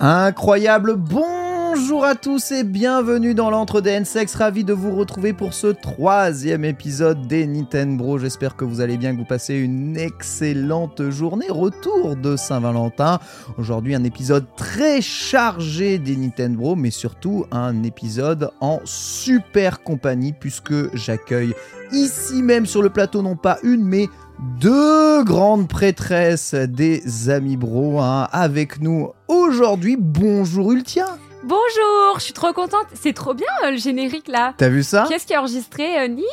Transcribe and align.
Incroyable 0.00 0.96
bonjour 1.70 2.04
à 2.04 2.14
tous 2.14 2.50
et 2.50 2.64
bienvenue 2.64 3.34
dans 3.34 3.50
l'entre 3.50 3.80
des 3.80 3.90
N-Sex, 3.90 4.34
ravi 4.36 4.64
de 4.64 4.72
vous 4.72 4.94
retrouver 4.94 5.34
pour 5.34 5.52
ce 5.52 5.66
troisième 5.66 6.64
épisode 6.64 7.26
des 7.26 7.46
Nintendo. 7.46 8.16
J'espère 8.16 8.56
que 8.56 8.64
vous 8.64 8.80
allez 8.80 8.96
bien, 8.96 9.12
que 9.12 9.18
vous 9.18 9.26
passez 9.26 9.54
une 9.54 9.96
excellente 9.96 11.10
journée. 11.10 11.48
Retour 11.50 12.16
de 12.16 12.36
Saint-Valentin. 12.36 13.18
Aujourd'hui 13.58 13.94
un 13.94 14.04
épisode 14.04 14.46
très 14.56 15.02
chargé 15.02 15.98
des 15.98 16.16
Nintendo, 16.16 16.74
mais 16.74 16.90
surtout 16.90 17.44
un 17.50 17.82
épisode 17.82 18.50
en 18.60 18.80
super 18.84 19.82
compagnie 19.82 20.32
puisque 20.32 20.94
j'accueille 20.96 21.54
ici 21.92 22.42
même 22.42 22.64
sur 22.64 22.82
le 22.82 22.90
plateau 22.90 23.20
non 23.20 23.36
pas 23.36 23.58
une 23.62 23.84
mais 23.84 24.08
deux 24.60 25.22
grandes 25.24 25.68
prêtresses 25.68 26.54
des 26.54 27.28
amis 27.28 27.56
bro 27.56 28.00
hein, 28.00 28.28
avec 28.32 28.80
nous 28.80 29.10
aujourd'hui. 29.28 29.96
Bonjour 29.98 30.72
Ultia. 30.72 31.18
Bonjour, 31.44 32.18
je 32.18 32.24
suis 32.24 32.32
trop 32.32 32.52
contente. 32.52 32.86
C'est 32.94 33.12
trop 33.12 33.32
bien 33.32 33.46
euh, 33.64 33.70
le 33.70 33.76
générique 33.76 34.26
là. 34.26 34.54
T'as 34.56 34.68
vu 34.68 34.82
ça 34.82 35.04
Qui 35.06 35.14
est-ce 35.14 35.24
qui 35.24 35.34
a 35.34 35.40
enregistré 35.40 35.98
euh, 36.00 36.08
Nina 36.08 36.26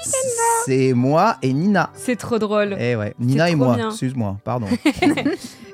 C'est 0.66 0.94
moi 0.94 1.38
et 1.44 1.54
Nina. 1.54 1.92
C'est 1.94 2.16
trop 2.16 2.40
drôle. 2.40 2.76
Eh 2.80 2.96
ouais, 2.96 3.14
Nina 3.20 3.50
et 3.52 3.56
moi. 3.56 3.76
bien. 3.76 3.90
Excuse-moi, 3.90 4.38
pardon. 4.44 4.68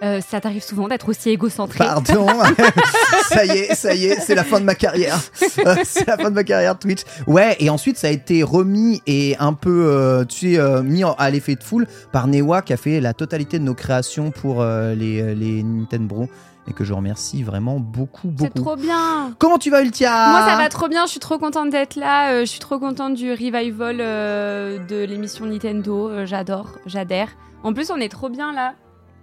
Euh, 0.03 0.19
ça 0.19 0.41
t'arrive 0.41 0.63
souvent 0.63 0.87
d'être 0.87 1.07
aussi 1.09 1.29
égocentré. 1.29 1.77
Pardon. 1.77 2.25
ça 3.29 3.45
y 3.45 3.51
est, 3.51 3.75
ça 3.75 3.93
y 3.93 4.05
est, 4.05 4.19
c'est 4.19 4.33
la 4.33 4.43
fin 4.43 4.59
de 4.59 4.65
ma 4.65 4.73
carrière. 4.73 5.19
C'est 5.35 6.07
la 6.07 6.17
fin 6.17 6.31
de 6.31 6.35
ma 6.35 6.43
carrière 6.43 6.75
Twitch. 6.79 7.01
Ouais, 7.27 7.55
et 7.59 7.69
ensuite 7.69 7.99
ça 7.99 8.07
a 8.07 8.09
été 8.09 8.41
remis 8.41 9.03
et 9.05 9.35
un 9.39 9.53
peu, 9.53 9.85
euh, 9.85 10.25
tu 10.25 10.55
sais, 10.55 10.81
mis 10.81 11.03
en- 11.03 11.13
à 11.19 11.29
l'effet 11.29 11.53
de 11.53 11.61
foule 11.63 11.85
par 12.11 12.25
Newa 12.25 12.63
qui 12.63 12.73
a 12.73 12.77
fait 12.77 12.99
la 12.99 13.13
totalité 13.13 13.59
de 13.59 13.63
nos 13.63 13.75
créations 13.75 14.31
pour 14.31 14.63
les, 14.65 15.35
les 15.35 15.61
Nintendo 15.61 16.27
et 16.67 16.73
que 16.73 16.83
je 16.83 16.93
remercie 16.93 17.41
vraiment 17.43 17.79
beaucoup, 17.79 18.27
beaucoup. 18.29 18.51
C'est 18.55 18.61
trop 18.63 18.75
bien. 18.75 19.33
Comment 19.39 19.57
tu 19.57 19.69
vas 19.71 19.81
Ultia 19.81 20.11
Moi 20.29 20.47
ça 20.47 20.55
va 20.57 20.69
trop 20.69 20.87
bien, 20.87 21.05
je 21.05 21.11
suis 21.11 21.19
trop 21.19 21.37
contente 21.39 21.69
d'être 21.71 21.95
là. 21.95 22.31
euh, 22.31 22.39
je 22.41 22.45
suis 22.45 22.59
trop 22.59 22.77
contente 22.79 23.15
du 23.15 23.31
revival 23.31 23.97
euh, 23.99 24.77
de 24.85 25.03
l'émission 25.03 25.45
Nintendo. 25.45 26.09
euh, 26.09 26.25
J'adore, 26.25 26.67
j'adhère. 26.85 27.29
En 27.63 27.73
plus 27.73 27.89
on 27.91 27.97
est 27.97 28.09
trop 28.09 28.29
bien 28.29 28.53
là. 28.53 28.73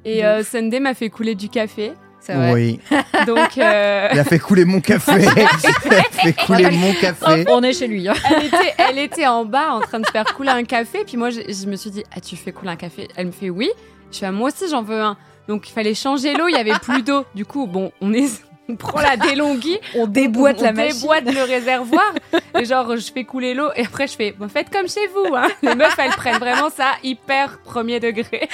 Et 0.04 0.25
euh, 0.25 0.43
Sunday 0.44 0.81
m'a 0.81 0.94
fait 0.94 1.10
couler 1.10 1.34
du 1.34 1.48
café. 1.48 1.93
Vrai. 2.28 2.53
Oui, 2.53 2.81
Donc 3.27 3.56
euh, 3.56 4.09
il 4.12 4.19
a 4.19 4.25
fait 4.25 4.38
couler 4.38 4.65
mon 4.66 4.81
café. 4.82 5.12
il 5.87 5.94
a 5.94 6.03
fait 6.03 6.32
couler 6.34 6.71
mon 6.72 6.93
café. 7.00 7.44
On 7.48 7.62
est 7.62 7.72
chez 7.72 7.87
lui. 7.87 8.06
hein. 8.06 8.15
elle, 8.28 8.44
était, 8.47 8.75
elle 8.77 8.98
était 8.98 9.27
en 9.27 9.44
bas 9.47 9.71
en 9.72 9.81
train 9.81 10.00
de 10.00 10.06
faire 10.06 10.25
couler 10.34 10.50
un 10.50 10.65
café. 10.65 11.04
Puis 11.06 11.16
moi 11.16 11.31
je, 11.31 11.41
je 11.48 11.66
me 11.66 11.77
suis 11.77 11.91
dit, 11.91 12.03
ah 12.15 12.21
tu 12.21 12.37
fais 12.37 12.53
couler 12.53 12.72
un 12.72 12.77
café? 12.77 13.09
Elle 13.16 13.28
me 13.28 13.32
fait 13.32 13.48
oui. 13.48 13.71
Je 14.12 14.19
fais, 14.19 14.27
ah, 14.27 14.32
moi 14.32 14.48
aussi 14.50 14.69
j'en 14.69 14.82
veux 14.82 15.00
un. 15.00 15.16
Donc 15.48 15.69
il 15.69 15.72
fallait 15.72 15.94
changer 15.94 16.34
l'eau, 16.34 16.47
il 16.48 16.53
y 16.53 16.56
avait 16.56 16.78
plus 16.78 17.03
d'eau. 17.03 17.25
Du 17.34 17.44
coup, 17.44 17.66
bon, 17.66 17.91
on 18.00 18.12
est... 18.12 18.28
On 18.70 18.76
prend 18.76 19.00
la 19.00 19.16
délonguille, 19.16 19.81
On 19.94 20.06
déboîte 20.06 20.59
on 20.60 20.64
la 20.64 20.72
machine. 20.72 21.00
déboîte 21.00 21.25
le 21.25 21.42
réservoir 21.42 22.12
et 22.54 22.66
genre 22.66 22.98
je 22.98 23.10
fais 23.10 23.25
couler 23.25 23.54
l'eau 23.54 23.70
et 23.75 23.86
après 23.86 24.06
je 24.06 24.12
fais 24.12 24.32
bon, 24.32 24.47
faites 24.50 24.69
comme 24.69 24.86
chez 24.86 25.06
vous 25.06 25.34
hein. 25.34 25.48
les 25.62 25.75
meufs 25.75 25.98
elles 25.98 26.10
prennent 26.10 26.36
vraiment 26.38 26.69
ça 26.69 26.91
hyper 27.03 27.60
premier 27.64 27.98
degré 27.98 28.47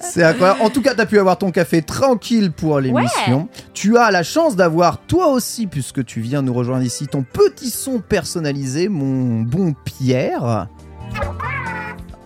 C'est 0.00 0.22
incroyable. 0.22 0.60
En 0.60 0.68
tout 0.68 0.82
cas, 0.82 0.94
tu 0.94 1.00
as 1.00 1.06
pu 1.06 1.18
avoir 1.18 1.38
ton 1.38 1.50
café 1.50 1.80
tranquille 1.80 2.52
pour 2.52 2.80
l'émission. 2.80 3.48
Tu 3.72 3.96
as 3.96 4.10
la 4.10 4.24
chance 4.24 4.56
d'avoir, 4.56 4.98
toi 4.98 5.28
aussi, 5.28 5.66
puisque 5.66 6.04
tu 6.04 6.20
viens 6.20 6.42
nous 6.42 6.52
rejoindre 6.52 6.84
ici, 6.84 7.06
ton 7.06 7.22
petit 7.22 7.70
son 7.70 8.00
personnalisé, 8.00 8.88
mon 8.88 9.42
bon 9.42 9.74
Pierre. 9.84 10.66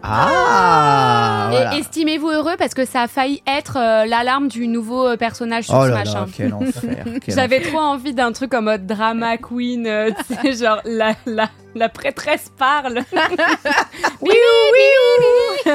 Ah 0.08 1.48
voilà. 1.50 1.74
et 1.76 1.78
estimez-vous 1.80 2.28
heureux 2.30 2.54
parce 2.58 2.74
que 2.74 2.84
ça 2.84 3.02
a 3.02 3.08
failli 3.08 3.42
être 3.46 3.76
euh, 3.76 4.04
l'alarme 4.06 4.48
du 4.48 4.68
nouveau 4.68 5.06
euh, 5.08 5.16
personnage 5.16 5.64
sur 5.64 5.74
Oh 5.74 5.84
ce 5.84 5.88
là 5.90 5.94
machin 5.96 6.20
là, 6.20 6.26
quel 6.34 6.54
enfer. 6.54 7.04
quel 7.04 7.20
j'avais 7.34 7.60
trop 7.60 7.78
envie 7.78 8.14
d'un 8.14 8.32
truc 8.32 8.54
en 8.54 8.62
mode 8.62 8.86
drama 8.86 9.36
queen 9.36 9.86
euh, 9.86 10.10
tu 10.28 10.34
sais, 10.34 10.64
genre 10.64 10.80
la, 10.84 11.14
la, 11.26 11.48
la 11.76 11.88
prêtresse 11.88 12.50
parle 12.56 13.02
oui 14.22 14.30
oui 14.32 15.70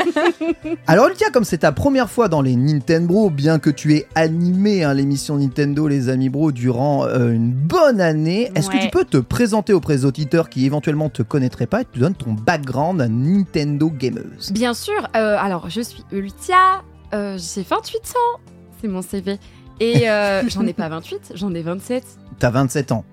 oui 0.60 0.78
Alors 0.88 1.08
Lucas, 1.08 1.30
comme 1.32 1.44
c'est 1.44 1.60
ta 1.60 1.72
première 1.72 2.10
fois 2.10 2.28
dans 2.28 2.42
les 2.42 2.56
Nintendo, 2.56 3.30
bien 3.30 3.60
que 3.60 3.70
tu 3.70 3.94
aies 3.96 4.08
animé 4.16 4.84
hein, 4.84 4.94
l'émission 4.94 5.38
Nintendo 5.38 5.88
Les 5.88 6.10
Amis 6.10 6.30
Bro 6.30 6.52
durant 6.52 7.06
euh, 7.06 7.32
une 7.32 7.52
bonne 7.52 8.02
année, 8.02 8.52
est-ce 8.56 8.70
que 8.70 8.82
tu 8.82 8.90
peux 8.90 9.06
te 9.06 9.18
présenter 9.18 9.74
auprès 9.74 9.98
des 9.98 10.06
auditeurs 10.06 10.50
qui 10.50 10.66
éventuellement 10.66 11.10
te 11.10 11.22
connaîtraient 11.22 11.68
pas 11.68 11.82
et 11.82 11.86
te 11.86 12.00
donnes 12.00 12.16
ton 12.16 12.34
background 12.34 13.02
Nintendo 13.10 13.90
gameuse 13.90 14.52
Bien 14.52 14.74
sûr, 14.74 15.08
euh, 15.16 15.38
alors 15.40 15.70
je 15.70 15.82
suis 15.82 16.04
Ultia, 16.12 16.82
euh, 17.14 17.38
j'ai 17.38 17.64
28 17.64 17.98
ans, 17.98 18.40
c'est 18.82 18.88
mon 18.88 19.02
CV. 19.02 19.38
Et 19.80 20.06
j'en 20.48 20.66
ai 20.68 20.74
pas 20.74 20.90
28, 20.90 21.34
j'en 21.36 21.54
ai 21.54 21.62
27. 21.62 22.04
T'as 22.40 22.50
27 22.50 22.92
ans. 22.92 23.06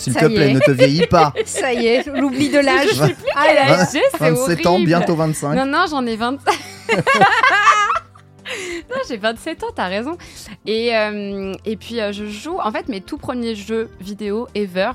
S'il 0.00 0.14
te 0.14 0.26
plaît, 0.26 0.52
ne 0.54 0.60
te 0.60 0.70
vieillis 0.70 1.06
pas. 1.06 1.32
Ça 1.44 1.72
y 1.72 1.86
est, 1.86 2.06
l'oubli 2.06 2.48
de 2.48 2.58
l'âge. 2.58 2.88
Je 2.88 2.94
sais 2.94 3.14
plus 3.14 3.24
quel 3.32 3.58
âge 3.58 3.88
j'ai, 3.92 4.00
c'est 4.10 4.18
27 4.18 4.66
ans, 4.66 4.80
bientôt 4.80 5.14
25. 5.14 5.54
Non, 5.54 5.66
non, 5.66 5.84
j'en 5.90 6.06
ai 6.06 6.16
20. 6.16 6.30
non, 8.90 8.96
j'ai 9.08 9.16
27 9.18 9.62
ans, 9.64 9.70
t'as 9.74 9.88
raison. 9.88 10.16
Et, 10.66 10.96
euh, 10.96 11.52
et 11.64 11.76
puis 11.76 12.00
euh, 12.00 12.12
je 12.12 12.26
joue, 12.26 12.58
en 12.58 12.72
fait, 12.72 12.88
mes 12.88 13.00
tout 13.00 13.18
premiers 13.18 13.54
jeux 13.54 13.90
vidéo 14.00 14.48
ever 14.54 14.92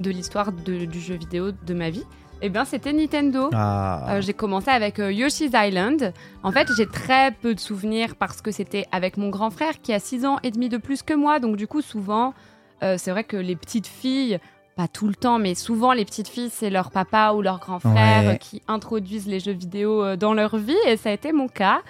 de 0.00 0.10
l'histoire 0.10 0.52
du 0.52 1.00
jeu 1.00 1.14
vidéo 1.14 1.50
de 1.52 1.74
ma 1.74 1.90
vie, 1.90 2.04
eh 2.40 2.50
bien, 2.50 2.64
c'était 2.64 2.92
Nintendo. 2.92 3.50
Ah. 3.52 4.06
Euh, 4.10 4.20
j'ai 4.20 4.32
commencé 4.32 4.70
avec 4.70 5.00
euh, 5.00 5.12
Yoshi's 5.12 5.50
Island. 5.54 6.12
En 6.42 6.52
fait, 6.52 6.68
j'ai 6.76 6.86
très 6.86 7.32
peu 7.32 7.54
de 7.54 7.60
souvenirs 7.60 8.14
parce 8.16 8.40
que 8.40 8.52
c'était 8.52 8.86
avec 8.92 9.16
mon 9.16 9.28
grand 9.28 9.50
frère 9.50 9.80
qui 9.82 9.92
a 9.92 9.98
6 9.98 10.24
ans 10.24 10.38
et 10.44 10.50
demi 10.50 10.68
de 10.68 10.76
plus 10.76 11.02
que 11.02 11.14
moi. 11.14 11.40
Donc, 11.40 11.56
du 11.56 11.66
coup, 11.66 11.82
souvent, 11.82 12.34
euh, 12.82 12.96
c'est 12.98 13.10
vrai 13.10 13.24
que 13.24 13.36
les 13.36 13.56
petites 13.56 13.86
filles, 13.86 14.38
pas 14.76 14.88
tout 14.88 15.08
le 15.08 15.14
temps, 15.14 15.38
mais 15.38 15.54
souvent, 15.54 15.92
les 15.92 16.04
petites 16.04 16.28
filles, 16.28 16.50
c'est 16.52 16.70
leur 16.70 16.90
papa 16.90 17.32
ou 17.34 17.42
leur 17.42 17.58
grand 17.58 17.80
frère 17.80 18.24
Ouais. 18.30 18.38
qui 18.38 18.62
introduisent 18.68 19.26
les 19.26 19.40
jeux 19.40 19.52
vidéo 19.52 20.02
euh, 20.04 20.16
dans 20.16 20.34
leur 20.34 20.56
vie. 20.56 20.76
Et 20.86 20.96
ça 20.96 21.10
a 21.10 21.12
été 21.12 21.32
mon 21.32 21.48
cas. 21.48 21.80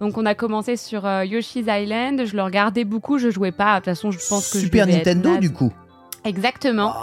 Donc 0.00 0.18
on 0.18 0.26
a 0.26 0.34
commencé 0.34 0.76
sur 0.76 1.06
euh, 1.06 1.24
Yoshi's 1.24 1.66
Island, 1.68 2.24
je 2.26 2.36
le 2.36 2.42
regardais 2.42 2.84
beaucoup, 2.84 3.16
je 3.18 3.30
jouais 3.30 3.52
pas. 3.52 3.74
De 3.74 3.76
toute 3.78 3.84
façon, 3.86 4.10
je 4.10 4.18
pense 4.28 4.50
que 4.50 4.58
Super 4.58 4.86
Nintendo 4.86 5.36
du 5.38 5.52
coup. 5.52 5.72
Exactement. 6.24 6.94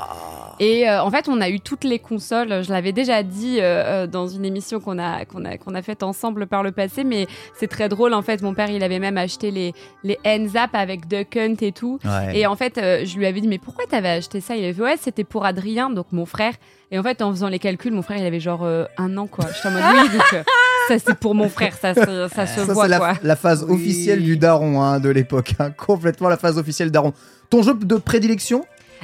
Et 0.59 0.88
euh, 0.88 1.01
en 1.01 1.09
fait, 1.09 1.27
on 1.27 1.41
a 1.41 1.50
eu 1.50 1.59
toutes 1.59 1.83
les 1.83 1.97
consoles. 1.97 2.63
Je 2.63 2.69
l'avais 2.71 2.91
déjà 2.91 3.23
dit 3.23 3.57
euh, 3.59 4.03
euh, 4.03 4.07
dans 4.07 4.27
une 4.27 4.45
émission 4.45 4.79
qu'on 4.79 5.00
a 5.00 5.25
qu'on 5.25 5.44
a 5.44 5.57
qu'on 5.57 5.73
a 5.73 5.81
faite 5.81 6.03
ensemble 6.03 6.45
par 6.45 6.62
le 6.62 6.71
passé, 6.71 7.03
mais 7.03 7.25
c'est 7.57 7.68
très 7.68 7.89
drôle. 7.89 8.13
En 8.13 8.21
fait, 8.21 8.44
mon 8.44 8.53
père, 8.53 8.69
il 8.69 8.83
avait 8.83 9.00
même 9.00 9.18
acheté 9.18 9.50
les 9.50 9.73
les 10.03 10.19
N-Zap 10.23 10.75
avec 10.75 11.07
Duck 11.07 11.35
Hunt 11.35 11.56
et 11.62 11.71
tout. 11.71 11.97
Ouais. 12.06 12.38
Et 12.39 12.45
en 12.45 12.56
fait, 12.56 12.77
euh, 12.77 13.06
je 13.06 13.18
lui 13.18 13.25
avais 13.25 13.41
dit 13.41 13.47
mais 13.47 13.57
pourquoi 13.57 13.85
t'avais 13.89 14.09
acheté 14.09 14.39
ça? 14.39 14.56
Il 14.56 14.63
avait 14.63 14.73
fait 14.73 14.81
ouais, 14.83 14.97
c'était 15.01 15.24
pour 15.24 15.45
Adrien, 15.45 15.89
donc 15.89 16.07
mon 16.12 16.27
frère. 16.27 16.53
Et 16.91 17.00
en 17.00 17.03
fait, 17.03 17.21
en 17.24 17.31
faisant 17.31 17.47
les 17.47 17.57
calculs, 17.59 17.94
mon 17.94 18.01
frère, 18.03 18.17
il 18.19 18.25
avait 18.25 18.39
genre 18.41 18.63
euh, 18.63 18.85
un 19.00 19.17
an 19.17 19.25
quoi. 19.25 19.45
J'étais 19.56 19.67
en 19.69 19.71
mode 19.71 19.83
oui, 19.94 20.09
donc 20.09 20.33
euh, 20.33 20.44
ça 20.89 21.00
c'est 21.00 21.15
pour 21.17 21.33
mon 21.33 21.50
frère, 21.50 21.74
ça 21.75 21.95
se- 21.95 22.27
ça, 22.35 22.45
se 22.45 22.65
Ça, 22.65 22.74
voit 22.74 22.83
c'est 22.83 22.89
la, 22.89 22.97
quoi. 23.00 23.13
la 23.24 23.35
phase 23.35 23.65
Oui. 23.67 23.74
officielle 23.75 24.21
du 24.21 24.38
daron 24.38 24.81
hein, 24.83 25.00
de 25.00 25.09
l'époque. 25.09 25.53
hein. 25.59 25.71
Complètement 25.71 26.29
la 26.29 26.38
phase 26.38 26.57
officielle 26.59 26.91
daron. 26.91 27.13
Ton 27.50 27.63
jeu 27.63 27.74
de 27.74 27.95
prédilection? 27.95 28.63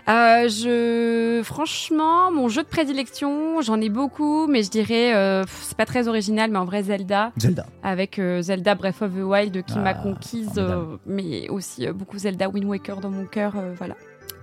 Euh, 0.10 0.48
je 0.48 1.42
franchement, 1.44 2.32
mon 2.32 2.48
jeu 2.48 2.64
de 2.64 2.68
prédilection, 2.68 3.62
j'en 3.62 3.80
ai 3.82 3.90
beaucoup, 3.90 4.48
mais 4.48 4.64
je 4.64 4.70
dirais 4.70 5.14
euh, 5.16 5.44
pff, 5.44 5.60
c'est 5.64 5.78
pas 5.78 5.86
très 5.86 6.08
original, 6.08 6.50
mais 6.52 6.58
en 6.60 6.66
vrai 6.66 6.84
Zelda. 6.84 7.32
Zelda. 7.38 7.66
avec 7.84 8.18
euh, 8.20 8.42
Zelda 8.42 8.76
Breath 8.76 9.02
of 9.02 9.12
the 9.14 9.24
Wild 9.24 9.64
qui 9.66 9.74
Ah, 9.76 9.80
m'a 9.82 9.94
conquise, 9.94 10.48
formidable. 10.54 10.82
euh, 10.94 10.98
mais 11.06 11.50
aussi 11.50 11.88
euh, 11.88 11.94
beaucoup 11.94 12.18
Zelda 12.18 12.48
Wind 12.50 12.66
Waker 12.66 13.02
dans 13.02 13.10
mon 13.10 13.26
cœur. 13.26 13.54
euh, 13.58 13.74
voilà. 13.78 13.96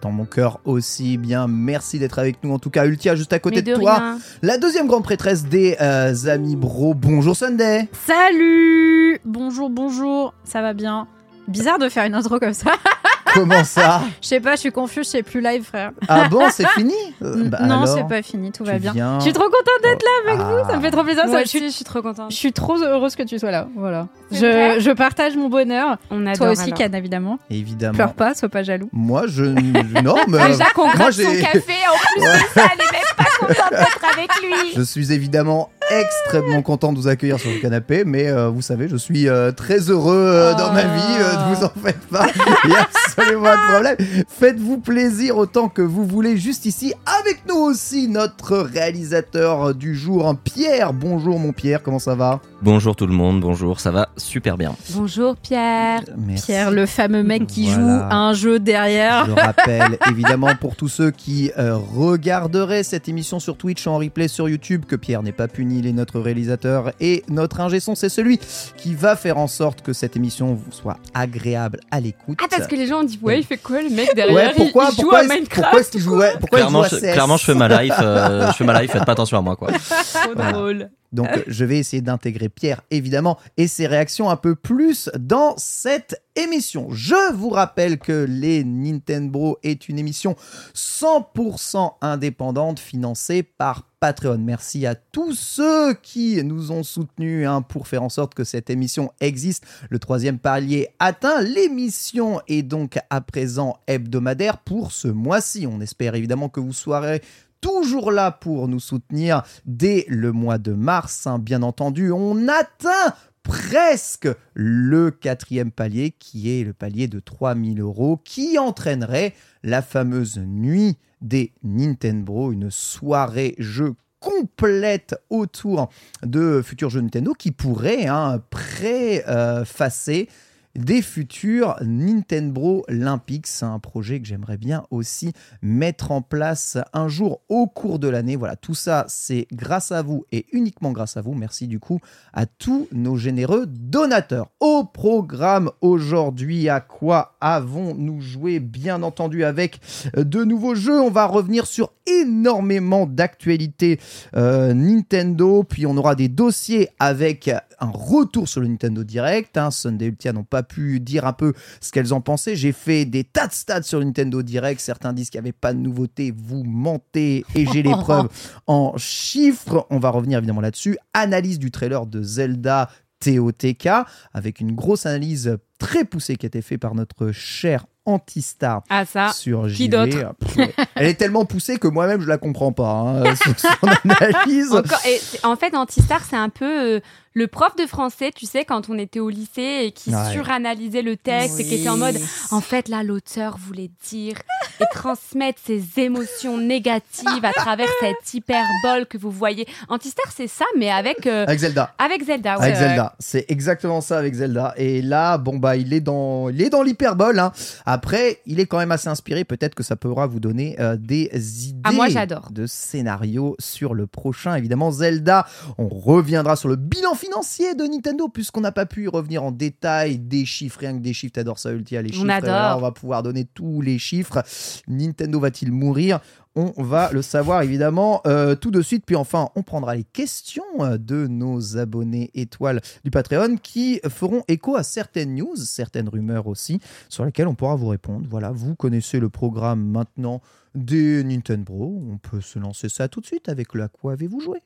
Dans 0.02 0.10
mon 0.10 0.26
cœur 0.26 0.60
aussi 0.66 1.16
bien. 1.16 1.46
Merci 1.48 1.98
d'être 1.98 2.18
avec 2.18 2.44
nous. 2.44 2.52
En 2.52 2.58
tout 2.58 2.68
cas, 2.68 2.84
Ultia, 2.84 3.14
juste 3.16 3.32
à 3.32 3.38
côté 3.38 3.56
mais 3.56 3.62
de, 3.62 3.72
de 3.72 3.80
toi, 3.80 3.94
rien. 3.96 4.18
la 4.42 4.58
deuxième 4.58 4.86
grande 4.86 5.02
prêtresse 5.04 5.46
des 5.46 5.76
euh, 5.80 6.12
amis 6.26 6.56
bro. 6.56 6.92
Bonjour 6.92 7.34
Sunday. 7.34 7.88
Salut 8.06 9.18
Bonjour, 9.24 9.70
bonjour, 9.70 10.34
ça 10.44 10.60
va 10.60 10.74
bien? 10.74 11.06
Bizarre 11.48 11.78
de 11.78 11.88
faire 11.88 12.04
une 12.04 12.14
intro 12.14 12.38
comme 12.38 12.52
ça. 12.52 12.72
Comment 13.34 13.64
ça 13.64 14.02
Je 14.22 14.28
sais 14.28 14.40
pas, 14.40 14.54
je 14.54 14.60
suis 14.60 14.72
confus, 14.72 15.00
je 15.04 15.08
sais 15.08 15.22
plus 15.22 15.40
live, 15.40 15.62
frère. 15.64 15.90
Ah 16.08 16.28
bon, 16.28 16.44
c'est 16.50 16.66
fini 16.68 16.94
Euh, 17.22 17.48
bah 17.48 17.58
non, 17.62 17.86
c'est 17.86 18.06
pas 18.06 18.22
fini, 18.22 18.52
tout 18.52 18.64
va 18.64 18.78
bien. 18.78 18.92
viens- 18.92 19.18
Je 19.18 19.24
suis 19.24 19.32
trop 19.32 19.44
contente 19.44 19.82
d'être 19.82 20.02
là 20.02 20.30
avec 20.32 20.40
Ah. 20.40 20.50
vous, 20.62 20.70
ça 20.70 20.76
me 20.76 20.82
fait 20.82 20.90
trop 20.90 21.02
plaisir. 21.04 21.24
Je, 21.26 21.68
suis, 21.70 21.84
trop 21.84 22.02
contente. 22.02 22.30
je 22.30 22.36
suis 22.36 22.52
trop 22.52 22.76
heureuse 22.82 23.16
que 23.16 23.22
tu 23.22 23.38
sois 23.38 23.50
là. 23.50 23.66
Voilà. 23.76 24.08
Je, 24.30 24.76
je 24.78 24.90
partage 24.90 25.36
mon 25.36 25.48
bonheur. 25.48 25.96
On 26.10 26.20
adore. 26.26 26.36
Toi 26.36 26.50
aussi, 26.50 26.64
alors. 26.64 26.78
Ken, 26.78 26.94
évidemment. 26.94 27.38
Évidemment. 27.50 27.94
Pleure 27.94 28.12
pas, 28.14 28.34
sois 28.34 28.48
pas 28.48 28.62
jaloux. 28.62 28.88
Moi, 28.92 29.24
je. 29.26 29.44
Non, 29.44 30.16
mais. 30.28 30.48
Déjà 30.48 30.66
qu'on 30.74 30.84
moi, 30.84 30.92
gratte 30.94 31.12
son 31.14 31.22
café, 31.22 31.72
en 31.90 31.98
plus 31.98 32.20
de 32.20 32.26
ça, 32.54 32.62
elle 32.72 32.80
est 32.80 32.92
même 32.92 33.16
pas 33.16 33.24
contente 33.38 33.70
d'être 33.70 34.12
avec 34.12 34.30
lui. 34.42 34.72
Je 34.76 34.82
suis 34.82 35.12
évidemment 35.12 35.70
extrêmement 35.90 36.62
content 36.62 36.92
de 36.92 36.98
vous 36.98 37.08
accueillir 37.08 37.38
sur 37.38 37.50
le 37.50 37.58
canapé, 37.58 38.04
mais 38.04 38.28
euh, 38.28 38.48
vous 38.48 38.62
savez, 38.62 38.88
je 38.88 38.96
suis 38.96 39.28
euh, 39.28 39.52
très 39.52 39.90
heureux 39.90 40.16
euh, 40.16 40.54
dans 40.54 40.72
ma 40.72 40.82
vie, 40.82 41.18
ne 41.18 41.54
vous 41.54 41.64
en 41.64 41.72
faites 41.82 42.00
pas, 42.06 42.26
il 42.64 42.70
n'y 42.70 42.76
a 42.76 42.82
absolument 42.82 43.42
pas 43.42 43.56
de 43.56 43.72
problème. 43.72 44.24
Faites-vous 44.28 44.78
plaisir 44.78 45.36
autant 45.36 45.68
que 45.68 45.82
vous 45.82 46.04
voulez, 46.04 46.36
juste 46.36 46.66
ici, 46.66 46.94
avec 47.20 47.42
nous 47.48 47.56
aussi, 47.56 48.08
notre 48.08 48.58
réalisateur 48.58 49.74
du 49.74 49.94
jour, 49.94 50.28
hein, 50.28 50.38
Pierre. 50.42 50.92
Bonjour 50.92 51.38
mon 51.38 51.52
Pierre, 51.52 51.82
comment 51.82 51.98
ça 51.98 52.14
va? 52.14 52.40
Bonjour 52.64 52.96
tout 52.96 53.06
le 53.06 53.12
monde, 53.12 53.42
bonjour, 53.42 53.78
ça 53.78 53.90
va 53.90 54.08
super 54.16 54.56
bien. 54.56 54.74
Bonjour 54.94 55.36
Pierre. 55.36 56.00
Merci. 56.16 56.46
Pierre, 56.46 56.70
le 56.70 56.86
fameux 56.86 57.22
mec 57.22 57.46
qui 57.46 57.66
Voilà. 57.66 57.76
joue 57.82 57.90
à 58.10 58.14
un 58.14 58.32
jeu 58.32 58.58
derrière. 58.58 59.26
Je 59.26 59.32
rappelle 59.32 59.98
évidemment 60.10 60.54
pour 60.58 60.74
tous 60.74 60.88
ceux 60.88 61.10
qui 61.10 61.50
euh, 61.58 61.76
regarderaient 61.76 62.82
cette 62.82 63.06
émission 63.06 63.38
sur 63.38 63.58
Twitch 63.58 63.86
en 63.86 63.98
replay 63.98 64.28
sur 64.28 64.48
YouTube 64.48 64.86
que 64.88 64.96
Pierre 64.96 65.22
n'est 65.22 65.32
pas 65.32 65.46
puni, 65.46 65.80
il 65.80 65.86
est 65.86 65.92
notre 65.92 66.20
réalisateur 66.20 66.92
et 67.00 67.22
notre 67.28 67.60
ingé 67.60 67.80
son, 67.80 67.94
c'est 67.94 68.08
celui 68.08 68.40
qui 68.78 68.94
va 68.94 69.14
faire 69.14 69.36
en 69.36 69.46
sorte 69.46 69.82
que 69.82 69.92
cette 69.92 70.16
émission 70.16 70.54
vous 70.54 70.72
soit 70.72 70.96
agréable 71.12 71.80
à 71.90 72.00
l'écoute. 72.00 72.38
Ah 72.42 72.46
parce 72.50 72.66
que 72.66 72.76
les 72.76 72.86
gens 72.86 73.00
ont 73.00 73.04
dit 73.04 73.18
ouais, 73.20 73.40
il 73.40 73.44
fait 73.44 73.58
quoi 73.58 73.82
le 73.82 73.90
mec 73.90 74.14
derrière? 74.16 74.34
Ouais, 74.34 74.52
pourquoi, 74.56 74.84
il, 74.84 74.92
il 74.92 74.96
joue 74.96 75.02
pourquoi, 75.02 75.18
à 75.18 75.24
est-ce- 75.24 75.34
Minecraft. 75.34 75.60
pourquoi 75.64 75.80
est-ce 75.80 75.90
qu'il 75.90 76.00
jouait 76.00 76.32
pourquoi 76.40 76.58
il 76.60 76.62
clairement, 76.62 76.78
joue 76.84 76.94
à 76.94 76.98
je, 76.98 77.04
CS? 77.04 77.12
clairement, 77.12 77.36
je 77.36 77.44
fais 77.44 77.54
ma 77.54 77.82
life, 77.82 77.92
euh, 78.00 78.46
je 78.48 78.52
fais 78.54 78.64
ma 78.64 78.80
life, 78.80 78.90
faites 78.90 79.04
pas 79.04 79.12
attention 79.12 79.36
à 79.36 79.42
moi 79.42 79.54
quoi. 79.54 79.68
Trop 80.12 80.32
Voilà. 80.34 80.52
drôle. 80.52 80.88
Donc 81.14 81.28
euh, 81.28 81.42
je 81.46 81.64
vais 81.64 81.78
essayer 81.78 82.02
d'intégrer 82.02 82.48
Pierre 82.48 82.82
évidemment 82.90 83.38
et 83.56 83.68
ses 83.68 83.86
réactions 83.86 84.28
un 84.28 84.36
peu 84.36 84.54
plus 84.54 85.08
dans 85.18 85.54
cette 85.56 86.22
émission. 86.36 86.88
Je 86.90 87.32
vous 87.34 87.50
rappelle 87.50 87.98
que 87.98 88.26
les 88.28 88.64
Nintendo 88.64 89.58
est 89.62 89.88
une 89.88 89.98
émission 89.98 90.34
100% 90.74 91.94
indépendante 92.00 92.80
financée 92.80 93.42
par 93.44 93.88
Patreon. 94.00 94.38
Merci 94.38 94.84
à 94.84 94.94
tous 94.96 95.32
ceux 95.32 95.94
qui 95.94 96.42
nous 96.44 96.72
ont 96.72 96.82
soutenus 96.82 97.46
hein, 97.46 97.62
pour 97.62 97.88
faire 97.88 98.02
en 98.02 98.08
sorte 98.08 98.34
que 98.34 98.44
cette 98.44 98.68
émission 98.68 99.12
existe. 99.20 99.64
Le 99.88 99.98
troisième 99.98 100.38
palier 100.38 100.88
atteint. 100.98 101.40
L'émission 101.40 102.40
est 102.48 102.62
donc 102.62 102.98
à 103.08 103.20
présent 103.20 103.78
hebdomadaire 103.86 104.58
pour 104.58 104.92
ce 104.92 105.08
mois-ci. 105.08 105.66
On 105.66 105.80
espère 105.80 106.16
évidemment 106.16 106.48
que 106.48 106.60
vous 106.60 106.72
soirez 106.72 107.22
toujours 107.64 108.12
là 108.12 108.30
pour 108.30 108.68
nous 108.68 108.78
soutenir 108.78 109.42
dès 109.64 110.04
le 110.08 110.32
mois 110.32 110.58
de 110.58 110.72
mars. 110.72 111.26
hein. 111.26 111.38
Bien 111.38 111.62
entendu, 111.62 112.12
on 112.12 112.46
atteint 112.46 113.14
presque 113.42 114.28
le 114.52 115.10
quatrième 115.10 115.70
palier 115.70 116.10
qui 116.10 116.50
est 116.50 116.62
le 116.62 116.74
palier 116.74 117.08
de 117.08 117.20
3000 117.20 117.80
euros 117.80 118.20
qui 118.22 118.58
entraînerait 118.58 119.32
la 119.62 119.80
fameuse 119.80 120.36
nuit 120.36 120.98
des 121.22 121.52
Nintendo, 121.62 122.52
une 122.52 122.70
soirée 122.70 123.54
jeu 123.56 123.94
complète 124.20 125.14
autour 125.30 125.88
de 126.22 126.60
futurs 126.62 126.90
jeux 126.90 127.00
Nintendo 127.00 127.32
qui 127.32 127.50
pourrait 127.50 128.08
hein, 128.08 128.42
préfacer 128.50 130.28
des 130.76 131.02
futurs 131.02 131.76
Nintendo 131.82 132.84
Olympics. 132.88 133.46
C'est 133.46 133.64
un 133.64 133.78
projet 133.78 134.20
que 134.20 134.26
j'aimerais 134.26 134.56
bien 134.56 134.84
aussi 134.90 135.32
mettre 135.62 136.10
en 136.10 136.22
place 136.22 136.78
un 136.92 137.08
jour 137.08 137.40
au 137.48 137.66
cours 137.66 137.98
de 137.98 138.08
l'année. 138.08 138.36
Voilà, 138.36 138.56
tout 138.56 138.74
ça, 138.74 139.04
c'est 139.08 139.46
grâce 139.52 139.92
à 139.92 140.02
vous 140.02 140.24
et 140.32 140.46
uniquement 140.52 140.92
grâce 140.92 141.16
à 141.16 141.20
vous. 141.22 141.34
Merci 141.34 141.68
du 141.68 141.78
coup 141.78 142.00
à 142.32 142.46
tous 142.46 142.88
nos 142.92 143.16
généreux 143.16 143.66
donateurs. 143.66 144.50
Au 144.60 144.84
programme 144.84 145.70
aujourd'hui, 145.80 146.68
à 146.68 146.80
quoi 146.80 147.36
avons-nous 147.40 148.20
joué? 148.20 148.60
Bien 148.60 149.02
entendu 149.02 149.44
avec 149.44 149.80
de 150.16 150.44
nouveaux 150.44 150.74
jeux. 150.74 151.00
On 151.00 151.10
va 151.10 151.26
revenir 151.26 151.66
sur 151.66 151.92
énormément 152.06 153.06
d'actualités 153.06 154.00
euh, 154.36 154.74
Nintendo. 154.74 155.62
Puis 155.62 155.86
on 155.86 155.96
aura 155.96 156.14
des 156.14 156.28
dossiers 156.28 156.88
avec 156.98 157.48
un 157.48 157.90
retour 157.90 158.48
sur 158.48 158.60
le 158.60 158.68
Nintendo 158.68 159.04
Direct. 159.04 159.56
Hein. 159.56 159.70
Sunday 159.70 160.06
Ultia 160.06 160.32
n'ont 160.32 160.44
pas 160.44 160.63
pu 160.64 161.00
dire 161.00 161.26
un 161.26 161.32
peu 161.32 161.52
ce 161.80 161.92
qu'elles 161.92 162.12
en 162.12 162.20
pensaient. 162.20 162.56
J'ai 162.56 162.72
fait 162.72 163.04
des 163.04 163.24
tas 163.24 163.46
de 163.46 163.52
stats 163.52 163.82
sur 163.82 164.00
Nintendo 164.00 164.42
Direct. 164.42 164.80
Certains 164.80 165.12
disent 165.12 165.30
qu'il 165.30 165.40
n'y 165.40 165.46
avait 165.46 165.52
pas 165.52 165.72
de 165.72 165.78
nouveauté. 165.78 166.32
Vous 166.36 166.64
mentez 166.64 167.44
et 167.54 167.66
j'ai 167.66 167.82
les 167.82 167.90
preuves 167.92 168.28
en 168.66 168.96
chiffres. 168.96 169.86
On 169.90 169.98
va 169.98 170.10
revenir 170.10 170.38
évidemment 170.38 170.60
là-dessus. 170.60 170.98
Analyse 171.12 171.58
du 171.58 171.70
trailer 171.70 172.06
de 172.06 172.22
Zelda 172.22 172.90
TOTK 173.20 173.88
avec 174.32 174.60
une 174.60 174.74
grosse 174.74 175.06
analyse 175.06 175.58
très 175.78 176.04
poussée 176.04 176.36
qui 176.36 176.46
a 176.46 176.48
été 176.48 176.62
faite 176.62 176.80
par 176.80 176.94
notre 176.94 177.32
cher 177.32 177.86
Antistar 178.06 178.82
Ah 178.90 179.04
ça. 179.04 179.32
sur 179.32 179.64
qui 179.66 179.86
JV. 179.86 179.88
d'autre 179.88 180.34
Pff, 180.38 180.56
ouais. 180.56 180.74
Elle 180.94 181.06
est 181.06 181.14
tellement 181.14 181.44
poussée 181.44 181.78
que 181.78 181.88
moi-même 181.88 182.20
je 182.20 182.28
la 182.28 182.38
comprends 182.38 182.72
pas 182.72 182.90
hein, 182.90 183.34
son 183.80 183.88
analyse. 184.10 184.72
Encore- 184.72 184.98
et 185.06 185.18
c'est- 185.18 185.44
en 185.44 185.56
fait, 185.56 185.74
Antistar, 185.74 186.20
c'est 186.28 186.36
un 186.36 186.50
peu 186.50 186.96
euh, 186.96 187.00
le 187.32 187.46
prof 187.48 187.74
de 187.76 187.86
français, 187.86 188.30
tu 188.34 188.46
sais, 188.46 188.64
quand 188.64 188.88
on 188.90 188.98
était 188.98 189.20
au 189.20 189.28
lycée 189.30 189.80
et 189.86 189.92
qui 189.92 190.10
Ouais. 190.14 190.32
suranalysait 190.32 191.02
le 191.02 191.16
texte 191.16 191.58
et 191.60 191.64
qui 191.64 191.74
était 191.76 191.88
en 191.88 191.96
mode 191.96 192.16
en 192.50 192.60
fait, 192.60 192.88
là, 192.88 193.02
l'auteur 193.02 193.56
voulait 193.58 193.90
dire 194.10 194.36
et 194.80 194.84
transmettre 194.92 195.60
ses 195.64 195.82
émotions 196.00 196.58
négatives 196.58 197.44
à 197.44 197.52
travers 197.52 197.88
cette 198.00 198.34
hyperbole 198.34 199.06
que 199.08 199.18
vous 199.18 199.30
voyez. 199.30 199.66
Antistar, 199.88 200.26
c'est 200.34 200.48
ça, 200.48 200.64
mais 200.78 200.90
avec, 200.90 201.26
euh, 201.26 201.44
Avec 201.46 201.58
Zelda. 201.60 201.94
avec 201.98 202.24
Zelda. 202.24 202.58
ouais. 202.58 202.64
Avec 202.64 202.76
Zelda, 202.76 203.14
c'est 203.18 203.44
exactement 203.48 204.00
ça 204.00 204.18
avec 204.18 204.34
Zelda. 204.34 204.74
Et 204.76 205.02
là, 205.02 205.38
bon 205.38 205.58
bah, 205.58 205.76
il 205.76 205.92
est 205.92 206.00
dans, 206.00 206.48
il 206.48 206.60
est 206.62 206.70
dans 206.70 206.82
l'hyperbole. 206.82 207.38
hein. 207.38 207.52
Après, 207.86 208.40
il 208.46 208.60
est 208.60 208.66
quand 208.66 208.78
même 208.78 208.92
assez 208.92 209.08
inspiré. 209.08 209.44
Peut-être 209.44 209.74
que 209.74 209.82
ça 209.82 209.96
pourra 209.96 210.26
vous 210.26 210.40
donner 210.40 210.76
euh, 210.80 210.96
des 210.96 211.28
idées 211.68 211.80
Ah, 211.84 211.92
moi, 211.92 212.08
j'adore. 212.08 212.48
de 212.50 212.66
scénario 212.66 213.56
sur 213.58 213.94
le 213.94 214.06
prochain. 214.06 214.54
Évidemment, 214.56 214.90
Zelda. 214.90 215.46
On 215.78 215.88
reviendra 215.88 216.56
sur 216.56 216.68
le 216.68 216.76
bilan 216.76 217.14
financier 217.14 217.74
de 217.74 217.84
Nintendo 217.84 218.28
puisqu'on 218.28 218.60
n'a 218.60 218.72
pas 218.72 218.86
pu 218.86 219.04
y 219.04 219.08
revenir 219.08 219.42
en 219.44 219.50
détail 219.52 220.18
des 220.18 220.44
chiffres. 220.46 220.80
Rien 220.80 220.94
que 220.94 221.02
des 221.02 221.12
chiffres, 221.12 221.32
t'adores 221.34 221.58
ça, 221.58 221.70
Ultia, 221.70 222.02
les 222.02 222.10
On 222.10 222.12
chiffres. 222.12 222.26
Et 222.26 222.32
adore. 222.32 222.50
là, 222.50 222.76
on 222.76 222.80
va 222.80 222.92
pouvoir 222.92 223.22
donner 223.22 223.44
tous 223.44 223.80
les 223.80 223.98
chiffres. 223.98 224.42
Nintendo 224.88 225.40
va-t-il 225.40 225.72
mourir? 225.72 226.20
On 226.56 226.72
va 226.82 227.10
le 227.12 227.20
savoir 227.20 227.62
évidemment 227.62 228.20
euh, 228.26 228.54
tout 228.54 228.70
de 228.70 228.80
suite. 228.80 229.04
Puis 229.04 229.16
enfin, 229.16 229.48
on 229.56 229.62
prendra 229.62 229.96
les 229.96 230.04
questions 230.04 230.62
euh, 230.80 230.98
de 230.98 231.26
nos 231.26 231.76
abonnés 231.76 232.30
étoiles 232.34 232.80
du 233.02 233.10
Patreon 233.10 233.56
qui 233.56 234.00
feront 234.08 234.44
écho 234.46 234.76
à 234.76 234.84
certaines 234.84 235.34
news, 235.34 235.56
certaines 235.56 236.08
rumeurs 236.08 236.46
aussi, 236.46 236.78
sur 237.08 237.24
lesquelles 237.24 237.48
on 237.48 237.56
pourra 237.56 237.74
vous 237.74 237.88
répondre. 237.88 238.26
Voilà, 238.30 238.52
vous 238.52 238.76
connaissez 238.76 239.18
le 239.18 239.30
programme 239.30 239.84
maintenant 239.84 240.40
des 240.76 241.24
Nintendo. 241.24 241.74
On 241.74 242.18
peut 242.18 242.40
se 242.40 242.58
lancer 242.60 242.88
ça 242.88 243.08
tout 243.08 243.20
de 243.20 243.26
suite 243.26 243.48
avec 243.48 243.74
le 243.74 243.82
à 243.82 243.88
quoi 243.88 244.12
avez-vous 244.12 244.40
joué? 244.40 244.62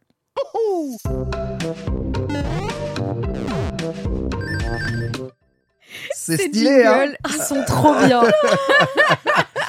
C'est 6.15 6.37
Ces 6.37 6.49
stylé, 6.49 6.85
hein? 6.85 7.07
Jingles, 7.07 7.17
Ils 7.31 7.43
sont 7.43 7.65
trop 7.67 7.95
bien. 8.05 8.23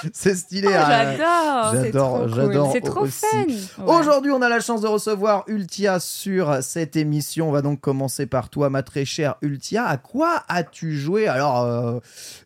C'est 0.14 0.36
stylé. 0.36 0.68
Oh, 0.70 0.76
hein. 0.76 0.86
j'adore, 1.18 1.72
c'est 1.74 1.84
J'adore, 1.86 2.10
trop 2.10 2.20
cool. 2.28 2.36
j'adore 2.36 2.72
C'est 2.72 2.82
trop 2.82 3.02
aussi. 3.02 3.20
fun. 3.26 3.84
Ouais. 3.84 3.96
Aujourd'hui, 4.00 4.32
on 4.32 4.42
a 4.42 4.50
la 4.50 4.60
chance 4.60 4.82
de 4.82 4.88
recevoir 4.88 5.44
Ultia 5.48 6.00
sur 6.00 6.62
cette 6.62 6.96
émission. 6.96 7.50
On 7.50 7.52
va 7.52 7.62
donc 7.62 7.82
commencer 7.82 8.26
par 8.26 8.50
toi, 8.50 8.70
ma 8.70 8.84
très 8.84 9.06
chère 9.06 9.36
Ultia. 9.42 9.86
À 9.86 9.98
quoi 9.98 10.44
as-tu 10.48 10.98
joué? 10.98 11.28
Alors, 11.28 11.64
euh, 11.64 12.00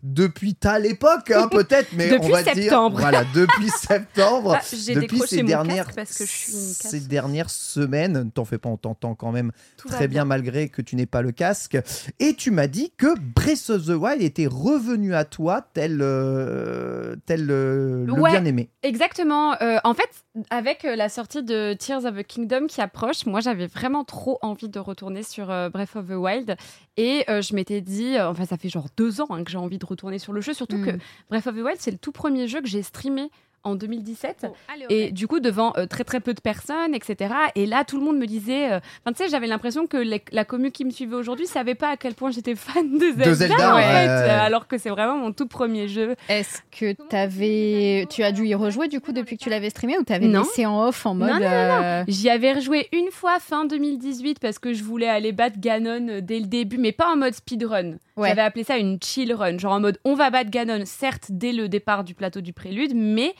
depuis 0.03 0.55
ta 0.55 0.79
l'époque, 0.79 1.31
hein, 1.31 1.48
peut-être, 1.51 1.89
mais 1.93 2.10
Depuis 2.10 2.27
on 2.27 2.31
va 2.31 2.43
dire. 2.43 2.53
septembre. 2.55 3.00
Voilà, 3.00 3.24
depuis 3.33 3.69
septembre. 3.77 4.57
Ah, 4.60 4.65
J'ai 4.75 4.95
depuis 4.95 5.19
ces 5.27 5.41
mon 5.43 5.48
dernières, 5.48 5.86
casque 5.86 5.95
parce 5.95 6.17
que 6.17 6.25
je 6.25 6.31
suis 6.31 6.51
une 6.53 6.75
casse. 6.75 6.91
ces 6.91 7.00
dernières 7.01 7.50
semaines, 7.50 8.31
t'en 8.31 8.45
fais 8.45 8.57
pas, 8.57 8.69
on 8.69 8.77
t'entend 8.77 9.15
quand 9.15 9.31
même 9.31 9.51
Tout 9.77 9.88
très 9.89 10.07
bien 10.07 10.25
malgré 10.25 10.69
que 10.69 10.81
tu 10.81 10.95
n'aies 10.95 11.05
pas 11.05 11.22
le 11.22 11.31
casque. 11.31 11.77
Et 12.19 12.33
tu 12.36 12.51
m'as 12.51 12.67
dit 12.67 12.91
que 12.98 13.07
Breath 13.19 13.69
of 13.69 13.86
the 13.86 13.89
Wild 13.89 14.22
était 14.22 14.48
revenu 14.48 15.13
à 15.15 15.25
toi 15.25 15.65
tel, 15.74 16.00
euh, 16.01 17.15
tel 17.25 17.43
euh, 17.52 18.06
le 18.06 18.14
Ouais. 18.14 18.32
bien-aimé. 18.32 18.70
Exactement. 18.84 19.54
Euh, 19.62 19.78
en 19.84 19.94
fait, 19.94 20.10
avec 20.50 20.86
euh, 20.86 20.96
la 20.96 21.10
sortie 21.10 21.44
de 21.44 21.74
Tears 21.74 22.06
of 22.06 22.16
the 22.16 22.24
Kingdom 22.24 22.68
qui 22.68 22.82
approche, 22.82 23.26
moi 23.26 23.40
j'avais 23.40 23.68
vraiment 23.68 24.04
trop 24.04 24.40
envie 24.42 24.70
de 24.70 24.80
retourner 24.80 25.24
sur 25.24 25.50
euh, 25.52 25.70
Breath 25.70 25.96
of 25.96 26.08
the 26.08 26.12
Wild. 26.16 26.56
Et 26.98 27.26
je 27.28 27.56
m'étais 27.56 27.82
dit, 27.82 28.20
enfin 28.20 28.46
ça 28.46 28.56
fait 28.58 28.70
genre 28.70 28.88
deux 28.98 29.20
ans 29.22 29.28
hein, 29.32 29.44
que 29.44 29.50
j'ai 29.52 29.58
envie 29.58 29.80
de 29.80 29.86
retourner 29.86 30.20
sur 30.20 30.32
le 30.34 30.42
jeu, 30.42 30.54
surtout 30.54 30.78
Mm. 30.78 30.86
que 30.86 30.92
Breath 31.30 31.48
of 31.48 31.56
the 31.56 31.60
Wild 31.64 31.78
c'est 31.80 31.92
le 31.92 31.98
tout 31.98 32.12
premier 32.12 32.48
jeu 32.48 32.62
que 32.62 32.68
j'ai 32.68 32.84
streamé 32.84 33.30
en 33.63 33.75
2017. 33.75 34.46
Oh, 34.50 34.53
Et 34.89 35.12
du 35.12 35.27
coup, 35.27 35.39
devant 35.39 35.74
euh, 35.77 35.86
très 35.86 36.03
très 36.03 36.20
peu 36.20 36.34
de 36.34 36.41
personnes, 36.41 36.93
etc. 36.93 37.34
Et 37.55 37.65
là, 37.65 37.84
tout 37.86 37.98
le 37.98 38.03
monde 38.03 38.17
me 38.17 38.25
disait. 38.25 38.72
euh, 38.74 38.79
Enfin, 39.05 39.13
tu 39.15 39.24
sais, 39.24 39.29
j'avais 39.29 39.48
l'impression 39.48 39.88
que 39.88 39.98
les- 39.98 40.22
la 40.32 40.46
commu 40.46 40.72
qui 40.72 40.84
me 40.86 40.91
suivait 40.91 41.15
aujourd'hui 41.15 41.48
savait 41.48 41.75
pas 41.75 41.89
à 41.89 41.98
quel 41.98 42.13
point 42.13 42.32
j'étais 42.32 42.55
fan 42.55 42.98
de 42.98 43.05
Zelda. 43.05 43.34
Zelda, 43.34 43.74
en 43.74 43.75
ouais, 43.77 43.82
fait, 43.84 43.88
ouais, 43.89 44.05
ouais. 44.08 44.29
euh, 44.29 44.39
alors 44.41 44.67
que 44.67 44.77
c'est 44.77 44.89
vraiment 44.89 45.17
mon 45.17 45.32
tout 45.32 45.48
premier 45.48 45.88
jeu. 45.88 46.15
Est-ce 46.29 46.62
que 46.77 46.93
t'avais, 47.10 48.05
tu 48.10 48.24
as 48.24 48.32
dû 48.32 48.46
y 48.46 48.55
rejouer 48.55 48.88
du 48.88 49.00
coup 49.00 49.12
depuis 49.12 49.38
que 49.38 49.43
tu 49.43 49.50
l'avais 49.50 49.70
streamé 49.70 49.98
ou 49.98 50.03
t'avais 50.03 50.27
Non. 50.27 50.39
laissé 50.41 50.65
en 50.65 50.86
off 50.88 51.05
en 51.05 51.15
mode 51.15 51.29
Non, 51.29 51.36
non, 51.36 51.39
non, 51.39 51.48
euh, 51.50 52.03
J'y 52.08 52.29
avais 52.29 52.53
rejoué 52.53 52.88
une 52.91 53.12
fois 53.12 53.39
fin 53.39 53.65
2018 53.65 54.39
parce 54.39 54.60
que 54.60 54.74
je 54.74 54.84
voulais 54.84 55.08
aller 55.10 55.32
battre 55.32 55.58
Ganon 55.60 56.20
dès 56.22 56.39
le 56.39 56.46
début, 56.48 56.77
mais 56.77 56.91
pas 56.91 57.12
en 57.12 57.15
mode 57.17 57.34
speedrun. 57.34 57.96
J'avais 58.17 58.41
appelé 58.41 58.63
ça 58.63 58.77
une 58.77 59.00
chill 59.01 59.34
run, 59.34 59.58
genre 59.58 59.74
en 59.74 59.79
mode 59.79 60.00
on 60.03 60.15
va 60.15 60.29
battre 60.29 60.50
Ganon, 60.50 60.84
certes 60.86 61.27
dès 61.29 61.51
le 61.51 61.67
départ 61.67 62.03
du 62.03 62.13
plateau 62.13 62.41
du 62.41 62.53
prélude, 62.53 62.93
mais 62.96 63.34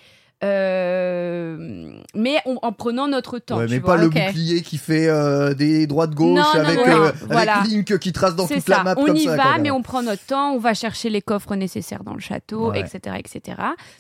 euh, 0.44 1.58
mais 2.16 2.38
on- 2.46 2.58
en 2.62 2.72
prenant 2.72 3.08
notre 3.08 3.40
temps. 3.40 3.58
Ouais, 3.58 3.66
tu 3.68 3.74
mais 3.74 3.80
vois. 3.80 3.96
pas 3.96 4.02
le 4.02 4.10
bouclier 4.10 4.62
qui 4.62 4.78
fait 4.78 5.08
euh, 5.08 5.54
des 5.54 5.88
droites 5.88 6.12
gauche 6.14 6.38
Non, 6.40 6.44
avec, 6.62 6.78
non, 6.78 6.84
euh, 6.86 6.98
non, 6.98 7.04
avec 7.06 7.16
voilà. 7.30 7.64
Link 7.68 7.98
qui 8.00 8.12
trace 8.14 8.36
dans 8.36 8.48
toute 8.48 8.60
ça, 8.62 8.78
la 8.78 8.84
map 8.84 8.96
on 8.98 9.06
comme 9.06 9.16
y 9.16 9.24
ça. 9.26 9.36
va, 9.36 9.58
mais 9.60 9.72
on 9.72 9.82
prend 9.82 10.02
notre 10.04 10.26
temps, 10.26 10.52
on 10.54 10.60
va 10.60 10.74
chercher 10.74 11.10
les 11.10 11.22
coffres 11.22 11.56
nécessaires 11.56 12.04
dans 12.04 12.14
le 12.14 12.20
château, 12.20 12.72
Ouais. 12.72 12.80
etc., 12.82 13.16
etc. 13.20 13.58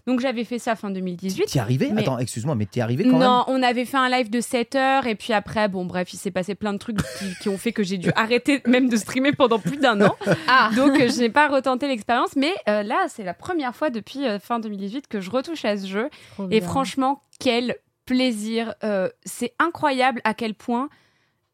Donc 0.08 0.20
j'avais 0.20 0.44
fait 0.44 0.60
ça 0.60 0.76
fin 0.76 0.90
2018. 0.92 1.46
T'y 1.46 1.58
es 1.58 1.62
arrivé? 1.62 1.90
Mais- 1.94 2.02
Attends, 2.02 2.20
excuse-moi, 2.20 2.56
mais 2.56 2.66
t'y 2.66 2.80
es 2.80 2.82
arrivé 2.82 3.06
quand 3.06 3.18
Non, 3.20 3.44
on 3.48 3.62
avait 3.64 3.86
fait 3.86 3.98
un 3.98 4.10
live 4.10 4.30
de 4.30 4.42
7 4.42 4.76
heures 4.76 5.08
et 5.08 5.16
puis 5.16 5.34
après, 5.34 5.68
bon 5.68 5.86
bref, 5.86 6.14
il 6.14 6.18
s'est 6.18 6.32
passé 6.32 6.56
plein 6.56 6.74
de 6.74 6.78
trucs 6.78 6.98
qui, 7.20 7.26
qui 7.42 7.50
ont 7.50 7.58
fait 7.58 7.72
que 7.72 7.84
j'ai 7.84 7.98
dû 7.98 8.10
arrêter 8.16 8.62
même 8.68 8.90
de 8.90 8.98
streamer 8.98 9.32
pendant 9.34 9.60
plus 9.60 9.78
d'un 9.78 10.00
an. 10.02 10.16
Ah. 10.48 10.70
Donc 10.76 11.00
euh, 11.00 11.10
je 11.10 11.20
n'ai 11.20 11.30
pas 11.30 11.48
retenté 11.48 11.88
l'expérience, 11.88 12.36
mais 12.36 12.52
euh, 12.68 12.84
là 12.84 13.06
c'est 13.08 13.24
la 13.24 13.34
première 13.34 13.76
fois 13.76 13.90
depuis 13.90 14.26
euh, 14.28 14.40
fin 14.40 14.60
2018 14.60 15.08
que 15.08 15.20
je 15.22 15.30
retouche 15.30 15.66
à 15.66 15.78
ce 15.78 15.88
jeu 15.88 16.10
Trop 16.34 16.46
et 16.52 16.60
bien. 16.60 16.68
franchement 16.68 17.24
quel 17.40 17.75
plaisir, 18.06 18.74
Euh, 18.84 19.10
c'est 19.25 19.54
incroyable 19.60 20.22
à 20.24 20.34
quel 20.34 20.54
point 20.56 20.90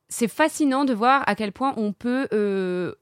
c'est 0.09 0.27
fascinant 0.27 0.83
de 0.85 0.93
voir 0.93 1.23
à 1.27 1.35
quel 1.35 1.51
point 1.51 1.73
on 1.77 1.93
peut. 1.93 2.27
euh, 2.33 2.93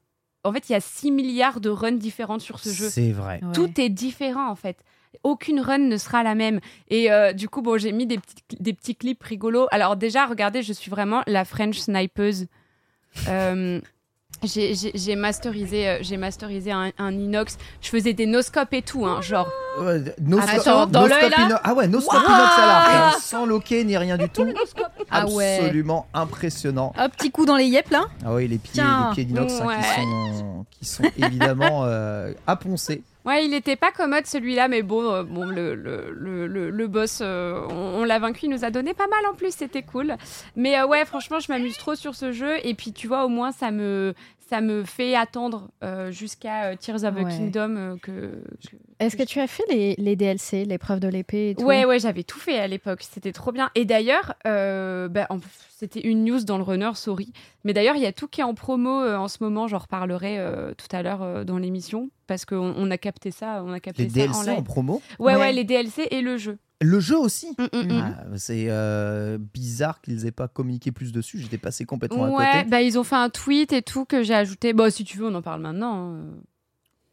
En 0.43 0.51
fait, 0.53 0.69
il 0.69 0.73
y 0.73 0.75
a 0.75 0.81
6 0.81 1.11
milliards 1.11 1.59
de 1.61 1.69
runs 1.69 1.93
différentes 1.97 2.41
sur 2.41 2.59
ce 2.59 2.69
jeu. 2.69 2.89
C'est 2.89 3.11
vrai. 3.11 3.39
Ouais. 3.43 3.51
Tout 3.53 3.79
est 3.81 3.89
différent 3.89 4.49
en 4.49 4.55
fait. 4.55 4.83
Aucune 5.23 5.59
run 5.61 5.77
ne 5.79 5.97
sera 5.97 6.21
la 6.23 6.35
même. 6.35 6.59
Et 6.89 7.11
euh, 7.11 7.33
du 7.33 7.47
coup, 7.49 7.61
bon, 7.61 7.77
j'ai 7.79 7.91
mis 7.91 8.05
des 8.05 8.17
petits, 8.17 8.35
des 8.59 8.73
petits 8.73 8.95
clips 8.95 9.23
rigolos. 9.23 9.67
Alors 9.71 9.95
déjà, 9.95 10.25
regardez, 10.25 10.61
je 10.61 10.73
suis 10.73 10.91
vraiment 10.91 11.23
la 11.27 11.43
French 11.45 11.77
snipeuse. 11.79 12.47
J'ai- 14.43 15.15
masterisé, 15.15 15.87
euh, 15.89 15.97
j'ai 16.01 16.17
masterisé 16.17 16.71
un, 16.71 16.91
un 16.99 17.11
inox. 17.11 17.57
Je 17.81 17.89
faisais 17.89 18.13
des 18.13 18.25
noscopes 18.27 18.73
et 18.73 18.81
tout, 18.83 19.05
hein, 19.05 19.21
genre. 19.21 19.47
Ouais, 19.81 20.01
no 20.21 20.37
Attends, 20.39 20.85
scope- 20.85 20.91
dans 20.91 21.01
no 21.01 21.07
là 21.07 21.61
Ah 21.63 21.73
ouais, 21.73 21.87
no 21.87 21.99
scope 21.99 22.21
inox 22.23 22.59
à 22.59 22.65
l'arc, 22.67 22.89
hein, 23.15 23.19
sans 23.21 23.45
loquet 23.45 23.83
ni 23.83 23.97
rien 23.97 24.17
du 24.17 24.29
tout. 24.29 24.45
Ah 25.09 25.25
ouais. 25.27 25.59
Absolument 25.61 26.05
impressionnant. 26.13 26.91
Un 26.97 27.07
petit 27.07 27.31
coup 27.31 27.45
dans 27.45 27.55
les 27.55 27.65
yep 27.65 27.89
là. 27.91 28.07
Ah 28.25 28.33
oui, 28.33 28.47
les 28.47 28.57
pieds, 28.57 28.73
Tiens. 28.73 29.07
les 29.09 29.15
pieds 29.15 29.25
d'inox 29.25 29.53
hein, 29.61 29.77
qui, 29.79 29.99
sont, 30.35 30.65
qui 30.71 30.85
sont 30.85 31.03
évidemment 31.17 31.83
euh, 31.85 32.33
à 32.45 32.57
poncer. 32.57 33.03
Ouais, 33.27 33.43
il 33.43 33.53
était 33.53 33.75
pas 33.75 33.91
commode 33.91 34.25
celui-là, 34.25 34.69
mais 34.69 34.83
bon, 34.83 35.11
euh, 35.11 35.23
bon 35.23 35.43
le, 35.47 36.87
boss, 36.87 37.19
euh, 37.21 37.59
on, 37.69 37.99
on 37.99 38.03
l'a 38.05 38.19
vaincu, 38.19 38.45
il 38.45 38.49
nous 38.49 38.63
a 38.63 38.71
donné 38.71 38.93
pas 38.93 39.07
mal 39.07 39.19
en 39.29 39.35
plus, 39.35 39.53
c'était 39.53 39.81
cool. 39.81 40.15
Mais 40.55 40.79
euh, 40.79 40.87
ouais, 40.87 41.03
franchement, 41.03 41.41
je 41.41 41.51
m'amuse 41.51 41.77
trop 41.77 41.95
sur 41.95 42.15
ce 42.15 42.31
jeu. 42.31 42.55
Et 42.65 42.73
puis, 42.73 42.93
tu 42.93 43.05
vois, 43.05 43.25
au 43.25 43.27
moins, 43.27 43.51
ça 43.51 43.71
me, 43.71 44.13
ça 44.49 44.61
me 44.61 44.83
fait 44.83 45.15
attendre 45.15 45.69
euh, 45.83 46.11
jusqu'à 46.11 46.65
euh, 46.71 46.75
Tears 46.75 47.03
of 47.03 47.15
the 47.15 47.23
Ouais. 47.23 47.31
Kingdom. 47.31 47.75
euh, 47.75 47.95
que, 48.01 48.11
que- 48.11 48.75
Est-ce 48.99 49.17
que 49.17 49.23
tu 49.23 49.39
as 49.39 49.47
fait 49.47 49.63
les, 49.69 49.95
les 49.97 50.15
DLC, 50.15 50.65
l'épreuve 50.65 50.99
de 50.99 51.07
l'épée 51.07 51.49
et 51.51 51.55
tout? 51.55 51.63
Ouais, 51.65 51.85
ouais, 51.85 51.99
j'avais 51.99 52.23
tout 52.23 52.39
fait 52.39 52.57
à 52.59 52.67
l'époque. 52.67 53.03
C'était 53.09 53.31
trop 53.33 53.51
bien. 53.51 53.69
Et 53.75 53.85
d'ailleurs, 53.85 54.35
euh, 54.47 55.07
bah, 55.07 55.27
en- 55.29 55.39
c'était 55.69 56.01
une 56.01 56.23
news 56.23 56.43
dans 56.43 56.57
le 56.57 56.63
runner, 56.63 56.91
sorry. 56.95 57.31
Mais 57.63 57.73
d'ailleurs, 57.73 57.95
il 57.95 58.01
y 58.01 58.05
a 58.07 58.11
tout 58.13 58.27
qui 58.27 58.41
est 58.41 58.45
en 58.45 58.53
promo 58.53 59.01
euh, 59.01 59.17
en 59.17 59.27
ce 59.27 59.37
moment. 59.43 59.67
J'en 59.67 59.79
reparlerai 59.79 60.39
euh, 60.39 60.73
tout 60.75 60.87
à 60.95 61.01
l'heure 61.03 61.21
euh, 61.23 61.43
dans 61.43 61.57
l'émission 61.57 62.09
parce 62.25 62.45
qu'on 62.45 62.73
on 62.77 62.89
a 62.91 62.97
capté 62.97 63.31
ça. 63.31 63.61
On 63.65 63.71
a 63.73 63.79
capté 63.79 64.03
Les 64.03 64.09
ça 64.09 64.15
DLC 64.15 64.49
en 64.51 64.63
promo? 64.63 65.01
Ouais, 65.19 65.33
ouais, 65.33 65.39
Ouais. 65.39 65.53
les 65.53 65.63
DLC 65.65 66.07
et 66.11 66.21
le 66.21 66.37
jeu. 66.37 66.57
Le 66.81 66.99
jeu 66.99 67.17
aussi. 67.17 67.47
Mm, 67.57 67.63
mm, 67.77 67.83
mm. 67.93 68.01
Ah, 68.03 68.23
c'est 68.37 68.65
euh, 68.69 69.37
bizarre 69.39 69.99
qu'ils 70.01 70.25
aient 70.27 70.31
pas 70.31 70.47
communiqué 70.47 70.91
plus 70.91 71.11
dessus. 71.11 71.39
J'étais 71.39 71.57
passé 71.57 71.85
complètement 71.85 72.25
à 72.25 72.29
Ouais, 72.29 72.51
côté. 72.51 72.69
bah 72.69 72.81
ils 72.81 72.99
ont 72.99 73.03
fait 73.03 73.15
un 73.15 73.29
tweet 73.29 73.73
et 73.73 73.81
tout 73.81 74.05
que 74.05 74.21
j'ai 74.23 74.35
ajouté. 74.35 74.73
Bon, 74.73 74.91
si 74.91 75.03
tu 75.03 75.17
veux, 75.17 75.25
on 75.27 75.33
en 75.35 75.41
parle 75.41 75.61
maintenant. 75.61 76.13
hein. 76.13 76.25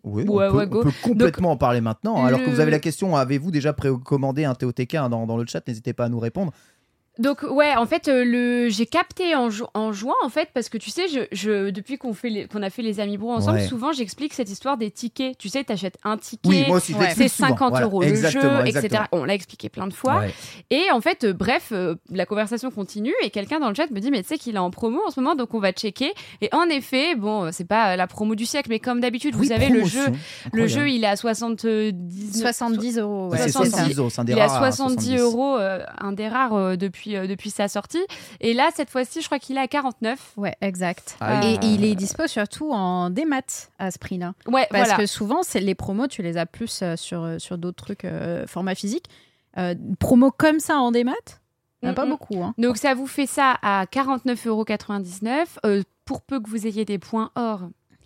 Oui, 0.06 0.24
Ouais, 0.28 0.48
on, 0.48 0.50
peut, 0.50 0.56
ouais, 0.58 0.66
go. 0.66 0.80
on 0.80 0.82
peut 0.82 0.92
complètement 1.02 1.52
en 1.52 1.56
parler 1.56 1.80
maintenant. 1.80 2.20
le- 2.20 2.26
Alors 2.28 2.40
que 2.42 2.50
vous 2.50 2.60
avez 2.60 2.70
la 2.70 2.78
question, 2.78 3.16
avez-vous 3.16 3.50
déjà 3.50 3.72
précommandé 3.72 4.44
un 4.44 4.54
TOTK 4.54 4.96
hein, 4.96 5.08
dans, 5.08 5.26
dans 5.26 5.38
le 5.38 5.46
chat? 5.46 5.66
N'hésitez 5.66 5.94
pas 5.94 6.04
à 6.04 6.08
nous 6.10 6.20
répondre. 6.20 6.52
Donc 7.18 7.42
ouais, 7.48 7.76
en 7.76 7.86
fait, 7.86 8.08
euh, 8.08 8.24
le 8.24 8.68
j'ai 8.70 8.86
capté 8.86 9.36
en, 9.36 9.48
en 9.74 9.92
jouant 9.92 10.14
en 10.24 10.28
fait 10.28 10.48
parce 10.52 10.68
que 10.68 10.78
tu 10.78 10.90
sais, 10.90 11.06
je, 11.06 11.20
je 11.30 11.70
depuis 11.70 11.96
qu'on 11.96 12.12
fait 12.12 12.28
les- 12.28 12.46
qu'on 12.48 12.60
a 12.62 12.70
fait 12.70 12.82
les 12.82 12.98
amis 12.98 13.18
bro 13.18 13.32
ensemble, 13.32 13.58
Ouais. 13.58 13.66
souvent 13.66 13.92
j'explique 13.92 14.34
cette 14.34 14.50
histoire 14.50 14.76
des 14.76 14.90
tickets. 14.90 15.38
Tu 15.38 15.48
sais, 15.48 15.62
t'achètes 15.62 15.96
un 16.02 16.16
ticket. 16.16 16.48
Oui, 16.48 16.64
Ouais. 16.68 16.80
C'est 17.14 17.28
souvent. 17.28 17.48
50 17.50 17.70
Voilà, 17.70 17.86
euros 17.86 18.00
le 18.02 18.08
jeu, 18.08 18.14
exactement. 18.14 18.64
etc. 18.64 19.02
On 19.12 19.24
l'a 19.24 19.34
expliqué 19.34 19.68
plein 19.68 19.86
de 19.86 19.92
fois. 19.92 20.18
Ouais. 20.20 20.34
Et 20.70 20.90
en 20.92 21.00
fait, 21.00 21.22
euh, 21.24 21.32
bref, 21.32 21.68
euh, 21.72 21.94
la 22.10 22.26
conversation 22.26 22.70
continue 22.72 23.14
et 23.22 23.30
quelqu'un 23.30 23.60
dans 23.60 23.68
le 23.68 23.74
chat 23.76 23.88
me 23.92 24.00
dit, 24.00 24.10
mais 24.10 24.22
tu 24.22 24.28
sais 24.30 24.38
qu'il 24.38 24.56
est 24.56 24.58
en 24.58 24.70
promo 24.70 25.00
en 25.06 25.10
ce 25.10 25.20
moment, 25.20 25.36
donc 25.36 25.54
on 25.54 25.60
va 25.60 25.70
checker. 25.72 26.12
Et 26.40 26.48
en 26.52 26.64
effet, 26.68 27.14
bon, 27.14 27.52
c'est 27.52 27.66
pas 27.68 27.94
la 27.96 28.06
promo 28.08 28.34
du 28.34 28.44
siècle, 28.44 28.68
mais 28.70 28.80
comme 28.80 29.00
d'habitude, 29.00 29.34
vous 29.36 29.42
Oui, 29.42 29.46
savez, 29.48 29.68
le 29.68 29.84
jeu, 29.84 30.04
le 30.52 30.66
jeu, 30.66 30.88
il 30.88 31.04
est 31.04 31.06
à 31.06 31.16
70, 31.16 32.40
70 32.40 32.98
euros. 32.98 33.26
Ouais, 33.28 33.32
ouais, 33.32 33.38
c'est 33.38 33.50
70. 33.52 33.70
70 33.70 33.98
euros, 33.98 34.10
c'est 34.10 34.20
un 34.20 34.24
des 34.24 34.32
il 34.32 34.38
est 34.38 34.40
à 34.42 34.46
rares 34.48 34.62
à 34.64 34.72
70 34.72 34.94
70. 35.04 35.20
euros, 35.20 35.56
euh, 35.58 35.78
un 36.00 36.12
des 36.12 36.28
rares 36.28 36.54
euh, 36.54 36.76
depuis, 37.04 37.16
euh, 37.16 37.26
depuis 37.26 37.50
sa 37.50 37.68
sortie. 37.68 38.02
Et 38.40 38.54
là, 38.54 38.70
cette 38.74 38.90
fois-ci, 38.90 39.20
je 39.20 39.26
crois 39.26 39.38
qu'il 39.38 39.56
est 39.56 39.60
à 39.60 39.68
49. 39.68 40.32
Ouais, 40.36 40.54
exact. 40.60 41.16
Ah, 41.20 41.44
Et 41.44 41.58
il- 41.62 41.74
il 41.74 41.84
est 41.84 41.94
dispo 41.94 42.26
surtout 42.26 42.70
en 42.72 43.10
démat 43.10 43.42
à 43.78 43.90
ce 43.90 43.98
prix-là. 43.98 44.34
Ouais, 44.46 44.66
Parce 44.70 44.88
voilà. 44.88 44.96
que 44.96 45.06
souvent, 45.06 45.42
c'est 45.42 45.60
les 45.60 45.74
promos, 45.74 46.06
tu 46.06 46.22
les 46.22 46.36
as 46.36 46.46
plus 46.46 46.80
euh, 46.82 46.96
sur, 46.96 47.22
euh, 47.22 47.38
sur 47.38 47.58
d'autres 47.58 47.82
trucs, 47.84 48.04
euh, 48.04 48.46
format 48.46 48.74
physique. 48.74 49.06
Euh, 49.58 49.74
promo 50.00 50.30
comme 50.30 50.58
ça 50.60 50.78
en 50.78 50.90
démat, 50.90 51.12
il 51.82 51.86
n'y 51.86 51.88
en 51.90 51.92
a 51.92 51.94
pas 51.94 52.04
Mm, 52.04 52.06
mm. 52.06 52.10
beaucoup. 52.10 52.42
Hein. 52.42 52.54
Donc 52.58 52.76
ça 52.76 52.94
vous 52.94 53.06
fait 53.06 53.26
ça 53.26 53.56
à 53.62 53.86
49,99 53.86 55.58
euros. 55.62 55.82
pour 56.04 56.20
peu 56.20 56.38
que 56.38 56.50
vous 56.50 56.66
ayez 56.66 56.84
des 56.84 56.98
points 56.98 57.30
or, 57.34 57.62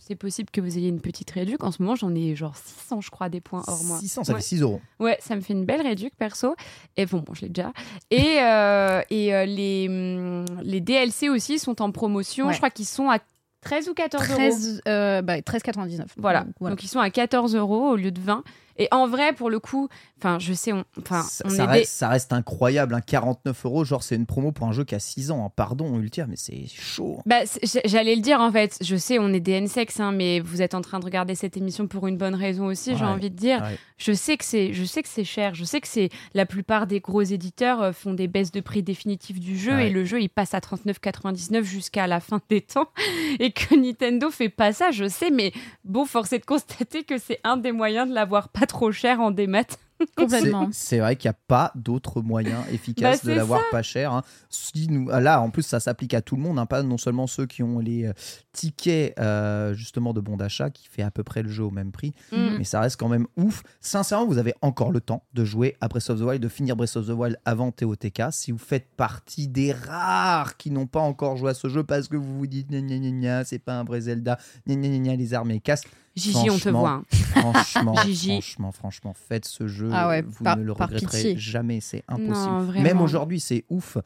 c'est 0.09 0.17
possible 0.17 0.49
que 0.51 0.63
vous 0.63 0.79
ayez 0.79 0.89
une 0.89 1.03
petite 1.03 1.31
réduc. 1.31 1.63
En 1.63 1.71
ce 1.71 1.83
moment, 1.83 1.95
j'en 1.95 2.15
ai 2.15 2.35
genre 2.35 2.57
600, 2.57 3.03
je 3.03 3.11
crois, 3.11 3.29
des 3.29 3.43
points 3.43 3.63
or, 3.67 3.85
moi. 3.85 3.99
600, 3.99 4.25
ça 4.25 4.33
Ouais. 4.33 4.39
fait 4.41 4.45
6 4.47 4.63
euros. 4.63 4.81
Ouais, 4.99 5.19
ça 5.21 5.37
me 5.37 5.43
fait 5.43 5.53
une 5.53 5.67
belle 5.67 5.83
réduc 5.83 6.15
perso. 6.17 6.57
Et 6.97 7.05
bon, 7.05 7.19
bon 7.19 7.35
je 7.35 7.43
l'ai 7.43 7.49
déjà. 7.51 7.73
Et, 8.11 8.39
euh, 8.41 9.03
et 9.11 9.35
euh, 9.35 9.45
les, 9.45 9.87
hum, 9.89 10.47
les 10.63 10.81
DLC 10.81 11.29
aussi 11.29 11.59
sont 11.59 11.83
en 11.83 11.93
promotion. 11.93 12.47
Ouais. 12.47 12.53
Je 12.55 12.57
crois 12.59 12.71
qu'ils 12.71 12.87
sont 12.87 13.11
à 13.11 13.19
13 13.61 13.89
ou 13.91 13.95
14 13.95 14.23
euros. 14.31 14.37
13, 14.37 14.83
euh, 14.89 15.21
bah, 15.21 15.41
13,99. 15.41 16.07
Voilà. 16.17 16.45
Donc, 16.45 16.55
voilà. 16.59 16.75
Donc 16.75 16.83
ils 16.85 16.89
sont 16.89 17.01
à 17.01 17.11
14 17.11 17.55
euros 17.55 17.91
au 17.91 17.97
lieu 17.97 18.11
de 18.11 18.21
20. 18.21 18.45
Et 18.79 18.89
en 18.93 19.07
vrai, 19.09 19.33
pour 19.33 19.51
le 19.51 19.59
coup, 19.61 19.89
enfin, 20.19 20.39
je 20.39 20.53
sais, 20.53 20.73
on, 20.73 20.85
enfin, 21.01 21.23
ça, 21.23 21.45
on 21.47 21.51
ça 21.51 21.65
est 21.65 21.67
des- 21.67 21.73
reste, 21.73 21.93
ça 21.93 22.09
reste 22.09 22.33
incroyable, 22.33 22.95
hein, 22.95 23.01
49 23.01 23.65
euros, 23.67 23.85
genre 23.85 24.03
c'est 24.03 24.15
une 24.17 24.27
promo 24.27 24.53
pour 24.53 24.67
un 24.67 24.73
jeu 24.73 24.85
qui 24.85 24.95
a 24.95 24.99
6 25.01 25.31
ans. 25.31 25.45
hein. 25.47 25.53
Pardon, 25.55 25.99
Ultia, 25.99 26.27
mais 26.27 26.37
c'est 26.37 26.65
chaud. 26.69 27.21
Bah, 27.27 27.45
c'est- 27.45 27.65
j'- 27.67 27.81
j'allais 27.85 28.15
le 28.15 28.23
dire 28.23 28.41
en 28.41 28.51
fait. 28.53 28.77
Je 28.81 28.97
sais, 28.97 29.19
on 29.19 29.29
est 29.33 29.41
des 29.41 29.53
N-sex, 29.53 29.99
hein, 30.01 30.13
mais 30.13 30.41
vous 30.41 30.63
êtes 30.63 30.75
en 30.75 30.81
train 30.81 30.99
de 31.01 31.05
regarder 31.05 31.35
cette 31.35 31.57
émission 31.57 31.87
pour 31.89 32.07
une 32.07 32.17
bonne 32.17 32.35
raison 32.35 32.67
aussi. 32.67 32.97
J'ai 32.97 33.05
envie 33.05 33.31
de 33.31 33.37
dire. 33.37 33.61
Ouais. 33.63 33.79
Je 33.97 34.13
sais 34.13 34.37
que 34.37 34.45
c'est, 34.45 34.73
je 34.73 34.85
sais 34.85 35.03
que 35.03 35.09
c'est 35.09 35.25
cher. 35.25 35.55
Je 35.57 35.65
sais 35.65 35.81
que 35.81 35.89
c'est 35.89 36.09
la 36.33 36.47
plupart 36.47 36.87
des 36.87 37.01
gros 37.01 37.23
éditeurs 37.23 37.83
euh, 37.83 37.93
font 37.93 38.15
des 38.15 38.29
baisses 38.29 38.53
de 38.53 38.61
prix 38.61 38.81
définitives 38.85 39.41
du 39.41 39.59
jeu 39.59 39.73
Ouais. 39.75 39.89
et 39.89 39.91
le 39.91 40.05
jeu 40.05 40.21
il 40.21 40.29
passe 40.29 40.55
à 40.55 40.61
39,99 40.61 41.65
jusqu'à 41.65 42.07
la 42.07 42.21
fin 42.21 42.41
des 42.49 42.61
temps 42.61 42.91
et 43.41 43.51
que 43.51 43.75
Nintendo 43.75 44.31
fait 44.31 44.49
pas 44.51 44.73
ça. 44.73 44.93
Je 44.93 45.09
sais, 45.09 45.31
mais 45.31 45.53
bon, 45.85 46.05
force 46.05 46.33
est 46.33 46.39
de 46.39 46.45
constater 46.45 47.03
que 47.03 47.19
c'est 47.19 47.41
un 47.43 47.57
des 47.57 47.73
moyens 47.73 48.09
de 48.09 48.15
l'avoir 48.15 48.51
pas 48.51 48.67
trop 48.69 48.93
cher 48.93 49.21
en 49.21 49.33
démat. 49.33 49.65
Complètement. 50.17 50.69
C'est- 50.71 51.01
vrai 51.01 51.17
qu'il 51.17 51.29
n'y 51.29 51.35
a 51.35 51.39
pas 51.49 51.73
d'autre 51.75 52.23
moyen 52.23 52.63
efficace 52.73 53.25
Bah, 53.25 53.33
de 53.33 53.37
l'avoir 53.37 53.63
pas 53.73 53.83
cher. 53.83 54.13
hein. 54.13 54.23
Si 54.49 54.87
nous, 54.89 55.09
ah, 55.11 55.19
là, 55.21 55.41
en 55.41 55.51
plus, 55.51 55.65
ça 55.65 55.81
s'applique 55.81 56.15
à 56.15 56.23
tout 56.23 56.37
le 56.37 56.43
monde, 56.43 56.57
hein, 56.61 56.67
pas 56.67 56.85
non 56.85 56.99
seulement 56.99 57.27
ceux 57.27 57.47
qui 57.47 57.65
ont 57.65 57.81
les 57.81 58.05
euh, 58.07 58.13
tickets 58.53 59.19
euh, 59.19 59.75
justement 59.75 60.13
de 60.13 60.21
bon 60.21 60.37
d'achat 60.37 60.71
qui 60.71 60.87
fait 60.87 61.03
à 61.03 61.11
peu 61.11 61.25
près 61.25 61.43
le 61.43 61.49
jeu 61.49 61.65
au 61.65 61.73
même 61.73 61.91
prix, 61.91 62.13
Mm. 62.31 62.59
mais 62.59 62.63
ça 62.65 62.81
reste 62.81 62.97
quand 62.97 63.09
même 63.09 63.27
ouf. 63.37 63.65
Sincèrement, 63.81 64.27
vous 64.27 64.39
avez 64.39 64.55
encore 64.63 64.93
le 64.93 65.01
temps 65.01 65.25
de 65.35 65.45
jouer 65.45 65.77
à 65.81 65.89
Breath 65.89 66.11
of 66.11 66.21
the 66.21 66.23
Wild, 66.23 66.43
de 66.43 66.49
finir 66.49 66.77
Breath 66.77 66.97
of 66.97 67.07
the 67.09 67.11
Wild 67.11 67.37
avant 67.45 67.73
TOTK. 67.73 68.23
Si 68.31 68.53
vous 68.53 68.59
faites 68.59 68.89
partie 68.97 69.49
des 69.49 69.73
rares 69.73 70.57
qui 70.57 70.71
n'ont 70.71 70.87
pas 70.87 71.01
encore 71.01 71.37
joué 71.37 71.51
à 71.51 71.55
ce 71.55 71.67
jeu 71.69 71.83
parce 71.83 72.07
que 72.07 72.17
vous 72.17 72.39
vous 72.39 72.47
dites 72.47 72.69
gna 72.71 72.81
gna 72.81 72.99
gna 72.99 73.45
c'est 73.45 73.59
pas 73.59 73.75
un 73.81 73.83
vrai 73.85 74.03
Zelda, 74.03 74.39
gna 74.69 74.77
gna 74.77 74.89
gna 74.89 75.17
gna, 75.17 75.17
les 75.17 75.53
les 75.55 75.61
casques. 75.61 75.89
Gigi, 76.19 76.51
on 76.51 76.59
te 76.59 76.71
Franchement, 76.71 76.81
voit. 76.81 76.91
hein. 76.91 77.05
Franchement, 77.53 77.95
Gigi. 78.05 78.29
franchement, 78.33 78.73
franchement, 78.73 79.15
faites 79.29 79.45
ce 79.47 79.67
jeu. 79.69 79.89
Ah 79.93 80.09
ouais, 80.09 80.23
vous 80.23 80.45
par- 80.45 80.57
ne 80.57 80.63
le 80.65 80.73
regretterez 80.73 81.37
jamais, 81.39 81.81
c'est 81.81 82.03
impossible. 82.09 82.35
Non. 82.75 82.83
Même 82.83 83.01
aujourd'hui, 83.01 83.41
c'est 83.41 83.65
ouf. 83.71 83.97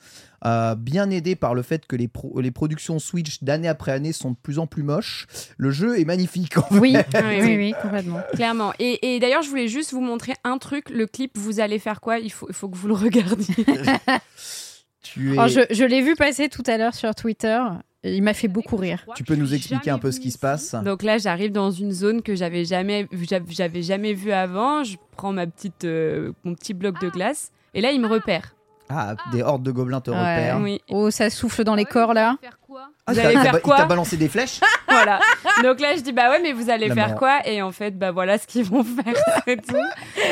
Euh, 0.44 0.74
bien 0.74 1.08
aidé 1.10 1.36
par 1.36 1.54
le 1.54 1.62
fait 1.62 1.86
que 1.86 1.94
les, 1.94 2.08
pro- 2.08 2.40
les 2.40 2.50
productions 2.50 2.98
Switch 2.98 3.42
d'année 3.44 3.68
après 3.68 3.92
année 3.92 4.12
sont 4.12 4.32
de 4.32 4.36
plus 4.42 4.58
en 4.58 4.66
plus 4.66 4.82
moches. 4.82 5.26
Le 5.56 5.70
jeu 5.70 6.00
est 6.00 6.04
magnifique. 6.04 6.58
en 6.58 6.64
Oui, 6.72 6.94
fait. 6.94 7.22
Oui, 7.22 7.36
oui, 7.40 7.40
oui. 7.46 7.56
oui, 7.56 7.74
complètement. 7.80 8.20
Clairement. 8.34 8.72
Et, 8.80 9.14
et 9.14 9.20
d'ailleurs, 9.20 9.42
je 9.42 9.48
voulais 9.48 9.68
juste 9.68 9.92
vous 9.92 10.00
montrer 10.00 10.32
un 10.44 10.58
truc. 10.58 10.90
Le 10.90 11.06
clip, 11.06 11.38
vous 11.38 11.60
allez 11.60 11.78
faire 11.78 12.00
quoi? 12.00 12.18
Il 12.18 12.30
faut, 12.32 12.46
il 12.48 12.54
faut 12.54 12.68
que 12.68 12.76
vous 12.76 12.88
le 12.88 12.94
regardiez. 12.94 13.54
Tu, 15.02 15.34
es- 15.34 15.38
Oh, 15.38 15.48
je 15.48 15.60
je 15.70 15.84
l'ai 15.84 16.00
vu 16.00 16.14
passer 16.14 16.48
tout 16.48 16.62
à 16.66 16.76
l'heure 16.78 16.94
sur 16.94 17.14
Twitter. 17.14 17.60
Il 18.04 18.22
m'a 18.22 18.34
fait 18.34 18.48
beaucoup 18.48 18.76
rire. 18.76 19.04
tu 19.14 19.22
peux 19.22 19.36
nous 19.36 19.54
expliquer 19.54 19.90
un 19.90 19.98
peu 19.98 20.10
ce 20.10 20.18
qui 20.18 20.30
se 20.32 20.38
passe? 20.38 20.74
Donc 20.84 21.02
là, 21.04 21.18
j'arrive 21.18 21.52
dans 21.52 21.70
une 21.70 21.92
zone 21.92 22.20
que 22.22 22.34
j'avais 22.34 22.64
jamais, 22.64 23.06
j'av- 23.28 23.44
j'avais 23.48 23.82
jamais 23.82 24.12
vue 24.12 24.32
avant. 24.32 24.82
Je 24.82 24.96
prends 25.16 25.32
ma 25.32 25.46
petite, 25.46 25.84
euh, 25.84 26.32
mon 26.44 26.54
petit 26.54 26.74
bloc 26.74 27.00
de 27.00 27.08
glace. 27.10 27.52
Et 27.74 27.80
là, 27.80 27.92
il 27.92 28.00
me 28.00 28.08
repère. 28.08 28.54
Ah, 28.88 29.14
des 29.32 29.40
hordes 29.42 29.62
de 29.62 29.70
gobelins 29.70 30.00
te 30.00 30.10
Ouais. 30.10 30.16
repèrent. 30.18 30.60
Oui. 30.60 30.80
Oh, 30.90 31.10
ça 31.10 31.30
souffle 31.30 31.62
dans 31.64 31.76
les 31.76 31.84
corps 31.84 32.12
là. 32.12 32.36
Ah, 32.80 33.12
Vous 33.12 33.14
t'as- 33.20 33.24
allez 33.26 33.34
t'as 33.34 33.42
faire 33.42 33.62
quoi 33.62 33.76
Il 33.76 33.80
t'a 33.82 33.86
balancé 33.86 34.16
des 34.16 34.28
flèches 34.28 34.60
Voilà. 34.88 35.20
Donc 35.62 35.80
là, 35.80 35.96
je 35.96 36.00
dis 36.02 36.12
bah 36.12 36.30
ouais, 36.30 36.40
mais 36.42 36.52
vous 36.52 36.70
allez 36.70 36.88
La 36.88 36.94
faire 36.94 37.06
marrant. 37.08 37.18
quoi 37.18 37.46
Et 37.48 37.62
en 37.62 37.72
fait, 37.72 37.98
bah 37.98 38.10
voilà 38.12 38.38
ce 38.38 38.46
qu'ils 38.46 38.64
vont 38.64 38.84
faire. 39.44 39.56
Tout. 39.66 39.76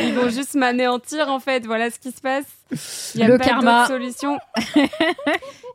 Ils 0.03 0.15
vont 0.15 0.29
juste 0.29 0.55
m'anéantir 0.55 1.29
en 1.31 1.41
fait. 1.41 1.67
Voilà 1.67 1.91
ce 1.91 1.99
qui 1.99 2.11
se 2.13 2.21
passe. 2.21 2.45
Il 3.15 3.21
y 3.21 3.25
a 3.25 3.29
Le 3.29 3.39
pas 3.39 3.55
d'autre 3.55 3.87
solution. 3.89 4.39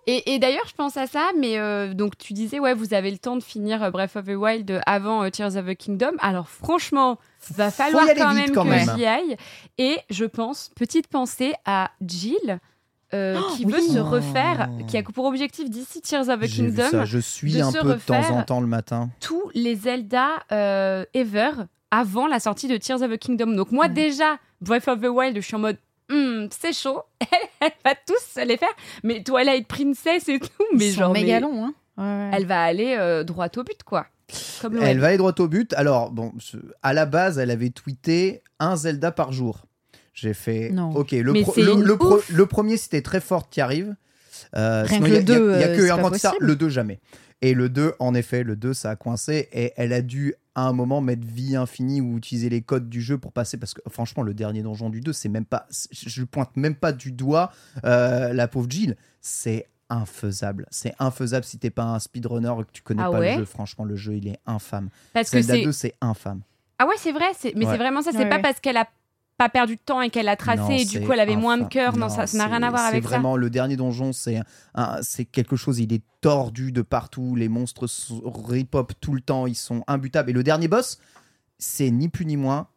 et 0.08 0.34
et 0.36 0.40
d'ailleurs, 0.40 0.66
je 0.68 0.74
pense 0.74 0.98
à 0.98 1.08
ça, 1.08 1.30
mais 1.38 1.58
euh, 1.58 1.94
donc 1.94 2.18
tu 2.18 2.34
disais 2.34 2.60
ouais, 2.60 2.74
vous 2.74 2.94
avez 2.94 3.12
le 3.12 3.18
temps 3.18 3.36
de 3.36 3.44
finir 3.44 3.84
euh, 3.84 3.90
Breath 3.90 4.16
of 4.16 4.26
the 4.26 4.30
Wild 4.36 4.82
avant 4.86 5.24
euh, 5.24 5.30
Tears 5.30 5.56
of 5.58 5.66
the 5.66 5.76
Kingdom. 5.76 6.12
Alors 6.20 6.48
franchement, 6.48 7.18
va 7.56 7.72
falloir 7.72 8.06
quand 8.18 8.34
même 8.34 8.52
quand 8.52 8.66
que 8.66 8.78
j'y 8.96 9.06
aille. 9.06 9.36
Et 9.78 9.98
je 10.10 10.26
pense, 10.26 10.70
petite 10.76 11.08
pensée 11.08 11.54
à 11.66 11.92
Jill. 12.06 12.60
Euh, 13.16 13.40
qui 13.56 13.66
oui. 13.66 13.72
veut 13.72 13.82
se 13.82 14.00
refaire, 14.00 14.70
qui 14.88 14.98
a 14.98 15.04
pour 15.04 15.26
objectif 15.26 15.70
d'ici 15.70 16.02
Tears 16.02 16.30
of 16.30 16.40
the 16.40 16.46
J'ai 16.46 16.64
vu 16.64 16.74
Kingdom 16.74 16.90
ça, 16.90 17.06
je 17.06 17.20
suis 17.20 17.62
un 17.62 17.72
peu 17.72 17.94
de 17.94 18.00
temps 18.00 18.30
en 18.32 18.44
temps 18.44 18.62
le 18.62 18.68
matin. 18.68 19.10
tous 19.20 19.50
les 19.54 19.76
Zelda 19.76 20.44
euh, 20.52 21.06
ever 21.14 21.52
avant 21.92 22.28
la 22.28 22.40
sortie 22.40 22.68
de 22.68 22.78
Tears 22.78 23.02
of 23.02 23.12
the 23.12 23.18
Kingdom. 23.18 23.54
Donc 23.54 23.72
moi 23.72 23.88
déjà, 23.88 24.38
Breath 24.62 24.88
of 24.88 25.02
the 25.02 25.08
Wild, 25.08 25.36
je 25.36 25.42
suis 25.42 25.56
en 25.56 25.60
mode 25.60 25.78
Hmm, 26.08 26.46
c'est 26.52 26.74
chaud, 26.74 27.02
elle, 27.60 27.72
va 27.84 27.96
tous 27.96 28.40
les 28.46 28.58
faire, 28.58 28.70
mais 29.04 29.24
Twilight 29.24 29.68
Princess 29.68 30.30
et 30.30 30.40
tout, 30.40 30.50
mais 30.76 30.90
Ils 30.90 30.94
genre 30.94 31.12
méga. 31.12 31.38
Hein. 31.38 31.74
Ouais, 31.98 32.04
ouais. 32.04 32.32
elle 32.32 32.46
va 32.46 32.64
aller 32.64 32.96
euh, 32.96 33.24
droit 33.24 33.48
au 33.58 33.64
but 33.64 33.82
quoi. 33.84 34.06
Comme 34.62 34.78
Elle 34.78 35.00
va 35.00 35.08
aller 35.08 35.18
droit 35.18 35.34
au 35.40 35.48
but. 35.48 35.74
Alors, 35.74 36.12
bon, 36.12 36.34
à 36.84 36.94
la 36.94 37.06
base, 37.06 37.38
elle 37.40 37.52
avait 37.52 37.70
tweeté 37.70 38.44
un 38.60 38.76
Zelda 38.76 39.12
par 39.12 39.32
jour. 39.32 39.66
J'ai 40.16 40.34
fait. 40.34 40.70
Non. 40.72 40.96
Ok, 40.96 41.12
le, 41.12 41.34
pro- 41.44 41.54
le, 41.58 41.72
une 41.74 41.84
le 41.84 41.98
pro- 41.98 42.16
ouf. 42.16 42.30
le 42.30 42.46
premier, 42.48 42.78
c'était 42.78 43.02
très 43.04 43.20
fort 43.22 43.50
qui 43.50 43.62
arrive. 43.62 43.96
Euh, 44.56 44.84
Rien 44.88 44.98
sinon, 44.98 45.06
que 45.08 45.12
il 45.12 45.14
y 45.14 45.18
a- 45.18 45.20
le 45.20 45.24
il 45.24 45.30
y 45.30 45.34
a- 45.34 45.38
2, 45.40 45.54
il 45.56 45.60
y 45.60 45.64
a 45.64 45.68
euh, 45.68 45.78
que 45.78 45.92
un 45.92 46.02
candidat, 46.02 46.34
le 46.40 46.56
2 46.56 46.70
jamais. 46.70 47.00
Et 47.42 47.54
le 47.54 47.68
2, 47.70 47.94
en 48.00 48.16
effet, 48.16 48.44
le 48.44 48.56
2, 48.56 48.74
ça 48.74 48.92
a 48.92 48.96
coincé 48.96 49.50
et 49.52 49.74
elle 49.76 49.92
a 49.94 50.02
dû 50.02 50.34
à 50.56 50.68
un 50.68 50.74
moment 50.74 51.02
mettre 51.02 51.28
vie 51.28 51.56
infinie 51.58 52.00
ou 52.00 52.18
utiliser 52.18 52.48
les 52.50 52.62
codes 52.62 52.90
du 52.90 53.02
jeu 53.02 53.18
pour 53.18 53.34
passer 53.34 53.58
parce 53.58 53.74
que 53.74 53.82
franchement, 53.90 54.24
le 54.24 54.34
dernier 54.34 54.64
donjon 54.64 54.90
du 54.90 55.02
2, 55.02 55.12
c'est 55.12 55.28
même 55.30 55.46
pas. 55.46 55.68
Je 55.92 56.24
pointe 56.24 56.56
même 56.56 56.76
pas 56.76 56.94
du 56.94 57.12
doigt 57.12 57.52
euh, 57.84 58.32
la 58.34 58.48
pauvre 58.48 58.68
Jill. 58.70 58.96
C'est 59.20 59.68
infaisable. 59.90 60.66
C'est 60.72 60.94
infaisable 61.00 61.44
si 61.46 61.58
t'es 61.60 61.70
pas 61.70 61.84
un 61.84 62.00
speedrunner 62.00 62.54
et 62.60 62.64
que 62.64 62.72
tu 62.72 62.82
connais 62.82 63.04
Ah 63.06 63.12
pas 63.12 63.20
ouais 63.20 63.34
le 63.34 63.40
jeu. 63.40 63.46
Franchement, 63.46 63.84
le 63.86 63.96
jeu, 63.98 64.16
il 64.16 64.28
est 64.30 64.40
infâme. 64.46 64.90
Parce 65.14 65.30
que 65.30 65.42
Zelda 65.42 65.54
c'est 65.56 65.64
2, 65.66 65.72
c'est 65.74 65.94
infâme. 66.02 66.42
ah 66.80 66.88
ouais 66.88 66.96
c'est 66.98 67.12
vrai, 67.12 67.26
c'est- 67.38 67.54
mais 67.56 67.66
Ouais. 67.66 67.72
c'est 67.74 67.78
vraiment 67.78 68.02
ça. 68.02 68.12
C'est 68.12 68.20
Ouais, 68.20 68.30
pas 68.30 68.38
ouais. 68.38 68.42
parce 68.42 68.60
qu'elle 68.62 68.78
a 68.78 68.88
pas 69.38 69.50
perdu 69.50 69.76
de 69.76 69.82
temps 69.82 70.02
et 70.02 70.10
qu'elle 70.10 70.30
a 70.30 70.36
tracé 70.36 70.62
Non, 70.62 70.70
et 70.70 70.86
du 70.86 71.02
coup 71.02 71.12
elle 71.12 71.20
avait 71.20 71.36
moins 71.36 71.58
de 71.58 71.66
cœur. 71.66 71.98
Non, 71.98 72.10
ça 72.10 72.26
ça 72.28 72.38
n'a 72.38 72.46
rien 72.48 72.64
à 72.64 72.70
voir 72.70 72.86
avec 72.86 73.04
C'est 73.04 73.10
ça. 73.10 73.16
vraiment 73.16 73.36
le 73.36 73.50
dernier 73.50 73.76
donjon, 73.76 74.14
c'est 74.14 74.40
c'est 75.02 75.26
quelque 75.26 75.56
chose. 75.56 75.80
Il 75.80 75.92
est 75.94 76.04
tordu 76.22 76.72
de 76.72 76.82
partout. 76.82 77.36
Les 77.36 77.50
monstres 77.50 77.88
rip-hop 78.24 78.94
tout 79.00 79.14
le 79.14 79.22
temps. 79.22 79.48
Ils 79.48 79.56
sont 79.56 79.84
imbutables. 79.88 80.30
Et 80.30 80.34
le 80.34 80.44
dernier 80.44 80.68
boss, 80.68 81.00
c'est 81.58 81.92
ni 81.92 82.10
plus 82.10 82.26
ni 82.26 82.38
moins 82.38 82.68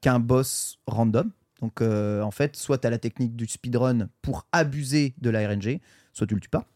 qu'un 0.00 0.20
boss 0.20 0.78
random. 0.86 1.30
Donc 1.60 1.80
euh, 1.80 2.20
en 2.20 2.30
fait, 2.30 2.56
soit 2.56 2.78
tu 2.78 2.86
as 2.86 2.90
la 2.90 2.98
technique 2.98 3.36
du 3.36 3.46
speedrun 3.46 4.08
pour 4.20 4.46
abuser 4.52 5.14
de 5.18 5.30
la 5.30 5.48
RNG, 5.48 5.80
soit 6.12 6.26
tu 6.26 6.34
le 6.34 6.40
tues 6.40 6.50
pas. 6.50 6.66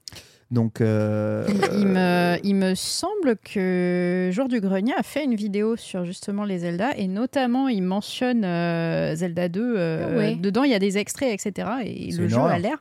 Donc 0.50 0.80
euh, 0.80 1.46
Il 1.76 1.86
me, 1.86 2.36
il 2.42 2.54
me 2.54 2.74
semble 2.74 3.36
que 3.36 4.30
Jour 4.32 4.48
du 4.48 4.60
Grenier 4.60 4.94
a 4.96 5.02
fait 5.02 5.24
une 5.24 5.34
vidéo 5.34 5.76
sur 5.76 6.04
justement 6.06 6.44
les 6.44 6.60
Zelda 6.60 6.96
et 6.96 7.06
notamment 7.06 7.68
il 7.68 7.82
mentionne 7.82 8.44
euh, 8.44 9.14
Zelda 9.14 9.48
2. 9.50 9.74
euh, 9.76 10.08
Ah 10.10 10.16
ouais. 10.16 10.34
Dedans, 10.36 10.62
il 10.64 10.70
y 10.70 10.74
a 10.74 10.78
des 10.78 10.96
extraits, 10.96 11.32
etc. 11.34 11.68
Et 11.84 12.12
le 12.12 12.28
jeu 12.28 12.36
horreur. 12.38 12.52
a 12.52 12.58
l'air 12.58 12.78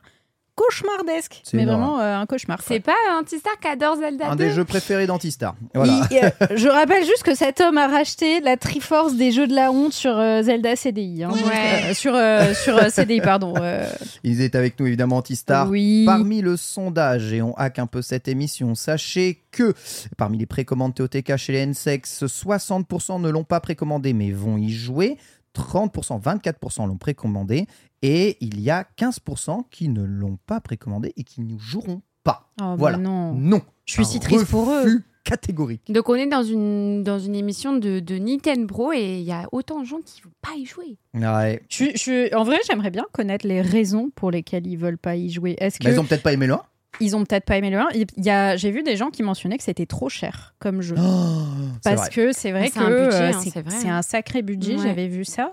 cauchemardesque. 0.58 1.40
C'est 1.44 1.56
Mais 1.56 1.64
vraiment 1.64 2.00
euh, 2.00 2.16
un 2.16 2.26
cauchemar. 2.26 2.58
C'est 2.66 2.80
pas 2.80 2.92
Antistar 3.20 3.52
qui 3.60 3.68
adore 3.68 3.96
Zelda 3.96 4.30
un 4.30 4.36
2 4.36 4.44
des 4.44 4.50
jeux 4.50 4.64
préférés 4.64 5.06
d'Antistar. 5.06 5.54
Voilà. 5.74 6.00
Il- 6.10 6.16
euh, 6.18 6.30
je 6.56 6.68
rappelle 6.68 7.04
juste 7.04 7.22
que 7.22 7.34
cet 7.34 7.60
homme 7.60 7.78
a 7.78 7.86
racheté 7.86 8.40
la 8.40 8.56
Triforce 8.56 9.14
des 9.14 9.30
jeux 9.32 9.46
de 9.46 9.54
la 9.54 9.70
honte 9.70 9.92
sur 9.92 10.16
euh, 10.18 10.42
Zelda 10.42 10.74
CDI. 10.76 11.24
hein. 11.24 11.30
Ouais. 11.30 11.90
euh, 11.90 11.94
sur 11.94 12.14
euh, 12.14 12.52
sur 12.54 12.76
euh, 12.76 12.88
CDI, 12.90 13.20
pardon. 13.20 13.54
euh, 13.60 13.86
Ils 14.24 14.40
étaient 14.40 14.58
avec 14.58 14.78
nous 14.80 14.86
évidemment 14.86 15.16
Antistar. 15.18 15.68
oui. 15.70 16.04
Parmi 16.04 16.40
le 16.40 16.56
sondage, 16.56 17.32
et 17.32 17.40
on 17.42 17.54
hack 17.56 17.78
un 17.78 17.86
peu 17.86 18.02
cette 18.02 18.26
émission, 18.28 18.74
sachez 18.74 19.42
que 19.52 19.74
parmi 20.16 20.38
les 20.38 20.46
précommandes 20.46 20.94
TOTK 20.94 21.36
chez 21.36 21.52
les 21.52 21.66
NSEX, 21.66 22.24
60% 22.24 23.20
ne 23.20 23.28
l'ont 23.30 23.44
pas 23.44 23.60
précommandé 23.60 24.12
mais 24.12 24.32
vont 24.32 24.56
y 24.58 24.70
jouer. 24.70 25.16
30%, 25.54 26.20
24% 26.22 26.86
l'ont 26.86 26.96
précommandé. 26.98 27.66
Et 28.02 28.36
il 28.40 28.60
y 28.60 28.70
a 28.70 28.86
15% 28.98 29.64
qui 29.70 29.88
ne 29.88 30.02
l'ont 30.04 30.38
pas 30.46 30.60
précommandé 30.60 31.12
et 31.16 31.24
qui 31.24 31.40
ne 31.40 31.58
joueront 31.58 32.02
pas. 32.24 32.48
Oh, 32.60 32.64
bah 32.64 32.74
voilà. 32.78 32.98
non. 32.98 33.32
Non. 33.34 33.60
Je 33.86 33.94
suis 33.94 34.04
si 34.04 34.20
triste 34.20 34.46
pour 34.46 34.70
eux. 34.70 34.80
refus 34.82 35.04
catégorique. 35.24 35.82
Donc 35.92 36.08
on 36.08 36.14
est 36.14 36.26
dans 36.26 36.42
une, 36.42 37.02
dans 37.02 37.18
une 37.18 37.34
émission 37.34 37.76
de, 37.76 38.00
de 38.00 38.16
Nintendo 38.18 38.92
et 38.94 39.18
il 39.18 39.24
y 39.24 39.32
a 39.32 39.46
autant 39.52 39.80
de 39.80 39.84
gens 39.84 39.98
qui 40.04 40.20
ne 40.20 40.24
vont 40.24 40.34
pas 40.40 40.56
y 40.56 40.64
jouer. 40.64 40.96
Ouais. 41.14 41.60
Je, 41.68 41.74
suis- 41.74 41.96
je 41.96 42.34
en 42.34 42.44
vrai, 42.44 42.56
j'aimerais 42.66 42.90
bien 42.90 43.04
connaître 43.12 43.46
les 43.46 43.60
raisons 43.60 44.10
pour 44.14 44.30
lesquelles 44.30 44.66
ils 44.66 44.76
veulent 44.78 44.96
pas 44.98 45.16
y 45.16 45.28
jouer. 45.30 45.54
Est-ce 45.58 45.78
Bah, 45.82 45.90
que 45.90 45.94
ils 45.94 46.00
ont 46.00 46.04
peut-être 46.04 46.22
pas 46.22 46.32
aimé 46.32 46.46
le 46.46 46.54
1. 46.54 46.62
ils 47.00 47.14
ont 47.16 47.24
peut-être 47.24 47.44
pas 47.44 47.58
aimé 47.58 47.68
le 47.70 47.78
1 47.78 47.88
Il 47.94 48.06
y 48.24 48.30
a, 48.30 48.56
j'ai 48.56 48.70
vu 48.70 48.82
des 48.82 48.96
gens 48.96 49.10
qui 49.10 49.22
mentionnaient 49.22 49.58
que 49.58 49.64
c'était 49.64 49.84
trop 49.86 50.08
cher 50.08 50.54
comme 50.60 50.80
jeu. 50.80 50.96
Oh, 50.98 51.42
Parce 51.84 51.96
vrai. 52.02 52.10
que 52.10 52.32
c'est 52.32 52.52
vrai 52.52 52.70
C'est 52.72 52.78
que 52.78 52.84
un 52.84 52.90
euh, 52.90 53.32
hein, 53.34 53.40
c'est, 53.68 53.88
un 53.88 54.02
sacré 54.02 54.40
budget, 54.42 54.76
Ouais. 54.76 54.82
j'avais 54.82 55.08
vu 55.08 55.24
ça. 55.26 55.52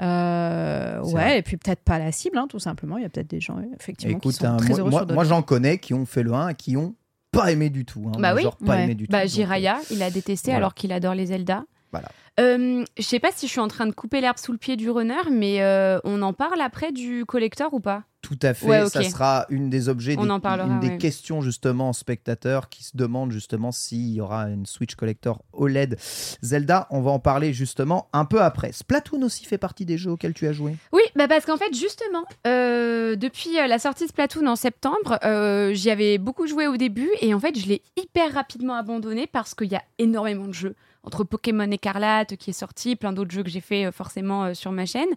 Euh, 0.00 1.00
ouais, 1.02 1.10
vrai. 1.12 1.38
et 1.38 1.42
puis 1.42 1.56
peut-être 1.56 1.82
pas 1.82 1.98
la 1.98 2.12
cible, 2.12 2.38
hein, 2.38 2.46
tout 2.48 2.58
simplement. 2.58 2.96
Il 2.98 3.02
y 3.02 3.06
a 3.06 3.08
peut-être 3.08 3.30
des 3.30 3.40
gens, 3.40 3.58
effectivement, 3.78 4.16
Écoute, 4.18 4.32
qui 4.32 4.38
sont 4.38 4.46
hein, 4.46 4.56
très 4.56 4.68
moi, 4.70 4.78
heureux 4.80 4.90
moi- 4.90 4.98
sur 5.00 5.06
d'autres. 5.06 5.14
moi, 5.14 5.24
j'en 5.24 5.42
connais 5.42 5.78
qui 5.78 5.94
ont 5.94 6.06
fait 6.06 6.22
le 6.22 6.32
1 6.34 6.48
et 6.48 6.54
qui 6.54 6.76
ont 6.76 6.94
pas 7.30 7.50
aimé 7.52 7.70
du 7.70 7.84
tout. 7.84 8.04
hein. 8.08 8.18
Bah 8.18 8.34
oui. 8.34 8.42
genre 8.42 8.56
pas 8.56 8.72
Ouais. 8.74 8.84
aimé 8.84 8.94
du 8.94 9.06
tout. 9.06 9.12
Bah 9.12 9.22
Donc, 9.22 9.30
Jiraya, 9.30 9.78
il 9.90 10.02
a 10.02 10.10
détesté 10.10 10.50
voilà. 10.52 10.58
alors 10.58 10.74
qu'il 10.74 10.92
adore 10.92 11.14
les 11.14 11.26
Zelda. 11.26 11.64
Voilà. 11.92 12.08
Euh, 12.40 12.84
je 12.98 13.02
sais 13.02 13.20
pas 13.20 13.30
si 13.32 13.46
je 13.46 13.52
suis 13.52 13.60
en 13.60 13.68
train 13.68 13.86
de 13.86 13.92
couper 13.92 14.20
l'herbe 14.20 14.38
sous 14.38 14.52
le 14.52 14.58
pied 14.58 14.76
du 14.76 14.90
runner, 14.90 15.30
mais 15.30 15.62
euh, 15.62 15.98
on 16.04 16.20
en 16.22 16.32
parle 16.32 16.60
après 16.60 16.90
du 16.90 17.24
collector 17.24 17.72
ou 17.74 17.80
pas? 17.80 18.02
Tout 18.22 18.38
à 18.40 18.54
fait, 18.54 18.66
Ouais, 18.66 18.88
ça 18.88 19.02
sera 19.02 19.44
une 19.50 19.68
des 19.68 19.90
objets, 19.90 20.16
On 20.18 20.24
des, 20.24 20.30
en 20.30 20.40
parlera, 20.40 20.66
une 20.66 20.80
des 20.80 20.88
ouais. 20.88 20.98
questions 20.98 21.42
justement 21.42 21.92
spectateurs 21.92 22.70
qui 22.70 22.82
se 22.82 22.96
demandent 22.96 23.30
justement 23.30 23.70
s'il 23.70 24.14
y 24.14 24.20
aura 24.22 24.48
une 24.48 24.64
Switch 24.64 24.94
Collector 24.94 25.42
OLED 25.52 25.98
Zelda. 26.40 26.86
On 26.90 27.02
va 27.02 27.10
en 27.10 27.18
parler 27.18 27.52
justement 27.52 28.08
un 28.14 28.24
peu 28.24 28.40
après. 28.40 28.72
Splatoon 28.72 29.20
aussi 29.22 29.44
fait 29.44 29.58
partie 29.58 29.84
des 29.84 29.98
jeux 29.98 30.12
auxquels 30.12 30.32
tu 30.32 30.46
as 30.46 30.54
joué? 30.54 30.74
Oui, 30.92 31.02
bah 31.16 31.28
parce 31.28 31.44
qu'en 31.44 31.58
fait, 31.58 31.74
justement, 31.74 32.24
euh, 32.46 33.14
depuis 33.14 33.58
euh, 33.58 33.66
la 33.66 33.78
sortie 33.78 34.04
de 34.04 34.08
Splatoon 34.08 34.46
en 34.46 34.56
septembre, 34.56 35.18
euh, 35.24 35.74
j'y 35.74 35.90
avais 35.90 36.16
beaucoup 36.16 36.46
joué 36.46 36.66
au 36.66 36.78
début 36.78 37.10
et 37.20 37.34
en 37.34 37.40
fait, 37.40 37.58
je 37.58 37.68
l'ai 37.68 37.82
hyper 37.96 38.32
rapidement 38.32 38.74
abandonné 38.74 39.26
parce 39.26 39.54
qu'il 39.54 39.70
y 39.70 39.76
a 39.76 39.82
énormément 39.98 40.46
de 40.48 40.54
jeux. 40.54 40.74
Entre 41.04 41.22
Pokémon 41.22 41.70
Écarlate 41.70 42.36
qui 42.36 42.50
est 42.50 42.54
sorti, 42.54 42.96
plein 42.96 43.12
d'autres 43.12 43.30
jeux 43.30 43.42
que 43.42 43.50
j'ai 43.50 43.60
fait 43.60 43.86
euh, 43.86 43.92
forcément 43.92 44.44
euh, 44.44 44.54
sur 44.54 44.72
ma 44.72 44.86
chaîne. 44.86 45.10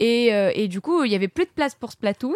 Et, 0.00 0.34
euh, 0.34 0.50
et 0.54 0.68
du 0.68 0.80
coup, 0.80 1.04
il 1.04 1.12
y 1.12 1.14
avait 1.14 1.28
plus 1.28 1.44
de 1.44 1.50
place 1.50 1.74
pour 1.74 1.92
Splatoon. 1.92 2.34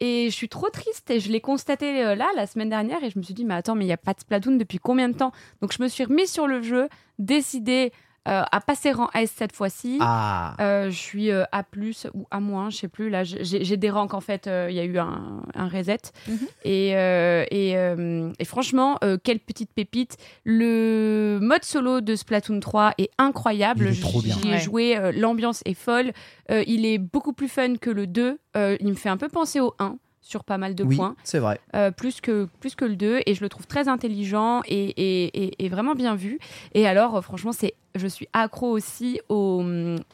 Et 0.00 0.30
je 0.30 0.34
suis 0.34 0.48
trop 0.48 0.68
triste 0.68 1.10
et 1.10 1.20
je 1.20 1.30
l'ai 1.30 1.40
constaté 1.40 2.02
là, 2.16 2.26
la 2.34 2.48
semaine 2.48 2.68
dernière, 2.68 3.04
et 3.04 3.10
je 3.10 3.18
me 3.18 3.22
suis 3.22 3.34
dit, 3.34 3.44
mais 3.44 3.54
attends, 3.54 3.76
mais 3.76 3.84
il 3.84 3.86
n'y 3.86 3.92
a 3.92 3.98
pas 3.98 4.14
de 4.14 4.20
Splatoon 4.20 4.56
depuis 4.56 4.78
combien 4.78 5.08
de 5.08 5.16
temps? 5.16 5.30
Donc 5.60 5.72
je 5.72 5.80
me 5.80 5.86
suis 5.86 6.02
remise 6.02 6.28
sur 6.28 6.48
le 6.48 6.60
jeu, 6.60 6.88
décidé 7.20 7.92
euh, 8.28 8.42
à 8.52 8.60
passer 8.60 8.92
rang 8.92 9.08
S 9.14 9.32
cette 9.36 9.54
fois-ci. 9.54 9.98
Ah 10.00 10.54
Euh, 10.60 10.90
je 10.90 10.96
suis 10.96 11.30
euh, 11.30 11.44
A 11.52 11.62
plus 11.64 12.06
ou 12.14 12.26
A 12.30 12.38
moins, 12.40 12.70
je 12.70 12.76
sais 12.76 12.88
plus. 12.88 13.10
Là, 13.10 13.24
j'ai 13.24 13.76
des 13.76 13.90
ranks 13.90 14.14
en 14.14 14.20
fait. 14.20 14.46
euh, 14.46 14.68
Il 14.70 14.76
y 14.76 14.80
a 14.80 14.84
eu 14.84 14.98
un, 14.98 15.42
un 15.54 15.68
reset. 15.68 15.98
Mhm. 16.28 16.38
Et, 16.64 16.96
euh, 16.96 17.44
et, 17.50 17.76
euh, 17.76 18.30
et 18.38 18.44
franchement, 18.44 18.98
euh, 19.02 19.16
quelle 19.22 19.40
petite 19.40 19.72
pépite. 19.74 20.16
Le 20.44 21.38
mode 21.42 21.64
solo 21.64 22.00
de 22.00 22.14
Splatoon 22.14 22.60
3 22.60 22.92
est 22.98 23.10
incroyable. 23.18 23.90
J'y 23.92 24.02
ai 24.48 24.52
Ouais. 24.52 24.58
joué. 24.60 24.96
euh, 24.96 25.12
L'ambiance 25.14 25.62
est 25.64 25.74
folle. 25.74 26.12
Euh, 26.50 26.62
il 26.66 26.86
est 26.86 26.98
beaucoup 26.98 27.32
plus 27.32 27.48
fun 27.48 27.76
que 27.76 27.90
le 27.90 28.06
2. 28.06 28.38
Euh, 28.56 28.76
il 28.80 28.88
me 28.88 28.94
fait 28.94 29.08
un 29.08 29.16
peu 29.16 29.28
penser 29.28 29.60
au 29.60 29.74
1 29.78 29.96
sur 30.22 30.44
pas 30.44 30.56
mal 30.56 30.74
de 30.74 30.84
oui, 30.84 30.96
points. 30.96 31.14
c'est 31.24 31.38
vrai. 31.40 31.60
Euh, 31.74 31.90
plus, 31.90 32.20
que, 32.20 32.48
plus 32.60 32.74
que 32.74 32.84
le 32.84 32.96
2 32.96 33.20
et 33.26 33.34
je 33.34 33.40
le 33.42 33.48
trouve 33.48 33.66
très 33.66 33.88
intelligent 33.88 34.62
et, 34.66 34.84
et, 34.84 35.44
et- 35.44 35.64
et 35.64 35.68
vraiment 35.68 35.94
bien 35.94 36.14
vu. 36.14 36.38
Et 36.74 36.86
alors, 36.86 37.16
euh, 37.16 37.20
franchement, 37.20 37.52
c'est, 37.52 37.74
je 37.96 38.06
suis 38.06 38.28
accro 38.32 38.68
aussi 38.70 39.20
au, 39.28 39.62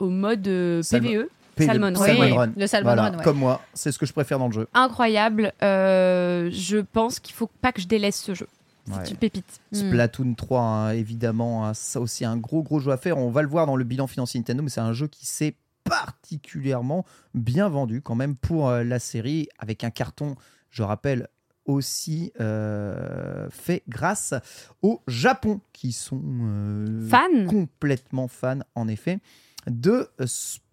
au 0.00 0.08
mode 0.08 0.48
euh, 0.48 0.82
PVE. 0.90 1.28
P- 1.56 1.66
Salmon 1.66 1.86
Run. 1.88 1.94
Salmon 1.96 2.20
Oui, 2.22 2.32
Run. 2.32 2.52
le 2.56 2.66
Salmon 2.66 2.88
Voilà, 2.88 3.02
Run, 3.10 3.18
ouais. 3.18 3.24
comme 3.24 3.38
moi, 3.38 3.60
c'est 3.74 3.92
ce 3.92 3.98
que 3.98 4.06
je 4.06 4.12
préfère 4.12 4.38
dans 4.38 4.46
le 4.48 4.52
jeu. 4.54 4.66
Incroyable. 4.74 5.52
Euh, 5.62 6.48
je 6.52 6.78
pense 6.78 7.18
qu'il 7.20 7.34
faut 7.34 7.50
pas 7.60 7.72
que 7.72 7.80
je 7.80 7.86
délaisse 7.88 8.20
ce 8.20 8.34
jeu. 8.34 8.46
C'est 8.86 8.94
Ouais. 8.96 9.10
une 9.10 9.16
pépite. 9.16 9.60
Mm. 9.72 9.76
Splatoon 9.76 10.34
3, 10.34 10.60
hein, 10.62 10.90
évidemment, 10.92 11.66
hein, 11.66 11.74
ça 11.74 12.00
aussi 12.00 12.24
un 12.24 12.38
gros 12.38 12.62
gros 12.62 12.80
jeu 12.80 12.90
à 12.90 12.96
faire. 12.96 13.18
On 13.18 13.28
va 13.30 13.42
le 13.42 13.48
voir 13.48 13.66
dans 13.66 13.76
le 13.76 13.84
bilan 13.84 14.06
financier 14.06 14.40
Nintendo, 14.40 14.62
mais 14.62 14.70
c'est 14.70 14.80
un 14.80 14.94
jeu 14.94 15.08
qui 15.08 15.26
s'est 15.26 15.54
particulièrement 15.88 17.04
bien 17.34 17.68
vendu 17.68 18.02
quand 18.02 18.14
même 18.14 18.36
pour 18.36 18.68
euh, 18.68 18.84
la 18.84 18.98
série, 18.98 19.48
avec 19.58 19.84
un 19.84 19.90
carton, 19.90 20.36
je 20.70 20.82
rappelle, 20.82 21.28
aussi 21.64 22.32
euh, 22.40 23.48
fait 23.50 23.82
grâce 23.88 24.34
au 24.82 25.02
Japon, 25.06 25.60
qui 25.72 25.92
sont 25.92 26.22
euh, 26.24 27.08
Fan 27.08 27.46
complètement 27.46 28.26
fans, 28.26 28.60
en 28.74 28.88
effet, 28.88 29.18
de 29.66 30.10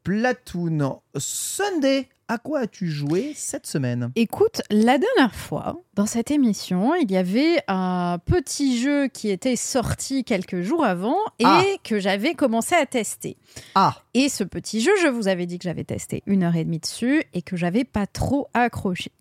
Splatoon. 0.06 1.00
Sunday, 1.18 2.08
à 2.28 2.38
quoi 2.38 2.60
as-tu 2.60 2.88
joué 2.92 3.32
cette 3.36 3.66
semaine? 3.66 4.12
Écoute, 4.16 4.62
la 4.70 5.00
dernière 5.00 5.34
fois, 5.34 5.82
dans 5.96 6.06
cette 6.06 6.30
émission, 6.30 6.94
il 6.94 7.10
y 7.12 7.18
avait 7.18 7.58
un 7.68 8.20
petit 8.24 8.80
jeu 8.80 9.08
qui 9.08 9.30
était 9.32 9.56
sorti 9.56 10.24
quelques 10.24 10.62
jours 10.62 10.84
avant 10.86 11.18
et 11.40 11.46
Ah. 11.46 11.64
que 11.84 12.00
j'avais 12.00 12.36
commencé 12.36 12.76
à 12.76 12.86
tester. 12.86 13.36
Ah, 13.74 13.96
Et 14.14 14.30
ce 14.30 14.44
petit 14.44 14.80
jeu, 14.80 14.92
je 15.02 15.08
vous 15.08 15.28
avais 15.28 15.48
dit 15.48 15.58
que 15.58 15.64
j'avais 15.64 15.84
testé 15.84 16.22
une 16.28 16.44
heure 16.44 16.56
et 16.56 16.66
demie 16.66 16.80
dessus 16.80 17.24
et 17.34 17.42
que 17.42 17.58
j'avais 17.58 17.84
pas 17.84 18.06
trop 18.06 18.48
accroché. 18.54 19.12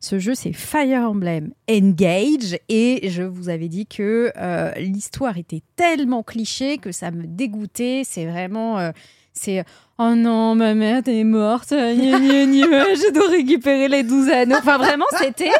Ce 0.00 0.18
jeu, 0.18 0.34
c'est 0.34 0.52
Fire 0.54 1.02
Emblem 1.10 1.52
Engage 1.70 2.58
et 2.70 3.10
je 3.10 3.22
vous 3.22 3.48
avais 3.50 3.68
dit 3.68 3.86
que 3.86 4.32
euh, 4.36 4.72
l'histoire 4.76 5.36
était 5.36 5.62
tellement 5.76 6.22
cliché 6.22 6.78
que 6.78 6.92
ça 6.92 7.10
me 7.10 7.26
dégoûtait. 7.26 8.02
C'est 8.04 8.24
vraiment, 8.26 8.78
euh, 8.78 8.90
c'est 9.32 9.64
oh 10.00 10.14
non, 10.14 10.54
ma 10.54 10.74
mère 10.74 11.02
est 11.06 11.24
morte, 11.24 11.70
gna, 11.70 11.94
gna, 11.94 12.46
gna, 12.46 12.94
je 12.94 13.12
dois 13.12 13.28
récupérer 13.28 13.88
les 13.88 14.02
12 14.02 14.28
anneaux. 14.30 14.56
Enfin, 14.58 14.78
vraiment, 14.78 15.06
c'était 15.18 15.52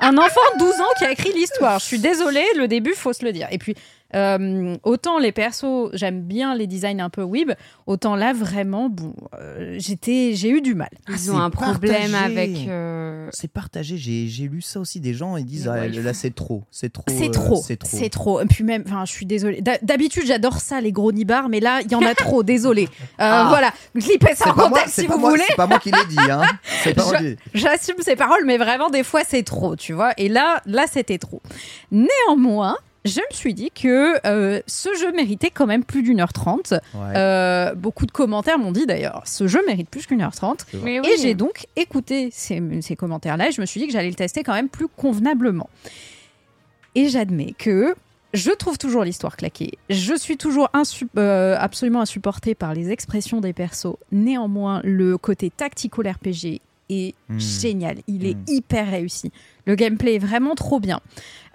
un 0.00 0.16
enfant 0.18 0.40
de 0.54 0.58
12 0.58 0.74
ans 0.80 0.92
qui 0.98 1.04
a 1.04 1.12
écrit 1.12 1.32
l'histoire. 1.32 1.78
Je 1.78 1.86
suis 1.86 1.98
désolée, 1.98 2.44
le 2.56 2.68
début, 2.68 2.94
faut 2.94 3.12
se 3.12 3.24
le 3.24 3.32
dire. 3.32 3.48
Et 3.50 3.58
puis, 3.58 3.74
euh, 4.14 4.76
autant 4.84 5.18
les 5.18 5.32
persos, 5.32 5.90
j'aime 5.92 6.22
bien 6.22 6.54
les 6.54 6.66
designs 6.66 7.00
un 7.00 7.10
peu 7.10 7.22
weeb, 7.22 7.52
autant 7.86 8.14
là, 8.16 8.32
vraiment, 8.32 8.88
bon, 8.88 9.14
euh, 9.38 9.74
j'étais, 9.78 10.32
j'ai 10.34 10.48
eu 10.50 10.60
du 10.60 10.74
mal. 10.74 10.88
Ah, 11.06 11.12
Ils 11.12 11.18
c'est 11.18 11.30
ont 11.30 11.38
un 11.38 11.50
problème 11.50 12.12
partagé. 12.12 12.38
avec. 12.40 12.68
euh, 12.68 13.28
c'est 13.32 13.50
partagé. 13.50 13.96
J'ai 13.96 14.28
j'ai 14.28 14.48
lu 14.48 14.62
ça 14.62 14.78
aussi 14.80 15.00
des 15.00 15.12
gens. 15.14 15.36
Ils 15.36 15.44
disent 15.44 15.68
ouais, 15.68 15.78
ah, 15.80 15.86
il 15.86 16.02
là 16.02 16.12
faut- 16.12 16.18
c'est 16.20 16.34
trop, 16.34 16.62
c'est 16.70 16.92
trop, 16.92 17.04
C'est 17.08 17.28
euh, 17.28 17.30
trop, 17.32 17.56
c'est 17.56 17.76
trop. 17.76 17.96
c'est 17.96 18.08
trop. 18.10 18.40
Et 18.40 18.46
puis 18.46 18.62
même, 18.64 18.84
enfin, 18.86 19.04
je 19.04 19.12
suis 19.12 19.26
désolée. 19.26 19.60
D'ha- 19.60 19.78
D'habitude, 19.82 20.24
j'adore 20.26 20.58
ça, 20.60 20.80
les 20.80 20.92
gros 20.92 21.10
nibards, 21.12 21.48
mais 21.48 21.60
là, 21.60 21.80
il 21.84 21.90
y 21.90 21.94
en 21.94 22.02
a 22.02 22.14
trop. 22.14 22.42
Désolée. 22.42 22.84
Euh, 22.84 23.06
Ah. 23.18 23.46
Voilà, 23.48 23.72
je 23.94 24.06
lis 24.08 24.18
pas 24.18 24.34
ça 24.34 24.50
en 24.50 24.54
contexte 24.54 25.00
si 25.00 25.06
vous 25.06 25.18
moi, 25.18 25.30
voulez. 25.30 25.42
c'est 25.48 25.56
pas 25.56 25.66
moi 25.66 25.78
qui 25.78 25.90
l'ai 25.90 26.04
dit. 26.08 26.16
Hein. 26.30 26.42
J'assume 27.54 27.96
ces 28.00 28.16
paroles, 28.16 28.44
mais 28.46 28.58
vraiment, 28.58 28.90
des 28.90 29.02
fois, 29.02 29.22
c'est 29.26 29.42
trop, 29.42 29.76
tu 29.76 29.92
vois. 29.92 30.12
Et 30.16 30.28
là, 30.28 30.62
là, 30.66 30.84
c'était 30.90 31.18
trop. 31.18 31.42
Néanmoins, 31.90 32.76
je 33.06 33.20
me 33.20 33.34
suis 33.34 33.54
dit 33.54 33.70
que 33.70 34.16
euh, 34.26 34.60
ce 34.66 34.88
jeu 34.98 35.12
méritait 35.12 35.50
quand 35.50 35.66
même 35.66 35.84
plus 35.84 36.02
d'une 36.02 36.20
heure 36.20 36.32
trente. 36.32 36.74
Euh, 36.96 37.74
beaucoup 37.74 38.06
de 38.06 38.10
commentaires 38.12 38.58
m'ont 38.58 38.72
dit 38.72 38.86
d'ailleurs, 38.86 39.22
ce 39.26 39.46
jeu 39.46 39.60
mérite 39.66 39.88
plus 39.88 40.06
qu'une 40.06 40.20
heure 40.22 40.34
trente. 40.34 40.66
Oui. 40.74 41.00
Et 41.04 41.16
j'ai 41.20 41.34
donc 41.34 41.66
écouté 41.76 42.28
ces, 42.32 42.62
ces 42.82 42.96
commentaires-là 42.96 43.48
et 43.48 43.52
je 43.52 43.60
me 43.60 43.66
suis 43.66 43.80
dit 43.80 43.86
que 43.86 43.92
j'allais 43.92 44.08
le 44.10 44.14
tester 44.14 44.42
quand 44.42 44.54
même 44.54 44.68
plus 44.68 44.88
convenablement. 44.88 45.70
Et 46.94 47.08
j'admets 47.08 47.54
que 47.58 47.94
je 48.34 48.50
trouve 48.50 48.76
toujours 48.78 49.04
l'histoire 49.04 49.36
claquée. 49.36 49.78
Je 49.88 50.14
suis 50.14 50.36
toujours 50.36 50.68
insu- 50.74 51.06
euh, 51.16 51.56
absolument 51.58 52.00
insupportée 52.02 52.54
par 52.54 52.74
les 52.74 52.90
expressions 52.90 53.40
des 53.40 53.52
persos. 53.52 53.96
Néanmoins, 54.12 54.80
le 54.84 55.16
côté 55.16 55.50
tactical 55.50 56.08
RPG 56.08 56.60
est 56.88 57.14
Hmm. 57.28 57.38
génial. 57.38 57.96
Il 58.06 58.26
est 58.26 58.34
Hmm. 58.34 58.44
hyper 58.48 58.90
réussi. 58.90 59.32
Le 59.66 59.74
gameplay 59.74 60.14
est 60.14 60.18
vraiment 60.20 60.54
trop 60.54 60.78
bien. 60.80 61.00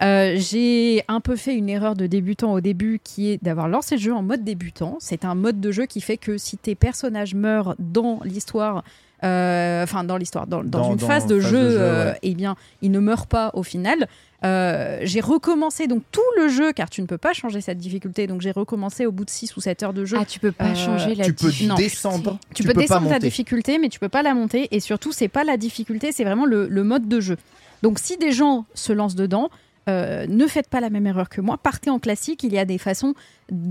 Euh, 0.02 0.34
J'ai 0.36 1.02
un 1.08 1.20
peu 1.20 1.36
fait 1.36 1.54
une 1.54 1.68
erreur 1.68 1.94
de 1.94 2.06
débutant 2.06 2.52
au 2.52 2.60
début 2.60 3.00
qui 3.02 3.30
est 3.30 3.42
d'avoir 3.42 3.68
lancé 3.68 3.96
le 3.96 4.00
jeu 4.00 4.12
en 4.14 4.22
mode 4.22 4.44
débutant. 4.44 4.96
C'est 5.00 5.24
un 5.24 5.34
mode 5.34 5.60
de 5.60 5.70
jeu 5.72 5.86
qui 5.86 6.00
fait 6.00 6.16
que 6.18 6.36
si 6.38 6.56
tes 6.58 6.74
personnages 6.74 7.34
meurent 7.34 7.74
dans 7.78 8.20
l'histoire, 8.24 8.84
enfin 9.22 10.04
dans 10.04 10.16
l'histoire, 10.16 10.46
dans, 10.46 10.62
dans 10.64 10.80
Dans- 10.80 10.90
une 10.92 10.96
dans 10.96 11.06
phase 11.06 11.26
de 11.26 11.40
phase 11.40 11.50
jeu, 11.50 11.62
de 11.64 11.68
jeu, 11.70 11.76
euh, 11.80 12.12
ouais. 12.12 12.18
eh 12.22 12.34
bien, 12.34 12.56
ils 12.82 12.90
ne 12.90 12.98
meurent 13.00 13.26
pas 13.26 13.50
au 13.54 13.62
final. 13.62 14.06
Euh, 14.44 14.98
j'ai 15.02 15.20
recommencé 15.20 15.86
donc 15.86 16.02
tout 16.10 16.20
le 16.36 16.48
jeu 16.48 16.72
car 16.72 16.90
tu 16.90 17.00
ne 17.00 17.06
peux 17.06 17.18
pas 17.18 17.32
changer 17.32 17.60
cette 17.60 17.78
difficulté. 17.78 18.26
Donc 18.26 18.40
j'ai 18.40 18.50
recommencé 18.50 19.06
au 19.06 19.12
bout 19.12 19.24
de 19.24 19.30
6 19.30 19.56
ou 19.56 19.60
7 19.60 19.82
heures 19.84 19.92
de 19.92 20.04
jeu. 20.04 20.16
Ah, 20.20 20.24
tu 20.24 20.40
peux 20.40 20.50
pas 20.50 20.70
Euh, 20.70 20.74
changer 20.74 21.14
la 21.14 21.24
tu 21.26 21.32
peux 21.34 21.46
difficulté. 21.48 21.82
descendre. 21.84 22.38
Tu, 22.52 22.64
peux, 22.64 22.72
pas 22.74 22.80
descendre 22.80 23.06
ta 23.08 23.14
monter. 23.14 23.26
difficulté, 23.26 23.78
mais 23.78 23.88
tu 23.88 24.00
peux 24.00 24.08
pas 24.08 24.22
la 24.22 24.34
monter. 24.34 24.66
Et 24.74 24.80
surtout, 24.80 25.12
c'est 25.12 25.28
pas 25.28 25.44
la 25.44 25.56
difficulté, 25.56 26.10
c'est 26.10 26.24
vraiment 26.24 26.44
le, 26.46 26.66
le 26.68 26.82
mode 26.82 27.06
de 27.06 27.20
jeu. 27.20 27.36
Donc, 27.82 28.00
si 28.00 28.16
des 28.16 28.32
gens 28.32 28.64
se 28.74 28.92
lancent 28.92 29.14
dedans, 29.14 29.48
euh, 29.88 30.26
ne 30.28 30.46
faites 30.48 30.68
pas 30.68 30.80
la 30.80 30.90
même 30.90 31.06
erreur 31.06 31.28
que 31.28 31.40
moi. 31.40 31.56
Partez 31.56 31.90
en 31.90 31.98
classique. 32.00 32.42
Il 32.44 32.52
y 32.52 32.58
a 32.58 32.64
des 32.64 32.78
façons, 32.78 33.14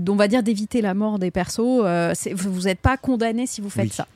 on 0.08 0.16
va 0.16 0.28
dire, 0.28 0.42
d'éviter 0.42 0.80
la 0.82 0.92
mort 0.94 1.18
des 1.18 1.30
persos. 1.30 1.60
Euh, 1.84 2.12
vous 2.34 2.62
n'êtes 2.62 2.80
pas 2.80 2.96
condamné 2.96 3.46
si 3.46 3.60
vous 3.60 3.70
faites 3.70 3.84
Oui. 3.84 3.90
ça. 3.90 4.06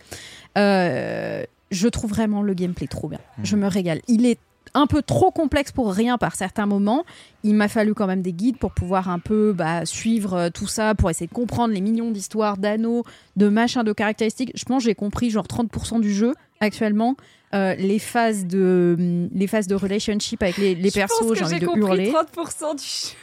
Euh, 0.57 1.45
je 1.71 1.89
trouve 1.89 2.11
vraiment 2.11 2.43
le 2.43 2.55
gameplay 2.55 2.87
trop 2.87 3.09
bien. 3.09 3.21
Mhm. 3.39 3.45
Je 3.45 3.57
me 3.57 3.67
régale. 3.67 4.01
Il 4.09 4.27
est 4.27 4.39
un 4.75 4.87
peu 4.87 5.03
trop 5.03 5.31
complexe 5.31 5.73
pour 5.73 5.93
rien 5.93 6.19
par 6.19 6.35
certains 6.35 6.67
moments. 6.67 7.05
Il 7.45 7.55
m'a 7.55 7.69
fallu 7.69 7.95
quand 7.95 8.07
même 8.07 8.23
des 8.23 8.33
guides 8.33 8.59
pour 8.59 8.73
pouvoir 8.73 9.09
un 9.09 9.19
peu 9.19 9.53
bah, 9.53 9.87
suivre 9.87 10.35
euh, 10.35 10.51
tout 10.51 10.67
ça, 10.67 10.95
pour 10.95 11.09
essayer 11.11 11.27
de 11.27 11.33
comprendre 11.33 11.73
les 11.73 11.81
millions 11.81 12.11
d'histoires, 12.11 12.59
d'anneaux, 12.59 13.05
de 13.37 13.49
machins, 13.49 13.83
de 13.83 13.93
caractéristiques. 13.93 14.53
Je 14.55 14.65
pense 14.65 14.83
que 14.83 14.89
j'ai 14.89 14.95
compris 14.95 15.31
genre 15.31 15.47
30% 15.47 16.01
du 16.01 16.13
jeu 16.13 16.35
actuellement. 16.61 17.17
Euh, 17.55 17.75
les 17.77 18.01
phases 18.01 18.45
de 18.45 19.29
les 19.33 19.47
phases 19.47 19.69
de 19.69 19.77
relationship 19.77 20.43
avec 20.43 20.59
les, 20.59 20.75
les 20.75 20.91
persos, 20.91 21.33
j'ai 21.35 21.45
envie 21.45 21.61
de 21.61 21.67
hurler. 21.77 22.11
30% 22.11 22.77
du 22.77 22.85
jeu. 22.85 23.15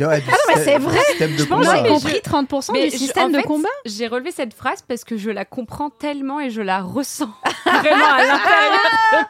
Ah 0.00 0.08
mais 0.08 0.20
système- 0.20 0.64
c'est 0.64 0.78
vrai, 0.78 1.00
Je 1.18 1.44
pense 1.44 1.66
que 1.66 1.76
j'ai 1.76 1.82
mais 1.82 1.88
compris 1.88 2.12
je- 2.24 2.30
30% 2.30 2.72
Mais 2.72 2.84
du 2.86 2.92
je- 2.92 2.96
système 2.96 3.30
de 3.32 3.36
fait, 3.38 3.42
combat. 3.42 3.68
J'ai 3.84 4.06
relevé 4.06 4.30
cette 4.32 4.54
phrase 4.54 4.82
parce 4.86 5.04
que 5.04 5.16
je 5.18 5.28
la 5.30 5.44
comprends 5.44 5.90
tellement 5.90 6.40
et 6.40 6.48
je 6.50 6.62
la 6.62 6.80
ressens 6.80 7.28
vraiment 7.66 8.06
à 8.06 8.24
l'intérieur 8.24 8.80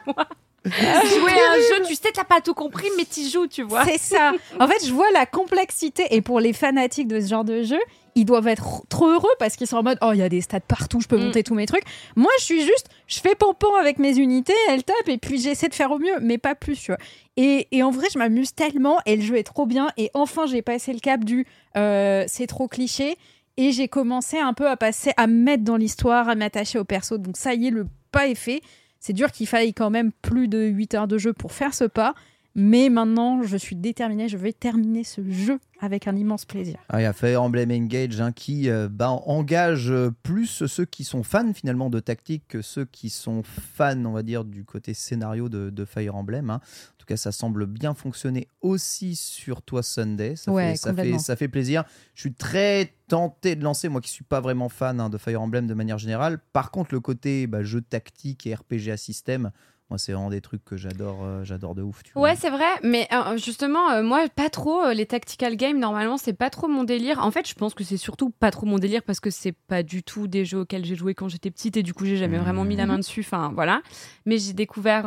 de 0.07 0.13
moi. 0.15 0.27
Jouer 0.65 1.33
à 1.33 1.51
un 1.51 1.57
jeu, 1.57 1.83
tu 1.85 1.95
sais, 1.95 2.11
t'as 2.13 2.23
pas 2.23 2.39
tout 2.39 2.53
compris, 2.53 2.87
mais 2.97 3.03
tu 3.03 3.27
joues, 3.27 3.47
tu 3.47 3.63
vois. 3.63 3.83
C'est 3.83 3.97
ça. 3.99 4.31
En 4.61 4.67
fait, 4.67 4.85
je 4.87 4.93
vois 4.93 5.11
la 5.11 5.25
complexité. 5.25 6.05
Et 6.11 6.21
pour 6.21 6.39
les 6.39 6.53
fanatiques 6.53 7.09
de 7.09 7.19
ce 7.19 7.27
genre 7.27 7.43
de 7.43 7.63
jeu, 7.63 7.79
ils 8.15 8.25
doivent 8.25 8.47
être 8.47 8.83
trop 8.89 9.07
heureux 9.07 9.29
parce 9.39 9.55
qu'ils 9.55 9.67
sont 9.67 9.77
en 9.77 9.83
mode 9.83 9.97
Oh, 10.01 10.11
il 10.13 10.19
y 10.19 10.21
a 10.23 10.29
des 10.29 10.41
stats 10.41 10.59
partout, 10.59 10.99
je 11.01 11.07
peux 11.07 11.17
Mm. 11.17 11.25
monter 11.25 11.43
tous 11.43 11.55
mes 11.55 11.65
trucs. 11.65 11.83
Moi, 12.15 12.31
je 12.39 12.43
suis 12.45 12.61
juste, 12.61 12.87
je 13.07 13.19
fais 13.19 13.35
pompon 13.35 13.73
avec 13.79 13.99
mes 13.99 14.17
unités, 14.17 14.53
elles 14.69 14.83
tapent 14.83 15.07
et 15.09 15.17
puis 15.17 15.39
j'essaie 15.39 15.67
de 15.69 15.73
faire 15.75 15.91
au 15.91 15.99
mieux, 15.99 16.19
mais 16.21 16.37
pas 16.37 16.55
plus, 16.55 16.79
tu 16.79 16.91
vois. 16.91 16.99
Et, 17.37 17.67
et 17.71 17.81
en 17.83 17.91
vrai, 17.91 18.07
je 18.13 18.19
m'amuse 18.19 18.53
tellement 18.53 18.97
et 19.05 19.15
le 19.15 19.21
jeu 19.21 19.37
est 19.37 19.43
trop 19.43 19.65
bien. 19.65 19.89
Et 19.97 20.11
enfin, 20.13 20.45
j'ai 20.45 20.61
passé 20.61 20.93
le 20.93 20.99
cap 20.99 21.23
du 21.23 21.45
euh, 21.77 22.23
C'est 22.27 22.47
trop 22.47 22.67
cliché. 22.67 23.17
Et 23.57 23.71
j'ai 23.71 23.87
commencé 23.87 24.39
un 24.39 24.53
peu 24.53 24.67
à 24.67 24.77
passer, 24.77 25.11
à 25.15 25.27
me 25.27 25.33
mettre 25.35 25.63
dans 25.63 25.77
l'histoire, 25.77 26.27
à 26.27 26.33
m'attacher 26.33 26.79
au 26.79 26.83
perso. 26.85 27.19
Donc, 27.19 27.37
ça 27.37 27.53
y 27.53 27.67
est, 27.67 27.69
le 27.69 27.85
pas 28.11 28.27
est 28.27 28.33
fait. 28.35 28.61
C'est 28.99 29.13
dur 29.13 29.31
qu'il 29.31 29.47
faille 29.47 29.73
quand 29.75 29.89
même 29.91 30.11
plus 30.23 30.47
de 30.47 30.59
8 30.63 30.95
heures 30.95 31.07
de 31.07 31.17
jeu 31.19 31.33
pour 31.33 31.51
faire 31.51 31.73
ce 31.75 31.83
pas. 31.83 32.15
Mais 32.55 32.89
maintenant, 32.89 33.41
je 33.41 33.57
suis 33.57 33.75
déterminée, 33.75 34.29
je 34.29 34.37
vais 34.37 34.53
terminer 34.53 35.03
ce 35.03 35.27
jeu 35.27 35.59
avec 35.79 36.07
un 36.07 36.15
immense 36.15 36.45
plaisir. 36.45 36.77
Ah, 36.89 37.01
il 37.01 37.03
y 37.03 37.07
a 37.07 37.13
Fire 37.13 37.41
Emblem 37.41 37.71
Engage 37.71 38.21
hein, 38.21 38.31
qui 38.31 38.69
euh, 38.69 38.87
bah, 38.89 39.09
engage 39.09 39.89
euh, 39.89 40.11
plus 40.23 40.63
ceux 40.67 40.85
qui 40.85 41.03
sont 41.03 41.23
fans 41.23 41.51
finalement 41.53 41.89
de 41.89 41.99
tactique 41.99 42.43
que 42.47 42.61
ceux 42.61 42.85
qui 42.85 43.09
sont 43.09 43.41
fans, 43.43 44.05
on 44.05 44.11
va 44.11 44.21
dire, 44.23 44.45
du 44.45 44.63
côté 44.65 44.93
scénario 44.93 45.49
de, 45.49 45.71
de 45.71 45.85
Fire 45.85 46.15
Emblem. 46.15 46.51
hein. 46.51 46.61
En 46.63 46.97
tout 46.99 47.05
cas, 47.07 47.17
ça 47.17 47.31
semble 47.33 47.65
bien 47.65 47.93
fonctionner 47.95 48.47
aussi 48.61 49.15
sur 49.15 49.61
toi 49.61 49.83
Sunday. 49.83 50.35
Ça, 50.37 50.51
Ouais, 50.51 50.71
fait, 50.71 50.75
ça, 50.77 50.89
fait, 50.91 50.95
complètement. 50.95 51.19
ça 51.19 51.35
fait 51.35 51.47
plaisir. 51.49 51.83
Je 52.15 52.21
suis 52.21 52.33
très 52.33 52.93
tenté 53.09 53.55
de 53.57 53.63
lancer, 53.63 53.89
moi 53.89 53.99
qui 53.99 54.09
suis 54.11 54.23
pas 54.23 54.39
vraiment 54.39 54.69
fan 54.69 55.01
hein, 55.01 55.09
de 55.09 55.17
Fire 55.17 55.41
Emblem 55.41 55.67
de 55.67 55.73
manière 55.73 55.97
générale. 55.97 56.39
Par 56.53 56.71
contre, 56.71 56.93
le 56.93 57.01
côté 57.01 57.45
bah, 57.47 57.61
jeu 57.63 57.81
tactique 57.81 58.47
et 58.47 58.53
RPG 58.55 58.89
à 58.89 58.95
système, 58.97 59.51
moi, 59.89 59.97
c'est 59.97 60.13
vraiment 60.13 60.29
des 60.29 60.41
trucs 60.41 60.63
que 60.63 60.77
j'adore, 60.77 61.23
euh, 61.23 61.43
j'adore 61.43 61.75
de 61.75 61.81
ouf. 61.81 62.03
Tu. 62.03 62.17
Ouais, 62.17 62.35
c'est 62.35 62.49
vrai, 62.49 62.69
mais 62.83 63.07
euh, 63.11 63.37
justement, 63.37 63.91
euh, 63.91 64.01
moi, 64.01 64.27
pas 64.29 64.49
trop. 64.49 64.89
les 64.91 65.05
tactical 65.05 65.55
games, 65.55 65.77
normalement, 65.77 66.17
c'est 66.17 66.33
pas 66.33 66.49
trop 66.49 66.67
mon 66.67 66.83
délire. 66.83 67.19
En 67.19 67.31
fait, 67.31 67.47
je 67.47 67.53
pense 67.53 67.73
que 67.73 67.83
c'est 67.83 67.97
surtout 67.97 68.29
pas 68.29 68.49
trop 68.49 68.65
mon 68.65 68.79
délire 68.79 69.03
parce 69.03 69.19
que 69.19 69.29
c'est 69.29 69.51
pas 69.51 69.83
du 69.83 70.01
tout 70.01 70.27
des 70.27 70.45
jeux 70.45 70.59
auxquels 70.59 70.85
j'ai 70.85 70.95
joué 70.95 71.13
quand 71.13 71.27
j'étais 71.27 71.51
petite 71.51 71.77
et 71.77 71.83
du 71.83 71.93
coup, 71.93 72.05
j'ai 72.05 72.17
jamais 72.17 72.37
vraiment 72.37 72.63
mis 72.63 72.75
la 72.75 72.85
main 72.85 72.97
dessus. 72.97 73.21
Enfin, 73.21 73.51
voilà. 73.53 73.81
Mais 74.25 74.37
j'ai 74.37 74.53
découvert 74.53 75.03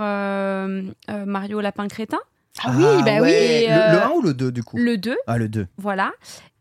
Mario 1.09 1.61
Lapin 1.61 1.89
Crétin, 1.89 2.21
Ah 2.64 2.73
oui, 2.75 3.03
bah 3.05 3.19
oui. 3.23 3.31
Et, 3.31 3.66
Le, 3.69 3.75
le 3.75 3.99
euh, 3.99 4.05
1 4.07 4.11
ou 4.11 4.23
le 4.23 4.35
2 4.35 4.53
du 4.53 4.62
coup 4.62 4.77
le 4.77 4.97
2. 4.97 5.16
Ah, 5.27 5.38
le 5.38 5.49
2. 5.49 5.66
Voilà. 5.77 6.12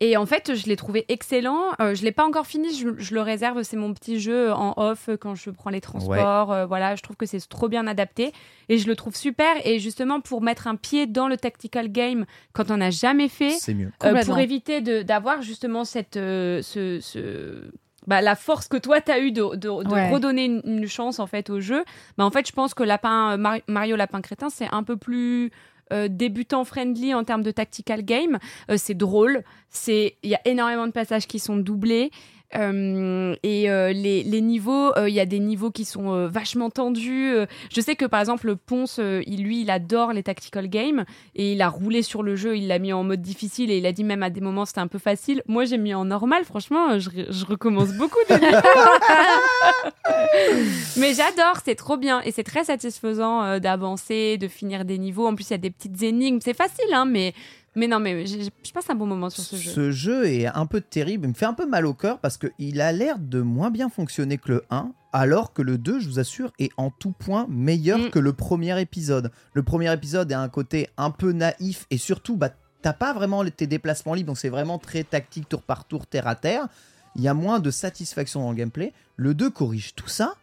Et 0.02 0.18
en 0.18 0.26
fait, 0.26 0.54
je 0.56 0.66
l'ai 0.68 0.76
trouvé 0.76 1.06
excellent. 1.08 1.62
Euh, 1.82 1.96
je 1.96 2.04
l'ai 2.04 2.12
pas 2.12 2.26
encore 2.26 2.46
fini. 2.46 2.76
Je, 2.76 2.90
je 2.98 3.14
le 3.16 3.22
réserve. 3.22 3.64
C'est 3.64 3.78
mon 3.78 3.94
petit 3.94 4.20
jeu 4.20 4.52
en 4.52 4.74
off 4.78 5.08
euh, 5.08 5.16
quand 5.18 5.36
je 5.36 5.50
prends 5.52 5.70
les 5.70 5.80
transports. 5.82 6.52
Euh, 6.52 6.66
voilà. 6.66 6.96
Je 6.96 7.02
trouve 7.02 7.16
que 7.16 7.26
c'est 7.26 7.40
trop 7.48 7.70
bien 7.70 7.88
adapté 7.88 8.34
et 8.68 8.78
je 8.78 8.88
le 8.88 8.96
trouve 8.96 9.16
super. 9.16 9.48
Et 9.66 9.80
justement, 9.80 10.20
pour 10.20 10.42
mettre 10.42 10.68
un 10.68 10.76
pied 10.76 11.08
dans 11.08 11.28
le 11.30 11.38
tactical 11.38 11.90
game 11.90 12.26
quand 12.54 12.72
on 12.72 12.78
n'a 12.78 12.90
jamais 12.92 13.30
fait, 13.30 13.52
C'est 13.52 13.74
mieux. 13.74 13.92
euh, 14.04 14.22
pour 14.26 14.38
éviter 14.40 14.82
d'avoir 15.04 15.42
justement 15.42 15.86
cette 15.86 16.18
euh, 16.18 16.62
ce, 16.62 17.00
ce- 17.00 17.72
bah, 18.06 18.22
la 18.22 18.36
force 18.36 18.68
que 18.68 18.78
toi 18.78 19.02
t'as 19.02 19.20
eu 19.20 19.32
de, 19.32 19.56
de- 19.56 19.58
de 19.84 19.90
Ouais. 19.90 20.12
redonner 20.12 20.46
une, 20.46 20.62
une 20.66 20.88
chance 20.88 21.20
en 21.20 21.26
fait 21.26 21.50
au 21.50 21.60
jeu. 21.62 21.84
Bah, 22.18 22.26
en 22.26 22.30
fait, 22.32 22.46
je 22.48 22.52
pense 22.54 22.74
que 22.74 22.84
Lapin, 22.84 23.38
Mar- 23.38 23.60
Mario 23.68 23.96
Lapin 23.96 24.22
Crétin, 24.22 24.50
c'est 24.50 24.68
un 24.72 24.84
peu 24.84 24.98
plus 24.98 25.52
euh, 25.94 26.08
débutant 26.10 26.64
friendly 26.66 27.14
en 27.14 27.24
termes 27.24 27.44
de 27.44 27.52
tactical 27.52 28.04
game. 28.04 28.40
Euh, 28.70 28.78
c'est 28.78 28.94
drôle, 28.96 29.44
c'est 29.70 30.18
il 30.24 30.30
y 30.30 30.36
a 30.36 30.42
énormément 30.46 30.88
de 30.88 30.92
passages 30.92 31.28
qui 31.28 31.40
sont 31.40 31.58
doublés. 31.58 32.12
Euh, 32.56 33.36
et 33.44 33.70
euh, 33.70 33.92
les, 33.92 34.24
les 34.24 34.42
niveaux, 34.42 34.96
euh, 34.98 35.10
il 35.10 35.16
y 35.16 35.20
a 35.20 35.26
des 35.26 35.40
niveaux 35.40 35.72
qui 35.72 35.86
sont 35.86 36.28
vachement 36.28 36.70
tendus. 36.70 37.36
Je 37.72 37.82
sais 37.82 37.96
que 37.96 38.06
par 38.06 38.20
exemple, 38.20 38.56
Ponce, 38.56 39.00
il, 39.00 39.44
lui, 39.44 39.62
il 39.62 39.70
adore 39.70 40.14
les 40.14 40.24
tactical 40.24 40.68
games 40.68 41.06
et 41.36 41.54
il 41.54 41.62
a 41.62 41.70
roulé 41.70 42.02
sur 42.02 42.24
le 42.24 42.36
jeu, 42.36 42.58
il 42.58 42.68
l'a 42.68 42.80
mis 42.80 42.94
en 42.94 43.04
mode 43.04 43.22
difficile 43.22 43.72
et 43.72 43.78
il 43.78 43.86
a 43.86 43.92
dit 43.92 44.04
même 44.04 44.24
à 44.24 44.30
des 44.30 44.42
moments 44.42 44.66
c'était 44.66 44.80
un 44.80 44.88
peu 44.88 45.00
facile. 45.00 45.44
Moi 45.48 45.66
j'ai 45.66 45.78
mis 45.78 45.94
en 45.94 46.06
normal, 46.06 46.46
franchement, 46.46 47.00
je, 47.00 47.10
recommence 47.46 47.94
beaucoup 47.94 48.18
de 48.30 48.36
Mais 51.00 51.14
j'adore, 51.14 51.58
c'est 51.64 51.76
trop 51.76 51.98
bien 51.98 52.22
et 52.22 52.32
c'est 52.32 52.44
très 52.44 52.64
satisfaisant 52.64 53.60
d'avancer, 53.60 54.38
de 54.38 54.48
finir 54.48 54.86
des 54.86 54.98
niveaux. 54.98 55.28
En 55.28 55.36
plus, 55.36 55.50
il 55.50 55.52
y 55.52 55.56
a 55.56 55.60
des 55.60 55.70
petites 55.70 56.02
énigmes, 56.02 56.40
c'est 56.42 56.56
facile, 56.56 56.94
hein, 56.94 57.06
mais, 57.06 57.34
mais 57.76 57.88
non, 57.88 58.00
mais 58.00 58.26
je 58.26 58.72
passe 58.74 58.90
un 58.90 58.96
bon 58.96 59.06
moment 59.06 59.30
sur 59.30 59.44
ce 59.44 59.56
jeu. 59.56 59.72
Ce 59.72 59.92
jeu 59.92 60.26
est 60.28 60.46
un 60.48 60.66
peu 60.66 60.82
terrible, 60.82 61.26
il 61.26 61.30
me 61.30 61.34
fait 61.34 61.46
un 61.46 61.54
peu 61.54 61.66
mal 61.68 61.86
au 61.86 61.94
cœur 61.94 62.20
parce 62.20 62.38
qu'il 62.38 62.82
a 62.82 62.92
l'air 62.92 63.20
de 63.20 63.42
moins 63.42 63.72
bien 63.72 63.90
fonctionner 63.90 64.38
que 64.38 64.52
le 64.52 64.64
1, 64.70 64.92
alors 65.14 65.54
que 65.54 65.62
le 65.62 65.78
2, 65.78 66.00
je 66.00 66.08
vous 66.08 66.20
assure, 66.20 66.52
est 66.60 66.72
en 66.78 66.90
tout 66.92 67.12
point 67.12 67.46
meilleur 67.50 68.00
Mm. 68.00 68.10
que 68.10 68.20
le 68.20 68.34
premier 68.34 68.80
épisode. 68.82 69.32
Le 69.54 69.64
premier 69.64 69.92
épisode 69.94 70.32
a 70.34 70.40
un 70.42 70.50
côté 70.50 70.90
un 70.98 71.12
peu 71.12 71.32
naïf 71.32 71.86
et 71.90 71.98
surtout, 71.98 72.36
bah, 72.36 72.50
t'as 72.82 72.94
pas 72.94 73.14
vraiment 73.14 73.44
tes 73.46 73.68
déplacements 73.68 74.14
libres, 74.14 74.28
donc 74.28 74.38
c'est 74.38 74.50
vraiment 74.50 74.78
très 74.78 75.04
tactique, 75.04 75.48
tour 75.50 75.62
par 75.62 75.86
tour, 75.86 76.06
terre 76.08 76.28
à 76.28 76.36
terre. 76.36 76.68
Il 77.16 77.22
y 77.22 77.28
a 77.30 77.34
moins 77.34 77.60
de 77.60 77.72
satisfaction 77.72 78.42
dans 78.42 78.50
le 78.52 78.58
gameplay. 78.58 78.92
Le 79.16 79.34
2 79.34 79.50
corrige 79.50 79.96
tout 79.96 80.10
ça 80.10 80.36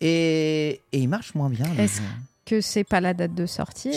et, 0.00 0.80
et 0.92 0.98
il 0.98 1.08
marche 1.08 1.34
moins 1.34 1.48
bien. 1.50 1.66
Est-ce. 1.78 2.00
Que 2.48 2.60
c'est 2.62 2.84
pas 2.84 3.00
la 3.00 3.12
date 3.12 3.34
de 3.34 3.44
sortie. 3.44 3.92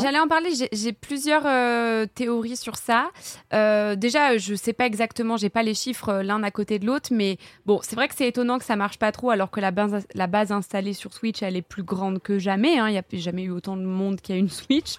J'allais 0.00 0.18
en 0.20 0.28
parler, 0.28 0.50
j'ai- 0.72 0.92
plusieurs 0.92 1.42
euh, 1.46 2.06
théories 2.14 2.56
sur 2.56 2.76
ça. 2.76 3.10
Euh, 3.52 3.96
déjà, 3.96 4.36
je 4.38 4.54
sais 4.54 4.72
pas 4.72 4.86
exactement, 4.86 5.36
j'ai 5.36 5.48
pas 5.48 5.62
les 5.64 5.74
chiffres 5.74 6.08
euh, 6.10 6.22
l'un 6.22 6.42
à 6.44 6.50
côté 6.52 6.78
de 6.78 6.86
l'autre, 6.86 7.08
mais 7.12 7.38
bon, 7.66 7.80
c'est 7.82 7.96
vrai 7.96 8.06
que 8.06 8.14
c'est 8.14 8.28
étonnant 8.28 8.58
que 8.58 8.64
ça 8.64 8.76
marche 8.76 8.98
pas 8.98 9.10
trop 9.10 9.30
alors 9.30 9.50
que 9.50 9.58
la 9.60 9.72
base, 9.72 10.06
la 10.14 10.26
base 10.28 10.52
installée 10.52 10.92
sur 10.92 11.12
Switch, 11.12 11.42
elle 11.42 11.56
est 11.56 11.62
plus 11.62 11.82
grande 11.82 12.20
que 12.22 12.38
jamais. 12.38 12.78
hein. 12.78 12.88
Il 12.88 12.94
y 12.94 12.98
a 12.98 13.02
jamais 13.14 13.42
eu 13.42 13.50
autant 13.50 13.76
de 13.76 13.82
monde 13.82 14.20
qui 14.20 14.32
a 14.32 14.36
une 14.36 14.48
Switch. 14.48 14.94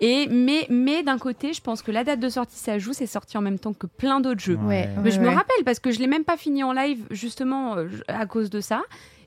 Et, 0.00 0.28
mais 0.28 0.66
mais 0.70 1.02
d'un 1.02 1.18
côté, 1.18 1.52
je 1.52 1.60
pense 1.60 1.82
que 1.82 1.90
la 1.90 2.04
date 2.04 2.20
de 2.20 2.28
sortie, 2.28 2.58
ça 2.58 2.78
joue, 2.78 2.92
c'est 2.92 3.06
sorti 3.06 3.36
en 3.38 3.42
même 3.42 3.58
temps 3.58 3.72
que 3.72 3.86
plein 3.88 4.20
d'autres 4.20 4.40
jeux. 4.40 4.58
Ouais, 4.66 4.88
Mais 4.98 5.02
ouais, 5.04 5.10
je 5.10 5.18
me 5.20 5.28
rappelle 5.28 5.64
parce 5.64 5.80
que 5.80 5.90
je 5.90 5.98
l'ai 5.98 6.06
même 6.06 6.24
pas 6.24 6.36
fini 6.36 6.62
en 6.62 6.72
live 6.72 7.04
justement 7.10 7.76
euh, 7.76 7.88
à 8.08 8.26
cause 8.26 8.50
de 8.50 8.60
ça. 8.60 8.82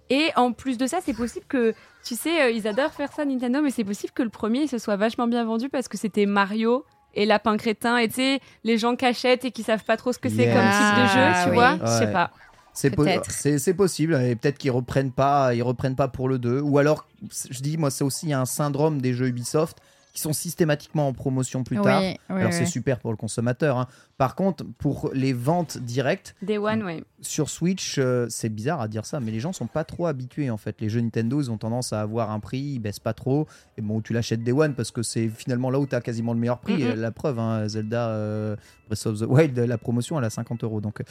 Et 0.09 0.29
en 0.35 0.51
plus 0.51 0.77
de 0.77 0.85
ça, 0.87 0.97
c'est 1.03 1.13
possible 1.13 1.45
que, 1.47 1.73
tu 2.03 2.15
sais, 2.15 2.41
euh, 2.43 2.51
ils 2.51 2.67
adorent 2.67 2.91
faire 2.93 3.11
ça 3.13 3.25
Nintendo, 3.25 3.61
mais 3.61 3.71
c'est 3.71 3.83
possible 3.83 4.11
que 4.13 4.23
le 4.23 4.29
premier 4.29 4.63
il 4.63 4.67
se 4.69 4.77
soit 4.77 4.95
vachement 4.97 5.27
bien 5.27 5.43
vendu 5.45 5.69
parce 5.69 5.87
que 5.87 5.97
c'était 5.97 6.25
Mario 6.25 6.85
et 7.15 7.25
Lapin 7.25 7.57
Crétin 7.57 7.97
et 7.97 8.07
tu 8.07 8.15
sais, 8.15 8.39
les 8.63 8.77
gens 8.77 8.95
cachètent 8.95 9.45
et 9.45 9.51
qui 9.51 9.63
savent 9.63 9.83
pas 9.83 9.97
trop 9.97 10.11
ce 10.13 10.19
que 10.19 10.29
c'est 10.29 10.45
comme 10.45 10.61
type 10.61 11.03
de 11.03 11.07
jeu, 11.07 11.19
Ah, 11.23 11.41
tu 11.43 11.49
oui. 11.51 11.55
vois. 11.55 11.77
Je 11.81 11.91
sais 11.99 12.05
Ouais. 12.05 12.11
pas. 12.11 12.31
C'est 12.75 12.89
po- 12.89 13.03
Peut-être. 13.03 13.29
c'est 13.29 13.59
c'est 13.59 13.75
possible 13.75 14.15
et 14.15 14.35
peut-être 14.35 14.57
qu'ils 14.57 14.71
reprennent 14.71 15.11
pas 15.11 15.53
ils 15.53 15.61
reprennent 15.61 15.95
pas 15.95 16.07
pour 16.07 16.27
le 16.27 16.39
2 16.39 16.59
ou 16.59 16.79
alors 16.79 17.05
je 17.51 17.59
dis 17.61 17.77
moi 17.77 17.91
c'est 17.91 18.03
aussi 18.03 18.33
un 18.33 18.45
syndrome 18.45 18.99
des 18.99 19.13
jeux 19.13 19.27
Ubisoft 19.27 19.77
qui 20.13 20.21
sont 20.21 20.31
systématiquement 20.33 21.07
en 21.07 21.13
promotion 21.13 21.63
plus 21.63 21.77
Oui, 21.79 21.83
tard. 21.83 22.01
oui, 22.01 22.17
Alors 22.29 22.51
oui. 22.51 22.55
c'est 22.57 22.65
super 22.67 22.99
pour 22.99 23.09
le 23.11 23.17
consommateur. 23.17 23.77
hein. 23.79 23.87
Par 24.17 24.35
contre, 24.35 24.63
pour 24.77 25.09
les 25.13 25.33
ventes 25.33 25.79
directes 25.79 26.35
Day 26.43 26.59
One, 26.59 26.83
ouais. 26.83 27.03
sur 27.19 27.49
Switch, 27.49 27.95
euh, 27.97 28.27
c'est 28.29 28.49
bizarre 28.49 28.79
à 28.79 28.87
dire 28.87 29.05
ça, 29.07 29.19
mais 29.19 29.31
les 29.31 29.39
gens 29.39 29.53
sont 29.53 29.65
pas 29.65 29.83
trop 29.83 30.05
habitués 30.05 30.51
en 30.51 30.57
fait. 30.57 30.79
Les 30.81 30.87
jeux 30.89 31.01
Nintendo, 31.01 31.41
ils 31.41 31.49
ont 31.49 31.57
tendance 31.57 31.93
à 31.93 32.01
avoir 32.01 32.29
un 32.29 32.39
prix, 32.39 32.59
ils 32.59 32.79
baissent 32.79 32.99
pas 32.99 33.13
trop. 33.13 33.47
Et 33.77 33.81
bon, 33.81 34.01
tu 34.01 34.13
l'achètes 34.13 34.43
Day 34.43 34.51
One 34.51 34.75
parce 34.75 34.91
que 34.91 35.01
c'est 35.01 35.29
finalement 35.29 35.71
là 35.71 35.79
où 35.79 35.87
tu 35.87 35.95
as 35.95 36.01
quasiment 36.01 36.33
le 36.33 36.39
meilleur 36.39 36.59
prix. 36.59 36.75
Mhm. 36.83 36.91
Euh, 36.91 36.95
La 36.95 37.11
preuve, 37.11 37.39
hein, 37.39 37.67
Zelda 37.67 38.09
euh, 38.09 38.55
Breath 38.87 39.07
of 39.07 39.19
the 39.19 39.25
Wild, 39.27 39.57
la 39.57 39.77
promotion, 39.79 40.19
elle 40.19 40.25
a 40.25 40.29
50 40.29 40.63
euros. 40.63 40.79
Donc, 40.79 41.01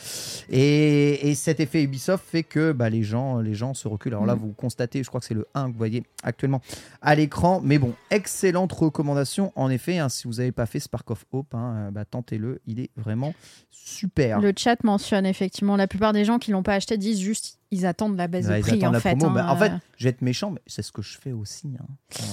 et, 0.49 1.29
et 1.29 1.35
cet 1.35 1.61
effet 1.61 1.83
Ubisoft 1.83 2.25
fait 2.25 2.43
que 2.45 2.73
bah, 2.73 2.89
les, 2.89 3.03
gens, 3.03 3.41
les 3.41 3.55
gens 3.55 3.75
se 3.75 3.89
reculent. 3.89 4.13
Alors 4.15 4.27
là, 4.27 4.35
Mhm. 4.37 4.41
vous 4.43 4.53
constatez, 4.53 5.03
je 5.03 5.09
crois 5.09 5.21
que 5.21 5.27
c'est 5.27 5.35
le 5.35 5.47
1 5.55 5.67
que 5.67 5.73
vous 5.73 5.79
voyez 5.79 6.05
actuellement 6.23 6.61
à 7.01 7.15
l'écran. 7.15 7.61
Mais 7.65 7.79
bon, 7.79 7.93
excellente 8.11 8.73
recommandation 8.93 9.53
en 9.57 9.71
effet. 9.71 9.99
hein, 9.99 10.09
si 10.09 10.27
vous 10.29 10.35
n'avez 10.35 10.53
pas 10.53 10.67
fait 10.67 10.81
Spark 10.81 11.11
of 11.11 11.25
Hope, 11.33 11.55
hein, 11.55 11.89
euh, 11.89 11.91
bah, 11.91 12.05
tentez-le. 12.05 12.61
Il 12.67 12.81
est 12.81 12.91
vraiment 12.97 13.35
super. 13.71 14.41
Le 14.41 14.53
chat 14.57 14.83
mentionne 14.85 15.27
effectivement, 15.27 15.77
la 15.77 15.89
plupart 15.89 16.13
des 16.13 16.25
gens 16.25 16.39
qui 16.39 16.51
l'ont 16.51 16.63
pas 16.63 16.75
acheté 16.75 16.97
disent 16.99 17.21
juste 17.21 17.59
ils 17.73 17.87
attendent 17.87 18.17
la 18.17 18.29
baisse 18.29 18.47
Ouais, 18.47 18.59
de 18.59 18.63
prix 18.63 18.87
en 18.87 18.93
la 18.93 19.01
fait. 19.01 19.17
promo. 19.17 19.27
hein, 19.27 19.35
Bah, 19.35 19.51
en 19.51 19.57
fait, 19.57 19.73
je 19.97 20.05
vais 20.05 20.11
être 20.11 20.23
méchant, 20.23 20.51
mais 20.53 20.61
c'est 20.69 20.83
ce 20.83 20.93
que 20.93 21.03
je 21.03 21.19
fais 21.19 21.33
aussi. 21.33 21.73
hein. 21.81 21.87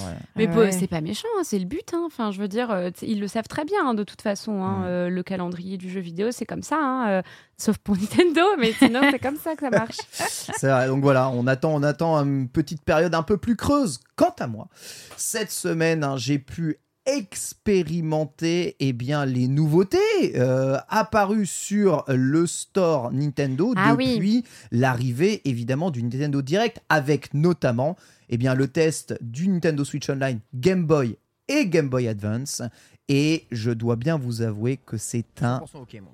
Ouais. 0.06 0.16
Mais 0.36 0.48
Ah 0.52 0.58
ouais. 0.58 0.72
c'est 0.72 0.86
pas 0.88 1.02
méchant, 1.02 1.28
hein, 1.38 1.42
c'est 1.44 1.58
le 1.58 1.66
but. 1.66 1.94
hein. 1.94 2.04
Enfin, 2.06 2.30
je 2.32 2.40
veux 2.40 2.48
dire, 2.48 2.70
euh, 2.70 2.92
ils 3.02 3.20
le 3.20 3.28
savent 3.28 3.48
très 3.48 3.66
bien 3.66 3.80
hein, 3.88 3.94
de 3.96 4.04
toute 4.04 4.22
façon. 4.22 4.62
hein, 4.64 4.82
Mm. 4.82 4.86
euh, 4.86 5.10
le 5.10 5.24
calendrier 5.24 5.78
du 5.78 5.90
jeu 5.90 6.00
vidéo, 6.02 6.32
c'est 6.32 6.46
comme 6.46 6.62
ça. 6.64 6.78
hein, 6.80 7.10
euh, 7.10 7.22
sauf 7.58 7.78
pour 7.80 7.96
Nintendo, 7.98 8.42
mais 8.60 8.74
sinon, 8.74 9.02
c'est 9.12 9.20
comme 9.20 9.38
ça 9.38 9.56
que 9.56 9.62
ça 9.62 9.70
marche. 9.70 9.98
C'est 10.60 10.68
vrai, 10.70 10.88
donc 10.88 11.02
voilà, 11.02 11.30
on 11.30 11.48
attend, 11.48 11.74
on 11.74 11.84
attend 11.84 12.18
une 12.18 12.50
petite 12.50 12.84
période 12.84 13.16
un 13.16 13.24
peu 13.24 13.38
plus 13.38 13.56
creuse. 13.56 14.00
Quant 14.18 14.36
à 14.40 14.48
moi, 14.48 14.68
cette 15.18 15.52
semaine, 15.52 16.04
hein, 16.04 16.18
j'ai 16.18 16.38
pu 16.40 16.78
expérimenter 17.10 18.76
eh 18.80 18.94
bien, 18.94 19.26
les 19.26 19.48
nouveautés 19.48 19.98
euh, 20.36 20.78
apparues 20.90 21.48
sur 21.48 22.06
le 22.08 22.46
store 22.46 23.12
Nintendo 23.12 23.74
Ah 23.76 23.96
oui. 23.98 24.16
depuis 24.16 24.44
l'arrivée 24.72 25.42
évidemment 25.46 25.90
du 25.90 26.04
Nintendo 26.04 26.42
Direct 26.42 26.82
avec 26.88 27.34
notamment 27.34 27.96
eh 28.30 28.38
bien, 28.38 28.54
le 28.54 28.68
test 28.68 29.18
du 29.22 29.48
Nintendo 29.48 29.84
Switch 29.84 30.08
Online 30.10 30.40
Game 30.54 30.86
Boy 30.86 31.18
et 31.48 31.68
Game 31.68 31.90
Boy 31.90 32.08
Advance 32.08 32.62
et 33.08 33.48
je 33.50 33.72
dois 33.72 33.96
bien 33.96 34.18
vous 34.18 34.44
avouer 34.44 34.78
que 34.78 34.98
c'est 34.98 35.42
un 35.42 35.64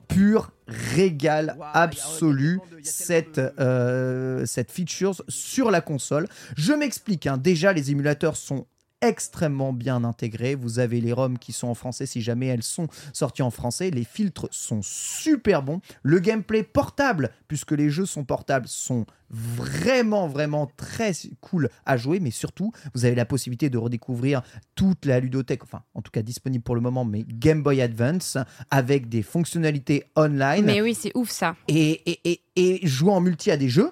pur 0.08 0.52
régal 0.66 1.58
absolu 1.74 2.62
cette, 2.84 3.38
euh, 3.38 4.46
cette 4.46 4.72
feature 4.72 5.14
sur 5.28 5.72
la 5.72 5.82
console. 5.82 6.28
Je 6.56 6.72
m'explique, 6.72 7.28
hein. 7.28 7.38
déjà 7.38 7.74
les 7.74 7.92
émulateurs 7.92 8.38
sont 8.38 8.66
extrêmement 9.02 9.74
bien 9.74 10.04
intégrés. 10.04 10.56
Vous 10.56 10.80
avez 10.80 11.02
les 11.02 11.14
ROM 11.14 11.38
qui 11.38 11.52
sont 11.52 11.68
en 11.68 11.76
français 11.76 12.06
si 12.06 12.22
jamais 12.22 12.48
elles 12.48 12.64
sont 12.64 12.88
sorties 13.14 13.42
en 13.42 13.52
français. 13.52 13.92
Les 13.92 14.04
filtres 14.04 14.48
sont 14.52 14.82
super 14.82 15.64
bons. 15.64 15.82
Le 16.04 16.20
gameplay 16.20 16.64
portable, 16.64 17.32
puisque 17.48 17.72
les 17.72 17.90
jeux 17.90 18.06
sont 18.06 18.24
portables, 18.24 18.68
sont 18.68 19.06
vraiment, 19.30 20.28
vraiment 20.28 20.70
très 20.78 21.12
cool 21.42 21.70
à 21.86 21.98
jouer. 21.98 22.20
Mais 22.20 22.32
surtout, 22.32 22.72
vous 22.94 23.06
avez 23.06 23.16
la 23.16 23.26
possibilité 23.26 23.70
de 23.70 23.78
redécouvrir 23.78 24.42
toute 24.76 25.06
la 25.06 25.20
ludothèque, 25.20 25.64
enfin 25.64 25.84
en 25.94 26.02
tout 26.02 26.12
cas 26.12 26.22
disponible 26.22 26.64
pour 26.64 26.76
le 26.76 26.82
moment, 26.82 27.06
mais 27.06 27.24
Game 27.28 27.64
Boy 27.64 27.82
Advance 27.82 28.38
avec 28.72 29.10
des 29.10 29.24
fonctionnalités 29.24 30.06
online 30.16 30.66
mais 30.66 30.82
oui, 30.82 30.94
c'est 30.94 31.12
ouf 31.16 31.30
ça. 31.30 31.56
et, 31.68 32.02
et, 32.12 32.20
et, 32.32 32.42
et 32.56 32.88
jouer 32.88 33.12
en 33.12 33.22
multi 33.22 33.52
à 33.52 33.58
des 33.58 33.70
jeux. 33.70 33.92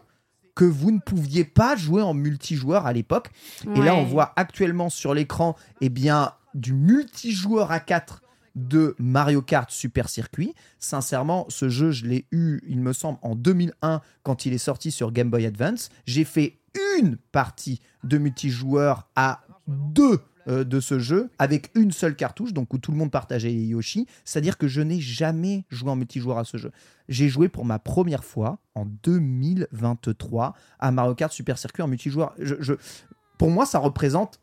Que 0.56 0.66
vous 0.66 0.92
ne 0.92 1.00
pouviez 1.00 1.46
pas 1.46 1.76
jouer 1.76 2.02
en 2.02 2.14
multijoueur 2.14 2.86
à 2.86 2.94
l'époque. 2.94 3.30
Et 3.76 3.82
là, 3.82 3.96
on 3.96 4.04
voit 4.04 4.34
actuellement 4.36 4.90
sur 4.90 5.14
l'écran, 5.14 5.56
eh 5.82 5.90
bien, 5.90 6.34
du 6.54 6.74
multijoueur 6.74 7.72
à 7.72 7.80
4 7.80 8.22
de 8.56 8.96
Mario 9.00 9.42
Kart 9.42 9.72
Super 9.72 10.10
Circuit. 10.10 10.54
Sincèrement, 10.78 11.46
ce 11.50 11.70
jeu, 11.70 11.92
je 11.92 12.06
l'ai 12.06 12.28
eu, 12.32 12.60
il 12.68 12.80
me 12.80 12.94
semble, 12.94 13.18
en 13.24 13.36
2001 13.36 14.02
quand 14.22 14.46
il 14.46 14.54
est 14.54 14.60
sorti 14.60 14.92
sur 14.92 15.12
Game 15.12 15.30
Boy 15.30 15.46
Advance. 15.46 15.90
J'ai 16.06 16.24
fait 16.24 16.60
une 17.00 17.18
partie 17.18 17.80
de 18.04 18.18
multijoueur 18.18 19.08
à 19.16 19.42
deux 19.68 20.20
euh, 20.48 20.64
de 20.64 20.80
ce 20.80 21.00
jeu 21.00 21.30
avec 21.40 21.72
une 21.76 21.92
seule 21.92 22.16
cartouche, 22.16 22.54
donc 22.54 22.74
où 22.74 22.78
tout 22.78 22.92
le 22.92 22.98
monde 22.98 23.12
partageait 23.12 23.50
les 23.50 23.66
Yoshi. 23.66 24.08
C'est-à-dire 24.26 24.58
que 24.58 24.68
je 24.68 24.82
n'ai 24.82 25.00
jamais 25.00 25.66
joué 25.70 25.90
en 25.90 25.96
multijoueur 25.96 26.38
à 26.38 26.44
ce 26.44 26.58
jeu. 26.58 26.72
J'ai 27.10 27.30
joué 27.30 27.50
pour 27.50 27.66
ma 27.66 27.80
première 27.80 28.24
fois 28.24 28.60
en 28.76 28.86
2023 28.86 30.54
à 30.80 30.92
Mario 30.92 31.16
Kart 31.16 31.32
Super 31.32 31.58
Circuit 31.58 31.84
en 31.84 31.88
multijoueur. 31.88 32.34
Je, 32.40 32.56
je- 32.60 32.74
pour 33.38 33.50
moi, 33.50 33.66
ça 33.66 33.80
représente 33.80 34.40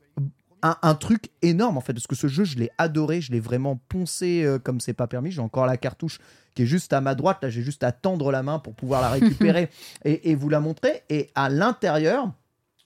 un, 0.62 0.76
un 0.82 0.94
truc 0.94 1.30
énorme 1.42 1.78
en 1.78 1.80
fait, 1.80 1.94
parce 1.94 2.06
que 2.06 2.14
ce 2.16 2.26
jeu, 2.26 2.44
je 2.44 2.58
l'ai 2.58 2.70
adoré, 2.76 3.20
je 3.22 3.32
l'ai 3.32 3.40
vraiment 3.40 3.76
poncé 3.88 4.42
euh, 4.44 4.58
comme 4.58 4.80
c'est 4.80 4.92
pas 4.92 5.06
permis. 5.06 5.30
J'ai 5.30 5.40
encore 5.40 5.64
la 5.66 5.76
cartouche 5.78 6.18
qui 6.54 6.62
est 6.62 6.66
juste 6.66 6.92
à 6.92 7.00
ma 7.00 7.14
droite, 7.14 7.38
là 7.42 7.48
j'ai 7.48 7.62
juste 7.62 7.82
à 7.84 7.92
tendre 7.92 8.30
la 8.30 8.42
main 8.42 8.58
pour 8.58 8.74
pouvoir 8.74 9.00
la 9.00 9.08
récupérer 9.10 9.70
et, 10.04 10.30
et 10.30 10.34
vous 10.34 10.48
la 10.50 10.60
montrer. 10.60 11.02
Et 11.08 11.30
à 11.34 11.48
l'intérieur, 11.48 12.30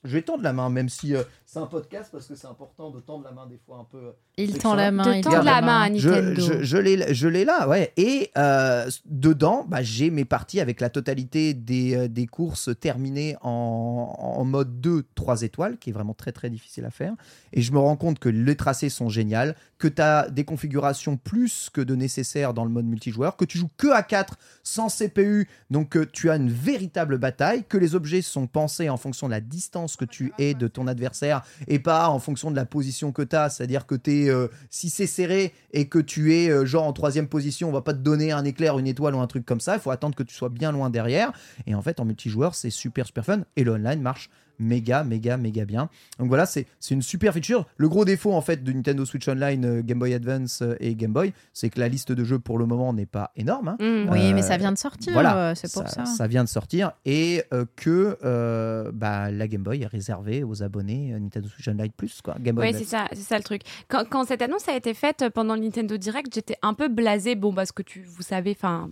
je 0.05 0.11
vais 0.13 0.21
tendre 0.21 0.43
la 0.43 0.53
main, 0.53 0.69
même 0.69 0.89
si 0.89 1.15
euh, 1.15 1.23
c'est 1.45 1.59
un 1.59 1.65
podcast, 1.65 2.09
parce 2.11 2.27
que 2.27 2.35
c'est 2.35 2.47
important 2.47 2.89
de 2.91 2.99
tendre 2.99 3.23
la 3.25 3.31
main 3.31 3.45
des 3.47 3.57
fois 3.65 3.77
un 3.79 3.83
peu. 3.83 4.13
Il 4.37 4.53
C'est 4.53 4.59
tend 4.59 4.75
la 4.75 4.91
main. 4.91 5.03
De 5.03 5.13
il 5.17 5.23
tendre 5.23 5.37
tend 5.37 5.43
la 5.43 5.61
main 5.61 5.81
à 5.81 5.93
Je, 5.93 6.09
Nintendo. 6.09 6.41
je, 6.41 6.63
je 6.63 6.77
l'ai, 6.77 7.13
je 7.13 7.27
l'ai 7.27 7.45
là, 7.45 7.67
ouais. 7.67 7.91
Et 7.97 8.31
euh, 8.37 8.89
dedans, 9.05 9.65
bah, 9.67 9.81
j'ai 9.81 10.09
mes 10.09 10.25
parties 10.25 10.59
avec 10.59 10.79
la 10.81 10.89
totalité 10.89 11.53
des, 11.53 11.95
euh, 11.95 12.07
des 12.07 12.27
courses 12.27 12.69
terminées 12.79 13.35
en, 13.41 14.15
en 14.17 14.45
mode 14.45 14.79
2, 14.81 15.03
3 15.15 15.41
étoiles, 15.41 15.77
qui 15.77 15.89
est 15.89 15.93
vraiment 15.93 16.13
très 16.13 16.31
très 16.31 16.49
difficile 16.49 16.85
à 16.85 16.91
faire. 16.91 17.13
Et 17.53 17.61
je 17.61 17.71
me 17.71 17.79
rends 17.79 17.95
compte 17.97 18.19
que 18.19 18.29
les 18.29 18.55
tracés 18.55 18.89
sont 18.89 19.09
géniaux, 19.09 19.53
que 19.77 19.87
tu 19.87 20.01
as 20.01 20.29
des 20.29 20.45
configurations 20.45 21.17
plus 21.17 21.69
que 21.71 21.81
de 21.81 21.95
nécessaire 21.95 22.53
dans 22.53 22.63
le 22.63 22.71
mode 22.71 22.85
multijoueur, 22.85 23.35
que 23.35 23.45
tu 23.45 23.57
joues 23.57 23.69
que 23.77 23.87
à 23.87 24.03
4 24.03 24.37
sans 24.63 24.87
CPU, 24.87 25.47
donc 25.69 25.97
euh, 25.97 26.05
tu 26.11 26.29
as 26.29 26.35
une 26.35 26.49
véritable 26.49 27.17
bataille, 27.17 27.65
que 27.67 27.77
les 27.77 27.95
objets 27.95 28.21
sont 28.21 28.47
pensés 28.47 28.89
en 28.89 28.97
fonction 28.97 29.27
de 29.27 29.31
la 29.31 29.41
distance 29.41 29.95
que 29.95 30.05
tu 30.05 30.33
es 30.37 30.53
de 30.53 30.67
ton 30.67 30.87
adversaire 30.87 31.43
et 31.67 31.79
pas 31.79 32.09
en 32.09 32.19
fonction 32.19 32.51
de 32.51 32.55
la 32.55 32.65
position 32.65 33.11
que 33.11 33.21
tu 33.21 33.35
as. 33.35 33.49
C'est-à-dire 33.49 33.85
que 33.85 33.95
euh, 34.07 34.47
si 34.69 34.89
c'est 34.89 35.07
serré 35.07 35.53
et 35.71 35.87
que 35.87 35.99
tu 35.99 36.33
es 36.33 36.49
euh, 36.49 36.65
genre 36.65 36.85
en 36.85 36.93
troisième 36.93 37.27
position, 37.27 37.69
on 37.69 37.71
va 37.71 37.81
pas 37.81 37.93
te 37.93 37.99
donner 37.99 38.31
un 38.31 38.45
éclair, 38.45 38.77
une 38.79 38.87
étoile 38.87 39.15
ou 39.15 39.19
un 39.19 39.27
truc 39.27 39.45
comme 39.45 39.59
ça. 39.61 39.75
Il 39.75 39.81
faut 39.81 39.91
attendre 39.91 40.15
que 40.15 40.23
tu 40.23 40.35
sois 40.35 40.49
bien 40.49 40.71
loin 40.71 40.89
derrière. 40.89 41.33
Et 41.65 41.75
en 41.75 41.81
fait, 41.81 41.99
en 41.99 42.05
multijoueur, 42.05 42.55
c'est 42.55 42.69
super, 42.69 43.05
super 43.05 43.25
fun. 43.25 43.41
Et 43.55 43.63
le 43.63 43.73
online 43.73 44.01
marche 44.01 44.29
méga, 44.59 45.03
méga, 45.03 45.37
méga 45.37 45.65
bien. 45.65 45.89
Donc 46.19 46.27
voilà, 46.29 46.45
c'est 46.45 46.65
c'est 46.79 46.93
une 46.93 47.01
super 47.01 47.33
feature. 47.33 47.65
Le 47.77 47.89
gros 47.89 48.05
défaut 48.05 48.33
en 48.33 48.41
fait 48.41 48.63
de 48.63 48.71
Nintendo 48.71 49.05
Switch 49.05 49.27
Online, 49.27 49.65
euh, 49.65 49.81
Game 49.81 49.99
Boy 49.99 50.13
Advance 50.13 50.61
euh, 50.61 50.75
et 50.79 50.95
Game 50.95 51.13
Boy, 51.13 51.33
c'est 51.53 51.69
que 51.69 51.79
la 51.79 51.87
liste 51.87 52.11
de 52.11 52.23
jeux 52.23 52.39
pour 52.39 52.57
le 52.57 52.65
moment 52.65 52.93
n'est 52.93 53.05
pas 53.05 53.31
énorme. 53.35 53.69
hein. 53.69 53.77
Mm. 53.79 54.09
Oui, 54.11 54.33
mais 54.33 54.43
Euh, 54.43 54.47
ça 54.47 54.57
vient 54.57 54.71
de 54.71 54.77
sortir. 54.77 55.13
Voilà, 55.13 55.49
euh, 55.51 55.55
c'est 55.55 55.71
pour 55.73 55.87
ça. 55.87 56.27
vient 56.27 56.43
de 56.43 56.49
sortir 56.49 56.91
et 57.05 57.43
euh, 57.53 57.65
que 57.75 58.17
euh, 58.23 58.91
bah, 58.93 59.31
la 59.31 59.47
Game 59.47 59.63
Boy 59.63 59.81
est 59.83 59.87
réservée 59.87 60.43
aux 60.43 60.63
abonnés 60.63 61.13
euh, 61.13 61.19
Nintendo 61.19 61.47
Switch 61.49 61.67
Online 61.67 61.91
Plus, 61.95 62.21
quoi. 62.21 62.35
Game 62.39 62.55
Boy 62.55 62.71
Oui, 62.71 62.75
c'est 62.77 62.85
ça, 62.85 63.07
c'est 63.11 63.21
ça 63.21 63.37
le 63.37 63.43
truc. 63.43 63.61
Quand, 63.87 64.03
quand 64.09 64.25
cette 64.25 64.41
annonce 64.41 64.67
a 64.67 64.75
été 64.75 64.93
faite 64.93 65.25
pendant 65.33 65.55
le 65.55 65.61
Nintendo 65.61 65.97
Direct, 65.97 66.33
j'étais 66.33 66.57
un 66.61 66.73
peu 66.73 66.87
blasée. 66.87 67.35
Bon, 67.35 67.53
parce 67.53 67.71
que 67.71 67.81
tu, 67.83 68.03
vous 68.03 68.21
savez, 68.23 68.51
enfin, 68.57 68.89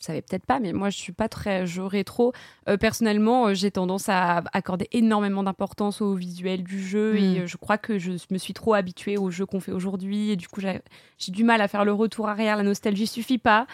vous 0.00 0.06
savez 0.06 0.22
peut-être 0.22 0.46
pas, 0.46 0.60
mais 0.60 0.72
moi, 0.72 0.88
je 0.88 0.96
suis 0.96 1.12
pas 1.12 1.28
très 1.28 1.66
jeu 1.66 1.84
rétro. 1.84 2.32
Euh, 2.68 2.78
personnellement, 2.78 3.48
euh, 3.48 3.54
j'ai 3.54 3.70
tendance 3.70 4.08
à 4.08 4.42
accorder 4.54 4.88
énormément 4.92 5.42
d'importance 5.42 6.00
au 6.00 6.14
visuel 6.14 6.62
du 6.62 6.82
jeu 6.82 7.18
et 7.18 7.40
euh, 7.40 7.46
je 7.46 7.58
crois 7.58 7.76
que 7.76 7.98
je 7.98 8.12
me 8.30 8.38
suis 8.38 8.54
trop 8.54 8.72
habituée 8.72 9.18
aux 9.18 9.30
jeux 9.30 9.44
qu'on 9.44 9.60
fait 9.60 9.72
aujourd'hui 9.72 10.30
et 10.30 10.36
du 10.36 10.48
coup, 10.48 10.62
j'ai 10.62 10.80
du 11.32 11.44
mal 11.44 11.60
à 11.60 11.68
faire 11.68 11.84
le 11.84 11.92
retour 11.92 12.30
arrière. 12.30 12.56
La 12.56 12.62
nostalgie 12.62 13.06
suffit 13.06 13.36
pas. 13.36 13.66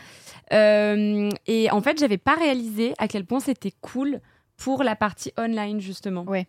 Et 0.50 1.68
en 1.70 1.80
fait, 1.80 1.98
j'avais 2.00 2.18
pas 2.18 2.34
réalisé 2.34 2.94
à 2.98 3.06
quel 3.06 3.24
point 3.24 3.38
c'était 3.38 3.72
cool 3.80 4.20
pour 4.56 4.82
la 4.82 4.96
partie 4.96 5.32
online 5.38 5.80
justement. 5.80 6.24
Ouais. 6.24 6.48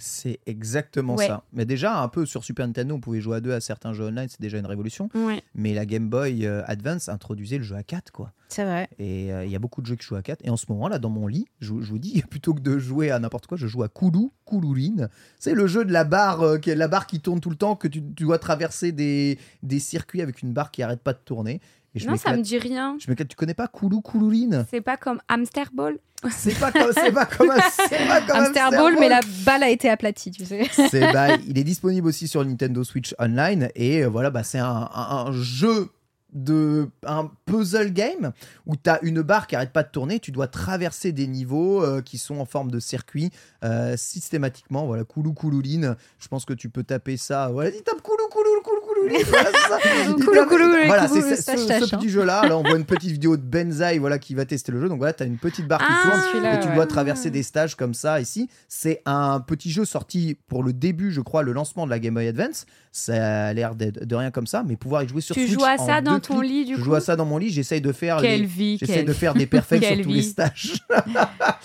C'est 0.00 0.40
exactement 0.46 1.14
Ouais. 1.16 1.26
ça. 1.26 1.44
Mais 1.52 1.64
déjà, 1.64 2.00
un 2.00 2.08
peu 2.08 2.26
sur 2.26 2.42
Super 2.44 2.66
Nintendo, 2.66 2.94
on 2.94 3.00
pouvait 3.00 3.20
jouer 3.20 3.36
à 3.36 3.40
deux 3.40 3.52
à 3.52 3.60
certains 3.60 3.92
jeux 3.92 4.04
online, 4.06 4.26
c'est 4.28 4.40
déjà 4.40 4.58
une 4.58 4.66
révolution. 4.66 5.08
Ouais. 5.14 5.42
Mais 5.54 5.74
la 5.74 5.86
Game 5.86 6.08
Boy 6.08 6.46
euh, 6.46 6.62
Advance 6.66 7.08
introduisait 7.08 7.58
le 7.58 7.64
jeu 7.64 7.76
à 7.76 7.82
4, 7.82 8.10
quoi. 8.10 8.32
C'est 8.48 8.64
vrai. 8.64 8.88
Et 8.98 9.32
euh, 9.32 9.44
il 9.44 9.50
y 9.50 9.54
a 9.54 9.60
beaucoup 9.60 9.80
de 9.80 9.86
jeux 9.86 9.94
qui 9.94 10.04
jouent 10.04 10.16
à 10.16 10.22
4. 10.22 10.40
Et 10.44 10.50
en 10.50 10.56
ce 10.56 10.66
moment, 10.68 10.88
là, 10.88 10.98
dans 10.98 11.08
mon 11.10 11.26
lit, 11.28 11.46
je, 11.60 11.68
je 11.80 11.88
vous 11.88 11.98
dis, 11.98 12.22
plutôt 12.30 12.52
que 12.54 12.60
de 12.60 12.78
jouer 12.78 13.10
à 13.10 13.18
n'importe 13.18 13.46
quoi, 13.46 13.56
je 13.56 13.66
joue 13.68 13.82
à 13.84 13.88
Koulou, 13.88 14.32
Koulouline. 14.44 15.08
C'est 15.38 15.54
le 15.54 15.66
jeu 15.66 15.84
de 15.84 15.92
la 15.92 16.04
barre, 16.04 16.42
euh, 16.42 16.58
qui 16.58 16.70
est 16.70 16.74
la 16.74 16.88
barre 16.88 17.06
qui 17.06 17.20
tourne 17.20 17.40
tout 17.40 17.50
le 17.50 17.56
temps, 17.56 17.76
que 17.76 17.86
tu, 17.88 18.02
tu 18.14 18.24
dois 18.24 18.38
traverser 18.38 18.90
des, 18.92 19.38
des 19.62 19.78
circuits 19.78 20.22
avec 20.22 20.42
une 20.42 20.52
barre 20.52 20.70
qui 20.70 20.82
arrête 20.82 21.00
pas 21.00 21.12
de 21.12 21.20
tourner. 21.24 21.60
Et 21.94 21.98
je 21.98 22.06
Non, 22.08 22.16
ça 22.16 22.36
me 22.36 22.42
dit 22.42 22.58
rien. 22.58 22.96
Je 23.00 23.10
m'éclate. 23.10 23.28
Tu 23.28 23.36
connais 23.36 23.54
pas 23.54 23.66
Koulou, 23.68 24.00
Koulouline? 24.00 24.64
C'est 24.70 24.80
pas 24.80 24.96
comme 24.96 25.20
Hamster 25.28 25.70
Ball? 25.72 25.98
C'est 26.30 26.58
pas 26.58 26.70
comme, 26.70 26.92
c'est 26.92 27.12
pas 27.12 27.24
comme 27.26 27.50
c'est 27.88 28.06
pas 28.06 28.20
comme 28.20 28.36
Hamster 28.36 28.70
Ball, 28.70 28.96
mais 29.00 29.08
la 29.08 29.20
balle 29.44 29.62
a 29.62 29.70
été 29.70 29.88
aplatie, 29.88 30.30
tu 30.30 30.44
sais. 30.44 30.68
C'est- 30.90 31.12
bah, 31.12 31.34
il 31.48 31.58
est 31.58 31.64
disponible 31.64 32.06
aussi 32.06 32.28
sur 32.28 32.44
Nintendo 32.44 32.84
Switch 32.84 33.14
Online 33.18 33.70
et 33.74 34.04
euh, 34.04 34.08
voilà, 34.08 34.30
bah, 34.30 34.42
c'est 34.44 34.58
un, 34.58 34.66
un- 34.94 35.26
un 35.26 35.32
jeu 35.32 35.88
de 36.32 36.88
un 37.04 37.28
puzzle 37.44 37.92
game 37.92 38.30
où 38.64 38.76
tu 38.76 38.88
as 38.88 39.02
une 39.02 39.20
barre 39.22 39.48
qui 39.48 39.56
arrête 39.56 39.72
pas 39.72 39.82
de 39.82 39.88
tourner, 39.90 40.20
tu 40.20 40.30
dois 40.30 40.46
traverser 40.46 41.10
des 41.10 41.26
niveaux 41.26 41.82
euh, 41.82 42.02
qui 42.02 42.18
sont 42.18 42.38
en 42.38 42.44
forme 42.44 42.70
de 42.70 42.78
circuit 42.78 43.30
euh, 43.64 43.96
systématiquement. 43.96 44.86
Voilà, 44.86 45.02
Koulou 45.02 45.32
Koulouline, 45.32 45.96
je 46.20 46.28
pense 46.28 46.44
que 46.44 46.52
tu 46.52 46.68
peux 46.68 46.84
taper 46.84 47.16
ça. 47.16 47.48
Voilà, 47.48 47.70
il 47.70 47.82
tape 47.82 48.00
Koulou 48.02 48.28
Koulou 48.30 48.60
Koulou. 48.62 48.79
Voilà, 50.86 51.08
c'est 51.08 51.36
ce, 51.36 51.52
je 51.56 51.66
tâche, 51.66 51.92
hein. 51.92 51.98
petit 51.98 52.08
jeu-là. 52.08 52.46
Là, 52.48 52.56
on 52.56 52.62
voit 52.62 52.76
une 52.76 52.84
petite 52.84 53.10
vidéo 53.10 53.36
de 53.36 53.42
Benzaï 53.42 53.98
voilà, 53.98 54.18
qui 54.18 54.34
va 54.34 54.44
tester 54.44 54.72
le 54.72 54.80
jeu. 54.80 54.88
Donc 54.88 54.98
voilà, 54.98 55.12
tu 55.12 55.22
as 55.22 55.26
une 55.26 55.38
petite 55.38 55.66
barre 55.66 55.80
qui 55.80 55.86
Ah, 55.88 56.10
tourne 56.32 56.44
et 56.46 56.60
tu 56.60 56.68
dois 56.74 56.86
traverser 56.86 57.30
des 57.30 57.42
stages 57.42 57.74
comme 57.76 57.94
ça 57.94 58.20
ici. 58.20 58.48
C'est 58.68 59.02
un 59.06 59.40
petit 59.40 59.70
jeu 59.70 59.84
sorti 59.84 60.36
pour 60.48 60.62
le 60.62 60.72
début, 60.72 61.10
je 61.12 61.20
crois, 61.20 61.42
le 61.42 61.52
lancement 61.52 61.84
de 61.86 61.90
la 61.90 61.98
Game 61.98 62.14
Boy 62.14 62.28
Advance. 62.28 62.66
Ça 62.92 63.46
a 63.48 63.52
l'air 63.52 63.74
de, 63.76 63.90
de 63.90 64.14
rien 64.16 64.30
comme 64.30 64.46
ça, 64.48 64.64
mais 64.66 64.76
pouvoir 64.76 65.02
y 65.04 65.08
jouer 65.08 65.20
sur 65.20 65.34
Tu 65.34 65.46
Switch 65.46 65.58
joues 65.58 65.64
à 65.64 65.78
ça 65.78 66.00
dans 66.00 66.18
ton 66.18 66.40
clics. 66.40 66.50
lit, 66.50 66.64
du 66.64 66.72
Je 66.74 66.78
coup 66.78 66.84
joue 66.86 66.94
à 66.94 67.00
ça 67.00 67.14
dans 67.14 67.24
mon 67.24 67.38
lit, 67.38 67.50
j'essaye 67.50 67.80
de 67.80 67.92
faire 67.92 68.16
Quelle 68.20 68.40
les- 68.40 68.46
vie, 68.46 68.78
J'essaie 68.78 68.94
quelle 68.94 69.04
de 69.04 69.12
faire 69.12 69.34
des 69.34 69.46
perfects 69.46 69.84
sur 69.84 70.00
tous 70.02 70.08
les 70.12 70.22
stages. 70.22 70.72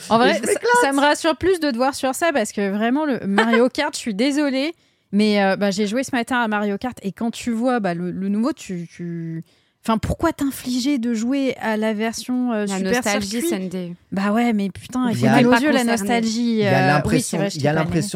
En 0.09 0.17
vrai, 0.17 0.39
je 0.43 0.49
ça 0.81 0.91
me 0.93 0.99
rassure 0.99 1.35
plus 1.35 1.59
de 1.59 1.71
te 1.71 1.75
voir 1.75 1.95
sur 1.95 2.13
ça 2.13 2.31
parce 2.33 2.51
que 2.51 2.69
vraiment, 2.69 3.05
le 3.05 3.19
Mario 3.25 3.69
Kart, 3.69 3.93
je 3.95 3.99
suis 3.99 4.13
désolée. 4.13 4.73
Mais 5.11 5.41
euh, 5.41 5.55
bah, 5.55 5.71
j'ai 5.71 5.87
joué 5.87 6.03
ce 6.03 6.15
matin 6.15 6.41
à 6.41 6.47
Mario 6.47 6.77
Kart 6.77 6.97
et 7.01 7.11
quand 7.11 7.31
tu 7.31 7.51
vois 7.51 7.79
bah, 7.79 7.93
le, 7.93 8.11
nouveau, 8.11 8.53
tu... 8.53 9.43
Enfin, 9.87 9.99
pourquoi 9.99 10.33
t'infliger 10.33 10.97
de 10.97 11.13
jouer 11.13 11.55
à 11.61 11.77
la 11.77 11.93
version 11.93 12.51
euh, 12.53 12.65
La 12.65 12.77
Super 12.77 12.91
nostalgie, 12.95 13.47
Sandy. 13.47 13.93
Bah 14.11 14.31
ouais, 14.31 14.51
mais 14.51 14.69
putain, 14.71 15.09
il 15.09 15.13
Il 15.13 15.17
y 15.17 15.21
fait 15.21 15.27
a- 15.27 15.31
mal 15.33 15.45
aux 15.47 15.51
Pas 15.51 15.59
yeux 15.59 15.71
la 15.71 15.83
nostalgie. 15.83 16.39
Il 16.53 16.55
y 16.57 16.65
euh, 16.65 16.69
a 16.75 16.81
oui, 16.81 16.87
l'impression, 16.87 17.37
il 17.37 17.61
y 17.61 17.67
a 17.67 17.73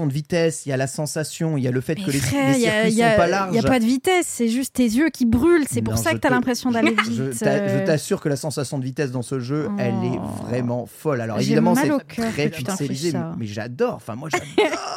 de 0.08 0.14
vitesse, 0.14 0.66
il 0.66 0.70
y 0.70 0.72
a 0.72 0.78
la 0.78 0.88
sensation, 0.88 1.58
il 1.58 1.64
y 1.64 1.68
a 1.68 1.72
le 1.72 1.80
fait 1.82 1.96
Mais 2.00 2.06
que 2.06 2.12
les, 2.12 2.18
frère, 2.20 2.54
les 2.54 2.58
il 2.58 2.62
y 2.64 2.68
a- 2.68 2.72
circuits 2.72 2.92
il 2.94 2.98
y 2.98 3.04
a- 3.04 3.12
sont 3.12 3.18
pas 3.18 3.28
Il 3.28 3.32
larges. 3.32 3.52
n'y 3.52 3.60
a 3.60 3.64
pas 3.64 3.80
de 3.80 3.86
vitesse, 3.86 4.26
c'est 4.28 4.48
juste 4.48 4.74
tes 4.76 4.84
yeux 4.86 5.10
qui 5.10 5.26
brûlent. 5.26 5.66
C'est 5.70 5.84
pour 5.84 5.94
Non, 5.94 6.02
ça 6.02 6.14
que 6.14 6.18
tu 6.18 6.26
as 6.26 6.30
te- 6.32 6.34
l'impression 6.34 6.72
d'aller 6.72 6.90
vite. 6.92 7.14
je 7.14 7.46
euh. 7.46 7.86
t'assure 7.86 8.20
que 8.20 8.30
la 8.30 8.36
sensation 8.36 8.80
de 8.80 8.84
vitesse 8.84 9.12
dans 9.12 9.22
ce 9.22 9.40
jeu, 9.40 9.70
elle 9.78 9.94
est 9.94 10.20
Oh. 10.20 10.46
vraiment 10.48 10.88
folle. 10.88 11.22
Alors 11.22 11.40
évidemment, 11.40 11.76
c'est 11.76 11.92
très 12.32 12.50
pixelisé, 12.50 13.14
mais, 13.38 13.46
j'adore. 13.46 13.94
Enfin, 13.96 14.16
moi, 14.16 14.30
j'adore, 14.32 14.48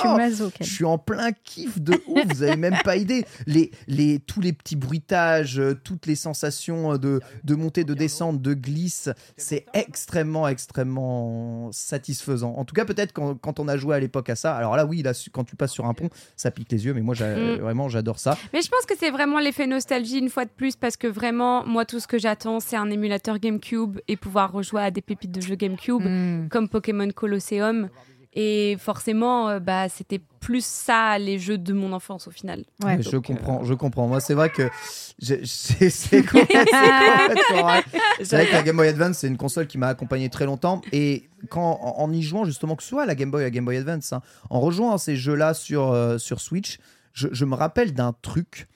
Tu 0.00 0.06
j'adore. 0.08 0.50
Je 0.60 0.64
suis 0.64 0.84
en 0.84 0.96
plein 0.96 1.32
kiff 1.44 1.80
de 1.80 2.00
ouf, 2.06 2.24
vous 2.34 2.42
avez 2.44 2.56
même 2.56 2.78
pas 2.84 2.96
idée. 2.96 3.24
Les, 3.46 3.70
les, 3.88 4.20
tous 4.20 4.40
les 4.40 4.52
petits 4.52 4.76
bruitages, 4.76 5.58
euh, 5.58 5.74
toutes 5.90 6.06
les 6.06 6.14
sensations 6.14 6.96
de, 6.98 7.20
de 7.42 7.54
montée, 7.56 7.82
de 7.82 7.94
descente, 7.94 8.40
de 8.40 8.54
glisse, 8.54 9.08
c'est 9.36 9.66
extrêmement, 9.74 10.46
extrêmement 10.46 11.70
satisfaisant. 11.72 12.54
En 12.56 12.64
tout 12.64 12.74
cas, 12.74 12.84
peut-être 12.84 13.12
quand, 13.12 13.34
quand 13.34 13.58
on 13.58 13.66
a 13.66 13.76
joué 13.76 13.96
à 13.96 13.98
l'époque 13.98 14.30
à 14.30 14.36
ça. 14.36 14.54
Alors 14.56 14.76
là, 14.76 14.86
oui, 14.86 15.02
là, 15.02 15.12
quand 15.32 15.42
tu 15.42 15.56
passes 15.56 15.72
sur 15.72 15.86
un 15.86 15.94
pont, 15.94 16.08
ça 16.36 16.52
pique 16.52 16.70
les 16.70 16.84
yeux, 16.86 16.94
mais 16.94 17.00
moi, 17.00 17.14
j'a- 17.16 17.30
Mm. 17.36 17.56
vraiment, 17.60 17.88
j'adore 17.88 18.18
ça. 18.20 18.36
Mais 18.52 18.62
je 18.62 18.68
pense 18.68 18.86
que 18.86 18.94
c'est 18.98 19.10
vraiment 19.10 19.40
l'effet 19.40 19.66
nostalgie 19.66 20.18
une 20.18 20.28
fois 20.30 20.44
de 20.44 20.50
plus 20.50 20.76
parce 20.76 20.96
que 20.96 21.06
vraiment, 21.08 21.66
moi, 21.66 21.84
tout 21.84 21.98
ce 21.98 22.06
que 22.06 22.18
j'attends, 22.18 22.60
c'est 22.60 22.76
un 22.76 22.88
émulateur 22.90 23.38
GameCube 23.40 23.98
et 24.06 24.16
pouvoir 24.16 24.52
rejouer 24.52 24.82
à 24.82 24.90
des 24.92 25.00
pépites 25.02 25.32
de 25.32 25.40
jeux 25.40 25.56
GameCube 25.56 26.02
Mm. 26.02 26.48
comme 26.50 26.68
Pokémon 26.68 27.08
Colosseum. 27.10 27.88
Et 28.32 28.76
forcément, 28.78 29.48
euh, 29.48 29.58
bah, 29.58 29.88
c'était 29.88 30.20
plus 30.38 30.64
ça 30.64 31.18
les 31.18 31.38
jeux 31.40 31.58
de 31.58 31.72
mon 31.72 31.92
enfance 31.92 32.28
au 32.28 32.30
final. 32.30 32.64
Ouais. 32.84 33.02
Je 33.02 33.10
Donc, 33.10 33.26
comprends, 33.26 33.64
je 33.64 33.74
comprends. 33.74 34.06
Moi, 34.06 34.20
c'est 34.20 34.34
vrai 34.34 34.50
que 34.50 34.70
c'est 35.18 36.22
complètement- 36.26 37.62
vrai. 37.62 37.82
C'est 38.22 38.36
vrai 38.36 38.46
que 38.46 38.52
la 38.52 38.62
Game 38.62 38.76
Boy 38.76 38.88
Advance, 38.88 39.16
c'est 39.18 39.28
une 39.28 39.36
console 39.38 39.66
qui 39.66 39.78
m'a 39.78 39.88
accompagné 39.88 40.28
très 40.28 40.44
longtemps. 40.44 40.82
Et 40.92 41.28
quand, 41.48 41.78
en, 41.82 42.00
en 42.02 42.12
y 42.12 42.22
jouant, 42.22 42.44
justement, 42.44 42.76
que 42.76 42.82
ce 42.82 42.90
soit 42.90 43.06
la 43.06 43.14
Game 43.14 43.30
Boy 43.30 43.40
ou 43.40 43.44
la 43.44 43.50
Game 43.50 43.64
Boy 43.64 43.78
Advance, 43.78 44.12
hein, 44.12 44.20
en 44.50 44.60
rejoignant 44.60 44.98
ces 44.98 45.16
jeux-là 45.16 45.54
sur, 45.54 45.90
euh, 45.90 46.18
sur 46.18 46.40
Switch, 46.40 46.78
je, 47.14 47.28
je 47.32 47.44
me 47.46 47.54
rappelle 47.54 47.94
d'un 47.94 48.12
truc 48.22 48.68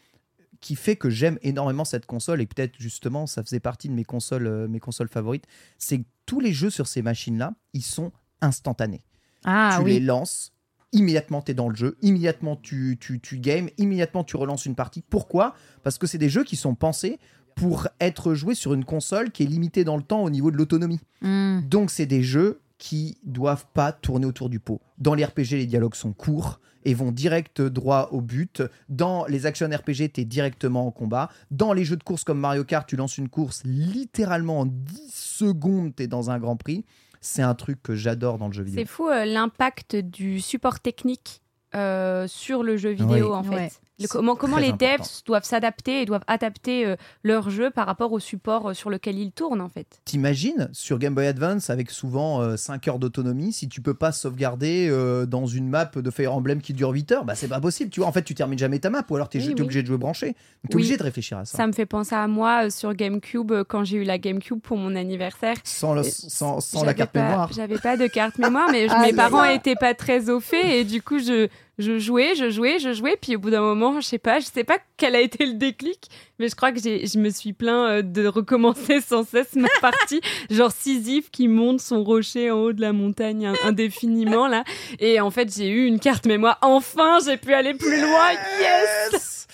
qui 0.60 0.76
fait 0.76 0.96
que 0.96 1.10
j'aime 1.10 1.38
énormément 1.42 1.84
cette 1.84 2.06
console 2.06 2.40
et 2.40 2.46
peut-être 2.46 2.72
justement 2.78 3.26
ça 3.26 3.42
faisait 3.42 3.60
partie 3.60 3.88
de 3.90 3.94
mes 3.94 4.04
consoles, 4.04 4.46
euh, 4.46 4.66
mes 4.66 4.80
consoles 4.80 5.10
favorites, 5.10 5.44
c'est 5.78 5.98
que 5.98 6.04
tous 6.24 6.40
les 6.40 6.54
jeux 6.54 6.70
sur 6.70 6.86
ces 6.86 7.02
machines-là, 7.02 7.52
ils 7.74 7.82
sont 7.82 8.10
instantanés. 8.40 9.02
Ah 9.44 9.76
tu 9.78 9.84
oui. 9.84 9.92
les 9.94 10.00
lances, 10.00 10.52
immédiatement 10.92 11.42
tu 11.42 11.52
es 11.52 11.54
dans 11.54 11.68
le 11.68 11.76
jeu, 11.76 11.96
immédiatement 12.02 12.56
tu, 12.56 12.96
tu, 13.00 13.20
tu 13.20 13.38
games, 13.38 13.68
immédiatement 13.78 14.24
tu 14.24 14.36
relances 14.36 14.66
une 14.66 14.74
partie. 14.74 15.02
Pourquoi? 15.02 15.54
Parce 15.82 15.98
que 15.98 16.06
c'est 16.06 16.18
des 16.18 16.28
jeux 16.28 16.44
qui 16.44 16.56
sont 16.56 16.74
pensés 16.74 17.18
pour 17.54 17.88
être 18.00 18.34
joués 18.34 18.54
sur 18.54 18.74
une 18.74 18.84
console 18.84 19.30
qui 19.30 19.44
est 19.44 19.46
limitée 19.46 19.84
dans 19.84 19.96
le 19.96 20.02
temps 20.02 20.22
au 20.22 20.30
niveau 20.30 20.50
de 20.50 20.56
l'autonomie. 20.56 21.00
Hmm. 21.22 21.60
Donc 21.68 21.90
c'est 21.90 22.06
des 22.06 22.22
jeux 22.22 22.60
qui 22.78 23.18
doivent 23.24 23.66
pas 23.72 23.92
tourner 23.92 24.26
autour 24.26 24.48
du 24.48 24.60
pot. 24.60 24.80
Dans 24.98 25.14
les 25.14 25.24
RPG, 25.24 25.52
les 25.52 25.66
dialogues 25.66 25.94
sont 25.94 26.12
courts 26.12 26.60
et 26.84 26.94
vont 26.94 27.12
direct 27.12 27.62
droit 27.62 28.08
au 28.12 28.20
but. 28.20 28.62
Dans 28.88 29.24
les 29.26 29.46
actions 29.46 29.68
RPG, 29.68 30.12
tu 30.12 30.20
es 30.20 30.24
directement 30.24 30.86
en 30.86 30.90
combat. 30.90 31.30
Dans 31.50 31.72
les 31.72 31.84
jeux 31.84 31.96
de 31.96 32.02
course 32.02 32.24
comme 32.24 32.40
Mario 32.40 32.64
Kart, 32.64 32.86
tu 32.86 32.96
lances 32.96 33.16
une 33.16 33.28
course 33.28 33.62
littéralement 33.64 34.60
en 34.60 34.66
10 34.66 35.10
secondes, 35.10 35.94
tu 35.96 36.02
es 36.02 36.06
dans 36.06 36.30
un 36.30 36.38
Grand 36.38 36.56
Prix. 36.56 36.84
C'est 37.26 37.42
un 37.42 37.54
truc 37.54 37.82
que 37.82 37.94
j'adore 37.94 38.36
dans 38.36 38.48
le 38.48 38.52
jeu 38.52 38.62
vidéo. 38.62 38.80
C'est 38.82 38.86
fou 38.86 39.08
euh, 39.08 39.24
l'impact 39.24 39.96
du 39.96 40.40
support 40.40 40.80
technique 40.80 41.40
euh, 41.74 42.26
sur 42.28 42.62
le 42.62 42.76
jeu 42.76 42.90
vidéo 42.90 43.30
Oui. 43.30 43.34
en 43.34 43.42
fait. 43.42 43.54
Ouais. 43.56 43.70
Le- 44.00 44.08
comment 44.08 44.34
les 44.58 44.72
devs 44.72 44.94
important. 44.94 45.10
doivent 45.26 45.44
s'adapter 45.44 46.02
et 46.02 46.04
doivent 46.04 46.24
adapter 46.26 46.84
euh, 46.84 46.96
leur 47.22 47.50
jeu 47.50 47.70
par 47.70 47.86
rapport 47.86 48.10
au 48.12 48.18
support 48.18 48.70
euh, 48.70 48.74
sur 48.74 48.90
lequel 48.90 49.18
ils 49.18 49.30
tournent 49.30 49.60
en 49.60 49.68
fait? 49.68 49.86
T'imagines 50.04 50.68
sur 50.72 50.98
Game 50.98 51.14
Boy 51.14 51.26
Advance 51.26 51.70
avec 51.70 51.90
souvent 51.90 52.56
5 52.56 52.88
heures 52.88 52.98
d'autonomie, 52.98 53.52
si 53.52 53.68
tu 53.68 53.80
peux 53.80 53.94
pas 53.94 54.10
sauvegarder 54.12 54.88
euh, 54.90 55.26
dans 55.26 55.46
une 55.46 55.68
map 55.68 55.84
de 55.94 56.10
Fire 56.10 56.34
Emblem 56.34 56.60
qui 56.60 56.72
dure 56.72 56.90
8 56.90 57.12
heures, 57.12 57.24
bah 57.24 57.34
c'est 57.34 57.48
pas 57.48 57.60
possible. 57.60 57.90
Tu 57.90 58.00
vois, 58.00 58.08
en 58.08 58.12
fait, 58.12 58.22
tu 58.22 58.34
termines 58.34 58.58
jamais 58.58 58.78
ta 58.80 58.90
map 58.90 59.04
ou 59.10 59.14
alors 59.16 59.28
Oui, 59.32 59.40
t'es 59.40 59.46
oui. 59.54 59.60
obligé 59.60 59.82
de 59.82 59.86
jouer 59.86 59.98
branché. 59.98 60.32
T'es 60.32 60.38
Oui. 60.74 60.82
obligé 60.82 60.96
de 60.96 61.02
réfléchir 61.02 61.38
à 61.38 61.44
ça. 61.44 61.56
Ça 61.58 61.66
me 61.66 61.72
fait 61.72 61.86
penser 61.86 62.14
à 62.14 62.26
moi 62.26 62.64
euh, 62.66 62.70
sur 62.70 62.94
GameCube 62.94 63.52
euh, 63.52 63.64
quand 63.64 63.84
j'ai 63.84 63.98
eu 63.98 64.04
la 64.04 64.18
GameCube 64.18 64.60
pour 64.60 64.76
mon 64.76 64.96
anniversaire. 64.96 65.56
Sans, 65.62 65.94
le- 65.94 66.00
Euh, 66.00 66.04
sans, 66.04 66.60
sans 66.60 66.84
la 66.84 66.94
carte 66.94 67.12
pas- 67.12 67.22
mémoire. 67.22 67.52
J'avais 67.52 67.78
pas 67.78 67.96
de 67.96 68.06
carte 68.08 68.38
mémoire, 68.38 68.68
mais 68.72 68.88
je- 68.88 68.92
Ah 68.94 69.02
mes 69.02 69.12
là 69.12 69.28
parents 69.30 69.44
étaient 69.44 69.76
pas 69.76 69.94
très 69.94 70.30
au 70.30 70.40
fait 70.40 70.80
et 70.80 70.84
du 70.84 71.00
coup 71.02 71.18
je 71.18 71.48
je 71.78 71.98
jouais, 71.98 72.34
je 72.36 72.50
jouais, 72.50 72.78
je 72.78 72.92
jouais, 72.92 73.16
puis 73.20 73.36
au 73.36 73.38
bout 73.38 73.50
d'un 73.50 73.60
moment, 73.60 74.00
je 74.00 74.06
sais 74.06 74.18
pas, 74.18 74.38
je 74.40 74.46
sais 74.46 74.64
pas 74.64 74.78
quel 74.96 75.14
a 75.16 75.20
été 75.20 75.44
le 75.46 75.54
déclic, 75.54 76.08
mais 76.38 76.48
je 76.48 76.54
crois 76.54 76.70
que 76.72 76.80
j'ai, 76.80 77.06
je 77.06 77.18
me 77.18 77.30
suis 77.30 77.52
plaint 77.52 77.88
euh, 77.90 78.02
de 78.02 78.26
recommencer 78.26 79.00
sans 79.06 79.24
cesse 79.26 79.54
ma 79.56 79.68
partie, 79.80 80.20
genre 80.50 80.70
Sisyphe 80.72 81.30
qui 81.30 81.48
monte 81.48 81.80
son 81.80 82.04
rocher 82.04 82.50
en 82.50 82.58
haut 82.58 82.72
de 82.72 82.80
la 82.80 82.92
montagne 82.92 83.46
in- 83.46 83.54
indéfiniment 83.64 84.46
là, 84.46 84.62
et 85.00 85.20
en 85.20 85.30
fait 85.30 85.54
j'ai 85.54 85.68
eu 85.68 85.86
une 85.86 85.98
carte 85.98 86.26
mémoire. 86.26 86.58
Enfin, 86.62 87.18
j'ai 87.24 87.36
pu 87.36 87.52
aller 87.54 87.74
plus 87.74 88.00
loin. 88.00 88.30
Yes. 88.60 89.46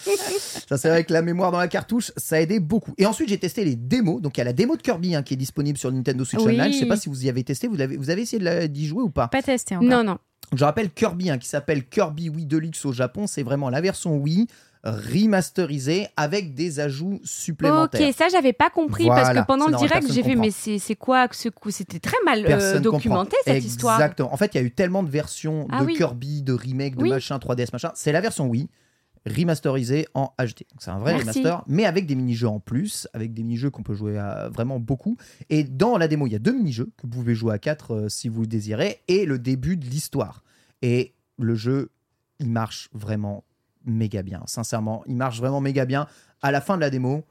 Ça, 0.66 0.78
c'est 0.78 0.88
vrai 0.88 1.04
que 1.04 1.12
la 1.12 1.20
mémoire 1.20 1.52
dans 1.52 1.58
la 1.58 1.68
cartouche, 1.68 2.10
ça 2.16 2.36
a 2.36 2.40
aidé 2.40 2.58
beaucoup. 2.58 2.94
Et 2.96 3.04
ensuite, 3.04 3.28
j'ai 3.28 3.36
testé 3.38 3.64
les 3.64 3.76
démos. 3.76 4.22
Donc, 4.22 4.36
il 4.36 4.40
y 4.40 4.42
a 4.42 4.44
la 4.44 4.54
démo 4.54 4.76
de 4.76 4.80
Kirby 4.82 5.14
hein, 5.14 5.22
qui 5.22 5.34
est 5.34 5.36
disponible 5.36 5.76
sur 5.76 5.92
Nintendo 5.92 6.24
Switch 6.24 6.40
Oui. 6.42 6.54
Online. 6.54 6.72
Je 6.72 6.78
sais 6.78 6.86
pas 6.86 6.96
si 6.96 7.10
vous 7.10 7.26
y 7.26 7.28
avez 7.28 7.44
testé. 7.44 7.68
Vous 7.68 7.80
avez, 7.82 7.98
vous 7.98 8.08
avez 8.08 8.22
essayé 8.22 8.38
de 8.38 8.44
la- 8.44 8.66
d'y 8.66 8.86
jouer 8.86 9.02
ou 9.02 9.10
pas? 9.10 9.28
Pas 9.28 9.42
testé 9.42 9.76
encore. 9.76 9.86
Non 9.88 10.02
non. 10.02 10.16
Je 10.57 10.64
rappelle 10.64 10.90
Kirby, 10.90 11.30
hein, 11.30 11.38
qui 11.38 11.48
s'appelle 11.48 11.86
Kirby 11.88 12.28
Wii 12.28 12.46
Deluxe 12.46 12.84
au 12.84 12.92
Japon. 12.92 13.26
C'est 13.26 13.42
vraiment 13.42 13.70
la 13.70 13.80
version 13.80 14.16
Wii 14.16 14.46
remasterisée 14.82 16.09
avec 16.16 16.55
des 16.55 16.80
ajouts 16.80 17.20
supplémentaires. 17.24 18.09
Ok, 18.09 18.14
ça 18.16 18.28
j'avais 18.30 18.53
pas 18.53 18.70
compris 18.70 19.07
parce 19.07 19.36
que 19.36 19.44
pendant 19.46 19.66
le 19.68 19.76
direct 19.76 20.11
j'ai 20.11 20.22
fait 20.22 20.36
mais 20.36 20.51
c'est 20.51 20.94
quoi 20.96 21.28
que 21.28 21.36
ce 21.36 21.48
coup? 21.48 21.70
C'était 21.70 21.98
très 22.01 22.16
mal 22.24 22.44
euh, 22.48 22.80
documenté 22.80 23.36
comprend. 23.36 23.55
cette 23.55 23.64
histoire. 23.64 23.94
Exactement. 24.01 24.32
En 24.32 24.36
fait, 24.36 24.55
il 24.55 24.59
y 24.59 24.61
a 24.61 24.64
eu 24.64 24.70
tellement 24.70 25.03
de 25.03 25.11
versions 25.11 25.66
Ah 25.70 25.80
de 25.80 25.86
oui. 25.86 25.94
Kirby, 25.96 26.42
de 26.42 26.53
remake, 26.53 26.96
de 26.96 27.03
Oui. 27.03 27.11
machin, 27.11 27.36
3DS, 27.38 27.68
machin. 27.72 27.92
C'est 27.94 28.12
la 28.12 28.20
version 28.20 28.46
Wii 28.46 28.68
remasterisée 29.26 30.06
en 30.14 30.32
HD. 30.38 30.64
Donc, 30.70 30.80
C'est 30.80 30.90
un 30.90 30.98
vrai 30.98 31.12
Merci. 31.14 31.40
remaster, 31.40 31.64
mais 31.66 31.84
avec 31.84 32.06
des 32.06 32.14
mini-jeux 32.14 32.48
en 32.48 32.60
plus, 32.60 33.06
avec 33.12 33.34
des 33.34 33.42
mini-jeux 33.42 33.70
qu'on 33.70 33.82
peut 33.82 33.94
jouer 33.94 34.18
à 34.18 34.48
vraiment 34.48 34.80
beaucoup. 34.80 35.16
Et 35.50 35.64
dans 35.64 35.98
la 35.98 36.08
démo, 36.08 36.26
il 36.26 36.32
y 36.32 36.36
a 36.36 36.38
deux 36.40 36.52
mini-jeux 36.54 36.90
que 36.96 37.02
vous 37.02 37.08
pouvez 37.08 37.34
jouer 37.34 37.54
à 37.54 37.58
4 37.58 38.06
si 38.08 38.28
vous 38.28 38.42
le 38.42 38.46
désirez, 38.46 39.00
et 39.08 39.26
le 39.26 39.38
début 39.38 39.76
de 39.76 39.84
l'histoire. 39.86 40.42
Et 40.82 41.14
le 41.38 41.54
jeu, 41.54 41.90
il 42.38 42.48
marche 42.50 42.88
vraiment 42.92 43.44
méga 43.84 44.22
bien. 44.22 44.42
Sincèrement, 44.46 45.02
il 45.06 45.16
marche 45.16 45.38
vraiment 45.38 45.60
méga 45.60 45.84
bien. 45.86 46.06
À 46.42 46.50
la 46.50 46.60
fin 46.60 46.76
de 46.76 46.80
la 46.80 46.90
démo, 46.90 47.24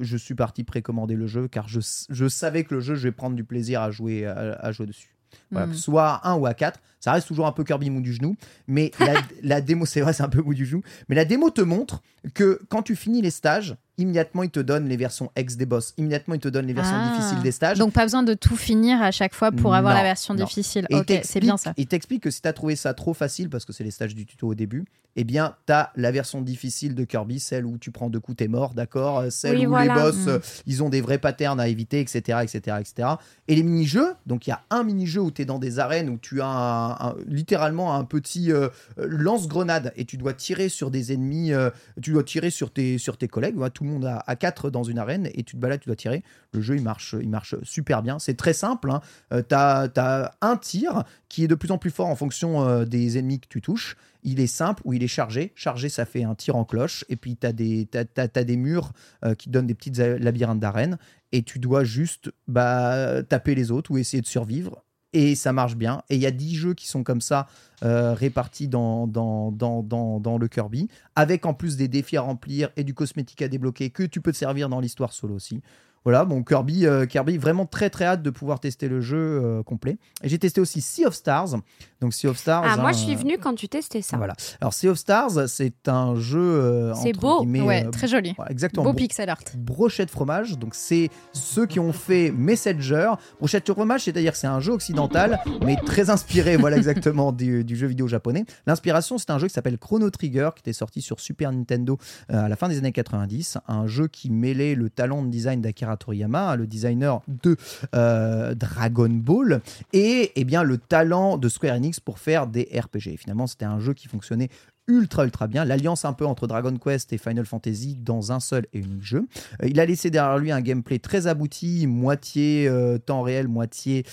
je 0.00 0.16
suis 0.16 0.34
parti 0.34 0.64
précommander 0.64 1.14
le 1.14 1.26
jeu 1.26 1.46
car 1.48 1.68
je, 1.68 1.80
je 2.10 2.28
savais 2.28 2.64
que 2.64 2.74
le 2.74 2.80
jeu, 2.80 2.94
je 2.96 3.04
vais 3.04 3.12
prendre 3.12 3.36
du 3.36 3.44
plaisir 3.44 3.80
à 3.82 3.90
jouer, 3.90 4.26
à, 4.26 4.54
à 4.54 4.72
jouer 4.72 4.86
dessus. 4.86 5.15
Voilà, 5.50 5.72
ce 5.72 5.80
soit 5.80 6.14
à 6.14 6.30
1 6.30 6.36
ou 6.36 6.46
à 6.46 6.54
4, 6.54 6.80
ça 7.00 7.12
reste 7.12 7.28
toujours 7.28 7.46
un 7.46 7.52
peu 7.52 7.64
Kirby 7.64 7.90
mou 7.90 8.00
du 8.00 8.12
genou, 8.12 8.36
mais 8.66 8.90
la, 8.98 9.14
la 9.42 9.60
démo, 9.60 9.86
c'est 9.86 10.00
vrai, 10.00 10.12
c'est 10.12 10.22
un 10.22 10.28
peu 10.28 10.42
mou 10.42 10.54
du 10.54 10.66
genou, 10.66 10.82
mais 11.08 11.14
la 11.14 11.24
démo 11.24 11.50
te 11.50 11.60
montre 11.60 12.02
que 12.34 12.60
quand 12.68 12.82
tu 12.82 12.96
finis 12.96 13.22
les 13.22 13.30
stages, 13.30 13.76
immédiatement 13.98 14.42
il 14.42 14.50
te 14.50 14.60
donne 14.60 14.88
les 14.88 14.96
versions 14.96 15.30
ex 15.36 15.56
des 15.56 15.66
boss, 15.66 15.94
immédiatement 15.96 16.34
il 16.34 16.40
te 16.40 16.48
donne 16.48 16.66
les 16.66 16.72
versions 16.74 16.96
Ah. 16.96 17.14
difficiles 17.16 17.42
des 17.42 17.52
stages. 17.52 17.78
Donc 17.78 17.92
pas 17.92 18.02
besoin 18.04 18.22
de 18.22 18.34
tout 18.34 18.56
finir 18.56 19.00
à 19.02 19.10
chaque 19.10 19.34
fois 19.34 19.52
pour 19.52 19.74
avoir 19.74 19.94
Non, 19.94 19.98
la 20.00 20.04
version 20.04 20.34
non. 20.34 20.44
difficile. 20.44 20.86
Et 20.90 20.94
ok, 20.96 21.20
c'est 21.22 21.40
bien 21.40 21.56
ça. 21.56 21.72
Il 21.76 21.86
t'explique 21.86 22.22
que 22.22 22.30
si 22.30 22.42
tu 22.42 22.48
as 22.48 22.52
trouvé 22.52 22.76
ça 22.76 22.94
trop 22.94 23.14
facile, 23.14 23.48
parce 23.50 23.64
que 23.64 23.72
c'est 23.72 23.84
les 23.84 23.90
stages 23.90 24.14
du 24.14 24.26
tuto 24.26 24.48
au 24.48 24.54
début, 24.54 24.84
eh 25.18 25.24
bien, 25.24 25.54
tu 25.66 25.72
as 25.72 25.92
la 25.96 26.10
version 26.10 26.42
difficile 26.42 26.94
de 26.94 27.04
Kirby, 27.04 27.40
celle 27.40 27.64
où 27.64 27.78
tu 27.78 27.90
prends 27.90 28.10
deux 28.10 28.20
coups, 28.20 28.36
t'es 28.36 28.48
mort, 28.48 28.74
d'accord 28.74 29.20
euh, 29.20 29.30
Celle 29.30 29.56
Oui, 29.56 29.64
où 29.66 29.70
voilà. 29.70 29.94
les 29.94 30.00
boss, 30.02 30.16
Mm. 30.26 30.28
euh, 30.28 30.38
ils 30.66 30.82
ont 30.82 30.90
des 30.90 31.00
vrais 31.00 31.16
patterns 31.16 31.58
à 31.58 31.68
éviter, 31.68 32.00
etc. 32.00 32.40
etc., 32.42 32.76
etc. 32.80 33.08
Et 33.48 33.54
les 33.54 33.62
mini-jeux, 33.62 34.12
donc 34.26 34.46
il 34.46 34.50
y 34.50 34.52
a 34.52 34.60
un 34.68 34.84
mini-jeu 34.84 35.22
où 35.22 35.30
tu 35.30 35.40
es 35.40 35.44
dans 35.46 35.58
des 35.58 35.78
arènes 35.78 36.10
où 36.10 36.18
tu 36.18 36.42
as 36.42 36.46
un- 36.46 36.90
un- 37.00 37.14
littéralement 37.26 37.94
un 37.94 38.04
petit 38.04 38.52
euh, 38.52 38.68
euh, 38.98 39.06
lance-grenade 39.08 39.92
et 39.96 40.04
tu 40.04 40.18
dois 40.18 40.34
tirer 40.34 40.68
sur 40.68 40.90
des 40.90 41.14
ennemis, 41.14 41.52
euh, 41.54 41.70
tu 42.02 42.12
dois 42.12 42.22
tirer 42.22 42.50
sur 42.50 42.70
tes, 42.70 42.98
sur 42.98 43.16
tes 43.16 43.26
collègues. 43.28 43.54
Voilà, 43.56 43.70
tout 43.70 43.84
monde 43.86 44.04
a, 44.04 44.22
à 44.26 44.36
4 44.36 44.70
dans 44.70 44.82
une 44.82 44.98
arène 44.98 45.28
et 45.34 45.42
tu 45.42 45.56
te 45.56 45.60
balades, 45.60 45.80
tu 45.80 45.86
dois 45.88 45.96
tirer. 45.96 46.22
Le 46.52 46.60
jeu, 46.60 46.76
il 46.76 46.82
marche, 46.82 47.14
il 47.20 47.28
marche 47.28 47.54
super 47.62 48.02
bien. 48.02 48.18
C'est 48.18 48.36
très 48.36 48.52
simple. 48.52 48.90
Hein. 48.90 49.00
Euh, 49.32 49.42
as 49.52 50.32
un 50.40 50.56
tir 50.56 51.04
qui 51.28 51.44
est 51.44 51.48
de 51.48 51.54
plus 51.54 51.70
en 51.70 51.78
plus 51.78 51.90
fort 51.90 52.06
en 52.06 52.16
fonction 52.16 52.66
euh, 52.66 52.84
des 52.84 53.18
ennemis 53.18 53.40
que 53.40 53.48
tu 53.48 53.60
touches. 53.60 53.96
Il 54.22 54.40
est 54.40 54.46
simple 54.46 54.82
ou 54.84 54.92
il 54.92 55.02
est 55.02 55.08
chargé. 55.08 55.52
Chargé, 55.54 55.88
ça 55.88 56.04
fait 56.04 56.24
un 56.24 56.34
tir 56.34 56.56
en 56.56 56.64
cloche. 56.64 57.04
Et 57.08 57.16
puis, 57.16 57.36
tu 57.36 57.46
as, 57.46 58.04
t'as- 58.04 58.28
t'as 58.28 58.44
des 58.44 58.56
murs 58.56 58.92
euh, 59.24 59.34
qui 59.34 59.50
donnent 59.50 59.66
des 59.66 59.74
petites 59.74 59.98
labyrinthes 59.98 60.60
d'arènes. 60.60 60.98
Et 61.32 61.42
tu 61.42 61.58
dois 61.58 61.84
juste 61.84 62.30
bah, 62.48 63.22
taper 63.22 63.54
les 63.54 63.70
autres 63.70 63.90
ou 63.90 63.98
essayer 63.98 64.20
de 64.20 64.26
survivre. 64.26 64.85
Et 65.12 65.34
ça 65.34 65.52
marche 65.52 65.76
bien. 65.76 66.02
Et 66.10 66.16
il 66.16 66.20
y 66.20 66.26
a 66.26 66.30
10 66.30 66.54
jeux 66.56 66.74
qui 66.74 66.88
sont 66.88 67.02
comme 67.02 67.20
ça, 67.20 67.46
euh, 67.82 68.12
répartis 68.12 68.68
dans, 68.68 69.06
dans, 69.06 70.38
le 70.38 70.48
Kirby, 70.48 70.88
avec 71.14 71.46
en 71.46 71.54
plus 71.54 71.76
des 71.76 71.88
défis 71.88 72.16
à 72.16 72.22
remplir 72.22 72.70
et 72.76 72.84
du 72.84 72.94
cosmétique 72.94 73.42
à 73.42 73.48
débloquer 73.48 73.90
que 73.90 74.02
tu 74.02 74.20
peux 74.20 74.32
te 74.32 74.36
servir 74.36 74.68
dans 74.68 74.80
l'histoire 74.80 75.12
solo 75.12 75.34
aussi. 75.34 75.62
Voilà, 76.06 76.24
bon, 76.24 76.44
Kirby, 76.44 76.86
euh, 76.86 77.04
Kirby, 77.04 77.36
vraiment 77.36 77.66
très 77.66 77.90
très 77.90 78.04
hâte 78.04 78.22
de 78.22 78.30
pouvoir 78.30 78.60
tester 78.60 78.86
le 78.86 79.00
jeu 79.00 79.16
euh, 79.18 79.64
complet. 79.64 79.98
Et 80.22 80.28
j'ai 80.28 80.38
testé 80.38 80.60
aussi 80.60 80.80
Sea 80.80 81.04
of 81.04 81.14
Stars. 81.14 81.56
Donc 82.00 82.14
Sea 82.14 82.28
of 82.28 82.36
Stars. 82.38 82.62
Ah 82.64 82.76
moi 82.76 82.90
hein, 82.90 82.92
je 82.92 82.98
suis 82.98 83.14
euh, 83.14 83.18
venue 83.18 83.38
quand 83.38 83.54
tu 83.54 83.68
testais 83.68 84.02
ça. 84.02 84.16
Voilà. 84.16 84.34
Alors 84.60 84.72
Sea 84.72 84.86
of 84.88 84.98
Stars, 84.98 85.48
c'est 85.48 85.88
un 85.88 86.14
jeu. 86.14 86.38
euh, 86.38 86.94
C'est 86.94 87.12
beau. 87.12 87.44
Ouais, 87.44 87.90
très 87.90 88.06
joli. 88.06 88.36
exactement. 88.48 88.84
Beau 88.84 88.92
pixel 88.92 89.28
art. 89.28 89.40
Brochet 89.56 90.06
de 90.06 90.10
fromage, 90.12 90.56
donc 90.58 90.76
c'est 90.76 91.10
ceux 91.32 91.66
qui 91.66 91.80
ont 91.80 91.92
fait 91.92 92.30
Messenger. 92.30 93.14
Brochette 93.40 93.66
de 93.66 93.72
fromage, 93.72 94.04
c'est-à-dire 94.04 94.36
c'est 94.36 94.46
un 94.46 94.60
jeu 94.60 94.74
occidental, 94.74 95.40
mais 95.64 95.74
très 95.74 96.08
inspiré, 96.08 96.56
voilà 96.58 96.76
exactement, 96.76 97.32
du, 97.32 97.64
du 97.64 97.74
jeu 97.74 97.88
vidéo 97.88 98.06
japonais. 98.06 98.44
L'inspiration, 98.68 99.18
c'est 99.18 99.30
un 99.30 99.38
jeu 99.40 99.48
qui 99.48 99.54
s'appelle 99.54 99.78
Chrono 99.78 100.08
Trigger, 100.10 100.50
qui 100.54 100.60
était 100.60 100.72
sorti 100.72 101.02
sur 101.02 101.18
Super 101.18 101.50
Nintendo 101.50 101.98
à 102.28 102.48
la 102.48 102.54
fin 102.54 102.68
des 102.68 102.78
années 102.78 102.92
90. 102.92 103.58
Un 103.66 103.88
jeu 103.88 104.06
qui 104.06 104.30
mêlait 104.30 104.76
le 104.76 104.88
talent 104.88 105.24
de 105.24 105.30
design 105.30 105.60
d'Akira 105.60 105.95
Toriyama, 105.96 106.56
le 106.56 106.66
designer 106.66 107.22
de 107.28 107.56
euh, 107.94 108.54
Dragon 108.54 109.08
Ball, 109.08 109.60
et 109.92 110.32
eh 110.34 110.44
bien 110.44 110.62
le 110.62 110.78
talent 110.78 111.38
de 111.38 111.48
Square 111.48 111.76
Enix 111.76 112.00
pour 112.00 112.18
faire 112.18 112.46
des 112.46 112.68
RPG. 112.72 113.08
Et 113.08 113.16
finalement, 113.16 113.46
c'était 113.46 113.64
un 113.64 113.78
jeu 113.78 113.94
qui 113.94 114.08
fonctionnait 114.08 114.48
ultra 114.88 115.24
ultra 115.24 115.48
bien. 115.48 115.64
L'alliance 115.64 116.04
un 116.04 116.12
peu 116.12 116.24
entre 116.24 116.46
Dragon 116.46 116.76
Quest 116.76 117.12
et 117.12 117.18
Final 117.18 117.44
Fantasy 117.44 117.96
dans 117.96 118.30
un 118.30 118.38
seul 118.38 118.66
et 118.72 118.78
unique 118.78 119.02
jeu. 119.02 119.26
Euh, 119.62 119.68
il 119.68 119.80
a 119.80 119.86
laissé 119.86 120.10
derrière 120.10 120.38
lui 120.38 120.52
un 120.52 120.60
gameplay 120.60 121.00
très 121.00 121.26
abouti 121.26 121.88
moitié 121.88 122.68
euh, 122.68 122.96
temps 122.98 123.22
réel 123.22 123.48
moitié 123.48 124.04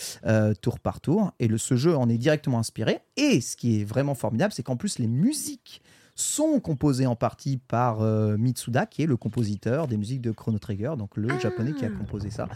tour 0.62 0.80
par 0.80 1.00
tour. 1.00 1.32
Et 1.40 1.48
le, 1.48 1.60
ce 1.60 1.76
jeu 1.76 1.96
en 1.96 2.10
est 2.10 2.18
directement 2.18 2.58
inspiré. 2.58 3.02
Et 3.18 3.40
ce 3.40 3.56
qui 3.56 3.82
est 3.82 3.84
vraiment 3.84 4.16
formidable 4.16 4.52
c'est 4.52 4.64
qu'en 4.64 4.76
plus 4.76 4.98
les 4.98 5.08
musiques 5.08 5.82
sont 6.16 6.60
composées 6.60 7.08
en 7.08 7.16
partie 7.16 7.58
par 7.58 8.02
euh, 8.02 8.38
Mitsuda, 8.38 8.86
qui 8.86 9.04
est 9.04 9.08
le 9.08 9.18
compositeur 9.18 9.88
des 9.88 9.98
musiques 9.98 10.22
de 10.22 10.32
Chrono 10.32 10.60
Trigger, 10.60 10.94
donc 10.98 11.18
le 11.18 11.28
japonais 11.40 11.74
qui 11.74 11.86
a 11.86 11.90
composé 11.90 12.30
ça. 12.30 12.48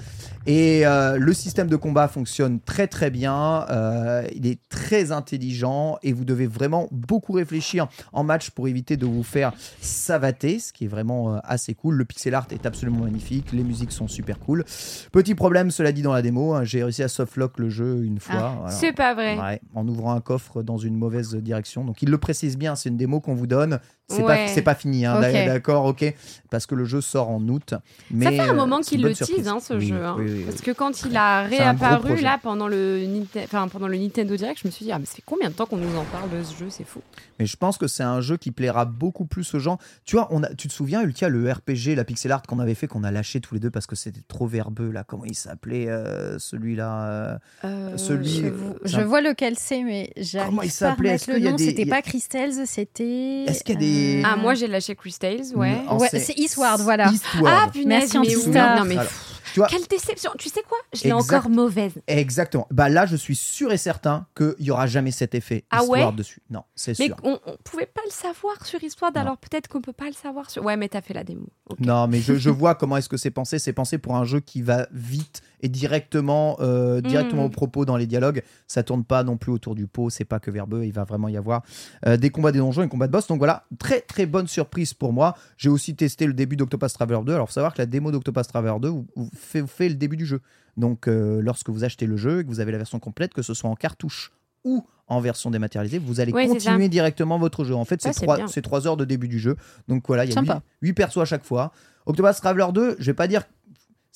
Et 0.45 0.85
euh, 0.85 1.17
le 1.17 1.33
système 1.33 1.67
de 1.67 1.75
combat 1.75 2.07
fonctionne 2.07 2.59
très 2.59 2.87
très 2.87 3.09
bien, 3.09 3.65
euh, 3.69 4.27
il 4.35 4.45
est 4.45 4.59
très 4.69 5.11
intelligent 5.11 5.97
et 6.03 6.13
vous 6.13 6.25
devez 6.25 6.45
vraiment 6.45 6.87
beaucoup 6.91 7.33
réfléchir 7.33 7.87
en 8.13 8.23
match 8.23 8.51
pour 8.51 8.67
éviter 8.67 8.95
de 8.95 9.05
vous 9.05 9.23
faire 9.23 9.53
savater, 9.81 10.59
ce 10.59 10.71
qui 10.71 10.85
est 10.85 10.89
vraiment 10.89 11.39
assez 11.43 11.73
cool. 11.73 11.95
Le 11.95 12.05
pixel 12.05 12.35
art 12.35 12.47
est 12.51 12.65
absolument 12.65 13.05
magnifique, 13.05 13.51
les 13.53 13.63
musiques 13.63 13.91
sont 13.91 14.07
super 14.07 14.39
cool. 14.39 14.65
Petit 15.11 15.33
problème, 15.33 15.71
cela 15.71 15.91
dit 15.91 16.03
dans 16.03 16.13
la 16.13 16.21
démo, 16.21 16.53
hein, 16.53 16.63
j'ai 16.63 16.83
réussi 16.83 17.01
à 17.01 17.07
softlock 17.07 17.57
le 17.57 17.69
jeu 17.69 18.03
une 18.03 18.19
fois. 18.19 18.63
Ah. 18.65 18.69
C'est 18.69 18.93
pas 18.93 19.15
vrai. 19.15 19.39
Ouais, 19.39 19.61
en 19.73 19.87
ouvrant 19.87 20.13
un 20.13 20.21
coffre 20.21 20.61
dans 20.61 20.77
une 20.77 20.95
mauvaise 20.95 21.35
direction. 21.35 21.83
Donc 21.83 22.01
il 22.03 22.09
le 22.09 22.17
précise 22.17 22.57
bien, 22.57 22.75
c'est 22.75 22.89
une 22.89 22.97
démo 22.97 23.19
qu'on 23.19 23.33
vous 23.33 23.46
donne. 23.47 23.81
C'est 24.09 24.23
Ouais. 24.23 24.61
pas, 24.61 24.73
fini, 24.73 25.05
hein, 25.05 25.19
d'accord, 25.19 25.83
ok, 25.83 26.13
parce 26.49 26.65
que 26.65 26.75
le 26.75 26.85
jeu 26.85 27.01
sort 27.01 27.29
en 27.29 27.41
août. 27.49 27.73
Mais 28.09 28.23
ça 28.25 28.31
fait 28.31 28.39
un 28.39 28.53
euh, 28.53 28.55
moment 28.55 28.79
qu'il 28.79 29.01
le 29.01 29.13
tease, 29.13 29.49
hein, 29.49 29.59
ce 29.59 29.73
Oui, 29.73 29.87
jeu. 29.87 30.01
hein. 30.01 30.15
oui, 30.17 30.25
oui, 30.27 30.33
oui. 30.37 30.43
Parce 30.45 30.61
que 30.61 30.71
quand 30.71 31.01
il 31.03 31.17
a 31.17 31.43
réapparu 31.43 32.15
là 32.21 32.39
pendant 32.41 32.69
le, 32.69 32.99
Ninte- 33.05 33.43
enfin, 33.43 33.67
pendant 33.67 33.89
le 33.89 33.97
Nintendo 33.97 34.37
Direct, 34.37 34.59
je 34.63 34.67
me 34.67 34.71
suis 34.71 34.85
dit, 34.85 34.93
ah, 34.93 34.99
mais 34.99 35.05
ça 35.05 35.15
fait 35.15 35.23
combien 35.25 35.49
de 35.49 35.53
temps 35.55 35.65
qu'on 35.65 35.75
nous 35.75 35.93
en 35.97 36.05
parle 36.05 36.29
de 36.29 36.41
ce 36.41 36.55
jeu 36.57 36.67
C'est 36.69 36.85
fou. 36.85 37.01
Mais 37.37 37.45
je 37.45 37.57
pense 37.57 37.77
que 37.77 37.87
c'est 37.87 38.03
un 38.03 38.21
jeu 38.21 38.37
qui 38.37 38.51
plaira 38.51 38.85
beaucoup 38.85 39.25
plus 39.25 39.53
aux 39.55 39.59
gens. 39.59 39.77
Tu 40.05 40.15
vois, 40.15 40.29
on 40.31 40.41
a, 40.41 40.53
tu 40.55 40.69
te 40.69 40.73
souviens, 40.73 41.01
Ultia, 41.01 41.27
le 41.27 41.51
RPG, 41.51 41.93
la 41.95 42.05
pixel 42.05 42.31
art 42.31 42.43
qu'on 42.43 42.59
avait 42.59 42.75
fait, 42.75 42.87
qu'on 42.87 43.03
a 43.03 43.11
lâché 43.11 43.41
tous 43.41 43.55
les 43.55 43.59
deux 43.59 43.71
parce 43.71 43.87
que 43.87 43.97
c'était 43.97 44.21
trop 44.29 44.47
verbeux, 44.47 44.89
là. 44.91 45.03
Comment 45.03 45.25
il 45.25 45.35
s'appelait, 45.35 45.89
euh, 45.89 46.39
celui-là 46.39 47.39
euh, 47.65 47.97
Celui- 47.97 48.45
Je, 48.85 49.01
vous- 49.01 49.09
vois 49.09 49.19
lequel 49.19 49.55
c'est, 49.57 49.83
mais 49.83 50.11
j'arrive 50.15 50.55
pas 50.79 50.91
à 50.91 50.95
le 50.97 51.39
nom. 51.39 51.57
C'était 51.57 51.85
pas 51.85 52.01
Crystals, 52.01 52.65
c'était. 52.67 53.43
Est-ce 53.47 53.65
qu'il 53.65 53.75
y 53.75 53.77
a 53.77 53.81
des- 53.81 53.96
Ah, 54.25 54.35
moi 54.35 54.53
j'ai 54.53 54.67
lâché 54.67 54.95
Crystals, 54.95 55.53
ouais. 55.55 55.77
Non, 55.89 55.97
Ouais, 55.97 56.09
c'est 56.11 56.37
Eastward, 56.37 56.81
voilà. 56.81 57.09
Eastward. 57.11 57.45
Ah, 57.65 57.69
punaise, 57.71 58.13
Merci, 58.13 58.19
mais 58.19 58.35
Antistar. 58.35 58.73
oui. 58.73 58.79
Non, 58.79 58.85
mais 58.85 58.97
Alors, 58.97 59.11
tu 59.57 59.61
vois, 59.61 59.67
quelle 59.69 59.87
déception. 59.87 60.31
Tu 60.37 60.49
sais 60.49 60.61
quoi? 60.67 60.77
Je 60.93 61.03
l'ai 61.03 61.11
Exact. 61.11 61.33
encore 61.37 61.49
mauvaise. 61.49 61.93
exactement. 62.07 62.67
Bah 62.71 62.89
là, 62.89 63.05
je 63.05 63.15
suis 63.15 63.35
sûr 63.35 63.71
et 63.71 63.77
certain 63.77 64.27
qu'il 64.35 64.55
y 64.59 64.71
aura 64.71 64.87
jamais 64.87 65.11
cet 65.11 65.35
effet 65.35 65.65
Ah 65.71 65.79
Eastward 65.81 66.11
ouais 66.11 66.17
dessus. 66.17 66.41
Non, 66.49 66.63
c'est 66.75 66.97
Mais 66.99 67.05
sûr. 67.07 67.15
on, 67.23 67.39
on 67.45 67.57
pouvait 67.63 67.85
pas 67.85 68.01
le 68.05 68.11
savoir 68.11 68.65
sur 68.65 68.83
Histoire, 68.83 69.11
alors 69.15 69.37
peut-être 69.37 69.67
qu'on 69.67 69.81
peut 69.81 69.93
pas 69.93 70.05
le 70.07 70.13
savoir 70.13 70.49
sur. 70.49 70.63
Ouais, 70.63 70.77
mais 70.77 70.87
t'as 70.89 71.01
fait 71.01 71.13
la 71.13 71.23
démo. 71.23 71.47
Non, 71.79 72.07
mais 72.07 72.19
je, 72.19 72.35
je 72.35 72.49
vois 72.51 72.75
comment 72.75 72.97
est-ce 72.97 73.09
que 73.09 73.17
c'est 73.17 73.31
pensé. 73.31 73.59
C'est 73.59 73.73
pensé 73.73 73.97
pour 73.97 74.15
un 74.15 74.23
jeu 74.25 74.39
qui 74.39 74.61
va 74.61 74.87
vite 74.91 75.41
et 75.61 75.69
directement, 75.69 76.57
euh, 76.59 77.01
directement 77.01 77.43
Mm. 77.43 77.45
au 77.45 77.49
propos 77.49 77.85
dans 77.85 77.97
les 77.97 78.05
dialogues. 78.07 78.43
Ça 78.67 78.83
tourne 78.83 79.03
pas 79.03 79.23
non 79.23 79.37
plus 79.37 79.51
autour 79.51 79.73
du 79.75 79.87
pot. 79.87 80.09
C'est 80.11 80.23
pas 80.25 80.39
que 80.39 80.51
verbeux. 80.51 80.85
Il 80.85 80.91
va 80.93 81.03
vraiment 81.03 81.27
y 81.29 81.37
avoir 81.37 81.63
euh, 82.05 82.15
des 82.17 82.29
combats 82.29 82.51
des 82.51 82.59
donjons 82.59 82.81
et 82.81 82.85
des 82.85 82.89
combats 82.89 83.07
de 83.07 83.11
boss. 83.11 83.27
Donc 83.27 83.39
voilà, 83.39 83.63
très 83.79 84.01
très 84.01 84.25
bonne 84.27 84.47
surprise 84.47 84.93
pour 84.93 85.13
moi. 85.13 85.35
J'ai 85.57 85.69
aussi 85.69 85.95
testé 85.95 86.27
le 86.27 86.33
début 86.33 86.55
d'Octopath 86.55 86.93
Traveler 86.93 87.19
2. 87.25 87.33
Alors 87.33 87.47
faut 87.47 87.53
savoir 87.53 87.73
que 87.73 87.79
la 87.79 87.85
démo 87.87 88.11
d'Octopath 88.11 88.47
Traveler 88.47 88.73
2 88.81 88.87
vous, 88.89 89.07
vous 89.15 89.29
fait, 89.47 89.89
le 89.89 89.95
début 89.95 90.17
du 90.17 90.25
jeu. 90.25 90.41
Donc 90.75 91.07
euh, 91.07 91.41
lorsque 91.41 91.69
vous 91.69 91.83
achetez 91.83 92.05
le 92.05 92.17
jeu 92.17 92.41
et 92.41 92.43
que 92.43 92.49
vous 92.49 92.59
avez 92.59 92.71
la 92.71 92.77
version 92.77 92.99
complète, 92.99 93.33
que 93.33 93.41
ce 93.41 93.53
soit 93.53 93.69
en 93.69 93.75
cartouche 93.75 94.31
ou 94.63 94.85
en 95.07 95.19
version 95.21 95.49
dématérialisée, 95.49 95.99
vous 95.99 96.19
allez 96.19 96.33
Ouais, 96.33 96.47
continuer 96.47 96.89
directement 96.89 97.39
votre 97.39 97.63
jeu. 97.63 97.73
En 97.75 97.85
fait, 97.85 98.01
c'est 98.01 98.11
trois, 98.11 98.37
trois 98.61 98.87
heures 98.87 98.97
de 98.97 99.05
début 99.05 99.27
du 99.27 99.39
jeu. 99.39 99.55
Donc 99.87 100.03
voilà, 100.07 100.25
il 100.25 100.29
y 100.29 100.31
a 100.31 100.35
Sympa. 100.35 100.61
8, 100.81 100.93
persos 100.93 101.17
à 101.21 101.25
chaque 101.25 101.45
fois. 101.45 101.71
Octopath 102.05 102.37
Traveler 102.37 102.67
2, 102.73 102.97
je 102.99 103.05
vais 103.05 103.13
pas 103.13 103.27
dire. 103.27 103.43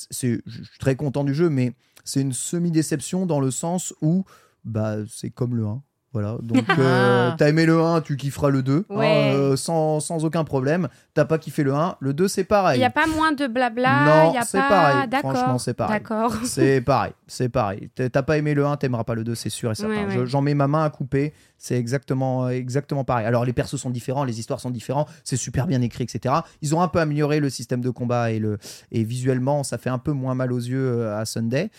Je 0.10 0.16
suis 0.16 0.42
très 0.80 0.96
content 0.96 1.24
du 1.24 1.34
jeu, 1.34 1.50
mais 1.50 1.74
c'est 2.04 2.22
une 2.22 2.34
semi-déception 2.34 3.26
dans 3.26 3.40
le 3.40 3.52
sens 3.52 3.94
où 4.02 4.26
bah, 4.66 4.98
c'est 5.10 5.30
comme 5.30 5.56
le 5.56 5.66
1. 5.66 5.82
Voilà, 6.14 6.36
donc 6.42 6.66
euh, 6.78 7.30
Ah. 7.32 7.36
t'as 7.38 7.48
aimé 7.48 7.66
le 7.66 7.80
1, 7.82 8.02
tu 8.02 8.18
kifferas 8.18 8.50
le 8.50 8.62
2, 8.64 8.86
hein, 8.90 8.96
Ouais. 8.96 9.32
euh, 9.34 9.56
sans, 9.56 10.00
sans 10.02 10.26
aucun 10.26 10.44
problème. 10.44 10.90
T'as 11.14 11.24
pas 11.26 11.38
kiffé 11.38 11.64
le 11.64 11.74
1, 11.74 11.96
le 12.02 12.14
2 12.14 12.28
c'est 12.28 12.42
Il 12.42 12.46
pareil. 12.46 12.80
n'y 12.80 12.86
a 12.86 12.90
pas 12.90 13.08
moins 13.08 13.32
de 13.32 13.48
blabla. 13.48 14.04
Non, 14.06 14.32
il 14.32 14.36
y 14.36 14.38
a 14.38 14.42
c'est 14.42 14.60
pas... 14.60 14.68
pareil. 14.70 15.10
Franchement, 15.20 15.58
c'est 15.58 15.74
pareil. 15.74 16.00
D'accord. 16.00 16.34
C'est 16.44 16.82
pareil, 16.82 17.14
c'est 17.28 17.48
pareil. 17.50 17.90
T'as 17.96 18.24
pas 18.24 18.38
aimé 18.38 18.54
le 18.54 18.66
1, 18.66 18.76
t'aimeras 18.78 19.06
pas 19.06 19.16
le 19.16 19.24
2, 19.24 19.36
c'est 19.36 19.50
sûr 19.50 19.72
et 19.72 19.76
certain. 19.76 19.94
Ouais, 19.94 20.06
ouais. 20.06 20.12
Je- 20.12 20.26
J'en 20.26 20.42
mets 20.42 20.54
ma 20.54 20.68
main 20.68 20.84
à 20.84 20.90
couper, 20.90 21.34
c'est 21.62 21.78
exactement, 21.78 22.50
exactement 22.50 23.04
pareil. 23.04 23.28
Alors 23.28 23.46
les 23.46 23.54
persos 23.54 23.76
sont 23.76 23.92
différents, 23.92 24.24
les 24.24 24.40
histoires 24.40 24.60
sont 24.60 24.72
différentes, 24.72 25.08
c'est 25.24 25.38
super 25.38 25.68
bien 25.68 25.80
écrit, 25.82 26.04
etc. 26.04 26.34
Ils 26.64 26.74
ont 26.74 26.82
un 26.82 26.88
peu 26.88 27.00
amélioré 27.00 27.40
le 27.40 27.52
système 27.52 27.82
de 27.82 27.92
combat 27.92 28.32
et, 28.32 28.40
le, 28.40 28.58
et 28.92 29.04
visuellement, 29.04 29.64
ça 29.64 29.78
fait 29.78 29.92
un 29.92 30.00
peu 30.00 30.12
moins 30.12 30.34
mal 30.34 30.52
aux 30.52 30.60
yeux 30.60 30.84
euh, 30.84 31.20
à 31.20 31.26
Sunday, 31.26 31.70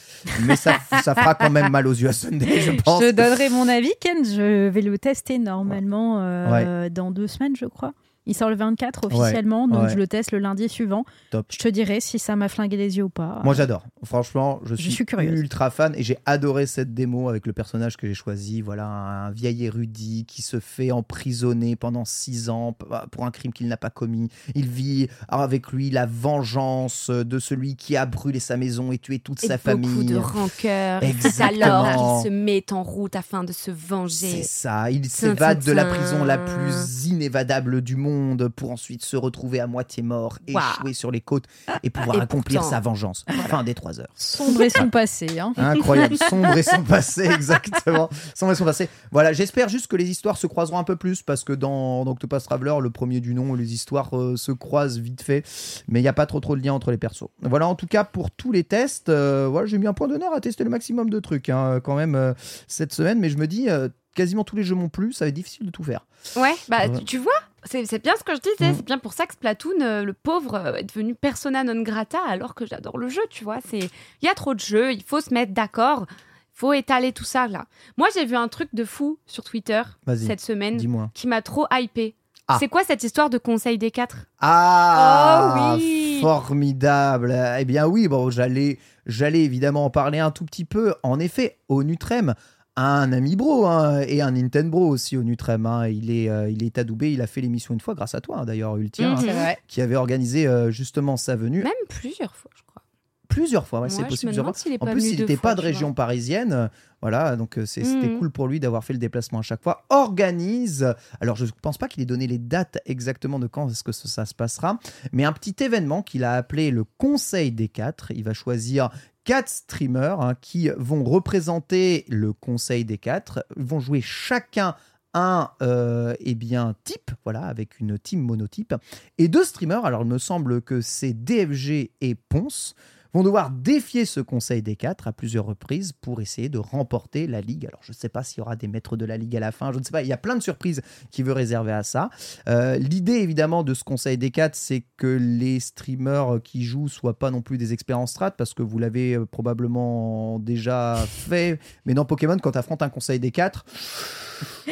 mais 0.46 0.54
ça, 0.54 0.76
ça 1.02 1.16
fera 1.16 1.34
quand 1.34 1.50
même 1.50 1.72
mal 1.72 1.88
aux 1.88 1.92
yeux 1.92 2.08
à 2.08 2.12
Sunday, 2.12 2.60
je 2.60 2.70
pense. 2.70 3.02
Je 3.02 3.10
donnerai 3.10 3.48
mon 3.48 3.66
avis, 3.68 3.92
Ken. 4.00 4.24
Je 4.24 4.68
vais 4.68 4.82
le 4.82 4.96
tester 4.98 5.40
normalement 5.40 6.20
euh, 6.20 6.88
dans 6.88 7.10
deux 7.10 7.26
semaines, 7.26 7.56
je 7.56 7.66
crois. 7.66 7.92
Il 8.24 8.34
sort 8.36 8.50
le 8.50 8.54
24 8.56 9.06
officiellement, 9.06 9.66
donc 9.66 9.82
ouais. 9.84 9.88
je 9.90 9.96
le 9.96 10.06
teste 10.06 10.30
le 10.30 10.38
lundi 10.38 10.68
suivant. 10.68 11.04
Top. 11.30 11.46
Je 11.50 11.58
te 11.58 11.66
dirai 11.66 12.00
si 12.00 12.20
ça 12.20 12.36
m'a 12.36 12.48
flingué 12.48 12.76
les 12.76 12.96
yeux 12.96 13.02
ou 13.04 13.08
pas. 13.08 13.40
Moi 13.42 13.52
j'adore. 13.54 13.84
Franchement, 14.04 14.60
je 14.64 14.76
suis, 14.76 14.92
suis 14.92 15.04
curieuse. 15.04 15.40
ultra 15.40 15.70
fan 15.70 15.92
et 15.96 16.04
j'ai 16.04 16.18
adoré 16.24 16.66
cette 16.66 16.94
démo 16.94 17.28
avec 17.28 17.46
le 17.48 17.52
personnage 17.52 17.96
que 17.96 18.06
j'ai 18.06 18.14
choisi. 18.14 18.60
Voilà, 18.60 18.86
un 18.86 19.30
vieil 19.32 19.64
érudit 19.64 20.24
qui 20.26 20.40
se 20.42 20.60
fait 20.60 20.92
emprisonner 20.92 21.74
pendant 21.74 22.04
six 22.04 22.48
ans 22.48 22.74
p- 22.74 22.86
pour 23.10 23.24
un 23.26 23.32
crime 23.32 23.52
qu'il 23.52 23.66
n'a 23.66 23.76
pas 23.76 23.90
commis. 23.90 24.28
Il 24.54 24.68
vit 24.68 25.08
avec 25.28 25.72
lui 25.72 25.90
la 25.90 26.06
vengeance 26.06 27.10
de 27.10 27.38
celui 27.40 27.74
qui 27.74 27.96
a 27.96 28.06
brûlé 28.06 28.38
sa 28.38 28.56
maison 28.56 28.92
et 28.92 28.98
tué 28.98 29.18
toute 29.18 29.42
Et 29.42 29.48
sa 29.48 29.56
beaucoup 29.56 29.88
famille. 29.88 30.06
de 30.06 30.16
rancœur. 30.16 31.02
Et 31.02 31.12
c'est 31.18 31.26
Exactement. 31.28 31.82
alors 31.82 32.22
qu'il 32.22 32.30
se 32.30 32.34
met 32.34 32.72
en 32.72 32.84
route 32.84 33.16
afin 33.16 33.42
de 33.42 33.52
se 33.52 33.62
C'est 33.64 33.72
venger. 33.72 34.42
ça, 34.44 34.90
il 34.92 35.08
s'évade 35.08 35.64
de 35.64 35.72
la 35.72 35.84
prison 35.86 36.24
la 36.24 36.38
plus 36.38 37.06
inévadable 37.06 37.80
du 37.82 37.96
monde 37.96 38.11
pour 38.56 38.70
ensuite 38.70 39.04
se 39.04 39.16
retrouver 39.16 39.60
à 39.60 39.66
moitié 39.66 40.02
mort, 40.02 40.38
Waouh. 40.48 40.64
échoué 40.78 40.92
sur 40.94 41.10
les 41.10 41.20
côtes 41.20 41.44
et 41.82 41.90
pouvoir 41.90 42.18
Et 42.18 42.20
accomplir 42.20 42.60
pourtant- 42.60 42.70
sa 42.76 42.80
vengeance. 42.80 43.24
Fin 43.48 43.62
des 43.64 43.74
trois 43.74 44.00
heures. 44.00 44.08
Sombre 44.14 44.62
et 44.62 44.70
son 44.70 44.88
passé. 44.90 45.38
Hein. 45.38 45.52
Incroyable, 45.56 46.16
sombre 46.28 46.56
et 46.56 46.62
son 46.62 46.82
passé, 46.82 47.22
exactement. 47.24 48.08
Sombre 48.34 48.52
et 48.52 48.54
son 48.56 48.64
passé. 48.64 48.88
Voilà, 49.10 49.32
j'espère 49.32 49.68
juste 49.68 49.86
que 49.86 49.96
les 49.96 50.08
histoires 50.10 50.36
se 50.36 50.46
croiseront 50.46 50.78
un 50.78 50.84
peu 50.84 50.96
plus 50.96 51.22
parce 51.22 51.44
que 51.44 51.52
dans, 51.52 52.04
dans 52.04 52.12
Octopus 52.12 52.42
Traveler, 52.44 52.74
le 52.80 52.90
premier 52.90 53.20
du 53.20 53.34
nom, 53.34 53.54
les 53.54 53.72
histoires 53.74 54.16
euh, 54.16 54.36
se 54.36 54.52
croisent 54.52 54.98
vite 54.98 55.22
fait, 55.22 55.44
mais 55.88 56.00
il 56.00 56.02
n'y 56.02 56.08
a 56.08 56.12
pas 56.12 56.26
trop 56.26 56.40
trop 56.40 56.56
de 56.56 56.62
lien 56.62 56.72
entre 56.72 56.90
les 56.90 56.98
persos. 56.98 57.28
Voilà, 57.42 57.66
en 57.68 57.74
tout 57.74 57.86
cas, 57.86 58.04
pour 58.04 58.30
tous 58.30 58.52
les 58.52 58.64
tests, 58.64 59.08
euh, 59.08 59.48
voilà, 59.50 59.66
j'ai 59.66 59.78
mis 59.78 59.86
un 59.86 59.92
point 59.92 60.08
d'honneur 60.08 60.32
à 60.34 60.40
tester 60.40 60.64
le 60.64 60.70
maximum 60.70 61.10
de 61.10 61.20
trucs 61.20 61.48
hein, 61.48 61.80
quand 61.82 61.94
même 61.96 62.14
euh, 62.14 62.32
cette 62.68 62.92
semaine, 62.92 63.18
mais 63.20 63.28
je 63.30 63.36
me 63.38 63.46
dis, 63.46 63.68
euh, 63.68 63.88
quasiment 64.14 64.44
tous 64.44 64.56
les 64.56 64.64
jeux 64.64 64.74
m'ont 64.74 64.88
plu, 64.88 65.12
ça 65.12 65.24
va 65.24 65.28
être 65.30 65.34
difficile 65.34 65.66
de 65.66 65.70
tout 65.70 65.82
faire. 65.84 66.06
Ouais, 66.36 66.54
bah 66.68 66.88
tu 67.06 67.18
vois, 67.18 67.32
c'est 67.64 68.02
bien 68.02 68.14
ce 68.18 68.24
que 68.24 68.34
je 68.34 68.40
disais, 68.40 68.72
Mm. 68.72 68.74
c'est 68.76 68.84
bien 68.84 68.98
pour 68.98 69.12
ça 69.12 69.26
que 69.26 69.34
Splatoon, 69.34 69.80
euh, 69.80 70.04
le 70.04 70.12
pauvre, 70.12 70.54
euh, 70.54 70.74
est 70.74 70.84
devenu 70.84 71.14
persona 71.14 71.64
non 71.64 71.80
grata 71.82 72.18
alors 72.28 72.54
que 72.54 72.66
j'adore 72.66 72.98
le 72.98 73.08
jeu, 73.08 73.22
tu 73.30 73.44
vois. 73.44 73.58
C'est 73.68 73.78
Il 73.78 74.26
y 74.26 74.28
a 74.28 74.34
trop 74.34 74.54
de 74.54 74.60
jeux, 74.60 74.92
il 74.92 75.02
faut 75.02 75.20
se 75.20 75.32
mettre 75.32 75.52
d'accord, 75.52 76.06
il 76.08 76.14
faut 76.54 76.72
étaler 76.72 77.12
tout 77.12 77.24
ça 77.24 77.46
là. 77.48 77.66
Moi 77.96 78.08
j'ai 78.14 78.24
vu 78.24 78.36
un 78.36 78.48
truc 78.48 78.68
de 78.72 78.84
fou 78.84 79.18
sur 79.26 79.44
Twitter 79.44 79.82
cette 80.16 80.40
semaine 80.40 80.78
qui 81.14 81.26
m'a 81.26 81.42
trop 81.42 81.66
hypé. 81.72 82.14
Ah. 82.48 82.56
C'est 82.58 82.66
quoi 82.68 82.82
cette 82.82 83.04
histoire 83.04 83.30
de 83.30 83.38
conseil 83.38 83.78
des 83.78 83.92
quatre? 83.92 84.26
Ah, 84.40 85.74
Oh 85.74 85.76
oui. 85.78 86.18
formidable. 86.20 87.34
Eh 87.58 87.64
bien 87.64 87.86
oui, 87.86 88.08
bon, 88.08 88.30
j'allais, 88.30 88.78
j'allais 89.06 89.42
évidemment 89.44 89.84
en 89.84 89.90
parler 89.90 90.18
un 90.18 90.30
tout 90.32 90.44
petit 90.44 90.64
peu. 90.64 90.92
En 91.04 91.20
effet, 91.20 91.58
au 91.68 91.84
Nutrem, 91.84 92.34
un 92.76 93.12
ami 93.12 93.36
bro 93.36 93.66
hein, 93.66 94.00
et 94.06 94.22
un 94.22 94.30
Nintendo 94.30 94.70
bro 94.70 94.88
aussi 94.88 95.16
au 95.16 95.22
Nutrem. 95.22 95.66
hein. 95.66 95.88
Il 95.88 96.10
est, 96.10 96.28
euh, 96.28 96.48
il 96.50 96.62
est 96.62 96.78
adoubé. 96.78 97.12
Il 97.12 97.20
a 97.20 97.26
fait 97.26 97.40
l'émission 97.40 97.74
une 97.74 97.80
fois 97.80 97.94
grâce 97.94 98.14
à 98.14 98.20
toi 98.20 98.38
hein, 98.40 98.44
d'ailleurs, 98.44 98.76
Ultien, 98.76 99.14
Mhm. 99.16 99.28
hein, 99.28 99.54
qui 99.68 99.80
avait 99.82 99.96
organisé 99.96 100.46
euh, 100.46 100.70
justement 100.70 101.16
sa 101.16 101.36
venue 101.36 101.62
Même 101.62 101.72
plusieurs 101.88 102.34
fois, 102.34 102.50
je 102.56 102.62
crois. 102.62 102.82
plusieurs 103.28 103.66
fois. 103.66 103.80
ouais, 103.80 103.88
c'est 103.90 104.04
possible. 104.04 104.20
je 104.20 104.26
me 104.26 104.30
plusieurs 104.30 104.44
demande 104.44 104.54
fois. 104.54 104.62
s'il 104.62 104.72
est 104.72 104.82
En 104.82 104.86
plus, 104.86 105.08
il 105.10 105.18
n'était 105.20 105.36
pas 105.36 105.54
de 105.54 105.60
vois. 105.60 105.68
région 105.68 105.92
parisienne. 105.94 106.70
Voilà, 107.02 107.34
donc 107.34 107.58
euh, 107.58 107.66
c'était 107.66 108.06
Mhm. 108.08 108.18
cool 108.18 108.30
pour 108.30 108.46
lui 108.46 108.60
d'avoir 108.60 108.84
fait 108.84 108.92
le 108.92 108.98
déplacement 109.00 109.40
à 109.40 109.42
chaque 109.42 109.60
fois. 109.62 109.84
Organise, 109.90 110.94
alors 111.20 111.34
je 111.36 111.44
ne 111.46 111.50
pense 111.60 111.76
pas 111.76 111.88
qu'il 111.88 112.00
ait 112.02 112.06
donné 112.06 112.26
les 112.28 112.38
dates 112.38 112.78
exactement 112.86 113.38
de 113.40 113.48
quand 113.48 113.68
est-ce 113.68 113.82
que 113.82 113.90
ça, 113.90 114.06
ça 114.08 114.24
se 114.24 114.34
passera, 114.34 114.78
mais 115.12 115.24
un 115.24 115.32
petit 115.32 115.56
événement 115.64 116.02
qu'il 116.02 116.22
a 116.22 116.34
appelé 116.34 116.70
le 116.70 116.84
Conseil 116.84 117.50
des 117.50 117.68
quatre. 117.68 118.12
Il 118.12 118.22
va 118.22 118.34
choisir 118.34 118.90
quatre 119.24 119.48
streamers 119.48 120.20
hein, 120.20 120.34
qui 120.40 120.70
vont 120.76 121.04
représenter 121.04 122.04
le 122.08 122.32
Conseil 122.32 122.84
des 122.84 122.98
quatre, 122.98 123.44
vont 123.56 123.80
jouer 123.80 124.00
chacun 124.00 124.74
un 125.14 125.50
euh, 125.60 126.14
eh 126.20 126.34
bien 126.34 126.74
type, 126.84 127.10
voilà, 127.24 127.44
avec 127.44 127.80
une 127.80 127.98
team 127.98 128.20
monotype, 128.20 128.74
et 129.18 129.28
deux 129.28 129.44
streamers. 129.44 129.84
Alors 129.84 130.02
il 130.02 130.08
me 130.08 130.18
semble 130.18 130.62
que 130.62 130.80
c'est 130.80 131.12
DFG 131.12 131.90
et 132.00 132.14
Ponce 132.14 132.74
vont 133.14 133.22
devoir 133.22 133.50
défier 133.50 134.04
ce 134.04 134.20
conseil 134.20 134.62
des 134.62 134.76
quatre 134.76 135.06
à 135.08 135.12
plusieurs 135.12 135.44
reprises 135.44 135.92
pour 135.92 136.20
essayer 136.20 136.48
de 136.48 136.58
remporter 136.58 137.26
la 137.26 137.40
ligue. 137.40 137.66
Alors 137.66 137.80
je 137.82 137.92
ne 137.92 137.96
sais 137.96 138.08
pas 138.08 138.22
s'il 138.22 138.38
y 138.38 138.40
aura 138.40 138.56
des 138.56 138.68
maîtres 138.68 138.96
de 138.96 139.04
la 139.04 139.16
ligue 139.18 139.36
à 139.36 139.40
la 139.40 139.52
fin, 139.52 139.72
je 139.72 139.78
ne 139.78 139.84
sais 139.84 139.90
pas, 139.90 140.02
il 140.02 140.08
y 140.08 140.12
a 140.12 140.16
plein 140.16 140.34
de 140.36 140.42
surprises 140.42 140.80
qui 141.10 141.22
veut 141.22 141.32
réserver 141.32 141.72
à 141.72 141.82
ça. 141.82 142.10
Euh, 142.48 142.76
L'idée 142.76 143.14
évidemment 143.14 143.62
de 143.64 143.74
ce 143.74 143.84
conseil 143.84 144.16
des 144.18 144.30
quatre, 144.30 144.54
c'est 144.54 144.84
que 144.96 145.06
les 145.20 145.60
streamers 145.60 146.40
qui 146.42 146.64
jouent 146.64 146.88
soient 146.88 147.18
pas 147.18 147.30
non 147.30 147.42
plus 147.42 147.58
des 147.58 147.72
experts 147.72 147.98
en 147.98 148.06
strat, 148.06 148.30
parce 148.32 148.54
que 148.54 148.62
vous 148.62 148.78
l'avez 148.78 149.14
euh, 149.14 149.26
probablement 149.26 150.38
déjà 150.38 150.96
fait, 151.06 151.58
mais 151.84 151.94
dans 151.94 152.04
Pokémon, 152.04 152.36
quand 152.38 152.52
tu 152.52 152.58
affrontes 152.58 152.82
un 152.82 152.88
conseil 152.88 153.20
des 153.20 153.30
quatre, 153.30 153.64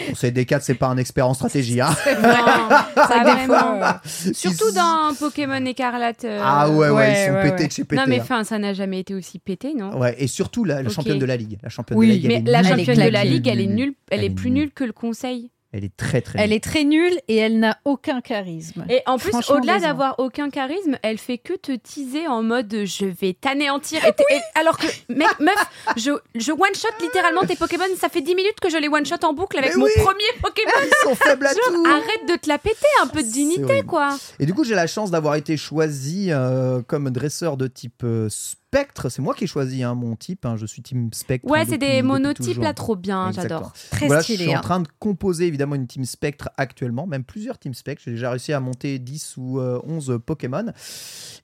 conseil 0.08 0.32
des 0.32 0.46
quatre, 0.46 0.62
c'est 0.64 0.74
pas 0.74 0.86
un 0.88 0.96
expert 0.96 1.28
en 1.28 1.34
stratégie. 1.34 1.80
Hein. 1.80 1.94
Non, 2.22 3.06
vraiment. 3.06 3.80
Surtout 4.32 4.72
dans 4.72 5.14
Pokémon 5.18 5.64
Écarlate. 5.64 6.24
euh, 6.24 6.40
Ah 6.42 6.68
ouais, 6.70 6.88
ouais, 6.88 6.90
Ouais, 6.90 7.12
ils 7.24 7.26
sont 7.28 7.34
ouais, 7.34 7.50
pétés 7.50 7.66
de 7.66 7.72
chez 7.72 7.84
pétés. 7.84 8.00
Non 8.02 8.06
mais 8.08 8.20
hein. 8.20 8.24
Enfin, 8.30 8.44
ça 8.44 8.58
n'a 8.58 8.72
jamais 8.72 9.00
été 9.00 9.14
aussi 9.14 9.38
pété, 9.38 9.74
non? 9.74 9.98
Ouais, 9.98 10.14
et 10.22 10.26
surtout 10.26 10.64
la, 10.64 10.82
la 10.82 10.88
Ok. 10.88 10.94
championne 10.94 11.18
de 11.18 11.24
la 11.24 11.36
ligue. 11.36 11.58
La 11.62 11.68
championne 11.68 11.98
Oui, 11.98 12.06
de 12.06 12.12
la 12.12 12.16
ligue, 12.18 12.26
Mais 12.28 12.34
elle 12.36 12.48
est 12.48 12.52
la 12.52 12.62
championne 12.62 13.04
de 13.06 13.10
la 13.10 13.24
ligue, 13.24 13.48
elle 13.48 13.60
est 13.60 13.66
nulle, 13.66 13.94
elle, 14.10 14.20
Elle 14.20 14.24
est 14.26 14.30
plus 14.30 14.50
nulle 14.50 14.70
que 14.70 14.84
le 14.84 14.92
conseil. 14.92 15.50
Elle 15.72 15.84
est 15.84 15.96
très 15.96 16.20
très. 16.20 16.40
Elle 16.40 16.48
nulle. 16.50 16.56
est 16.56 16.64
très 16.64 16.82
nulle 16.84 17.20
et 17.28 17.36
elle 17.36 17.60
n'a 17.60 17.78
aucun 17.84 18.20
charisme. 18.20 18.84
Et 18.90 19.02
en 19.06 19.18
plus, 19.18 19.30
au-delà 19.50 19.78
d'avoir 19.78 20.18
aucun 20.18 20.50
charisme, 20.50 20.98
elle 21.02 21.18
fait 21.18 21.38
que 21.38 21.52
te 21.54 21.70
teaser 21.72 22.26
en 22.26 22.42
mode 22.42 22.74
je 22.84 23.06
vais 23.06 23.34
t'anéantir. 23.34 24.04
Et- 24.04 24.12
alors 24.58 24.76
que, 24.78 24.86
mec, 25.08 25.28
meuf, 25.40 25.64
je, 25.96 26.10
je 26.34 26.50
one-shot 26.50 26.88
littéralement 27.00 27.42
tes 27.42 27.54
Pokémon. 27.54 27.84
Ça 27.96 28.08
fait 28.08 28.20
10 28.20 28.34
minutes 28.34 28.58
que 28.60 28.68
je 28.68 28.78
les 28.78 28.88
one-shot 28.88 29.22
en 29.24 29.32
boucle 29.32 29.58
avec 29.58 29.70
Mais 29.70 29.76
mon 29.76 29.84
oui. 29.84 29.92
premier 30.02 30.24
Pokémon. 30.42 30.72
Ils 30.84 31.08
sont 31.08 31.14
faibles 31.14 31.46
à 31.46 31.50
Genre, 31.54 31.60
tout. 31.68 31.84
arrête 31.86 32.28
de 32.28 32.34
te 32.36 32.48
la 32.48 32.58
péter, 32.58 32.76
un 33.02 33.06
peu 33.06 33.22
de 33.22 33.28
dignité, 33.30 33.82
quoi. 33.82 34.16
Et 34.40 34.46
du 34.46 34.54
coup, 34.54 34.64
j'ai 34.64 34.74
la 34.74 34.88
chance 34.88 35.12
d'avoir 35.12 35.36
été 35.36 35.56
choisi 35.56 36.32
euh, 36.32 36.82
comme 36.82 37.10
dresseur 37.10 37.56
de 37.56 37.68
type 37.68 38.02
euh, 38.02 38.28
spectre. 38.72 39.08
C'est 39.08 39.20
moi 39.20 39.34
qui 39.34 39.44
ai 39.44 39.46
choisi 39.48 39.82
hein, 39.82 39.94
mon 39.96 40.14
type. 40.14 40.46
hein. 40.46 40.56
Je 40.56 40.64
suis 40.64 40.80
team 40.80 41.10
spectre. 41.12 41.48
Ouais, 41.50 41.64
c'est 41.64 41.76
des 41.78 42.02
monotypes 42.02 42.58
là, 42.58 42.72
trop 42.72 42.94
bien, 42.94 43.32
j'adore. 43.32 43.72
Très 43.90 44.06
Voilà, 44.06 44.20
je 44.20 44.26
stylé. 44.26 44.44
suis 44.44 44.54
en 44.54 44.58
hein. 44.58 44.62
train 44.62 44.80
de 44.80 44.88
composer 45.00 45.46
évidemment 45.48 45.74
une 45.74 45.88
team 45.88 46.04
spectre 46.04 46.50
actuellement, 46.56 47.06
même 47.08 47.24
plusieurs 47.24 47.58
team 47.58 47.74
spectre. 47.74 48.02
J'ai 48.04 48.12
déjà 48.12 48.30
réussi 48.30 48.52
à 48.52 48.60
monter 48.60 49.00
10 49.00 49.34
ou 49.38 49.58
euh, 49.58 49.80
11 49.84 50.20
Pokémon. 50.24 50.66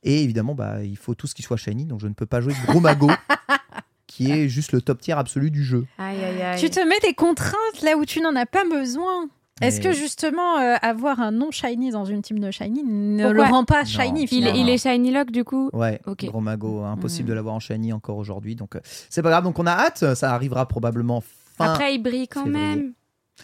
Et 0.04 0.22
évidemment, 0.22 0.54
bah, 0.54 0.84
il 0.84 0.96
faut 0.96 1.14
tout 1.16 1.26
ce 1.26 1.34
qui 1.34 1.42
soit 1.42 1.56
shiny, 1.56 1.84
donc 1.86 2.00
je 2.00 2.06
ne 2.06 2.14
peux 2.14 2.26
pas 2.26 2.40
jouer 2.40 2.54
Bromago, 2.68 3.10
qui 4.06 4.30
est 4.30 4.48
juste 4.48 4.70
le 4.70 4.80
top 4.80 5.00
tier 5.00 5.14
absolu 5.14 5.50
du 5.50 5.64
jeu. 5.64 5.84
Aïe, 5.98 6.22
aïe, 6.22 6.42
aïe. 6.42 6.60
Tu 6.60 6.70
te 6.70 6.78
mets 6.78 7.00
des 7.02 7.14
contraintes 7.14 7.82
là 7.82 7.96
où 7.96 8.04
tu 8.04 8.20
n'en 8.20 8.36
as 8.36 8.46
pas 8.46 8.62
besoin. 8.70 9.28
Est-ce 9.62 9.80
que 9.80 9.92
justement 9.92 10.58
euh, 10.58 10.74
avoir 10.82 11.20
un 11.20 11.30
non 11.32 11.50
shiny 11.50 11.90
dans 11.90 12.04
une 12.04 12.20
team 12.20 12.38
no 12.38 12.50
shiny 12.52 12.82
ne 12.84 13.24
Pourquoi 13.24 13.46
le 13.46 13.50
rend 13.50 13.64
pas 13.64 13.80
Non. 13.80 13.84
shiny 13.86 14.20
il, 14.20 14.24
est- 14.24 14.26
finalement 14.26 14.58
il 14.60 14.68
est 14.68 14.78
Shiny 14.78 15.10
Lock, 15.10 15.30
du 15.30 15.44
coup. 15.44 15.70
Ouais, 15.72 16.00
Ok. 16.06 16.26
Bromago, 16.26 16.82
impossible 16.84 17.26
Mm. 17.26 17.30
de 17.30 17.34
l'avoir 17.34 17.54
en 17.54 17.60
shiny 17.60 17.92
encore 17.92 18.18
aujourd'hui, 18.18 18.54
donc 18.54 18.76
euh, 18.76 18.80
c'est 19.08 19.22
pas 19.22 19.30
grave. 19.30 19.44
Donc 19.44 19.58
on 19.58 19.66
a 19.66 19.72
hâte, 19.72 20.14
ça 20.14 20.32
arrivera 20.34 20.66
probablement 20.68 21.22
fin. 21.56 21.72
Après, 21.72 21.94
il 21.94 22.02
brille 22.02 22.28
quand 22.28 22.44
février. 22.44 22.66
même. 22.66 22.92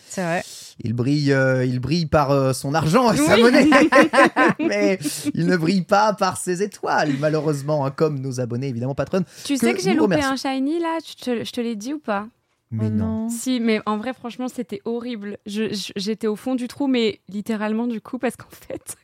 C'est 0.09 0.23
vrai. 0.23 0.43
Il 0.85 0.95
brille, 0.95 1.33
euh, 1.33 1.65
il 1.67 1.79
brille 1.79 2.07
par 2.07 2.31
euh, 2.31 2.53
son 2.55 2.73
argent 2.75 3.13
et 3.13 3.17
sa 3.19 3.37
monnaie, 3.37 3.69
mais 4.59 4.99
il 5.35 5.47
ne 5.47 5.57
brille 5.57 5.83
pas 5.83 6.13
par 6.15 6.37
ses 6.39 6.63
étoiles, 6.63 7.13
malheureusement, 7.21 7.85
hein, 7.85 7.91
comme 7.91 8.19
nos 8.19 8.41
abonnés 8.41 8.69
évidemment 8.69 8.95
patronnes. 8.95 9.25
Tu 9.45 9.57
sais 9.59 9.73
Que 9.73 9.77
que 9.77 9.83
j'ai 9.83 9.91
loupé 9.95 10.17
remercions. 10.17 10.31
un 10.33 10.37
Shiny 10.37 10.79
là? 10.81 10.99
Je 11.07 11.23
te, 11.25 11.45
je 11.45 11.53
te 11.53 11.61
l'ai 11.61 11.77
dit 11.77 11.93
ou 11.95 11.99
pas? 11.99 12.27
Mais 12.73 12.87
Oh 12.87 12.91
non. 12.91 13.29
Si, 13.29 13.61
mais 13.61 13.81
en 13.87 13.97
vrai, 13.99 14.13
franchement, 14.15 14.49
c'était 14.49 14.81
horrible. 14.85 15.39
J'étais 15.47 16.27
au 16.27 16.37
fond 16.37 16.55
du 16.55 16.69
trou, 16.69 16.87
mais 16.87 17.21
littéralement, 17.29 17.87
du 17.87 18.01
coup, 18.01 18.19
parce 18.19 18.37
qu'en 18.37 18.49
fait, 18.51 18.97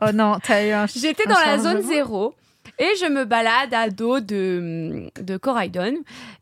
Oh 0.00 0.10
non, 0.12 0.38
t'as 0.42 0.66
eu 0.66 0.70
un. 0.72 0.86
j'étais 0.94 1.24
dans 1.26 1.38
la 1.46 1.58
zone 1.58 1.82
zéro. 1.82 2.34
Et 2.78 2.88
je 3.00 3.06
me 3.06 3.24
balade 3.24 3.74
à 3.74 3.90
dos 3.90 4.20
de, 4.20 5.10
de 5.20 5.36
Coraidon 5.36 5.94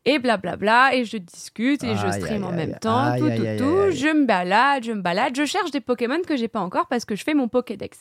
et 0.05 0.17
blablabla 0.19 0.95
et 0.95 1.03
je 1.03 1.17
discute 1.17 1.83
et 1.83 1.95
je 1.95 2.05
stream 2.11 2.43
en 2.43 2.51
même 2.51 2.77
temps, 2.79 3.15
tout, 3.17 3.25
tout, 3.27 3.43
tout. 3.57 3.91
Je 3.91 4.13
me 4.13 4.25
balade, 4.25 4.83
je 4.83 4.91
me 4.91 5.01
balade, 5.01 5.35
je 5.35 5.45
cherche 5.45 5.71
des 5.71 5.81
Pokémon 5.81 6.19
que 6.25 6.37
j'ai 6.37 6.47
pas 6.47 6.59
encore 6.59 6.87
parce 6.87 7.05
que 7.05 7.15
je 7.15 7.23
fais 7.23 7.33
mon 7.33 7.47
Pokédex. 7.47 7.99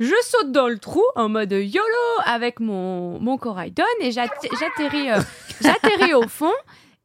Je 0.00 0.12
saute 0.22 0.50
dans 0.52 0.68
le 0.68 0.78
trou 0.78 1.02
en 1.14 1.28
mode 1.28 1.52
YOLO 1.52 2.22
avec 2.24 2.58
mon, 2.60 3.18
mon 3.20 3.38
Coraidon 3.38 3.84
et 4.00 4.10
j'atte- 4.10 4.48
j'atterris 4.58 5.10
euh, 5.12 5.20
j'atterris 5.62 6.14
au 6.14 6.28
fond. 6.28 6.52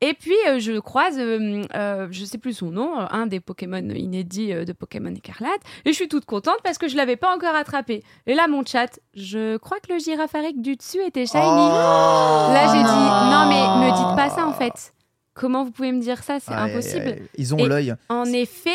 Et 0.02 0.14
puis 0.14 0.36
euh, 0.48 0.60
je 0.60 0.78
croise, 0.80 1.18
euh, 1.18 1.64
euh, 1.74 2.08
je 2.12 2.26
sais 2.26 2.38
plus 2.38 2.54
son 2.54 2.70
nom, 2.70 3.00
euh, 3.00 3.06
un 3.12 3.28
des 3.28 3.40
Pokémon 3.40 3.78
inédits 3.78 4.52
euh, 4.54 4.66
de 4.66 4.74
Pokémon 4.74 5.14
Écarlate, 5.16 5.62
et 5.86 5.90
je 5.92 5.96
suis 5.96 6.10
toute 6.10 6.26
contente 6.26 6.58
parce 6.64 6.78
que 6.78 6.88
je 6.90 6.98
l'avais 6.98 7.16
pas 7.16 7.34
encore 7.34 7.56
attrapé. 7.56 8.04
Et 8.28 8.34
là, 8.36 8.48
mon 8.50 8.66
chat, 8.66 9.00
je 9.16 9.56
crois 9.58 9.78
que 9.80 9.94
le 9.94 10.00
girapharique 10.00 10.62
du 10.62 10.76
dessus 10.76 11.00
était 11.02 11.26
shiny. 11.26 11.42
Oh 11.44 12.50
Là, 12.54 12.68
j'ai 12.74 12.84
non. 12.84 12.90
dit 12.90 13.32
non, 13.32 13.46
mais 13.48 13.88
me 13.88 13.96
dites 13.96 14.16
pas 14.18 14.30
ça 14.30 14.46
en 14.46 14.54
fait. 14.54 14.94
Comment 15.34 15.64
vous 15.64 15.72
pouvez 15.72 15.92
me 15.92 16.02
dire 16.02 16.24
ça? 16.24 16.40
C'est 16.40 16.54
Aïe, 16.54 16.72
impossible. 16.74 17.08
aïe. 17.08 17.22
Ils 17.38 17.54
ont 17.56 17.58
Et- 17.58 17.68
l'œil. 17.68 17.96
En 18.10 18.26
effet, 18.26 18.70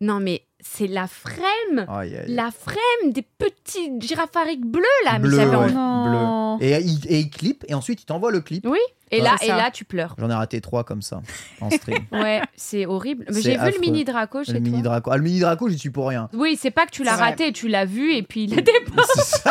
non, 0.00 0.20
mais 0.20 0.42
c'est 0.60 0.86
la 0.86 1.06
frême, 1.06 1.86
Aïe, 1.88 2.14
aïe. 2.16 2.24
la 2.28 2.50
frême 2.50 3.12
des 3.12 3.22
petits 3.22 3.90
giraphariques 4.00 4.64
bleus 4.64 4.82
là. 5.04 5.18
Bleu, 5.18 5.30
mais 5.30 5.36
j'avais 5.44 5.56
ouais. 5.56 5.62
envie- 5.64 5.74
Non. 5.74 6.58
Et 6.60 6.78
il, 6.80 7.06
et 7.08 7.18
il 7.20 7.30
clip, 7.30 7.64
et 7.68 7.74
ensuite 7.74 8.02
il 8.02 8.04
t'envoie 8.06 8.30
le 8.30 8.40
clip. 8.40 8.66
Oui. 8.66 8.78
Et 9.12 9.20
là, 9.20 9.36
et 9.42 9.48
là, 9.48 9.70
tu 9.70 9.84
pleures. 9.84 10.14
J'en 10.18 10.30
ai 10.30 10.34
raté 10.34 10.60
trois 10.60 10.84
comme 10.84 11.02
ça 11.02 11.20
en 11.60 11.70
stream. 11.70 11.98
Ouais, 12.12 12.40
c'est 12.56 12.86
horrible. 12.86 13.24
Mais 13.32 13.40
J'ai 13.42 13.56
vu 13.58 13.70
le 13.74 13.80
mini 13.80 14.04
Draco 14.04 14.42
chez 14.44 14.52
le 14.52 14.60
mini. 14.60 14.82
Draco. 14.82 15.10
Ah, 15.12 15.16
le 15.16 15.22
mini 15.22 15.40
Draco, 15.40 15.68
j'y 15.68 15.78
suis 15.78 15.90
pour 15.90 16.08
rien. 16.08 16.28
Oui, 16.32 16.58
c'est 16.60 16.70
pas 16.70 16.86
que 16.86 16.90
tu 16.90 17.04
l'as 17.04 17.16
vrai. 17.16 17.30
raté, 17.30 17.52
tu 17.52 17.68
l'as 17.68 17.84
vu 17.84 18.14
et 18.14 18.22
puis 18.22 18.44
il 18.44 18.58
a 18.58 18.62
des 18.62 18.72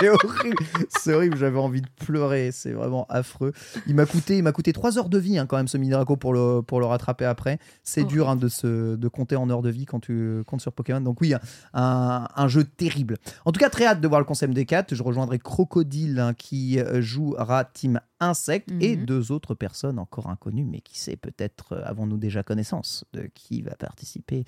C'est 0.00 0.08
horrible. 0.08 0.56
C'est 0.88 1.14
horrible, 1.14 1.36
j'avais 1.36 1.58
envie 1.58 1.82
de 1.82 1.88
pleurer. 2.04 2.50
C'est 2.52 2.72
vraiment 2.72 3.06
affreux. 3.08 3.52
Il 3.86 3.94
m'a 3.94 4.06
coûté, 4.06 4.38
il 4.38 4.42
m'a 4.42 4.52
coûté 4.52 4.72
3 4.72 4.98
heures 4.98 5.08
de 5.08 5.18
vie 5.18 5.38
hein, 5.38 5.46
quand 5.46 5.56
même 5.56 5.68
ce 5.68 5.76
mini 5.76 5.90
Draco 5.92 6.16
pour 6.16 6.32
le, 6.32 6.62
pour 6.62 6.80
le 6.80 6.86
rattraper 6.86 7.24
après. 7.24 7.58
C'est 7.84 8.00
Horrible. 8.00 8.12
dur 8.14 8.28
hein, 8.30 8.36
de, 8.36 8.48
se, 8.48 8.96
de 8.96 9.08
compter 9.08 9.36
en 9.36 9.50
heures 9.50 9.62
de 9.62 9.70
vie 9.70 9.84
quand 9.86 10.00
tu 10.00 10.42
comptes 10.46 10.60
sur 10.60 10.72
Pokémon. 10.72 11.00
Donc 11.00 11.20
oui, 11.20 11.34
un, 11.74 12.28
un 12.34 12.48
jeu 12.48 12.64
terrible. 12.64 13.16
En 13.44 13.52
tout 13.52 13.60
cas, 13.60 13.70
très 13.70 13.86
hâte 13.86 14.00
de 14.00 14.08
voir 14.08 14.20
le 14.20 14.26
concept 14.26 14.54
des 14.54 14.66
4. 14.66 14.94
Je 14.94 15.02
rejoindrai 15.02 15.38
Crocodile 15.38 16.18
hein, 16.20 16.34
qui 16.34 16.78
euh, 16.80 17.00
jouera 17.02 17.64
Team 17.64 18.00
Insect 18.20 18.70
et 18.80 18.96
Mhm. 18.96 19.04
deux 19.04 19.32
autres 19.32 19.54
personnes 19.54 19.98
encore 19.98 20.28
inconnues, 20.28 20.64
mais 20.64 20.80
qui 20.80 20.98
sait 20.98 21.16
peut-être 21.16 21.72
euh, 21.74 21.82
avons-nous 21.84 22.16
déjà 22.16 22.42
connaissance 22.42 23.04
de 23.12 23.28
qui 23.34 23.62
va 23.62 23.74
participer 23.76 24.44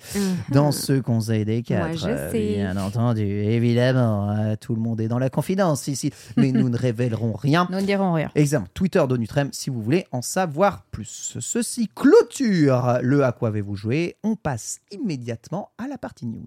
dans 0.51 0.71
ce 0.71 0.99
conseil 0.99 1.45
des 1.45 1.63
quatre. 1.63 1.87
Moi, 1.87 1.95
je 1.95 2.07
euh, 2.09 2.31
sais. 2.31 2.55
Bien 2.55 2.75
entendu, 2.77 3.21
évidemment. 3.23 4.29
euh, 4.31 4.55
tout 4.59 4.75
le 4.75 4.81
monde 4.81 4.99
est 4.99 5.07
dans 5.07 5.19
la 5.19 5.29
confidence 5.29 5.87
ici, 5.87 6.11
mais 6.37 6.51
nous 6.51 6.69
ne 6.69 6.77
révélerons 6.77 7.33
rien. 7.33 7.67
Nous 7.71 7.79
ne 7.79 7.85
dirons 7.85 8.13
rien. 8.13 8.29
Exemple, 8.35 8.69
Twitter 8.73 9.03
d'Onutrem 9.07 9.49
si 9.53 9.69
vous 9.69 9.81
voulez 9.81 10.05
en 10.11 10.21
savoir 10.21 10.83
plus. 10.91 11.37
Ceci 11.39 11.87
clôture 11.95 12.99
le 13.01 13.23
À 13.23 13.31
quoi 13.31 13.47
avez-vous 13.49 13.75
joué? 13.75 14.17
On 14.23 14.35
passe 14.35 14.79
immédiatement 14.91 15.69
à 15.77 15.87
la 15.87 15.97
partie 15.97 16.25
news. 16.25 16.45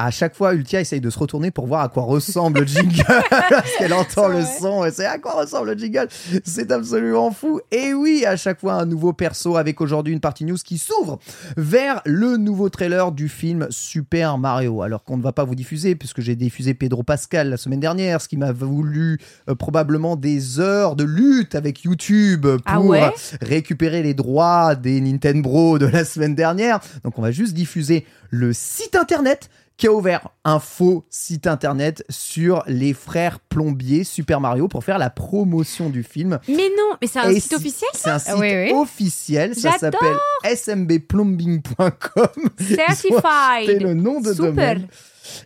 À 0.00 0.12
chaque 0.12 0.36
fois, 0.36 0.54
Ultia 0.54 0.80
essaye 0.80 1.00
de 1.00 1.10
se 1.10 1.18
retourner 1.18 1.50
pour 1.50 1.66
voir 1.66 1.80
à 1.80 1.88
quoi 1.88 2.04
ressemble 2.04 2.60
le 2.60 2.66
jingle. 2.68 3.02
Parce 3.30 3.72
qu'elle 3.78 3.92
entend 3.92 4.28
le 4.28 4.44
son 4.44 4.84
et 4.84 4.92
c'est 4.92 5.04
à 5.04 5.18
quoi 5.18 5.32
ressemble 5.32 5.72
le 5.72 5.76
jingle. 5.76 6.06
C'est 6.44 6.70
absolument 6.70 7.32
fou. 7.32 7.60
Et 7.72 7.94
oui, 7.94 8.24
à 8.24 8.36
chaque 8.36 8.60
fois, 8.60 8.74
un 8.74 8.86
nouveau 8.86 9.12
perso 9.12 9.56
avec 9.56 9.80
aujourd'hui 9.80 10.12
une 10.12 10.20
partie 10.20 10.44
news 10.44 10.56
qui 10.64 10.78
s'ouvre 10.78 11.18
vers 11.56 12.00
le 12.04 12.36
nouveau 12.36 12.68
trailer 12.68 13.10
du 13.10 13.28
film 13.28 13.66
Super 13.70 14.38
Mario. 14.38 14.82
Alors 14.82 15.02
qu'on 15.02 15.16
ne 15.16 15.22
va 15.22 15.32
pas 15.32 15.42
vous 15.42 15.56
diffuser, 15.56 15.96
puisque 15.96 16.20
j'ai 16.20 16.36
diffusé 16.36 16.74
Pedro 16.74 17.02
Pascal 17.02 17.50
la 17.50 17.56
semaine 17.56 17.80
dernière, 17.80 18.20
ce 18.20 18.28
qui 18.28 18.36
m'a 18.36 18.52
voulu 18.52 19.18
euh, 19.50 19.56
probablement 19.56 20.14
des 20.14 20.60
heures 20.60 20.94
de 20.94 21.02
lutte 21.02 21.56
avec 21.56 21.82
YouTube 21.82 22.42
pour 22.42 22.60
Ah 22.66 22.80
ouais 22.80 23.12
récupérer 23.42 24.04
les 24.04 24.14
droits 24.14 24.76
des 24.76 25.00
Nintendo 25.00 25.76
de 25.76 25.86
la 25.86 26.04
semaine 26.04 26.36
dernière. 26.36 26.78
Donc 27.02 27.18
on 27.18 27.22
va 27.22 27.32
juste 27.32 27.52
diffuser 27.52 28.06
le 28.30 28.52
site 28.52 28.94
internet 28.94 29.50
qui 29.78 29.86
a 29.86 29.92
ouvert 29.92 30.28
un 30.44 30.58
faux 30.60 31.06
site 31.08 31.46
internet 31.46 32.04
sur 32.10 32.62
les 32.66 32.92
frères 32.92 33.38
plombiers 33.40 34.04
Super 34.04 34.40
Mario 34.40 34.68
pour 34.68 34.84
faire 34.84 34.98
la 34.98 35.08
promotion 35.08 35.88
du 35.88 36.02
film. 36.02 36.38
Mais 36.48 36.54
non, 36.76 36.96
mais 37.00 37.06
c'est 37.06 37.20
un 37.20 37.30
Et 37.30 37.34
site 37.40 37.50
si- 37.50 37.54
officiel 37.54 37.90
C'est 37.94 38.10
un 38.10 38.18
site 38.18 38.34
oui, 38.38 38.50
oui. 38.52 38.72
officiel, 38.74 39.54
ça 39.54 39.70
J'adore. 39.80 40.00
s'appelle 40.00 40.56
smbplumbing.com. 40.56 42.28
C'est 42.58 42.74
Certified. 42.74 43.80
le 43.82 43.94
nom 43.94 44.20
de 44.20 44.32
Super. 44.32 44.46
domaine. 44.46 44.86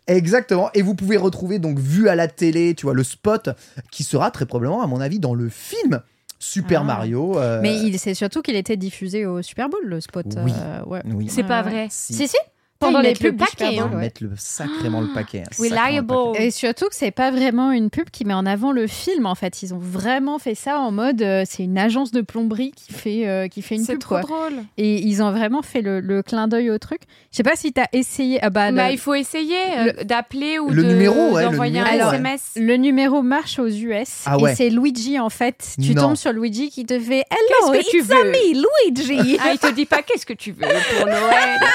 Exactement. 0.07 0.70
Et 0.74 0.83
vous 0.83 0.95
pouvez 0.95 1.16
retrouver 1.16 1.59
donc 1.59 1.78
vu 1.78 2.09
à 2.09 2.14
la 2.14 2.28
télé, 2.28 2.74
tu 2.74 2.87
vois, 2.87 2.95
le 2.95 3.05
spot 3.05 3.51
qui 3.91 4.05
sera 4.05 4.30
très 4.30 4.47
probablement, 4.47 4.83
à 4.83 4.87
mon 4.87 5.01
avis, 5.01 5.18
dans 5.18 5.35
le 5.35 5.49
film 5.49 6.01
Super 6.39 6.80
Ah. 6.83 6.85
Mario. 6.85 7.39
euh, 7.39 7.61
Mais 7.62 7.76
il- 7.76 7.99
c'est 7.99 8.14
surtout 8.14 8.43
qu'il 8.43 8.57
était 8.57 8.76
diffusé 8.76 9.26
au 9.26 9.43
Super 9.43 9.68
Bowl, 9.68 9.80
le 9.85 10.01
spot. 10.01 10.26
Oui. 10.45 10.53
euh, 10.57 10.83
ouais. 10.87 11.03
oui. 11.07 11.28
C'est 11.28 11.45
pas 11.45 11.62
vrai. 11.62 11.89
Si. 11.91 12.14
Si, 12.14 12.28
si. 12.28 12.37
Pendant 12.87 13.01
Ils 13.01 13.03
les 13.03 13.09
mettent 13.11 13.20
le 13.20 13.30
pubs 13.30 13.39
du 13.39 13.45
paquet, 13.57 13.78
hein, 13.78 13.91
ouais. 13.93 14.01
mettre 14.01 14.22
le 14.24 14.30
sacrément 14.37 15.01
le 15.01 15.09
paquet. 15.14 15.41
hein, 15.47 15.51
Reliable. 15.59 16.14
le. 16.35 16.41
Et 16.43 16.51
surtout 16.51 16.87
que 16.89 16.95
c'est 16.95 17.11
pas 17.11 17.30
vraiment 17.30 17.70
une 17.70 17.91
pub 17.91 18.11
qui 18.11 18.24
met 18.24 18.35
en 18.35 18.45
avant 18.47 18.72
le 18.72 18.87
film 18.87 19.26
en 19.26 19.35
fait. 19.35 19.62
Ils 19.62 19.72
ont 19.74 19.78
vraiment 19.78 20.39
fait 20.39 20.55
ça 20.55 20.78
en 20.78 20.91
mode 20.91 21.22
euh, 21.22 21.45
c'est 21.49 21.62
une 21.64 21.78
agence 21.78 22.11
de 22.11 22.20
plomberie 22.20 22.72
qui 22.76 22.93
fait 22.93 23.28
euh, 23.28 23.49
qui 23.49 23.62
fait 23.62 23.76
une 23.76 23.85
C'est 23.85 23.93
pub 23.93 24.01
trop 24.01 24.14
quoi. 24.16 24.20
drôle. 24.22 24.53
Et 24.76 24.99
ils 25.01 25.22
ont 25.22 25.30
vraiment 25.30 25.62
fait 25.62 25.80
le, 25.83 26.01
le 26.01 26.22
clin 26.22 26.49
d'œil 26.49 26.70
au 26.70 26.78
truc. 26.78 27.03
Je 27.30 27.37
sais 27.37 27.43
pas 27.43 27.57
si 27.57 27.72
t'as 27.72 27.87
essayé. 27.93 28.39
Ah 28.43 28.51
bah, 28.51 28.72
Bah, 28.72 28.89
le, 28.89 28.93
il 28.95 28.99
faut 28.99 29.14
essayer 29.14 29.57
euh, 29.78 30.05
d'appeler 30.05 30.59
ou 30.59 30.68
le 30.70 30.83
de- 30.83 30.89
numéro, 30.89 31.30
ouais, 31.33 31.45
le 31.45 31.51
d'envoyer 31.51 31.78
un 31.80 31.85
numéro, 31.85 32.09
ouais. 32.11 32.14
SMS. 32.16 32.53
le 32.57 32.76
numéro 32.76 33.22
marche 33.22 33.59
aux 33.59 33.68
US 33.68 34.22
Ah 34.26 34.39
ouais. 34.39 34.53
et 34.53 34.55
c'est 34.57 34.70
Luigi 34.70 35.18
en 35.18 35.30
fait. 35.30 35.76
Tu 35.80 35.95
Non. 35.95 36.03
tombes 36.03 36.16
sur 36.16 36.33
Luigi 36.33 36.70
qui 36.70 36.85
te 36.85 36.99
fait 36.99 37.24
Hello, 37.30 37.72
Qu'est-ce 37.72 37.87
que 37.87 37.91
tu 37.91 37.99
it's 37.99 38.09
veux? 38.09 38.24
me, 38.24 38.62
Luigi. 38.89 39.39
Ah, 39.43 39.51
il 39.53 39.59
te 39.59 39.70
dit 39.72 39.87
pas 39.87 40.03
qu'est-ce 40.03 40.26
que 40.26 40.33
tu 40.33 40.53
veux 40.53 40.66
pour 40.97 41.07
Noël? 41.07 41.61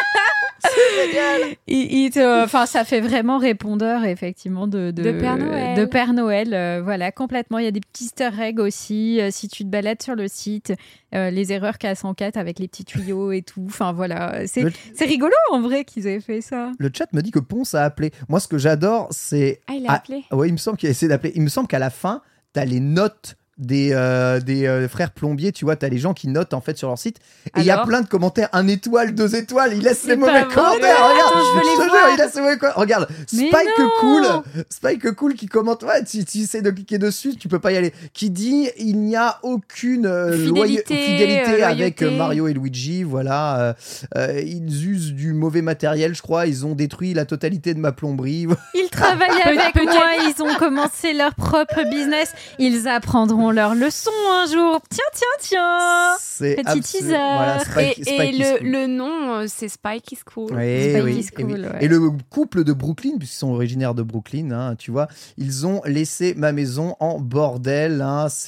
Il- 1.68 1.92
il 1.94 2.10
te- 2.12 2.44
Enfin, 2.44 2.66
ça 2.66 2.84
fait 2.84 3.02
vraiment 3.02 3.38
répondeur, 3.38 4.04
effectivement, 4.06 4.68
de, 4.68 4.92
De 4.92 5.12
Père 5.12 5.38
Noël. 5.38 5.78
de 5.78 5.86
Père 5.86 6.14
Noël, 6.14 6.54
euh, 6.54 6.82
voilà, 6.84 7.12
complètement. 7.12 7.60
Il 7.60 7.66
y 7.66 7.68
a 7.68 7.72
des 7.72 7.80
petits 7.82 8.06
easter 8.06 8.30
eggs 8.40 8.60
aussi. 8.60 9.20
euh, 9.22 9.30
si 9.32 9.48
tu 9.48 9.64
te 9.64 9.70
balades 9.70 10.02
sur 10.02 10.16
le 10.16 10.28
site, 10.28 10.74
euh, 11.16 11.30
les 11.30 11.52
erreurs 11.54 11.76
K104 11.76 12.38
avec 12.38 12.60
les 12.60 12.68
petits 12.68 12.86
tuyaux 12.86 13.32
et 13.32 13.42
tout. 13.42 13.64
Enfin, 13.68 13.94
voilà. 13.94 14.46
C'est 14.48 14.64
Le- 14.64 14.72
rigolo, 15.06 15.34
en 15.52 15.62
vrai, 15.62 15.86
qu'ils 15.86 16.08
aient 16.08 16.20
fait 16.20 16.42
ça. 16.42 16.72
Le 16.78 16.90
chat 16.94 17.08
me 17.14 17.22
dit 17.22 17.32
que 17.32 17.40
Ponce 17.40 17.76
a 17.76 17.84
appelé. 17.84 18.12
Moi, 18.30 18.40
ce 18.40 18.48
que 18.48 18.58
j'adore, 18.58 19.08
c'est. 19.12 19.62
Ah, 19.68 19.74
il 19.76 19.86
a 19.86 19.92
Ah, 19.92 19.96
appelé. 19.96 20.24
Ouais, 20.32 20.48
il 20.50 20.54
me 20.54 20.58
semble 20.58 20.78
qu'il 20.78 20.88
a 20.88 20.92
essayé 20.92 21.08
d'appeler. 21.10 21.32
Il 21.36 21.42
me 21.42 21.50
semble 21.50 21.68
qu'à 21.68 21.80
la 21.80 21.90
fin, 21.90 22.22
t'as 22.54 22.66
les 22.66 22.80
notes 22.80 23.37
des, 23.58 23.90
euh, 23.94 24.40
des 24.40 24.68
euh, 24.68 24.88
frères 24.88 25.12
plombiers, 25.12 25.52
tu 25.52 25.66
vois, 25.66 25.76
t'as 25.76 25.90
les 25.90 25.98
gens 25.98 26.14
qui 26.14 26.28
notent 26.28 26.54
en 26.54 26.62
fait 26.62 26.78
sur 26.78 26.88
leur 26.90 26.98
site. 26.98 27.18
Et 27.56 27.62
il 27.62 27.66
y 27.66 27.72
a 27.72 27.84
plein 27.86 28.02
de 28.02 28.08
commentaires, 28.08 28.50
un 28.54 28.68
étoile, 28.68 29.16
deux 29.16 29.36
étoiles, 29.36 29.74
ils 29.76 29.82
laissent 29.82 30.06
les 30.06 30.16
mauvais 30.16 30.44
vrai. 30.44 30.54
commentaires. 30.54 30.96
Regarde, 30.98 31.18
Attends, 31.28 31.40
je 31.40 31.60
te 31.60 31.66
jure, 31.66 31.90
voir. 31.90 32.10
il 32.14 32.18
laisse 32.18 32.36
les 32.36 32.42
mauvais 32.42 32.58
commentaires. 32.58 32.80
Regarde, 32.82 33.08
Mais 33.34 33.48
Spike 33.48 33.80
non. 33.80 33.90
Cool, 34.00 34.26
Spike 34.70 35.12
Cool 35.16 35.34
qui 35.34 35.48
commente, 35.48 35.84
ouais, 35.84 36.04
tu, 36.04 36.24
tu 36.24 36.38
essaies 36.40 36.62
de 36.62 36.70
cliquer 36.72 36.98
dessus, 37.00 37.36
tu 37.36 37.48
peux 37.48 37.60
pas 37.60 37.72
y 37.72 37.78
aller. 37.78 37.94
Qui 38.14 38.30
dit, 38.30 38.70
il 38.78 39.00
n'y 39.00 39.16
a 39.16 39.40
aucune 39.44 40.06
euh, 40.06 40.38
Fidélité, 40.38 40.96
fidélité 40.96 41.64
euh, 41.64 41.68
avec. 41.68 42.02
Mario 42.02 42.48
et 42.48 42.54
Luigi, 42.54 43.04
voilà. 43.04 43.60
euh, 43.60 43.74
euh, 44.18 44.42
ils 44.46 44.88
usent 44.90 45.14
du 45.14 45.34
mauvais 45.34 45.62
matériel, 45.62 46.14
je 46.16 46.22
crois. 46.22 46.46
Ils 46.48 46.66
ont 46.66 46.76
détruit 46.76 47.14
la 47.14 47.26
totalité 47.26 47.74
de 47.74 47.80
ma 47.80 47.92
plomberie. 47.92 48.46
Ils 48.76 48.90
travaillent 48.92 49.30
Peut- 49.44 49.50
avec 49.60 49.76
moi, 49.84 50.04
ils 50.30 50.42
ont 50.44 50.54
commencé 50.60 51.14
leur 51.14 51.34
propre 51.36 51.84
business. 51.90 52.34
Ils 52.60 52.88
apprendront 52.88 53.47
leur 53.52 53.76
leçon 53.76 54.12
un 54.32 54.46
jour. 54.52 54.80
Tiens, 54.90 55.04
tiens, 55.14 55.28
tiens. 55.40 56.16
Petit 56.40 56.62
absolu- 56.66 56.82
teaser. 56.82 57.08
Voilà, 57.10 57.58
Et, 57.58 57.66
Spike, 57.66 58.00
et 58.00 58.04
Spike 58.16 58.36
is 58.36 58.40
le, 58.64 58.72
le 58.72 58.88
nom, 58.88 59.34
euh, 59.36 59.46
c'est 59.48 59.70
Spike 59.70 60.12
is 60.12 60.20
cool. 60.26 60.52
Oui, 60.54 60.90
Spike 60.92 61.04
oui, 61.04 61.14
is 61.16 61.20
et 61.40 61.44
oui. 61.44 61.52
cool, 61.54 61.62
ouais. 61.66 61.78
Et 61.82 61.88
le 61.88 62.00
couple 62.30 62.64
de 62.64 62.74
Brooklyn, 62.74 63.18
puisqu'ils 63.18 63.38
sont 63.40 63.52
originaires 63.52 63.96
de 63.96 64.04
Brooklyn, 64.04 64.52
hein, 64.52 64.76
tu 64.76 64.92
vois, 64.92 65.08
ils 65.38 65.66
ont 65.66 65.82
laissé 65.86 66.34
ma 66.38 66.52
maison 66.52 66.96
en 67.00 67.20
bordel. 67.20 68.02
hein. 68.02 68.28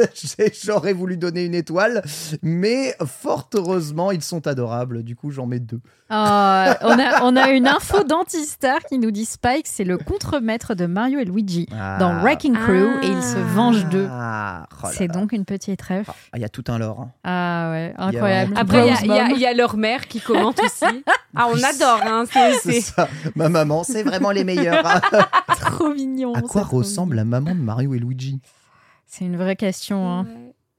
J'aurais 0.64 0.92
voulu 0.92 1.16
donner 1.16 1.44
une 1.44 1.54
étoile, 1.54 2.02
mais 2.42 2.94
fort 3.06 3.48
heureusement, 3.54 4.10
ils 4.10 4.22
sont 4.22 4.46
adorables. 4.46 5.02
Du 5.02 5.16
coup, 5.16 5.30
j'en 5.30 5.46
mets 5.46 5.60
deux. 5.60 5.80
Oh, 6.12 6.14
on, 6.14 6.16
a, 6.98 7.22
on 7.22 7.36
a 7.36 7.50
une 7.50 7.68
info 7.68 8.02
d'Antistar 8.02 8.80
qui 8.88 8.98
nous 8.98 9.12
dit 9.12 9.24
Spike, 9.24 9.66
c'est 9.68 9.84
le 9.84 9.96
contremaître 9.96 10.74
de 10.74 10.86
Mario 10.86 11.20
et 11.20 11.24
Luigi 11.24 11.66
dans 12.00 12.20
Wrecking 12.22 12.54
Crew 12.54 12.96
Ah. 13.00 13.04
et 13.04 13.08
il 13.08 13.22
se 13.22 13.36
venge 13.54 13.86
d'eux. 13.90 14.08
Ah, 14.32 14.66
oh 14.84 14.86
C'est 14.92 15.08
donc 15.08 15.32
une 15.32 15.44
petite 15.44 15.82
rêve. 15.82 16.06
Ah, 16.08 16.36
Il 16.36 16.40
y 16.40 16.44
a 16.44 16.48
tout 16.48 16.62
un 16.68 16.78
lore. 16.78 17.00
hein. 17.00 17.10
Ah 17.24 17.70
ouais, 17.72 17.94
incroyable. 17.98 18.54
Après, 18.56 18.86
il 19.02 19.06
y 19.08 19.12
a- 19.12 19.30
y, 19.50 19.52
y 19.52 19.56
leur 19.56 19.76
mère 19.76 20.06
qui 20.06 20.20
commente 20.20 20.60
aussi. 20.62 21.04
Ah, 21.34 21.48
on 21.48 21.54
adore, 21.62 22.00
hein. 22.06 22.24
c'est- 22.30 22.80
ça. 22.80 23.08
Ma 23.34 23.48
maman, 23.48 23.82
c'est 23.82 24.02
vraiment 24.04 24.30
les 24.30 24.44
meilleurs. 24.44 24.84
trop 25.60 25.92
mignon. 25.92 26.32
à 26.34 26.42
quoi 26.42 26.62
ressemble 26.62 27.16
la 27.16 27.24
maman 27.24 27.54
de 27.54 27.60
Mario 27.60 27.94
et 27.94 27.98
Luigi? 27.98 28.40
C'est 29.06 29.24
une 29.24 29.36
vraie 29.36 29.56
question. 29.56 30.08
hein. 30.08 30.26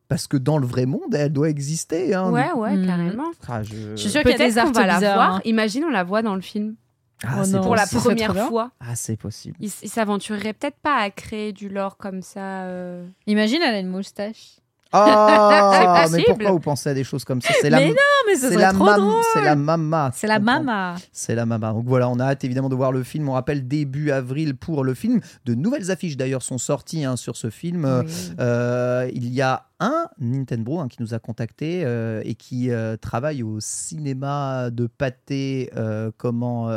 Parce 0.08 0.28
que 0.28 0.38
dans 0.38 0.58
le 0.58 0.68
vrai 0.68 0.86
monde, 0.86 1.14
elle 1.14 1.32
doit 1.32 1.50
exister. 1.50 2.14
Hein, 2.14 2.30
Ouais, 2.32 2.52
ouais, 2.54 2.76
Mhm. 2.76 2.86
carrément. 2.86 3.32
Ah, 3.48 3.64
je... 3.64 3.74
Je 3.92 3.96
suis 3.96 4.10
sûre 4.10 4.22
qu'il 4.22 4.32
y 4.32 4.34
a 4.34 4.38
Peut-être 4.38 4.56
des 4.56 4.62
qu'on 4.62 4.72
va 4.72 4.86
la 4.86 5.00
voir. 5.00 5.36
hein. 5.36 5.42
Imagine, 5.46 5.84
on 5.86 5.90
la 5.90 6.04
voit 6.04 6.22
dans 6.22 6.36
le 6.36 6.42
film. 6.42 6.76
Ah, 7.24 7.44
Oh. 7.44 7.62
Pour 7.62 7.76
la 7.76 7.86
première 7.86 8.34
fois. 8.48 8.72
Ah, 8.80 8.96
c'est 8.96 9.16
possible. 9.18 9.56
Il, 9.60 9.70
il 9.84 9.90
s'aventurerait 9.90 10.54
peut-être 10.54 10.78
pas 10.78 10.98
à 10.98 11.10
créer 11.12 11.54
du 11.54 11.70
lore 11.70 11.98
comme 11.98 12.22
ça. 12.22 12.64
euh. 12.64 13.08
Imagine, 13.28 13.62
elle 13.62 13.76
a 13.76 13.80
une 13.80 13.90
moustache. 13.90 14.58
Ah, 14.94 16.06
mais 16.12 16.24
pourquoi 16.26 16.52
vous 16.52 16.60
pensez 16.60 16.90
à 16.90 16.94
des 16.94 17.04
choses 17.04 17.24
comme 17.24 17.42
ça? 17.42 17.54
C'est 17.62 17.70
la, 17.70 17.80
Mais 17.80 17.88
non, 17.90 17.96
mais 18.28 18.36
ce 18.36 18.50
c'est 18.50 18.56
la, 18.58 18.74
mam- 18.74 19.22
la 19.44 19.56
mama. 19.56 20.12
C'est 20.14 20.28
la 20.28 20.40
mama. 20.40 20.96
C'est 21.12 21.36
la 21.36 21.46
mama. 21.46 21.72
Donc 21.74 21.86
voilà, 21.86 22.10
on 22.10 22.20
a 22.20 22.26
hâte 22.26 22.44
évidemment 22.44 22.70
de 22.70 22.76
voir 22.76 22.92
le 22.92 23.04
film. 23.04 23.30
On 23.30 23.34
rappelle 23.34 23.68
début 23.68 24.12
avril 24.12 24.56
pour 24.56 24.84
le 24.84 24.94
film. 24.94 25.22
De 25.46 25.56
nouvelles 25.56 25.92
affiches 25.92 26.18
d'ailleurs 26.18 26.44
sont 26.44 26.58
sorties 26.58 27.06
hein, 27.06 27.16
sur 27.16 27.36
ce 27.38 27.50
film. 27.50 27.86
Euh, 27.86 28.04
euh, 28.40 29.10
il 29.14 29.30
y 29.34 29.42
a 29.42 29.66
un 29.80 30.08
Nintendo 30.20 30.80
hein, 30.80 30.88
qui 30.90 31.02
nous 31.02 31.14
a 31.14 31.20
contacté 31.20 31.82
euh, 31.86 32.22
et 32.26 32.36
qui 32.36 32.70
euh, 32.70 32.98
travaille 32.98 33.44
au 33.44 33.60
cinéma 33.60 34.70
de 34.72 34.88
pâté. 34.88 35.70
comment 36.18 36.68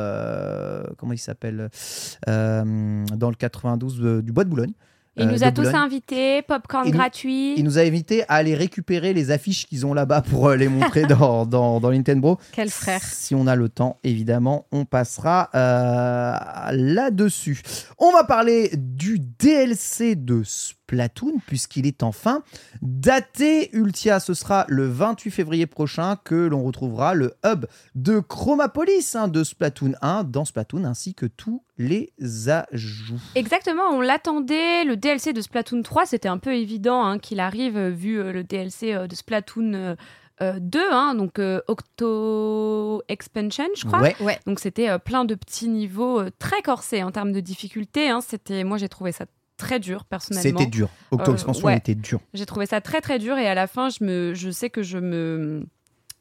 comment 0.97 1.13
il 1.13 1.19
s'appelle 1.19 1.69
dans 2.27 3.29
le 3.31 3.35
92 3.37 4.01
de- 4.01 4.21
du 4.21 4.33
Bois 4.33 4.45
de 4.45 4.51
Boulogne. 4.51 4.73
Il 5.17 5.29
euh, 5.29 5.31
nous 5.33 5.39
de 5.39 5.45
a 5.45 5.53
tous 5.53 5.63
Boulogne. 5.63 5.77
invités, 5.77 6.43
popcorn 6.43 6.85
Il 6.87 6.93
nous- 6.93 6.99
gratuit. 6.99 7.55
Il 7.57 7.65
nous 7.65 7.79
a 7.79 7.83
invités 7.83 8.25
à 8.25 8.35
aller 8.35 8.55
récupérer 8.55 9.13
les 9.13 9.31
affiches 9.31 9.67
qu'ils 9.67 9.87
ont 9.87 9.95
là-bas 9.95 10.23
pour 10.23 10.49
euh, 10.49 10.57
les 10.57 10.69
montrer 10.69 11.03
dans, 11.09 11.47
dans, 11.47 11.79
dans 11.81 11.91
Nintendo. 11.93 12.39
Quel 12.53 12.71
frère. 12.71 13.03
Si 13.03 13.35
on 13.35 13.47
a 13.47 13.55
le 13.55 13.69
temps, 13.69 13.99
évidemment, 14.03 14.67
on 14.73 14.85
passera 14.85 15.51
euh, 15.55 16.37
là-dessus. 16.73 17.63
On 17.99 18.11
va 18.13 18.25
parler 18.25 18.71
du 18.77 19.19
DLC 19.21 20.17
de 20.17 20.43
Splatoon, 20.95 21.35
puisqu'il 21.47 21.87
est 21.87 22.03
enfin 22.03 22.43
daté. 22.83 23.75
Ultia, 23.75 24.21
ce 24.21 24.33
sera 24.35 24.65
le 24.69 24.87
28 24.87 25.31
février 25.31 25.67
prochain 25.67 26.17
que 26.25 26.35
l'on 26.35 26.63
retrouvera 26.63 27.15
le 27.15 27.35
hub 27.45 27.67
de 27.95 28.21
Chromapolis 28.21 29.15
hein, 29.17 29.29
de 29.29 29.43
Splatoon 29.43 29.95
1 30.03 30.25
dans 30.25 30.45
Splatoon, 30.45 30.85
ainsi 30.85 31.15
que 31.15 31.27
tous 31.27 31.63
les 31.79 32.13
ajouts. 32.49 33.21
Exactement, 33.35 33.91
on 33.91 34.01
l'attendait. 34.01 34.85
Le 34.85 34.97
DLC 34.97 35.33
de 35.33 35.41
Splatoon 35.41 35.83
3, 35.83 36.07
c'était 36.07 36.29
un 36.29 36.39
peu 36.39 36.55
évident 36.55 37.05
hein, 37.05 37.19
qu'il 37.19 37.41
arrive, 37.41 37.77
euh, 37.77 37.91
vu 37.91 38.19
euh, 38.21 38.33
le 38.33 38.45
DLC 38.45 38.95
euh, 38.95 39.07
de 39.09 39.15
Splatoon 39.15 39.75
euh, 39.75 39.97
euh, 40.43 40.59
2, 40.61 40.81
hein, 40.93 41.15
donc 41.15 41.39
euh, 41.39 41.61
Octo 41.69 43.03
Expansion, 43.09 43.65
je 43.77 43.85
crois. 43.85 44.01
Ouais. 44.01 44.17
Ouais. 44.21 44.39
Donc 44.47 44.61
c'était 44.61 44.89
euh, 44.89 44.99
plein 44.99 45.25
de 45.25 45.35
petits 45.35 45.69
niveaux 45.69 46.21
euh, 46.21 46.31
très 46.39 46.63
corsés 46.63 47.03
en 47.03 47.11
termes 47.13 47.33
de 47.33 47.41
difficulté. 47.41 48.09
hein. 48.09 48.21
C'était, 48.21 48.65
moi 48.65 48.79
j'ai 48.79 48.89
trouvé 48.89 49.13
ça 49.13 49.27
très 49.57 49.79
dur 49.81 50.05
personnellement. 50.05 50.59
C'était 50.59 50.71
dur. 50.71 50.89
Octo 51.11 51.31
Euh, 51.31 51.35
Expansion 51.35 51.67
ouais. 51.67 51.77
était 51.77 51.95
dur. 51.95 52.21
J'ai 52.35 52.47
trouvé 52.47 52.67
ça 52.67 52.81
très 52.81 53.01
très 53.01 53.19
dur 53.19 53.39
et 53.39 53.47
à 53.49 53.55
la 53.55 53.67
fin, 53.67 53.89
je, 53.89 54.03
me, 54.05 54.35
je 54.35 54.51
sais 54.51 54.71
que 54.71 54.83
je 54.83 54.99
me. 54.99 55.67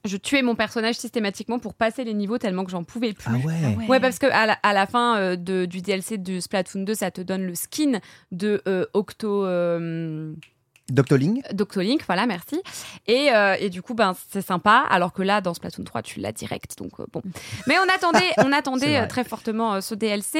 Je 0.06 0.18
tuais 0.18 0.42
mon 0.42 0.54
personnage 0.56 0.96
systématiquement 0.96 1.60
pour 1.60 1.74
passer 1.76 2.04
les 2.04 2.14
niveaux 2.14 2.38
tellement 2.38 2.66
que 2.66 2.72
j'en 2.72 2.84
pouvais 2.84 3.14
plus. 3.14 3.24
Ah 3.34 3.38
ouais. 3.48 3.88
Ouais, 3.88 4.02
parce 4.02 4.20
que 4.20 4.26
à 4.26 4.46
la, 4.46 4.54
à 4.62 4.74
la 4.74 4.86
fin 4.86 5.18
euh, 5.18 5.36
de, 5.38 5.64
du 5.66 5.82
DLC 5.82 6.18
de 6.18 6.42
Splatoon 6.42 6.82
2, 6.84 6.94
ça 6.94 7.10
te 7.10 7.22
donne 7.22 7.46
le 7.46 7.56
skin 7.56 8.00
de 8.34 8.62
euh, 8.68 8.86
Octo. 8.94 9.46
euh, 9.46 10.34
Doctoling 10.90 11.42
Doctolink, 11.54 12.04
voilà, 12.06 12.26
merci. 12.26 12.62
Et, 13.08 13.32
euh, 13.34 13.56
et 13.60 13.70
du 13.70 13.82
coup, 13.82 13.94
ben, 13.94 14.14
c'est 14.32 14.46
sympa, 14.46 14.84
alors 14.90 15.14
que 15.14 15.22
là, 15.22 15.40
dans 15.40 15.54
Splatoon 15.54 15.84
3, 15.86 16.02
tu 16.02 16.20
l'as 16.20 16.32
direct, 16.34 16.78
donc 16.78 16.92
euh, 17.00 17.06
bon. 17.12 17.22
Mais 17.68 17.76
on 17.80 17.94
attendait, 17.94 18.32
on 18.46 18.52
attendait 18.52 18.98
euh, 18.98 19.08
très 19.08 19.24
fortement 19.24 19.76
euh, 19.76 19.82
ce 19.82 19.96
DLC. 19.96 20.40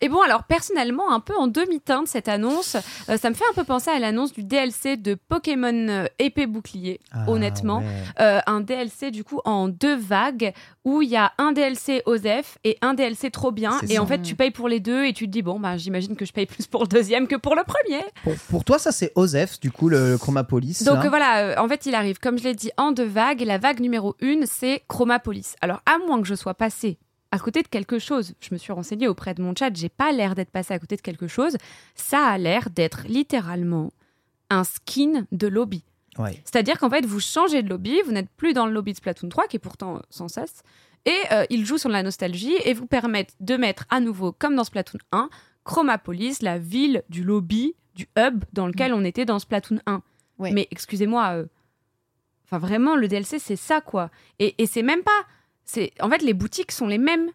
Et 0.00 0.08
bon, 0.08 0.20
alors 0.20 0.44
personnellement, 0.44 1.12
un 1.12 1.20
peu 1.20 1.34
en 1.36 1.46
demi-teinte 1.46 2.08
cette 2.08 2.28
annonce, 2.28 2.76
ça 3.06 3.30
me 3.30 3.34
fait 3.34 3.44
un 3.50 3.54
peu 3.54 3.64
penser 3.64 3.90
à 3.90 3.98
l'annonce 3.98 4.32
du 4.32 4.42
DLC 4.42 4.96
de 4.96 5.14
Pokémon 5.14 6.06
épée 6.18 6.46
bouclier, 6.46 7.00
Ah 7.12 7.28
honnêtement. 7.28 7.78
ouais. 7.78 8.40
Un 8.46 8.60
DLC 8.60 9.10
du 9.10 9.22
coup 9.24 9.40
en 9.44 9.68
deux 9.68 9.96
vagues 9.96 10.52
où 10.84 11.02
il 11.02 11.08
y 11.08 11.16
a 11.16 11.32
un 11.38 11.52
DLC 11.52 12.02
OZEF 12.06 12.58
et 12.64 12.76
un 12.82 12.94
DLC 12.94 13.30
trop 13.30 13.52
bien. 13.52 13.78
Et 13.88 13.94
ça. 13.94 14.02
en 14.02 14.06
fait, 14.06 14.20
tu 14.22 14.34
payes 14.34 14.50
pour 14.50 14.68
les 14.68 14.80
deux 14.80 15.04
et 15.06 15.12
tu 15.14 15.26
te 15.26 15.30
dis, 15.30 15.40
bon, 15.42 15.58
bah, 15.58 15.76
j'imagine 15.78 16.14
que 16.14 16.24
je 16.26 16.32
paye 16.32 16.44
plus 16.46 16.66
pour 16.66 16.82
le 16.82 16.88
deuxième 16.88 17.26
que 17.26 17.36
pour 17.36 17.54
le 17.56 17.62
premier. 17.64 18.02
Pour, 18.22 18.34
pour 18.50 18.64
toi, 18.64 18.78
ça 18.78 18.92
c'est 18.92 19.12
Osef, 19.14 19.58
du 19.60 19.70
coup, 19.70 19.83
le, 19.88 20.10
le 20.12 20.18
Chromapolis. 20.18 20.82
Donc 20.84 20.96
là. 20.96 21.04
euh, 21.04 21.08
voilà, 21.08 21.38
euh, 21.38 21.54
en 21.58 21.68
fait, 21.68 21.86
il 21.86 21.94
arrive, 21.94 22.18
comme 22.18 22.38
je 22.38 22.44
l'ai 22.44 22.54
dit, 22.54 22.70
en 22.76 22.92
deux 22.92 23.04
vagues. 23.06 23.42
Et 23.42 23.44
la 23.44 23.58
vague 23.58 23.80
numéro 23.80 24.14
une, 24.20 24.46
c'est 24.46 24.82
Chromapolis. 24.88 25.54
Alors, 25.60 25.80
à 25.86 25.98
moins 25.98 26.20
que 26.20 26.26
je 26.28 26.34
sois 26.34 26.54
passée 26.54 26.98
à 27.30 27.38
côté 27.40 27.62
de 27.62 27.68
quelque 27.68 27.98
chose, 27.98 28.34
je 28.38 28.50
me 28.52 28.58
suis 28.58 28.72
renseignée 28.72 29.08
auprès 29.08 29.34
de 29.34 29.42
mon 29.42 29.54
chat, 29.58 29.74
j'ai 29.74 29.88
pas 29.88 30.12
l'air 30.12 30.36
d'être 30.36 30.50
passée 30.52 30.72
à 30.72 30.78
côté 30.78 30.94
de 30.94 31.00
quelque 31.00 31.26
chose. 31.26 31.56
Ça 31.96 32.24
a 32.26 32.38
l'air 32.38 32.70
d'être 32.70 33.02
littéralement 33.08 33.90
un 34.50 34.62
skin 34.62 35.26
de 35.32 35.48
lobby. 35.48 35.82
Ouais. 36.16 36.40
C'est-à-dire 36.44 36.78
qu'en 36.78 36.88
fait, 36.90 37.04
vous 37.04 37.18
changez 37.18 37.64
de 37.64 37.68
lobby, 37.68 37.98
vous 38.06 38.12
n'êtes 38.12 38.30
plus 38.36 38.52
dans 38.52 38.66
le 38.66 38.72
lobby 38.72 38.92
de 38.92 38.98
Splatoon 38.98 39.28
3, 39.28 39.48
qui 39.48 39.56
est 39.56 39.58
pourtant 39.58 40.00
sans 40.10 40.28
cesse, 40.28 40.62
et 41.06 41.16
euh, 41.32 41.44
il 41.50 41.66
joue 41.66 41.76
sur 41.76 41.88
la 41.88 42.04
nostalgie 42.04 42.54
et 42.64 42.72
vous 42.72 42.86
permettent 42.86 43.34
de 43.40 43.56
mettre 43.56 43.84
à 43.90 43.98
nouveau, 43.98 44.30
comme 44.30 44.54
dans 44.54 44.62
Splatoon 44.62 45.00
1, 45.10 45.28
Chromapolis, 45.64 46.40
la 46.40 46.58
ville 46.58 47.02
du 47.08 47.24
lobby, 47.24 47.74
du 47.94 48.08
hub 48.18 48.44
dans 48.52 48.66
lequel 48.66 48.92
on 48.94 49.04
était 49.04 49.24
dans 49.24 49.38
Splatoon 49.38 49.78
1. 49.86 50.02
Ouais. 50.38 50.50
Mais 50.52 50.66
excusez-moi, 50.70 51.30
euh, 51.34 51.44
enfin 52.44 52.58
vraiment, 52.58 52.96
le 52.96 53.08
DLC, 53.08 53.38
c'est 53.38 53.56
ça, 53.56 53.80
quoi. 53.80 54.10
Et, 54.38 54.54
et 54.62 54.66
c'est 54.66 54.82
même 54.82 55.02
pas... 55.02 55.10
c'est 55.64 55.92
En 56.00 56.08
fait, 56.10 56.22
les 56.22 56.34
boutiques 56.34 56.72
sont 56.72 56.86
les 56.88 56.98
mêmes. 56.98 57.30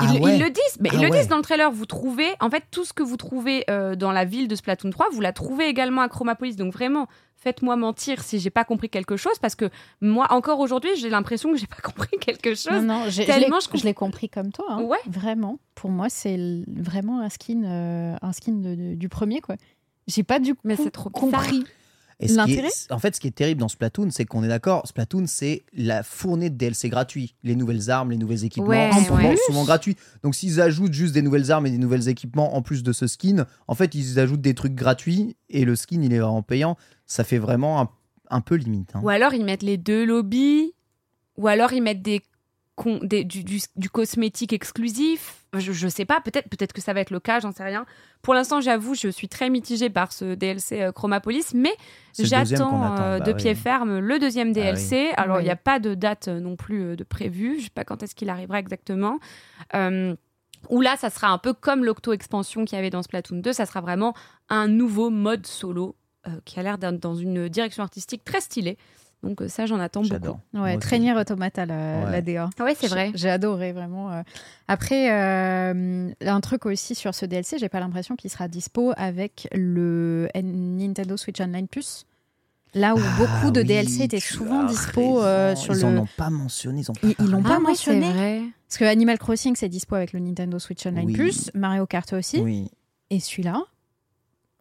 Ils, 0.00 0.06
Ah 0.08 0.12
le- 0.14 0.20
ouais. 0.20 0.36
ils 0.36 0.42
le 0.42 0.50
disent, 0.50 0.78
mais 0.80 0.88
Ah 0.90 0.94
ils 0.96 1.02
le 1.02 1.10
ouais. 1.10 1.18
disent 1.18 1.28
dans 1.28 1.36
le 1.36 1.42
trailer. 1.42 1.70
Vous 1.70 1.86
trouvez, 1.86 2.28
en 2.40 2.50
fait, 2.50 2.64
tout 2.70 2.84
ce 2.84 2.92
que 2.92 3.02
vous 3.02 3.16
trouvez 3.16 3.64
euh, 3.70 3.94
dans 3.94 4.10
la 4.10 4.24
ville 4.24 4.48
de 4.48 4.54
Splatoon 4.56 4.90
3, 4.90 5.08
vous 5.12 5.20
la 5.20 5.32
trouvez 5.32 5.66
également 5.66 6.00
à 6.00 6.08
Chromapolis. 6.08 6.56
Donc 6.56 6.72
vraiment, 6.72 7.06
faites-moi 7.36 7.76
mentir 7.76 8.22
si 8.22 8.40
j'ai 8.40 8.50
pas 8.50 8.64
compris 8.64 8.88
quelque 8.88 9.16
chose, 9.16 9.38
parce 9.40 9.54
que 9.54 9.68
moi, 10.00 10.26
encore 10.32 10.60
aujourd'hui, 10.60 10.90
j'ai 10.96 11.10
l'impression 11.10 11.52
que 11.52 11.58
j'ai 11.58 11.66
pas 11.66 11.76
compris 11.82 12.16
quelque 12.18 12.54
chose. 12.54 12.72
Non, 12.72 12.82
non, 12.82 13.04
j'ai- 13.08 13.22
je 13.22 13.26
tellement 13.26 13.58
l'ai- 13.58 13.66
je 13.72 13.78
je 13.78 13.84
l'ai 13.84 13.94
compris 13.94 14.28
comme 14.30 14.50
toi. 14.50 14.64
hein. 14.70 14.82
Ouais. 14.82 14.98
Vraiment. 15.06 15.58
Pour 15.74 15.90
moi, 15.90 16.08
c'est 16.08 16.38
vraiment 16.66 17.20
un 17.20 17.28
skin, 17.28 17.62
euh, 17.64 18.16
un 18.22 18.32
skin 18.32 18.52
de- 18.54 18.74
de- 18.74 18.94
du 18.94 19.08
premier, 19.10 19.40
quoi. 19.42 19.56
J'ai 20.06 20.22
pas 20.22 20.38
du 20.40 20.54
Mais 20.64 20.76
coup 20.76 20.82
c'est 20.84 20.90
trop 20.90 21.10
compris. 21.10 21.64
Et 22.20 22.28
ce 22.28 22.34
qui 22.34 22.36
L'intérêt 22.36 22.68
est- 22.68 22.92
en 22.92 23.00
fait, 23.00 23.16
ce 23.16 23.20
qui 23.20 23.26
est 23.26 23.32
terrible 23.32 23.60
dans 23.60 23.68
Splatoon, 23.68 24.10
c'est 24.12 24.24
qu'on 24.24 24.44
est 24.44 24.48
d'accord, 24.48 24.86
Splatoon, 24.86 25.24
c'est 25.26 25.64
la 25.72 26.04
fournée 26.04 26.50
de 26.50 26.54
DLC 26.56 26.88
gratuits. 26.88 27.34
Les 27.42 27.56
nouvelles 27.56 27.90
armes, 27.90 28.12
les 28.12 28.16
nouveaux 28.16 28.34
équipements, 28.34 28.68
Ouais, 28.68 28.92
sont 28.92 29.04
souvent, 29.04 29.16
ouais. 29.28 29.36
souvent 29.46 29.64
gratuits. 29.64 29.96
Donc 30.22 30.36
s'ils 30.36 30.60
ajoutent 30.60 30.92
juste 30.92 31.14
des 31.14 31.22
nouvelles 31.22 31.50
armes 31.50 31.66
et 31.66 31.70
des 31.70 31.78
nouveaux 31.78 31.96
équipements 31.96 32.54
en 32.54 32.62
plus 32.62 32.84
de 32.84 32.92
ce 32.92 33.08
skin, 33.08 33.44
en 33.66 33.74
fait, 33.74 33.96
ils 33.96 34.20
ajoutent 34.20 34.40
des 34.40 34.54
trucs 34.54 34.74
gratuits 34.76 35.34
et 35.50 35.64
le 35.64 35.74
skin, 35.74 36.00
il 36.02 36.12
est 36.12 36.18
vraiment 36.20 36.42
payant. 36.42 36.76
Ça 37.06 37.24
fait 37.24 37.38
vraiment 37.38 37.80
un, 37.80 37.88
un 38.30 38.40
peu 38.40 38.54
limite. 38.54 38.90
hein. 38.94 39.00
Ou 39.02 39.08
alors 39.08 39.34
ils 39.34 39.44
mettent 39.44 39.64
les 39.64 39.76
deux 39.78 40.04
lobbies, 40.04 40.74
ou 41.36 41.48
alors 41.48 41.72
ils 41.72 41.82
mettent 41.82 42.02
des, 42.02 42.22
con- 42.76 43.00
des- 43.02 43.24
du, 43.24 43.42
du- 43.42 43.62
du 43.74 43.90
cosmétique 43.90 44.52
exclusif. 44.52 45.41
Je, 45.58 45.72
je 45.72 45.88
sais 45.88 46.04
pas, 46.04 46.20
peut-être 46.20 46.48
peut-être 46.48 46.72
que 46.72 46.80
ça 46.80 46.92
va 46.92 47.00
être 47.00 47.10
le 47.10 47.20
cas, 47.20 47.40
j'en 47.40 47.52
sais 47.52 47.64
rien. 47.64 47.84
Pour 48.22 48.34
l'instant, 48.34 48.60
j'avoue, 48.60 48.94
je 48.94 49.08
suis 49.08 49.28
très 49.28 49.50
mitigée 49.50 49.90
par 49.90 50.12
ce 50.12 50.34
DLC 50.34 50.80
euh, 50.82 50.92
Chromapolis, 50.92 51.52
mais 51.54 51.72
j'attends 52.18 52.82
attend, 52.82 53.02
euh, 53.02 53.18
bah 53.18 53.24
de 53.26 53.30
oui. 53.32 53.36
pied 53.36 53.54
ferme 53.54 53.98
le 53.98 54.18
deuxième 54.18 54.48
Ah 54.48 54.50
oui. 54.50 54.54
DLC. 54.54 55.10
Alors, 55.16 55.36
il 55.36 55.40
Oui. 55.40 55.44
n'y 55.44 55.50
a 55.50 55.56
pas 55.56 55.78
de 55.78 55.94
date 55.94 56.28
euh, 56.28 56.40
non 56.40 56.56
plus 56.56 56.96
de 56.96 57.04
prévue, 57.04 57.58
je 57.58 57.64
sais 57.64 57.70
pas 57.70 57.84
quand 57.84 58.02
est-ce 58.02 58.14
qu'il 58.14 58.30
arrivera 58.30 58.58
exactement. 58.58 59.18
Euh, 59.74 60.14
où 60.70 60.80
là, 60.80 60.96
ça 60.96 61.10
sera 61.10 61.28
un 61.28 61.38
peu 61.38 61.52
comme 61.52 61.84
l'octo-expansion 61.84 62.64
qu'il 62.64 62.76
y 62.76 62.78
avait 62.78 62.90
dans 62.90 63.02
Splatoon 63.02 63.38
2, 63.40 63.52
ça 63.52 63.66
sera 63.66 63.80
vraiment 63.80 64.14
un 64.48 64.68
nouveau 64.68 65.10
mode 65.10 65.46
solo 65.46 65.96
euh, 66.28 66.30
qui 66.44 66.60
a 66.60 66.62
l'air 66.62 66.78
d'être 66.78 67.00
dans 67.00 67.16
une 67.16 67.48
direction 67.48 67.82
artistique 67.82 68.24
très 68.24 68.40
stylée. 68.40 68.78
Donc 69.22 69.40
euh, 69.40 69.48
ça, 69.48 69.66
j'en 69.66 69.78
attends 69.78 70.02
beaucoup. 70.02 70.38
Ouais, 70.54 70.70
aussi. 70.70 70.78
très 70.78 70.98
Nier 70.98 71.14
Automata, 71.14 71.64
la, 71.64 71.74
Ouais. 72.04 72.10
la 72.10 72.20
DA. 72.22 72.50
Ouais, 72.60 72.74
c'est 72.78 72.88
vrai. 72.88 73.12
J'ai 73.14 73.30
adoré 73.30 73.72
vraiment. 73.72 74.10
euh. 74.10 74.22
Après, 74.68 75.12
euh, 75.12 76.10
un 76.24 76.40
truc 76.40 76.66
aussi 76.66 76.94
sur 76.94 77.14
ce 77.14 77.24
DLC, 77.26 77.58
j'ai 77.58 77.68
pas 77.68 77.80
l'impression 77.80 78.16
qu'il 78.16 78.30
sera 78.30 78.48
dispo 78.48 78.92
avec 78.96 79.48
le 79.52 80.28
Nintendo 80.34 81.16
Switch 81.16 81.40
Online 81.40 81.68
Plus. 81.68 82.04
Là 82.74 82.94
où 82.94 82.98
Ah 83.00 83.16
beaucoup 83.18 83.50
de 83.50 83.60
oui, 83.60 83.66
DLC 83.66 84.02
étaient 84.04 84.18
souvent 84.18 84.64
dispo 84.64 85.22
euh, 85.22 85.54
sur 85.54 85.74
Ils 85.74 85.80
le. 85.82 85.86
en 85.86 85.96
ont 85.98 86.08
pas 86.16 86.30
mentionné, 86.30 86.80
ils 86.80 86.90
ont 86.90 86.94
pas 86.94 87.06
Ils- 87.06 87.14
ils 87.20 87.30
l'ont 87.30 87.42
pas 87.42 87.50
Ah 87.52 87.56
c'est 87.58 87.62
mentionné. 87.68 88.10
vrai. 88.12 88.42
Parce 88.66 88.78
que 88.78 88.84
Animal 88.86 89.18
Crossing, 89.18 89.54
c'est 89.56 89.68
dispo 89.68 89.94
avec 89.94 90.14
le 90.14 90.20
Nintendo 90.20 90.58
Switch 90.58 90.86
Online 90.86 91.04
Oui. 91.06 91.12
Plus, 91.12 91.50
Mario 91.54 91.84
Kart 91.86 92.10
aussi. 92.14 92.40
Oui. 92.40 92.70
Et 93.10 93.20
celui-là, 93.20 93.60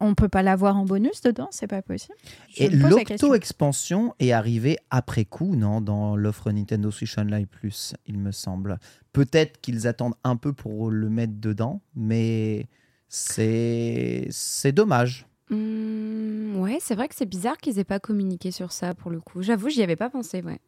on 0.02 0.16
peut 0.16 0.28
pas 0.28 0.42
l'avoir 0.42 0.78
en 0.78 0.86
bonus 0.86 1.22
dedans, 1.22 1.48
c'est 1.52 1.68
pas 1.68 1.82
possible. 1.82 2.18
Je 2.50 2.64
Et 2.64 2.70
l'octo-expansion 2.70 4.14
est 4.20 4.32
arrivée 4.32 4.78
après 4.90 5.26
coup, 5.26 5.56
non, 5.56 5.80
dans 5.80 6.16
l'offre 6.16 6.52
Nintendo 6.52 6.92
Switch 6.92 7.18
Online 7.18 7.46
Plus, 7.46 7.94
il 8.08 8.18
me 8.18 8.32
semble. 8.32 8.80
Peut-être 9.14 9.62
qu'ils 9.62 9.88
attendent 9.88 10.16
un 10.24 10.36
peu 10.36 10.54
pour 10.54 10.90
le 10.90 11.10
mettre 11.10 11.34
dedans, 11.36 11.82
mais 11.96 12.68
c'est 13.08 14.28
c'est 14.32 14.72
dommage. 14.72 15.28
Hum, 15.52 16.60
ouais, 16.60 16.80
c'est 16.82 16.96
vrai 16.96 17.08
que 17.08 17.16
c'est 17.16 17.26
bizarre 17.26 17.58
qu'ils 17.58 17.78
aient 17.78 17.84
pas 17.84 18.00
communiqué 18.00 18.52
sur 18.52 18.72
ça 18.72 18.96
pour 18.96 19.12
le 19.12 19.22
coup. 19.22 19.42
J'avoue, 19.42 19.70
j'y 19.70 19.84
avais 19.84 19.96
pas 19.96 20.10
pensé, 20.10 20.42
ouais. 20.42 20.60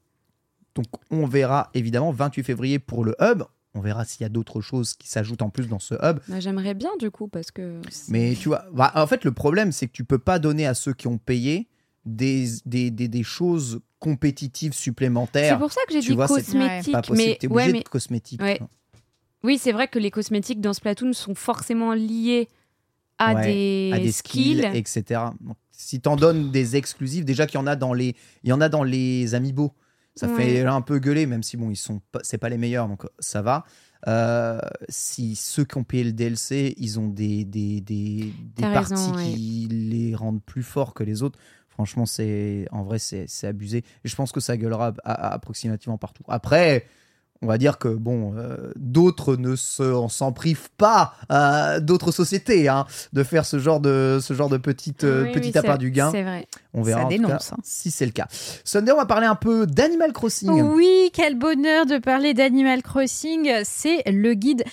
Donc 0.76 0.86
on 1.12 1.26
verra 1.26 1.70
évidemment 1.74 2.12
28 2.12 2.44
février 2.44 2.80
pour 2.80 3.04
le 3.04 3.16
hub. 3.20 3.44
On 3.76 3.82
verra 3.82 4.06
s'il 4.06 4.22
y 4.22 4.26
a 4.26 4.30
d'autres 4.30 4.62
choses 4.62 4.94
qui 4.94 5.08
s'ajoutent 5.08 5.42
en 5.42 5.50
plus 5.50 5.68
dans 5.68 5.80
ce 5.80 5.96
hub. 5.96 6.20
Bah, 6.28 6.40
J'aimerais 6.40 6.76
bien 6.76 6.92
du 7.00 7.10
coup 7.10 7.28
parce 7.28 7.50
que. 7.52 7.82
c'est- 7.90 8.12
Mais 8.12 8.36
tu 8.40 8.50
vois, 8.50 8.66
bah, 8.72 8.92
en 8.96 9.08
fait, 9.08 9.24
le 9.26 9.32
problème, 9.32 9.72
c'est 9.72 9.88
que 9.88 9.92
tu 9.94 10.04
peux 10.04 10.20
pas 10.20 10.38
donner 10.40 10.68
à 10.68 10.74
ceux 10.76 10.94
qui 10.94 11.08
ont 11.08 11.18
payé 11.18 11.68
des, 12.06 12.48
des, 12.66 12.92
des, 12.92 13.08
des 13.08 13.24
choses 13.24 13.80
compétitives 14.00 14.74
c'est 14.74 14.82
supplémentaires. 14.82 15.58
pour 15.58 15.72
ça 15.72 15.82
que 15.88 15.94
j'ai 15.94 16.02
dit 16.02 16.14
vois, 16.14 16.28
c'est 16.28 16.44
cosmétique. 16.44 16.92
Pas 16.94 17.02
possible, 17.02 17.30
mais 17.30 17.38
t'es 17.40 17.48
obligé 17.48 17.66
ouais, 17.68 17.74
mais 17.74 17.80
de. 17.80 18.44
Ouais. 18.44 18.60
oui, 19.44 19.58
c'est 19.58 19.72
vrai 19.72 19.88
que 19.88 19.98
les 20.00 20.12
cosmétiques 20.12 20.62
dans 20.62 20.74
Splatoon 20.74 21.14
sont 21.14 21.34
forcément 21.36 21.94
liés 21.94 22.50
à, 23.18 23.34
Ouais, 23.34 23.46
des, 23.46 23.92
à 23.94 24.00
des 24.00 24.12
skills, 24.12 24.62
skills. 24.62 24.78
etc. 24.78 25.22
Donc, 25.42 25.56
si 25.72 26.00
t'en 26.00 26.16
donnes 26.16 26.52
des 26.52 26.76
exclusifs, 26.76 27.26
déjà 27.26 27.48
qu'il 27.48 27.60
y 27.60 27.64
en 27.64 27.68
a 27.68 27.76
dans 27.76 27.94
les, 27.94 28.16
il 28.44 28.50
y 28.50 28.54
en 28.54 28.62
a 28.62 28.70
dans 28.70 28.84
les 28.84 29.34
amiibo. 29.34 29.72
Ça 30.16 30.28
Ouais. 30.28 30.36
fait 30.36 30.62
un 30.66 30.82
peu 30.82 31.00
gueuler, 31.00 31.26
même 31.26 31.42
si 31.44 31.58
bon, 31.58 31.72
ils 31.72 31.76
sont, 31.76 32.00
pas- 32.12 32.20
c'est 32.24 32.38
pas 32.38 32.50
les 32.50 32.58
meilleurs, 32.58 32.88
donc 32.88 33.04
ça 33.20 33.42
va. 33.42 33.66
Euh, 34.08 34.60
si 34.90 35.36
ceux 35.36 35.64
qui 35.64 35.78
ont 35.78 35.84
payé 35.84 36.04
le 36.04 36.12
DLC, 36.12 36.76
ils 36.78 37.00
ont 37.00 37.08
des 37.08 37.46
des, 37.46 37.80
des, 37.82 38.34
parties 38.60 38.94
raison, 38.94 39.16
ouais. 39.16 39.34
qui 39.34 39.68
les 39.72 40.14
rendent 40.14 40.44
plus 40.44 40.62
forts 40.64 40.94
que 40.94 41.04
les 41.04 41.24
autres. 41.24 41.40
Franchement, 41.70 42.06
c'est 42.06 42.68
en 42.72 42.84
vrai, 42.84 43.00
c'est 43.00 43.26
c'est 43.28 43.48
abusé. 43.48 43.78
Et 44.04 44.08
je 44.10 44.16
pense 44.16 44.32
que 44.32 44.40
ça 44.40 44.58
gueulera 44.58 44.94
à- 45.04 45.12
à- 45.30 45.34
approximativement 45.34 45.98
partout. 45.98 46.24
Après, 46.28 46.86
on 47.44 47.48
va 47.48 47.58
dire 47.58 47.78
que 47.78 47.90
bon, 47.90 48.34
euh, 48.38 48.72
d'autres 48.76 49.36
ne 49.36 49.56
se- 49.56 50.08
s'en 50.10 50.32
privent 50.32 50.72
pas, 50.78 51.14
euh, 51.32 51.80
d'autres 51.80 52.12
sociétés, 52.12 52.68
hein, 52.70 52.86
de 53.12 53.22
faire 53.24 53.46
ce 53.46 53.60
genre 53.60 53.80
de 53.80 54.20
ce 54.22 54.34
genre 54.34 54.50
de 54.50 54.58
petite 54.58 55.04
euh, 55.04 55.26
Oui, 55.26 55.32
petit 55.34 55.52
oui, 55.54 55.58
appart 55.58 55.80
du 55.80 55.92
gain. 55.92 56.10
C'est 56.12 56.24
vrai. 56.24 56.48
On 56.74 56.82
verra 56.82 57.04
Ça 57.04 57.08
dénonce, 57.10 57.50
cas 57.50 57.56
hein. 57.56 57.62
si 57.64 57.92
c'est 57.92 58.06
le 58.06 58.12
cas. 58.12 58.28
Sunday, 58.64 58.92
on 58.92 58.98
va 58.98 59.06
parler 59.06 59.28
un 59.28 59.36
peu 59.36 59.68
d'Animal 59.68 60.14
Crossing. 60.14 60.50
Oui, 60.50 61.12
quel 61.14 61.38
bonheur 61.38 61.86
de 61.86 61.98
parler 61.98 62.34
d'Animal 62.34 62.82
Crossing. 62.82 63.52
C'est 63.64 64.02
le 64.10 64.34
guide 64.34 64.64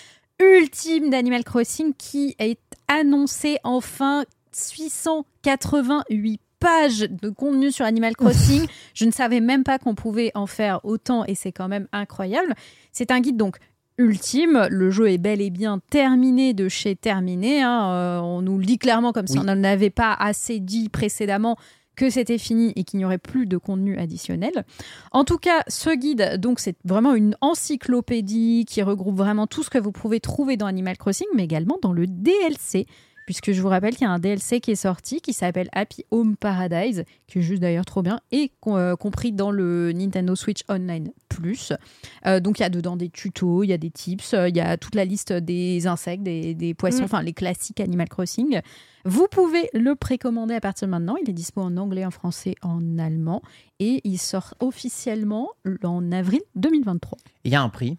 ultime 0.41 1.11
d'Animal 1.11 1.45
Crossing 1.45 1.93
qui 1.99 2.35
est 2.39 2.59
annoncé 2.89 3.59
enfin 3.65 4.25
688 4.53 6.41
pages 6.61 7.01
de 7.01 7.31
contenu 7.31 7.73
sur 7.73 7.85
Animal 7.85 8.15
Crossing. 8.17 8.67
Je 8.95 9.05
ne 9.05 9.11
savais 9.11 9.41
même 9.41 9.65
pas 9.65 9.79
qu'on 9.79 9.95
pouvait 9.95 10.31
en 10.35 10.47
faire 10.47 10.81
autant 10.85 11.25
et 11.27 11.35
c'est 11.35 11.53
quand 11.53 11.69
même 11.69 11.89
incroyable. 11.93 12.55
C'est 12.93 13.11
un 13.11 13.21
guide 13.21 13.37
donc 13.37 13.57
ultime. 13.99 14.69
Le 14.71 14.91
jeu 14.91 15.11
est 15.11 15.19
bel 15.19 15.41
et 15.41 15.51
bien 15.51 15.81
terminé 15.91 16.55
de 16.55 16.69
chez 16.69 16.95
terminé. 16.97 17.63
hein. 17.63 17.91
Euh, 17.93 18.19
on 18.21 18.43
nous 18.43 18.59
le 18.59 18.65
dit 18.65 18.79
clairement 18.79 19.13
comme 19.13 19.27
si 19.27 19.39
on 19.39 19.45
n'en 19.45 19.65
avait 19.65 19.91
pas 19.91 20.15
assez 20.15 20.61
dit 20.61 20.89
précédemment 20.89 21.57
que 21.97 22.09
c'était 22.09 22.39
fini 22.39 22.73
et 22.77 22.85
qu'il 22.85 22.99
n'y 22.99 23.05
aurait 23.05 23.19
plus 23.19 23.45
de 23.47 23.59
contenu 23.59 23.99
additionnel. 23.99 24.65
En 25.13 25.25
tout 25.25 25.37
cas, 25.37 25.63
ce 25.69 25.95
guide, 25.95 26.39
donc, 26.39 26.59
c'est 26.59 26.77
vraiment 26.85 27.15
une 27.15 27.37
encyclopédie 27.43 28.65
qui 28.67 28.81
regroupe 28.83 29.17
vraiment 29.17 29.47
tout 29.47 29.63
ce 29.63 29.69
que 29.69 29.77
vous 29.79 29.93
pouvez 29.93 30.19
trouver 30.21 30.57
dans 30.57 30.65
Animal 30.67 30.97
Crossing, 30.97 31.27
mais 31.35 31.45
également 31.45 31.77
dans 31.83 31.93
le 31.93 32.07
DLC. 32.07 32.87
Puisque 33.27 33.53
je 33.53 33.63
vous 33.63 33.69
rappelle 33.69 33.95
qu'il 33.95 34.07
y 34.07 34.11
a 34.11 34.13
un 34.13 34.19
DLC 34.19 34.61
qui 34.61 34.73
est 34.73 34.77
sorti 34.77 35.21
qui 35.21 35.33
s'appelle 35.33 35.69
Happy 35.73 36.05
Home 36.11 36.37
Paradise, 36.37 37.05
qui 37.29 37.39
est 37.39 37.43
juste 37.43 37.63
d'ailleurs 37.63 37.85
trop 37.85 38.03
bien, 38.03 38.21
et 38.33 38.51
euh, 38.67 38.97
compris 38.97 39.33
dans 39.33 39.51
le 39.51 39.93
Nintendo 39.93 40.35
Switch 40.35 40.63
Online 40.69 41.11
Plus. 41.29 41.73
Euh, 42.27 42.41
donc 42.41 42.59
il 42.59 42.63
y 42.63 42.65
a 42.65 42.71
dedans 42.71 42.97
des 42.97 43.09
tutos, 43.09 43.63
il 43.63 43.69
y 43.69 43.73
a 43.73 43.79
des 43.79 43.91
tips, 43.91 44.35
euh, 44.35 44.49
il 44.49 44.57
y 44.57 44.61
a 44.61 44.77
toute 44.77 44.95
la 44.97 45.05
liste 45.05 45.33
des 45.33 45.87
insectes, 45.87 46.23
des, 46.25 46.55
des 46.55 46.75
poissons, 46.75 47.03
Mm. 47.03 47.05
enfin 47.05 47.23
les 47.23 47.33
classiques 47.33 47.81
Animal 47.81 48.09
Crossing. 48.09 48.61
Vous 49.05 49.29
pouvez 49.31 49.71
le 49.73 49.95
précommander 49.95 50.55
à 50.55 50.61
partir 50.61 50.89
de 50.89 50.91
maintenant. 50.91 51.17
Il 51.23 51.31
est 51.31 51.33
dispo 51.33 51.61
en 51.63 51.77
anglais, 51.77 52.05
en 52.05 52.11
français, 52.11 52.55
en 52.63 52.99
allemand. 52.99 53.41
Et 53.79 54.01
il 54.05 54.19
sort 54.19 54.55
officiellement 54.61 55.49
en 55.85 56.13
avril 56.13 56.41
2023. 56.57 57.17
Il 57.45 57.53
y 57.53 57.55
a 57.55 57.63
un 57.63 57.71
prix. 57.71 57.97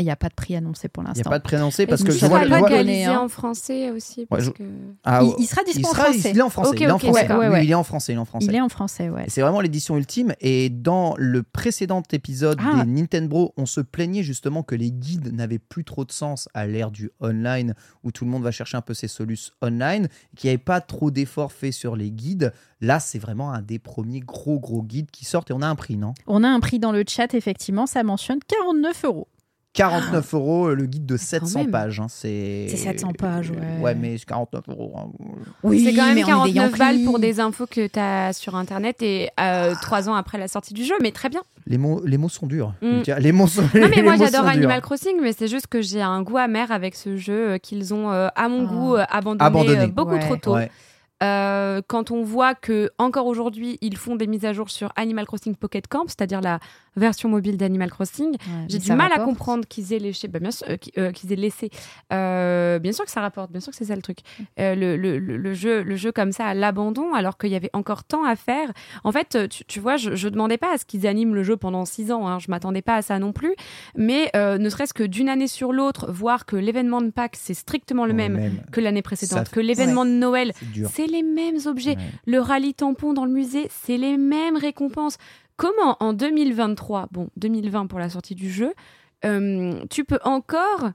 Et 0.00 0.02
il 0.02 0.06
n'y 0.06 0.10
a 0.10 0.16
pas 0.16 0.30
de 0.30 0.34
prix 0.34 0.56
annoncé 0.56 0.88
pour 0.88 1.02
Il 1.02 1.04
n'y 1.04 1.10
a 1.10 1.14
l'instant. 1.14 1.28
pas 1.28 1.38
de 1.38 1.42
prix 1.44 1.56
annoncé 1.56 1.86
parce 1.86 2.02
que 2.02 2.10
je 2.10 2.24
vois, 2.24 2.38
pas 2.38 2.44
je 2.44 2.48
vois- 2.48 2.58
local. 2.60 2.72
localisé 2.86 3.06
en 3.08 3.28
français 3.28 3.90
aussi 3.90 4.24
parce 4.24 4.44
je- 4.44 4.50
que. 4.50 4.62
Ah, 5.04 5.20
Il, 5.22 5.42
il 5.42 5.46
sera 5.46 5.62
dispo 5.62 5.80
il 5.80 5.86
en 5.86 5.88
français. 5.92 6.30
Il 6.30 6.38
est 6.38 6.42
en 6.42 6.48
français. 6.48 6.70
Il 6.76 6.82
est 6.84 6.90
en 6.90 6.98
français. 6.98 7.34
Ouais, 7.34 7.64
il 7.66 7.70
est 7.70 7.74
en 7.74 7.84
français. 7.84 8.12
Il 8.12 8.16
est 8.16 8.18
en 8.18 8.24
français. 8.24 8.46
Il 8.48 8.54
est 8.54 8.60
en 8.62 8.68
français, 8.70 9.10
ouais. 9.10 9.26
C'est 9.28 9.42
vraiment 9.42 9.60
l'édition 9.60 9.98
ultime. 9.98 10.32
Et 10.40 10.70
dans 10.70 11.14
le 11.18 11.42
précédent 11.42 12.02
épisode 12.12 12.58
Ah. 12.64 12.82
des 12.82 12.90
Nintendo, 12.90 13.52
on 13.58 13.66
se 13.66 13.82
plaignait 13.82 14.22
justement 14.22 14.62
que 14.62 14.74
les 14.74 14.90
guides 14.90 15.34
n'avaient 15.34 15.58
plus 15.58 15.84
trop 15.84 16.06
de 16.06 16.12
sens 16.12 16.48
à 16.54 16.66
l'ère 16.66 16.90
du 16.90 17.10
online, 17.20 17.74
où 18.02 18.10
tout 18.10 18.24
le 18.24 18.30
monde 18.30 18.42
va 18.42 18.52
chercher 18.52 18.78
un 18.78 18.82
peu 18.82 18.94
ses 18.94 19.06
solutions 19.08 19.52
online, 19.60 20.08
qu'il 20.34 20.48
n'y 20.48 20.54
avait 20.54 20.58
pas 20.64 20.80
trop 20.80 21.10
d'efforts 21.10 21.52
faits 21.52 21.74
sur 21.74 21.94
les 21.94 22.10
guides. 22.10 22.54
Là, 22.80 23.00
c'est 23.00 23.18
vraiment 23.18 23.52
un 23.52 23.60
des 23.60 23.78
premiers 23.78 24.20
gros, 24.20 24.58
gros 24.58 24.82
guides 24.82 25.10
qui 25.10 25.26
sortent 25.26 25.50
et 25.50 25.52
on 25.52 25.60
a 25.60 25.66
un 25.66 25.74
prix, 25.74 25.98
non? 25.98 26.14
On 26.26 26.42
a 26.42 26.48
un 26.48 26.60
prix 26.60 26.78
dans 26.78 26.92
le 26.92 27.04
chat, 27.06 27.34
effectivement. 27.34 27.86
Ça 27.86 28.02
mentionne 28.02 28.38
49 28.48 29.04
euros. 29.04 29.28
49 29.72 30.34
euros, 30.34 30.74
le 30.74 30.84
guide 30.86 31.06
de 31.06 31.16
700 31.16 31.60
même. 31.60 31.70
pages. 31.70 32.00
hein, 32.00 32.06
c'est 32.08 32.66
C'est 32.68 32.76
700 32.76 33.12
pages, 33.16 33.50
ouais. 33.50 33.80
Ouais, 33.80 33.94
mais 33.94 34.18
c'est 34.18 34.24
49 34.26 34.64
euros. 34.68 34.94
hein. 34.98 35.08
Oui, 35.62 35.84
c'est 35.84 35.94
quand 35.94 36.06
même 36.06 36.14
mais 36.16 36.24
on 36.32 36.44
est 36.44 36.48
des 36.48 36.54
49 36.54 36.78
balles 36.78 37.04
pour 37.04 37.18
des 37.20 37.38
infos 37.38 37.66
que 37.66 37.86
tu 37.86 37.98
as 37.98 38.32
sur 38.32 38.56
internet 38.56 39.00
et 39.02 39.30
euh, 39.38 39.74
trois 39.80 40.08
ans 40.08 40.14
après 40.14 40.38
la 40.38 40.48
sortie 40.48 40.74
du 40.74 40.84
jeu, 40.84 40.94
mais 41.00 41.12
très 41.12 41.28
bien. 41.28 41.42
Les 41.66 41.78
mots, 41.78 42.02
les 42.04 42.18
mots 42.18 42.28
sont 42.28 42.46
durs. 42.48 42.74
Mm. 42.82 43.02
Les 43.18 43.32
mots 43.32 43.46
sont, 43.46 43.62
Non, 43.74 43.88
mais 43.94 44.02
moi 44.02 44.16
j'adore 44.16 44.42
durs. 44.42 44.50
Animal 44.50 44.80
Crossing, 44.80 45.16
mais 45.22 45.32
c'est 45.32 45.48
juste 45.48 45.68
que 45.68 45.80
j'ai 45.82 46.02
un 46.02 46.22
goût 46.22 46.38
amer 46.38 46.72
avec 46.72 46.96
ce 46.96 47.16
jeu 47.16 47.50
euh, 47.52 47.58
qu'ils 47.58 47.94
ont, 47.94 48.10
euh, 48.10 48.26
à 48.34 48.48
mon 48.48 48.64
Ah. 48.66 48.72
goût, 48.72 48.96
euh, 48.96 49.04
abandonné, 49.08 49.46
Abandonné. 49.46 49.78
euh, 49.82 49.86
beaucoup 49.86 50.12
Ouais. 50.14 50.18
trop 50.18 50.36
tôt. 50.36 50.54
Ouais. 50.56 50.70
Euh, 51.22 51.82
quand 51.86 52.10
on 52.10 52.22
voit 52.24 52.54
que 52.54 52.88
encore 52.96 53.26
aujourd'hui 53.26 53.76
ils 53.82 53.98
font 53.98 54.16
des 54.16 54.26
mises 54.26 54.46
à 54.46 54.54
jour 54.54 54.70
sur 54.70 54.90
Animal 54.96 55.26
Crossing 55.26 55.54
Pocket 55.54 55.86
Camp, 55.86 56.04
c'est-à-dire 56.06 56.40
la 56.40 56.60
version 57.00 57.28
mobile 57.28 57.56
d'Animal 57.56 57.90
Crossing, 57.90 58.30
Ouais, 58.30 58.36
j'ai 58.68 58.78
du 58.78 58.92
mal 58.92 59.10
à 59.12 59.18
comprendre 59.24 59.66
qu'ils 59.66 59.92
aient 59.92 59.98
léché, 59.98 60.28
bah, 60.28 60.38
bien 60.38 60.50
sûr, 60.52 60.66
euh, 60.68 60.76
qu'ils 60.76 60.92
euh, 60.98 61.10
qu'ils 61.12 61.32
aient 61.32 61.36
laissé. 61.36 61.70
Euh, 62.12 62.78
bien 62.78 62.92
sûr 62.92 63.04
que 63.04 63.10
ça 63.10 63.20
rapporte, 63.20 63.50
bien 63.50 63.60
sûr 63.60 63.70
que 63.72 63.76
c'est 63.76 63.84
ça 63.86 63.96
le 63.96 64.02
truc. 64.02 64.18
Euh, 64.58 64.74
le, 64.74 64.96
le- 64.96 65.18
le- 65.18 65.36
le 65.36 65.54
jeu, 65.54 65.82
le 65.82 65.96
jeu 65.96 66.12
comme 66.12 66.32
ça 66.32 66.46
à 66.46 66.54
l'abandon, 66.54 67.14
alors 67.14 67.38
qu'il 67.38 67.50
y 67.50 67.54
avait 67.56 67.70
encore 67.72 68.04
tant 68.04 68.24
à 68.24 68.36
faire. 68.36 68.70
En 69.04 69.12
fait, 69.12 69.48
tu, 69.48 69.64
tu 69.64 69.80
vois, 69.80 69.96
je, 69.96 70.14
je 70.14 70.28
demandais 70.28 70.58
pas 70.58 70.74
à 70.74 70.78
ce 70.78 70.84
qu'ils 70.84 71.06
animent 71.06 71.34
le 71.34 71.42
jeu 71.42 71.56
pendant 71.56 71.84
six 71.84 72.12
ans. 72.12 72.26
Hein, 72.28 72.38
je 72.38 72.46
m'attendais 72.50 72.82
pas 72.82 72.96
à 72.96 73.02
ça 73.02 73.18
non 73.18 73.32
plus. 73.32 73.54
Mais 73.96 74.30
euh, 74.36 74.58
ne 74.58 74.68
serait-ce 74.68 74.94
que 74.94 75.02
d'une 75.04 75.28
année 75.28 75.48
sur 75.48 75.72
l'autre, 75.72 76.10
voir 76.12 76.46
que 76.46 76.56
l'événement 76.56 77.00
de 77.00 77.10
Pâques 77.10 77.36
c'est 77.38 77.54
strictement 77.54 78.06
le 78.06 78.12
même 78.12 78.52
que 78.72 78.80
l'année 78.80 79.02
précédente, 79.02 79.46
Ça- 79.46 79.52
que 79.52 79.60
l'événement 79.60 80.04
de 80.04 80.10
Noël 80.10 80.52
C'est 80.92 81.06
les 81.06 81.22
mêmes 81.22 81.58
objets. 81.66 81.96
Ouais. 81.96 82.02
Le 82.26 82.40
rallye 82.40 82.74
tampon 82.74 83.12
dans 83.12 83.24
le 83.24 83.32
musée, 83.32 83.68
c'est 83.70 83.96
les 83.96 84.16
mêmes 84.16 84.56
récompenses. 84.56 85.16
Comment 85.60 85.98
en 86.00 86.14
2023, 86.14 87.08
bon 87.10 87.28
2020 87.36 87.86
pour 87.86 87.98
la 87.98 88.08
sortie 88.08 88.34
du 88.34 88.50
jeu, 88.50 88.72
euh, 89.26 89.84
tu 89.90 90.06
peux 90.06 90.18
encore 90.24 90.92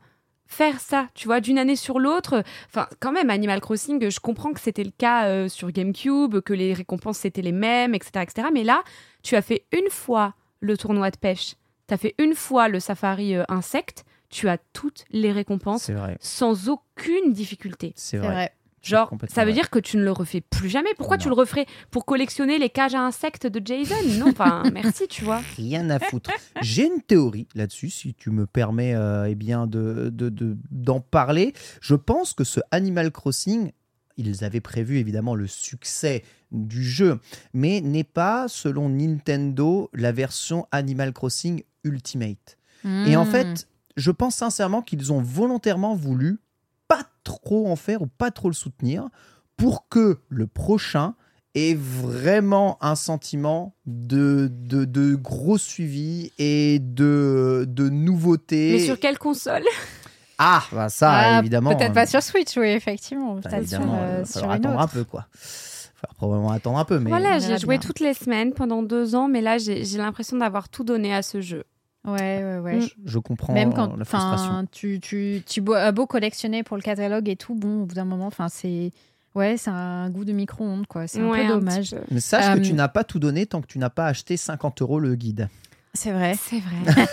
faire 0.47 0.79
ça, 0.79 1.07
tu 1.13 1.27
vois, 1.27 1.39
d'une 1.39 1.59
année 1.59 1.75
sur 1.75 1.99
l'autre. 1.99 2.43
Enfin, 2.67 2.87
quand 2.99 3.11
même, 3.11 3.29
Animal 3.29 3.61
Crossing, 3.61 4.09
je 4.09 4.19
comprends 4.19 4.53
que 4.53 4.59
c'était 4.59 4.83
le 4.83 4.89
cas 4.89 5.27
euh, 5.27 5.49
sur 5.49 5.71
GameCube, 5.71 6.39
que 6.39 6.53
les 6.53 6.73
récompenses 6.73 7.19
c'était 7.19 7.43
les 7.43 7.51
mêmes, 7.51 7.93
etc., 7.93 8.23
etc. 8.23 8.47
Mais 8.51 8.63
là, 8.63 8.83
tu 9.21 9.35
as 9.35 9.43
fait 9.43 9.65
une 9.71 9.91
fois 9.91 10.33
le 10.61 10.75
tournoi 10.75 11.11
de 11.11 11.17
pêche, 11.17 11.57
tu 11.87 11.93
as 11.93 11.97
fait 11.97 12.15
une 12.17 12.33
fois 12.33 12.67
le 12.67 12.79
safari 12.79 13.35
euh, 13.35 13.43
insecte, 13.49 14.03
tu 14.29 14.49
as 14.49 14.57
toutes 14.73 15.05
les 15.11 15.31
récompenses 15.31 15.91
vrai. 15.91 16.17
sans 16.19 16.69
aucune 16.69 17.33
difficulté. 17.33 17.93
C'est 17.95 18.17
C'est 18.17 18.17
vrai. 18.17 18.51
Genre, 18.85 19.11
ça 19.29 19.45
veut 19.45 19.53
dire 19.53 19.69
que 19.69 19.79
tu 19.79 19.97
ne 19.97 20.03
le 20.03 20.11
refais 20.11 20.41
plus 20.41 20.69
jamais. 20.69 20.89
Pourquoi 20.97 21.17
tu 21.17 21.27
le 21.27 21.33
referais 21.33 21.65
Pour 21.91 22.05
collectionner 22.05 22.57
les 22.59 22.69
cages 22.69 22.95
à 22.95 23.01
insectes 23.01 23.47
de 23.47 23.61
Jason? 23.65 23.95
Non, 24.19 24.27
enfin, 24.29 24.63
merci, 24.73 25.07
tu 25.07 25.23
vois. 25.23 25.41
Rien 25.57 25.89
à 25.89 25.99
foutre. 25.99 26.29
J'ai 26.61 26.85
une 26.85 27.01
théorie 27.01 27.47
là-dessus, 27.55 27.89
si 27.89 28.13
tu 28.13 28.29
me 28.29 28.45
permets 28.45 28.93
euh, 28.95 29.25
eh 29.29 29.35
bien 29.35 29.67
de, 29.67 30.09
de- 30.13 30.29
de- 30.29 30.57
d'en 30.71 30.99
parler. 30.99 31.53
Je 31.81 31.95
pense 31.95 32.33
que 32.33 32.43
ce 32.43 32.59
Animal 32.71 33.11
Crossing, 33.11 33.71
ils 34.17 34.43
avaient 34.43 34.61
prévu 34.61 34.99
évidemment 34.99 35.35
le 35.35 35.47
succès 35.47 36.23
du 36.51 36.83
jeu, 36.83 37.19
mais 37.53 37.81
n'est 37.81 38.03
pas, 38.05 38.47
selon 38.47 38.87
Nintendo, 38.89 39.89
la 39.93 40.11
version 40.11 40.67
Animal 40.71 41.11
Crossing 41.11 41.63
Ultimate. 41.83 42.57
Et 43.05 43.15
en 43.17 43.23
Hmm. 43.23 43.27
fait, 43.27 43.67
je 43.97 44.11
pense 44.11 44.35
sincèrement 44.35 44.81
qu'ils 44.81 45.11
ont 45.11 45.21
volontairement 45.21 45.95
voulu 45.95 46.37
trop 47.25 47.67
en 47.67 47.75
faire 47.75 48.01
ou 48.01 48.07
pas 48.07 48.31
trop 48.31 48.47
le 48.47 48.53
soutenir 48.55 49.09
pour 49.57 49.89
que 49.89 50.19
le 50.29 50.47
prochain 50.47 51.15
ait 51.55 51.73
vraiment 51.75 52.77
un 52.81 52.95
sentiment 52.95 53.75
de, 53.85 54.49
de, 54.51 54.83
de 54.85 55.15
gros 55.15 55.57
suivi 55.57 56.31
et 56.37 56.79
de, 56.79 57.65
de 57.67 57.89
nouveauté. 57.89 58.73
Mais 58.73 58.79
sur 58.79 58.99
quelle 58.99 59.17
console? 59.17 59.63
Ah, 60.37 60.63
bah 60.73 60.89
ça, 60.89 61.11
Ah, 61.13 61.39
évidemment. 61.39 61.73
Peut-être 61.73 61.91
euh, 61.91 61.93
pas 61.93 62.05
sur 62.05 62.21
Switch, 62.21 62.57
oui, 62.57 62.67
effectivement. 62.67 63.35
bah, 63.35 63.49
Peut-être 63.49 63.69
sur, 63.69 63.79
euh, 63.79 63.83
il 63.83 64.19
va 64.19 64.25
sur 64.25 64.33
falloir 64.41 64.55
une 64.57 64.65
attendre 64.65 64.75
autre. 64.75 64.83
un 64.83 64.87
peu, 64.87 65.03
quoi. 65.05 65.27
Il 65.31 65.37
va 65.37 65.91
falloir 66.01 66.15
probablement 66.17 66.51
attendre 66.51 66.77
un 66.77 66.83
peu, 66.85 66.99
mais... 66.99 67.09
Voilà, 67.09 67.39
j'ai 67.39 67.57
joué 67.57 67.77
bien. 67.77 67.87
toutes 67.87 68.01
les 68.01 68.13
semaines 68.13 68.51
pendant 68.51 68.83
deux 68.83 69.15
ans, 69.15 69.29
mais 69.29 69.39
là, 69.39 69.57
j'ai 69.57 69.83
l'impression 69.97 70.35
d'avoir 70.37 70.67
tout 70.67 70.83
donné 70.83 71.15
à 71.15 71.21
ce 71.21 71.39
jeu. 71.39 71.63
Ouais, 72.07 72.43
ouais, 72.43 72.57
ouais. 72.59 72.79
Je 73.05 73.19
comprends 73.19 73.53
Même 73.53 73.69
euh, 73.69 73.73
quand 73.73 73.95
la 73.95 74.05
frustration. 74.05 74.51
enfin, 74.53 74.65
tu, 74.71 74.99
tu, 74.99 75.41
tu 75.45 75.61
beau- 75.61 75.73
as 75.73 75.91
beau 75.91 76.05
collectionner 76.07 76.63
pour 76.63 76.77
le 76.77 76.81
catalogue 76.83 77.27
et 77.29 77.35
tout, 77.35 77.55
bon, 77.55 77.81
au 77.83 77.85
bout 77.85 77.95
d'un 77.95 78.05
moment, 78.05 78.27
enfin, 78.27 78.47
c'est. 78.49 78.91
Ouais, 79.33 79.57
c'est 79.57 79.69
un 79.71 80.09
goût 80.09 80.23
de 80.23 80.31
micro-ondes, 80.31 80.87
quoi. 80.87 81.07
C'est 81.07 81.19
un 81.19 81.27
Ouais, 81.29 81.41
peu 81.45 81.55
dommage. 81.55 81.91
peu. 81.91 81.97
Mais 82.11 82.21
sache 82.21 82.53
que 82.55 82.59
Euh, 82.59 82.63
tu 82.63 82.73
n'as 82.73 82.87
pas 82.87 83.03
tout 83.03 83.19
donné 83.19 83.45
tant 83.45 83.61
que 83.61 83.67
tu 83.67 83.79
n'as 83.79 83.89
pas 83.89 84.07
acheté 84.07 84.37
50 84.37 84.81
euros 84.81 84.99
le 84.99 85.15
guide. 85.15 85.49
C'est 85.93 86.11
vrai. 86.11 86.35
C'est 86.39 86.59
vrai. 86.59 87.05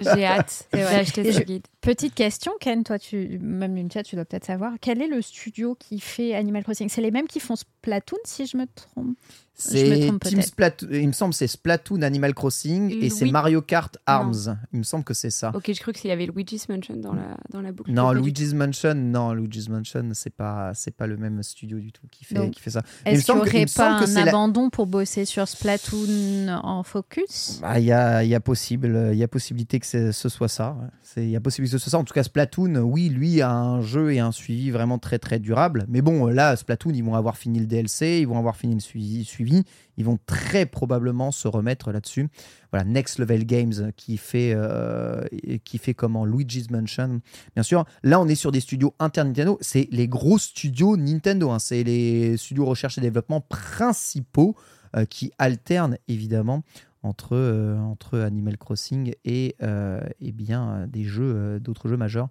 j'ai 0.00 0.24
hâte 0.24 0.68
d'acheter 0.72 1.26
Et 1.28 1.32
ce 1.32 1.40
guide. 1.40 1.66
Petite 1.82 2.14
question, 2.14 2.52
Ken, 2.60 2.84
toi, 2.84 2.96
tu, 2.96 3.40
même 3.42 3.74
Lucia, 3.74 4.04
tu 4.04 4.14
dois 4.14 4.24
peut-être 4.24 4.44
savoir. 4.44 4.74
Quel 4.80 5.02
est 5.02 5.08
le 5.08 5.20
studio 5.20 5.74
qui 5.76 5.98
fait 5.98 6.32
Animal 6.32 6.62
Crossing? 6.62 6.88
C'est 6.88 7.00
les 7.02 7.10
mêmes 7.10 7.26
qui 7.26 7.40
font 7.40 7.56
Splatoon, 7.56 8.18
si 8.24 8.46
je 8.46 8.56
me 8.56 8.66
trompe? 8.72 9.16
Je 9.58 9.68
me 9.68 9.76
C'est 9.76 10.00
trompe 10.06 10.22
Team 10.24 10.34
peut-être. 10.38 10.46
Splatoon, 10.46 10.88
il 10.92 11.08
me 11.08 11.12
semble 11.12 11.32
que 11.32 11.38
c'est 11.38 11.46
Splatoon 11.48 12.02
Animal 12.02 12.34
Crossing 12.34 12.88
et 13.02 13.10
c'est 13.10 13.26
Mario 13.30 13.60
Kart 13.62 13.98
Arms. 14.06 14.56
Il 14.72 14.78
me 14.78 14.82
semble 14.84 15.02
que 15.04 15.12
c'est 15.12 15.30
ça. 15.30 15.50
Ok, 15.54 15.72
je 15.74 15.80
crois 15.80 15.92
qu'il 15.92 16.08
y 16.08 16.12
avait 16.12 16.26
Luigi's 16.26 16.68
Mansion 16.68 16.96
dans 16.96 17.12
la, 17.14 17.36
dans 17.50 17.60
la 17.60 17.72
boucle. 17.72 17.90
Non, 17.92 18.12
Luigi's 18.12 18.54
Mansion, 18.54 18.94
non, 18.94 19.34
Luigi's 19.34 19.68
Mansion, 19.68 20.08
c'est 20.14 20.34
pas, 20.34 20.72
c'est 20.74 20.94
pas 20.96 21.06
le 21.08 21.16
même 21.16 21.42
studio 21.42 21.78
du 21.80 21.90
tout 21.92 22.06
qui 22.10 22.24
fait, 22.24 22.36
Donc, 22.36 22.52
qui 22.52 22.60
fait 22.60 22.70
ça. 22.70 22.82
Mais 23.04 23.10
il 23.10 23.14
me 23.14 23.18
Est-ce 23.18 23.26
qu'il 23.26 23.34
n'y 23.34 23.40
semble 23.40 23.50
que- 23.50 23.54
il 23.54 23.56
aurait 23.56 23.62
me 23.64 23.66
semble 23.68 23.90
pas 23.90 23.98
que 23.98 24.04
un 24.04 24.06
c'est 24.06 24.24
la- 24.24 24.30
abandon 24.30 24.70
pour 24.70 24.86
bosser 24.86 25.24
sur 25.24 25.46
Splatoon 25.48 26.48
en 26.62 26.82
focus? 26.84 27.58
Bah, 27.60 27.78
Il 27.80 27.84
y, 27.86 27.92
a, 27.92 28.22
il 28.24 28.30
y 28.30 28.34
a 28.36 28.40
possible, 28.40 29.10
il 29.12 29.18
y 29.18 29.24
a 29.24 29.28
possibilité 29.28 29.80
que 29.80 29.86
ce 30.12 30.28
soit 30.28 30.48
ça. 30.48 30.76
Il 31.16 31.28
y 31.28 31.36
a 31.36 31.40
possibilité 31.40 31.71
que 31.76 31.82
ce 31.82 31.90
soit. 31.90 31.98
En 31.98 32.04
tout 32.04 32.14
cas, 32.14 32.22
Splatoon, 32.22 32.76
oui, 32.76 33.08
lui 33.08 33.40
a 33.42 33.50
un 33.50 33.80
jeu 33.80 34.12
et 34.12 34.20
un 34.20 34.32
suivi 34.32 34.70
vraiment 34.70 34.98
très 34.98 35.18
très 35.18 35.38
durable. 35.38 35.84
Mais 35.88 36.02
bon, 36.02 36.26
là, 36.26 36.56
Splatoon, 36.56 36.92
ils 36.92 37.04
vont 37.04 37.14
avoir 37.14 37.36
fini 37.36 37.58
le 37.58 37.66
DLC, 37.66 38.20
ils 38.20 38.26
vont 38.26 38.38
avoir 38.38 38.56
fini 38.56 38.74
le 38.74 38.80
suivi, 38.80 39.24
suivi. 39.24 39.64
Ils 39.98 40.04
vont 40.04 40.18
très 40.26 40.64
probablement 40.64 41.32
se 41.32 41.48
remettre 41.48 41.92
là-dessus. 41.92 42.28
Voilà, 42.72 42.84
Next 42.84 43.18
Level 43.18 43.44
Games 43.44 43.92
qui 43.96 44.16
fait, 44.16 44.52
euh, 44.54 45.22
qui 45.64 45.78
fait 45.78 45.92
comment 45.94 46.24
Luigi's 46.24 46.70
Mansion. 46.70 47.20
Bien 47.54 47.62
sûr, 47.62 47.84
là, 48.02 48.18
on 48.20 48.26
est 48.28 48.34
sur 48.34 48.52
des 48.52 48.60
studios 48.60 48.94
inter 48.98 49.24
Nintendo. 49.24 49.58
C'est 49.60 49.88
les 49.90 50.08
gros 50.08 50.38
studios 50.38 50.96
Nintendo. 50.96 51.50
hein. 51.50 51.58
C'est 51.58 51.82
les 51.82 52.36
studios 52.38 52.64
recherche 52.64 52.96
et 52.96 53.00
développement 53.00 53.40
principaux 53.40 54.56
euh, 54.96 55.04
qui 55.04 55.32
alternent 55.38 55.96
évidemment 56.08 56.62
entre, 57.02 57.32
euh, 57.32 57.78
entre 57.78 58.20
Animal 58.20 58.56
Crossing 58.56 59.14
et, 59.24 59.56
euh, 59.62 60.00
eh 60.20 60.32
bien, 60.32 60.70
euh, 60.70 60.86
des 60.86 61.04
jeux, 61.04 61.58
d'autres 61.60 61.88
jeux 61.88 61.96
majeurs. 61.96 62.28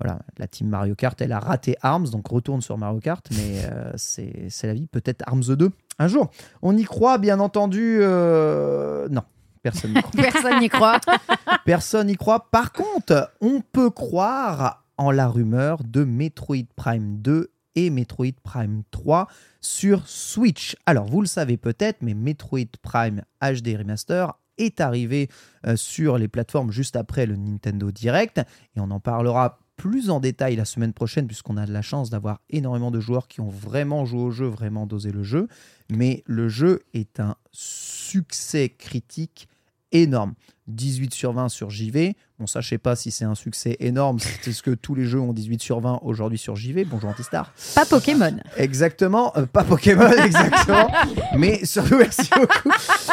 Voilà, 0.00 0.20
la 0.38 0.46
team 0.46 0.68
Mario 0.68 0.94
Kart, 0.94 1.20
elle 1.20 1.32
a 1.32 1.40
raté 1.40 1.76
Arms, 1.82 2.08
donc 2.10 2.28
retourne 2.28 2.60
sur 2.60 2.78
Mario 2.78 3.00
Kart, 3.00 3.26
mais 3.32 3.64
euh, 3.64 3.90
c'est 3.96 4.46
c'est 4.48 4.66
la 4.68 4.74
vie. 4.74 4.86
Peut-être 4.86 5.24
Arms 5.26 5.56
2 5.56 5.70
un 5.98 6.08
jour. 6.08 6.30
On 6.62 6.76
y 6.76 6.84
croit, 6.84 7.18
bien 7.18 7.40
entendu. 7.40 7.98
Non, 7.98 9.22
personne 9.62 9.92
n'y 9.94 10.02
croit. 10.02 10.22
Personne 10.22 10.60
n'y 10.60 10.68
croit. 10.68 11.00
Personne 11.64 12.06
n'y 12.06 12.16
croit. 12.16 12.48
Par 12.50 12.72
contre, 12.72 13.32
on 13.40 13.60
peut 13.60 13.90
croire 13.90 14.84
en 14.96 15.10
la 15.10 15.26
rumeur 15.26 15.82
de 15.84 16.04
Metroid 16.04 16.66
Prime 16.76 17.18
2 17.18 17.50
et 17.78 17.90
Metroid 17.90 18.34
Prime 18.42 18.82
3 18.90 19.28
sur 19.60 20.08
Switch. 20.08 20.74
Alors, 20.84 21.06
vous 21.06 21.20
le 21.20 21.28
savez 21.28 21.56
peut-être, 21.56 21.98
mais 22.02 22.14
Metroid 22.14 22.72
Prime 22.82 23.22
HD 23.40 23.76
Remaster 23.78 24.32
est 24.58 24.80
arrivé 24.80 25.28
euh, 25.64 25.76
sur 25.76 26.18
les 26.18 26.26
plateformes 26.26 26.72
juste 26.72 26.96
après 26.96 27.24
le 27.24 27.36
Nintendo 27.36 27.92
Direct 27.92 28.38
et 28.74 28.80
on 28.80 28.90
en 28.90 28.98
parlera 28.98 29.60
plus 29.76 30.10
en 30.10 30.18
détail 30.18 30.56
la 30.56 30.64
semaine 30.64 30.92
prochaine 30.92 31.28
puisqu'on 31.28 31.56
a 31.56 31.66
de 31.66 31.72
la 31.72 31.82
chance 31.82 32.10
d'avoir 32.10 32.40
énormément 32.50 32.90
de 32.90 32.98
joueurs 32.98 33.28
qui 33.28 33.40
ont 33.40 33.48
vraiment 33.48 34.04
joué 34.04 34.22
au 34.22 34.30
jeu, 34.32 34.46
vraiment 34.46 34.86
dosé 34.86 35.12
le 35.12 35.22
jeu. 35.22 35.46
Mais 35.88 36.24
le 36.26 36.48
jeu 36.48 36.80
est 36.94 37.20
un 37.20 37.36
succès 37.52 38.70
critique 38.70 39.48
énorme. 39.92 40.34
18 40.66 41.14
sur 41.14 41.32
20 41.32 41.48
sur 41.48 41.70
JV. 41.70 42.16
Bon, 42.38 42.46
ça, 42.46 42.60
je 42.60 42.68
sais 42.68 42.78
pas 42.78 42.94
si 42.94 43.10
c'est 43.10 43.24
un 43.24 43.34
succès 43.34 43.76
énorme. 43.80 44.18
C'est 44.42 44.52
ce 44.52 44.62
que 44.62 44.70
tous 44.70 44.94
les 44.94 45.04
jeux 45.04 45.18
ont 45.18 45.32
18 45.32 45.60
sur 45.60 45.80
20 45.80 46.00
aujourd'hui 46.02 46.38
sur 46.38 46.54
JV. 46.54 46.84
Bonjour 46.84 47.10
Antistar. 47.10 47.52
Pas 47.74 47.84
Pokémon. 47.84 48.36
Exactement. 48.56 49.36
Euh, 49.36 49.44
pas 49.46 49.64
Pokémon, 49.64 50.08
exactement. 50.24 50.88
Mais 51.36 51.64
surtout, 51.64 51.96
merci 51.98 52.30
beaucoup. 52.36 52.70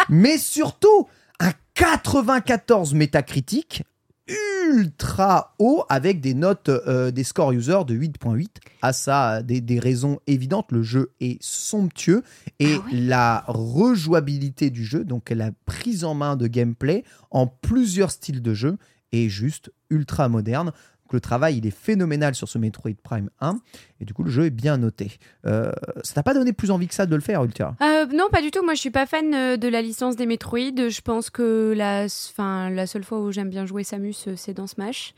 Mais 0.09 0.37
surtout, 0.37 1.07
un 1.39 1.51
94 1.73 2.93
métacritique 2.93 3.81
ultra 4.27 5.55
haut 5.57 5.85
avec 5.89 6.21
des 6.21 6.35
notes, 6.35 6.69
euh, 6.69 7.09
des 7.09 7.23
scores 7.23 7.51
user 7.51 7.79
de 7.87 7.95
8.8. 7.95 8.47
À 8.83 8.93
ça, 8.93 9.41
des, 9.41 9.59
des 9.59 9.79
raisons 9.79 10.19
évidentes. 10.27 10.71
Le 10.71 10.83
jeu 10.83 11.11
est 11.19 11.41
somptueux 11.41 12.21
et 12.59 12.75
la 12.91 13.43
rejouabilité 13.47 14.69
du 14.69 14.85
jeu, 14.85 15.03
donc 15.03 15.31
la 15.31 15.49
prise 15.65 16.03
en 16.03 16.13
main 16.13 16.35
de 16.35 16.45
gameplay 16.45 17.03
en 17.31 17.47
plusieurs 17.47 18.11
styles 18.11 18.43
de 18.43 18.53
jeu, 18.53 18.77
est 19.15 19.29
juste 19.29 19.71
ultra 19.89 20.29
moderne. 20.29 20.67
Donc, 20.67 21.13
le 21.13 21.19
travail, 21.19 21.57
il 21.57 21.67
est 21.67 21.75
phénoménal 21.75 22.33
sur 22.33 22.49
ce 22.49 22.57
Metroid 22.57 22.93
Prime 23.03 23.29
1 23.39 23.59
et 24.01 24.05
du 24.05 24.13
coup, 24.13 24.23
le 24.23 24.31
jeu 24.31 24.45
est 24.45 24.49
bien 24.49 24.77
noté. 24.77 25.19
Euh, 25.45 25.71
ça 26.03 26.15
t'a 26.15 26.23
pas 26.23 26.33
donné 26.33 26.51
plus 26.51 26.71
envie 26.71 26.87
que 26.87 26.95
ça 26.95 27.05
de 27.05 27.15
le 27.15 27.21
faire, 27.21 27.43
Ultra 27.43 27.75
Euh, 27.81 28.07
non, 28.07 28.25
pas 28.31 28.41
du 28.41 28.49
tout. 28.49 28.63
Moi, 28.63 28.73
je 28.73 28.79
suis 28.79 28.89
pas 28.89 29.05
fan 29.05 29.33
euh, 29.33 29.57
de 29.57 29.67
la 29.67 29.83
licence 29.83 30.15
des 30.15 30.25
Metroid. 30.25 30.89
Je 30.89 31.01
pense 31.01 31.29
que 31.29 31.73
la, 31.75 32.05
enfin, 32.05 32.71
la 32.71 32.87
seule 32.87 33.03
fois 33.03 33.19
où 33.21 33.31
j'aime 33.31 33.49
bien 33.49 33.67
jouer 33.67 33.83
Samus, 33.83 34.29
c'est 34.35 34.53
dans 34.53 34.67
Smash. 34.67 35.13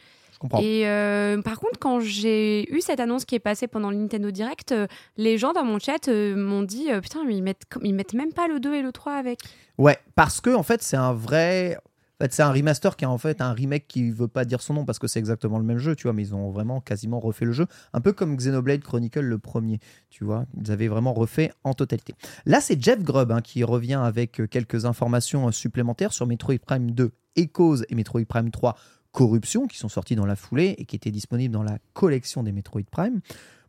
Et 0.62 0.88
euh, 0.88 1.42
par 1.42 1.60
contre, 1.60 1.80
quand 1.80 2.00
j'ai 2.00 2.72
eu 2.74 2.82
cette 2.82 3.00
annonce 3.00 3.26
qui 3.26 3.36
est 3.36 3.40
passée 3.40 3.68
pendant 3.68 3.90
le 3.90 3.98
Nintendo 3.98 4.32
Direct, 4.32 4.72
euh, 4.72 4.88
les 5.18 5.38
gens 5.38 5.54
dans 5.54 5.64
mon 5.64 5.80
chat 5.80 6.08
euh, 6.08 6.36
m'ont 6.36 6.64
dit 6.64 6.90
Putain, 7.02 7.24
mais 7.26 7.36
ils 7.36 7.44
mettent, 7.44 7.64
ils 7.84 7.94
mettent 7.94 8.14
même 8.14 8.34
pas 8.34 8.48
le 8.48 8.60
2 8.60 8.76
et 8.76 8.82
le 8.82 8.92
3 8.92 9.14
avec. 9.14 9.40
Ouais, 9.78 9.98
parce 10.16 10.42
que 10.42 10.54
en 10.54 10.64
fait, 10.64 10.84
c'est 10.84 10.98
un 10.98 11.14
vrai. 11.14 11.78
En 12.20 12.24
fait, 12.24 12.34
c'est 12.34 12.42
un 12.42 12.52
remaster 12.52 12.96
qui 12.96 13.04
est 13.04 13.08
en 13.08 13.20
fait 13.20 13.42
un 13.42 13.54
remake 13.54 13.88
qui 13.88 14.10
veut 14.10 14.28
pas 14.28 14.44
dire 14.44 14.62
son 14.62 14.74
nom 14.74 14.86
parce 14.86 14.98
que 14.98 15.06
c'est 15.06 15.20
exactement 15.20 15.60
le 15.60 15.64
même 15.64 15.78
jeu, 15.78 15.96
tu 15.96 16.04
vois, 16.04 16.14
mais 16.14 16.24
ils 16.24 16.34
ont 16.34 16.50
vraiment 16.50 16.82
quasiment 16.82 17.20
refait 17.20 17.46
le 17.46 17.52
jeu, 17.52 17.68
un 17.94 18.02
peu 18.02 18.12
comme 18.12 18.36
Xenoblade 18.36 18.82
Chronicle 18.82 19.20
le 19.20 19.38
premier, 19.38 19.80
tu 20.10 20.24
vois, 20.24 20.46
ils 20.60 20.72
avaient 20.72 20.88
vraiment 20.88 21.14
refait 21.14 21.52
en 21.64 21.76
totalité. 21.76 22.16
Là, 22.48 22.60
c'est 22.60 22.82
Jeff 22.82 23.04
Grubb 23.04 23.32
hein, 23.32 23.42
qui 23.42 23.64
revient 23.64 24.02
avec 24.02 24.42
euh, 24.42 24.48
quelques 24.48 24.86
informations 24.86 25.48
euh, 25.48 25.52
supplémentaires 25.52 26.12
sur 26.12 26.26
Metroid 26.26 26.58
Prime 26.58 26.90
2 26.90 27.12
Echoes 27.36 27.84
et 27.88 27.94
Metroid 27.94 28.26
Prime 28.26 28.50
3 28.50 28.76
Corruption 29.12 29.68
qui 29.68 29.78
sont 29.78 29.90
sortis 29.90 30.16
dans 30.16 30.26
la 30.26 30.36
foulée 30.36 30.76
et 30.78 30.86
qui 30.86 30.96
étaient 30.96 31.12
disponibles 31.12 31.54
dans 31.54 31.64
la 31.64 31.78
collection 31.94 32.42
des 32.42 32.52
Metroid 32.52 32.82
Prime. 32.92 33.22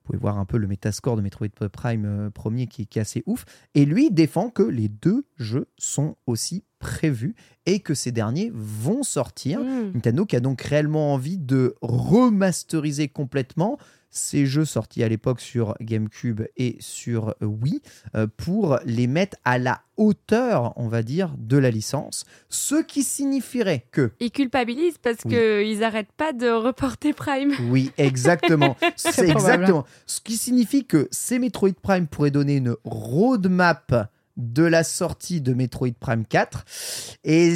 Vous 0.09 0.13
pouvez 0.13 0.23
voir 0.23 0.39
un 0.39 0.47
peu 0.47 0.57
le 0.57 0.67
métascore 0.67 1.17
de 1.17 1.21
Metroid 1.21 1.49
Prime 1.71 2.05
euh, 2.07 2.31
premier 2.31 2.67
qui, 2.67 2.87
qui 2.87 2.99
est 2.99 3.03
assez 3.03 3.23
ouf. 3.27 3.45
Et 3.75 3.85
lui 3.85 4.11
défend 4.11 4.49
que 4.49 4.63
les 4.63 4.89
deux 4.89 5.27
jeux 5.37 5.69
sont 5.77 6.17
aussi 6.27 6.65
prévus 6.79 7.35
et 7.67 7.81
que 7.81 7.93
ces 7.93 8.11
derniers 8.11 8.51
vont 8.55 9.03
sortir. 9.03 9.61
Mm. 9.61 9.93
Nintendo 9.93 10.25
qui 10.25 10.37
a 10.37 10.41
donc 10.41 10.63
réellement 10.63 11.13
envie 11.13 11.37
de 11.37 11.75
remasteriser 11.83 13.09
complètement 13.09 13.77
ces 14.11 14.47
jeux 14.47 14.65
sortis 14.65 15.03
à 15.03 15.09
l'époque 15.09 15.41
sur 15.41 15.75
GameCube 15.81 16.43
et 16.57 16.77
sur 16.81 17.35
Wii 17.41 17.81
euh, 18.15 18.27
pour 18.37 18.79
les 18.85 19.07
mettre 19.07 19.37
à 19.45 19.59
la 19.59 19.83
hauteur, 19.97 20.73
on 20.77 20.89
va 20.89 21.03
dire, 21.03 21.35
de 21.39 21.57
la 21.59 21.71
licence. 21.71 22.25
Ce 22.49 22.77
qui 22.83 23.03
signifierait 23.03 23.85
que 23.91 24.13
Ils 24.21 24.31
culpabilisent 24.31 24.99
parce 24.99 25.19
Oui. 25.25 25.35
qu'ils 25.35 25.85
arrêtent 25.85 26.13
pas 26.17 26.33
de 26.33 26.49
reporter 26.49 27.13
Prime. 27.13 27.53
Oui, 27.71 27.91
exactement. 27.99 28.77
C'est 28.97 29.29
exactement. 29.29 29.85
Ce 30.07 30.21
qui 30.21 30.37
signifie 30.37 30.85
que 30.87 31.09
ces 31.11 31.39
Metroid 31.39 31.73
Prime 31.83 32.07
pourraient 32.07 32.31
donner 32.31 32.57
une 32.57 32.77
roadmap 32.85 34.11
de 34.37 34.63
la 34.63 34.85
sortie 34.85 35.41
de 35.41 35.53
Metroid 35.53 35.89
Prime 35.99 36.25
4. 36.25 36.65
Et 37.25 37.55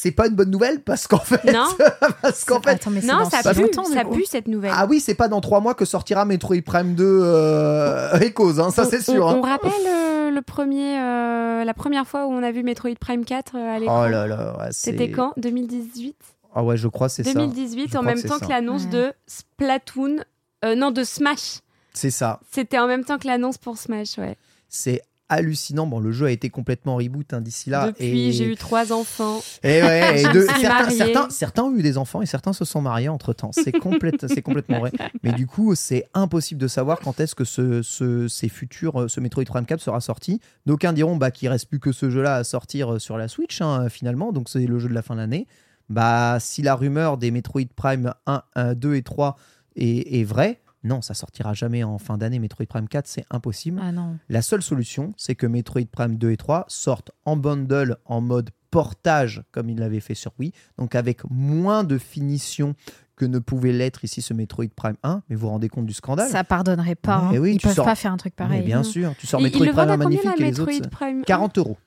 c'est 0.00 0.12
pas 0.12 0.28
une 0.28 0.34
bonne 0.36 0.50
nouvelle 0.50 0.80
parce 0.80 1.08
qu'en 1.08 1.18
fait, 1.18 1.42
Non. 1.52 1.66
parce 2.22 2.44
qu'en 2.44 2.60
fait, 2.62 2.70
Attends, 2.70 2.90
mais 2.90 3.00
Non, 3.00 3.18
dans 3.18 3.30
ça 3.30 3.38
pue, 3.52 3.66
ça 3.92 4.04
pue 4.04 4.24
cette 4.26 4.46
nouvelle. 4.46 4.70
ah 4.74 4.86
oui, 4.88 5.00
c'est 5.00 5.14
pas 5.16 5.26
dans 5.26 5.40
trois 5.40 5.58
mois 5.60 5.74
que 5.74 5.84
sortira 5.84 6.24
Metroid 6.24 6.62
Prime 6.64 6.94
2 6.94 7.04
euh, 7.04 8.18
Echoes, 8.20 8.60
hein, 8.60 8.70
ça 8.70 8.84
c'est 8.84 9.00
sûr. 9.02 9.24
On, 9.26 9.28
hein. 9.30 9.34
on 9.38 9.42
rappelle 9.42 9.72
euh, 9.88 10.30
le 10.30 10.42
premier, 10.42 10.98
euh, 11.00 11.64
la 11.64 11.74
première 11.74 12.06
fois 12.06 12.26
où 12.26 12.30
on 12.30 12.42
a 12.44 12.52
vu 12.52 12.62
Metroid 12.62 12.94
Prime 13.00 13.24
4 13.24 13.56
euh, 13.56 13.76
à 13.76 13.78
l'écran. 13.80 14.04
Oh 14.04 14.08
là 14.08 14.26
là, 14.28 14.56
ouais, 14.58 14.66
c'est- 14.70 14.92
C'était 14.92 15.10
quand 15.10 15.32
2018 15.36 16.14
Ah 16.54 16.62
ouais, 16.62 16.76
je 16.76 16.86
crois 16.86 17.08
c'est 17.08 17.24
ça. 17.24 17.32
2018, 17.34 17.90
Je 17.92 17.98
en 17.98 18.02
même 18.02 18.22
que 18.22 18.28
temps 18.28 18.38
ça. 18.38 18.46
que 18.46 18.50
l'annonce 18.50 18.84
Ouais. 18.84 18.90
de 18.90 19.12
Splatoon. 19.26 20.18
euh, 20.64 20.74
non, 20.74 20.90
de 20.90 21.02
Smash. 21.04 21.58
C'est 21.92 22.10
ça. 22.10 22.40
C'était 22.52 22.78
en 22.78 22.86
même 22.86 23.04
temps 23.04 23.18
que 23.18 23.26
l'annonce 23.26 23.58
pour 23.58 23.76
Smash, 23.78 24.18
ouais. 24.18 24.36
C'est 24.68 25.02
hallucinant. 25.28 25.86
Bon, 25.86 26.00
le 26.00 26.12
jeu 26.12 26.26
a 26.26 26.30
été 26.30 26.50
complètement 26.50 26.96
reboot 26.96 27.32
hein, 27.32 27.40
d'ici 27.40 27.70
là. 27.70 27.88
Depuis, 27.88 28.28
et... 28.28 28.32
j'ai 28.32 28.44
eu 28.44 28.56
trois 28.56 28.92
enfants. 28.92 29.40
Et 29.62 29.82
ouais, 29.82 30.22
et 30.22 30.28
de- 30.32 30.40
certains, 30.42 30.68
mariée. 30.68 30.96
certains, 30.96 31.30
certains 31.30 31.62
ont 31.64 31.74
eu 31.76 31.82
des 31.82 31.98
enfants 31.98 32.22
et 32.22 32.26
certains 32.26 32.52
se 32.52 32.64
sont 32.64 32.80
mariés 32.80 33.08
entre 33.08 33.32
temps. 33.32 33.50
C'est 33.52 33.72
complète, 33.72 34.26
c'est 34.28 34.42
complètement 34.42 34.80
vrai. 34.80 34.92
Mais 35.22 35.32
du 35.32 35.46
coup, 35.46 35.74
c'est 35.74 36.06
impossible 36.14 36.60
de 36.60 36.68
savoir 36.68 37.00
quand 37.00 37.20
est-ce 37.20 37.34
que 37.34 37.44
ce, 37.44 37.82
ce, 37.82 38.28
ces 38.28 38.48
futurs, 38.48 39.02
euh, 39.02 39.08
ce 39.08 39.20
Metroid 39.20 39.44
Prime 39.44 39.66
4 39.66 39.80
sera 39.80 40.00
sorti. 40.00 40.40
D'aucuns 40.66 40.92
diront 40.92 41.16
bah, 41.16 41.30
qu'il 41.30 41.48
reste 41.48 41.68
plus 41.68 41.80
que 41.80 41.92
ce 41.92 42.10
jeu-là 42.10 42.36
à 42.36 42.44
sortir 42.44 42.94
euh, 42.94 42.98
sur 42.98 43.18
la 43.18 43.28
Switch 43.28 43.60
hein, 43.60 43.88
finalement, 43.88 44.32
donc 44.32 44.48
c'est 44.48 44.66
le 44.66 44.78
jeu 44.78 44.88
de 44.88 44.94
la 44.94 45.02
fin 45.02 45.14
de 45.14 45.20
l'année. 45.20 45.46
Bah, 45.88 46.36
si 46.40 46.62
la 46.62 46.74
rumeur 46.74 47.16
des 47.16 47.30
Metroid 47.30 47.62
Prime 47.74 48.12
1, 48.26 48.42
1, 48.54 48.74
2 48.74 48.94
et 48.96 49.02
3 49.02 49.36
est, 49.76 50.20
est 50.20 50.24
vraie, 50.24 50.60
non, 50.84 51.02
ça 51.02 51.14
sortira 51.14 51.54
jamais 51.54 51.82
en 51.84 51.98
fin 51.98 52.18
d'année. 52.18 52.38
Metroid 52.38 52.66
Prime 52.66 52.88
4, 52.88 53.06
c'est 53.06 53.24
impossible. 53.30 53.80
Ah 53.82 53.92
non. 53.92 54.16
La 54.28 54.42
seule 54.42 54.62
solution, 54.62 55.12
c'est 55.16 55.34
que 55.34 55.46
Metroid 55.46 55.86
Prime 55.90 56.16
2 56.16 56.30
et 56.30 56.36
3 56.36 56.64
sortent 56.68 57.10
en 57.24 57.36
bundle 57.36 57.96
en 58.04 58.20
mode 58.20 58.50
portage, 58.70 59.42
comme 59.50 59.70
il 59.70 59.78
l'avait 59.78 60.00
fait 60.00 60.14
sur 60.14 60.32
Wii, 60.38 60.52
donc 60.78 60.94
avec 60.94 61.22
moins 61.30 61.84
de 61.84 61.98
finition 61.98 62.74
que 63.16 63.24
ne 63.24 63.38
pouvait 63.40 63.72
l'être 63.72 64.04
ici 64.04 64.22
ce 64.22 64.32
Metroid 64.34 64.66
Prime 64.76 64.96
1. 65.02 65.22
Mais 65.28 65.34
vous 65.34 65.42
vous 65.42 65.48
rendez 65.48 65.68
compte 65.68 65.86
du 65.86 65.94
scandale 65.94 66.30
Ça 66.30 66.44
pardonnerait 66.44 66.94
pas. 66.94 67.16
Hein. 67.16 67.38
oui, 67.38 67.54
Ils 67.54 67.60
peuvent 67.60 67.74
sors- 67.74 67.84
pas 67.84 67.96
faire 67.96 68.12
un 68.12 68.16
truc 68.16 68.34
Mais 68.38 68.44
pareil. 68.44 68.62
Bien 68.62 68.76
non. 68.78 68.84
sûr, 68.84 69.14
tu 69.18 69.26
sors 69.26 69.40
Metroid 69.40 69.64
Prime 69.66 69.74
vendent 69.74 69.90
1 69.90 69.92
à 69.92 69.96
combien, 70.04 70.08
magnifique 70.22 70.40
et 70.40 70.44
les 70.44 70.50
Metroid 70.50 70.72
autres. 70.76 70.90
Prime 70.90 71.22
40 71.24 71.58
euros. 71.58 71.78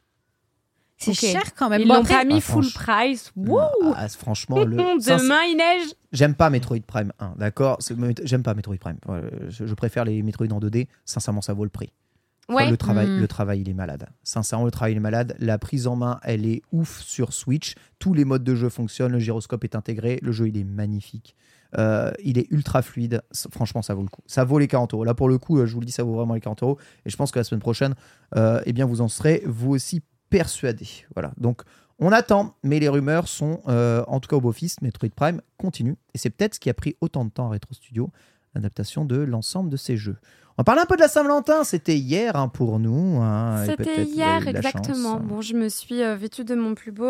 C'est 1.02 1.14
cher 1.14 1.54
quand 1.56 1.70
même. 1.70 1.82
Ils 1.82 1.88
Bon, 1.88 1.96
l'ont 1.96 2.04
pas 2.06 2.24
mis 2.26 2.36
Ah, 2.38 2.42
full 2.42 2.66
price. 2.74 3.32
Wouh 3.36 3.60
Ah, 3.96 4.08
franchement, 4.10 4.64
le... 4.64 4.78
ça, 5.00 5.18
c'est- 5.18 5.24
Demain, 5.24 5.42
il 5.50 5.58
neige. 5.58 5.90
j'aime 6.12 6.36
pas 6.36 6.50
Metroid 6.50 6.80
Prime 6.86 7.12
1, 7.20 7.34
d'accord? 7.38 7.80
J'aime 8.24 8.44
pas 8.44 8.54
Metroid 8.54 8.78
Prime. 8.78 8.98
Je, 9.50 9.74
préfère 9.74 10.06
les 10.06 10.22
Metroid 10.24 10.48
en 10.52 10.60
2D. 10.60 10.88
Sincèrement, 11.06 11.42
ça 11.42 11.54
vaut 11.54 11.64
le 11.64 11.70
prix. 11.70 11.92
Enfin, 12.50 12.66
Ouais. 12.66 12.70
le, 12.72 12.76
travail, 12.78 13.08
Mm. 13.08 13.20
le 13.20 13.28
travail, 13.28 13.62
il 13.62 13.70
est 13.70 13.74
malade. 13.74 14.10
Sincèrement, 14.24 14.66
le 14.66 14.72
travail, 14.72 14.94
il 14.94 14.98
est 14.98 15.00
malade. 15.02 15.36
La 15.40 15.58
prise 15.58 15.88
en 15.88 15.96
main, 15.96 16.20
elle 16.24 16.46
est 16.46 16.62
ouf 16.74 17.00
sur 17.02 17.32
Switch. 17.34 17.76
Tous 18.00 18.14
les 18.14 18.26
modes 18.26 18.44
de 18.44 18.56
jeu 18.56 18.68
fonctionnent. 18.70 19.12
Le 19.14 19.20
gyroscope 19.20 19.64
est 19.64 19.76
intégré. 19.76 20.20
Le 20.22 20.32
jeu, 20.34 20.50
il 20.50 20.58
est 20.58 20.64
magnifique. 20.66 21.36
Euh, 21.78 22.12
il 22.22 22.38
est 22.38 22.48
ultra 22.52 22.82
fluide. 22.82 23.22
Franchement, 23.52 23.82
ça 23.82 23.94
vaut 23.94 24.02
le 24.02 24.10
coup. 24.10 24.22
Ça 24.26 24.44
vaut 24.44 24.60
les 24.60 24.68
40 24.68 24.94
euros. 24.94 25.06
Là, 25.06 25.14
pour 25.14 25.30
le 25.30 25.38
coup, 25.38 25.60
euh, 25.60 25.66
je 25.66 25.74
vous 25.74 25.80
le 25.80 25.86
dis, 25.86 25.94
ça 25.94 26.04
vaut 26.04 26.14
vraiment 26.16 26.34
les 26.34 26.42
40 26.42 26.62
euros. 26.64 26.78
Et 27.06 27.10
je 27.10 27.16
pense 27.16 27.32
que 27.32 27.40
la 27.40 27.46
semaine 27.46 27.62
prochaine, 27.62 27.96
euh, 28.36 28.60
eh 28.66 28.74
bien, 28.74 28.86
vous 28.86 29.00
en 29.00 29.08
serez 29.08 29.44
vous 29.46 29.72
aussi 29.72 30.02
persuadés. 30.32 31.06
Voilà. 31.14 31.32
Donc, 31.38 31.62
on 32.00 32.12
attend, 32.12 32.56
mais 32.64 32.80
les 32.80 32.90
rumeurs 32.90 33.28
sont, 33.28 33.62
euh, 33.68 34.04
en 34.08 34.20
tout 34.20 34.28
cas 34.28 34.38
au 34.38 34.42
beau-fils, 34.42 34.82
Metroid 34.82 35.10
Prime 35.16 35.42
continue. 35.60 35.98
Et 36.16 36.18
c'est 36.18 36.32
peut-être 36.32 36.56
ce 36.56 36.60
qui 36.60 36.72
a 36.72 36.74
pris 36.74 36.96
autant 37.02 37.26
de 37.26 37.30
temps 37.30 37.46
à 37.48 37.50
Retro 37.54 37.74
Studio, 37.76 38.10
l'adaptation 38.56 39.06
de 39.06 39.18
l'ensemble 39.18 39.70
de 39.70 39.78
ces 39.78 39.98
jeux. 39.98 40.18
On 40.58 40.64
parler 40.64 40.82
un 40.82 40.86
peu 40.86 40.96
de 40.96 41.02
la 41.02 41.08
Saint-Valentin. 41.08 41.64
C'était 41.64 41.98
hier 41.98 42.36
hein, 42.36 42.48
pour 42.50 42.78
nous. 42.78 43.20
hein, 43.22 43.64
C'était 43.66 44.04
hier, 44.04 44.46
exactement. 44.48 45.14
chance. 45.18 45.22
Bon, 45.22 45.42
je 45.42 45.54
me 45.56 45.70
suis 45.70 46.04
euh, 46.04 46.16
vêtue 46.16 46.44
de 46.44 46.56
mon 46.56 46.76
plus 46.76 46.92
beau 46.92 47.06
euh, 47.06 47.08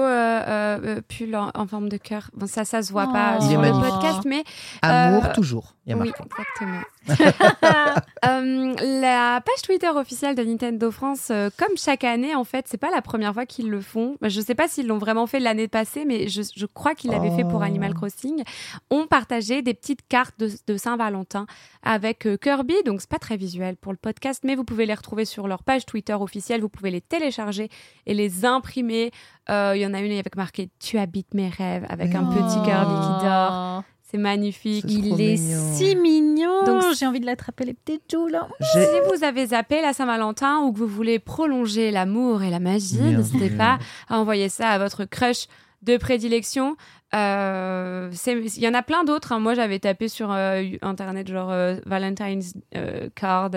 euh, 0.48 1.02
pull 1.08 1.36
en, 1.36 1.50
en 1.56 1.68
forme 1.68 1.90
de 1.90 1.98
cœur. 1.98 2.30
Bon, 2.36 2.46
ça, 2.48 2.66
ça 2.66 2.82
se 2.84 2.92
voit 2.92 3.08
Oh. 3.10 3.14
pas 3.14 3.38
Il 3.42 3.50
sur 3.50 3.62
le 3.62 3.72
podcast, 3.72 4.20
mais 4.26 4.44
Amour 4.84 5.26
Euh, 5.26 5.34
toujours. 5.34 5.76
Il 5.92 5.98
y 5.98 6.00
a 6.00 6.04
oui, 6.04 6.10
marqué. 6.10 6.24
exactement. 6.24 6.82
Euh, 8.24 8.76
la 9.02 9.42
page 9.44 9.64
Twitter 9.64 9.90
officielle 9.90 10.36
de 10.36 10.44
Nintendo 10.44 10.92
France, 10.92 11.30
euh, 11.32 11.50
comme 11.58 11.76
chaque 11.76 12.04
année, 12.04 12.36
en 12.36 12.44
fait, 12.44 12.66
c'est 12.68 12.78
pas 12.78 12.92
la 12.92 13.02
première 13.02 13.34
fois 13.34 13.48
qu'ils 13.48 13.68
le 13.70 13.82
font. 13.82 14.16
Bah, 14.22 14.30
Je 14.30 14.40
sais 14.40 14.54
pas 14.54 14.68
s'ils 14.68 14.86
l'ont 14.86 15.00
vraiment 15.00 15.26
fait 15.26 15.40
l'année 15.40 15.68
passée, 15.68 16.06
mais 16.06 16.28
je, 16.28 16.44
je 16.56 16.66
crois 16.68 16.94
qu'ils 16.94 17.10
l'avaient 17.10 17.36
fait 17.36 17.44
pour 17.44 17.62
Oh. 17.62 17.64
Animal 17.64 17.96
Crossing. 17.96 18.44
Ont 18.92 19.08
partagé 19.08 19.64
des 19.64 19.74
petites 19.74 20.08
cartes 20.08 20.36
de, 20.40 20.52
de 20.68 20.78
Saint-Valentin 20.78 21.48
avec 21.82 22.28
euh, 22.28 22.38
Kirby. 22.38 22.76
Donc, 22.86 23.02
c'est 23.02 23.10
pas 23.10 23.18
très 23.20 23.38
visuel 23.38 23.76
pour 23.76 23.92
le 23.92 23.98
podcast, 23.98 24.44
mais 24.46 24.54
vous 24.56 24.64
pouvez 24.64 24.86
les 24.86 24.94
retrouver 24.94 25.26
sur 25.26 25.48
leur 25.48 25.64
page 25.64 25.88
Twitter 25.88 26.14
officielle. 26.14 26.62
Vous 26.62 26.70
pouvez 26.70 26.92
les 26.92 27.02
télécharger 27.02 27.70
et 28.06 28.14
les 28.14 28.46
imprimer. 28.46 29.10
Il 29.50 29.78
y 29.78 29.86
en 29.86 29.94
a 29.96 30.00
une 30.00 30.12
avec 30.18 30.36
marqué 30.38 30.70
Tu 30.80 30.98
habites 31.00 31.34
mes 31.34 31.50
rêves 31.50 31.86
avec 31.90 32.14
un 32.16 32.24
Oh. 32.24 32.34
petit 32.34 32.62
Kirby 32.64 32.94
qui 32.94 33.26
dort. 33.26 33.84
C'est 34.12 34.18
magnifique. 34.18 34.84
Il 34.90 35.22
est 35.22 35.38
mignon. 35.38 35.74
si 35.74 35.96
mignon. 35.96 36.66
Donc, 36.66 36.84
j'ai 37.00 37.06
envie 37.06 37.22
de 37.22 37.26
l'attraper 37.26 37.64
les 37.64 37.74
petites 37.74 38.04
joues 38.12 38.28
là. 38.28 38.48
Si 38.60 38.78
vous 39.10 39.24
avez 39.24 39.48
zappé 39.48 39.82
la 39.82 39.94
Saint-Valentin 39.94 40.60
ou 40.60 40.74
que 40.74 40.80
vous 40.80 40.88
voulez 40.88 41.18
prolonger 41.20 41.92
l'amour 41.92 42.44
et 42.44 42.50
la 42.50 42.60
magie, 42.60 43.00
n'hésitez 43.00 43.50
pas 43.50 43.80
à 44.10 44.18
envoyer 44.20 44.50
ça 44.50 44.70
à 44.70 44.78
votre 44.80 45.06
crush 45.06 45.48
de 45.82 45.96
prédilection. 45.98 46.76
Euh, 47.16 48.12
Il 48.28 48.60
y 48.64 48.68
en 48.68 48.74
a 48.74 48.84
plein 48.84 49.04
d'autres. 49.04 49.32
hein. 49.32 49.40
Moi, 49.40 49.54
j'avais 49.54 49.80
tapé 49.80 50.08
sur 50.08 50.32
euh, 50.32 50.64
Internet 50.82 51.28
genre 51.30 51.52
euh, 51.52 51.76
Valentine's 51.86 52.54
euh, 52.76 53.10
card. 53.16 53.52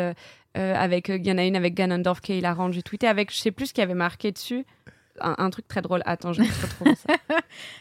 avec, 0.55 1.09
il 1.09 1.27
y 1.27 1.33
en 1.33 1.39
a 1.39 1.45
une 1.45 1.57
avec 1.57 1.75
Ganondorf 1.75 2.21
qui 2.21 2.33
est 2.33 2.39
hilarante. 2.39 2.73
J'ai 2.75 2.83
tweeté 2.83 3.09
avec, 3.09 3.33
je 3.33 3.39
sais 3.39 3.51
plus 3.51 3.67
ce 3.67 3.75
qu'il 3.75 3.83
y 3.83 3.85
avait 3.85 3.95
marqué 3.95 4.31
dessus. 4.33 4.65
Un, 5.21 5.35
un 5.39 5.51
truc 5.51 5.69
très 5.69 5.81
drôle. 5.83 6.03
Attends, 6.07 6.33
je 6.33 6.43
vais 6.43 6.49
te 6.49 6.63
retrouver 6.63 6.95
ça. 7.07 7.15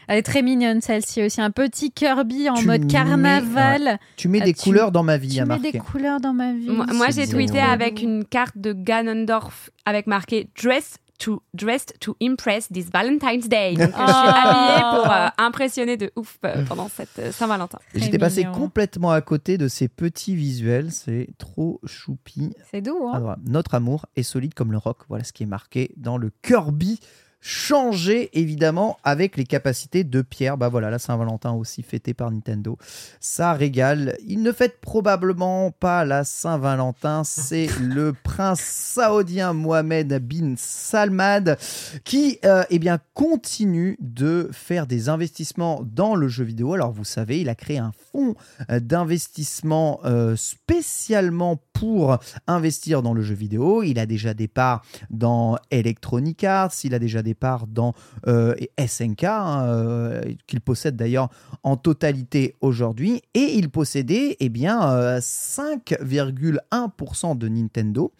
Elle 0.08 0.18
est 0.18 0.22
très 0.22 0.42
mignonne 0.42 0.80
celle-ci 0.80 1.22
aussi. 1.24 1.40
Un 1.40 1.50
petit 1.50 1.90
Kirby 1.90 2.48
en 2.48 2.54
Tu 2.54 2.66
mode 2.66 2.82
mets- 2.82 2.86
carnaval. 2.92 3.98
Tu 4.16 4.28
mets 4.28 4.40
Ah, 4.42 4.44
des 4.44 4.54
tu- 4.54 4.62
couleurs 4.62 4.92
dans 4.92 5.02
ma 5.02 5.16
vie, 5.16 5.34
Tu 5.34 5.40
a 5.40 5.44
mets 5.46 5.58
des 5.58 5.72
couleurs 5.78 6.20
dans 6.20 6.32
ma 6.32 6.52
vie. 6.52 6.68
moi, 6.70 7.08
j'ai 7.10 7.26
tweeté 7.26 7.58
avec 7.60 8.02
une 8.02 8.24
carte 8.24 8.56
de 8.56 8.72
Ganondorf 8.72 9.70
avec 9.84 10.06
marqué 10.06 10.48
Dress 10.62 10.96
to, 11.18 11.42
dressed 11.54 11.94
to 12.00 12.16
impress 12.20 12.68
this 12.72 12.86
Valentine's 12.92 13.48
Day. 13.48 13.74
Donc, 13.74 13.90
je 13.90 13.94
suis 13.94 13.94
Ah. 13.96 14.76
habillée 14.76 15.02
pour 15.02 15.12
euh, 15.12 15.28
impressionner 15.38 15.96
de 15.96 16.10
ouf 16.16 16.38
euh, 16.44 16.64
pendant 16.66 16.88
cette 16.88 17.18
euh, 17.20 17.30
Saint-Valentin. 17.32 17.78
J'étais 17.94 18.18
passé 18.18 18.44
complètement 18.52 19.10
à 19.12 19.20
côté 19.20 19.56
de 19.56 19.68
ces 19.68 19.86
petits 19.88 20.34
visuels. 20.34 20.90
C'est 20.90 21.28
trop 21.38 21.80
choupi. 21.86 22.50
C'est 22.70 22.80
doux, 22.80 23.08
hein 23.08 23.22
Ah. 23.28 23.36
Notre 23.46 23.74
amour 23.74 24.06
est 24.16 24.24
solide 24.24 24.54
comme 24.54 24.72
le 24.72 24.78
roc. 24.78 24.98
Voilà 25.08 25.22
ce 25.24 25.32
qui 25.32 25.44
est 25.44 25.46
marqué 25.46 25.92
dans 25.96 26.18
le 26.18 26.30
Kirby. 26.42 26.98
Changé 27.46 28.30
évidemment 28.32 28.96
avec 29.04 29.36
les 29.36 29.44
capacités 29.44 30.02
de 30.02 30.22
pierre. 30.22 30.56
Bah 30.56 30.70
voilà, 30.70 30.88
la 30.88 30.98
Saint-Valentin 30.98 31.52
aussi 31.52 31.82
fêtée 31.82 32.14
par 32.14 32.30
Nintendo. 32.30 32.78
Ça 33.20 33.52
régale. 33.52 34.16
Il 34.26 34.42
ne 34.42 34.50
fête 34.50 34.80
probablement 34.80 35.70
pas 35.70 36.06
la 36.06 36.24
Saint-Valentin. 36.24 37.22
C'est 37.22 37.68
le 37.82 38.14
prince 38.14 38.62
saoudien 38.62 39.52
Mohamed 39.52 40.26
bin 40.26 40.54
Salman 40.56 41.56
qui 42.04 42.38
euh, 42.46 42.64
eh 42.70 42.78
bien, 42.78 42.98
continue 43.12 43.98
de 44.00 44.48
faire 44.50 44.86
des 44.86 45.10
investissements 45.10 45.82
dans 45.84 46.14
le 46.14 46.28
jeu 46.28 46.44
vidéo. 46.44 46.72
Alors 46.72 46.92
vous 46.92 47.04
savez, 47.04 47.42
il 47.42 47.50
a 47.50 47.54
créé 47.54 47.76
un 47.76 47.92
fonds 48.10 48.36
d'investissement 48.70 50.00
euh, 50.06 50.34
spécialement 50.34 51.60
pour 51.74 52.16
investir 52.46 53.02
dans 53.02 53.12
le 53.12 53.20
jeu 53.20 53.34
vidéo. 53.34 53.82
Il 53.82 53.98
a 53.98 54.06
déjà 54.06 54.32
des 54.32 54.48
parts 54.48 54.80
dans 55.10 55.58
Electronic 55.70 56.42
Arts, 56.44 56.72
il 56.84 56.94
a 56.94 56.98
déjà 56.98 57.22
des 57.22 57.34
parts 57.34 57.66
dans 57.66 57.92
euh, 58.26 58.54
SNK, 58.78 59.24
hein, 59.24 59.66
euh, 59.66 60.22
qu'il 60.46 60.62
possède 60.62 60.96
d'ailleurs 60.96 61.28
en 61.62 61.76
totalité 61.76 62.54
aujourd'hui. 62.62 63.20
Et 63.34 63.56
il 63.56 63.68
possédait 63.68 64.38
eh 64.40 64.48
bien, 64.48 64.90
euh, 64.90 65.20
5,1% 65.20 67.36
de 67.36 67.48
Nintendo. 67.48 68.10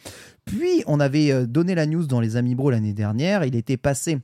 Puis 0.44 0.84
on 0.86 1.00
avait 1.00 1.32
euh, 1.32 1.46
donné 1.46 1.74
la 1.74 1.86
news 1.86 2.06
dans 2.06 2.20
les 2.20 2.36
Amibro 2.36 2.70
l'année 2.70 2.92
dernière, 2.92 3.42
il 3.44 3.56
était 3.56 3.78
passé 3.78 4.18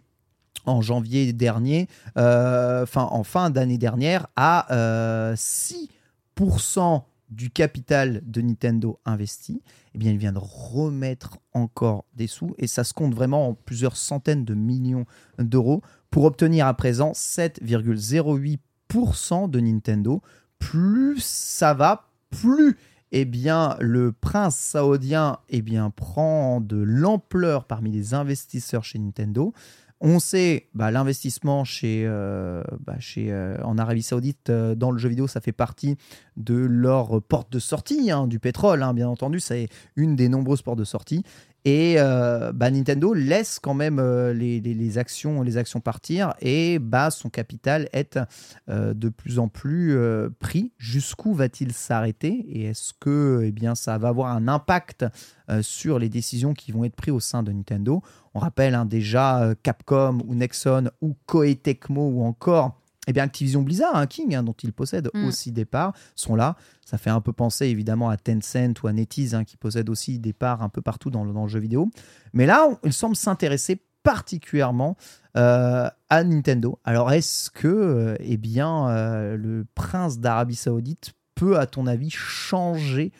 en 0.66 0.82
janvier 0.82 1.32
dernier, 1.32 1.88
euh, 2.18 2.82
enfin 2.82 3.08
en 3.10 3.24
fin 3.24 3.48
d'année 3.50 3.78
dernière, 3.78 4.26
à 4.36 4.70
euh, 4.74 5.34
6% 5.34 7.02
du 7.30 7.50
capital 7.50 8.20
de 8.24 8.40
Nintendo 8.40 8.98
investi, 9.04 9.62
eh 9.94 9.98
bien, 9.98 10.12
il 10.12 10.18
vient 10.18 10.32
de 10.32 10.40
remettre 10.40 11.38
encore 11.52 12.04
des 12.14 12.26
sous 12.26 12.54
et 12.58 12.66
ça 12.66 12.82
se 12.84 12.92
compte 12.92 13.14
vraiment 13.14 13.48
en 13.48 13.54
plusieurs 13.54 13.96
centaines 13.96 14.44
de 14.44 14.54
millions 14.54 15.06
d'euros 15.38 15.82
pour 16.10 16.24
obtenir 16.24 16.66
à 16.66 16.74
présent 16.74 17.12
7,08% 17.12 19.48
de 19.48 19.60
Nintendo. 19.60 20.20
Plus 20.58 21.22
ça 21.22 21.72
va, 21.72 22.10
plus 22.30 22.76
eh 23.12 23.24
bien, 23.24 23.76
le 23.80 24.12
prince 24.12 24.56
saoudien 24.56 25.38
eh 25.48 25.62
bien, 25.62 25.90
prend 25.90 26.60
de 26.60 26.76
l'ampleur 26.76 27.64
parmi 27.64 27.90
les 27.90 28.14
investisseurs 28.14 28.84
chez 28.84 28.98
Nintendo. 28.98 29.52
On 30.02 30.18
sait, 30.18 30.68
bah, 30.72 30.90
l'investissement 30.90 31.64
euh, 31.84 32.62
bah, 32.86 32.96
euh, 33.18 33.56
en 33.62 33.76
Arabie 33.76 34.02
Saoudite 34.02 34.48
euh, 34.48 34.74
dans 34.74 34.92
le 34.92 34.98
jeu 34.98 35.10
vidéo, 35.10 35.26
ça 35.26 35.42
fait 35.42 35.52
partie 35.52 35.98
de 36.38 36.54
leur 36.54 37.20
porte 37.20 37.52
de 37.52 37.58
sortie, 37.58 38.10
hein, 38.10 38.26
du 38.26 38.38
pétrole, 38.38 38.82
hein, 38.82 38.94
bien 38.94 39.08
entendu. 39.08 39.40
C'est 39.40 39.68
une 39.96 40.16
des 40.16 40.30
nombreuses 40.30 40.62
portes 40.62 40.78
de 40.78 40.84
sortie. 40.84 41.22
Et 41.64 41.96
euh, 41.98 42.52
bah, 42.52 42.70
Nintendo 42.70 43.12
laisse 43.12 43.58
quand 43.58 43.74
même 43.74 43.98
euh, 43.98 44.32
les, 44.32 44.98
actions, 44.98 45.42
les 45.42 45.56
actions 45.56 45.80
partir. 45.80 46.34
Et 46.40 46.78
bah, 46.78 47.10
son 47.10 47.28
capital 47.28 47.88
est 47.92 48.18
euh, 48.68 48.94
de 48.94 49.08
plus 49.08 49.38
en 49.38 49.48
plus 49.48 49.98
pris. 50.38 50.72
Jusqu'où 50.78 51.34
va-t-il 51.34 51.72
s'arrêter? 51.72 52.44
Et 52.48 52.64
est-ce 52.64 52.92
que 52.98 53.42
eh 53.44 53.74
ça 53.74 53.98
va 53.98 54.08
avoir 54.08 54.34
un 54.34 54.48
impact 54.48 55.04
sur 55.62 55.98
les 55.98 56.08
décisions 56.08 56.54
qui 56.54 56.72
vont 56.72 56.84
être 56.84 56.94
prises 56.94 57.14
au 57.14 57.20
sein 57.20 57.42
de 57.42 57.52
Nintendo? 57.52 58.02
On 58.34 58.38
rappelle 58.38 58.74
hein, 58.74 58.86
déjà 58.86 59.52
Capcom 59.62 60.20
ou 60.26 60.34
Nexon 60.34 60.90
ou 61.00 61.16
Koei 61.26 61.60
ou 61.90 62.24
encore 62.24 62.79
eh 63.10 63.12
bien, 63.12 63.24
Activision 63.24 63.62
Blizzard, 63.62 63.94
un 63.94 64.06
King, 64.06 64.34
hein, 64.34 64.42
dont 64.42 64.54
il 64.62 64.72
possède 64.72 65.08
Mm. 65.14 65.24
aussi 65.26 65.52
des 65.52 65.64
parts, 65.64 65.92
sont 66.14 66.34
là. 66.36 66.56
Ça 66.84 66.96
fait 66.98 67.10
un 67.10 67.20
peu 67.20 67.32
penser 67.32 67.66
évidemment 67.66 68.08
à 68.08 68.16
Tencent 68.16 68.80
ou 68.82 68.86
à 68.88 68.92
NetEase, 68.92 69.34
hein, 69.34 69.44
qui 69.44 69.56
possèdent 69.56 69.90
aussi 69.90 70.18
des 70.18 70.32
parts 70.32 70.62
un 70.62 70.68
peu 70.68 70.80
partout 70.82 71.10
dans 71.10 71.24
le, 71.24 71.32
dans 71.32 71.42
le 71.42 71.48
jeu 71.48 71.60
vidéo. 71.60 71.88
Mais 72.32 72.46
là, 72.46 72.66
on- 72.70 72.78
il 72.84 72.92
semble 72.92 73.16
s'intéresser 73.16 73.80
particulièrement 74.02 74.96
euh, 75.36 75.88
à 76.08 76.24
Nintendo. 76.24 76.78
Alors, 76.84 77.12
est-ce 77.12 77.50
que 77.50 77.68
euh, 77.68 78.16
eh 78.20 78.36
bien, 78.36 78.88
euh, 78.88 79.36
le 79.36 79.64
prince 79.74 80.18
d'Arabie 80.18 80.56
Saoudite 80.56 81.12
peut, 81.34 81.58
à 81.58 81.66
ton 81.66 81.86
avis, 81.86 82.10
changer 82.10 83.12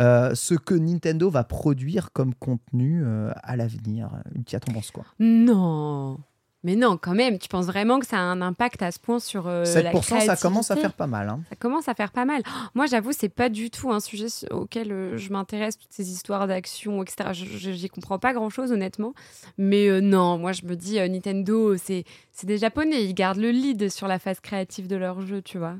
euh, 0.00 0.34
ce 0.34 0.54
que 0.54 0.74
Nintendo 0.74 1.28
va 1.28 1.42
produire 1.44 2.12
comme 2.12 2.34
contenu 2.34 3.02
euh, 3.04 3.32
à 3.42 3.56
l'avenir? 3.56 4.10
Ultia, 4.34 4.60
t'en 4.60 4.72
penses 4.72 4.90
quoi? 4.92 5.04
Non. 5.18 6.18
Mais 6.64 6.74
non, 6.74 6.96
quand 7.00 7.14
même, 7.14 7.38
tu 7.38 7.48
penses 7.48 7.66
vraiment 7.66 8.00
que 8.00 8.06
ça 8.06 8.16
a 8.16 8.20
un 8.20 8.42
impact 8.42 8.82
à 8.82 8.90
ce 8.90 8.98
point 8.98 9.20
sur 9.20 9.46
euh, 9.46 9.64
la 9.80 9.92
7%, 9.92 10.26
ça 10.26 10.36
commence 10.36 10.70
à 10.72 10.76
faire 10.76 10.92
pas 10.92 11.06
mal. 11.06 11.28
hein. 11.28 11.40
Ça 11.50 11.54
commence 11.56 11.88
à 11.88 11.94
faire 11.94 12.10
pas 12.10 12.24
mal. 12.24 12.42
Oh, 12.46 12.50
Moi, 12.74 12.86
j'avoue, 12.86 13.12
c'est 13.12 13.28
pas 13.28 13.48
du 13.48 13.70
tout 13.70 13.92
un 13.92 14.00
sujet 14.00 14.28
su- 14.28 14.46
auquel 14.50 14.90
euh, 14.90 15.16
je 15.16 15.30
m'intéresse, 15.30 15.78
toutes 15.78 15.92
ces 15.92 16.10
histoires 16.10 16.48
d'action, 16.48 17.00
etc. 17.04 17.30
J'y 17.32 17.88
comprends 17.88 18.18
pas 18.18 18.32
grand-chose, 18.32 18.72
honnêtement. 18.72 19.14
Mais 19.56 19.86
euh, 19.88 20.00
non, 20.00 20.36
moi, 20.36 20.50
je 20.50 20.62
me 20.64 20.74
dis, 20.74 20.98
euh, 20.98 21.06
Nintendo, 21.06 21.76
c'est 21.76 22.02
c'est 22.32 22.46
des 22.46 22.58
Japonais. 22.58 23.04
Ils 23.04 23.14
gardent 23.14 23.38
le 23.38 23.50
lead 23.52 23.88
sur 23.88 24.08
la 24.08 24.18
phase 24.18 24.40
créative 24.40 24.88
de 24.88 24.96
leur 24.96 25.20
jeu, 25.20 25.40
tu 25.42 25.58
vois. 25.58 25.76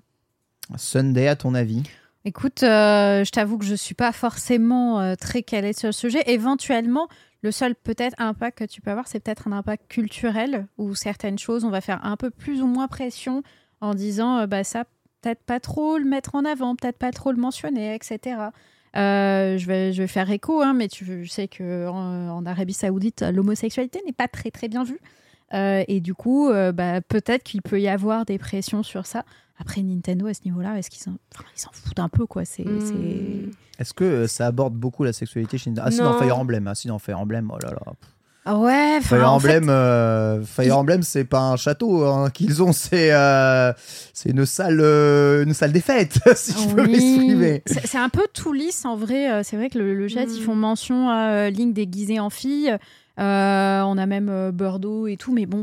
Sunday, 0.76 1.26
à 1.28 1.36
ton 1.36 1.54
avis? 1.54 1.82
Écoute, 2.24 2.62
euh, 2.62 3.24
je 3.24 3.30
t'avoue 3.30 3.58
que 3.58 3.64
je 3.64 3.74
suis 3.74 3.94
pas 3.94 4.12
forcément 4.12 5.00
euh, 5.00 5.14
très 5.14 5.42
calée 5.42 5.72
sur 5.72 5.88
le 5.88 5.92
sujet. 5.92 6.22
Éventuellement, 6.26 7.08
le 7.42 7.52
seul 7.52 7.74
peut-être 7.74 8.14
impact 8.18 8.58
que 8.58 8.64
tu 8.64 8.80
peux 8.80 8.90
avoir, 8.90 9.06
c'est 9.06 9.20
peut-être 9.20 9.48
un 9.48 9.52
impact 9.52 9.86
culturel 9.88 10.66
où 10.76 10.94
certaines 10.94 11.38
choses, 11.38 11.64
on 11.64 11.70
va 11.70 11.80
faire 11.80 12.04
un 12.04 12.16
peu 12.16 12.30
plus 12.30 12.62
ou 12.62 12.66
moins 12.66 12.88
pression 12.88 13.42
en 13.80 13.94
disant, 13.94 14.38
euh, 14.38 14.46
bah 14.46 14.64
ça, 14.64 14.84
peut-être 15.20 15.42
pas 15.44 15.60
trop 15.60 15.98
le 15.98 16.04
mettre 16.04 16.34
en 16.34 16.44
avant, 16.44 16.74
peut-être 16.74 16.98
pas 16.98 17.12
trop 17.12 17.30
le 17.30 17.38
mentionner, 17.38 17.94
etc. 17.94 18.40
Euh, 18.96 19.56
je, 19.56 19.66
vais, 19.66 19.92
je 19.92 20.02
vais 20.02 20.08
faire 20.08 20.30
écho, 20.30 20.62
hein, 20.62 20.74
mais 20.74 20.88
tu 20.88 21.26
sais 21.26 21.46
que 21.46 21.86
en, 21.86 22.44
Arabie 22.44 22.72
Saoudite, 22.72 23.22
l'homosexualité 23.22 24.00
n'est 24.06 24.12
pas 24.12 24.28
très 24.28 24.50
très 24.50 24.68
bien 24.68 24.82
vue. 24.82 25.00
Euh, 25.54 25.84
et 25.88 26.00
du 26.00 26.14
coup, 26.14 26.50
bah, 26.74 27.00
peut-être 27.00 27.42
qu'il 27.42 27.62
peut 27.62 27.80
y 27.80 27.88
avoir 27.88 28.24
des 28.24 28.38
pressions 28.38 28.82
sur 28.82 29.06
ça. 29.06 29.24
Après, 29.60 29.82
Nintendo, 29.82 30.26
à 30.26 30.34
ce 30.34 30.40
niveau-là, 30.44 30.78
est-ce 30.78 30.88
qu'ils 30.90 31.02
s'en 31.02 31.16
enfin, 31.34 31.44
ils 31.56 31.60
s'en 31.60 31.70
foutent 31.72 31.98
un 31.98 32.08
peu, 32.08 32.26
quoi 32.26 32.44
C'est 32.44 32.64
Hmm. 32.64 33.50
Est-ce 33.78 33.92
que 33.94 34.04
euh, 34.04 34.26
ça 34.28 34.46
aborde 34.46 34.74
beaucoup 34.74 35.04
la 35.04 35.12
sexualité 35.12 35.58
chez 35.58 35.70
Nintendo? 35.70 35.88
Ah, 35.88 35.90
si, 35.92 35.98
dans. 35.98 36.18
Fire 36.18 36.38
Emblem. 36.38 36.66
Ah, 36.68 36.74
si, 36.74 36.88
dans 36.88 36.98
Fire 36.98 37.18
Emblem, 37.18 37.50
oh 37.52 37.58
là 37.62 37.70
là. 37.70 37.92
Ah 38.44 38.56
ouais, 38.58 38.94
enfin, 38.98 39.16
Fire 39.18 39.30
en 39.32 39.38
fait, 39.40 39.56
Emblem, 39.58 39.68
euh, 39.68 40.42
Fire 40.42 40.78
Emblem, 40.78 41.02
c'est 41.02 41.24
pas 41.24 41.40
un 41.40 41.56
château 41.56 42.06
hein, 42.06 42.30
qu'ils 42.30 42.62
ont, 42.62 42.72
c'est 42.72 43.12
euh, 43.12 43.72
c'est 44.14 44.30
une 44.30 44.46
salle, 44.46 44.78
euh, 44.80 45.44
une 45.44 45.52
salle 45.52 45.72
des 45.72 45.82
fêtes, 45.82 46.18
si 46.34 46.52
je 46.52 46.74
peux 46.74 46.86
m'exprimer. 46.86 47.62
C'est 47.66 47.98
un 47.98 48.08
peu 48.08 48.26
tout 48.32 48.54
lisse 48.54 48.86
en 48.86 48.96
vrai. 48.96 49.42
C'est 49.44 49.56
vrai 49.56 49.68
que 49.68 49.78
le, 49.78 49.94
le 49.94 50.08
chat, 50.08 50.24
ils 50.24 50.40
font 50.42 50.54
mention 50.54 51.10
à 51.10 51.50
Link 51.50 51.74
déguisé 51.74 52.20
en 52.20 52.30
fille. 52.30 52.70
Euh, 53.18 53.80
on 53.82 53.98
a 53.98 54.06
même 54.06 54.50
Bordeaux 54.52 55.08
et 55.08 55.16
tout, 55.18 55.34
mais 55.34 55.44
bon, 55.44 55.62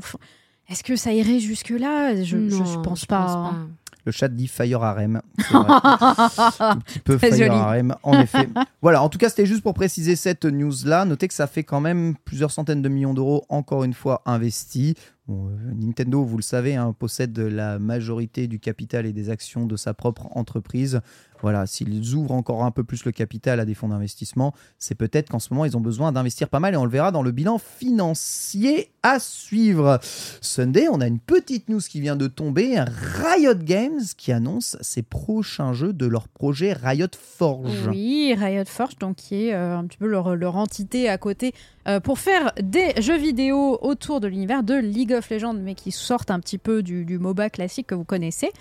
est-ce 0.69 0.83
que 0.83 0.95
ça 0.95 1.11
irait 1.11 1.39
jusque-là? 1.39 2.15
Je, 2.17 2.23
je, 2.23 2.37
Non, 2.37 2.65
je 2.65 2.79
pense 2.81 3.05
pas. 3.07 3.25
hein. 3.25 3.67
Le 4.05 4.11
chat 4.11 4.27
dit 4.27 4.47
Fire 4.47 4.83
Harem. 4.83 5.21
un 5.51 6.77
petit 6.77 6.99
peu 6.99 7.17
Très 7.17 7.31
Fire 7.31 7.47
joli. 7.47 7.59
Harem, 7.59 7.95
en 8.03 8.19
effet. 8.19 8.47
voilà, 8.81 9.01
en 9.01 9.09
tout 9.09 9.17
cas, 9.17 9.29
c'était 9.29 9.47
juste 9.47 9.63
pour 9.63 9.73
préciser 9.73 10.15
cette 10.15 10.45
news-là. 10.45 11.05
Notez 11.05 11.27
que 11.27 11.33
ça 11.33 11.47
fait 11.47 11.63
quand 11.63 11.81
même 11.81 12.15
plusieurs 12.23 12.51
centaines 12.51 12.83
de 12.83 12.89
millions 12.89 13.15
d'euros, 13.15 13.45
encore 13.49 13.83
une 13.83 13.95
fois, 13.95 14.21
investis. 14.27 14.93
Euh, 15.27 15.33
Nintendo, 15.75 16.23
vous 16.23 16.37
le 16.37 16.43
savez, 16.43 16.75
hein, 16.75 16.93
possède 16.97 17.37
la 17.39 17.79
majorité 17.79 18.47
du 18.47 18.59
capital 18.59 19.05
et 19.05 19.13
des 19.13 19.29
actions 19.29 19.65
de 19.65 19.75
sa 19.75 19.93
propre 19.93 20.27
entreprise. 20.37 21.01
Voilà, 21.41 21.65
s'ils 21.65 22.13
ouvrent 22.13 22.31
encore 22.31 22.63
un 22.63 22.71
peu 22.71 22.83
plus 22.83 23.05
le 23.05 23.11
capital 23.11 23.59
à 23.59 23.65
des 23.65 23.73
fonds 23.73 23.89
d'investissement, 23.89 24.53
c'est 24.79 24.95
peut-être 24.95 25.29
qu'en 25.29 25.39
ce 25.39 25.53
moment, 25.53 25.65
ils 25.65 25.75
ont 25.75 25.81
besoin 25.81 26.11
d'investir 26.11 26.49
pas 26.49 26.59
mal 26.59 26.73
et 26.73 26.77
on 26.77 26.85
le 26.85 26.91
verra 26.91 27.11
dans 27.11 27.23
le 27.23 27.31
bilan 27.31 27.57
financier 27.57 28.91
à 29.03 29.19
suivre. 29.19 29.99
Sunday, 30.41 30.87
on 30.89 31.01
a 31.01 31.07
une 31.07 31.19
petite 31.19 31.69
news 31.69 31.81
qui 31.81 32.01
vient 32.01 32.15
de 32.15 32.27
tomber. 32.27 32.79
Riot 32.79 33.55
Games 33.55 34.01
qui 34.17 34.31
annonce 34.31 34.77
ses 34.81 35.01
prochains 35.01 35.73
jeux 35.73 35.93
de 35.93 36.05
leur 36.05 36.27
projet 36.27 36.73
Riot 36.73 37.07
Forge. 37.19 37.89
Oui, 37.89 38.33
Riot 38.37 38.65
Forge, 38.65 38.97
donc 38.97 39.17
qui 39.17 39.47
est 39.47 39.53
euh, 39.53 39.77
un 39.77 39.85
petit 39.85 39.97
peu 39.97 40.07
leur 40.07 40.55
entité 40.55 41.09
à 41.09 41.17
côté 41.17 41.53
euh, 41.87 41.99
pour 41.99 42.19
faire 42.19 42.51
des 42.61 42.93
jeux 43.01 43.17
vidéo 43.17 43.77
autour 43.81 44.19
de 44.19 44.27
l'univers 44.27 44.63
de 44.63 44.75
League 44.75 45.13
of 45.13 45.29
Legends, 45.29 45.53
mais 45.53 45.75
qui 45.75 45.91
sortent 45.91 46.31
un 46.31 46.39
petit 46.39 46.57
peu 46.57 46.81
du, 46.83 47.05
du 47.05 47.19
MOBA 47.19 47.49
classique 47.49 47.87
que 47.87 47.95
vous 47.95 48.03
connaissez. 48.05 48.51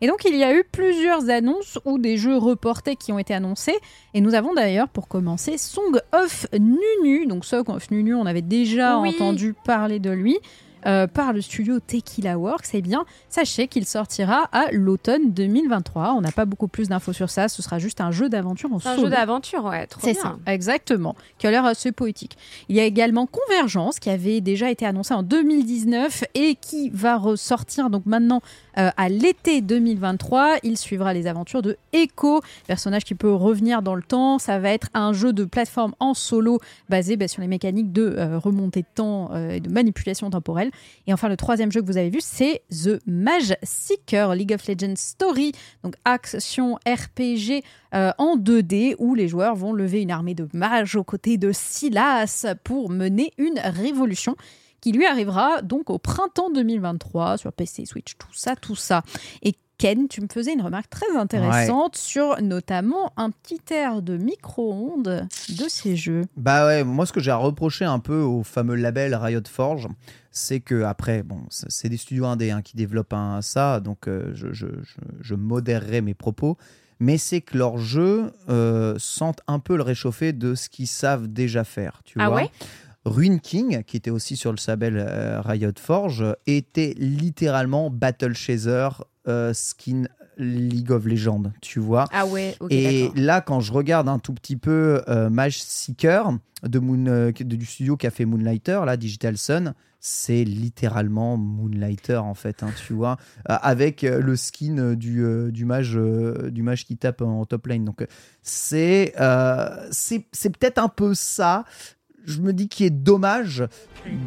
Et 0.00 0.08
donc 0.08 0.24
il 0.24 0.34
y 0.36 0.42
a 0.42 0.52
eu 0.52 0.64
plusieurs 0.64 1.30
annonces 1.30 1.78
ou 1.84 1.96
des 1.98 2.16
jeux 2.16 2.36
reportés 2.36 2.96
qui 2.96 3.12
ont 3.12 3.20
été 3.20 3.34
annoncés. 3.34 3.76
Et 4.14 4.20
nous 4.20 4.34
avons 4.34 4.52
d'ailleurs 4.52 4.88
pour 4.88 5.06
commencer 5.06 5.58
Song 5.58 5.96
of 6.12 6.46
Nunu. 6.58 7.26
Donc 7.26 7.44
Song 7.44 7.62
of 7.68 7.88
Nunu, 7.92 8.14
on 8.16 8.26
avait 8.26 8.42
déjà 8.42 8.98
Oui. 8.98 9.10
entendu 9.14 9.54
parler 9.64 10.00
de 10.00 10.10
lui. 10.10 10.38
Euh, 10.86 11.06
par 11.06 11.32
le 11.32 11.40
studio 11.40 11.78
Tequila 11.80 12.38
Works, 12.38 12.66
eh 12.74 12.82
bien, 12.82 13.04
sachez 13.28 13.68
qu'il 13.68 13.86
sortira 13.86 14.48
à 14.52 14.72
l'automne 14.72 15.30
2023. 15.32 16.14
On 16.16 16.20
n'a 16.20 16.32
pas 16.32 16.44
beaucoup 16.44 16.66
plus 16.66 16.88
d'infos 16.88 17.12
sur 17.12 17.30
ça. 17.30 17.48
Ce 17.48 17.62
sera 17.62 17.78
juste 17.78 18.00
un 18.00 18.10
jeu 18.10 18.28
d'aventure 18.28 18.72
en 18.72 18.76
un 18.76 18.80
solo. 18.80 19.02
jeu 19.04 19.10
d'aventure, 19.10 19.64
ouais, 19.64 19.86
trop 19.86 20.00
C'est 20.02 20.12
bien. 20.12 20.22
ça, 20.22 20.36
exactement, 20.46 21.14
qui 21.38 21.46
a 21.46 21.50
l'air 21.52 21.64
assez 21.64 21.92
poétique. 21.92 22.36
Il 22.68 22.76
y 22.76 22.80
a 22.80 22.84
également 22.84 23.26
Convergence, 23.26 24.00
qui 24.00 24.10
avait 24.10 24.40
déjà 24.40 24.70
été 24.70 24.84
annoncé 24.84 25.14
en 25.14 25.22
2019 25.22 26.24
et 26.34 26.56
qui 26.56 26.90
va 26.90 27.16
ressortir 27.16 27.88
donc 27.88 28.06
maintenant 28.06 28.40
euh, 28.78 28.90
à 28.96 29.08
l'été 29.08 29.60
2023. 29.60 30.56
Il 30.64 30.76
suivra 30.76 31.14
les 31.14 31.26
aventures 31.28 31.62
de 31.62 31.76
Echo, 31.92 32.40
personnage 32.66 33.04
qui 33.04 33.14
peut 33.14 33.32
revenir 33.32 33.82
dans 33.82 33.94
le 33.94 34.02
temps. 34.02 34.38
Ça 34.38 34.58
va 34.58 34.70
être 34.70 34.88
un 34.94 35.12
jeu 35.12 35.32
de 35.32 35.44
plateforme 35.44 35.94
en 36.00 36.14
solo 36.14 36.58
basé 36.88 37.16
bah, 37.16 37.28
sur 37.28 37.40
les 37.40 37.48
mécaniques 37.48 37.92
de 37.92 38.14
euh, 38.18 38.38
remontée 38.38 38.80
de 38.82 38.86
temps 38.94 39.30
et 39.36 39.60
de 39.60 39.70
manipulation 39.70 40.28
temporelle. 40.30 40.71
Et 41.06 41.12
enfin, 41.12 41.28
le 41.28 41.36
troisième 41.36 41.70
jeu 41.72 41.80
que 41.80 41.86
vous 41.86 41.96
avez 41.96 42.10
vu, 42.10 42.20
c'est 42.20 42.62
The 42.70 43.00
Mage 43.06 43.54
Seeker 43.62 44.34
League 44.34 44.52
of 44.52 44.66
Legends 44.66 44.96
Story, 44.96 45.52
donc 45.82 45.94
action 46.04 46.76
RPG 46.86 47.64
euh, 47.94 48.12
en 48.18 48.36
2D 48.36 48.94
où 48.98 49.14
les 49.14 49.28
joueurs 49.28 49.54
vont 49.54 49.72
lever 49.72 50.02
une 50.02 50.10
armée 50.10 50.34
de 50.34 50.48
mages 50.52 50.96
aux 50.96 51.04
côtés 51.04 51.38
de 51.38 51.52
Silas 51.52 52.46
pour 52.64 52.90
mener 52.90 53.32
une 53.38 53.58
révolution 53.58 54.36
qui 54.82 54.92
lui 54.92 55.06
arrivera 55.06 55.62
donc 55.62 55.88
au 55.90 55.98
printemps 55.98 56.50
2023 56.50 57.38
sur 57.38 57.52
PC, 57.52 57.86
Switch, 57.86 58.16
tout 58.18 58.34
ça, 58.34 58.56
tout 58.56 58.74
ça. 58.74 59.02
Et 59.42 59.54
Ken, 59.78 60.06
tu 60.06 60.20
me 60.20 60.28
faisais 60.32 60.52
une 60.52 60.62
remarque 60.62 60.90
très 60.90 61.16
intéressante 61.16 61.96
sur 61.96 62.40
notamment 62.40 63.12
un 63.16 63.30
petit 63.30 63.60
air 63.70 64.00
de 64.00 64.16
micro-ondes 64.16 65.26
de 65.48 65.64
ces 65.68 65.96
jeux. 65.96 66.22
Bah 66.36 66.66
ouais, 66.66 66.84
moi 66.84 67.04
ce 67.04 67.12
que 67.12 67.20
j'ai 67.20 67.32
à 67.32 67.36
reprocher 67.36 67.84
un 67.84 67.98
peu 67.98 68.20
au 68.20 68.44
fameux 68.44 68.76
label 68.76 69.14
Riot 69.14 69.40
Forge, 69.50 69.88
c'est 70.30 70.60
que 70.60 70.82
après, 70.84 71.22
bon, 71.24 71.40
c'est 71.50 71.70
c'est 71.70 71.88
des 71.88 71.96
studios 71.96 72.26
indés 72.26 72.50
hein, 72.52 72.62
qui 72.62 72.76
développent 72.76 73.12
un, 73.12 73.42
ça, 73.42 73.80
donc 73.80 74.06
euh, 74.06 74.30
je, 74.34 74.52
je, 74.52 74.66
je, 74.82 74.96
je 75.20 75.34
modérerai 75.34 76.00
mes 76.00 76.14
propos, 76.14 76.56
mais 77.00 77.18
c'est 77.18 77.40
que 77.40 77.58
leurs 77.58 77.78
jeux 77.78 78.32
euh, 78.48 78.94
sentent 78.98 79.40
un 79.48 79.58
peu 79.58 79.76
le 79.76 79.82
réchauffé 79.82 80.32
de 80.32 80.54
ce 80.54 80.68
qu'ils 80.68 80.86
savent 80.86 81.26
déjà 81.26 81.64
faire, 81.64 82.02
tu 82.04 82.18
Ah 82.20 82.28
vois. 82.28 82.36
ouais? 82.36 82.50
Ruin 83.04 83.38
King, 83.38 83.82
qui 83.84 83.96
était 83.96 84.10
aussi 84.10 84.36
sur 84.36 84.52
le 84.52 84.58
label 84.66 84.96
euh, 84.96 85.40
Riot 85.40 85.72
Forge, 85.78 86.24
était 86.46 86.94
littéralement 86.96 87.90
Battle 87.90 88.34
Chaser 88.34 88.88
euh, 89.28 89.52
skin 89.52 90.04
League 90.38 90.90
of 90.90 91.04
Legends, 91.04 91.52
tu 91.60 91.78
vois. 91.78 92.06
Ah 92.12 92.26
ouais, 92.26 92.56
Et 92.70 93.10
là, 93.14 93.40
quand 93.40 93.60
je 93.60 93.72
regarde 93.72 94.08
un 94.08 94.18
tout 94.18 94.32
petit 94.32 94.56
peu 94.56 95.02
euh, 95.08 95.28
Mage 95.30 95.62
Seeker 95.62 96.38
de 96.62 96.78
Moon, 96.78 97.32
du 97.32 97.66
studio 97.66 97.96
qui 97.96 98.06
a 98.06 98.10
fait 98.10 98.24
Moonlighter, 98.24 98.80
là, 98.86 98.96
Digital 98.96 99.36
Sun, 99.36 99.74
c'est 100.00 100.42
littéralement 100.42 101.36
Moonlighter 101.36 102.16
en 102.16 102.34
fait, 102.34 102.62
hein, 102.62 102.70
tu 102.86 102.92
vois, 102.92 103.18
avec 103.44 104.02
le 104.02 104.34
skin 104.34 104.94
du, 104.94 105.24
du, 105.52 105.64
mage, 105.64 105.96
du 106.50 106.62
mage 106.62 106.86
qui 106.86 106.96
tape 106.96 107.22
en 107.22 107.44
top 107.44 107.66
lane. 107.66 107.84
Donc, 107.84 108.04
c'est 108.42 109.14
euh, 109.20 109.86
c'est 109.92 110.26
c'est 110.32 110.50
peut-être 110.50 110.78
un 110.78 110.88
peu 110.88 111.14
ça. 111.14 111.64
Je 112.24 112.40
me 112.40 112.52
dis 112.52 112.68
qu'il 112.68 112.86
est 112.86 112.90
dommage 112.90 113.64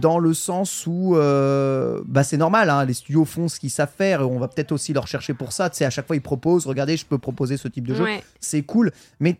dans 0.02 0.20
le 0.20 0.34
sens 0.34 0.86
où 0.88 1.16
euh, 1.16 2.02
bah 2.06 2.24
c'est 2.24 2.38
normal, 2.38 2.70
hein, 2.70 2.86
les 2.86 2.94
studios 2.94 3.26
font 3.26 3.48
ce 3.48 3.60
qu'ils 3.60 3.70
savent 3.70 3.92
faire 3.96 4.22
et 4.22 4.24
on 4.24 4.40
va 4.40 4.48
peut-être 4.48 4.72
aussi 4.72 4.94
leur 4.94 5.08
chercher 5.08 5.34
pour 5.34 5.52
ça. 5.52 5.70
Tu 5.70 5.78
sais, 5.78 5.86
à 5.86 5.90
chaque 5.90 6.08
fois 6.08 6.16
ils 6.16 6.22
proposent, 6.22 6.66
regardez, 6.66 6.98
je 6.98 7.06
peux 7.06 7.18
proposer 7.18 7.58
ce 7.58 7.68
type 7.68 7.88
de 7.88 7.94
jeu 7.94 8.04
Ouais. 8.04 8.24
c'est 8.40 8.62
cool, 8.62 8.92
mais 9.20 9.40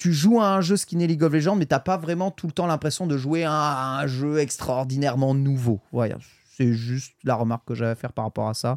tu 0.00 0.14
joues 0.14 0.40
à 0.40 0.48
un 0.48 0.62
jeu 0.62 0.76
skinné 0.76 1.06
League 1.06 1.22
of 1.22 1.32
Legends, 1.32 1.56
mais 1.56 1.66
t'as 1.66 1.78
pas 1.78 1.98
vraiment 1.98 2.30
tout 2.30 2.46
le 2.46 2.52
temps 2.52 2.66
l'impression 2.66 3.06
de 3.06 3.18
jouer 3.18 3.44
à 3.44 3.98
un, 3.98 4.06
jeu 4.06 4.38
extraordinairement 4.38 5.34
nouveau. 5.34 5.78
Voilà, 5.92 6.16
c'est 6.60 6.72
juste 6.74 7.14
la 7.24 7.34
remarque 7.36 7.64
que 7.66 7.74
j'avais 7.74 7.92
à 7.92 7.94
faire 7.94 8.12
par 8.12 8.24
rapport 8.26 8.48
à 8.48 8.54
ça. 8.54 8.76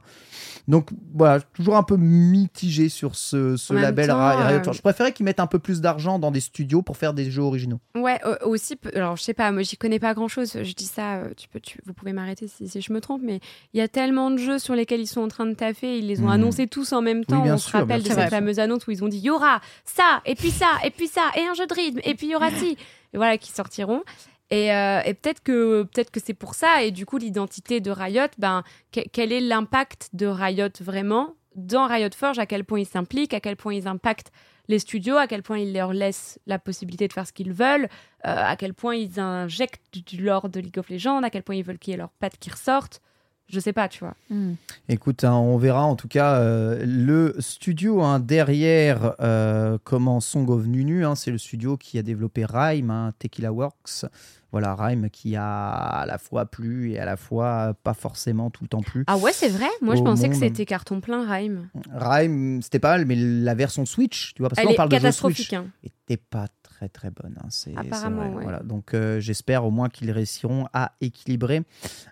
Donc 0.68 0.90
voilà, 1.14 1.42
toujours 1.42 1.76
un 1.76 1.84
peu 1.84 1.98
mitigé 1.98 2.88
sur 2.90 3.16
ce, 3.16 3.58
ce 3.58 3.74
label 3.74 4.08
temps, 4.08 4.28
Riot. 4.48 4.62
euh, 4.70 4.72
Je 4.74 4.82
préférais 4.82 5.12
qu'ils 5.12 5.26
mettent 5.26 5.40
un 5.42 5.48
peu 5.48 5.60
plus 5.60 5.82
d'argent 5.82 6.18
dans 6.20 6.32
des 6.32 6.40
studios 6.40 6.82
pour 6.82 6.96
faire 6.98 7.14
des 7.14 7.30
jeux 7.30 7.42
originaux. 7.42 7.80
Ouais, 7.96 8.20
aussi, 8.46 8.78
alors 8.96 9.18
je 9.18 9.24
sais 9.24 9.34
pas, 9.34 9.52
moi 9.52 9.64
j'y 9.64 9.76
connais 9.78 10.00
pas 10.00 10.14
grand 10.14 10.28
chose. 10.30 10.54
Je 10.62 10.74
dis 10.74 10.86
ça, 10.86 11.16
euh, 11.16 11.30
tu 11.36 11.48
peux, 11.50 11.60
tu, 11.60 11.80
vous 11.86 11.94
pouvez 11.94 12.14
m'arrêter 12.14 12.48
si, 12.48 12.68
si 12.70 12.82
je 12.82 12.94
me 12.94 13.02
trompe, 13.02 13.22
mais 13.24 13.40
il 13.74 13.80
y 13.80 13.82
a 13.82 13.88
tellement 13.90 14.32
de 14.32 14.38
jeux 14.38 14.60
sur 14.60 14.76
lesquels 14.76 15.02
ils 15.02 15.08
sont 15.08 15.22
en 15.22 15.28
train 15.28 15.46
de 15.46 15.54
taffer. 15.54 15.98
Ils 16.00 16.08
les 16.08 16.22
ont 16.22 16.26
Mhm. 16.28 16.30
annoncés 16.30 16.68
tous 16.68 16.94
en 16.94 17.02
même 17.02 17.26
temps. 17.26 17.44
On 17.44 17.58
sûr, 17.58 17.72
se 17.72 17.78
rappelle 17.78 18.02
de 18.04 18.08
cette 18.08 18.30
fameuse 18.30 18.60
annonce 18.60 18.88
où 18.88 18.92
ils 18.92 19.04
ont 19.04 19.08
dit 19.10 19.18
il 19.18 19.24
y 19.26 19.30
aura 19.30 19.60
ça, 19.84 20.22
et 20.26 20.36
puis 20.36 20.52
ça, 20.52 20.68
et 20.86 20.90
puis 20.92 21.08
ça, 21.08 21.30
et 21.36 21.42
un 21.42 21.54
jeu 21.54 21.68
de 21.68 21.74
rythme, 21.74 22.00
et 22.04 22.16
puis 22.16 22.28
il 22.28 22.32
y 22.32 22.36
aura 22.36 22.50
ci. 22.58 22.78
Et 23.14 23.18
voilà, 23.18 23.38
qui 23.38 23.52
sortiront. 23.52 24.02
Et, 24.50 24.72
euh, 24.74 25.02
et 25.06 25.14
peut-être 25.14 25.42
que, 25.42 25.84
peut 25.84 26.04
que 26.12 26.20
c'est 26.24 26.34
pour 26.34 26.54
ça. 26.54 26.84
Et 26.84 26.92
du 26.92 27.06
coup, 27.06 27.18
l'identité 27.18 27.80
de 27.80 27.92
Riot, 27.92 28.28
ben, 28.38 28.64
que- 28.92 29.08
quel 29.12 29.32
est 29.32 29.40
l'impact 29.40 30.10
de 30.14 30.28
Riot 30.28 30.70
vraiment 30.82 31.36
dans 31.56 31.88
Riot 31.88 32.10
Forge? 32.16 32.40
À 32.40 32.46
quel 32.46 32.64
point 32.66 32.80
ils 32.80 32.86
s'impliquent? 32.86 33.34
À 33.34 33.40
quel 33.40 33.56
point 33.56 33.74
ils 33.74 33.88
impactent 33.88 34.32
les 34.68 34.80
studios? 34.80 35.18
À 35.18 35.28
quel 35.28 35.44
point 35.44 35.58
ils 35.58 35.74
leur 35.74 35.94
laissent 35.94 36.40
la 36.46 36.60
possibilité 36.60 37.08
de 37.08 37.14
faire 37.14 37.26
ce 37.28 37.34
qu'ils 37.34 37.54
veulent? 37.54 37.86
Euh, 38.26 38.36
à 38.36 38.56
quel 38.56 38.74
point 38.74 38.96
ils 38.96 39.20
injectent 39.20 39.82
du 39.92 40.22
lore 40.22 40.50
de 40.50 40.60
League 40.60 40.78
of 40.78 40.90
Legends, 40.90 41.24
à 41.24 41.30
quel 41.30 41.44
point 41.44 41.56
ils 41.56 41.64
veulent 41.64 41.80
qu'il 41.80 41.92
y 41.92 41.94
ait 41.96 41.98
leurs 41.98 42.12
pattes 42.12 42.38
qui 42.38 42.50
ressortent. 42.52 43.02
Je 43.50 43.60
sais 43.60 43.74
pas, 43.74 43.88
tu 43.88 44.00
vois. 44.00 44.16
Hmm. 44.30 44.54
Écoute, 44.90 45.24
hein, 45.24 45.34
on 45.36 45.58
verra 45.58 45.84
en 45.84 45.96
tout 45.96 46.08
cas 46.08 46.38
euh, 46.40 46.84
le 46.86 47.36
studio 47.40 48.02
hein, 48.02 48.20
derrière 48.20 49.14
euh, 49.20 49.78
comment 49.84 50.20
Song 50.22 50.50
of 50.50 50.66
Nunu, 50.66 51.06
hein, 51.06 51.16
c'est 51.16 51.30
le 51.32 51.38
studio 51.38 51.78
qui 51.78 52.00
a 52.00 52.02
développé 52.04 52.46
Rhyme, 52.46 53.12
Tequila 53.20 53.52
Works. 53.52 54.06
Voilà, 54.52 54.76
Rhyme 54.76 55.10
qui 55.10 55.36
a 55.36 55.72
à 55.78 56.06
la 56.06 56.20
fois 56.20 56.46
plu 56.46 56.92
et 56.92 57.00
à 57.00 57.06
la 57.06 57.18
fois 57.18 57.74
pas 57.84 57.96
forcément 57.96 58.52
tout 58.52 58.64
le 58.64 58.68
temps 58.70 58.82
plu. 58.82 59.04
Ah 59.08 59.18
ouais, 59.18 59.34
c'est 59.34 59.50
vrai 59.50 59.66
Moi, 59.82 59.96
je 59.96 60.02
pensais 60.04 60.30
que 60.30 60.36
c'était 60.36 60.66
carton 60.66 61.02
plein, 61.02 61.28
Rhyme. 61.28 61.70
Rhyme, 61.92 62.62
c'était 62.62 62.78
pas 62.80 62.92
mal, 62.98 63.06
mais 63.08 63.16
la 63.16 63.56
version 63.56 63.86
Switch, 63.86 64.34
tu 64.36 64.42
vois, 64.44 64.50
parce 64.50 64.58
que 64.58 64.62
Elle 64.62 64.66
là, 64.68 64.72
on 64.72 64.74
est 64.74 64.78
parle 64.78 64.90
de 64.90 65.00
jeu. 65.00 65.12
Switch, 65.12 65.52
était 65.84 66.18
pas 66.18 66.46
très 66.62 66.88
très 66.88 67.10
bonne. 67.10 67.36
c'est- 67.50 67.72
c'est 67.72 67.78
Apparemment, 67.80 68.28
vrai, 68.28 68.36
ouais. 68.36 68.44
Voilà, 68.44 68.60
donc 68.62 68.94
euh, 68.94 69.20
j'espère 69.20 69.66
au 69.66 69.72
moins 69.72 69.90
qu'ils 69.90 70.12
réussiront 70.12 70.68
à 70.72 70.92
équilibrer 71.02 71.64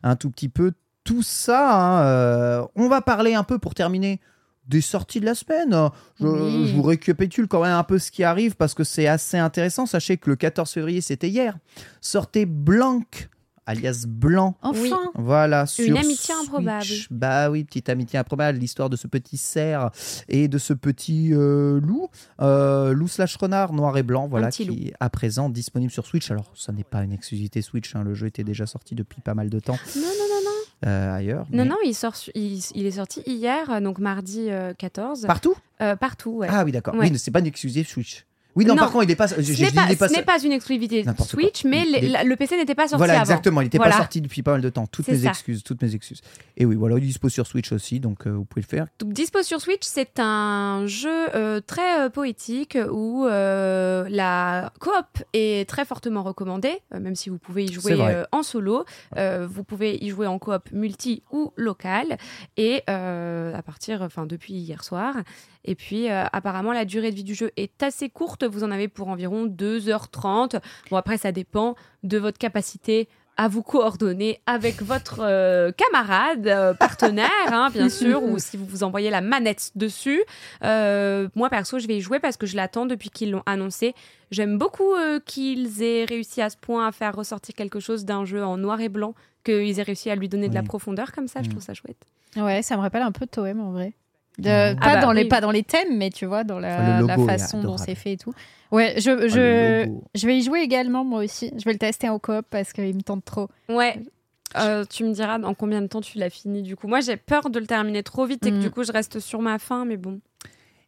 un 0.01 0.15
tout 0.15 0.31
petit 0.31 0.49
peu 0.49 0.71
tout 1.03 1.21
ça. 1.23 1.75
hein, 1.75 2.03
euh, 2.05 2.65
on 2.75 2.87
va 2.89 3.01
parler 3.01 3.33
un 3.33 3.43
peu 3.43 3.57
pour 3.59 3.73
terminer 3.73 4.19
des 4.67 4.81
sorties 4.81 5.19
de 5.19 5.25
la 5.25 5.35
semaine. 5.35 5.75
Je, 6.19 6.25
Oui. 6.27 6.67
je 6.67 6.73
vous 6.75 6.83
récapitule 6.83 7.47
quand 7.47 7.61
même 7.63 7.73
un 7.73 7.83
peu 7.83 7.99
ce 7.99 8.11
qui 8.11 8.23
arrive 8.23 8.55
parce 8.55 8.73
que 8.73 8.83
c'est 8.83 9.07
assez 9.07 9.37
intéressant. 9.37 9.85
Sachez 9.85 10.17
que 10.17 10.29
le 10.29 10.35
14 10.35 10.69
février, 10.71 11.01
c'était 11.01 11.29
hier, 11.29 11.57
sortait 11.99 12.45
Blanc, 12.45 13.01
alias 13.65 14.05
Blanc. 14.07 14.55
Enfin, 14.61 15.11
Voilà, 15.15 15.65
sur 15.65 15.97
amitié 15.97 16.33
improbable. 16.41 16.85
Bah 17.09 17.49
oui, 17.49 17.63
petite 17.63 17.89
amitié 17.89 18.17
improbable, 18.19 18.59
l'histoire 18.59 18.89
de 18.89 18.95
ce 18.95 19.07
petit 19.07 19.37
cerf 19.37 19.89
et 20.29 20.47
de 20.47 20.57
ce 20.57 20.73
petit 20.73 21.33
euh, 21.33 21.79
loup, 21.81 22.09
euh, 22.39 22.93
loup 22.93 23.07
slash 23.07 23.35
renard 23.37 23.73
noir 23.73 23.97
et 23.97 24.03
blanc, 24.03 24.27
voilà, 24.27 24.51
qui 24.51 24.87
est 24.89 24.93
à 24.99 25.09
présent 25.09 25.49
disponible 25.49 25.91
sur 25.91 26.05
Switch. 26.05 26.29
Alors, 26.31 26.51
ça 26.55 26.71
n'est 26.71 26.83
pas 26.85 27.03
une 27.03 27.11
exclusivité 27.11 27.61
Switch, 27.61 27.93
hein, 27.95 28.03
le 28.03 28.13
jeu 28.13 28.27
était 28.27 28.43
déjà 28.45 28.67
sorti 28.67 28.95
depuis 28.95 29.21
pas 29.21 29.33
mal 29.33 29.49
de 29.49 29.59
temps 29.59 29.77
non, 29.95 30.01
non, 30.01 30.07
non. 30.07 30.40
Euh, 30.85 31.15
ailleurs. 31.15 31.45
Non, 31.51 31.63
mais- 31.63 31.69
non, 31.69 31.75
il, 31.85 31.93
sort, 31.93 32.15
il, 32.35 32.59
il 32.75 32.85
est 32.85 32.91
sorti 32.91 33.21
hier, 33.25 33.69
euh, 33.69 33.79
donc 33.79 33.99
mardi 33.99 34.47
euh, 34.49 34.73
14. 34.73 35.25
Partout? 35.27 35.55
Euh, 35.81 35.95
partout, 35.95 36.31
ouais. 36.31 36.47
Ah 36.49 36.63
oui, 36.63 36.71
d'accord. 36.71 36.93
Ouais. 36.95 37.09
Oui, 37.11 37.17
c'est 37.19 37.31
pas 37.31 37.39
une 37.39 37.47
exclusivité 37.47 37.89
Switch. 37.89 38.25
Oui, 38.55 38.65
non, 38.65 38.73
Non. 38.75 38.81
par 38.81 38.91
contre, 38.91 39.05
il 39.05 39.11
est 39.11 39.15
pas. 39.15 39.27
ce 39.27 39.35
n'est 39.39 39.71
pas, 39.71 39.95
pas- 39.95 40.07
ce 40.09 40.13
n'est 40.13 40.23
pas 40.23 40.41
une 40.43 40.51
exclusivité. 40.51 41.05
Switch, 41.25 41.63
mais 41.65 41.85
les- 41.85 42.23
le 42.23 42.35
PC 42.35 42.57
n'était 42.57 42.75
pas 42.75 42.83
sorti 42.87 42.97
Voilà, 42.97 43.13
avant. 43.13 43.21
exactement. 43.21 43.61
Il 43.61 43.65
n'était 43.65 43.77
Voilà. 43.77 43.93
pas 43.93 43.97
sorti 43.99 44.21
depuis 44.21 44.43
pas 44.43 44.51
mal 44.51 44.61
de 44.61 44.69
temps. 44.69 44.87
Toutes 44.87 45.07
mes 45.07 45.17
ça. 45.19 45.29
excuses, 45.29 45.63
toutes 45.63 45.81
mes 45.81 45.95
excuses. 45.95 46.21
Et 46.57 46.65
oui, 46.65 46.75
voilà, 46.75 46.97
il 46.97 47.03
est 47.03 47.07
dispo 47.07 47.29
sur 47.29 47.47
Switch 47.47 47.71
aussi, 47.71 47.99
donc 47.99 48.27
euh, 48.27 48.31
vous 48.31 48.43
pouvez 48.45 48.61
le 48.61 48.67
faire. 48.67 48.87
Donc, 48.99 49.13
Dispo 49.13 49.41
sur 49.43 49.61
Switch, 49.61 49.83
c'est 49.83 50.19
un 50.19 50.83
jeu 50.87 51.09
euh, 51.35 51.61
très 51.61 52.01
euh, 52.05 52.09
poétique 52.09 52.77
où 52.91 53.25
la 53.25 54.71
coop 54.79 55.23
est 55.33 55.67
très 55.69 55.85
fortement 55.85 56.23
recommandée, 56.23 56.79
même 56.91 57.15
si 57.15 57.29
vous 57.29 57.37
pouvez 57.37 57.65
y 57.65 57.71
jouer 57.71 57.97
en 58.31 58.43
solo. 58.43 58.85
Vous 59.17 59.63
pouvez 59.63 60.03
y 60.03 60.09
jouer 60.09 60.27
en 60.27 60.39
coop 60.39 60.69
multi 60.71 61.23
ou 61.31 61.51
local 61.55 62.17
et 62.57 62.83
à 62.87 63.61
partir, 63.65 64.01
enfin 64.01 64.25
depuis 64.25 64.53
hier 64.53 64.83
soir. 64.83 65.15
Et 65.65 65.75
puis 65.75 66.09
euh, 66.09 66.23
apparemment 66.33 66.71
la 66.73 66.85
durée 66.85 67.11
de 67.11 67.15
vie 67.15 67.23
du 67.23 67.35
jeu 67.35 67.51
est 67.57 67.83
assez 67.83 68.09
courte. 68.09 68.43
Vous 68.43 68.63
en 68.63 68.71
avez 68.71 68.87
pour 68.87 69.07
environ 69.09 69.45
2h30. 69.47 70.59
Bon 70.89 70.97
après 70.97 71.17
ça 71.17 71.31
dépend 71.31 71.75
de 72.03 72.17
votre 72.17 72.37
capacité 72.37 73.07
à 73.37 73.47
vous 73.47 73.63
coordonner 73.63 74.39
avec 74.45 74.81
votre 74.83 75.19
euh, 75.21 75.71
camarade, 75.71 76.47
euh, 76.47 76.73
partenaire, 76.73 77.29
hein, 77.47 77.69
bien 77.71 77.89
sûr, 77.89 78.21
ou 78.23 78.37
si 78.39 78.57
vous 78.57 78.65
vous 78.65 78.83
envoyez 78.83 79.09
la 79.09 79.21
manette 79.21 79.71
dessus. 79.75 80.21
Euh, 80.63 81.27
moi, 81.35 81.49
perso, 81.49 81.79
je 81.79 81.87
vais 81.87 81.97
y 81.97 82.01
jouer 82.01 82.19
parce 82.19 82.37
que 82.37 82.45
je 82.45 82.55
l'attends 82.55 82.85
depuis 82.85 83.09
qu'ils 83.09 83.31
l'ont 83.31 83.41
annoncé. 83.45 83.95
J'aime 84.31 84.57
beaucoup 84.57 84.93
euh, 84.93 85.19
qu'ils 85.25 85.81
aient 85.81 86.05
réussi 86.05 86.41
à 86.41 86.49
ce 86.49 86.57
point 86.57 86.85
à 86.85 86.91
faire 86.91 87.15
ressortir 87.15 87.55
quelque 87.55 87.79
chose 87.79 88.03
d'un 88.05 88.25
jeu 88.25 88.43
en 88.43 88.57
noir 88.57 88.81
et 88.81 88.89
blanc, 88.89 89.15
qu'ils 89.43 89.79
aient 89.79 89.83
réussi 89.83 90.09
à 90.11 90.15
lui 90.15 90.27
donner 90.29 90.49
de 90.49 90.53
la 90.55 90.61
profondeur 90.63 91.11
comme 91.13 91.27
ça. 91.27 91.41
Je 91.41 91.47
Mm. 91.47 91.51
trouve 91.51 91.63
ça 91.63 91.73
chouette. 91.73 91.97
ouais, 92.35 92.61
ça 92.61 92.75
me 92.75 92.81
rappelle 92.81 93.01
un 93.01 93.11
peu 93.13 93.25
Toem 93.27 93.59
en 93.61 93.71
vrai. 93.71 93.93
De- 94.41 94.49
Ah 94.49 94.75
pas, 94.75 94.95
bah 94.95 95.01
dans 95.01 95.11
les, 95.11 95.23
oui. 95.23 95.27
pas 95.29 95.41
dans 95.41 95.51
les 95.51 95.63
thèmes, 95.63 95.97
mais 95.97 96.09
tu 96.09 96.25
vois, 96.25 96.43
dans 96.43 96.59
la, 96.59 97.05
façon 97.27 97.61
dont 97.61 97.77
c'est 97.77 97.95
fait 97.95 98.13
et 98.13 98.17
tout. 98.17 98.33
Ouais, 98.71 98.95
je, 98.97 99.11
Ah, 99.11 99.27
je, 99.27 99.91
je 100.19 100.27
vais 100.27 100.37
y 100.37 100.43
jouer 100.43 100.59
également, 100.61 101.03
moi 101.03 101.23
aussi. 101.23 101.51
Je 101.57 101.63
vais 101.65 101.73
le 101.73 101.77
tester 101.79 102.07
en 102.09 102.19
coop 102.19 102.45
parce 102.49 102.71
qu'il 102.73 102.95
me 102.95 103.01
tente 103.01 103.25
trop. 103.25 103.49
Ouais. 103.69 103.99
Euh, 104.57 104.83
tu 104.89 105.03
me 105.05 105.13
diras 105.13 105.39
dans 105.39 105.53
combien 105.53 105.81
de 105.81 105.87
temps 105.87 106.01
tu 106.01 106.17
l'as 106.17 106.29
fini 106.29 106.61
du 106.61 106.75
coup. 106.75 106.87
Moi 106.89 106.99
j'ai 106.99 107.15
peur 107.15 107.49
de 107.49 107.57
le 107.57 107.65
terminer 107.65 108.03
trop 108.03 108.25
vite 108.25 108.45
et 108.45 108.51
que 108.51 108.55
Mm. 108.57 108.59
du 108.59 108.69
coup 108.69 108.83
je 108.83 108.91
reste 108.91 109.19
sur 109.19 109.41
ma 109.41 109.57
fin, 109.59 109.85
mais 109.85 109.95
bon. 109.95 110.19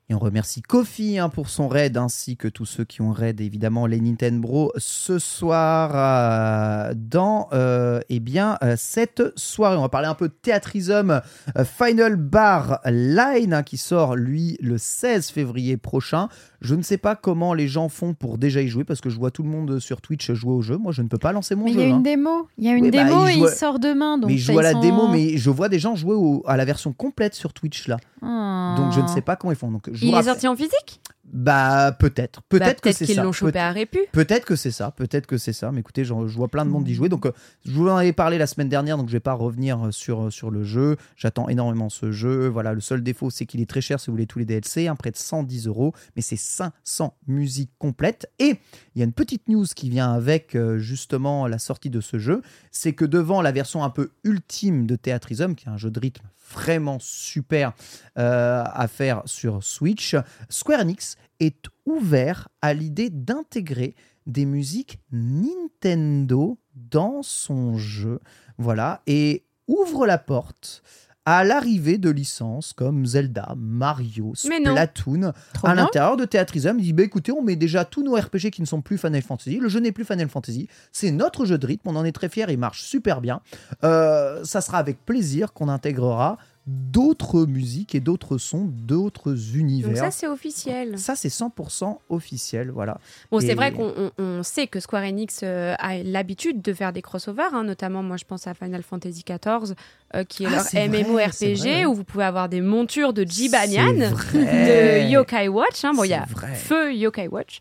Et 0.09 0.13
on 0.15 0.19
remercie 0.19 0.61
Kofi 0.61 1.17
hein, 1.17 1.29
pour 1.29 1.47
son 1.47 1.69
raid, 1.69 1.95
ainsi 1.95 2.35
que 2.35 2.49
tous 2.49 2.65
ceux 2.65 2.83
qui 2.83 3.01
ont 3.01 3.11
raid, 3.11 3.39
évidemment, 3.39 3.87
les 3.87 4.01
Nintendo 4.01 4.69
ce 4.75 5.17
soir 5.17 5.91
euh, 5.95 6.93
dans 6.95 7.47
euh, 7.53 8.01
eh 8.09 8.19
bien, 8.19 8.57
euh, 8.63 8.75
cette 8.77 9.23
soirée. 9.37 9.77
On 9.77 9.81
va 9.81 9.87
parler 9.89 10.07
un 10.09 10.13
peu 10.13 10.27
de 10.27 10.33
Théâtrisum 10.33 11.21
euh, 11.57 11.63
Final 11.63 12.17
Bar 12.17 12.79
Line 12.85 13.53
hein, 13.53 13.63
qui 13.63 13.77
sort, 13.77 14.17
lui, 14.17 14.57
le 14.61 14.77
16 14.77 15.29
février 15.29 15.77
prochain. 15.77 16.27
Je 16.59 16.75
ne 16.75 16.81
sais 16.81 16.97
pas 16.97 17.15
comment 17.15 17.53
les 17.53 17.67
gens 17.69 17.87
font 17.87 18.13
pour 18.13 18.37
déjà 18.37 18.61
y 18.61 18.67
jouer, 18.67 18.83
parce 18.83 18.99
que 19.01 19.09
je 19.09 19.17
vois 19.17 19.31
tout 19.31 19.43
le 19.43 19.49
monde 19.49 19.79
sur 19.79 20.01
Twitch 20.01 20.31
jouer 20.33 20.51
au 20.53 20.61
jeu. 20.61 20.77
Moi, 20.77 20.91
je 20.91 21.01
ne 21.01 21.07
peux 21.07 21.17
pas 21.17 21.31
lancer 21.31 21.55
mon 21.55 21.63
Mais 21.65 21.71
il 21.71 21.75
jeu. 21.75 21.79
y 21.79 21.83
a 21.83 21.87
hein. 21.87 21.97
une 21.97 22.03
démo. 22.03 22.47
Il 22.57 22.65
y 22.65 22.67
a 22.69 22.73
une 22.73 22.85
Oui, 22.85 22.91
bah, 22.91 23.03
démo 23.05 23.27
il 23.27 23.31
et 23.31 23.39
il 23.39 23.47
sort 23.49 23.79
demain. 23.79 24.17
Donc 24.17 24.29
mais 24.31 24.37
je 24.37 24.51
joue 24.51 24.59
à 24.59 24.63
la 24.63 24.71
sont- 24.73 24.79
démo, 24.81 25.07
mais 25.07 25.37
je 25.37 25.49
vois 25.49 25.69
des 25.69 25.79
gens 25.79 25.95
jouer 25.95 26.15
au- 26.15 26.43
à 26.45 26.57
la 26.57 26.65
version 26.65 26.91
complète 26.91 27.35
sur 27.35 27.53
Twitch 27.53 27.87
là. 27.87 27.97
Ah. 28.21 28.75
Donc 28.77 28.91
je 28.91 28.99
ne 29.01 29.07
sais 29.07 29.21
pas 29.21 29.35
comment 29.37 29.51
ils 29.51 29.57
font. 29.57 29.71
Donc, 29.71 29.89
je 29.93 30.05
Il 30.05 30.09
est 30.09 30.13
rappelle- 30.13 30.31
sorti 30.33 30.47
en 30.47 30.55
physique? 30.55 31.01
Bah 31.33 31.91
peut-être, 31.97 32.41
Bah, 32.41 32.45
peut-être 32.59 32.79
que 32.81 32.91
c'est 32.91 33.05
qu'ils 33.05 33.15
ça. 33.15 33.23
l'ont 33.23 33.31
chopé 33.31 33.57
à 33.57 33.71
Répu. 33.71 33.97
Peut-être 34.11 34.45
que 34.45 34.55
c'est 34.55 34.69
ça, 34.71 34.91
peut-être 34.91 35.25
que 35.25 35.37
c'est 35.39 35.51
ça. 35.51 35.71
Mais 35.71 35.79
écoutez, 35.79 36.05
j'en- 36.05 36.27
je 36.27 36.35
vois 36.37 36.47
plein 36.47 36.63
de 36.63 36.69
monde 36.69 36.87
y 36.87 36.93
jouer. 36.93 37.09
Donc, 37.09 37.25
euh, 37.25 37.31
je 37.65 37.71
vous 37.71 37.89
en 37.89 37.95
avais 37.97 38.13
parlé 38.13 38.37
la 38.37 38.45
semaine 38.45 38.69
dernière, 38.69 38.97
donc 38.97 39.07
je 39.07 39.13
vais 39.13 39.19
pas 39.19 39.33
revenir 39.33 39.87
euh, 39.87 39.91
sur, 39.91 40.25
euh, 40.25 40.29
sur 40.29 40.51
le 40.51 40.63
jeu. 40.63 40.95
J'attends 41.15 41.49
énormément 41.49 41.89
ce 41.89 42.11
jeu. 42.11 42.47
Voilà, 42.47 42.73
le 42.73 42.81
seul 42.81 43.01
défaut, 43.01 43.31
c'est 43.31 43.45
qu'il 43.47 43.61
est 43.61 43.69
très 43.69 43.81
cher 43.81 43.99
si 43.99 44.07
vous 44.07 44.13
voulez 44.13 44.27
tous 44.27 44.37
les 44.39 44.45
DLC, 44.45 44.87
hein, 44.87 44.95
près 44.95 45.09
de 45.09 45.17
110 45.17 45.65
euros. 45.67 45.93
Mais 46.15 46.21
c'est 46.21 46.37
500 46.37 47.15
musiques 47.27 47.71
complètes. 47.79 48.31
Et 48.37 48.59
il 48.95 48.99
y 48.99 49.01
a 49.01 49.05
une 49.05 49.11
petite 49.13 49.47
news 49.47 49.65
qui 49.75 49.89
vient 49.89 50.13
avec 50.13 50.55
euh, 50.55 50.77
justement 50.77 51.47
la 51.47 51.57
sortie 51.57 51.89
de 51.89 51.99
ce 51.99 52.19
jeu. 52.19 52.43
C'est 52.71 52.93
que 52.93 53.05
devant 53.05 53.41
la 53.41 53.51
version 53.51 53.83
un 53.83 53.89
peu 53.89 54.11
ultime 54.23 54.85
de 54.85 54.95
Theatrism, 54.95 55.55
qui 55.55 55.65
est 55.67 55.71
un 55.71 55.77
jeu 55.77 55.89
de 55.89 55.99
rythme 55.99 56.27
vraiment 56.53 56.97
super 56.99 57.73
euh, 58.19 58.63
à 58.65 58.87
faire 58.87 59.23
sur 59.25 59.63
Switch, 59.63 60.15
Square 60.49 60.81
Enix 60.81 61.15
est 61.39 61.65
ouvert 61.85 62.49
à 62.61 62.73
l'idée 62.73 63.09
d'intégrer 63.09 63.95
des 64.25 64.45
musiques 64.45 64.99
Nintendo 65.11 66.57
dans 66.75 67.23
son 67.23 67.77
jeu. 67.77 68.19
Voilà, 68.57 69.01
et 69.07 69.43
ouvre 69.67 70.05
la 70.05 70.17
porte 70.17 70.83
à 71.25 71.43
l'arrivée 71.43 71.97
de 71.97 72.09
licences 72.09 72.73
comme 72.73 73.05
Zelda, 73.05 73.53
Mario. 73.57 74.33
Splatoon 74.35 75.31
à 75.63 75.75
l'intérieur 75.75 76.17
de 76.17 76.25
Theatrism. 76.25 76.77
Il 76.79 76.83
dit 76.83 76.93
bah, 76.93 77.03
écoutez, 77.03 77.31
on 77.31 77.41
met 77.41 77.55
déjà 77.55 77.85
tous 77.85 78.03
nos 78.03 78.15
RPG 78.15 78.51
qui 78.51 78.61
ne 78.61 78.65
sont 78.67 78.81
plus 78.81 78.97
Final 78.97 79.21
Fantasy. 79.21 79.57
Le 79.57 79.69
jeu 79.69 79.79
n'est 79.79 79.91
plus 79.91 80.05
Final 80.05 80.27
Fantasy. 80.27 80.67
C'est 80.91 81.11
notre 81.11 81.45
jeu 81.45 81.57
de 81.57 81.65
rythme. 81.65 81.89
On 81.89 81.95
en 81.95 82.03
est 82.03 82.11
très 82.11 82.29
fiers. 82.29 82.45
Il 82.49 82.57
marche 82.57 82.83
super 82.83 83.21
bien. 83.21 83.41
Euh, 83.83 84.43
ça 84.43 84.59
sera 84.61 84.79
avec 84.79 85.05
plaisir 85.05 85.53
qu'on 85.53 85.69
intégrera 85.69 86.37
d'autres 86.65 87.45
musiques 87.45 87.93
et 87.93 87.99
d'autres 87.99 88.37
sons, 88.37 88.69
d'autres 88.71 89.55
univers. 89.57 89.89
Donc 89.89 89.97
ça 89.97 90.11
c'est 90.11 90.27
officiel. 90.27 90.97
Ça, 90.97 91.15
c'est 91.15 91.27
100% 91.29 91.97
officiel, 92.09 92.71
voilà. 92.71 92.97
Bon, 93.31 93.39
Et- 93.39 93.45
c'est 93.47 93.53
vrai 93.53 93.73
qu'on 93.73 93.91
on- 93.97 94.11
on 94.23 94.43
sait 94.43 94.67
que 94.67 94.79
Square 94.79 95.03
Enix 95.03 95.41
euh, 95.43 95.75
a 95.79 95.97
l'habitude 95.97 96.61
de 96.61 96.73
faire 96.73 96.93
des 96.93 97.01
crossovers, 97.01 97.53
hein, 97.53 97.63
notamment 97.65 98.01
moi 98.01 98.15
je 98.15 98.23
pense 98.23 98.47
à 98.47 98.53
Final 98.53 98.81
Fantasy 98.81 99.23
XIV, 99.27 99.75
euh, 100.15 100.23
qui 100.23 100.43
est 100.43 100.47
Ah, 100.47 100.51
leur 100.73 100.89
MMORPG, 100.89 101.31
c'est 101.33 101.53
vrai, 101.55 101.69
ouais. 101.79 101.85
où 101.85 101.93
vous 101.95 102.03
pouvez 102.05 102.23
avoir 102.23 102.47
des 102.47 102.61
montures 102.61 103.11
de 103.11 103.23
Jibanyan, 103.25 103.93
de 104.33 105.09
Yokai 105.09 105.49
Watch. 105.49 105.83
hein. 105.83 105.91
Bon, 105.93 106.05
il 106.05 106.11
y 106.11 106.13
a 106.13 106.25
vrai. 106.29 106.53
Feu 106.55 106.93
Yokai 106.93 107.27
Watch. 107.27 107.59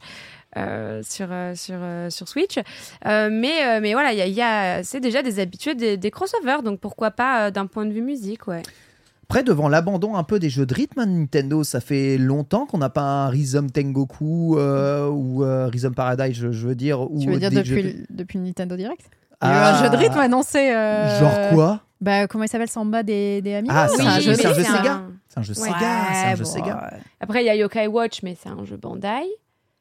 euh, 0.58 1.00
sur, 1.02 1.28
sur, 1.54 1.78
sur 2.10 2.28
Switch. 2.28 2.58
Euh, 3.06 3.30
mais, 3.32 3.80
mais 3.80 3.94
voilà, 3.94 4.12
il 4.12 4.18
y 4.18 4.20
a, 4.20 4.26
il 4.26 4.34
y 4.34 4.42
a- 4.42 4.82
c'est 4.84 5.00
déjà 5.00 5.22
des 5.22 5.40
habitués 5.40 5.74
des, 5.74 5.96
des 5.96 6.10
crossovers, 6.10 6.62
donc 6.62 6.78
pourquoi 6.78 7.10
pas 7.10 7.50
d'un 7.50 7.66
point 7.66 7.86
de 7.86 7.90
vue 7.92 8.02
musique, 8.02 8.46
ouais. 8.48 8.60
Après, 9.32 9.44
devant 9.44 9.70
l'abandon 9.70 10.14
un 10.14 10.24
peu 10.24 10.38
des 10.38 10.50
jeux 10.50 10.66
de 10.66 10.74
rythme, 10.74 10.98
hein, 11.00 11.06
Nintendo, 11.06 11.64
ça 11.64 11.80
fait 11.80 12.18
longtemps 12.18 12.66
qu'on 12.66 12.76
n'a 12.76 12.90
pas 12.90 13.00
un 13.00 13.28
Rhythm 13.30 13.70
Tengoku 13.70 14.58
euh, 14.58 15.08
ou 15.08 15.42
euh, 15.42 15.68
Rhythm 15.68 15.94
Paradise, 15.94 16.36
je, 16.36 16.52
je 16.52 16.68
veux 16.68 16.74
dire. 16.74 17.00
Ou 17.10 17.18
Tu 17.18 17.30
veux 17.30 17.38
dire 17.38 17.48
des 17.48 17.56
depuis, 17.56 17.70
jeux 17.70 17.82
de- 17.82 17.88
le- 17.88 18.06
depuis 18.10 18.38
le 18.38 18.44
Nintendo 18.44 18.76
Direct? 18.76 19.00
Il 19.40 19.48
y 19.48 19.50
a 19.50 19.54
eu 19.54 19.56
Ah, 19.56 19.78
un 19.78 19.82
jeu 19.84 19.88
de 19.88 19.96
rythme 19.96 20.18
annoncé. 20.18 20.58
euh, 20.74 21.18
Genre 21.18 21.54
quoi? 21.54 21.80
bah, 22.02 22.26
Comment 22.28 22.44
il 22.44 22.48
s'appelle 22.48 22.68
Samba 22.68 23.02
des, 23.02 23.40
des 23.40 23.54
Amiibo 23.54 23.74
Ah, 23.74 23.88
c'est 23.88 24.02
Oui, 24.02 24.06
un 24.06 24.20
jeu, 24.20 24.34
c'est 24.34 24.44
un 24.46 24.52
Sega. 24.54 24.92
un- 24.96 25.12
C'est 25.30 25.38
un 25.40 25.42
jeu 25.42 25.54
Ouais. 25.54 25.60
Sega. 25.68 25.78
C'est 26.12 26.26
un 26.26 26.34
jeu 26.36 26.44
bon, 26.44 26.50
Sega. 26.50 26.90
Après, 27.18 27.42
il 27.42 27.46
y 27.46 27.48
a 27.48 27.54
Yokai 27.56 27.86
Watch, 27.86 28.22
mais 28.22 28.36
c'est 28.38 28.50
un 28.50 28.62
jeu 28.66 28.76
Bandai. 28.76 29.22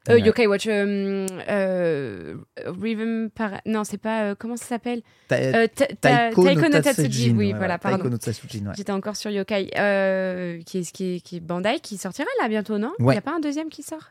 Euh, 0.08 0.14
Ouais. 0.14 0.20
Yokai 0.22 0.46
Watch, 0.48 0.66
euh, 0.66 1.26
euh, 1.48 2.34
Rhythm 2.66 3.28
Para- 3.30 3.60
Non, 3.66 3.84
c'est 3.84 3.98
pas. 3.98 4.22
euh, 4.22 4.34
comment 4.36 4.56
ça 4.56 4.64
s'appelle 4.64 5.02
Ta- 5.28 5.36
euh, 5.36 5.66
ta- 5.72 5.86
ta- 5.86 5.94
Taiko 6.30 6.42
no 6.44 6.68
no 6.68 6.80
Tatsujin, 6.80 7.36
Oui, 7.36 7.52
ouais, 7.52 7.58
voilà, 7.58 7.78
pardon. 7.78 7.98
Taiko 7.98 8.08
no 8.10 8.18
Tatsujin, 8.18 8.66
ouais. 8.66 8.72
J'étais 8.76 8.90
encore 8.92 9.14
sur 9.16 9.30
Yokai, 9.30 9.70
euh, 9.78 10.60
qui, 10.66 10.78
est, 10.78 10.90
qui, 10.92 11.14
est, 11.16 11.20
qui 11.20 11.36
est 11.36 11.40
Bandai, 11.40 11.78
qui 11.80 11.98
sortira 11.98 12.26
là 12.40 12.48
bientôt, 12.48 12.78
non? 12.78 12.92
Il 12.98 13.04
n'y 13.06 13.16
a 13.16 13.20
pas 13.20 13.36
un 13.36 13.40
deuxième 13.40 13.68
qui 13.68 13.82
sort? 13.84 14.10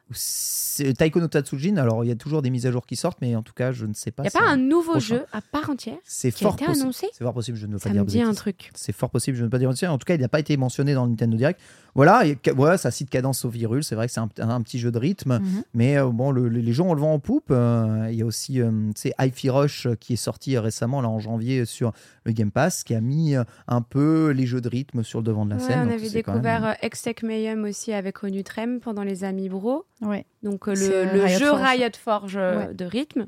Taiko 0.97 1.19
no 1.19 1.27
Tatsujin, 1.27 1.75
alors 1.77 2.03
il 2.05 2.07
y 2.07 2.11
a 2.11 2.15
toujours 2.15 2.41
des 2.41 2.49
mises 2.49 2.65
à 2.65 2.71
jour 2.71 2.85
qui 2.85 2.95
sortent, 2.95 3.19
mais 3.21 3.35
en 3.35 3.43
tout 3.43 3.53
cas, 3.53 3.71
je 3.73 3.85
ne 3.85 3.93
sais 3.93 4.11
pas. 4.11 4.23
Il 4.23 4.29
n'y 4.33 4.35
a 4.35 4.39
pas 4.39 4.47
un 4.49 4.57
nouveau 4.57 4.91
prochain. 4.93 5.15
jeu 5.15 5.25
à 5.33 5.41
part 5.41 5.69
entière 5.69 5.97
C'est 6.05 6.31
qui 6.31 6.45
a 6.45 6.47
fort 6.47 6.55
été 6.55 6.65
annoncé? 6.71 7.07
C'est 7.11 7.23
fort 7.23 7.33
possible, 7.33 7.57
je 7.57 7.65
ne 7.67 7.73
veux 7.73 7.79
pas 7.79 7.83
Ça 7.83 7.89
dire 7.89 8.01
me 8.01 8.05
de 8.07 8.11
dit 8.11 8.21
un 8.21 8.33
truc. 8.33 8.71
C'est 8.75 8.93
fort 8.95 9.09
possible, 9.09 9.35
je 9.35 9.41
ne 9.41 9.47
veux 9.47 9.49
pas 9.49 9.59
dire. 9.59 9.69
En 9.69 9.97
tout 9.97 10.05
cas, 10.05 10.15
il 10.15 10.21
n'a 10.21 10.29
pas 10.29 10.39
été 10.39 10.55
mentionné 10.57 10.93
dans 10.93 11.03
le 11.03 11.09
Nintendo 11.11 11.35
Direct. 11.35 11.59
Voilà, 11.93 12.25
et, 12.25 12.37
ouais, 12.55 12.77
ça 12.77 12.89
cite 12.89 13.09
Cadence 13.09 13.43
au 13.43 13.49
virus. 13.49 13.87
C'est 13.87 13.95
vrai 13.95 14.07
que 14.07 14.13
c'est 14.13 14.21
un, 14.21 14.29
un 14.39 14.61
petit 14.61 14.79
jeu 14.79 14.91
de 14.91 14.97
rythme. 14.97 15.39
Mhm. 15.39 15.63
Mais 15.73 15.80
euh, 15.97 16.09
bon, 16.09 16.31
le- 16.31 16.47
les 16.49 16.73
gens 16.73 16.87
ont 16.87 16.93
le 16.93 16.99
vent 17.01 17.13
en 17.13 17.19
poupe. 17.19 17.49
Euh, 17.51 18.07
Il 18.11 18.15
y 18.17 18.21
a 18.21 18.25
aussi, 18.25 18.59
euh, 18.61 18.69
tu 18.95 19.01
sais, 19.01 19.13
Hi-Fi 19.19 19.49
Rush 19.49 19.85
euh, 19.87 19.95
qui 19.95 20.13
est 20.13 20.17
sorti 20.17 20.57
récemment, 20.57 21.01
là 21.01 21.07
en 21.09 21.19
janvier, 21.19 21.65
sur 21.65 21.93
le 22.25 22.31
Game 22.33 22.51
Pass, 22.51 22.83
qui 22.83 22.93
a 22.93 23.01
mis 23.01 23.35
euh, 23.35 23.43
un 23.67 23.81
peu 23.81 24.29
les 24.31 24.45
jeux 24.45 24.61
de 24.61 24.67
rythme 24.69 25.03
sur 25.03 25.19
le 25.19 25.23
devant 25.25 25.45
de 25.45 25.51
la 25.51 25.55
Ouais, 25.57 25.61
scène. 25.63 25.87
on 25.87 25.91
avait 25.91 26.07
c'est 26.07 26.13
découvert 26.15 26.61
même- 26.61 26.71
euh, 26.71 26.75
Extech 26.81 27.23
Mayhem 27.23 27.63
aussi 27.63 27.93
avec 27.93 28.23
Onutrem 28.23 28.79
pendant 28.79 29.03
les 29.03 29.23
Amis 29.23 29.49
Bro. 29.49 29.85
Ouais. 30.01 30.25
Donc 30.43 30.67
euh, 30.67 30.75
C'est, 30.75 30.89
le, 30.89 30.95
euh, 30.95 31.13
le 31.13 31.23
Riot 31.23 31.39
jeu 31.39 31.47
Forge. 31.49 31.61
Riot 31.61 31.89
Forge 31.97 32.35
euh, 32.37 32.57
Ouais. 32.67 32.73
de 32.73 32.85
rythme, 32.85 33.25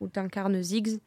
où 0.00 0.08
tu 0.08 0.18
incarnes 0.18 0.62
Ziggs. 0.62 0.98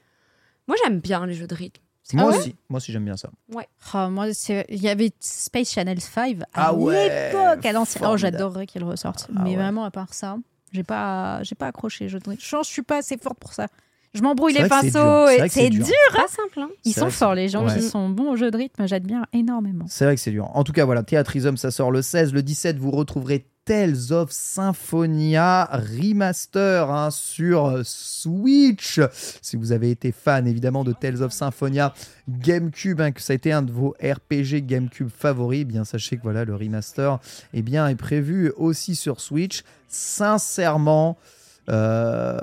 Moi 0.68 0.78
j'aime 0.84 1.00
bien 1.00 1.26
les 1.26 1.34
jeux 1.34 1.48
de 1.48 1.56
rythme. 1.56 1.82
C'est 2.08 2.18
Moi 2.18 2.30
aussi, 2.38 2.56
moi 2.70 2.78
aussi 2.78 2.92
j'aime 2.92 3.06
bien 3.06 3.18
ça. 3.18 3.32
Oh, 3.52 4.10
moi, 4.12 4.32
c'est- 4.32 4.68
il 4.70 4.80
y 4.80 4.90
avait 4.90 5.12
Space 5.20 5.72
Channel 5.72 6.00
5 6.00 6.38
à 6.54 6.68
Ah 6.68 6.74
ouais, 6.76 7.32
l'époque, 7.32 7.74
l'ancienne. 7.74 8.06
Oh, 8.08 8.16
j'adorerais 8.16 8.68
qu'il 8.68 8.84
ressorte. 8.84 9.28
Ah 9.36 9.42
Mais 9.44 9.50
ouais. 9.52 9.56
vraiment, 9.56 9.86
à 9.86 9.90
part 9.90 10.14
ça, 10.14 10.38
j'ai 10.76 10.84
pas, 10.84 11.42
j'ai 11.44 11.56
pas 11.56 11.68
accroché. 11.68 12.10
Je, 12.10 12.18
je 12.18 12.58
je 12.58 12.64
suis 12.64 12.82
pas 12.84 12.98
assez 12.98 13.18
forte 13.18 13.40
pour 13.40 13.54
ça. 13.54 13.68
Je 14.14 14.22
m'embrouille 14.22 14.54
les 14.54 14.60
que 14.62 14.70
c'est 14.82 14.92
dur. 14.92 14.94
pinceaux. 14.94 15.48
C'est 15.50 15.70
dur. 15.70 15.84
Pas 16.14 16.28
simple, 16.30 16.60
hein 16.62 16.70
Ils 16.86 16.94
sont 16.94 17.10
forts, 17.10 17.36
les 17.36 17.50
gens 17.50 17.66
Ouais. 17.66 17.74
qui 17.76 17.82
sont 17.82 18.08
bons 18.08 18.32
au 18.32 18.36
jeu 18.38 18.50
de 18.50 18.56
rythme. 18.58 18.88
J'admire 18.88 19.26
énormément. 19.34 19.86
C'est 19.90 20.06
vrai 20.06 20.16
que 20.16 20.22
c'est 20.22 20.32
dur. 20.32 20.50
En 20.56 20.64
tout 20.64 20.72
cas, 20.72 20.86
voilà, 20.86 21.04
Theatrism, 21.04 21.58
ça 21.58 21.70
sort 21.72 21.92
le 21.92 22.02
16. 22.02 22.32
Le 22.34 22.42
17, 22.42 22.78
vous 22.78 22.92
retrouverez 22.92 23.46
Tales 23.66 24.12
of 24.12 24.32
Symphonia 24.32 25.66
Remaster 25.66 26.92
hein, 26.92 27.10
sur 27.10 27.82
Switch. 27.84 29.02
Si 29.42 29.56
vous 29.56 29.72
avez 29.72 29.90
été 29.90 30.12
fan, 30.12 30.48
évidemment, 30.48 30.84
de 30.84 30.94
Tales 30.94 31.24
of 31.24 31.34
Symphonia 31.34 31.92
GameCube, 32.30 33.02
hein, 33.02 33.12
que 33.12 33.22
ça 33.22 33.34
a 33.34 33.36
été 33.36 33.52
un 33.52 33.64
de 33.64 33.72
vos 33.72 33.96
RPG 34.00 34.68
GameCube 34.68 35.10
favoris, 35.10 35.62
eh 35.62 35.66
bien 35.66 35.84
sachez 35.84 36.18
que 36.18 36.22
voilà, 36.22 36.46
le 36.46 36.56
remaster 36.56 37.20
eh 37.56 37.64
bien, 37.64 37.88
est 37.88 37.96
prévu 37.96 38.52
aussi 38.56 38.96
sur 38.96 39.20
Switch. 39.20 39.64
Sincèrement, 39.90 41.18
euh, 41.70 42.38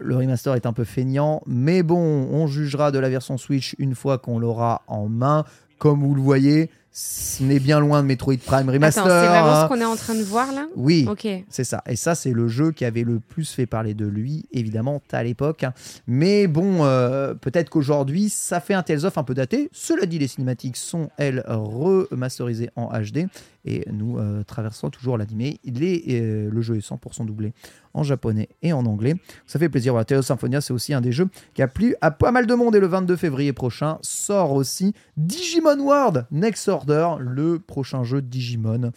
le 0.00 0.16
remaster 0.16 0.56
est 0.56 0.66
un 0.66 0.72
peu 0.72 0.84
feignant, 0.84 1.42
mais 1.46 1.84
bon, 1.84 1.96
on 1.96 2.48
jugera 2.48 2.90
de 2.90 2.98
la 2.98 3.08
version 3.08 3.38
Switch 3.38 3.76
une 3.78 3.94
fois 3.94 4.18
qu'on 4.18 4.40
l'aura 4.40 4.82
en 4.88 5.08
main. 5.08 5.44
Comme 5.78 6.00
vous 6.00 6.14
le 6.14 6.22
voyez, 6.22 6.70
ce 6.98 7.42
n'est 7.42 7.58
bien 7.58 7.78
loin 7.78 8.02
de 8.02 8.08
Metroid 8.08 8.38
Prime 8.38 8.70
Remaster. 8.70 9.04
Attends, 9.04 9.20
c'est 9.20 9.28
vraiment 9.28 9.50
hein. 9.50 9.62
ce 9.64 9.68
qu'on 9.68 9.80
est 9.82 9.84
en 9.84 9.96
train 9.96 10.14
de 10.14 10.22
voir 10.22 10.50
là 10.50 10.66
Oui, 10.76 11.06
c'est 11.50 11.64
ça. 11.64 11.82
Et 11.86 11.94
ça, 11.94 12.14
c'est 12.14 12.32
le 12.32 12.48
jeu 12.48 12.72
qui 12.72 12.86
avait 12.86 13.02
le 13.02 13.20
plus 13.20 13.52
fait 13.52 13.66
parler 13.66 13.92
de 13.92 14.06
lui, 14.06 14.46
évidemment, 14.50 15.02
à 15.12 15.22
l'époque. 15.22 15.66
Mais 16.06 16.46
bon, 16.46 16.86
euh, 16.86 17.34
peut-être 17.34 17.68
qu'aujourd'hui, 17.68 18.30
ça 18.30 18.60
fait 18.60 18.72
un 18.72 18.82
Tales 18.82 19.04
of 19.04 19.18
un 19.18 19.24
peu 19.24 19.34
daté. 19.34 19.68
Cela 19.72 20.06
dit, 20.06 20.18
les 20.18 20.26
cinématiques 20.26 20.78
sont, 20.78 21.10
elles, 21.18 21.44
remasterisées 21.46 22.70
en 22.76 22.88
HD. 22.98 23.26
Et 23.66 23.84
nous 23.92 24.18
euh, 24.18 24.42
traversons 24.44 24.88
toujours 24.88 25.18
l'animé. 25.18 25.60
Euh, 25.66 26.48
le 26.50 26.60
jeu 26.62 26.76
est 26.76 26.88
100% 26.88 27.26
doublé 27.26 27.52
en 27.96 28.02
japonais 28.02 28.48
et 28.62 28.72
en 28.72 28.86
anglais. 28.86 29.14
Ça 29.46 29.58
fait 29.58 29.68
plaisir. 29.68 29.92
Voilà, 29.94 30.18
of 30.18 30.24
Symphonia, 30.24 30.60
c'est 30.60 30.72
aussi 30.72 30.94
un 30.94 31.00
des 31.00 31.12
jeux 31.12 31.28
qui 31.54 31.62
a 31.62 31.68
plu 31.68 31.96
à 32.00 32.10
pas 32.10 32.30
mal 32.30 32.46
de 32.46 32.54
monde. 32.54 32.76
Et 32.76 32.80
le 32.80 32.86
22 32.86 33.16
février 33.16 33.52
prochain 33.52 33.98
sort 34.02 34.52
aussi 34.52 34.94
Digimon 35.16 35.80
World 35.80 36.26
Next 36.30 36.68
Order, 36.68 37.16
le 37.18 37.58
prochain 37.58 38.04
jeu 38.04 38.22
Digimon. 38.22 38.92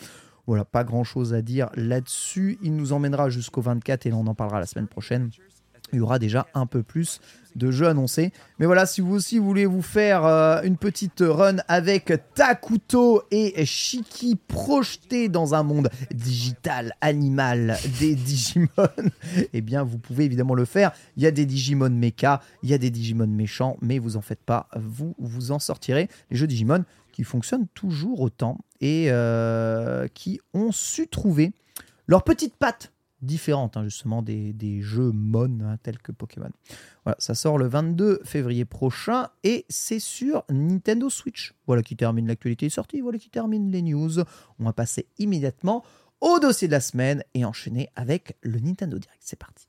Voilà, 0.46 0.66
pas 0.66 0.84
grand 0.84 1.04
chose 1.04 1.34
à 1.34 1.42
dire 1.42 1.70
là-dessus. 1.76 2.58
Il 2.62 2.76
nous 2.76 2.92
emmènera 2.92 3.30
jusqu'au 3.30 3.62
24 3.62 4.08
et 4.08 4.14
on 4.14 4.26
en 4.28 4.36
parlera 4.36 4.60
la 4.60 4.66
semaine 4.66 4.88
prochaine. 4.88 5.30
Il 5.94 5.98
y 5.98 6.02
aura 6.02 6.20
déjà 6.20 6.48
un 6.54 6.66
peu 6.66 6.84
plus 6.84 7.20
de 7.56 7.72
jeux 7.72 7.88
annoncés. 7.88 8.32
Mais 8.60 8.66
voilà, 8.66 8.86
si 8.86 9.02
vous 9.02 9.16
aussi 9.16 9.38
voulez 9.38 9.66
vous 9.66 9.82
faire 9.82 10.26
euh, 10.26 10.62
une 10.64 10.78
petite 10.78 11.24
run 11.26 11.58
avec 11.68 12.14
Takuto 12.36 13.24
et 13.32 13.66
Shiki 13.66 14.36
projetés 14.36 15.30
dans 15.30 15.56
un 15.56 15.64
monde 15.64 15.90
digital, 16.14 16.94
animal 17.02 17.78
des 18.00 18.16
Digimon, 18.16 18.68
eh 19.54 19.62
bien 19.62 19.84
vous 19.84 19.98
pouvez 19.98 20.26
évidemment 20.26 20.56
le 20.56 20.66
faire. 20.66 20.92
Il 21.18 21.24
y 21.24 21.28
a 21.28 21.32
des 21.32 21.46
Digimon 21.46 21.90
mecha, 21.90 22.42
il 22.64 22.70
y 22.70 22.74
a 22.74 22.78
des 22.78 22.92
Digimon 22.92 23.28
méchants, 23.28 23.78
mais 23.82 24.00
vous 24.00 24.18
en 24.18 24.22
faites 24.22 24.44
pas, 24.44 24.68
vous 24.76 25.16
vous 25.20 25.52
en 25.52 25.60
sortirez. 25.60 26.08
Les 26.32 26.38
jeux 26.38 26.48
Digimon 26.48 26.86
qui 27.12 27.24
fonctionnent 27.24 27.68
toujours 27.74 28.22
autant 28.22 28.60
et 28.82 29.08
euh, 29.10 30.08
qui 30.14 30.40
ont 30.54 30.72
su 30.72 31.08
trouver 31.08 31.52
leur 32.08 32.24
petite 32.24 32.56
patte 32.56 32.92
différente 33.22 33.78
hein, 33.78 33.84
justement 33.84 34.22
des, 34.22 34.54
des 34.54 34.82
jeux 34.82 35.12
mon 35.12 35.62
hein, 35.62 35.78
tels 35.82 36.00
que 36.00 36.12
Pokémon. 36.12 36.50
Voilà, 37.06 37.16
ça 37.20 37.36
sort 37.36 37.58
le 37.58 37.68
22 37.68 38.22
février 38.24 38.66
prochain 38.66 39.30
et 39.44 39.66
c'est 39.70 40.00
sur 40.00 40.44
Nintendo 40.50 41.10
Switch. 41.10 41.54
Voilà 41.68 41.84
qui 41.84 41.96
termine 41.96 42.28
l'actualité 42.28 42.68
est 42.68 42.70
sortie, 42.70 43.02
voilà 43.02 43.18
qui 43.18 43.30
termine 43.30 43.72
les 43.72 43.82
news. 43.82 44.20
On 44.60 44.64
va 44.64 44.74
passer 44.74 45.08
immédiatement 45.18 45.84
au 46.22 46.40
dossier 46.40 46.68
de 46.68 46.74
la 46.74 46.82
semaine 46.82 47.24
et 47.34 47.46
enchaîner 47.46 47.90
avec 47.96 48.38
le 48.42 48.60
Nintendo 48.60 48.98
Direct. 48.98 49.22
C'est 49.22 49.40
parti. 49.40 49.68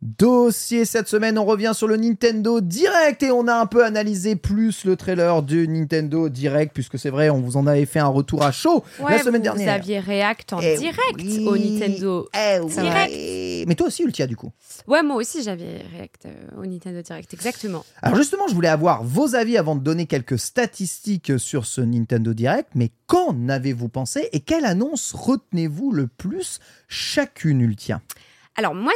Dossier 0.00 0.84
cette 0.84 1.08
semaine, 1.08 1.38
on 1.38 1.44
revient 1.44 1.72
sur 1.74 1.88
le 1.88 1.96
Nintendo 1.96 2.60
Direct 2.60 3.20
et 3.24 3.32
on 3.32 3.48
a 3.48 3.54
un 3.54 3.66
peu 3.66 3.84
analysé 3.84 4.36
plus 4.36 4.84
le 4.84 4.94
trailer 4.94 5.42
du 5.42 5.66
Nintendo 5.66 6.28
Direct 6.28 6.72
puisque 6.72 6.98
c'est 6.98 7.10
vrai, 7.10 7.30
on 7.30 7.40
vous 7.40 7.56
en 7.56 7.66
avait 7.66 7.84
fait 7.84 7.98
un 7.98 8.06
retour 8.06 8.44
à 8.44 8.52
chaud 8.52 8.84
Ouais, 9.00 9.12
la 9.16 9.18
semaine 9.18 9.36
vous, 9.36 9.42
dernière. 9.42 9.66
Vous 9.74 9.74
aviez 9.80 9.98
React 9.98 10.52
en 10.52 10.60
Eh 10.60 10.76
direct 10.78 11.00
oui. 11.16 11.44
au 11.48 11.56
Nintendo. 11.58 12.28
Eh 12.32 12.60
oui. 12.60 12.70
vrai. 12.72 13.64
Mais 13.66 13.74
toi 13.74 13.88
aussi, 13.88 14.04
Ultia, 14.04 14.28
du 14.28 14.36
coup. 14.36 14.52
Ouais, 14.86 15.02
moi 15.02 15.16
aussi 15.16 15.42
j'avais 15.42 15.82
React 15.96 16.26
euh, 16.26 16.62
au 16.62 16.66
Nintendo 16.66 17.02
Direct, 17.02 17.34
exactement. 17.34 17.84
Alors 18.00 18.16
justement, 18.16 18.46
je 18.48 18.54
voulais 18.54 18.68
avoir 18.68 19.02
vos 19.02 19.34
avis 19.34 19.58
avant 19.58 19.74
de 19.74 19.80
donner 19.82 20.06
quelques 20.06 20.38
statistiques 20.38 21.32
sur 21.40 21.66
ce 21.66 21.80
Nintendo 21.80 22.32
Direct. 22.34 22.68
Mais 22.76 22.92
qu'en 23.08 23.48
avez-vous 23.48 23.88
pensé 23.88 24.28
et 24.32 24.40
quelle 24.40 24.64
annonce 24.64 25.12
retenez-vous 25.12 25.90
le 25.90 26.06
plus 26.06 26.60
chacune, 26.86 27.60
Ultia? 27.62 28.00
Alors 28.56 28.74
moi 28.74 28.92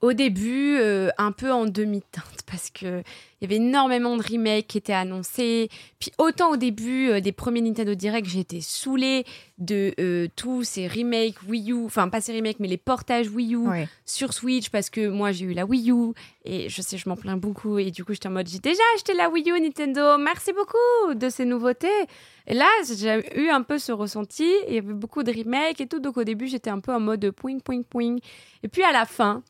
au 0.00 0.12
début 0.12 0.78
euh, 0.78 1.10
un 1.18 1.32
peu 1.32 1.52
en 1.52 1.66
demi-teinte 1.66 2.42
parce 2.46 2.70
que 2.70 3.02
il 3.40 3.44
y 3.50 3.54
avait 3.54 3.62
énormément 3.64 4.16
de 4.16 4.22
remakes 4.22 4.66
qui 4.66 4.78
étaient 4.78 4.92
annoncés. 4.92 5.68
Puis 6.00 6.10
autant 6.18 6.50
au 6.50 6.56
début 6.56 7.08
euh, 7.08 7.20
des 7.20 7.32
premiers 7.32 7.60
Nintendo 7.60 7.94
Direct, 7.94 8.26
j'étais 8.28 8.60
saoulée 8.60 9.24
de 9.58 9.94
euh, 10.00 10.28
tous 10.36 10.64
ces 10.64 10.86
remakes 10.88 11.36
Wii 11.48 11.72
U, 11.72 11.84
enfin 11.84 12.08
pas 12.08 12.20
ces 12.20 12.34
remakes 12.36 12.58
mais 12.60 12.68
les 12.68 12.76
portages 12.76 13.28
Wii 13.28 13.54
U 13.54 13.68
Ouais. 13.68 13.88
sur 14.04 14.32
Switch 14.32 14.70
parce 14.70 14.88
que 14.90 15.08
moi 15.08 15.32
j'ai 15.32 15.46
eu 15.46 15.52
la 15.52 15.66
Wii 15.66 15.90
U 15.90 16.12
et 16.44 16.68
je 16.68 16.80
sais 16.82 16.96
je 16.96 17.08
m'en 17.08 17.16
plains 17.16 17.36
beaucoup 17.36 17.78
et 17.78 17.90
du 17.90 18.04
coup 18.04 18.12
j'étais 18.12 18.28
en 18.28 18.32
mode 18.32 18.48
j'ai 18.48 18.60
déjà 18.60 18.82
acheté 18.94 19.14
la 19.14 19.28
Wii 19.30 19.50
U 19.50 19.60
Nintendo 19.60 20.16
merci 20.18 20.52
beaucoup 20.52 21.14
de 21.14 21.28
ces 21.28 21.44
nouveautés 21.44 21.88
et 22.46 22.54
là 22.54 22.66
j'ai 22.96 23.40
eu 23.40 23.48
un 23.50 23.62
peu 23.62 23.78
ce 23.78 23.90
ressenti 23.90 24.48
il 24.68 24.74
y 24.74 24.78
avait 24.78 24.92
beaucoup 24.92 25.24
de 25.24 25.32
remakes 25.32 25.80
et 25.80 25.86
tout 25.88 25.98
donc 25.98 26.16
au 26.18 26.24
début 26.24 26.46
j'étais 26.46 26.70
un 26.70 26.78
peu 26.80 26.92
en 26.94 27.00
mode 27.00 27.28
point 27.32 27.58
point 27.58 27.82
point 27.82 28.16
et 28.62 28.68
puis 28.68 28.82
à 28.84 28.92
la 28.92 29.04
fin. 29.06 29.42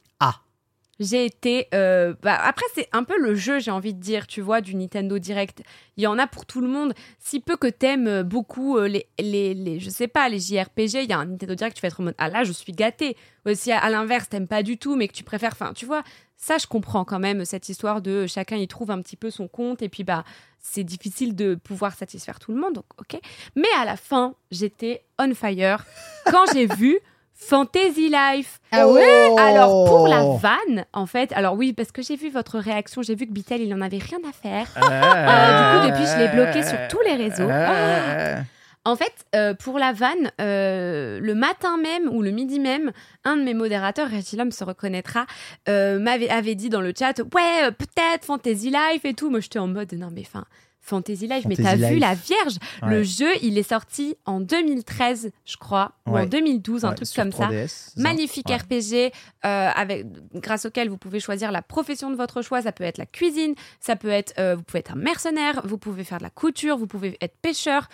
J'ai 1.01 1.25
été. 1.25 1.69
euh, 1.75 2.15
bah, 2.23 2.39
après, 2.43 2.67
c'est 2.75 2.89
un 2.93 3.05
peu 3.05 3.19
le 3.19 3.35
jeu, 3.35 3.59
j'ai 3.61 3.71
envie 3.71 3.95
de 3.95 4.01
dire, 4.01 4.27
tu 4.27 4.41
vois, 4.41 4.61
du 4.61 4.75
Nintendo 4.75 5.19
Direct. 5.19 5.63
Il 5.97 6.05
y 6.05 6.07
en 6.07 6.19
a 6.19 6.27
pour 6.27 6.47
tout 6.47 6.61
le 6.61 6.69
monde. 6.69 6.93
Si 7.19 7.41
peu 7.41 7.57
que 7.57 7.69
t'aimes 7.69 8.09
euh, 8.09 8.23
beaucoup 8.23 8.79
euh, 8.79 8.89
les, 8.89 9.07
les, 9.19 9.81
je 9.81 9.91
sais 9.91 10.09
pas, 10.09 10.29
les 10.29 10.41
JRPG, 10.41 11.03
il 11.05 11.11
y 11.11 11.13
a 11.13 11.19
un 11.19 11.27
Nintendo 11.27 11.55
Direct, 11.55 11.77
tu 11.77 11.83
vas 11.83 11.89
être 11.89 12.01
en 12.01 12.05
mode 12.05 12.15
ah 12.19 12.29
là, 12.29 12.45
je 12.45 12.53
suis 12.53 12.73
gâté. 12.73 13.17
Ou 13.47 13.55
si 13.55 13.73
à, 13.73 13.79
à 13.79 13.91
l'inverse, 13.91 14.29
t'aimes 14.29 14.49
pas 14.49 14.63
du 14.63 14.79
tout, 14.79 14.97
mais 14.97 15.09
que 15.09 15.15
tu 15.15 15.25
préfères. 15.25 15.53
Enfin, 15.53 15.73
tu 15.73 15.87
vois, 15.87 16.03
ça, 16.37 16.57
je 16.59 16.67
comprends 16.67 17.05
quand 17.05 17.19
même 17.19 17.45
cette 17.45 17.69
histoire 17.69 18.01
de 18.01 18.27
chacun 18.27 18.57
y 18.57 18.69
trouve 18.69 18.91
un 18.91 19.03
petit 19.03 19.17
peu 19.17 19.31
son 19.31 19.49
compte 19.49 19.83
et 19.83 19.89
puis 19.89 20.05
bah 20.05 20.25
c'est 20.61 20.85
difficile 20.85 21.35
de 21.35 21.55
pouvoir 21.57 21.95
satisfaire 21.95 22.39
tout 22.39 22.53
le 22.53 22.61
monde, 22.61 22.75
donc 22.75 22.85
ok. 22.99 23.21
Mais 23.57 23.69
à 23.77 23.85
la 23.85 23.97
fin, 23.97 24.35
j'étais 24.51 25.03
on 25.19 25.35
fire 25.35 25.85
quand 26.27 26.45
j'ai 26.53 26.67
vu 26.67 26.99
Fantasy 27.41 28.11
Life. 28.11 28.61
Ah 28.73 28.89
ouais 28.89 29.31
Alors 29.39 29.85
pour 29.87 30.09
la 30.09 30.25
Oh. 30.25 30.37
vanne, 30.37 30.85
en 30.93 31.07
fait, 31.07 31.33
alors 31.33 31.55
oui, 31.55 31.73
parce 31.73 31.93
que 31.93 32.03
j'ai 32.03 32.17
vu 32.17 32.29
votre 32.31 32.59
réaction, 32.59 33.01
j'ai 33.03 33.15
vu 33.15 33.27
que 33.27 33.33
Bitel, 33.33 33.63
il 33.63 33.73
en 33.73 33.81
avait 33.81 33.99
rien 33.99 34.19
à 34.29 34.33
faire. 34.33 34.67
Euh, 34.77 35.81
du 35.81 35.81
coup, 35.81 35.87
depuis, 35.93 36.07
je 36.13 36.19
l'ai 36.19 36.29
bloqué 36.29 36.63
sur 36.63 36.77
tous 36.89 37.01
les 37.07 37.15
réseaux. 37.15 37.49
Euh, 37.49 38.37
En 38.85 38.97
fait, 38.97 39.13
euh, 39.35 39.55
pour 39.55 39.79
la 39.79 39.93
vanne, 39.93 40.31
euh, 40.41 41.21
le 41.21 41.35
matin 41.35 41.77
même 41.77 42.09
ou 42.11 42.23
le 42.23 42.31
midi 42.31 42.59
même, 42.59 42.91
un 43.25 43.37
de 43.37 43.43
mes 43.43 43.55
modérateurs, 43.55 44.09
Regilum 44.11 44.51
se 44.51 44.65
reconnaîtra, 44.65 45.27
euh, 45.69 45.99
m'avait 45.99 46.31
avait 46.31 46.55
dit 46.55 46.71
dans 46.71 46.81
le 46.81 46.93
chat, 46.99 47.19
ouais, 47.35 47.71
peut-être 47.73 48.25
Fantasy 48.25 48.71
Life 48.71 49.05
et 49.05 49.15
tout. 49.15 49.31
Moi, 49.31 49.41
j'étais 49.41 49.59
en 49.59 49.69
mode, 49.69 49.93
non 49.93 50.09
mais 50.13 50.23
enfin, 50.27 50.45
Fantasy 50.89 51.27
Life, 51.29 51.45
mais 51.49 51.57
t'as 51.57 51.77
vu 51.77 51.99
la 51.99 52.15
Vierge 52.15 52.57
Ouais. 52.83 52.91
Le 52.91 53.03
jeu, 53.03 53.29
il 53.43 53.59
est 53.59 53.69
sorti 53.69 54.17
en 54.27 54.41
2013, 54.41 55.31
je 55.45 55.57
crois, 55.57 55.93
ou 56.07 56.11
en 56.11 56.15
Ouais. 56.15 56.27
2012, 56.27 56.85
un 56.85 56.93
truc 56.95 57.09
comme 57.15 57.33
ça. 57.33 57.49
3DS, 57.49 57.67
c'est 57.69 57.91
ça 57.97 58.03
Magnifique. 58.03 58.49
RPG 58.51 59.13
euh, 59.45 59.69
avec, 59.75 60.07
grâce 60.35 60.65
auquel 60.67 60.89
vous 60.89 60.97
pouvez 60.99 61.21
choisir 61.21 61.53
la 61.53 61.63
profession 61.63 62.11
de 62.11 62.17
votre 62.17 62.43
choix. 62.43 62.63
Ça 62.63 62.73
peut 62.73 62.85
être 62.85 62.99
la 62.99 63.07
cuisine, 63.07 63.55
ça 63.81 63.97
peut 63.97 64.09
être, 64.09 64.35
euh, 64.39 64.57
vous 64.57 64.63
pouvez 64.63 64.81
être 64.81 64.93
un 64.93 64.97
mercenaire, 64.97 65.61
vous 65.65 65.79
pouvez 65.79 66.05
faire 66.05 66.19
de 66.19 66.25
la 66.25 66.31
couture, 66.31 66.77
vous 66.77 66.87
pouvez 66.87 67.17
être 67.21 67.37
pêcheur. 67.41 67.89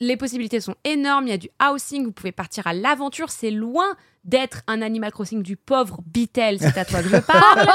Les 0.00 0.16
possibilités 0.16 0.60
sont 0.60 0.74
énormes. 0.84 1.26
Il 1.26 1.30
y 1.30 1.34
a 1.34 1.38
du 1.38 1.48
housing, 1.62 2.04
vous 2.04 2.12
pouvez 2.12 2.32
partir 2.32 2.66
à 2.66 2.72
l'aventure. 2.74 3.30
C'est 3.30 3.50
loin 3.50 3.84
d'être 4.24 4.62
un 4.66 4.80
Animal 4.80 5.12
Crossing 5.12 5.42
du 5.42 5.54
pauvre 5.54 5.98
Beatle, 6.06 6.56
c'est 6.58 6.78
à 6.78 6.86
toi 6.86 7.02
que 7.02 7.10
je 7.10 7.16
parle. 7.18 7.68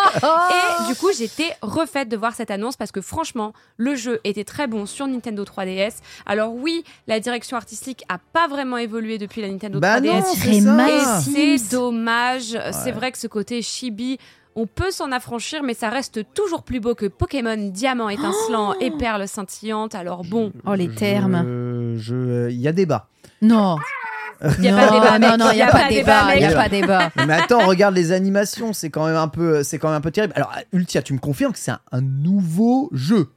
Et 0.52 0.88
du 0.88 0.96
coup, 1.00 1.10
j'étais 1.16 1.56
refaite 1.62 2.10
de 2.10 2.18
voir 2.18 2.34
cette 2.34 2.50
annonce 2.50 2.76
parce 2.76 2.92
que 2.92 3.02
franchement, 3.02 3.54
le 3.78 3.96
jeu 3.96 4.20
était 4.24 4.44
très 4.44 4.66
bon 4.66 4.88
sur 4.88 5.06
Nintendo 5.08 5.44
3DS. 5.44 5.98
Alors 6.26 6.54
oui, 6.56 6.84
la 7.06 7.20
direction 7.20 7.56
artistique 7.56 8.04
a 8.10 8.18
pas 8.18 8.48
vraiment 8.48 8.78
évolué 8.78 9.20
depuis 9.20 9.42
la 9.42 9.48
Nintendo 9.48 9.80
Bah 9.80 10.00
3DS. 10.02 10.06
non, 10.08 10.24
c'est 10.34 10.54
c'est 10.54 10.62
ça. 10.62 10.90
Et 10.90 11.00
c'est 11.22 11.58
Sims. 11.60 11.70
dommage. 11.72 12.58
C'est 12.84 12.92
vrai 12.92 13.12
que 13.12 13.20
ce 13.20 13.28
côté 13.28 13.62
chibi, 13.62 14.18
on 14.56 14.66
peut 14.68 14.92
s'en 14.92 15.12
affranchir, 15.12 15.64
mais 15.64 15.74
ça 15.74 15.90
reste 15.90 16.22
toujours 16.34 16.64
plus 16.64 16.80
beau 16.80 16.96
que 16.96 17.06
Pokémon 17.06 17.56
Diamant 17.58 18.10
étincelant 18.10 18.74
et 18.82 18.92
Perle 18.92 19.28
scintillante. 19.28 19.96
Alors 19.96 20.24
bon, 20.24 20.52
Oh, 20.66 20.74
les 20.74 20.90
termes. 20.90 21.96
Je- 21.98 22.50
Il 22.50 22.60
y 22.60 22.68
a 22.68 22.72
débat. 22.72 23.08
Non. 23.42 23.78
Y 24.62 24.70
a 24.70 24.72
non, 24.72 24.78
pas 24.78 25.20
débat, 25.20 25.38
non, 25.38 25.52
il 25.52 25.56
n'y 25.56 25.62
a, 25.62 25.68
pas 25.70 25.84
de 25.84 25.90
débat. 25.90 26.34
Il 26.36 26.40
n'y 26.40 26.46
a 26.46 26.54
pas 26.54 26.66
de 26.70 26.72
débat. 26.72 27.12
Mais 27.28 27.34
attends, 27.34 27.60
regarde 27.68 27.94
les 27.94 28.14
animations, 28.14 28.72
c'est 28.72 28.90
quand 28.90 29.06
même 29.06 29.18
un 29.18 29.28
peu, 29.28 29.64
c'est 29.64 29.80
quand 29.80 29.90
même 29.90 29.98
un 29.98 30.02
peu 30.02 30.12
terrible. 30.12 30.32
Alors, 30.38 30.54
Ultia, 30.72 31.02
tu 31.02 31.12
me 31.14 31.20
confirmes 31.20 31.52
que 31.52 31.60
c'est 31.60 31.72
un, 31.72 31.82
un 31.92 32.00
nouveau 32.00 32.90
jeu. 32.94 33.28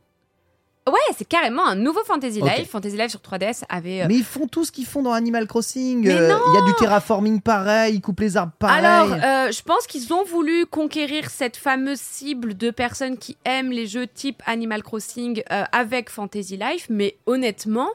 Ouais, 0.88 1.14
c'est 1.16 1.26
carrément 1.26 1.66
un 1.66 1.74
nouveau 1.74 2.02
Fantasy. 2.04 2.40
Life. 2.40 2.70
Fantasy 2.70 2.96
Life 2.96 3.10
sur 3.10 3.20
3DS 3.20 3.62
avait. 3.68 4.02
euh, 4.02 4.06
Mais 4.08 4.16
ils 4.16 4.24
font 4.24 4.46
tout 4.46 4.64
ce 4.64 4.72
qu'ils 4.72 4.86
font 4.86 5.02
dans 5.02 5.12
Animal 5.12 5.46
Crossing. 5.46 6.06
Euh, 6.08 6.34
Il 6.48 6.54
y 6.54 6.62
a 6.62 6.66
du 6.66 6.74
terraforming 6.78 7.40
pareil, 7.40 7.94
ils 7.96 8.00
coupent 8.00 8.20
les 8.20 8.36
arbres 8.36 8.52
pareil. 8.58 8.84
Alors, 8.84 9.12
euh, 9.12 9.50
je 9.52 9.62
pense 9.62 9.86
qu'ils 9.86 10.12
ont 10.12 10.24
voulu 10.24 10.66
conquérir 10.66 11.30
cette 11.30 11.56
fameuse 11.56 12.00
cible 12.00 12.56
de 12.56 12.70
personnes 12.70 13.16
qui 13.18 13.36
aiment 13.44 13.70
les 13.72 13.86
jeux 13.86 14.06
type 14.06 14.42
Animal 14.46 14.82
Crossing 14.82 15.42
avec 15.48 16.10
Fantasy 16.10 16.56
Life, 16.56 16.86
mais 16.90 17.16
honnêtement, 17.26 17.88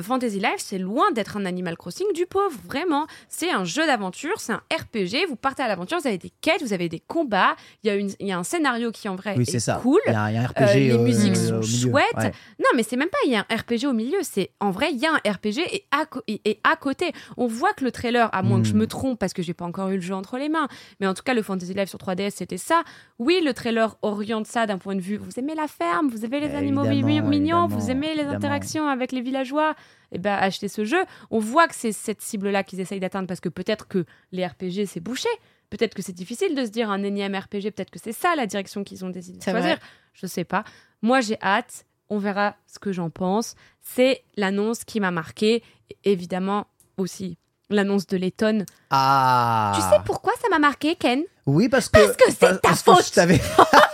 Fantasy 0.00 0.38
Life, 0.38 0.58
c'est 0.58 0.78
loin 0.78 1.10
d'être 1.12 1.36
un 1.36 1.44
Animal 1.44 1.76
Crossing 1.76 2.06
du 2.14 2.26
pauvre, 2.26 2.56
vraiment. 2.66 3.06
C'est 3.28 3.50
un 3.50 3.64
jeu 3.64 3.86
d'aventure, 3.86 4.38
c'est 4.40 4.52
un 4.52 4.62
RPG, 4.72 5.26
vous 5.28 5.36
partez 5.36 5.62
à 5.62 5.68
l'aventure, 5.68 5.98
vous 6.00 6.06
avez 6.06 6.18
des 6.18 6.30
quêtes, 6.40 6.62
vous 6.62 6.72
avez 6.72 6.88
des 6.88 7.00
combats, 7.00 7.56
il 7.82 7.88
y, 7.88 7.90
a 7.90 7.96
une- 7.96 8.10
il 8.20 8.26
y 8.28 8.32
a 8.32 8.38
un 8.38 8.44
scénario 8.44 8.92
qui 8.92 9.08
en 9.08 9.16
vrai 9.16 9.34
oui, 9.36 9.44
est, 9.48 9.58
ça. 9.58 9.80
cool. 9.82 10.00
Il 10.06 10.12
y, 10.12 10.16
a 10.16 10.30
il 10.30 10.34
y 10.34 10.38
a 10.38 10.42
un 10.42 10.46
RPG. 10.46 10.62
Euh, 10.62 10.74
les 10.74 10.92
euh, 10.92 10.98
musiques 10.98 11.36
euh, 11.36 11.60
sont 11.62 11.88
chouettes. 11.90 12.04
Ouais. 12.16 12.32
Non, 12.60 12.68
mais 12.76 12.82
c'est 12.82 12.96
même 12.96 13.08
pas, 13.08 13.18
il 13.26 13.32
y 13.32 13.36
a 13.36 13.40
un 13.48 13.56
RPG 13.56 13.86
au 13.88 13.92
milieu, 13.92 14.18
c'est 14.22 14.50
en 14.60 14.70
vrai, 14.70 14.90
il 14.92 14.98
y 14.98 15.06
a 15.06 15.12
un 15.12 15.30
RPG 15.32 15.58
et 15.72 15.84
à, 15.90 16.06
co- 16.06 16.22
et- 16.28 16.40
et 16.44 16.60
à 16.62 16.76
côté. 16.76 17.12
On 17.36 17.46
voit 17.46 17.72
que 17.72 17.84
le 17.84 17.90
trailer, 17.90 18.28
à 18.32 18.42
moins 18.42 18.60
que 18.62 18.68
je 18.68 18.74
Hmm. 18.74 18.78
me 18.78 18.86
trompe 18.86 19.18
parce 19.18 19.32
que 19.32 19.42
j'ai 19.42 19.54
pas 19.54 19.64
encore 19.64 19.88
eu 19.88 19.96
le 19.96 20.00
jeu 20.02 20.14
entre 20.14 20.38
les 20.38 20.48
mains, 20.48 20.68
mais 21.00 21.06
en 21.06 21.14
tout 21.14 21.22
cas, 21.24 21.34
le 21.34 21.42
Fantasy 21.42 21.74
Life 21.74 21.88
sur 21.88 21.98
3DS, 21.98 22.30
c'était 22.36 22.58
ça. 22.58 22.84
Oui, 23.18 23.40
le 23.44 23.52
trailer 23.54 23.96
oriente 24.02 24.46
ça 24.46 24.66
d'un 24.66 24.78
point 24.78 24.94
de 24.94 25.00
vue, 25.00 25.16
vous 25.16 25.30
aimez 25.38 25.54
la 25.54 25.66
ferme, 25.66 26.08
vous 26.08 26.24
aimez 26.24 26.40
les 26.40 26.50
Eh, 26.52 26.56
animaux 26.56 26.82
mignons, 26.84 27.08
évidemment, 27.08 27.66
vous 27.66 27.90
aimez 27.90 28.14
les 28.14 28.24
interactions 28.24 28.88
avec 28.88 29.12
les 29.12 29.20
villageois, 29.20 29.74
et 30.12 30.18
ben 30.18 30.34
achetez 30.34 30.68
ce 30.68 30.84
jeu. 30.84 31.04
On 31.30 31.38
voit 31.38 31.68
que 31.68 31.74
c'est 31.74 31.92
cette 31.92 32.20
cible-là 32.20 32.64
qu'ils 32.64 32.80
essayent 32.80 33.00
d'atteindre 33.00 33.26
parce 33.26 33.40
que 33.40 33.48
peut-être 33.48 33.88
que 33.88 34.04
les 34.32 34.46
RPG, 34.46 34.86
c'est 34.86 35.00
bouché. 35.00 35.28
Peut-être 35.70 35.94
que 35.94 36.02
c'est 36.02 36.12
difficile 36.12 36.54
de 36.54 36.64
se 36.64 36.70
dire 36.70 36.90
un 36.90 37.02
énième 37.02 37.34
RPG, 37.36 37.70
peut-être 37.70 37.90
que 37.90 38.00
c'est 38.02 38.12
ça 38.12 38.34
la 38.36 38.46
direction 38.46 38.82
qu'ils 38.82 39.04
ont 39.04 39.10
décidé 39.10 39.38
de 39.38 39.42
choisir. 39.42 39.60
vrai. 39.60 39.78
Je 40.14 40.26
sais 40.26 40.44
pas. 40.44 40.64
Moi, 41.02 41.20
j'ai 41.20 41.38
hâte. 41.42 41.84
On 42.08 42.18
verra 42.18 42.56
ce 42.66 42.80
que 42.80 42.90
j'en 42.90 43.08
pense. 43.08 43.54
C'est 43.80 44.24
l'annonce 44.36 44.82
qui 44.84 44.98
m'a 44.98 45.12
marqué. 45.12 45.62
Évidemment, 46.02 46.66
aussi 46.96 47.38
l'annonce 47.70 48.06
de 48.08 48.16
Letton. 48.16 48.64
Ah. 48.90 49.72
Tu 49.76 49.80
sais 49.82 50.02
pourquoi 50.04 50.32
ça 50.42 50.48
m'a 50.50 50.58
marqué, 50.58 50.96
Ken? 50.96 51.22
Oui, 51.46 51.68
parce 51.68 51.88
que. 51.88 52.00
Parce 52.04 52.16
que 52.16 52.24
c'est 52.30 52.38
ta 52.38 52.58
parce 52.58 52.82
que 52.82 52.92
faute. 52.92 53.04
je 53.14 53.38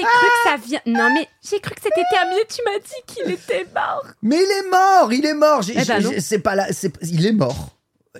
j'ai 0.00 0.06
cru 0.06 0.28
que 0.44 0.50
ça 0.50 0.56
vient. 0.66 0.80
Non, 0.86 1.10
mais 1.14 1.28
j'ai 1.48 1.60
cru 1.60 1.74
que 1.74 1.80
c'était 1.82 2.02
terminé. 2.10 2.40
Tu 2.48 2.60
m'as 2.64 2.78
dit 2.78 3.02
qu'il 3.06 3.30
était 3.32 3.66
mort. 3.74 4.04
Mais 4.22 4.36
il 4.36 4.50
est 4.66 4.70
mort, 4.70 5.12
il 5.12 5.26
est 5.26 5.34
mort. 5.34 5.62
J'ai- 5.62 5.72
Eh 5.74 5.84
ben 5.84 5.84
j'ai- 5.84 6.00
non. 6.04 6.10
j'ai- 6.10 6.20
c'est 6.20 6.38
pas 6.38 6.54
là, 6.54 6.66
c'est- 6.72 6.92
il 7.02 7.26
est 7.26 7.32
mort. 7.32 7.70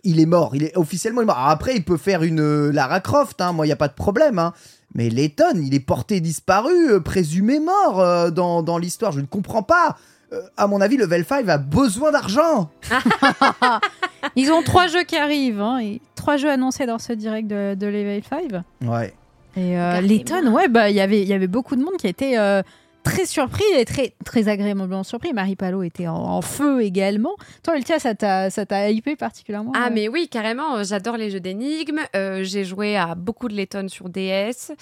Il 0.05 0.20
est 0.20 0.27
mort, 0.27 0.55
il 0.55 0.62
est 0.62 0.77
officiellement 0.77 1.20
il 1.20 1.24
est 1.24 1.27
mort. 1.27 1.39
Alors 1.39 1.51
après, 1.51 1.74
il 1.74 1.85
peut 1.85 1.97
faire 1.97 2.23
une 2.23 2.40
euh, 2.40 2.70
Lara 2.73 3.01
Croft, 3.01 3.40
hein, 3.40 3.52
moi, 3.52 3.66
il 3.66 3.70
y 3.70 3.73
a 3.73 3.77
pas 3.77 3.89
de 3.89 3.94
problème. 3.94 4.39
Hein. 4.39 4.52
Mais 4.94 5.09
Layton, 5.11 5.55
il 5.57 5.74
est 5.74 5.81
porté 5.81 6.20
disparu, 6.20 6.93
euh, 6.93 7.01
présumé 7.01 7.59
mort 7.61 8.01
euh, 8.01 8.31
dans, 8.31 8.62
dans 8.62 8.78
l'histoire. 8.78 9.11
Je 9.12 9.20
ne 9.20 9.27
comprends 9.27 9.62
pas. 9.65 9.97
Euh, 10.32 10.40
à 10.57 10.69
mon 10.69 10.81
avis, 10.81 10.97
Level 10.97 11.24
5 11.24 11.48
a 11.48 11.59
besoin 11.59 12.12
d'argent. 12.12 12.70
Ils 14.36 14.52
ont 14.52 14.62
trois 14.62 14.86
jeux 14.86 15.02
qui 15.02 15.16
arrivent. 15.16 15.61
hein, 15.61 15.78
et 15.81 16.01
trois 16.15 16.36
jeux 16.36 16.51
annoncés 16.51 16.86
dans 16.86 16.98
ce 16.98 17.12
direct 17.12 17.48
de, 17.48 17.74
de 17.74 17.86
Level 17.86 18.23
5. 18.28 18.62
Ouais. 18.89 19.12
Et 19.57 19.79
euh. 19.79 20.01
Letton, 20.01 20.49
ouais, 20.53 20.69
bah, 20.69 20.91
il 20.91 20.97
y 20.97 21.01
avait- 21.01 21.23
il 21.23 21.29
y 21.29 21.33
avait 21.33 21.47
beaucoup 21.49 21.77
de 21.77 21.83
monde 21.83 21.97
qui 21.99 22.07
était 22.07 22.39
euh, 22.39 22.63
très 23.03 23.27
surpris 23.27 23.65
et 23.77 23.85
très, 23.85 24.15
très 24.25 24.49
agréablement 24.49 25.03
surpris. 25.03 25.33
Marie 25.33 25.57
Palot 25.57 25.83
était 25.83 26.07
en, 26.07 26.15
en 26.17 26.43
feu 26.43 26.83
également. 26.83 27.35
Toi, 27.63 27.77
Ultia, 27.77 27.99
ça 27.99 28.15
t'a 28.15 28.51
ça 28.51 28.67
t'a 28.67 28.91
hypé 28.91 29.17
particulièrement 29.17 29.73
Ah, 29.75 29.87
euh 29.89 29.91
mais 29.93 30.09
oui, 30.09 30.29
carrément. 30.29 30.77
euh, 30.77 30.85
J'adore 30.85 31.17
les 31.17 31.31
jeux 31.31 31.41
d'énigmes. 31.41 32.01
J'ai 32.15 32.65
joué 32.65 32.97
à 32.97 33.15
beaucoup 33.15 33.49
de 33.49 33.55
Letton 33.55 33.89
sur 33.89 34.09
DS. 34.09 34.73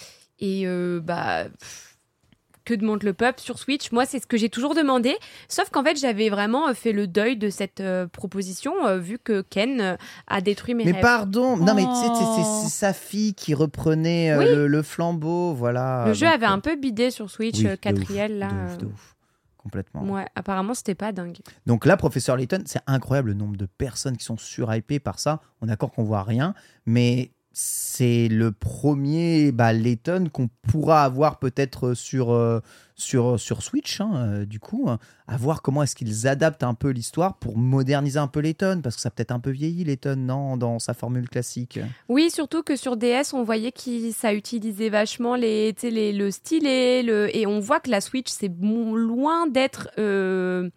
Et 0.41 0.67
bah. 1.03 1.45
pff, 1.59 1.88
Que 2.69 2.75
demande 2.75 3.03
le 3.03 3.15
peuple 3.15 3.41
sur 3.41 3.59
Switch 3.59 3.93
Moi, 3.93 4.05
c'est 4.05 4.19
ce 4.21 4.27
que 4.27 4.37
j'ai 4.37 4.51
toujours 4.51 4.75
demandé. 4.75 5.17
Sauf 5.49 5.71
qu'en 5.71 5.83
fait, 5.83 5.97
j'avais 5.99 6.29
vraiment 6.29 6.69
euh, 6.69 6.75
fait 6.75 6.93
le 6.93 7.07
deuil 7.07 7.39
de 7.39 7.49
cette 7.49 7.81
euh, 7.81 8.07
proposition, 8.07 8.75
euh, 8.87 8.99
vu 8.99 9.19
que 9.19 9.41
Ken 9.41 9.81
euh, 9.81 9.97
a 10.27 10.43
détruit 10.43 10.75
mes 10.75 10.85
Mais 10.85 10.93
rêves. 10.93 11.01
pardon, 11.01 11.57
non 11.57 11.73
mais 11.75 11.85
tu 11.87 11.95
sais, 11.95 12.09
c'est- 12.15 12.25
c'est 12.25 12.43
Oh. 12.45 12.61
c'est 12.65 12.69
sa 12.69 12.93
fille 12.93 13.33
qui 13.33 13.55
reprenait 13.55 14.33
euh, 14.33 14.39
Oui. 14.41 14.45
le, 14.45 14.67
le 14.67 14.83
flambeau, 14.83 15.55
voilà. 15.55 16.05
Le 16.09 16.13
jeu 16.13 16.27
Donc, 16.27 16.35
avait 16.35 16.45
un 16.45 16.59
peu 16.59 16.77
bidé 16.77 17.11
sur 17.11 17.31
Switch, 17.31 17.61
oui, 17.61 17.69
euh, 17.69 18.29
là. 18.29 18.49
de 18.49 18.55
ouf, 18.67 18.77
de 18.79 18.85
ouf. 18.87 19.15
Complètement. 19.57 20.03
Ouais, 20.03 20.27
apparemment, 20.35 20.75
c'était 20.75 20.95
pas 20.95 21.11
dingue. 21.13 21.39
Donc 21.65 21.87
là, 21.87 21.97
professeur 21.97 22.37
Layton, 22.37 22.63
c'est 22.67 22.81
incroyable 22.87 23.29
le 23.31 23.35
nombre 23.35 23.57
de 23.57 23.65
personnes 23.67 24.19
qui 24.19 24.25
sont 24.25 24.37
surhypées 24.37 25.01
par 25.01 25.19
ça. 25.19 25.41
On 25.63 25.67
est 25.67 25.71
d'accord 25.71 25.91
qu'on 25.91 26.05
voit 26.05 26.23
rien, 26.23 26.53
mais 26.85 27.31
c'est 27.61 28.29
le 28.29 28.53
premier 28.53 29.51
bah, 29.51 29.73
Layton 29.73 30.29
qu'on 30.33 30.49
pourra 30.71 31.03
avoir 31.03 31.41
peut-être 31.41 31.93
sur, 31.95 32.31
euh, 32.31 32.61
sur, 32.95 33.41
sur 33.41 33.65
Switch, 33.65 34.01
hein, 34.01 34.13
euh, 34.15 34.45
du 34.45 34.61
coup, 34.61 34.85
hein, 34.89 35.01
à 35.27 35.37
voir 35.37 35.61
comment 35.61 35.83
est-ce 35.83 35.97
qu'ils 35.97 36.29
adaptent 36.29 36.63
un 36.63 36.75
peu 36.75 36.91
l'histoire 36.91 37.37
pour 37.39 37.59
moderniser 37.59 38.21
un 38.21 38.29
peu 38.29 38.39
Layton, 38.39 38.79
parce 38.81 38.95
que 38.95 39.03
ça 39.03 39.11
peut-être 39.11 39.33
un 39.33 39.41
peu 39.41 39.51
vieilli 39.51 39.83
Layton, 39.83 40.15
non, 40.15 40.57
dans 40.57 40.79
sa 40.79 40.95
formule 40.95 41.29
classique. 41.29 41.81
Oui, 42.09 42.31
surtout 42.31 42.63
que 42.63 42.77
sur 42.77 42.97
DS, 42.97 43.33
on 43.35 43.43
voyait 43.43 43.73
que 43.73 44.13
ça 44.13 44.33
utilisait 44.35 44.89
vachement 44.91 45.35
les, 45.35 45.75
les- 45.83 46.13
le 46.13 46.31
stylet, 46.31 47.03
le, 47.03 47.37
et 47.37 47.45
on 47.49 47.59
voit 47.59 47.81
que 47.81 47.91
la 47.91 48.01
Switch, 48.01 48.31
c'est 48.31 48.53
loin 48.61 49.49
d'être. 49.49 49.89
Euh, 49.99 50.71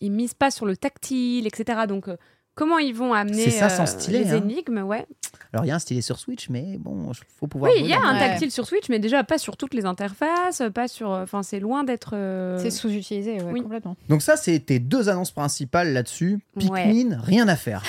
ils 0.00 0.12
misent 0.12 0.34
pas 0.34 0.52
sur 0.52 0.64
le 0.64 0.76
tactile, 0.76 1.48
etc. 1.48 1.80
Donc, 1.88 2.06
euh, 2.06 2.16
comment 2.60 2.78
ils 2.78 2.94
vont 2.94 3.14
amener 3.14 3.44
C'est 3.44 3.50
ça, 3.50 3.68
sans 3.70 3.84
euh, 3.84 3.86
stylet, 3.86 4.18
les 4.24 4.30
hein. 4.32 4.36
énigmes 4.36 4.82
Ouais. 4.82 5.06
Alors 5.52 5.64
il 5.64 5.68
y 5.68 5.70
a 5.72 5.74
un 5.74 5.78
stylet 5.80 6.02
sur 6.02 6.18
Switch, 6.18 6.48
mais 6.50 6.76
bon, 6.78 7.10
il 7.10 7.18
faut 7.38 7.46
pouvoir. 7.48 7.72
Oui, 7.72 7.80
il 7.80 7.86
y 7.88 7.92
a 7.94 8.00
un 8.00 8.12
Ouais. 8.12 8.18
tactile 8.20 8.50
sur 8.52 8.66
Switch, 8.66 8.88
mais 8.88 8.98
déjà 9.00 9.24
pas 9.24 9.38
sur 9.38 9.56
toutes 9.56 9.74
les 9.74 9.84
interfaces, 9.86 10.62
pas 10.74 10.86
sur. 10.86 11.08
Enfin, 11.10 11.42
c'est 11.42 11.58
loin 11.58 11.82
d'être. 11.82 12.10
euh, 12.14 12.58
C'est 12.62 12.70
sous-utilisé, 12.70 13.40
ouais, 13.40 13.50
Oui. 13.52 13.62
complètement. 13.62 13.96
Donc 14.08 14.22
ça, 14.22 14.36
c'était 14.36 14.78
deux 14.78 15.08
annonces 15.08 15.32
principales 15.32 15.92
là-dessus. 15.92 16.38
Ouais. 16.56 16.84
Pikmin, 16.92 17.18
rien 17.20 17.48
à 17.48 17.56
faire. 17.56 17.82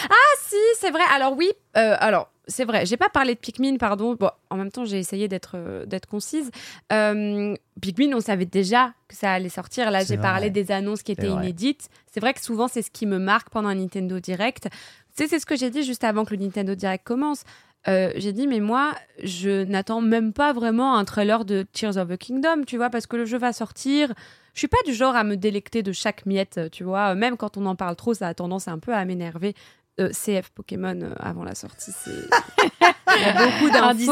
Si, 0.47 0.55
c'est 0.79 0.89
vrai. 0.91 1.03
Alors 1.13 1.35
oui, 1.37 1.49
euh, 1.77 1.95
alors 1.99 2.30
c'est 2.51 2.65
vrai, 2.65 2.85
j'ai 2.85 2.97
pas 2.97 3.09
parlé 3.09 3.33
de 3.33 3.39
Pikmin, 3.39 3.77
pardon. 3.77 4.15
Bon, 4.15 4.29
en 4.49 4.57
même 4.57 4.71
temps, 4.71 4.85
j'ai 4.85 4.99
essayé 4.99 5.27
d'être 5.27 5.53
euh, 5.55 5.85
d'être 5.85 6.05
concise. 6.05 6.51
Euh, 6.91 7.55
Pikmin, 7.81 8.13
on 8.13 8.19
savait 8.19 8.45
déjà 8.45 8.93
que 9.07 9.15
ça 9.15 9.31
allait 9.31 9.49
sortir. 9.49 9.89
Là, 9.89 10.03
j'ai 10.03 10.17
parlé 10.17 10.49
des 10.49 10.71
annonces 10.71 11.01
qui 11.03 11.11
étaient 11.11 11.29
inédites. 11.29 11.89
C'est 12.11 12.19
vrai 12.19 12.33
que 12.33 12.41
souvent, 12.41 12.67
c'est 12.67 12.81
ce 12.81 12.91
qui 12.91 13.05
me 13.05 13.17
marque 13.17 13.49
pendant 13.49 13.69
un 13.69 13.75
Nintendo 13.75 14.19
Direct. 14.19 14.69
Tu 15.15 15.23
sais, 15.23 15.27
c'est 15.27 15.39
ce 15.39 15.45
que 15.45 15.55
j'ai 15.55 15.69
dit 15.69 15.83
juste 15.83 16.03
avant 16.03 16.25
que 16.25 16.35
le 16.35 16.41
Nintendo 16.41 16.75
Direct 16.75 17.05
commence. 17.05 17.43
Euh, 17.87 18.11
j'ai 18.15 18.31
dit, 18.31 18.47
mais 18.47 18.59
moi, 18.59 18.93
je 19.23 19.63
n'attends 19.63 20.01
même 20.01 20.33
pas 20.33 20.53
vraiment 20.53 20.95
un 20.95 21.05
trailer 21.05 21.45
de 21.45 21.65
Tears 21.73 21.97
of 21.97 22.09
the 22.09 22.17
Kingdom, 22.17 22.63
tu 22.67 22.77
vois, 22.77 22.89
parce 22.89 23.07
que 23.07 23.15
le 23.15 23.25
jeu 23.25 23.37
va 23.37 23.53
sortir. 23.53 24.13
Je 24.53 24.59
suis 24.59 24.67
pas 24.67 24.77
du 24.85 24.93
genre 24.93 25.15
à 25.15 25.23
me 25.23 25.35
délecter 25.35 25.81
de 25.81 25.91
chaque 25.91 26.25
miette, 26.25 26.59
tu 26.71 26.83
vois. 26.83 27.15
Même 27.15 27.37
quand 27.37 27.57
on 27.57 27.65
en 27.65 27.75
parle 27.75 27.95
trop, 27.95 28.13
ça 28.13 28.27
a 28.27 28.33
tendance 28.33 28.67
un 28.67 28.79
peu 28.79 28.93
à 28.93 29.03
m'énerver. 29.05 29.55
Euh, 29.99 30.09
CF 30.09 30.49
Pokémon 30.51 30.99
euh, 31.01 31.13
avant 31.19 31.43
la 31.43 31.53
sortie, 31.53 31.91
c'est. 31.91 32.11
Il 33.13 33.21
y 33.21 33.25
a 33.25 33.33
beaucoup 33.45 33.69
d'infos. 33.69 34.11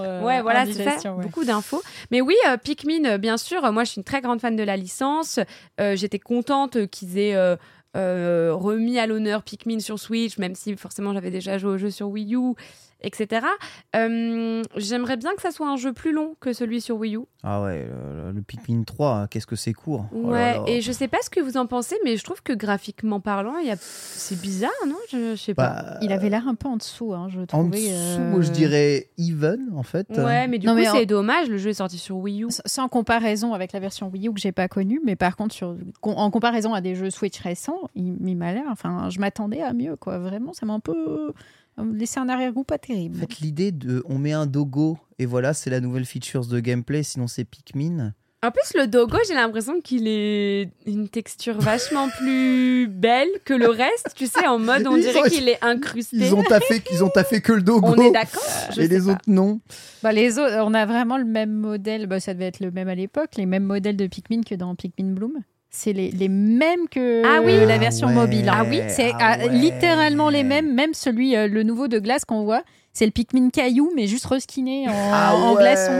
Euh, 0.00 0.22
Ouais, 0.22 0.42
voilà, 0.42 0.64
c'est 0.64 0.84
ça. 1.00 1.12
ouais. 1.12 1.24
Beaucoup 1.24 1.44
d'infos. 1.44 1.82
Mais 2.10 2.20
oui, 2.20 2.36
euh, 2.48 2.56
Pikmin, 2.56 3.04
euh, 3.04 3.18
bien 3.18 3.36
sûr, 3.36 3.60
moi 3.72 3.82
je 3.84 3.90
suis 3.90 3.98
une 3.98 4.04
très 4.04 4.20
grande 4.20 4.40
fan 4.40 4.54
de 4.54 4.62
la 4.62 4.76
licence. 4.76 5.40
Euh, 5.80 5.96
J'étais 5.96 6.20
contente 6.20 6.86
qu'ils 6.86 7.18
aient 7.18 7.34
euh, 7.34 7.56
euh, 7.96 8.52
remis 8.54 8.98
à 8.98 9.06
l'honneur 9.08 9.42
Pikmin 9.42 9.80
sur 9.80 9.98
Switch, 9.98 10.38
même 10.38 10.54
si 10.54 10.76
forcément 10.76 11.12
j'avais 11.12 11.32
déjà 11.32 11.58
joué 11.58 11.72
au 11.72 11.78
jeu 11.78 11.90
sur 11.90 12.08
Wii 12.10 12.36
U, 12.36 12.54
etc. 13.00 13.46
Euh, 13.96 14.62
J'aimerais 14.76 15.16
bien 15.16 15.34
que 15.34 15.42
ça 15.42 15.50
soit 15.50 15.68
un 15.68 15.76
jeu 15.76 15.92
plus 15.92 16.12
long 16.12 16.34
que 16.40 16.52
celui 16.52 16.80
sur 16.80 16.96
Wii 16.96 17.16
U. 17.16 17.20
Ah 17.44 17.62
ouais, 17.62 17.86
le, 17.86 18.32
le 18.32 18.42
Pikmin 18.42 18.82
3, 18.82 19.10
hein, 19.14 19.26
qu'est-ce 19.28 19.46
que 19.46 19.54
c'est 19.56 19.72
court. 19.72 20.06
Oh 20.12 20.22
là 20.24 20.28
Ouais, 20.30 20.54
là. 20.54 20.64
et 20.66 20.80
je 20.80 20.90
sais 20.92 21.06
pas 21.08 21.18
ce 21.22 21.30
que 21.30 21.40
vous 21.40 21.56
en 21.56 21.66
pensez, 21.66 21.96
mais 22.04 22.16
je 22.16 22.24
trouve 22.24 22.42
que 22.42 22.52
graphiquement 22.52 23.20
parlant, 23.20 23.56
il 23.58 23.68
y 23.68 23.70
a... 23.70 23.76
c'est 23.78 24.40
bizarre, 24.40 24.70
non? 24.86 24.96
Je, 25.10 25.36
je 25.36 25.40
sais 25.40 25.54
pas. 25.54 25.68
Bah, 25.70 25.98
Il 26.02 26.12
avait 26.12 26.28
l'air 26.30 26.48
un 26.48 26.54
peu 26.56 26.68
en 26.68 26.76
dessous, 26.76 27.14
hein, 27.14 27.28
je 27.30 27.40
en 27.40 27.46
trouvais. 27.46 27.78
dessous, 27.78 27.90
euh, 27.92 28.42
je 28.42 28.50
dirais 28.50 29.08
even 29.18 29.70
en 29.76 29.84
fait. 29.84 30.08
Ouais, 30.16 30.48
mais 30.48 30.58
du 30.58 30.66
Non, 30.66 30.74
coup, 30.74 30.82
en- 30.84 30.92
c'est 30.92 31.06
dommage, 31.06 31.48
le 31.48 31.58
jeu 31.58 31.70
est 31.70 31.74
sorti 31.74 31.98
sur 31.98 32.16
Wii 32.16 32.42
U. 32.44 32.48
Sans 32.66 32.88
comparaison 32.88 33.54
avec 33.54 33.72
la 33.72 33.78
version 33.80 34.08
Wii 34.08 34.28
U 34.28 34.32
que 34.34 34.40
j'ai 34.40 34.52
pas 34.52 34.66
connue, 34.68 35.00
mais 35.04 35.14
par 35.16 35.36
contre, 35.36 35.54
sur, 35.54 35.76
en 36.02 36.30
comparaison 36.30 36.74
à 36.74 36.80
des 36.80 36.94
jeux 36.96 37.10
Switch 37.10 37.38
récents, 37.40 37.88
il, 37.94 38.16
il 38.26 38.36
m'a 38.36 38.52
l'air. 38.52 38.64
Enfin, 38.70 39.08
je 39.10 39.20
m'attendais 39.20 39.62
à 39.62 39.72
mieux, 39.72 39.94
quoi. 39.96 40.18
Vraiment, 40.18 40.52
ça 40.52 40.66
m'a 40.66 40.72
un 40.74 40.80
peu 40.80 41.32
euh, 41.78 41.84
laissé 41.94 42.18
un 42.20 42.28
arrière-goût 42.28 42.64
pas 42.64 42.76
En 42.76 42.78
terrible. 42.78 43.18
fait, 43.18 43.38
l'idée 43.40 43.72
de 43.72 44.02
on 44.06 44.18
met 44.18 44.32
un 44.32 44.46
dogo 44.46 44.98
et 45.18 45.26
voilà, 45.26 45.54
c'est 45.54 45.70
la 45.70 45.80
nouvelle 45.80 46.04
features 46.04 46.46
de 46.46 46.60
gameplay, 46.60 47.02
sinon 47.02 47.26
c'est 47.26 47.44
Pikmin. 47.44 48.12
En 48.40 48.52
plus, 48.52 48.78
le 48.80 48.86
dogo, 48.86 49.16
j'ai 49.26 49.34
l'impression 49.34 49.80
qu'il 49.80 50.06
est 50.06 50.70
une 50.86 51.08
texture 51.08 51.58
vachement 51.58 52.08
plus 52.18 52.86
belle 52.86 53.26
que 53.44 53.52
le 53.52 53.68
reste. 53.68 54.12
Tu 54.14 54.28
sais, 54.28 54.46
en 54.46 54.60
mode, 54.60 54.86
on 54.86 54.94
Ils 54.94 55.02
dirait 55.02 55.22
ont- 55.22 55.28
qu'il 55.28 55.48
est 55.48 55.58
incrusté. 55.60 56.18
Ils 56.18 56.32
ont 56.36 56.44
taffé, 56.44 56.80
ils 56.92 57.02
ont 57.02 57.08
taffé 57.08 57.40
que 57.40 57.52
le 57.52 57.62
dogo. 57.62 57.88
On 57.88 58.00
est 58.00 58.12
d'accord 58.12 58.40
Je 58.76 58.80
Et 58.82 58.86
les 58.86 58.98
pas. 59.00 59.06
autres 59.06 59.24
non. 59.26 59.60
Bah, 60.04 60.12
les 60.12 60.38
autres, 60.38 60.54
on 60.64 60.72
a 60.72 60.86
vraiment 60.86 61.18
le 61.18 61.24
même 61.24 61.52
modèle. 61.52 62.06
Bah, 62.06 62.20
ça 62.20 62.32
devait 62.32 62.46
être 62.46 62.60
le 62.60 62.70
même 62.70 62.86
à 62.86 62.94
l'époque, 62.94 63.30
les 63.36 63.44
mêmes 63.46 63.64
modèles 63.64 63.96
de 63.96 64.06
Pikmin 64.06 64.42
que 64.42 64.54
dans 64.54 64.72
Pikmin 64.76 65.14
Bloom. 65.14 65.32
C'est 65.70 65.92
les, 65.92 66.10
les 66.10 66.28
mêmes 66.28 66.88
que 66.90 67.22
Ah 67.26 67.40
oui. 67.44 67.52
la 67.66 67.78
version 67.78 68.08
ouais. 68.08 68.14
mobile. 68.14 68.48
hein. 68.48 68.54
Ah 68.60 68.64
oui 68.68 68.80
C'est 68.88 69.12
Ah 69.20 69.36
ah, 69.40 69.46
ouais. 69.46 69.48
littéralement 69.50 70.30
les 70.30 70.42
mêmes. 70.42 70.72
Même 70.74 70.94
celui, 70.94 71.36
euh, 71.36 71.46
le 71.46 71.62
nouveau 71.62 71.88
de 71.88 71.98
glace 71.98 72.24
qu'on 72.24 72.42
voit, 72.44 72.62
c'est 72.94 73.04
le 73.04 73.12
Pikmin 73.12 73.50
caillou, 73.50 73.92
mais 73.94 74.06
juste 74.06 74.24
reskiné 74.26 74.88
en, 74.88 74.92
Ah 75.12 75.34
en 75.36 75.54
ouais. 75.54 75.62
glaçon. 75.62 75.92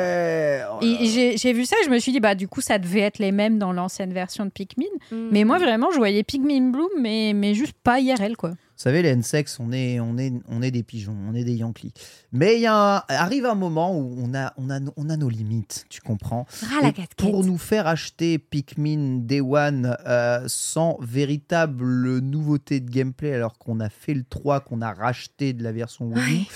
Oh 0.80 0.84
Et 0.84 1.06
j'ai 1.06 1.36
j'ai 1.36 1.52
vu 1.52 1.64
ça, 1.66 1.76
je 1.84 1.90
me 1.90 1.98
suis 1.98 2.12
dit, 2.12 2.20
bah 2.20 2.34
du 2.34 2.48
coup, 2.48 2.60
ça 2.60 2.78
devait 2.78 3.00
être 3.00 3.18
les 3.18 3.30
mêmes 3.32 3.58
dans 3.58 3.72
l'ancienne 3.72 4.12
version 4.12 4.44
de 4.44 4.50
Pikmin. 4.50 4.86
Mm. 5.12 5.28
Mais 5.32 5.44
moi, 5.44 5.58
vraiment, 5.58 5.90
je 5.90 5.98
voyais 5.98 6.22
Pikmin 6.22 6.70
Bloom, 6.70 6.88
mais, 6.98 7.32
mais 7.34 7.54
juste 7.54 7.74
pas 7.84 8.00
IRL, 8.00 8.36
quoi. 8.36 8.52
Vous 8.78 8.84
savez, 8.84 9.02
les 9.02 9.08
N-Sex, 9.08 9.58
on 9.58 9.72
est, 9.72 9.98
on, 9.98 10.18
est, 10.18 10.32
on 10.46 10.62
est 10.62 10.70
des 10.70 10.84
pigeons, 10.84 11.16
on 11.28 11.34
est 11.34 11.42
des 11.42 11.56
Yankees. 11.56 11.92
Mais 12.30 12.60
il 12.60 12.66
arrive 12.66 13.44
un 13.44 13.56
moment 13.56 13.98
où 13.98 14.14
on 14.16 14.32
a, 14.34 14.54
on, 14.56 14.70
a, 14.70 14.78
on 14.96 15.10
a 15.10 15.16
nos 15.16 15.28
limites, 15.28 15.84
tu 15.88 16.00
comprends 16.00 16.46
la. 16.80 16.92
Pour 17.16 17.42
nous 17.42 17.58
faire 17.58 17.88
acheter 17.88 18.38
Pikmin 18.38 19.16
Day 19.26 19.40
One 19.40 19.96
euh, 20.06 20.44
sans 20.46 20.96
véritable 21.00 22.20
nouveauté 22.20 22.78
de 22.78 22.88
gameplay, 22.88 23.34
alors 23.34 23.58
qu'on 23.58 23.80
a 23.80 23.88
fait 23.88 24.14
le 24.14 24.22
3, 24.22 24.60
qu'on 24.60 24.80
a 24.80 24.92
racheté 24.92 25.52
de 25.52 25.64
la 25.64 25.72
version 25.72 26.12
Wii 26.12 26.42
U, 26.42 26.46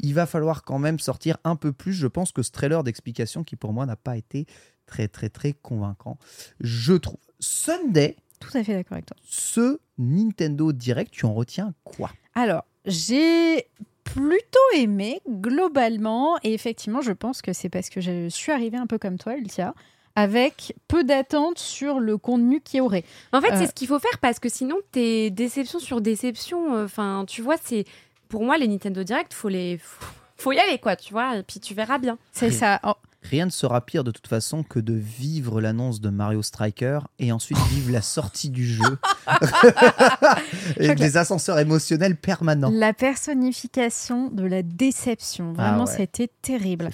il 0.00 0.14
va 0.14 0.26
falloir 0.26 0.64
quand 0.64 0.80
même 0.80 0.98
sortir 0.98 1.36
un 1.44 1.54
peu 1.54 1.72
plus. 1.72 1.92
Je 1.92 2.08
pense 2.08 2.32
que 2.32 2.42
ce 2.42 2.50
trailer 2.50 2.82
d'explication, 2.82 3.44
qui 3.44 3.54
pour 3.54 3.72
moi 3.72 3.86
n'a 3.86 3.94
pas 3.94 4.16
été 4.16 4.46
très, 4.86 5.06
très, 5.06 5.28
très 5.28 5.52
convaincant, 5.52 6.18
je 6.58 6.94
trouve. 6.94 7.20
Sunday, 7.38 8.16
Tout 8.40 8.56
à 8.56 8.62
fait 8.64 8.72
d'accord 8.74 8.92
avec 8.94 9.06
toi. 9.06 9.16
ce 9.24 9.78
Nintendo 9.98 10.72
Direct, 10.72 11.10
tu 11.12 11.26
en 11.26 11.34
retiens 11.34 11.72
quoi? 11.84 12.10
Alors, 12.34 12.64
j'ai 12.84 13.66
plutôt 14.04 14.58
aimé 14.76 15.20
globalement, 15.28 16.38
et 16.42 16.54
effectivement, 16.54 17.00
je 17.00 17.12
pense 17.12 17.42
que 17.42 17.52
c'est 17.52 17.68
parce 17.68 17.88
que 17.90 18.00
je 18.00 18.28
suis 18.28 18.52
arrivée 18.52 18.78
un 18.78 18.86
peu 18.86 18.98
comme 18.98 19.18
toi, 19.18 19.36
Ultia, 19.36 19.74
avec 20.14 20.74
peu 20.88 21.04
d'attentes 21.04 21.58
sur 21.58 22.00
le 22.00 22.16
contenu 22.16 22.60
qu'il 22.60 22.78
y 22.78 22.80
aurait. 22.80 23.04
En 23.32 23.40
fait, 23.40 23.52
Euh. 23.52 23.56
c'est 23.58 23.66
ce 23.66 23.74
qu'il 23.74 23.86
faut 23.88 23.98
faire 23.98 24.18
parce 24.20 24.38
que 24.38 24.48
sinon, 24.48 24.76
t'es 24.92 25.30
déception 25.30 25.78
sur 25.78 26.00
déception. 26.00 26.74
euh, 26.74 26.84
Enfin, 26.86 27.24
tu 27.28 27.42
vois, 27.42 27.56
c'est 27.62 27.84
pour 28.28 28.44
moi 28.44 28.56
les 28.58 28.66
Nintendo 28.68 29.02
Direct, 29.04 29.32
faut 29.34 29.48
les, 29.48 29.78
faut, 29.78 30.04
faut 30.36 30.52
y 30.52 30.58
aller 30.58 30.78
quoi, 30.78 30.96
tu 30.96 31.12
vois, 31.12 31.36
et 31.36 31.42
puis 31.42 31.60
tu 31.60 31.74
verras 31.74 31.98
bien. 31.98 32.18
C'est 32.32 32.48
Oui. 32.48 32.52
ça. 32.54 32.80
Oh, 32.84 32.94
Rien 33.30 33.46
ne 33.46 33.50
sera 33.50 33.80
pire 33.84 34.04
de 34.04 34.10
toute 34.10 34.26
façon 34.26 34.62
que 34.62 34.78
de 34.80 34.94
vivre 34.94 35.60
l'annonce 35.60 36.00
de 36.00 36.08
Mario 36.08 36.42
Striker 36.42 37.00
et 37.18 37.30
ensuite 37.32 37.58
vivre 37.70 37.92
la 37.92 38.02
sortie 38.02 38.48
du 38.50 38.66
jeu. 38.66 38.98
et 40.78 40.94
des 40.94 41.16
ascenseurs 41.16 41.58
émotionnels 41.58 42.16
permanents. 42.16 42.70
la 42.72 42.92
personnification 42.92 44.30
de 44.30 44.44
la 44.44 44.62
déception. 44.62 45.52
Vraiment, 45.52 45.84
Ah 45.86 45.90
ouais. 45.90 45.96
c'était 45.96 46.30
terrible. 46.42 46.90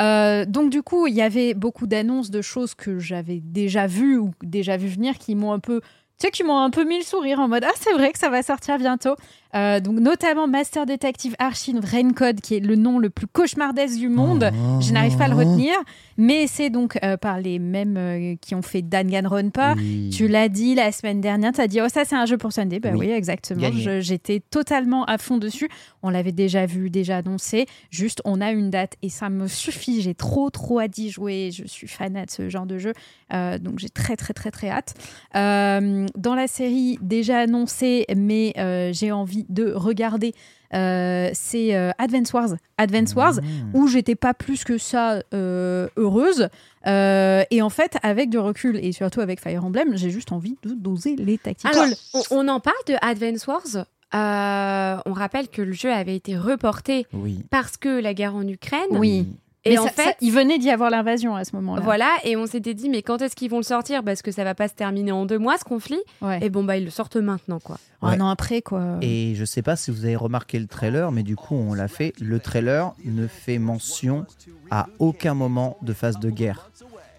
Euh, 0.00 0.44
donc 0.44 0.70
du 0.70 0.82
coup, 0.82 1.06
il 1.06 1.14
y 1.14 1.22
avait 1.22 1.54
beaucoup 1.54 1.86
d'annonces 1.86 2.30
de 2.30 2.42
choses 2.42 2.74
que 2.74 2.98
j'avais 2.98 3.40
déjà 3.40 3.86
vues 3.86 4.18
ou 4.18 4.32
déjà 4.42 4.76
vu 4.76 4.88
venir 4.88 5.18
qui 5.18 5.34
m'ont 5.34 5.52
un 5.52 5.60
peu 5.60 5.80
tu 6.20 6.26
sais, 6.28 6.30
qui 6.30 6.44
m'ont 6.44 6.58
un 6.58 6.70
peu 6.70 6.84
mis 6.84 6.98
le 6.98 7.04
sourire 7.04 7.40
en 7.40 7.48
mode 7.48 7.64
Ah, 7.66 7.72
c'est 7.74 7.92
vrai 7.92 8.12
que 8.12 8.18
ça 8.20 8.30
va 8.30 8.42
sortir 8.44 8.78
bientôt. 8.78 9.16
Euh, 9.54 9.80
donc, 9.80 10.00
notamment 10.00 10.46
Master 10.48 10.86
Detective 10.86 11.34
Archive 11.38 11.78
Raincode, 11.84 12.40
qui 12.40 12.56
est 12.56 12.60
le 12.60 12.76
nom 12.76 12.98
le 12.98 13.10
plus 13.10 13.26
cauchemardesque 13.26 13.98
du 13.98 14.08
monde. 14.08 14.50
Je 14.80 14.92
n'arrive 14.92 15.16
pas 15.16 15.24
à 15.24 15.28
le 15.28 15.34
retenir, 15.34 15.74
mais 16.16 16.46
c'est 16.46 16.70
donc 16.70 16.98
euh, 17.04 17.16
par 17.16 17.38
les 17.40 17.58
mêmes 17.58 17.96
euh, 17.96 18.34
qui 18.40 18.54
ont 18.54 18.62
fait 18.62 18.82
Danganronpa. 18.82 19.74
Oui. 19.76 20.10
Tu 20.10 20.26
l'as 20.28 20.48
dit 20.48 20.74
la 20.74 20.90
semaine 20.92 21.20
dernière, 21.20 21.52
tu 21.52 21.60
as 21.60 21.68
dit, 21.68 21.80
oh 21.80 21.88
ça 21.88 22.04
c'est 22.04 22.16
un 22.16 22.26
jeu 22.26 22.36
pour 22.36 22.52
Sunday. 22.52 22.80
Bah 22.80 22.90
oui, 22.92 23.06
Oui. 23.06 23.10
exactement. 23.10 23.70
J'étais 24.00 24.40
totalement 24.40 25.04
à 25.04 25.18
fond 25.18 25.38
dessus. 25.38 25.68
On 26.02 26.10
l'avait 26.10 26.32
déjà 26.32 26.66
vu, 26.66 26.90
déjà 26.90 27.18
annoncé. 27.18 27.66
Juste, 27.90 28.20
on 28.24 28.40
a 28.40 28.50
une 28.50 28.70
date 28.70 28.94
et 29.02 29.08
ça 29.08 29.30
me 29.30 29.46
suffit. 29.46 30.02
J'ai 30.02 30.14
trop, 30.14 30.50
trop 30.50 30.80
hâte 30.80 30.90
d'y 30.92 31.10
jouer. 31.10 31.50
Je 31.52 31.64
suis 31.66 31.86
fanat 31.86 32.26
de 32.26 32.30
ce 32.30 32.48
genre 32.48 32.66
de 32.66 32.78
jeu. 32.78 32.92
Donc 33.30 33.78
j'ai 33.78 33.88
très, 33.88 34.16
très, 34.16 34.32
très, 34.32 34.50
très 34.50 34.68
hâte. 34.68 34.94
Dans 35.34 36.34
la 36.34 36.46
série 36.46 36.98
déjà 37.00 37.38
annoncée, 37.38 38.04
mais 38.16 38.52
j'ai 38.92 39.12
envie 39.12 39.43
de 39.48 39.72
regarder, 39.72 40.32
euh, 40.74 41.30
c'est 41.34 41.74
euh, 41.74 41.90
Advance 41.98 42.32
Wars. 42.32 42.50
Advance 42.78 43.14
Wars, 43.14 43.34
Mmh. 43.34 43.70
où 43.76 43.86
j'étais 43.88 44.14
pas 44.16 44.34
plus 44.34 44.64
que 44.64 44.78
ça 44.78 45.20
euh, 45.32 45.88
heureuse. 45.96 46.48
Euh, 46.86 47.42
et 47.50 47.62
en 47.62 47.70
fait, 47.70 47.96
avec 48.02 48.30
du 48.30 48.38
recul 48.38 48.76
et 48.76 48.92
surtout 48.92 49.20
avec 49.20 49.40
Fire 49.40 49.64
Emblem, 49.64 49.96
j'ai 49.96 50.10
juste 50.10 50.32
envie 50.32 50.56
de 50.64 50.72
doser 50.74 51.16
les 51.16 51.38
tacticals. 51.38 51.76
Alors, 51.76 51.88
on, 52.14 52.22
on 52.30 52.48
en 52.48 52.60
parle 52.60 52.76
de 52.86 52.94
Advance 53.02 53.46
Wars. 53.46 53.86
Euh, 54.14 54.96
on 55.06 55.12
rappelle 55.12 55.48
que 55.48 55.60
le 55.62 55.72
jeu 55.72 55.92
avait 55.92 56.14
été 56.14 56.36
reporté 56.36 57.06
Oui. 57.12 57.42
parce 57.50 57.76
que 57.76 58.00
la 58.00 58.14
guerre 58.14 58.36
en 58.36 58.46
Ukraine. 58.46 58.80
Oui. 58.90 59.26
Et 59.66 59.70
Mais 59.70 59.78
en 59.78 59.84
ça- 59.84 59.90
fait, 59.90 60.04
ça- 60.04 60.14
il 60.20 60.30
venait 60.30 60.58
d'y 60.58 60.68
avoir 60.70 60.90
l'invasion 60.90 61.34
à 61.36 61.44
ce 61.44 61.56
moment-là. 61.56 61.80
voilà, 61.82 62.10
et 62.22 62.36
on 62.36 62.46
s'était 62.46 62.74
dit, 62.74 62.90
mais 62.90 63.00
quand 63.02 63.22
est-ce 63.22 63.34
qu'ils 63.34 63.50
vont 63.50 63.56
le 63.56 63.62
sortir? 63.62 64.04
Parce 64.04 64.20
que 64.20 64.30
ça 64.30 64.44
va 64.44 64.54
pas 64.54 64.68
se 64.68 64.74
terminer 64.74 65.10
en 65.12 65.24
deux 65.24 65.38
mois 65.38 65.56
ce 65.56 65.64
conflit. 65.64 66.00
Ouais. 66.20 66.38
Et 66.44 66.50
bon, 66.50 66.64
bah, 66.64 66.76
ils 66.76 66.84
le 66.84 66.90
sortent 66.90 67.16
maintenant, 67.16 67.60
quoi. 67.60 67.78
Un 68.02 68.20
an 68.20 68.28
après, 68.28 68.60
quoi. 68.60 68.98
Et 69.00 69.34
je 69.34 69.44
sais 69.46 69.62
pas 69.62 69.76
si 69.76 69.90
vous 69.90 70.04
avez 70.04 70.16
remarqué 70.16 70.58
le 70.58 70.66
trailer, 70.66 71.10
mais 71.12 71.22
du 71.22 71.36
coup, 71.36 71.54
on 71.54 71.72
l'a 71.72 71.88
fait. 71.88 72.12
Le 72.20 72.38
trailer 72.38 72.92
ne 73.06 73.26
fait 73.26 73.56
mention 73.58 74.26
à 74.70 74.88
aucun 74.98 75.32
moment 75.32 75.78
de 75.80 75.94
phase 75.94 76.18
de 76.18 76.28
guerre. 76.28 76.70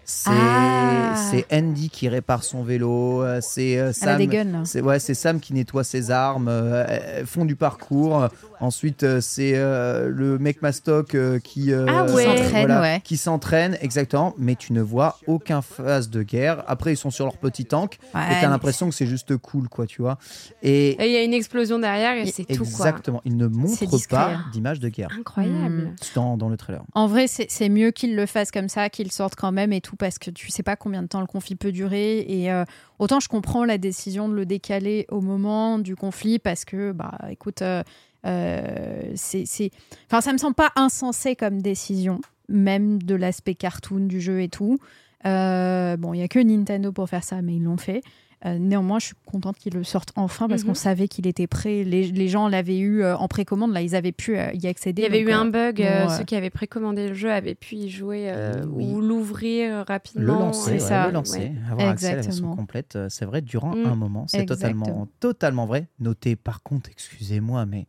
C'est 0.08 0.30
Ah. 0.32 1.14
c'est 1.30 1.46
Andy 1.52 1.90
qui 1.90 2.08
répare 2.08 2.44
son 2.44 2.62
vélo, 2.62 3.22
euh, 3.24 3.40
c'est 3.42 3.76
euh, 3.76 3.82
Elle 3.86 3.88
a 3.88 3.92
Sam. 3.92 4.18
des 4.18 4.26
guns. 4.28 4.44
là. 4.44 4.58
C'est 4.64 4.80
ouais, 4.80 5.00
c'est 5.00 5.14
Sam 5.14 5.40
qui 5.40 5.52
nettoie 5.52 5.82
ses 5.82 6.12
armes, 6.12 6.46
euh, 6.48 6.84
elles 6.88 7.26
font 7.26 7.44
du 7.44 7.56
parcours. 7.56 8.28
Ensuite, 8.60 9.20
c'est 9.20 9.52
euh, 9.56 10.08
le 10.08 10.38
mec 10.38 10.62
mastoc 10.62 11.14
euh, 11.14 11.38
qui 11.40 11.72
euh, 11.72 11.84
Ah 11.88 12.04
ouais. 12.04 12.24
S'entraîne, 12.24 12.66
voilà, 12.66 12.80
ouais. 12.80 13.00
qui 13.04 13.16
s'entraîne 13.18 13.76
exactement. 13.82 14.34
Mais 14.38 14.54
tu 14.54 14.72
ne 14.72 14.80
vois 14.80 15.18
aucun 15.26 15.60
phase 15.60 16.08
de 16.08 16.22
guerre. 16.22 16.64
Après, 16.66 16.92
ils 16.92 16.96
sont 16.96 17.10
sur 17.10 17.24
leur 17.26 17.36
petit 17.36 17.66
tank 17.66 17.98
Ouais, 18.14 18.20
et 18.30 18.40
t'as 18.40 18.48
l'impression 18.48 18.88
que 18.88 18.94
c'est 18.94 19.06
juste 19.06 19.36
cool, 19.36 19.68
quoi, 19.68 19.86
tu 19.86 20.00
vois. 20.00 20.16
Et 20.62 20.96
il 21.04 21.12
y 21.12 21.16
a 21.16 21.22
une 21.22 21.34
explosion 21.34 21.78
derrière 21.78 22.16
et 22.16 22.30
c'est 22.30 22.44
tout, 22.44 22.58
quoi. 22.64 22.66
exactement, 22.66 23.20
ils 23.24 23.36
ne 23.36 23.46
montrent 23.46 24.08
pas 24.08 24.30
hein. 24.34 24.44
d'image 24.52 24.80
de 24.80 24.88
guerre 24.88 25.08
Incroyable. 25.18 25.74
Mm. 25.88 25.94
dans, 26.14 26.36
dans 26.36 26.48
le 26.48 26.56
trailer. 26.56 26.82
En 26.94 27.08
vrai, 27.08 27.26
c'est 27.26 27.46
c'est 27.50 27.68
mieux 27.68 27.90
qu'ils 27.90 28.16
le 28.16 28.24
fassent 28.26 28.50
comme 28.52 28.68
ça, 28.68 28.88
qu'ils 28.88 29.12
sortent 29.12 29.34
quand 29.36 29.52
même 29.52 29.72
et 29.72 29.80
tout. 29.80 29.95
Parce 29.96 30.18
que 30.18 30.30
tu 30.30 30.50
sais 30.50 30.62
pas 30.62 30.76
combien 30.76 31.02
de 31.02 31.08
temps 31.08 31.20
le 31.20 31.26
conflit 31.26 31.56
peut 31.56 31.72
durer. 31.72 32.20
Et 32.20 32.52
euh, 32.52 32.64
autant 32.98 33.20
je 33.20 33.28
comprends 33.28 33.64
la 33.64 33.78
décision 33.78 34.28
de 34.28 34.34
le 34.34 34.46
décaler 34.46 35.06
au 35.10 35.20
moment 35.20 35.78
du 35.78 35.96
conflit 35.96 36.38
parce 36.38 36.64
que, 36.64 36.92
bah, 36.92 37.18
écoute, 37.30 37.62
euh, 37.62 37.82
euh, 38.26 39.12
c'est- 39.14 39.70
enfin, 40.10 40.20
ça 40.20 40.32
me 40.32 40.38
semble 40.38 40.54
pas 40.54 40.72
insensé 40.76 41.36
comme 41.36 41.62
décision, 41.62 42.20
même 42.48 43.02
de 43.02 43.14
l'aspect 43.14 43.54
cartoon 43.54 44.00
du 44.06 44.20
jeu 44.20 44.42
et 44.42 44.48
tout. 44.48 44.78
Euh, 45.24 45.96
bon, 45.96 46.14
il 46.14 46.20
y 46.20 46.22
a 46.22 46.28
que 46.28 46.38
Nintendo 46.38 46.92
pour 46.92 47.08
faire 47.08 47.24
ça, 47.24 47.42
mais 47.42 47.56
ils 47.56 47.62
l'ont 47.62 47.76
fait. 47.78 48.02
Euh, 48.44 48.58
néanmoins, 48.58 48.98
je 48.98 49.06
suis 49.06 49.14
contente 49.24 49.56
qu'ils 49.56 49.72
le 49.72 49.82
sortent 49.82 50.12
enfin 50.14 50.46
parce 50.46 50.60
Mhm. 50.62 50.68
qu'on 50.68 50.74
savait 50.74 51.08
qu'il 51.08 51.26
était 51.26 51.46
prêt. 51.46 51.84
Les, 51.84 52.06
les 52.12 52.28
gens 52.28 52.48
l'avaient 52.48 52.78
eu 52.78 53.02
euh, 53.02 53.16
en 53.16 53.28
précommande, 53.28 53.72
là, 53.72 53.80
ils 53.80 53.94
avaient 53.96 54.12
pu 54.12 54.36
euh, 54.38 54.52
y 54.52 54.66
accéder. 54.66 55.02
Il 55.02 55.04
y 55.04 55.08
avait 55.08 55.20
donc, 55.20 55.28
eu 55.28 55.32
euh, 55.32 55.38
un 55.40 55.44
bug, 55.46 55.82
euh, 55.82 56.08
ceux 56.18 56.24
qui 56.24 56.36
avaient 56.36 56.50
précommandé 56.50 57.08
le 57.08 57.14
jeu 57.14 57.32
avaient 57.32 57.54
pu 57.54 57.76
y 57.76 57.88
jouer 57.88 58.26
euh, 58.30 58.66
Oui. 58.68 58.84
ou 58.84 59.00
l'ouvrir 59.00 59.70
Le 59.78 59.82
rapidement. 59.84 60.38
lancer, 60.38 60.64
c'est 60.64 60.72
ouais, 60.74 60.78
ça, 60.80 61.06
le 61.06 61.12
lancer, 61.14 61.38
ouais. 61.38 61.54
avoir 61.70 61.88
accès 61.88 62.06
à 62.06 62.10
la 62.10 62.14
version 62.16 62.30
Exactement. 62.32 62.56
complète, 62.56 62.98
c'est 63.08 63.24
vrai, 63.24 63.40
durant 63.40 63.74
Mm. 63.74 63.86
un 63.86 63.94
moment. 63.96 64.26
C'est 64.28 64.44
totalement, 64.44 64.84
Exactement. 64.84 65.08
totalement 65.18 65.66
vrai. 65.66 65.88
Notez 65.98 66.36
par 66.36 66.62
contre, 66.62 66.90
excusez-moi, 66.90 67.64
mais 67.64 67.86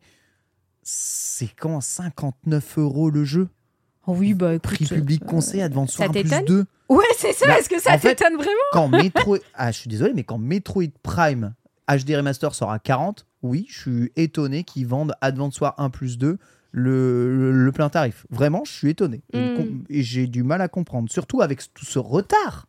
c'est 0.82 1.54
quand 1.54 1.80
59 1.82 2.78
euros 2.78 3.10
le 3.10 3.24
jeu? 3.24 3.48
Oh 4.06 4.14
oui, 4.16 4.32
bah 4.32 4.54
écoute, 4.54 4.62
Prix 4.62 4.86
public 4.86 5.22
euh, 5.22 5.26
conseil, 5.26 5.60
Advance 5.60 5.92
ça 5.96 6.04
Wars 6.04 6.12
plus 6.12 6.22
t'étonne? 6.22 6.44
2. 6.46 6.64
Ouais, 6.88 7.04
c'est 7.18 7.32
ça. 7.32 7.46
Bah, 7.46 7.58
Est-ce 7.58 7.68
que 7.68 7.80
ça 7.80 7.98
t'étonne 7.98 8.34
vraiment 8.36 8.48
Quand 8.72 8.88
Metroid. 9.02 9.38
Ah, 9.54 9.70
je 9.72 9.78
suis 9.78 9.88
désolé, 9.90 10.12
mais 10.14 10.24
quand 10.24 10.38
Metroid 10.38 10.84
Prime 11.02 11.54
HD 11.88 12.10
Remaster 12.16 12.54
sort 12.54 12.70
à 12.70 12.78
40, 12.78 13.26
oui, 13.42 13.66
je 13.70 13.78
suis 13.78 14.12
étonné 14.16 14.64
qu'ils 14.64 14.86
vendent 14.86 15.14
Advance 15.20 15.60
Wars 15.60 15.74
1 15.78 15.90
plus 15.90 16.18
2 16.18 16.38
le, 16.70 17.34
le- 17.36 17.52
le 17.52 17.72
plein 17.72 17.88
tarif. 17.88 18.26
Vraiment, 18.30 18.62
je 18.64 18.72
suis 18.72 18.90
étonné. 18.90 19.22
Et 19.32 19.38
Mm. 19.58 19.84
Et 19.88 20.02
j'ai 20.02 20.26
du 20.26 20.42
mal 20.44 20.60
à 20.60 20.68
comprendre. 20.68 21.10
Surtout 21.10 21.40
avec 21.42 21.60
tout 21.74 21.84
ce 21.84 21.98
retard. 21.98 22.66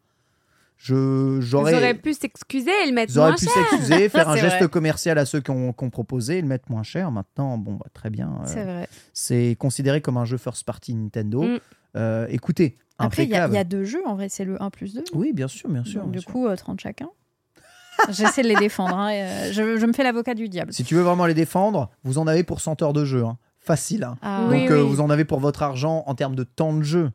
Je, 0.77 1.35
Ils 1.37 1.41
j'aurais. 1.41 1.73
auraient 1.75 1.93
pu 1.93 2.13
s'excuser 2.13 2.71
et 2.83 2.87
le 2.87 2.93
mettre 2.93 3.11
Ils 3.13 3.19
auraient 3.19 3.29
moins 3.31 3.37
pu 3.37 3.45
cher. 3.45 3.53
s'excuser, 3.69 4.07
faire 4.09 4.29
un 4.29 4.37
geste 4.37 4.67
commercial 4.67 5.17
à 5.17 5.25
ceux 5.25 5.41
qui 5.41 5.51
ont, 5.51 5.73
qui 5.73 5.83
ont 5.83 5.89
proposé 5.89 6.37
et 6.37 6.41
le 6.41 6.47
mettre 6.47 6.71
moins 6.71 6.83
cher. 6.83 7.11
Maintenant, 7.11 7.57
bon, 7.57 7.73
bah, 7.73 7.87
très 7.93 8.09
bien. 8.09 8.29
euh, 8.41 8.45
C'est 8.47 8.63
vrai. 8.63 8.87
c'est 9.13 9.55
considéré 9.59 9.99
comme 10.01 10.15
un 10.17 10.23
jeu 10.25 10.37
first 10.37 10.63
party 10.65 10.95
Nintendo. 10.95 11.43
Mm. 11.43 11.59
Euh, 11.97 12.27
écoutez, 12.29 12.77
Après, 12.99 13.23
il 13.23 13.29
y, 13.29 13.35
a- 13.35 13.47
y 13.47 13.65
deux 13.65 13.83
jeux 13.83 14.01
en 14.05 14.15
vrai, 14.15 14.29
c'est 14.29 14.45
le 14.45 14.61
1 14.61 14.69
plus 14.69 14.93
2. 14.93 15.03
Oui, 15.13 15.33
bien 15.33 15.47
sûr, 15.47 15.69
bien 15.69 15.83
sûr. 15.83 16.01
Donc, 16.01 16.11
bien 16.11 16.19
du 16.19 16.23
sûr. 16.23 16.31
coup, 16.31 16.47
euh, 16.47 16.55
30 16.55 16.79
chacun. 16.79 17.09
J'essaie 18.09 18.43
de 18.43 18.47
les 18.47 18.55
défendre. 18.55 18.95
hein, 18.97 19.11
euh, 19.11 19.49
je, 19.51 19.77
je 19.77 19.85
me 19.85 19.93
fais 19.93 20.03
l'avocat 20.03 20.33
du 20.33 20.47
diable. 20.49 20.71
Si 20.73 20.83
tu 20.83 20.95
veux 20.95 21.01
vraiment 21.01 21.25
les 21.25 21.33
défendre, 21.33 21.89
vous 22.03 22.17
en 22.17 22.27
avez 22.27 22.43
pour 22.43 22.61
100 22.61 22.81
heures 22.81 22.93
de 22.93 23.03
jeu. 23.05 23.23
hein. 23.25 23.37
Facile. 23.59 24.03
hein. 24.05 24.15
Ah, 24.21 24.45
Oui, 24.49 24.61
Donc, 24.61 24.71
euh, 24.71 24.81
oui. 24.83 24.89
vous 24.89 25.01
en 25.01 25.09
avez 25.09 25.25
pour 25.25 25.39
votre 25.39 25.63
argent 25.63 26.03
en 26.07 26.15
termes 26.15 26.35
de 26.35 26.43
temps 26.43 26.73
de 26.73 26.81
jeu. 26.83 27.11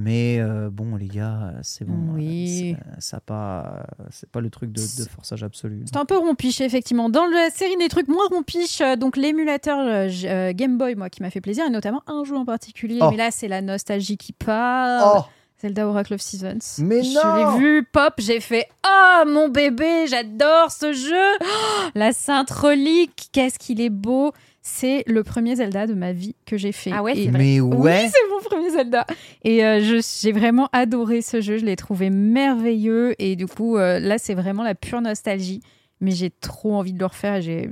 Mais 0.00 0.38
euh, 0.38 0.70
bon, 0.70 0.94
les 0.94 1.08
gars, 1.08 1.54
c'est 1.62 1.84
bon. 1.84 2.14
Oui. 2.14 2.76
euh, 2.78 2.82
c'est- 2.94 3.00
Ça 3.08 3.20
pas, 3.20 3.84
c'est 4.10 4.30
pas 4.30 4.40
le 4.40 4.48
truc 4.48 4.70
de, 4.70 4.80
de 4.80 5.08
forçage 5.08 5.42
absolu. 5.42 5.82
C'est 5.86 5.96
un 5.96 6.04
peu 6.04 6.16
rompiche, 6.16 6.60
effectivement. 6.60 7.08
Dans 7.10 7.26
la 7.26 7.50
série 7.50 7.76
des 7.78 7.88
trucs 7.88 8.06
moins 8.06 8.28
rompiches, 8.30 8.80
euh, 8.80 8.94
donc 8.94 9.16
l'émulateur 9.16 9.78
euh, 9.80 10.08
euh, 10.24 10.52
Game 10.54 10.78
Boy, 10.78 10.94
moi, 10.94 11.10
qui 11.10 11.20
m'a 11.20 11.30
fait 11.30 11.40
plaisir, 11.40 11.64
et 11.66 11.70
notamment 11.70 12.02
un 12.06 12.22
jeu 12.22 12.36
en 12.36 12.44
particulier. 12.44 13.00
Oh. 13.02 13.10
Mais 13.10 13.16
là, 13.16 13.30
c'est 13.32 13.48
la 13.48 13.60
nostalgie 13.60 14.16
qui 14.16 14.32
parle. 14.32 15.02
Oh, 15.18 15.24
Zelda 15.60 15.88
Oracle 15.88 16.14
of 16.14 16.20
Seasons. 16.20 16.58
Mais 16.78 17.02
Je 17.02 17.08
l'ai 17.54 17.58
vu 17.58 17.82
pop, 17.92 18.14
j'ai 18.18 18.38
fait 18.38 18.68
Oh 18.86 19.24
mon 19.26 19.48
bébé, 19.48 20.06
j'adore 20.06 20.70
ce 20.70 20.92
jeu 20.92 21.36
Oh, 21.42 21.88
La 21.96 22.12
Sainte 22.12 22.50
Relique, 22.52 23.30
qu'est-ce 23.32 23.58
qu'il 23.58 23.80
est 23.80 23.90
beau 23.90 24.32
C'est 24.70 25.02
le 25.06 25.22
premier 25.24 25.56
Zelda 25.56 25.86
de 25.86 25.94
ma 25.94 26.12
vie 26.12 26.36
que 26.44 26.56
j'ai 26.58 26.72
fait. 26.72 26.90
Ah 26.92 27.02
ouais, 27.02 27.16
Et- 27.18 27.24
c'est 27.24 27.30
vrai. 27.30 27.38
mais 27.38 27.60
Oui, 27.60 27.76
ouais. 27.76 28.08
c'est 28.12 28.30
mon 28.30 28.40
premier 28.42 28.70
Zelda. 28.70 29.06
Et 29.42 29.64
euh, 29.64 29.80
je- 29.80 30.06
j'ai 30.22 30.30
vraiment 30.32 30.68
adoré 30.72 31.22
ce 31.22 31.40
jeu, 31.40 31.56
je 31.56 31.64
l'ai 31.64 31.74
trouvé 31.74 32.10
merveilleux. 32.10 33.14
Et 33.18 33.34
du 33.34 33.46
coup, 33.46 33.76
euh, 33.76 33.98
là, 33.98 34.18
c'est 34.18 34.34
vraiment 34.34 34.62
la 34.62 34.74
pure 34.74 35.00
nostalgie. 35.00 35.60
Mais 36.00 36.12
j'ai 36.12 36.30
trop 36.30 36.74
envie 36.74 36.92
de 36.92 36.98
le 37.00 37.06
refaire. 37.06 37.40
J'ai 37.40 37.68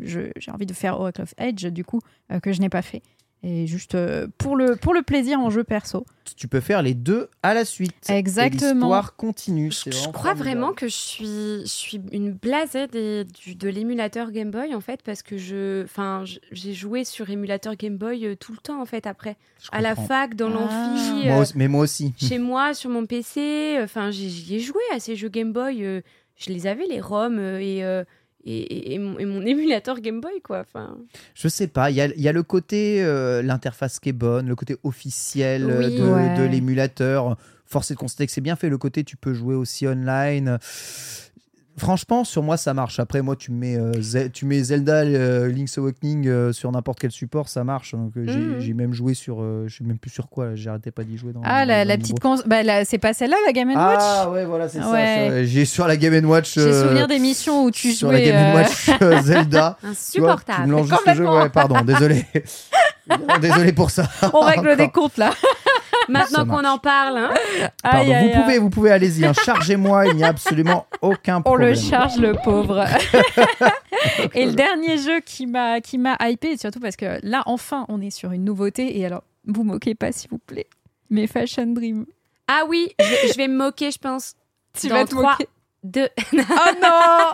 envie 0.52 0.66
de 0.66 0.72
faire 0.72 0.98
Oracle 0.98 1.22
of 1.22 1.32
Edge, 1.38 1.66
du 1.66 1.84
coup, 1.84 2.00
euh, 2.32 2.40
que 2.40 2.52
je 2.52 2.60
n'ai 2.60 2.68
pas 2.68 2.82
fait. 2.82 3.02
Et 3.42 3.66
juste 3.68 3.94
euh, 3.94 4.26
pour, 4.38 4.56
le, 4.56 4.74
pour 4.74 4.92
le 4.92 5.02
plaisir 5.02 5.38
en 5.38 5.50
jeu 5.50 5.62
perso. 5.62 6.04
tu 6.36 6.48
peux 6.48 6.58
faire 6.60 6.82
les 6.82 6.94
deux 6.94 7.28
à 7.44 7.54
la 7.54 7.64
suite. 7.64 7.94
Exactement. 8.08 8.72
L'histoire 8.72 9.14
continue. 9.14 9.70
Je, 9.70 9.90
crois 10.08 10.34
formidable. 10.34 10.38
vraiment 10.40 10.72
que 10.72 10.88
je 10.88 10.94
suis, 10.94 11.26
je 11.62 11.64
suis 11.66 12.00
une 12.10 12.32
blasée 12.32 12.88
des- 12.88 13.24
du- 13.24 13.54
de 13.54 13.68
l'émulateur 13.68 14.32
Game 14.32 14.50
Boy 14.50 14.74
en 14.74 14.80
fait 14.80 15.00
parce 15.04 15.22
que 15.22 15.36
je, 15.36 15.84
enfin, 15.84 16.24
j'ai 16.50 16.72
joué 16.74 17.04
sur 17.04 17.30
émulateur 17.30 17.76
Game 17.76 17.96
Boy 17.98 18.26
euh, 18.26 18.34
tout 18.34 18.50
le 18.52 18.58
temps 18.58 18.80
en 18.80 18.86
fait 18.86 19.06
après, 19.06 19.36
Je 19.62 19.68
à 19.70 19.80
la 19.80 19.94
fac, 19.94 20.34
dans 20.34 20.48
Ah. 20.48 20.50
l'amphi, 20.50 21.26
Moi 21.28 21.36
euh, 21.36 21.40
aussi- 21.42 21.52
mais 21.56 21.68
moi 21.68 21.82
aussi. 21.82 22.14
chez 22.16 22.38
moi 22.38 22.74
sur 22.74 22.90
mon 22.90 23.06
PC. 23.06 23.78
Enfin, 23.82 24.10
j'y- 24.10 24.56
ai 24.56 24.58
joué 24.60 24.80
à 24.92 24.98
ces 24.98 25.14
jeux 25.14 25.28
Game 25.28 25.52
Boy. 25.52 25.84
euh, 25.84 26.00
je 26.36 26.50
les 26.50 26.66
avais 26.66 26.86
les 26.86 27.00
ROM 27.00 27.38
et, 27.38 27.84
euh, 27.84 28.02
et, 28.46 28.98
mon, 28.98 29.18
et 29.18 29.24
mon 29.24 29.42
émulateur 29.46 30.00
Game 30.00 30.20
Boy 30.20 30.40
quoi. 30.42 30.60
Enfin, 30.60 30.96
Je 31.34 31.48
sais 31.48 31.66
pas, 31.66 31.90
il 31.90 31.96
y 31.96 32.00
a, 32.00 32.06
il 32.06 32.20
y 32.20 32.28
a 32.28 32.32
le 32.32 32.42
côté, 32.42 33.02
euh, 33.04 33.42
l'interface 33.42 33.98
qui 34.00 34.10
est 34.10 34.12
bonne, 34.12 34.46
le 34.48 34.54
côté 34.54 34.76
officiel 34.84 35.64
euh, 35.68 35.78
Oui. 35.88 35.96
de, 35.96 36.02
Ouais. 36.04 36.34
de 36.38 36.44
l'émulateur. 36.44 37.36
Force 37.68 37.90
est 37.90 37.94
de 37.94 37.98
constater 37.98 38.26
que 38.26 38.32
c'est 38.32 38.40
bien 38.40 38.54
fait. 38.54 38.68
Le 38.68 38.78
côté, 38.78 39.02
tu 39.02 39.16
peux 39.16 39.34
jouer 39.34 39.56
aussi 39.56 39.88
online. 39.88 40.58
Franchement, 41.78 42.24
sur 42.24 42.42
moi, 42.42 42.56
ça 42.56 42.72
marche. 42.72 42.98
Après, 43.00 43.20
moi, 43.20 43.36
tu 43.36 43.52
mets, 43.52 43.76
euh, 43.76 43.92
tu 44.32 44.46
mets 44.46 44.62
Zelda 44.62 45.02
euh, 45.02 45.48
Link's 45.48 45.76
Awakening 45.76 46.26
euh, 46.26 46.52
sur 46.52 46.72
n'importe 46.72 46.98
quel 47.00 47.10
support, 47.10 47.48
ça 47.50 47.64
marche. 47.64 47.92
Donc, 47.94 48.12
j'ai- 48.16 48.34
Mhm. 48.34 48.60
j'ai 48.60 48.72
même 48.72 48.92
joué 48.94 49.12
sur. 49.14 49.40
je 49.66 49.76
sais 49.76 49.84
même 49.84 49.98
plus 49.98 50.10
sur 50.10 50.28
quoi, 50.28 50.54
j'arrêtais 50.54 50.90
pas 50.90 51.04
d'y 51.04 51.16
jouer. 51.18 51.32
Dans, 51.32 51.42
Ah, 51.44 51.64
la, 51.66 51.84
la 51.84 51.96
petite 51.98 52.18
cons... 52.20 52.36
bah, 52.46 52.62
la- 52.62 52.84
c'est 52.84 52.98
pas 52.98 53.12
celle-là, 53.12 53.36
la 53.46 53.52
Game 53.52 53.68
Watch? 53.68 53.76
Ah, 54.00 54.30
ouais, 54.30 54.44
voilà, 54.46 54.68
c'est 54.68 54.80
ça. 54.80 54.90
Ouais. 54.90 55.26
ça. 55.30 55.44
J'ai 55.44 55.64
sur 55.66 55.86
la 55.86 55.96
Game 55.96 56.24
Watch. 56.24 56.54
J'ai 56.54 56.72
souvenir 56.72 57.06
d'émissions 57.08 57.64
où 57.64 57.70
tu 57.70 57.92
sur 57.92 58.10
la 58.10 58.18
jouais. 58.18 58.26
Game 58.32 58.56
euh, 58.56 58.62
Watch 58.62 58.88
euh, 59.02 59.20
Zelda. 59.22 59.76
Tu 59.80 59.86
vois, 60.20 60.36
tu 60.46 60.50
insupportable. 60.52 60.78
juste 60.88 61.06
le 61.06 61.14
jeu. 61.14 61.28
Ouais, 61.28 61.48
pardon, 61.50 61.82
désolé. 61.84 62.24
désolé 63.40 63.72
pour 63.72 63.90
ça. 63.90 64.08
On 64.32 64.40
règle 64.40 64.76
des 64.76 64.88
comptes 64.88 65.16
là. 65.18 65.30
Maintenant 66.08 66.46
qu'on 66.46 66.64
en 66.64 66.78
parle, 66.78 67.18
hein. 67.18 67.34
Pardon, 67.82 67.98
Aïe, 68.00 68.12
aïe, 68.14 68.26
vous 68.32 68.40
pouvez, 68.42 68.58
vous 68.58 68.70
pouvez, 68.70 68.90
allez-y, 68.92 69.24
hein, 69.24 69.32
chargez-moi, 69.44 70.06
il 70.06 70.16
n'y 70.16 70.24
a 70.24 70.28
absolument 70.28 70.86
aucun 71.02 71.38
On 71.38 71.42
problème. 71.42 71.70
le 71.70 71.74
charge 71.74 72.16
le 72.18 72.34
pauvre. 72.34 72.84
et 74.34 74.46
le 74.46 74.52
dernier 74.52 74.98
jeu 74.98 75.20
qui 75.20 75.46
m'a 75.46 75.80
qui 75.80 75.98
m'a 75.98 76.16
hypé, 76.22 76.56
surtout 76.56 76.80
parce 76.80 76.96
que 76.96 77.18
là 77.22 77.42
enfin 77.46 77.84
on 77.88 78.00
est 78.00 78.10
sur 78.10 78.32
une 78.32 78.44
nouveauté 78.44 78.98
et 78.98 79.06
alors 79.06 79.22
vous 79.46 79.62
moquez 79.64 79.94
pas 79.94 80.12
s'il 80.12 80.30
vous 80.30 80.38
plaît. 80.38 80.66
Mais 81.10 81.26
Fashion 81.26 81.66
Dream. 81.66 82.06
Ah 82.48 82.62
oui, 82.68 82.88
je, 83.00 83.28
je 83.32 83.36
vais 83.36 83.48
me 83.48 83.56
moquer, 83.56 83.90
je 83.90 83.98
pense. 83.98 84.34
Tu 84.78 84.88
Dans 84.88 84.96
vas 84.96 85.04
te 85.04 85.10
trois- 85.10 85.32
moquer. 85.32 85.48
De... 85.84 86.08
Oh 86.32 86.38
non 86.82 87.32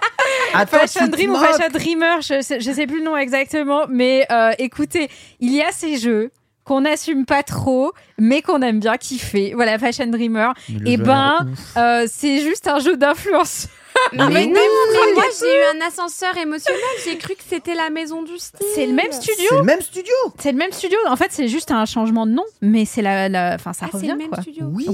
Attends, 0.53 0.79
Fashion 0.79 1.07
Dream 1.09 1.31
ou. 1.33 1.37
Fashion 1.37 1.69
Dreamer, 1.73 2.21
je 2.21 2.43
sais, 2.43 2.61
je 2.61 2.71
sais 2.71 2.87
plus 2.87 2.99
le 2.99 3.05
nom 3.07 3.17
exactement, 3.17 3.87
mais 3.89 4.27
euh, 4.31 4.53
écoutez, 4.59 5.09
il 5.41 5.55
y 5.55 5.63
a 5.63 5.73
ces 5.73 5.97
jeux 5.97 6.31
qu'on 6.65 6.83
n'assume 6.83 7.25
pas 7.27 7.43
trop, 7.43 7.93
mais 8.19 8.43
qu'on 8.43 8.63
aime 8.63 8.81
bien 8.81 8.97
kiffer. 8.97 9.53
Voilà, 9.55 9.79
Fashion 9.79 10.07
Dreamer. 10.07 10.53
Le 10.69 10.81
Eh 10.87 10.97
ben. 10.97 11.47
Euh, 11.77 12.07
c'est 12.11 12.41
juste 12.41 12.69
un 12.69 12.79
jeu 12.79 12.97
d'influence. 12.97 13.69
Non, 14.15 14.29
Mais 14.29 14.47
mais, 14.47 14.47
oui. 14.47 14.53
non, 14.53 15.03
mais 15.07 15.13
moi 15.15 15.25
j'ai 15.39 15.47
eu 15.55 15.77
un 15.77 15.87
ascenseur 15.87 16.35
émotionnel, 16.39 16.81
j'ai 17.05 17.19
cru 17.19 17.35
que 17.35 17.43
c'était 17.47 17.75
la 17.75 17.91
maison 17.91 18.23
du 18.23 18.39
style. 18.39 18.67
C'est 18.75 18.87
le 18.87 18.95
même 18.95 19.13
studio. 19.13 19.45
C'est 19.51 19.55
le 19.59 19.63
même 19.65 19.81
studio 19.83 20.13
C'est 20.39 20.53
le 20.53 20.59
même 20.59 20.73
studio. 20.73 20.99
En 21.09 21.17
fait, 21.17 21.27
c'est 21.31 21.47
juste 21.47 21.71
un 21.71 21.85
changement 21.85 22.27
de 22.27 22.33
nom, 22.33 22.45
mais 22.63 22.87
c'est 22.87 23.03
la, 23.03 23.29
la... 23.29 23.55
Enfin, 23.55 23.75
ça 23.75 23.85
Ah, 23.85 23.89
c'est 23.93 23.99
revient 23.99 24.09
le 24.13 24.17
même 24.17 24.29
quoi. 24.31 24.41
studio. 24.41 24.65
Oui, 24.73 24.87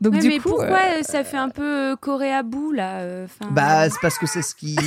Donc 0.00 0.14
Ouais, 0.14 0.20
du 0.20 0.28
mais 0.28 0.38
coup, 0.38 0.50
pourquoi 0.50 0.66
euh, 0.76 0.98
euh, 0.98 1.02
ça 1.02 1.24
fait 1.24 1.38
un 1.38 1.48
peu 1.48 1.92
euh, 1.92 1.96
Corée 1.96 2.42
bout 2.44 2.72
là 2.72 2.98
euh, 3.00 3.26
Bah, 3.50 3.88
c'est 3.88 4.00
parce 4.02 4.18
que 4.18 4.26
c'est 4.26 4.42
ce 4.42 4.54
qui. 4.54 4.76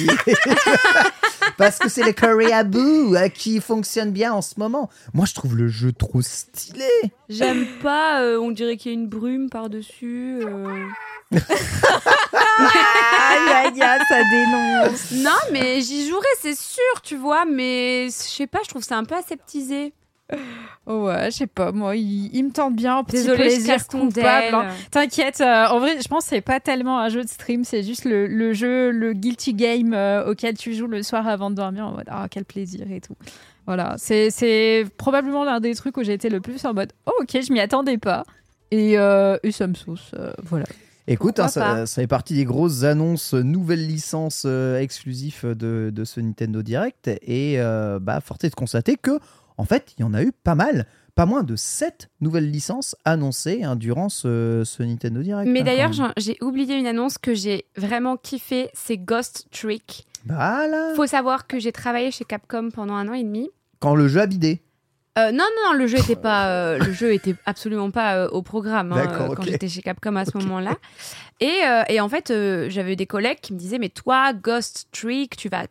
parce 1.58 1.80
que 1.80 1.90
c'est 1.90 2.04
le 2.04 2.14
Korea 2.14 2.64
Boo 2.64 3.16
euh, 3.16 3.28
qui 3.30 3.60
fonctionne 3.60 4.12
bien 4.12 4.34
en 4.34 4.42
ce 4.42 4.56
moment. 4.58 4.90
Moi, 5.14 5.26
je 5.26 5.34
trouve 5.34 5.58
le 5.58 5.68
jeu 5.68 5.92
trop 5.92 6.22
stylé. 6.22 6.88
J'aime 7.28 7.66
pas, 7.82 8.22
euh, 8.22 8.38
on 8.40 8.52
dirait 8.52 8.78
qu'il 8.78 8.92
y 8.92 8.96
a 8.96 9.00
une 9.00 9.08
brume 9.08 9.50
par-dessus. 9.50 10.40
euh. 10.44 10.86
aïe 11.32 11.42
aïe 13.54 13.82
aïe, 13.82 14.02
ça 14.08 14.24
dénonce. 14.24 15.12
Non, 15.12 15.38
mais 15.52 15.82
j'y 15.82 16.08
jouerai, 16.08 16.28
c'est 16.42 16.58
sûr, 16.58 17.02
tu 17.04 17.16
vois, 17.16 17.46
mais 17.46 18.06
je 18.08 18.12
sais 18.12 18.48
pas, 18.48 18.60
je 18.64 18.70
trouve 18.70 18.84
ça 18.84 18.98
un 18.98 19.04
peu 19.06 19.16
aseptisé. 19.16 19.94
Oh 20.86 21.06
ouais, 21.06 21.26
je 21.26 21.38
sais 21.38 21.48
pas, 21.48 21.72
moi, 21.72 21.96
il, 21.96 22.34
il 22.34 22.46
me 22.46 22.52
tente 22.52 22.76
bien. 22.76 23.04
Petit 23.04 23.18
Désolée, 23.18 23.38
je 23.38 23.56
plaisir 23.56 23.88
coupable. 23.88 24.56
Hein. 24.56 24.68
T'inquiète, 24.90 25.40
euh, 25.42 25.68
en 25.68 25.80
vrai, 25.80 26.02
je 26.02 26.08
pense 26.08 26.24
que 26.24 26.30
c'est 26.30 26.42
pas 26.42 26.60
tellement 26.60 27.00
un 27.00 27.10
jeu 27.10 27.24
de 27.24 27.30
stream, 27.30 27.64
c'est 27.64 27.84
juste 27.84 28.06
le, 28.06 28.26
le 28.26 28.54
jeu, 28.54 28.90
le 28.90 29.14
guilty 29.14 29.54
game 29.54 29.94
euh, 29.94 30.32
auquel 30.32 30.58
tu 30.58 30.74
joues 30.74 30.88
le 30.88 31.04
soir 31.04 31.28
avant 31.28 31.52
de 31.52 31.56
dormir 31.56 31.86
en 31.86 31.92
mode 31.92 32.08
ah 32.08 32.28
quel 32.30 32.46
plaisir 32.46 32.90
et 32.92 33.02
tout. 33.02 33.16
Voilà, 33.68 33.96
c'est 33.98 34.32
c'est 34.32 34.88
probablement 34.98 35.44
l'un 35.44 35.60
des 35.60 35.76
trucs 35.76 35.96
où 35.98 36.04
j'ai 36.04 36.14
été 36.14 36.30
le 36.30 36.42
plus 36.42 36.66
en 36.66 36.74
mode 36.74 36.92
oh, 37.06 37.12
ok, 37.22 37.38
je 37.40 37.54
m'y 37.54 37.60
attendais 37.60 38.00
pas. 38.00 38.24
Et, 38.72 38.98
euh, 38.98 39.38
et 39.44 39.52
ça 39.52 39.68
me 39.68 39.76
sauce, 39.76 40.12
euh, 40.16 40.32
voilà. 40.44 40.66
Écoute, 41.12 41.40
hein, 41.40 41.48
ça, 41.48 41.88
fait 41.88 42.06
partie 42.06 42.36
des 42.36 42.46
grosses 42.46 42.84
annonces, 42.84 43.34
nouvelles 43.34 43.88
licences 43.88 44.44
euh, 44.46 44.80
exclusives 44.80 45.44
de, 45.44 45.90
de 45.92 46.06
ce 46.06 46.20
Nintendo 46.20 46.62
Direct. 46.62 47.08
Et 47.24 47.56
euh, 47.58 47.98
bah, 48.00 48.22
force 48.22 48.44
est 48.44 48.52
de 48.52 48.56
constater 48.56 48.96
que, 48.96 49.20
en 49.60 49.66
fait, 49.66 49.94
il 49.98 50.02
y 50.02 50.04
en 50.06 50.14
a 50.14 50.24
eu 50.24 50.32
pas 50.32 50.56
mal. 50.56 50.86
Pas 51.16 51.26
moins 51.26 51.44
de 51.44 51.58
7 51.58 52.10
nouvelles 52.22 52.50
licences 52.50 52.96
annoncées 53.04 53.62
hein, 53.64 53.76
durant 53.76 54.08
ce, 54.08 54.64
ce 54.66 54.84
Nintendo 54.84 55.22
Direct. 55.22 55.52
Mais 55.52 55.60
hein, 55.60 55.64
d'ailleurs, 55.64 55.92
j'ai 56.16 56.38
oublié 56.40 56.78
une 56.78 56.88
annonce 56.88 57.18
que 57.18 57.34
j'ai 57.34 57.66
vraiment 57.76 58.16
kiffé, 58.16 58.70
c'est 58.74 58.98
Ghost 58.98 59.48
Trick. 59.52 60.08
Voilà. 60.26 60.94
Faut 60.96 61.08
savoir 61.08 61.46
que 61.46 61.60
j'ai 61.60 61.74
travaillé 61.74 62.10
chez 62.10 62.24
Capcom 62.24 62.70
pendant 62.74 62.94
un 62.94 63.10
an 63.10 63.14
et 63.14 63.24
demi. 63.24 63.50
Quand 63.80 63.96
le 63.96 64.08
jeu 64.08 64.22
a 64.22 64.28
bidé. 64.28 64.62
Euh, 65.18 65.34
non, 65.34 65.44
non, 65.44 65.72
non, 65.72 65.78
le 65.78 65.88
jeu 65.88 65.98
était 65.98 66.16
pas, 66.16 66.52
euh, 66.52 66.78
le 66.78 66.94
jeu 66.94 67.14
était 67.14 67.36
absolument 67.46 67.92
pas 67.92 68.16
euh, 68.16 68.30
au 68.30 68.42
programme 68.42 68.94
hein, 68.94 69.08
quand 69.36 69.44
j'étais 69.44 69.68
chez 69.68 69.82
Capcom 69.82 70.16
à 70.16 70.24
ce 70.24 70.38
moment-là. 70.38 70.78
Et, 71.42 71.60
et 71.90 72.00
en 72.00 72.08
fait, 72.08 72.34
j'avais 72.70 72.96
des 72.96 73.06
collègues 73.06 73.40
qui 73.42 73.54
me 73.54 73.58
disaient, 73.58 73.80
mais 73.80 73.90
toi, 73.90 74.34
Ghost 74.34 74.88
Trick, 74.92 75.36
tu 75.36 75.50
vas, 75.50 75.66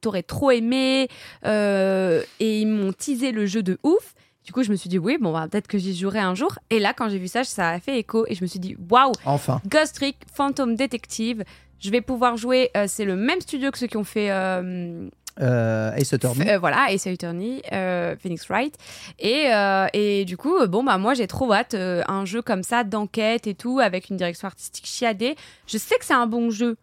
t'aurais 0.00 0.22
trop 0.22 0.50
aimé. 0.50 1.08
euh, 1.46 2.22
et 2.40 2.60
ils 2.60 2.66
m'ont 2.66 2.92
teasé 2.92 3.32
le 3.32 3.46
jeu 3.46 3.62
de 3.62 3.78
ouf. 3.82 4.14
Du 4.44 4.52
coup, 4.52 4.62
je 4.62 4.70
me 4.70 4.76
suis 4.76 4.88
dit, 4.88 4.98
oui, 4.98 5.18
bon, 5.20 5.32
bah, 5.32 5.46
peut-être 5.50 5.68
que 5.68 5.78
j'y 5.78 5.94
jouerai 5.96 6.18
un 6.18 6.34
jour. 6.34 6.58
Et 6.70 6.78
là, 6.80 6.92
quand 6.94 7.08
j'ai 7.08 7.18
vu 7.18 7.28
ça, 7.28 7.44
ça 7.44 7.68
a 7.68 7.78
fait 7.80 7.98
écho. 7.98 8.24
Et 8.28 8.34
je 8.34 8.42
me 8.42 8.46
suis 8.48 8.58
dit, 8.58 8.76
waouh, 8.90 9.12
Enfin. 9.24 9.60
Ghost 9.68 9.94
Trick, 9.96 10.16
Phantom 10.32 10.74
Detective. 10.74 11.44
Je 11.78 11.90
vais 11.90 12.00
pouvoir 12.00 12.36
jouer. 12.36 12.70
euh, 12.76 12.86
c'est 12.88 13.04
le 13.04 13.16
même 13.16 13.40
studio 13.40 13.70
que 13.70 13.78
ceux 13.78 13.86
qui 13.86 13.96
ont 13.98 14.04
fait 14.04 14.30
euh, 14.30 15.08
Euh, 15.40 15.92
Ace 15.94 16.12
Attorney. 16.12 16.50
euh, 16.50 16.58
voilà, 16.58 16.90
Ace 16.90 17.06
Attorney, 17.06 17.62
Phoenix 18.20 18.46
Wright. 18.48 18.74
Et, 19.18 19.50
et 19.92 20.24
du 20.24 20.36
coup, 20.36 20.54
bon, 20.66 20.82
bah, 20.84 20.98
moi, 20.98 21.14
j'ai 21.14 21.26
trop 21.26 21.52
hâte. 21.52 21.74
un 21.74 22.24
jeu 22.24 22.42
comme 22.42 22.62
ça, 22.62 22.82
d'enquête 22.82 23.46
et 23.46 23.54
tout, 23.54 23.78
avec 23.78 24.08
une 24.10 24.16
direction 24.16 24.46
artistique 24.48 24.86
chiadée. 24.86 25.36
Je 25.66 25.78
sais 25.78 25.96
que 25.96 26.04
c'est 26.04 26.14
un 26.14 26.26
bon 26.26 26.50
jeu. 26.50 26.76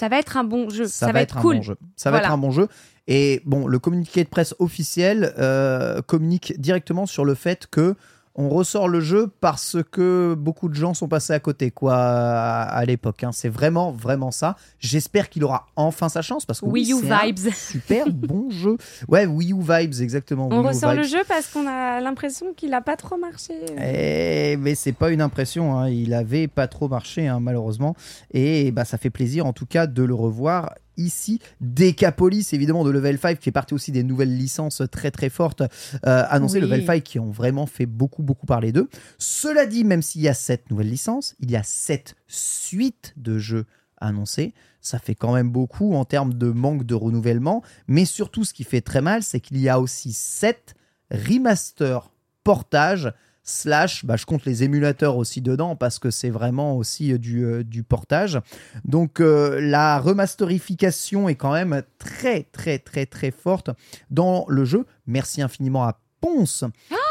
Ça 0.00 0.08
va 0.08 0.18
être 0.18 0.38
un 0.38 0.44
bon 0.44 0.70
jeu. 0.70 0.86
Ça, 0.86 1.12
va, 1.12 1.20
être, 1.20 1.36
un 1.36 1.42
cool. 1.42 1.56
bon 1.56 1.62
jeu. 1.62 1.76
Ça 1.94 2.10
va 2.10 2.20
être 2.20 2.30
un 2.30 2.38
bon 2.38 2.50
jeu. 2.50 2.68
Et 3.06 3.42
bon, 3.44 3.66
le 3.66 3.78
communiqué 3.78 4.24
de 4.24 4.30
presse 4.30 4.54
officiel 4.58 5.34
euh, 5.38 6.00
communique 6.00 6.58
directement 6.58 7.04
sur 7.04 7.26
le 7.26 7.34
fait 7.34 7.66
que 7.70 7.96
on 8.36 8.48
ressort 8.48 8.88
le 8.88 9.00
jeu 9.00 9.30
parce 9.40 9.76
que 9.90 10.34
beaucoup 10.38 10.68
de 10.68 10.74
gens 10.74 10.94
sont 10.94 11.08
passés 11.08 11.32
à 11.32 11.40
côté, 11.40 11.70
quoi, 11.70 11.96
à, 11.96 12.62
à 12.62 12.84
l'époque. 12.84 13.24
hein. 13.24 13.30
C'est 13.32 13.48
vraiment, 13.48 13.90
vraiment 13.92 14.30
ça. 14.30 14.56
J'espère 14.78 15.28
qu'il 15.28 15.42
aura 15.44 15.66
enfin 15.76 16.08
sa 16.08 16.22
chance 16.22 16.46
parce 16.46 16.60
que 16.60 16.66
Wii 16.66 16.92
U 16.92 16.96
un 17.10 17.26
vibes. 17.26 17.52
super 17.52 18.06
bon 18.12 18.48
jeu. 18.50 18.76
Ouais, 19.08 19.26
Wii 19.26 19.52
U 19.52 19.60
vibes, 19.60 20.00
exactement. 20.00 20.46
On 20.50 20.58
Wii 20.58 20.64
U 20.64 20.68
ressort 20.68 20.94
le 20.94 21.02
jeu 21.02 21.18
parce 21.28 21.48
qu'on 21.48 21.66
a 21.66 22.00
l'impression 22.00 22.54
qu'il 22.56 22.72
a 22.72 22.80
pas 22.80 22.96
trop 22.96 23.16
marché. 23.18 23.54
Eh, 23.78 24.56
mais 24.58 24.74
c'est 24.74 24.92
pas 24.92 25.10
une 25.10 25.20
impression, 25.22 25.76
hein. 25.76 25.88
il 25.90 26.14
avait 26.14 26.46
pas 26.48 26.68
trop 26.68 26.88
marché 26.88 27.26
hein, 27.26 27.40
malheureusement, 27.40 27.94
et 28.32 28.70
bah 28.70 28.84
ça 28.84 28.96
fait 28.98 29.10
plaisir 29.10 29.46
en 29.46 29.52
tout 29.52 29.66
cas 29.66 29.86
de 29.86 30.02
le 30.02 30.14
revoir 30.14 30.74
ici. 31.00 31.40
Decapolis 31.60 32.48
évidemment 32.52 32.84
de 32.84 32.90
Level 32.90 33.18
5 33.18 33.38
qui 33.38 33.48
est 33.48 33.52
parti 33.52 33.74
aussi 33.74 33.92
des 33.92 34.02
nouvelles 34.02 34.36
licences 34.36 34.82
très 34.90 35.10
très 35.10 35.30
fortes 35.30 35.62
euh, 35.62 36.24
annoncées 36.28 36.58
Oui. 36.58 36.62
Level 36.62 36.86
5 36.86 37.02
qui 37.02 37.18
ont 37.18 37.30
vraiment 37.30 37.66
fait 37.66 37.86
beaucoup 37.86 38.22
beaucoup 38.22 38.46
parler 38.46 38.72
d'eux. 38.72 38.88
Cela 39.18 39.66
dit, 39.66 39.84
même 39.84 40.02
s'il 40.02 40.22
y 40.22 40.28
a 40.28 40.34
sept 40.34 40.70
nouvelles 40.70 40.90
licences, 40.90 41.34
il 41.40 41.50
y 41.50 41.56
a 41.56 41.62
sept 41.62 42.16
suites 42.26 43.14
de 43.16 43.38
jeux 43.38 43.66
annoncés. 43.98 44.54
Ça 44.80 44.98
fait 44.98 45.14
quand 45.14 45.34
même 45.34 45.50
beaucoup 45.50 45.94
en 45.94 46.04
termes 46.04 46.34
de 46.34 46.50
manque 46.50 46.84
de 46.84 46.94
renouvellement, 46.94 47.62
mais 47.86 48.04
surtout 48.04 48.44
ce 48.44 48.54
qui 48.54 48.64
fait 48.64 48.80
très 48.80 49.02
mal, 49.02 49.22
c'est 49.22 49.40
qu'il 49.40 49.58
y 49.58 49.68
a 49.68 49.78
aussi 49.78 50.12
sept 50.12 50.74
remasters 51.10 52.10
portages 52.44 53.12
slash, 53.50 54.04
bah, 54.04 54.16
je 54.16 54.26
compte 54.26 54.44
les 54.44 54.62
émulateurs 54.62 55.16
aussi 55.16 55.40
dedans 55.40 55.76
parce 55.76 55.98
que 55.98 56.10
c'est 56.10 56.30
vraiment 56.30 56.76
aussi 56.76 57.12
euh, 57.12 57.18
du, 57.18 57.44
euh, 57.44 57.64
du 57.64 57.82
portage. 57.82 58.40
Donc 58.84 59.20
euh, 59.20 59.60
la 59.60 59.98
remasterification 59.98 61.28
est 61.28 61.34
quand 61.34 61.52
même 61.52 61.82
très 61.98 62.44
très 62.44 62.78
très 62.78 63.06
très 63.06 63.30
forte 63.30 63.70
dans 64.10 64.44
le 64.48 64.64
jeu. 64.64 64.86
Merci 65.06 65.42
infiniment 65.42 65.84
à 65.84 65.98
Ponce 66.20 66.64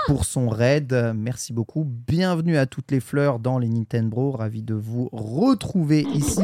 pour 0.06 0.26
son 0.26 0.49
raid. 0.49 1.14
Merci 1.16 1.52
beaucoup. 1.52 1.84
Bienvenue 1.84 2.57
à 2.57 2.68
toutes 2.68 2.91
les 2.91 2.99
fleurs 2.99 3.40
dans 3.40 3.57
les 3.57 3.68
Nintendo. 3.68 4.32
Ravi 4.32 4.61
de 4.61 4.76
vous 4.76 5.10
retrouver 5.11 6.06
ici. 6.14 6.44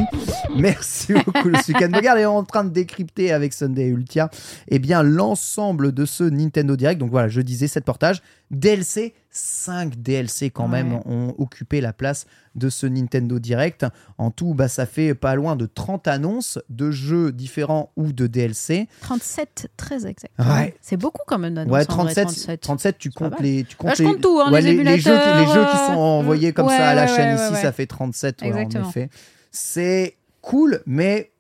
Merci 0.56 1.14
beaucoup. 1.14 1.50
Le 1.50 1.62
Sukan 1.62 1.90
Bogard 1.90 2.18
est 2.18 2.26
en 2.26 2.44
train 2.44 2.64
de 2.64 2.70
décrypter 2.70 3.32
avec 3.32 3.54
Sunday 3.54 3.88
Ultia 3.88 4.32
eh 4.68 4.80
bien 4.80 5.04
l'ensemble 5.04 5.92
de 5.92 6.06
ce 6.06 6.24
Nintendo 6.24 6.76
Direct. 6.76 7.00
Donc 7.00 7.12
voilà, 7.12 7.28
je 7.28 7.42
disais 7.42 7.68
7 7.68 7.86
portages. 7.86 8.22
DLC, 8.50 9.14
5 9.38 9.98
DLC 10.02 10.50
quand 10.50 10.66
Ouais. 10.70 10.84
même 10.84 11.00
ont 11.06 11.36
occupé 11.38 11.82
la 11.82 11.92
place 11.94 12.26
de 12.56 12.70
ce 12.70 12.86
Nintendo 12.88 13.38
Direct. 13.38 13.86
En 14.18 14.32
tout, 14.32 14.54
bah, 14.54 14.68
ça 14.70 14.86
fait 14.86 15.14
pas 15.14 15.36
loin 15.36 15.56
de 15.58 15.66
30 15.66 16.08
annonces 16.08 16.58
de 16.70 16.90
jeux 16.92 17.32
différents 17.34 17.92
ou 17.98 18.14
de 18.14 18.28
DLC. 18.28 18.88
37, 19.02 19.68
très 19.76 20.06
exact. 20.08 20.32
Ouais. 20.40 20.76
C'est 20.82 20.96
beaucoup 20.98 21.22
quand 21.28 21.38
même 21.38 21.54
d'annonces. 21.56 21.74
Ouais, 21.74 21.86
en 21.92 22.04
vrai, 22.04 22.14
37, 22.14 22.62
37, 22.62 22.98
tu 22.98 23.10
comptes 23.12 23.40
les, 23.42 23.66
tu 23.66 23.76
comptes 23.76 23.90
Bah, 23.90 23.94
je 23.98 24.04
les, 24.04 24.10
compte 24.10 24.22
tout, 24.22 24.40
hein, 24.42 24.52
ouais, 24.54 24.62
les 24.62 24.74
les, 24.78 24.84
les 24.84 25.00
jeux, 25.00 25.12
qui- 25.12 25.26
les 25.28 25.46
jeux 25.46 25.46
qui 25.46 25.50
émulateurs, 25.52 25.86
sont 25.88 25.94
envoyés 26.00 26.54
comme 26.54 26.70
ça 26.70 26.88
à 26.90 26.96
la 26.96 27.08
chaîne 27.08 27.36
ici, 27.38 27.62
ça 27.62 27.72
fait 27.74 27.88
37, 27.88 28.42
ouais, 28.42 28.48
en 28.48 28.56
Exactement. 28.58 28.90
effet. 28.90 29.10
C'est 29.52 30.16
cool, 30.42 30.82
mais 30.86 31.32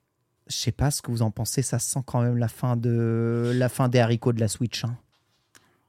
je 0.47 0.55
sais 0.57 0.71
pas 0.71 0.91
ce 0.91 1.01
que 1.01 1.11
vous 1.11 1.21
en 1.21 1.31
pensez, 1.31 1.61
ça 1.61 1.79
sent 1.79 1.99
quand 2.05 2.21
même 2.21 2.37
la 2.37 2.47
fin, 2.49 2.75
de, 2.75 3.51
la 3.55 3.69
fin 3.69 3.87
des 3.87 3.99
haricots 3.99 4.33
de 4.33 4.39
la 4.41 4.47
Switch. 4.47 4.83
hein. 4.83 4.97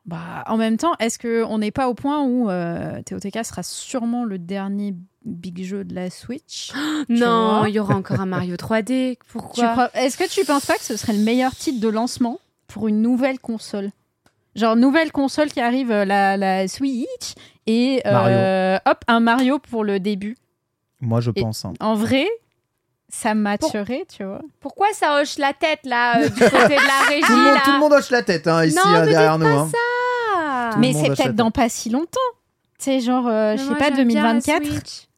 Bah, 0.07 0.45
en 0.47 0.57
même 0.57 0.77
temps, 0.77 0.93
est-ce 1.01 1.19
qu'on 1.19 1.59
n'est 1.59 1.73
pas 1.73 1.89
au 1.89 1.95
point 1.95 2.23
où 2.23 2.49
euh, 2.49 3.03
TOTK 3.03 3.45
sera 3.45 3.63
sûrement 3.65 4.25
le 4.25 4.39
dernier 4.39 4.95
big 5.25 5.65
jeu 5.65 5.83
de 5.85 5.95
la 5.95 6.11
Switch? 6.11 6.73
Non, 7.09 7.65
il 7.67 7.75
y 7.75 7.81
aura 7.81 7.97
encore 7.97 8.21
un 8.21 8.27
Mario 8.27 8.55
3D. 8.57 9.17
Tu 9.17 9.19
Pourquoi? 9.33 9.69
Crois- 9.73 9.91
Est-ce 9.95 10.17
que 10.17 10.29
tu 10.29 10.45
penses 10.45 10.67
pas 10.67 10.77
que 10.77 10.85
ce 10.85 10.97
serait 10.97 11.13
le 11.13 11.25
meilleur 11.25 11.55
titre 11.57 11.81
de 11.81 11.89
lancement 11.89 12.39
pour 12.69 12.87
une 12.89 13.03
nouvelle 13.03 13.41
console? 13.41 13.91
Genre, 14.55 14.77
nouvelle 14.77 15.11
console 15.13 15.49
qui 15.51 15.61
arrive, 15.61 15.91
euh, 15.91 16.05
la, 16.05 16.37
la 16.37 16.67
Switch, 16.69 17.35
et 17.67 18.01
euh, 18.07 18.79
hop, 18.87 18.99
un 19.09 19.21
Mario 19.21 19.59
pour 19.59 19.83
le 19.85 19.99
début. 20.01 20.37
Moi, 21.01 21.21
je 21.21 21.31
Et- 21.35 21.43
pense. 21.43 21.65
hein. 21.65 21.75
En 21.81 21.95
vrai, 21.95 22.27
ça 23.09 23.35
matcherait, 23.35 24.07
tu 24.09 24.25
vois. 24.25 24.41
Pourquoi 24.61 24.87
ça 24.95 25.21
hoche 25.21 25.37
la 25.39 25.53
tête 25.53 25.81
là 25.85 26.21
euh, 26.21 26.29
du 26.29 26.41
côté 26.41 26.75
de 26.77 26.87
la 26.87 27.09
régie 27.09 27.23
Tout 27.27 27.33
le, 27.33 27.39
monde, 27.39 27.55
là? 27.55 27.61
tout 27.65 27.73
le 27.73 27.79
monde 27.81 27.93
hoche 27.93 28.11
la 28.11 28.23
tête 28.23 28.47
hein, 28.47 28.65
ici 28.65 28.77
Non, 28.77 28.83
hein, 28.87 29.01
ne 29.05 29.11
derrière 29.11 29.39
dites 29.39 29.47
nous. 29.49 29.55
pas 29.55 29.61
hein. 29.63 29.71
Ah. 29.75 29.79
Mais 30.79 30.93
c'est 30.93 31.09
peut-être 31.09 31.35
dans 31.35 31.51
pas 31.51 31.69
si 31.69 31.91
longtemps. 31.91 32.21
C'est 32.79 33.01
genre, 33.01 33.27
euh, 33.27 33.57
je 33.57 33.63
sais 33.63 33.75
pas, 33.75 33.95
j'aime 33.95 34.09
bien 34.09 34.23
la 34.23 34.41
2024. 34.41 34.65
Switch. 34.67 35.09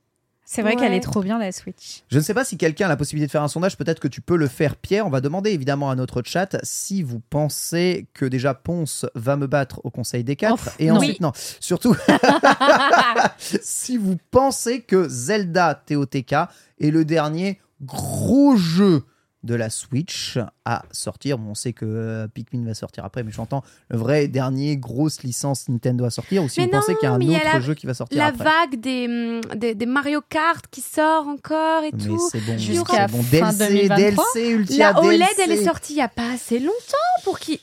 C'est 0.50 0.62
vrai 0.62 0.76
qu'elle 0.76 0.94
est 0.94 1.00
trop 1.00 1.20
bien, 1.20 1.38
la 1.38 1.52
Switch. 1.52 2.04
Je 2.10 2.16
ne 2.16 2.22
sais 2.22 2.32
pas 2.32 2.42
si 2.42 2.56
quelqu'un 2.56 2.86
a 2.86 2.88
la 2.88 2.96
possibilité 2.96 3.26
de 3.26 3.30
faire 3.30 3.42
un 3.42 3.48
sondage, 3.48 3.76
peut-être 3.76 4.00
que 4.00 4.08
tu 4.08 4.22
peux 4.22 4.36
le 4.36 4.46
faire 4.46 4.76
Pierre. 4.76 5.06
On 5.06 5.10
va 5.10 5.20
demander 5.20 5.50
évidemment 5.50 5.90
à 5.90 5.94
notre 5.94 6.22
chat 6.24 6.56
si 6.62 7.02
vous 7.02 7.20
pensez 7.20 8.06
que 8.14 8.24
déjà 8.24 8.54
Ponce 8.54 9.04
va 9.14 9.36
me 9.36 9.46
battre 9.46 9.82
au 9.84 9.90
Conseil 9.90 10.24
des 10.24 10.36
quatre. 10.36 10.54
Ouf, 10.54 10.76
et 10.78 10.86
non. 10.86 10.96
ensuite, 10.96 11.20
non, 11.20 11.32
surtout 11.60 11.94
si 13.38 13.98
vous 13.98 14.16
pensez 14.30 14.80
que 14.80 15.06
Zelda 15.06 15.74
TOTK 15.74 16.32
est 16.80 16.90
le 16.90 17.04
dernier 17.04 17.60
gros 17.82 18.56
jeu 18.56 19.04
de 19.44 19.54
la 19.54 19.70
Switch 19.70 20.36
à 20.64 20.82
sortir. 20.90 21.38
Bon, 21.38 21.50
on 21.50 21.54
sait 21.54 21.72
que 21.72 21.84
euh, 21.86 22.26
Pikmin 22.26 22.64
va 22.66 22.74
sortir 22.74 23.04
après, 23.04 23.22
mais 23.22 23.30
j'entends 23.30 23.62
le 23.88 23.96
vrai 23.96 24.26
dernier 24.26 24.76
grosse 24.76 25.22
licence 25.22 25.68
Nintendo 25.68 26.04
à 26.04 26.10
sortir. 26.10 26.42
Ou 26.42 26.48
si 26.48 26.58
Mais 26.60 26.66
vous 26.66 26.72
pensez 26.72 26.94
qu'il 26.96 27.04
y 27.04 27.06
a 27.06 27.12
un 27.14 27.20
a 27.20 27.24
autre 27.24 27.54
la- 27.54 27.60
jeu 27.60 27.74
qui 27.74 27.86
va 27.86 27.94
sortir 27.94 28.18
La 28.18 28.26
après. 28.26 28.44
vague 28.44 28.80
des, 28.80 29.06
hum, 29.06 29.40
des, 29.58 29.74
des 29.76 29.86
Mario 29.86 30.20
Kart 30.28 30.66
qui 30.70 30.80
sort 30.80 31.28
encore 31.28 31.84
et 31.84 31.90
Mais 31.92 32.04
tout. 32.04 32.28
c'est 32.32 32.40
bon, 32.40 32.58
Jusqu'à 32.58 33.06
c'est 33.06 33.12
bon. 33.16 33.22
fin 33.22 33.52
DLC, 33.52 33.88
2023. 33.88 34.24
DLC, 34.34 34.50
Ultia, 34.50 34.92
La 34.92 35.00
OLED, 35.00 35.18
DLC. 35.20 35.42
elle 35.44 35.52
est 35.52 35.64
sortie 35.64 35.92
il 35.92 35.98
y 35.98 36.02
a 36.02 36.08
pas 36.08 36.32
assez 36.32 36.58
longtemps 36.58 37.22
pour 37.22 37.38
qui 37.38 37.60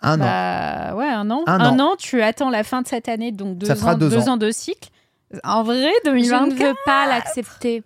Un 0.00 0.18
an. 0.18 0.24
Bah 0.24 0.94
ouais, 0.96 1.08
un 1.08 1.30
an. 1.30 1.42
Un 1.46 1.60
Un, 1.60 1.78
an. 1.78 1.92
an. 1.92 1.96
tu 1.98 2.22
attends 2.22 2.48
la 2.48 2.64
fin 2.64 2.80
de 2.80 2.88
cette 2.88 3.08
année, 3.10 3.32
donc 3.32 3.58
deux, 3.58 3.66
Ça 3.66 3.76
fera 3.76 3.94
ans, 3.94 3.98
deux 3.98 4.16
ans. 4.16 4.32
ans 4.32 4.36
de 4.38 4.50
cycle. 4.50 4.88
En 5.44 5.62
vrai, 5.62 5.90
Je 6.04 6.10
ne 6.10 6.14
2024. 6.16 6.58
veux 6.68 6.74
pas 6.86 7.06
l'accepter. 7.06 7.82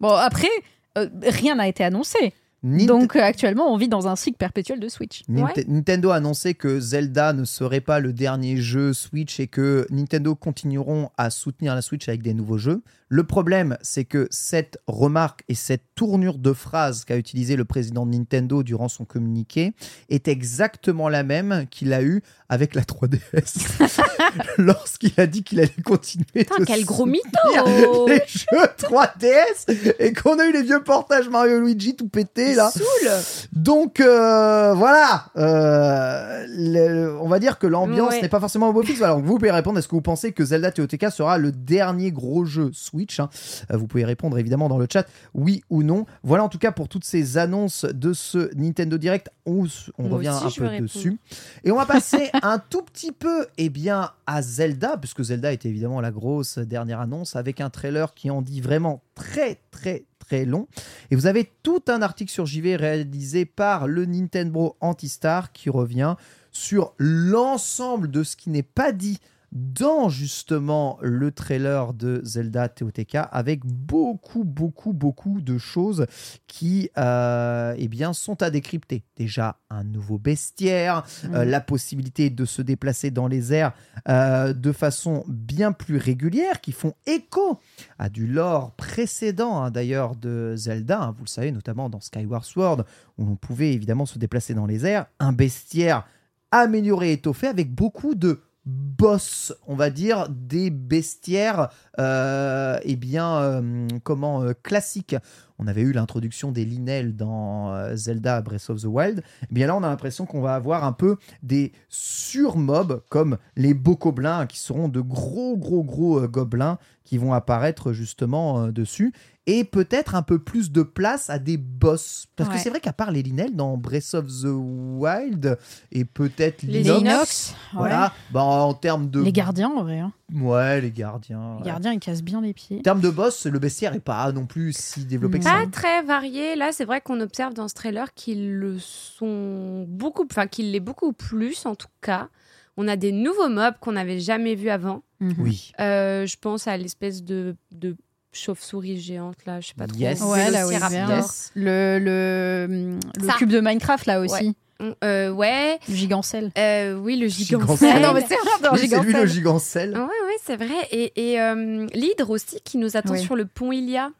Bon, 0.00 0.10
après, 0.10 0.48
euh, 0.96 1.08
rien 1.22 1.54
n'a 1.56 1.68
été 1.68 1.84
annoncé. 1.84 2.32
Nint- 2.64 2.86
Donc 2.86 3.14
euh, 3.16 3.20
actuellement, 3.22 3.72
on 3.72 3.76
vit 3.76 3.86
dans 3.88 4.08
un 4.08 4.16
cycle 4.16 4.38
perpétuel 4.38 4.80
de 4.80 4.88
Switch. 4.88 5.22
Ninte- 5.28 5.68
Nintendo 5.68 6.10
a 6.10 6.16
annoncé 6.16 6.54
que 6.54 6.80
Zelda 6.80 7.32
ne 7.32 7.44
serait 7.44 7.80
pas 7.82 8.00
le 8.00 8.12
dernier 8.12 8.56
jeu 8.56 8.92
Switch 8.92 9.38
et 9.38 9.46
que 9.46 9.86
Nintendo 9.90 10.34
continueront 10.34 11.10
à 11.16 11.30
soutenir 11.30 11.74
la 11.74 11.82
Switch 11.82 12.08
avec 12.08 12.22
des 12.22 12.34
nouveaux 12.34 12.58
jeux. 12.58 12.82
Le 13.08 13.22
problème, 13.22 13.76
c'est 13.82 14.04
que 14.04 14.26
cette 14.30 14.78
remarque 14.88 15.44
et 15.48 15.54
cette 15.54 15.84
tournure 15.94 16.38
de 16.38 16.52
phrase 16.52 17.04
qu'a 17.04 17.16
utilisé 17.16 17.54
le 17.54 17.64
président 17.64 18.04
de 18.04 18.10
Nintendo 18.16 18.64
durant 18.64 18.88
son 18.88 19.04
communiqué 19.04 19.74
est 20.08 20.26
exactement 20.26 21.08
la 21.08 21.22
même 21.22 21.66
qu'il 21.70 21.92
a 21.92 22.02
eu 22.02 22.22
avec 22.48 22.74
la 22.74 22.82
3DS 22.82 23.78
lorsqu'il 24.58 25.12
a 25.18 25.26
dit 25.26 25.42
qu'il 25.44 25.60
allait 25.60 25.70
continuer 25.84 26.24
Putain, 26.34 26.64
quel 26.66 26.84
gros 26.84 27.06
mytho 27.06 28.06
les 28.08 28.22
jeux 28.26 28.66
3DS 28.78 29.94
et 29.98 30.12
qu'on 30.12 30.38
a 30.38 30.44
eu 30.46 30.52
les 30.52 30.62
vieux 30.62 30.82
portages 30.82 31.28
Mario 31.28 31.60
Luigi 31.60 31.96
tout 31.96 32.08
pété 32.08 32.54
là. 32.54 32.70
Saoul 32.70 33.12
Donc 33.52 34.00
euh, 34.00 34.74
voilà, 34.74 35.26
euh, 35.36 36.44
le- 36.48 37.16
on 37.20 37.28
va 37.28 37.38
dire 37.38 37.58
que 37.58 37.66
l'ambiance 37.66 38.10
Ouais. 38.10 38.22
n'est 38.22 38.28
pas 38.28 38.40
forcément 38.40 38.68
au 38.68 38.72
beau 38.72 38.82
fixe. 38.82 39.02
Alors, 39.02 39.20
vous 39.20 39.36
pouvez 39.36 39.50
répondre 39.50 39.78
est-ce 39.78 39.88
que 39.88 39.94
vous 39.96 40.00
pensez 40.02 40.32
que 40.32 40.44
Zelda 40.44 40.70
TOTK 40.70 41.10
sera 41.10 41.38
le 41.38 41.50
dernier 41.52 42.12
gros 42.12 42.44
jeu 42.44 42.70
Switch 42.96 43.20
hein 43.20 43.28
Euh, 43.70 43.76
Vous 43.76 43.86
pouvez 43.86 44.04
répondre 44.04 44.38
évidemment 44.38 44.68
dans 44.68 44.78
le 44.78 44.86
chat, 44.90 45.06
oui 45.34 45.62
ou 45.68 45.82
non. 45.82 46.06
Voilà 46.22 46.44
en 46.44 46.48
tout 46.48 46.58
cas 46.58 46.72
pour 46.72 46.88
toutes 46.88 47.04
ces 47.04 47.36
annonces 47.36 47.84
de 47.84 48.12
ce 48.12 48.54
Nintendo 48.56 48.96
Direct. 48.96 49.30
On, 49.44 49.66
on 49.98 50.08
Moi 50.08 50.16
revient 50.16 50.34
aussi, 50.44 50.62
un 50.62 50.68
peu 50.68 50.80
dessus. 50.80 51.18
Et 51.64 51.70
on 51.70 51.76
va 51.76 51.86
passer 51.86 52.30
un 52.42 52.58
tout 52.58 52.82
petit 52.82 53.12
peu 53.12 53.46
eh 53.58 53.68
bien, 53.68 54.10
à 54.26 54.42
Zelda, 54.42 54.96
puisque 54.96 55.22
Zelda 55.22 55.52
était 55.52 55.68
évidemment 55.68 56.00
la 56.00 56.10
grosse 56.10 56.58
dernière 56.58 57.00
annonce, 57.00 57.36
avec 57.36 57.60
un 57.60 57.70
trailer 57.70 58.14
qui 58.14 58.30
en 58.30 58.42
dit 58.42 58.60
vraiment 58.60 59.02
très 59.14 59.60
très 59.70 60.04
très 60.18 60.44
long. 60.44 60.66
Et 61.10 61.16
vous 61.16 61.26
avez 61.26 61.50
tout 61.62 61.82
un 61.88 62.02
article 62.02 62.32
sur 62.32 62.46
JV 62.46 62.76
réalisé 62.76 63.44
par 63.44 63.86
le 63.86 64.06
Nintendo 64.06 64.76
Antistar 64.80 65.52
qui 65.52 65.70
revient 65.70 66.16
sur 66.50 66.94
l'ensemble 66.98 68.10
de 68.10 68.22
ce 68.24 68.34
qui 68.34 68.50
n'est 68.50 68.62
pas 68.62 68.90
dit 68.90 69.18
dans 69.56 70.10
justement 70.10 70.98
le 71.00 71.32
trailer 71.32 71.94
de 71.94 72.20
Zelda 72.24 72.68
TOTK 72.68 73.16
avec 73.30 73.64
beaucoup 73.64 74.44
beaucoup 74.44 74.92
beaucoup 74.92 75.40
de 75.40 75.56
choses 75.56 76.06
qui 76.46 76.90
euh, 76.98 77.74
eh 77.78 77.88
bien 77.88 78.12
sont 78.12 78.42
à 78.42 78.50
décrypter. 78.50 79.02
Déjà 79.16 79.58
un 79.70 79.82
nouveau 79.82 80.18
bestiaire, 80.18 81.04
euh, 81.32 81.44
la 81.44 81.60
possibilité 81.60 82.28
de 82.28 82.44
se 82.44 82.60
déplacer 82.60 83.10
dans 83.10 83.28
les 83.28 83.54
airs 83.54 83.72
euh, 84.08 84.52
de 84.52 84.72
façon 84.72 85.24
bien 85.26 85.72
plus 85.72 85.96
régulière, 85.96 86.60
qui 86.60 86.72
font 86.72 86.94
écho 87.06 87.58
à 87.98 88.10
du 88.10 88.26
lore 88.26 88.72
précédent 88.72 89.62
hein, 89.62 89.70
d'ailleurs 89.70 90.16
de 90.16 90.54
Zelda. 90.56 91.00
hein, 91.00 91.14
vous 91.16 91.24
le 91.24 91.30
savez 91.30 91.50
notamment 91.50 91.88
dans 91.88 92.00
Skyward 92.00 92.44
Sword 92.44 92.84
où 93.16 93.24
l'on 93.24 93.36
pouvait 93.36 93.72
évidemment 93.72 94.06
se 94.06 94.18
déplacer 94.18 94.52
dans 94.52 94.66
les 94.66 94.84
airs, 94.84 95.06
un 95.18 95.32
bestiaire 95.32 96.06
amélioré 96.50 97.10
et 97.10 97.12
étoffé 97.14 97.46
avec 97.46 97.74
beaucoup 97.74 98.14
de 98.14 98.40
boss, 98.66 99.54
on 99.66 99.76
va 99.76 99.90
dire, 99.90 100.28
des 100.28 100.70
bestiaires, 100.70 101.68
euh, 102.00 102.78
eh 102.82 102.96
bien, 102.96 103.36
euh, 103.38 103.88
comment, 104.02 104.42
euh, 104.42 104.52
classiques. 104.60 105.16
On 105.58 105.66
avait 105.66 105.82
eu 105.82 105.92
l'introduction 105.92 106.52
des 106.52 106.64
Linel 106.64 107.16
dans 107.16 107.72
euh, 107.74 107.96
Zelda 107.96 108.40
Breath 108.42 108.68
of 108.70 108.82
the 108.82 108.86
Wild. 108.86 109.22
Eh 109.50 109.54
bien 109.54 109.66
là, 109.66 109.76
on 109.76 109.82
a 109.82 109.88
l'impression 109.88 110.26
qu'on 110.26 110.40
va 110.42 110.54
avoir 110.54 110.84
un 110.84 110.92
peu 110.92 111.16
des 111.42 111.72
surmobs 111.88 113.02
comme 113.10 113.38
les 113.56 113.74
bokoblins, 113.74 114.46
qui 114.46 114.58
seront 114.58 114.88
de 114.88 115.00
gros, 115.00 115.56
gros, 115.56 115.82
gros 115.84 116.20
euh, 116.20 116.28
gobelins 116.28 116.78
qui 117.04 117.18
vont 117.18 117.32
apparaître 117.32 117.92
justement 117.92 118.64
euh, 118.64 118.72
dessus. 118.72 119.12
Et 119.48 119.62
peut-être 119.62 120.16
un 120.16 120.22
peu 120.22 120.40
plus 120.40 120.72
de 120.72 120.82
place 120.82 121.30
à 121.30 121.38
des 121.38 121.56
boss. 121.56 122.26
Parce 122.34 122.48
que 122.48 122.54
Ouais. 122.56 122.60
c'est 122.60 122.68
vrai 122.70 122.80
qu'à 122.80 122.92
part 122.92 123.12
les 123.12 123.22
Linel 123.22 123.54
dans 123.54 123.76
Breath 123.76 124.14
of 124.14 124.26
the 124.26 124.46
Wild 124.50 125.56
et 125.92 126.04
peut-être 126.04 126.62
Les 126.64 126.82
Linox, 126.82 127.00
Inox, 127.00 127.54
voilà, 127.72 128.12
bah, 128.32 128.42
en 128.42 128.74
termes 128.74 129.08
de. 129.08 129.22
Les 129.22 129.30
gardiens, 129.32 129.68
en 129.68 129.84
vrai. 129.84 130.00
hein. 130.00 130.12
Ouais, 130.34 130.80
les 130.80 130.90
gardiens. 130.90 131.52
Les 131.58 131.60
ouais. 131.60 131.66
gardiens, 131.66 131.92
ils 131.92 132.00
cassent 132.00 132.24
bien 132.24 132.40
les 132.40 132.52
pieds. 132.52 132.78
En 132.80 132.82
termes 132.82 133.00
de 133.00 133.10
boss, 133.10 133.46
le 133.46 133.60
bestiaire 133.60 133.94
est 133.94 134.00
pas 134.00 134.32
non 134.32 134.46
plus 134.46 134.76
si 134.76 135.04
développé 135.04 135.38
Non. 135.38 135.44
Pas 135.50 135.66
très 135.70 136.02
varié. 136.02 136.56
Là, 136.56 136.72
c'est 136.72 136.84
vrai 136.84 137.00
qu'on 137.00 137.20
observe 137.20 137.54
dans 137.54 137.68
ce 137.68 137.74
trailer 137.74 138.12
qu'ils 138.14 138.52
le 138.54 138.78
sont 138.78 139.84
beaucoup, 139.88 140.24
enfin 140.30 140.46
qu'ils 140.46 140.72
l'est 140.72 140.80
beaucoup 140.80 141.12
plus 141.12 141.66
en 141.66 141.74
tout 141.74 141.88
cas. 142.02 142.28
On 142.76 142.88
a 142.88 142.96
des 142.96 143.12
nouveaux 143.12 143.48
mobs 143.48 143.74
qu'on 143.80 143.92
n'avait 143.92 144.18
jamais 144.20 144.54
vus 144.54 144.70
avant. 144.70 145.02
Mhm. 145.20 145.34
Oui. 145.38 145.72
Euh, 145.80 146.26
je 146.26 146.36
pense 146.40 146.66
à 146.68 146.76
l'espèce 146.76 147.22
de, 147.22 147.56
de 147.72 147.96
chauve-souris 148.32 149.00
géante 149.00 149.36
là, 149.46 149.60
je 149.60 149.68
sais 149.68 149.74
pas 149.74 149.86
trop. 149.86 149.98
Yes. 149.98 150.20
Ouais, 150.20 150.50
là, 150.50 150.66
oui, 150.66 150.74
vert. 150.90 151.24
Le, 151.54 151.98
le, 151.98 152.98
le 153.18 153.26
Ça. 153.26 153.34
cube 153.38 153.48
de 153.48 153.60
Minecraft, 153.60 154.04
là 154.06 154.20
aussi. 154.20 154.54
Euh, 155.02 155.30
ouais. 155.30 155.78
Le 155.88 155.94
gigancelle. 155.94 156.50
Euh, 156.58 156.98
oui, 156.98 157.16
le 157.16 157.28
Gigancelle. 157.28 157.92
Ah 157.96 158.00
non, 158.00 158.12
mais 158.12 158.20
c'est 158.28 158.34
lui 158.34 158.42
le 158.72 158.76
gigancelle. 158.78 159.28
gigancelle. 159.28 159.90
Ouais, 159.94 160.00
ouais, 160.02 160.36
c'est 160.44 160.56
vrai. 160.56 160.74
Et, 160.90 161.32
et 161.32 161.40
euh, 161.40 161.86
l'hydre 161.94 162.28
aussi 162.28 162.60
qui 162.62 162.76
nous 162.76 162.94
attend 162.94 163.14
Oui. 163.14 163.22
sur 163.22 163.36
le 163.36 163.46
pont 163.46 163.72
Ilia. 163.72 164.10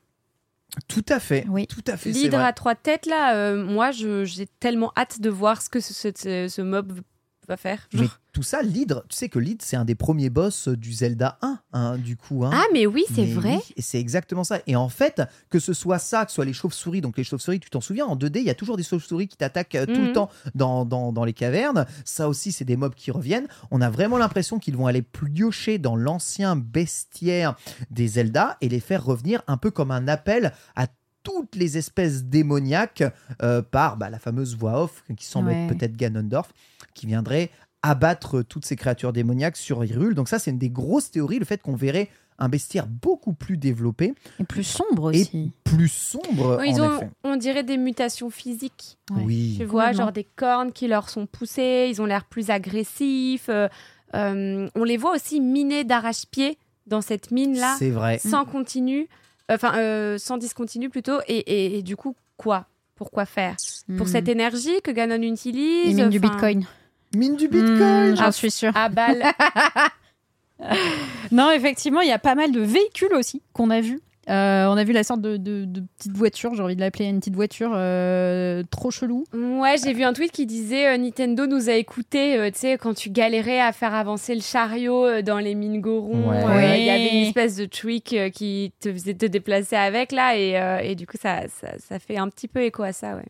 Tout 0.88 1.04
à 1.08 1.18
fait. 1.20 1.46
Oui. 1.48 1.66
Tout 1.66 1.82
à 1.86 1.96
fait. 1.96 2.10
L'hydre 2.10 2.38
à 2.40 2.52
trois 2.52 2.74
têtes 2.74 3.06
là, 3.06 3.34
euh, 3.34 3.64
moi 3.64 3.90
je- 3.90 4.24
j'ai 4.24 4.46
tellement 4.46 4.92
hâte 4.96 5.20
de 5.20 5.30
voir 5.30 5.62
ce 5.62 5.68
que 5.70 5.80
ce, 5.80 5.92
ce- 5.94 6.48
ce 6.48 6.62
mob 6.62 7.00
va 7.48 7.56
faire. 7.56 7.88
Mais 7.94 8.06
tout 8.32 8.42
ça, 8.42 8.62
l'hydre, 8.62 9.04
tu 9.08 9.16
sais 9.16 9.28
que 9.28 9.38
l'hydre, 9.38 9.62
c'est 9.64 9.76
un 9.76 9.84
des 9.84 9.94
premiers 9.94 10.28
boss 10.30 10.68
du 10.68 10.92
Zelda 10.92 11.38
1, 11.42 11.58
hein, 11.72 11.96
du 11.98 12.16
coup. 12.16 12.44
hein. 12.44 12.50
Ah 12.52 12.64
mais 12.72 12.86
oui, 12.86 13.04
c'est 13.08 13.22
Mais 13.24 13.32
vrai. 13.32 13.56
oui, 13.56 13.74
et 13.76 13.82
c'est 13.82 13.98
exactement 13.98 14.44
ça. 14.44 14.58
Et 14.66 14.76
en 14.76 14.88
fait, 14.88 15.22
que 15.48 15.58
ce 15.58 15.72
soit 15.72 15.98
ça, 15.98 16.24
que 16.24 16.30
ce 16.30 16.36
soit 16.36 16.44
les 16.44 16.52
chauves-souris, 16.52 17.00
donc 17.00 17.16
les 17.16 17.24
chauves-souris, 17.24 17.60
tu 17.60 17.70
t'en 17.70 17.80
souviens, 17.80 18.06
en 18.06 18.16
2D, 18.16 18.38
il 18.40 18.44
y 18.44 18.50
a 18.50 18.54
toujours 18.54 18.76
des 18.76 18.82
chauves-souris 18.82 19.28
qui 19.28 19.36
t'attaquent 19.36 19.74
euh, 19.76 19.86
tout 19.86 19.92
Mhm. 19.92 20.06
le 20.06 20.12
temps 20.12 20.28
dans, 20.54 20.84
dans, 20.84 21.12
dans 21.12 21.24
les 21.24 21.32
cavernes. 21.32 21.86
Ça 22.04 22.28
aussi, 22.28 22.52
c'est 22.52 22.64
des 22.66 22.76
mobs 22.76 22.94
qui 22.94 23.10
reviennent. 23.10 23.46
On 23.70 23.80
a 23.80 23.88
vraiment 23.90 24.18
l'impression 24.18 24.58
qu'ils 24.58 24.76
vont 24.76 24.86
aller 24.86 25.02
piocher 25.02 25.78
dans 25.78 25.96
l'ancien 25.96 26.56
bestiaire 26.56 27.56
des 27.90 28.06
Zelda 28.08 28.56
et 28.60 28.68
les 28.68 28.80
faire 28.80 29.04
revenir 29.04 29.42
un 29.46 29.56
peu 29.56 29.70
comme 29.70 29.90
un 29.90 30.08
appel 30.08 30.52
à 30.74 30.86
toutes 31.26 31.56
les 31.56 31.76
espèces 31.76 32.24
démoniaques 32.24 33.02
euh, 33.42 33.60
par 33.62 33.96
bah, 33.96 34.10
la 34.10 34.20
fameuse 34.20 34.56
voix 34.56 34.80
off 34.84 35.02
qui 35.16 35.26
semble 35.26 35.48
Ouais. 35.48 35.64
être 35.66 35.76
peut-être 35.76 35.96
Ganondorf, 35.96 36.52
qui 36.94 37.06
viendrait 37.06 37.50
abattre 37.82 38.42
toutes 38.42 38.64
ces 38.64 38.76
créatures 38.76 39.12
démoniaques 39.12 39.56
sur 39.56 39.84
Hyrule. 39.84 40.14
Donc 40.14 40.28
ça, 40.28 40.38
c'est 40.38 40.50
une 40.52 40.58
des 40.58 40.70
grosses 40.70 41.10
théories, 41.10 41.38
le 41.40 41.44
fait 41.44 41.60
qu'on 41.60 41.74
verrait 41.74 42.08
un 42.38 42.48
bestiaire 42.48 42.86
beaucoup 42.86 43.32
plus 43.32 43.56
développé, 43.56 44.14
Et 44.38 44.44
plus 44.44 44.62
sombre 44.64 45.12
Et- 45.14 45.22
aussi. 45.22 45.52
plus 45.64 45.88
sombre 45.90 46.62
ils 46.64 46.80
en 46.80 46.90
ont, 46.92 46.96
effet. 46.98 47.10
on 47.24 47.36
dirait 47.36 47.62
des 47.64 47.76
mutations 47.78 48.30
physiques. 48.30 48.98
Ouais. 49.10 49.22
Oui. 49.24 49.54
Tu 49.58 49.64
vois, 49.64 49.92
genre 49.92 50.12
des 50.12 50.24
cornes 50.36 50.70
qui 50.72 50.86
leur 50.86 51.08
sont 51.08 51.26
poussées, 51.26 51.88
ils 51.90 52.00
ont 52.02 52.06
l'air 52.06 52.24
plus 52.26 52.50
agressifs. 52.50 53.48
euh, 53.48 53.68
euh, 54.14 54.68
on 54.76 54.84
les 54.84 54.96
voit 54.96 55.14
aussi 55.14 55.40
minés 55.40 55.82
d'arrache-pied 55.84 56.58
dans 56.86 57.00
cette 57.00 57.30
mine-là, 57.32 57.74
C'est 57.78 57.90
vrai. 57.90 58.18
sans 58.18 58.44
continu, 58.44 59.08
enfin 59.50 59.76
euh, 59.76 60.18
sans 60.18 60.36
discontinu 60.36 60.88
plutôt. 60.90 61.18
Et, 61.28 61.36
et- 61.38 61.78
et 61.78 61.82
du 61.82 61.96
coup, 61.96 62.14
quoi? 62.36 62.66
Pourquoi 62.96 63.26
faire? 63.26 63.56
Pour 63.98 64.08
cette 64.08 64.28
énergie 64.28 64.80
que 64.82 64.90
Ganon 64.90 65.20
utilise 65.22 65.94
minent 65.96 66.08
du 66.08 66.18
bitcoin. 66.18 66.64
Mine 67.14 67.36
du 67.36 67.46
bitcoin. 67.48 68.12
Mmh, 68.12 68.16
J'en 68.16 68.32
suis 68.32 68.50
sûre. 68.50 68.72
À 68.74 68.88
balle. 68.88 69.22
Non, 71.30 71.50
effectivement, 71.50 72.00
il 72.00 72.08
y 72.08 72.12
a 72.12 72.18
pas 72.18 72.34
mal 72.34 72.50
de 72.52 72.60
véhicules 72.60 73.12
aussi 73.14 73.42
qu'on 73.52 73.68
a 73.70 73.80
vus. 73.80 74.00
Euh, 74.28 74.66
on 74.66 74.76
a 74.76 74.82
vu 74.82 74.92
la 74.92 75.04
sorte 75.04 75.20
de, 75.20 75.36
de- 75.36 75.64
de 75.64 75.84
petite 75.96 76.16
voiture, 76.16 76.52
j'ai 76.54 76.62
envie 76.62 76.74
de 76.74 76.80
l'appeler 76.80 77.04
une 77.04 77.20
petite 77.20 77.36
voiture 77.36 77.70
euh, 77.74 78.64
trop 78.70 78.90
chelou. 78.90 79.24
Ouais, 79.32 79.76
j'ai 79.82 79.92
vu 79.92 80.02
un 80.02 80.12
tweet 80.12 80.32
qui 80.32 80.46
disait 80.46 80.88
euh, 80.88 80.98
Nintendo 80.98 81.46
nous 81.46 81.68
a 81.68 81.74
écouté, 81.74 82.36
tu 82.52 82.58
sais, 82.58 82.76
quand 82.76 82.92
tu 82.94 83.10
galérais 83.10 83.60
à 83.60 83.70
faire 83.72 83.94
avancer 83.94 84.34
le 84.34 84.40
chariot 84.40 85.04
euh, 85.06 85.22
dans 85.22 85.38
les 85.38 85.54
mines 85.54 85.80
Goron, 85.80 86.30
Ouais. 86.30 86.44
euh, 86.44 86.76
il 86.76 86.84
y 86.84 86.90
avait 86.90 87.10
une 87.10 87.26
espèce 87.28 87.54
de 87.54 87.66
trick 87.66 88.12
euh, 88.14 88.28
qui 88.30 88.72
te 88.80 88.92
faisait 88.92 89.14
te 89.14 89.26
déplacer 89.26 89.76
avec 89.76 90.10
là, 90.10 90.36
et, 90.36 90.58
euh, 90.60 90.78
et 90.78 90.96
du 90.96 91.06
coup, 91.06 91.16
ça, 91.22 91.42
ça, 91.48 91.68
ça 91.78 91.98
fait 92.00 92.16
un 92.16 92.28
petit 92.28 92.48
peu 92.48 92.62
écho 92.62 92.82
à 92.82 92.92
ça, 92.92 93.14
ouais. 93.14 93.26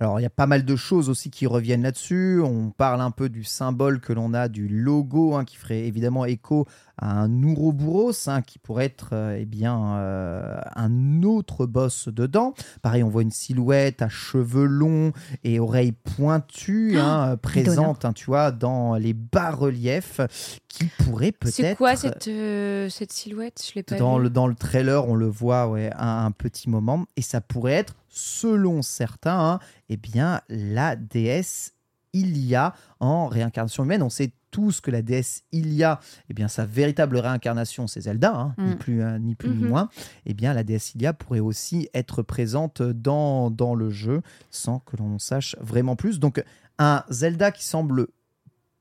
Alors, 0.00 0.20
il 0.20 0.22
y 0.22 0.26
a 0.26 0.30
pas 0.30 0.46
mal 0.46 0.64
de 0.64 0.76
choses 0.76 1.10
aussi 1.10 1.28
qui 1.28 1.48
reviennent 1.48 1.82
là-dessus. 1.82 2.40
On 2.40 2.70
parle 2.70 3.00
un 3.00 3.10
peu 3.10 3.28
du 3.28 3.42
symbole 3.42 3.98
que 4.00 4.12
l'on 4.12 4.32
a 4.32 4.46
du 4.46 4.68
logo, 4.68 5.34
hein, 5.34 5.44
qui 5.44 5.56
ferait 5.56 5.80
évidemment 5.88 6.24
écho 6.24 6.66
à 6.98 7.20
un 7.20 7.42
Ouroboros, 7.42 8.28
hein, 8.28 8.42
qui 8.42 8.58
pourrait 8.58 8.86
être 8.86 9.10
euh, 9.12 9.38
eh 9.38 9.44
bien, 9.44 9.96
euh, 9.96 10.60
un 10.76 11.22
autre 11.22 11.66
boss 11.66 12.08
dedans. 12.08 12.54
Pareil, 12.82 13.02
on 13.02 13.08
voit 13.08 13.22
une 13.22 13.30
silhouette 13.30 14.02
à 14.02 14.08
cheveux 14.08 14.66
longs 14.66 15.12
et 15.44 15.60
oreilles 15.60 15.92
pointues, 15.92 16.98
hein, 16.98 17.36
présente, 17.36 18.04
hein, 18.04 18.12
tu 18.12 18.26
vois, 18.26 18.50
dans 18.50 18.96
les 18.96 19.14
bas-reliefs, 19.14 20.20
qui 20.68 20.86
pourrait 21.04 21.32
peut-être... 21.32 21.54
C'est 21.54 21.76
quoi 21.76 21.96
cette, 21.96 22.28
euh, 22.28 22.88
cette 22.88 23.12
silhouette? 23.12 23.64
Je 23.66 23.74
l'ai 23.76 23.82
pas 23.82 23.96
Dans 23.96 24.18
le, 24.18 24.28
dans 24.28 24.46
le 24.46 24.54
trailer, 24.54 25.08
on 25.08 25.14
le 25.14 25.28
voit 25.28 25.68
ouais, 25.68 25.90
un, 25.96 26.26
un 26.26 26.30
petit 26.32 26.68
moment. 26.68 27.06
Et 27.16 27.22
ça 27.22 27.40
pourrait 27.40 27.72
être, 27.72 27.94
selon 28.08 28.82
certains, 28.82 29.60
eh 29.88 29.96
bien, 29.96 30.40
la 30.48 30.96
déesse 30.96 31.74
Ilia 32.14 32.74
en 33.00 33.28
réincarnation 33.28 33.84
humaine. 33.84 34.02
On 34.02 34.10
sait 34.10 34.32
tous 34.50 34.80
que 34.80 34.90
la 34.90 35.02
déesse 35.02 35.42
Ilia, 35.52 36.00
eh 36.30 36.34
bien, 36.34 36.48
sa 36.48 36.64
véritable 36.64 37.18
réincarnation, 37.18 37.86
c'est 37.86 38.02
Zelda, 38.02 38.32
hein, 38.34 38.54
ni 38.58 38.72
Mm. 38.72 38.78
plus, 38.78 39.02
euh, 39.02 39.18
ni, 39.18 39.34
plus 39.34 39.50
ni 39.50 39.62
Mhm. 39.62 39.68
moins. 39.68 39.88
Eh 40.26 40.34
bien, 40.34 40.54
la 40.54 40.64
déesse 40.64 40.94
Ilia 40.94 41.12
pourrait 41.12 41.40
aussi 41.40 41.88
être 41.94 42.22
présente 42.22 42.82
dans, 42.82 43.50
dans 43.50 43.74
le 43.74 43.90
jeu 43.90 44.22
sans 44.50 44.78
que 44.80 44.96
l'on 44.96 45.18
sache 45.18 45.56
vraiment 45.60 45.96
plus. 45.96 46.18
Donc, 46.18 46.42
un 46.78 47.04
Zelda 47.10 47.50
qui 47.50 47.64
semble 47.64 48.06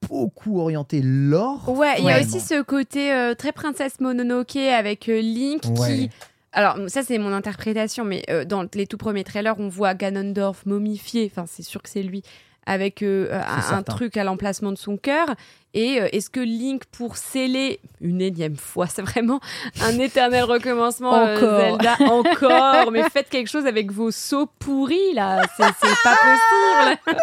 beaucoup 0.07 0.60
orienté 0.60 1.02
lore. 1.02 1.68
Ouais, 1.69 1.95
il 1.99 2.06
y 2.06 2.11
a 2.11 2.19
aussi 2.22 2.39
ce 2.39 2.61
côté 2.61 3.11
euh, 3.11 3.34
très 3.34 3.52
princesse 3.52 3.99
Mononoke 3.99 4.56
avec 4.56 5.10
euh, 5.10 5.19
Link 5.19 5.64
Ouais. 5.80 5.88
qui. 5.95 6.10
Alors, 6.53 6.77
ça, 6.88 7.03
c'est 7.03 7.18
mon 7.18 7.34
interprétation, 7.34 8.06
mais 8.06 8.23
euh, 8.30 8.45
dans 8.45 8.65
les 8.73 8.88
tout 8.88 8.98
premiers 8.98 9.23
trailers, 9.23 9.60
on 9.60 9.68
voit 9.68 9.94
Ganondorf 9.94 10.65
momifié, 10.65 11.30
enfin, 11.31 11.45
c'est 11.48 11.61
sûr 11.64 11.81
que 11.84 11.89
c'est 11.89 12.02
lui, 12.03 12.23
avec 12.68 13.02
euh, 13.02 13.34
un, 13.34 13.61
certain. 13.61 13.81
truc 13.81 14.18
à 14.18 14.23
l'emplacement 14.23 14.72
de 14.72 14.77
son 14.77 14.98
cœur. 14.98 15.30
Et 15.73 16.02
euh, 16.02 16.07
est-ce 16.11 16.30
que 16.30 16.39
Link, 16.39 16.85
pour 16.85 17.18
sceller 17.18 17.80
une 18.02 18.22
énième 18.22 18.57
fois, 18.57 18.88
c'est 18.94 19.02
vraiment 19.02 19.39
un 19.81 19.98
éternel 19.99 20.44
recommencement, 20.44 21.14
euh, 21.15 21.38
Encore. 21.38 21.60
Zelda, 21.61 21.95
encore, 22.11 22.91
mais 22.91 23.10
faites 23.10 23.30
quelque 23.30 23.48
chose 23.48 23.65
avec 23.65 23.91
vos 23.91 24.11
seaux 24.11 24.48
pourris 24.60 25.14
là, 25.14 25.41
c'est 25.56 25.65
pas 26.03 26.15
possible. 26.15 27.18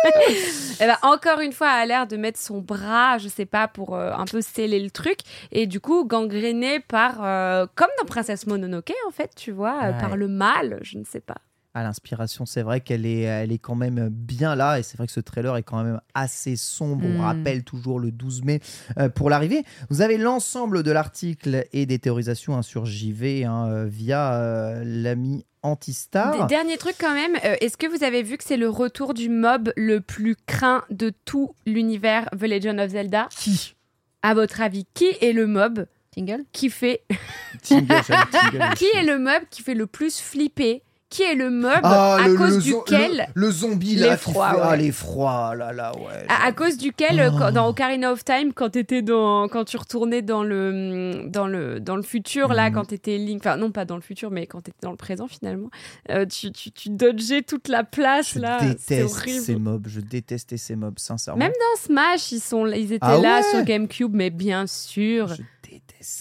Elle 0.80 0.88
va 0.88 0.98
encore 1.02 1.40
une 1.40 1.52
fois 1.52 1.68
a 1.68 1.84
l'air 1.84 2.06
de 2.06 2.16
mettre 2.16 2.38
son 2.38 2.60
bras, 2.60 3.18
je 3.18 3.28
sais 3.28 3.46
pas, 3.46 3.68
pour 3.68 3.96
euh, 3.96 4.12
un 4.12 4.24
peu 4.24 4.40
sceller 4.40 4.80
le 4.80 4.90
truc, 4.90 5.18
et 5.52 5.66
du 5.66 5.80
coup 5.80 6.04
gangréné 6.04 6.80
par, 6.80 7.16
comme 7.74 7.88
dans 7.98 8.06
Princesse 8.06 8.46
Mononoke 8.46 8.92
en 9.06 9.10
fait, 9.10 9.32
tu 9.36 9.50
vois, 9.52 9.74
Ouais. 9.74 9.98
par 10.00 10.16
le 10.16 10.28
mal, 10.28 10.78
je 10.82 10.98
ne 10.98 11.04
sais 11.04 11.20
pas. 11.20 11.36
À 11.74 11.82
l'inspiration, 11.82 12.46
c'est 12.46 12.62
vrai 12.62 12.80
qu'elle 12.80 13.04
est, 13.04 13.22
elle 13.22 13.50
est 13.52 13.58
quand 13.58 13.74
même 13.74 14.08
bien 14.08 14.54
là, 14.54 14.78
et 14.78 14.82
c'est 14.84 14.96
vrai 14.96 15.06
que 15.08 15.12
ce 15.12 15.18
trailer 15.20 15.56
est 15.56 15.62
quand 15.64 15.82
même 15.82 16.00
assez 16.14 16.54
sombre. 16.56 17.04
On 17.04 17.18
Mm. 17.18 17.20
rappelle 17.20 17.64
toujours 17.64 17.98
le 17.98 18.12
12 18.12 18.44
mai 18.44 18.60
euh, 18.98 19.08
pour 19.08 19.28
l'arrivée. 19.28 19.64
Vous 19.90 20.00
avez 20.00 20.16
l'ensemble 20.16 20.82
de 20.84 20.90
l'article 20.92 21.66
et 21.72 21.84
des 21.86 21.98
théorisations 21.98 22.56
hein, 22.56 22.62
sur 22.62 22.86
JV 22.86 23.44
hein, 23.44 23.66
euh, 23.68 23.84
via 23.86 24.34
euh, 24.34 24.82
l'ami 24.84 25.44
Antistar. 25.62 26.42
Des 26.42 26.46
derniers 26.54 26.76
trucs 26.76 26.98
quand 26.98 27.14
même, 27.14 27.36
euh, 27.44 27.56
est-ce 27.60 27.76
que 27.78 27.86
vous 27.86 28.04
avez 28.04 28.22
vu 28.22 28.36
que 28.36 28.44
c'est 28.44 28.58
le 28.58 28.68
retour 28.68 29.14
du 29.14 29.28
mob 29.30 29.72
le 29.76 30.00
plus 30.00 30.36
craint 30.46 30.84
de 30.90 31.10
tout 31.24 31.54
l'univers 31.66 32.28
The 32.38 32.42
Legend 32.42 32.78
of 32.80 32.90
Zelda? 32.90 33.28
Qui? 33.30 33.74
À 34.22 34.34
votre 34.34 34.60
avis, 34.60 34.84
qui 34.94 35.06
est 35.22 35.32
le 35.32 35.46
mob 35.46 35.86
Tingle? 36.14 36.44
qui 36.52 36.68
fait 36.70 37.02
Tingle. 37.62 37.94
qui 38.76 38.84
est 38.94 39.02
le 39.04 39.18
mob 39.18 39.42
qui 39.50 39.62
fait 39.62 39.74
le 39.74 39.86
plus 39.86 40.20
flipper? 40.20 40.82
Qui 41.14 41.22
est 41.22 41.36
le 41.36 41.48
mob 41.48 41.70
Ah, 41.84 42.16
à 42.24 42.26
le, 42.28 42.34
cause 42.34 42.56
le 42.56 42.62
duquel 42.62 43.28
le, 43.36 43.46
le 43.46 43.50
zombie 43.52 43.94
là 43.94 44.16
qui 44.16 44.26
L'effroi, 44.26 44.50
fait- 44.50 44.56
ah 44.60 44.70
ouais. 44.70 44.76
l'effroi 44.78 45.54
là 45.54 45.72
là 45.72 45.92
ouais. 45.96 46.26
à, 46.28 46.46
à 46.46 46.50
cause 46.52 46.76
duquel 46.76 47.20
euh, 47.20 47.30
Oh. 47.32 47.36
quand- 47.38 47.52
dans 47.52 47.68
Ocarina 47.68 48.10
of 48.10 48.24
Time 48.24 48.52
quand 48.52 48.70
t'étais 48.70 49.00
dans 49.02 49.46
quand 49.46 49.64
tu 49.64 49.76
retournais 49.76 50.22
dans 50.22 50.42
le 50.42 51.22
dans 51.28 51.46
le 51.46 51.78
dans 51.78 51.94
le 51.94 52.02
futur 52.02 52.52
là 52.52 52.68
Mhm. 52.68 52.74
quand 52.74 52.84
t'étais 52.86 53.16
Link 53.18 53.42
enfin 53.46 53.56
non 53.56 53.70
pas 53.70 53.84
dans 53.84 53.94
le 53.94 54.02
futur 54.02 54.32
mais 54.32 54.46
quand 54.48 54.60
t'étais 54.62 54.78
dans 54.82 54.90
le 54.90 54.96
présent 54.96 55.28
finalement 55.28 55.70
euh, 56.10 56.26
tu, 56.26 56.50
tu 56.50 56.72
tu 56.72 56.88
dodgeais 56.90 57.42
toute 57.42 57.68
la 57.68 57.84
place 57.84 58.32
je 58.34 58.40
là 58.40 58.58
déteste 58.60 59.28
ces 59.40 59.54
mobs, 59.56 59.86
je 59.86 60.00
détestais 60.00 60.56
ces 60.56 60.74
mobs 60.74 60.98
sincèrement. 60.98 61.38
Même 61.38 61.52
dans 61.52 61.80
Smash, 61.80 62.32
ils, 62.32 62.40
sont, 62.40 62.66
ils 62.66 62.92
étaient 62.92 62.98
Ah 63.02 63.18
là 63.18 63.36
ouais 63.36 63.42
sur 63.50 63.62
GameCube, 63.62 64.12
mais 64.14 64.30
bien 64.30 64.66
sûr. 64.66 65.28
je. 65.28 65.42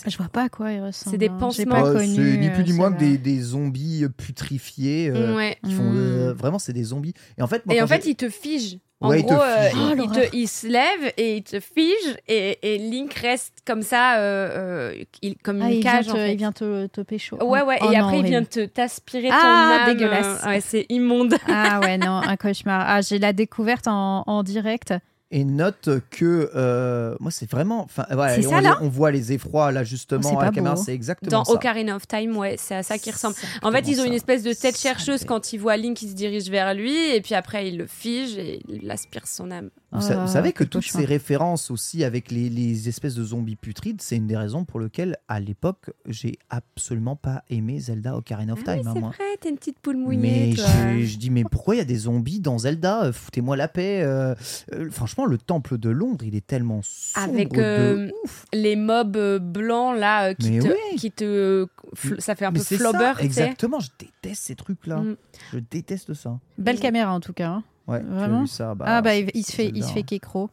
Je 0.07 0.17
vois 0.17 0.29
pas 0.29 0.43
à 0.43 0.49
quoi 0.49 0.71
il 0.71 0.81
ressemble. 0.81 1.11
C'est 1.11 1.17
des 1.17 1.27
hein. 1.27 1.37
pansements. 1.39 1.51
J'ai 1.51 1.65
pas 1.83 1.89
Oh, 1.89 1.93
connu. 1.93 2.15
c'est 2.15 2.37
ni 2.37 2.49
plus 2.49 2.61
euh, 2.61 2.65
ni 2.65 2.73
moins 2.73 2.91
que 2.93 2.99
des, 2.99 3.17
des 3.17 3.39
zombies 3.41 4.05
putrifiés 4.17 5.09
euh, 5.13 5.35
ouais. 5.35 5.57
qui 5.63 5.73
font 5.73 5.83
Mm. 5.83 5.97
euh, 5.97 6.33
vraiment 6.33 6.59
c'est 6.59 6.73
des 6.73 6.83
zombies. 6.83 7.13
Et 7.37 7.41
en 7.41 7.47
fait, 7.47 7.65
moi, 7.65 7.75
Et 7.75 7.81
en 7.81 7.87
fait, 7.87 8.05
ils 8.05 8.15
te 8.15 8.29
figent. 8.29 8.79
En 9.01 9.09
Ouais, 9.09 9.19
ils 9.19 9.25
te 9.25 9.33
gros, 9.33 9.41
euh. 9.41 9.69
Oh, 9.75 9.95
il, 10.31 10.31
te- 10.45 10.47
se 10.47 10.65
lève 10.67 11.11
et 11.17 11.35
il 11.37 11.43
te 11.43 11.59
fige 11.59 12.15
et, 12.29 12.57
et 12.61 12.77
Link 12.77 13.13
reste 13.15 13.51
comme 13.67 13.81
ça, 13.81 14.15
euh, 14.19 14.91
euh, 14.93 15.03
il- 15.21 15.35
comme 15.37 15.61
Ah, 15.61 15.65
une 15.69 15.75
il 15.75 15.81
vient, 15.81 15.91
cage. 15.91 16.05
te, 16.05 16.11
en 16.11 16.15
fait. 16.15 16.31
il 16.31 16.37
vient 16.37 16.51
te, 16.53 16.85
te 16.87 17.01
pécho. 17.01 17.35
Ouais, 17.43 17.61
ouais, 17.63 17.79
Oh 17.81 17.91
et 17.91 17.97
non, 17.97 18.05
après, 18.05 18.19
il 18.19 18.25
vient 18.25 18.43
te 18.45 18.63
t'aspirer 18.65 19.27
ton 19.27 19.35
Ah, 19.37 19.83
âme. 19.87 19.93
dégueulasse. 19.93 20.43
euh, 20.45 20.47
ouais, 20.47 20.61
c'est 20.61 20.85
immonde. 20.87 21.35
Ah 21.49 21.81
ouais, 21.81 21.97
non, 21.97 22.21
un 22.25 22.37
cauchemar. 22.37 22.81
Ah, 22.87 23.01
j'ai 23.01 23.19
la 23.19 23.33
découverte 23.33 23.89
en, 23.89 24.23
en 24.25 24.41
direct. 24.41 24.93
Et 25.35 25.43
note 25.45 25.89
que 26.11 26.51
euh, 26.55 27.15
moi 27.19 27.31
c'est 27.31 27.49
vraiment 27.49 27.81
enfin 27.83 28.05
on, 28.09 28.15
ça, 28.17 28.37
les- 28.37 28.61
là 28.61 28.77
on 28.81 28.87
voit 28.87 29.11
les 29.11 29.33
effrois 29.33 29.71
là 29.71 29.81
Oh, 29.81 29.85
justement 29.85 30.21
c'est 30.29 30.37
à 30.37 30.45
la 30.45 30.51
caméra, 30.51 30.75
c'est 30.75 30.93
exactement 30.93 31.29
Dans 31.31 31.43
ça. 31.43 31.51
Ocarina 31.53 31.95
of 31.95 32.07
Time, 32.07 32.37
ouais, 32.37 32.55
c'est 32.57 32.75
à 32.75 32.83
ça 32.83 32.97
qui 32.97 33.11
ressemble. 33.11 33.35
En 33.63 33.71
fait, 33.71 33.87
ils 33.87 33.99
ont 33.99 34.05
une 34.05 34.13
espèce 34.13 34.43
de 34.43 34.53
tête 34.53 34.77
chercheuse 34.77 35.25
quand 35.25 35.51
ils 35.51 35.57
voient 35.57 35.75
Link 35.75 35.97
qui 35.97 36.07
se 36.09 36.13
dirige 36.13 36.49
vers 36.49 36.73
lui, 36.73 37.13
et 37.15 37.19
puis 37.21 37.35
après, 37.35 37.67
il 37.67 37.77
le 37.77 37.87
fige 37.87 38.37
et 38.37 38.61
il 38.69 38.89
aspire 38.91 39.27
son 39.27 39.49
âme. 39.51 39.69
Vous, 39.93 40.01
sa- 40.01 40.25
vous 40.25 40.31
savez 40.31 40.53
que 40.53 40.63
toutes 40.63 40.83
ces 40.85 41.05
références 41.05 41.69
aussi 41.71 42.03
avec 42.03 42.31
les, 42.31 42.49
les 42.49 42.89
espèces 42.89 43.15
de 43.15 43.23
zombies 43.23 43.55
putrides, 43.55 44.01
c'est 44.01 44.15
une 44.17 44.27
des 44.27 44.35
raisons 44.37 44.65
pour 44.65 44.79
lesquelles 44.79 45.17
à 45.27 45.39
l'époque 45.39 45.91
j'ai 46.07 46.37
absolument 46.49 47.15
pas 47.15 47.43
aimé 47.49 47.79
Zelda 47.79 48.17
Ocarina 48.17 48.53
of 48.53 48.59
Ah 48.65 48.71
oui, 48.73 48.77
Time. 48.79 48.87
hein, 48.87 48.91
c'est 48.95 48.99
moi. 48.99 49.09
vrai, 49.09 49.25
t'es 49.39 49.49
une 49.49 49.57
petite 49.57 49.79
poule 49.79 49.97
Mais 49.97 50.03
mouillée, 50.17 50.55
toi. 50.55 50.65
j'ai- 50.65 51.05
je 51.05 51.17
dis 51.17 51.29
mais 51.29 51.43
pourquoi 51.43 51.75
il 51.75 51.77
y 51.77 51.81
a 51.81 51.85
des 51.85 51.95
zombies 51.95 52.39
dans 52.39 52.57
Zelda? 52.57 53.03
Euh, 53.05 53.13
Foutez-moi 53.13 53.55
la 53.55 53.67
paix. 53.67 54.01
euh, 54.03 54.33
euh, 54.73 54.89
franchement, 54.89 55.25
le 55.25 55.37
temple 55.37 55.77
de 55.77 55.89
Londres, 55.89 56.25
il 56.25 56.35
est 56.35 56.45
tellement 56.45 56.81
sombre 56.83 57.29
Avec 57.33 57.53
de 57.53 58.11
ouf. 58.23 58.45
les 58.53 58.75
mobs 58.75 59.37
blancs 59.39 59.97
là 59.97 60.29
euh, 60.29 60.33
qui 60.33 60.51
Mais 60.51 60.59
te, 60.59 60.67
oui. 60.67 60.97
qui 60.97 61.11
te 61.11 61.67
fl- 61.95 62.19
ça 62.19 62.35
fait 62.35 62.45
un 62.45 62.51
Mais 62.51 62.59
peu 62.59 62.65
flobber, 62.77 63.13
ça, 63.17 63.21
exactement. 63.23 63.79
Je 63.79 63.89
déteste 63.99 64.43
ces 64.43 64.55
trucs-là. 64.55 64.97
Mm. 64.97 65.15
Je 65.53 65.59
déteste 65.59 66.13
ça. 66.13 66.39
Belle 66.57 66.79
caméra 66.79 67.13
en 67.13 67.19
tout 67.19 67.33
cas. 67.33 67.49
hein. 67.49 67.63
Ouais, 67.87 68.01
Vraiment 68.01 68.41
vu 68.41 68.47
ça 68.47 68.73
bah, 68.75 68.85
ah 68.87 69.01
bah 69.01 69.15
il, 69.15 69.29
il 69.33 69.43
se 69.45 69.51
fait, 69.51 69.71
il 69.73 69.83
se 69.83 69.91
fait 69.91 69.99
hein. 69.99 70.03
kékro. 70.07 70.49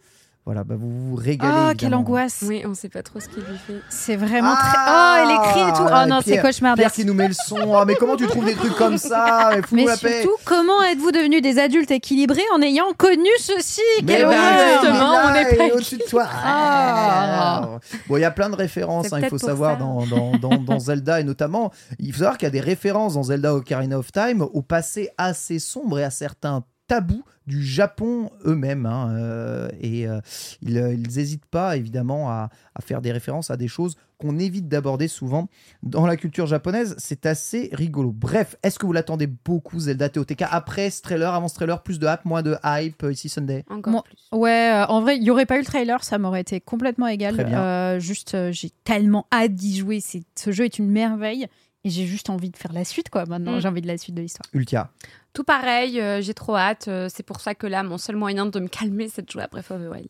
Voilà, 0.47 0.65
bah, 0.65 0.75
vous 0.77 1.11
vous 1.11 1.17
régalez. 1.17 1.53
Ah 1.55 1.67
quelle 1.77 1.89
évidemment. 1.89 1.99
angoisse. 1.99 2.43
Oui, 2.49 2.63
on 2.67 2.73
sait 2.75 2.89
pas 2.89 3.03
trop 3.03 3.21
ce 3.21 3.29
qu'il 3.29 3.43
lui 3.45 3.59
fait. 3.59 3.75
C'est 3.91 4.17
vraiment 4.17 4.55
Ah, 4.57 5.21
très. 5.23 5.29
Oh 5.29 5.31
elle 5.31 5.37
écrit 5.49 5.71
et 5.71 5.73
tout. 5.77 5.93
Oh 5.95 6.09
non 6.09 6.21
c'est 6.25 6.41
cauchemardesque. 6.41 6.79
Pierre 6.89 6.93
qui 6.93 7.05
nous 7.05 7.13
met 7.15 7.29
le 7.29 7.35
son. 7.35 7.75
Ah, 7.75 7.85
mais 7.85 7.95
comment 7.95 8.17
tu 8.17 8.27
trouves 8.27 8.47
des 8.47 8.55
trucs 8.55 8.75
comme 8.75 8.97
ça? 8.97 9.51
Mais 9.55 9.63
fous-nous 9.63 9.83
Mais 9.83 9.85
la 9.89 9.97
paix. 9.99 10.23
surtout, 10.23 10.37
comment 10.47 10.83
êtes-vous 10.83 11.13
devenus 11.13 11.43
des 11.43 11.59
adultes 11.59 11.91
équilibrés 11.91 12.43
en 12.55 12.63
ayant 12.63 12.91
connu 12.97 13.29
ceci? 13.39 13.83
Mais 14.03 14.25
ouais, 14.25 14.35
horreur 14.35 14.81
justement, 14.83 15.13
on 15.27 15.35
est 15.35 15.57
pas 15.57 15.75
au-dessus 15.75 15.99
de 15.99 16.05
toi. 16.05 16.27
Ah. 16.33 17.79
Bon, 18.09 18.17
il 18.17 18.21
y 18.21 18.25
a 18.25 18.31
plein 18.31 18.49
de 18.51 18.57
références, 18.57 19.13
hein, 19.13 19.21
il 19.23 19.29
faut 19.29 19.39
savoir, 19.39 19.77
dans, 19.79 20.07
dans, 20.07 20.37
dans, 20.39 20.57
dans 20.57 20.79
Zelda, 20.79 21.21
et 21.21 21.25
notamment, 21.25 21.71
il 21.99 22.13
faut 22.13 22.21
savoir 22.21 22.39
qu'il 22.39 22.47
y 22.47 22.49
a 22.49 22.53
des 22.53 22.61
références 22.61 23.15
dans 23.15 23.25
Zelda 23.25 23.55
Ocarina 23.55 23.99
of 23.99 24.11
Time 24.11 24.43
au 24.43 24.63
passé 24.63 25.11
assez 25.19 25.59
sombre 25.59 25.99
et 25.99 26.05
à 26.05 26.11
certains 26.11 26.65
tabous 26.91 27.23
du 27.47 27.65
Japon 27.65 28.31
eux-mêmes. 28.45 28.85
hein, 28.87 29.11
euh, 29.15 29.69
et 29.81 30.07
euh, 30.09 30.21
ils 30.63 30.75
n'hésitent 31.15 31.47
pas, 31.47 31.77
évidemment, 31.77 32.29
à, 32.31 32.49
à 32.75 32.81
faire 32.83 33.01
des 33.01 33.13
références 33.13 33.51
à 33.51 33.57
des 33.57 33.69
choses 33.69 33.95
qu'on 34.19 34.39
évite 34.39 34.69
d'aborder 34.69 35.09
souvent 35.09 35.49
dans 35.83 36.05
la 36.07 36.17
culture 36.17 36.47
japonaise. 36.47 36.95
C'est 36.99 37.27
assez 37.27 37.71
rigolo. 37.73 38.13
Bref, 38.13 38.57
est-ce 38.63 38.79
que 38.79 38.85
vous 38.87 38.93
l'attendez 38.93 39.27
beaucoup, 39.27 39.79
Zelda 39.81 40.09
TOTK, 40.11 40.43
après 40.51 40.91
ce 40.91 41.01
trailer, 41.01 41.33
avant 41.33 41.49
ce 41.49 41.55
trailer, 41.55 41.83
plus 41.83 41.99
de 41.99 42.07
hype, 42.07 42.25
moins 42.25 42.43
de 42.43 42.57
hype, 42.65 43.03
euh, 43.05 43.13
ici 43.13 43.29
Sunday? 43.29 43.65
Encore 43.71 43.93
Moi- 43.93 44.03
plus. 44.03 44.19
Ouais, 44.39 44.73
euh, 44.75 44.87
en 44.87 45.01
vrai, 45.01 45.17
il 45.17 45.23
n'y 45.23 45.31
aurait 45.31 45.47
pas 45.47 45.57
eu 45.57 45.61
le 45.61 45.65
trailer, 45.65 46.05
ça 46.05 46.19
m'aurait 46.19 46.43
été 46.43 46.61
complètement 46.61 47.07
égal. 47.07 47.35
Très 47.35 47.45
bien. 47.45 47.61
Euh, 47.63 47.99
juste, 48.01 48.35
euh, 48.35 48.53
j'ai 48.53 48.71
tellement 48.85 49.27
hâte 49.33 49.55
d'y 49.55 49.79
jouer. 49.79 50.01
C'est, 50.01 50.23
ce 50.37 50.51
jeu 50.53 50.65
est 50.65 50.79
une 50.79 50.91
merveille. 50.91 51.47
Et 51.85 51.91
j'ai 51.91 52.05
juste 52.07 52.29
envie 52.31 52.51
de 52.51 52.57
faire 52.57 52.73
la 52.73 52.85
suite, 52.85 53.09
quoi. 53.09 53.25
Maintenant, 53.27 53.57
Mm. 53.57 53.61
j'ai 53.61 53.69
envie 53.69 53.81
de 53.81 53.87
la 53.87 53.97
suite 53.99 54.15
de 54.15 54.21
l'histoire. 54.23 54.47
Ultia. 54.53 54.91
Tout 55.33 55.45
pareil, 55.45 56.01
euh, 56.01 56.21
j'ai 56.21 56.35
trop 56.35 56.57
hâte. 56.57 56.89
euh, 56.89 57.09
c'est 57.15 57.23
pour 57.23 57.41
ça 57.41 57.55
que 57.55 57.67
là, 57.67 57.83
mon 57.83 57.97
seul 57.99 58.17
moyen 58.17 58.47
de 58.47 58.61
me 58.61 58.69
calmer, 58.69 59.09
c'est 59.09 59.23
de 59.25 59.31
jouer 59.31 59.43
à 59.43 59.47
Breath 59.47 59.71
of 59.71 59.81
the 59.83 59.91
Wild. 59.91 60.09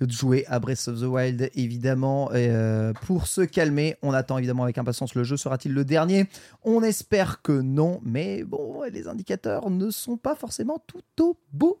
de 0.00 0.10
jouer 0.12 0.44
à 0.46 0.58
Breath 0.60 0.88
of 0.88 1.00
the 1.00 1.04
Wild, 1.04 1.50
évidemment. 1.54 2.30
Et, 2.32 2.48
euh, 2.50 2.92
pour 3.06 3.26
se 3.26 3.40
calmer, 3.40 3.96
on 4.02 4.12
attend 4.12 4.36
évidemment 4.38 4.62
avec 4.64 4.76
impatience 4.78 5.14
le 5.14 5.24
jeu. 5.24 5.36
Sera-t-il 5.38 5.74
le 5.74 5.84
dernier? 5.86 6.26
On 6.64 6.82
espère 6.82 7.40
que 7.42 7.52
non, 7.52 8.00
mais 8.04 8.44
bon, 8.44 8.82
les 8.92 9.08
indicateurs 9.08 9.70
ne 9.70 9.90
sont 9.90 10.16
pas 10.18 10.34
forcément 10.36 10.82
tout 10.86 11.02
au 11.20 11.38
beau 11.52 11.80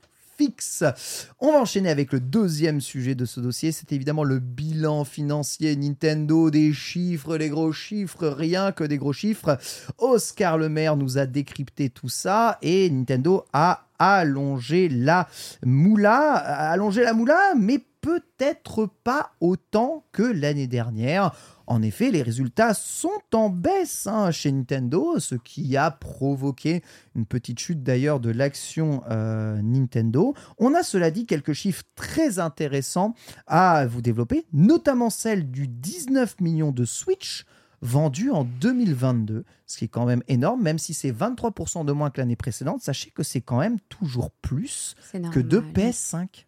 On 1.40 1.52
va 1.52 1.60
enchaîner 1.60 1.90
avec 1.90 2.12
le 2.12 2.20
deuxième 2.20 2.80
sujet 2.80 3.14
de 3.14 3.24
ce 3.24 3.40
dossier, 3.40 3.72
c'est 3.72 3.92
évidemment 3.92 4.24
le 4.24 4.38
bilan 4.38 5.04
financier 5.04 5.74
Nintendo, 5.76 6.50
des 6.50 6.72
chiffres, 6.72 7.36
les 7.36 7.48
gros 7.48 7.72
chiffres, 7.72 8.28
rien 8.28 8.72
que 8.72 8.84
des 8.84 8.98
gros 8.98 9.12
chiffres. 9.12 9.58
Oscar 9.98 10.58
Le 10.58 10.68
Maire 10.68 10.96
nous 10.96 11.18
a 11.18 11.26
décrypté 11.26 11.90
tout 11.90 12.08
ça 12.08 12.58
et 12.62 12.88
Nintendo 12.90 13.44
a 13.52 13.86
allongé 13.98 14.88
la 14.88 15.28
moula, 15.64 16.34
allongé 16.34 17.02
la 17.02 17.14
moula, 17.14 17.54
mais 17.58 17.80
peut-être 18.00 18.88
pas 19.02 19.32
autant 19.40 20.04
que 20.12 20.22
l'année 20.22 20.68
dernière. 20.68 21.32
En 21.68 21.82
effet, 21.82 22.10
les 22.10 22.22
résultats 22.22 22.72
sont 22.72 23.20
en 23.34 23.50
baisse 23.50 24.06
hein, 24.06 24.30
chez 24.30 24.50
Nintendo, 24.50 25.18
ce 25.18 25.34
qui 25.34 25.76
a 25.76 25.90
provoqué 25.90 26.82
une 27.14 27.26
petite 27.26 27.58
chute 27.58 27.82
d'ailleurs 27.82 28.20
de 28.20 28.30
l'action 28.30 29.02
euh, 29.10 29.60
Nintendo. 29.60 30.34
On 30.56 30.72
a 30.72 30.82
cela 30.82 31.10
dit 31.10 31.26
quelques 31.26 31.52
chiffres 31.52 31.82
très 31.94 32.38
intéressants 32.38 33.14
à 33.46 33.86
vous 33.86 34.00
développer, 34.00 34.46
notamment 34.54 35.10
celle 35.10 35.50
du 35.50 35.68
19 35.68 36.40
millions 36.40 36.72
de 36.72 36.86
Switch 36.86 37.44
vendus 37.82 38.30
en 38.30 38.44
2022, 38.44 39.44
ce 39.66 39.76
qui 39.76 39.84
est 39.84 39.88
quand 39.88 40.06
même 40.06 40.22
énorme, 40.26 40.62
même 40.62 40.78
si 40.78 40.94
c'est 40.94 41.12
23% 41.12 41.84
de 41.84 41.92
moins 41.92 42.08
que 42.08 42.18
l'année 42.18 42.34
précédente. 42.34 42.80
Sachez 42.80 43.10
que 43.10 43.22
c'est 43.22 43.42
quand 43.42 43.58
même 43.58 43.78
toujours 43.90 44.30
plus 44.30 44.96
que 45.32 45.40
de 45.40 45.60
PS5. 45.60 46.46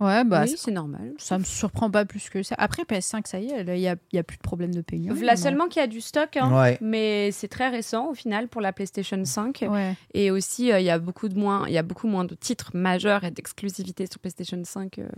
Ouais, 0.00 0.22
bah, 0.24 0.42
oui, 0.44 0.50
ça- 0.50 0.56
c'est 0.58 0.70
normal. 0.70 1.12
ça 1.18 1.38
me 1.38 1.44
surprend 1.44 1.90
pas 1.90 2.04
plus 2.04 2.30
que 2.30 2.42
ça. 2.44 2.54
Après, 2.58 2.84
PS5, 2.84 3.26
ça 3.26 3.40
y 3.40 3.50
est, 3.50 3.60
il 3.62 3.80
n'y 3.80 3.88
a, 3.88 3.96
y 4.12 4.18
a 4.18 4.22
plus 4.22 4.36
de 4.36 4.42
problème 4.42 4.72
de 4.72 4.80
paiement. 4.80 5.12
Là 5.20 5.36
seulement 5.36 5.66
qu'il 5.66 5.80
y 5.80 5.84
a 5.84 5.88
du 5.88 6.00
stock, 6.00 6.36
hein, 6.36 6.56
Ouais. 6.56 6.78
mais 6.80 7.30
c'est 7.32 7.48
très 7.48 7.68
récent 7.68 8.08
au 8.10 8.14
final 8.14 8.46
pour 8.48 8.60
la 8.60 8.72
PlayStation 8.72 9.24
5. 9.24 9.64
Ouais. 9.68 9.96
Et 10.14 10.30
aussi, 10.30 10.70
euh, 10.72 10.78
il 10.78 10.84
y 10.86 10.90
a 10.90 10.98
beaucoup 11.00 11.28
de 11.28 11.36
moins, 11.38 11.64
il 11.66 11.72
y 11.72 11.78
a 11.78 11.82
beaucoup 11.82 12.06
moins 12.06 12.24
de 12.24 12.34
titres 12.36 12.70
majeurs 12.74 13.24
et 13.24 13.30
d'exclusivité 13.32 14.06
sur 14.06 14.20
PlayStation 14.20 14.60
5. 14.64 14.98
euh, 15.00 15.08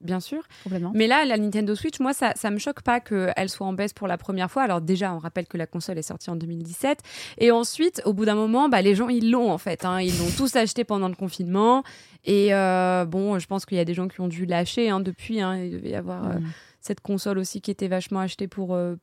bien 0.00 0.20
sûr. 0.20 0.42
Complètement. 0.64 0.92
Mais 0.94 1.06
là, 1.06 1.24
la 1.24 1.36
Nintendo 1.36 1.74
Switch, 1.74 1.98
moi, 2.00 2.12
ça, 2.12 2.32
ça 2.36 2.50
me 2.50 2.58
choque 2.58 2.82
pas 2.82 3.00
qu'elle 3.00 3.48
soit 3.48 3.66
en 3.66 3.72
baisse 3.72 3.92
pour 3.92 4.06
la 4.08 4.16
première 4.18 4.50
fois. 4.50 4.62
Alors 4.62 4.80
déjà, 4.80 5.12
on 5.12 5.18
rappelle 5.18 5.46
que 5.46 5.56
la 5.56 5.66
console 5.66 5.98
est 5.98 6.02
sortie 6.02 6.30
en 6.30 6.36
2017. 6.36 7.00
Et 7.38 7.50
ensuite, 7.50 8.00
au 8.04 8.12
bout 8.12 8.24
d'un 8.24 8.34
moment, 8.34 8.68
bah, 8.68 8.80
les 8.82 8.94
gens, 8.94 9.08
ils 9.08 9.30
l'ont 9.30 9.50
en 9.50 9.58
fait. 9.58 9.84
hein. 9.84 10.00
Ils 10.00 10.16
l'ont 10.18 10.30
tous 10.36 10.54
acheté 10.56 10.84
pendant 10.84 11.08
le 11.08 11.14
confinement. 11.16 11.82
Et 12.24 12.54
euh, 12.54 13.04
bon, 13.06 13.38
je 13.38 13.46
pense 13.46 13.64
qu'il 13.66 13.76
y 13.76 13.80
a 13.80 13.84
des 13.84 13.94
gens 13.94 14.08
qui 14.08 14.20
ont 14.20 14.28
dû 14.28 14.46
lâcher 14.46 14.88
hein, 14.90 15.00
depuis. 15.00 15.40
hein. 15.40 15.56
Il 15.56 15.72
devait 15.72 15.90
y 15.90 15.94
avoir 15.94 16.24
euh, 16.26 16.34
Mm. 16.38 16.46
cette 16.80 17.00
console 17.00 17.38
aussi 17.38 17.60
qui 17.60 17.70
était 17.70 17.88
vachement 17.88 18.20
achetée 18.20 18.46
pour 18.48 18.74
euh, 18.74 18.94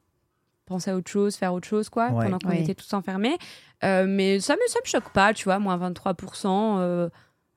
penser 0.65 0.89
à 0.91 0.95
autre 0.95 1.11
chose, 1.11 1.35
faire 1.35 1.53
autre 1.53 1.67
chose, 1.67 1.89
quoi, 1.89 2.09
Ouais. 2.09 2.25
pendant 2.25 2.39
qu'on 2.39 2.49
Ouais. 2.49 2.61
était 2.61 2.73
tous 2.73 2.91
enfermés. 2.93 3.37
Euh, 3.83 4.05
mais 4.07 4.39
ça 4.39 4.53
me, 4.55 4.59
ça 4.67 4.79
me 4.83 4.87
choque 4.87 5.11
pas, 5.13 5.33
tu 5.33 5.43
vois, 5.43 5.59
moins 5.59 5.77
23% 5.77 6.77
euh, 6.79 7.09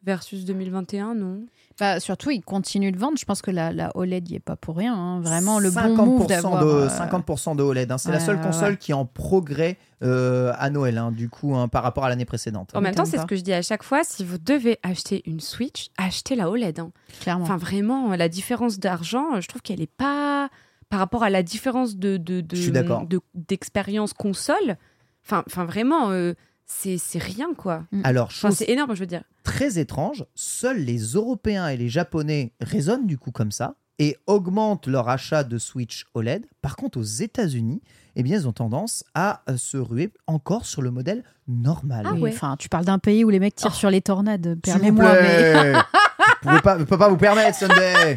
versus 0.09 0.44
2021, 0.47 1.14
non? 1.14 1.44
Bah, 1.78 2.01
surtout, 2.01 2.30
ils 2.30 2.40
continuent 2.43 2.90
de 2.90 2.98
vendre. 2.98 3.18
Je 3.18 3.24
pense 3.26 3.40
que 3.43 3.51
la, 3.52 3.72
la 3.72 3.94
OLED 3.97 4.28
n'y 4.30 4.36
est 4.36 4.40
pas 4.40 4.56
pour 4.56 4.76
rien. 4.76 4.94
hein. 4.97 5.20
Vraiment, 5.20 5.60
le 5.60 5.68
50% 5.70 5.94
bon 5.97 6.06
move 6.06 6.26
d'avoir... 6.26 6.64
de, 6.64 6.70
euh, 6.70 6.89
50% 6.89 7.55
de 7.56 7.62
OLED. 7.62 7.93
hein. 7.93 7.98
C'est 7.98 8.10
la 8.10 8.18
seule 8.18 8.40
console 8.40 8.70
ouais. 8.72 8.76
qui 8.78 8.90
est 8.90 8.94
en 8.94 9.05
progrès 9.05 9.76
euh, 10.02 10.52
à 10.59 10.70
Noël, 10.70 10.97
hein, 10.98 11.12
du 11.12 11.28
coup, 11.28 11.55
hein, 11.55 11.68
par 11.68 11.82
rapport 11.82 12.05
à 12.05 12.09
l'année 12.09 12.24
précédente. 12.24 12.70
En 12.74 12.80
même 12.80 12.94
temps, 12.94 13.05
c'est 13.05 13.18
ce 13.18 13.26
que 13.26 13.36
je 13.36 13.43
dis 13.43 13.52
à 13.52 13.62
chaque 13.62 13.82
fois. 13.85 14.02
Si 14.02 14.24
vous 14.24 14.39
devez 14.39 14.78
acheter 14.82 15.22
une 15.26 15.40
Switch, 15.40 15.89
achetez 15.98 16.35
la 16.35 16.51
OLED. 16.51 16.80
hein. 16.80 16.90
Clairement. 17.20 17.44
Enfin, 17.44 17.59
vraiment, 17.59 18.09
la 18.16 18.28
différence 18.28 18.78
d'argent, 18.80 19.35
euh, 19.36 19.40
je 19.40 19.47
trouve 19.48 19.62
qu'elle 19.62 19.80
est 19.82 19.86
pas 19.94 20.48
par 20.89 20.98
rapport 21.01 21.22
à 21.22 21.28
la 21.30 21.43
différence 21.43 21.97
de 21.97 22.16
de 22.16 22.40
de- 22.40 22.56
Je 22.56 22.62
suis 22.62 22.72
d'accord. 22.72 23.06
de- 23.06 23.20
d'expérience 23.35 24.14
console. 24.14 24.78
Enfin, 25.24 25.44
enfin 25.47 25.64
vraiment, 25.66 26.10
euh, 26.10 26.32
c'est 26.70 26.99
c'est 26.99 27.19
rien 27.19 27.49
quoi. 27.57 27.85
Alors, 28.05 28.27
Enfin, 28.27 28.49
chose 28.49 28.59
c'est 28.59 28.69
énorme, 28.70 28.95
je 28.95 29.01
veux 29.01 29.07
dire. 29.07 29.23
très 29.43 29.78
étrange, 29.78 30.24
seuls 30.35 30.78
les 30.78 30.99
Européens 31.15 31.69
et 31.69 31.77
les 31.77 31.89
Japonais 31.89 32.53
raisonnent 32.61 33.07
du 33.07 33.19
coup 33.19 33.31
comme 33.32 33.51
ça 33.51 33.74
et 33.99 34.16
augmentent 34.28 34.86
leur 34.86 35.09
achat 35.09 35.43
de 35.43 35.59
Switch 35.59 36.05
OLED. 36.15 36.47
Par 36.62 36.77
contre, 36.77 36.99
aux 37.01 37.03
États-Unis, 37.03 37.82
eh 38.15 38.23
bien, 38.23 38.36
ils 38.36 38.47
ont 38.47 38.53
tendance 38.53 39.03
à 39.15 39.43
euh, 39.51 39.57
se 39.57 39.77
ruer 39.77 40.12
encore 40.28 40.66
sur 40.66 40.82
le 40.82 40.93
modèle 40.93 41.24
normal. 41.49 42.07
Ah 42.09 42.15
ouais. 42.15 42.31
Enfin, 42.32 42.55
tu 42.59 42.69
parles 42.69 42.85
d'un 42.85 43.01
pays 43.01 43.24
où 43.24 43.31
les 43.31 43.40
mecs 43.40 43.57
tirent 43.57 43.73
Oh. 43.73 43.77
sur 43.77 43.90
les 43.90 44.01
tornades. 44.01 44.57
Permets-moi, 44.62 45.15
mais... 45.20 45.73
pas, 46.62 46.78
je 46.78 46.85
peux 46.85 46.97
pas 46.99 47.09
vous 47.09 47.16
permettre, 47.16 47.59
Sunday. 47.59 48.15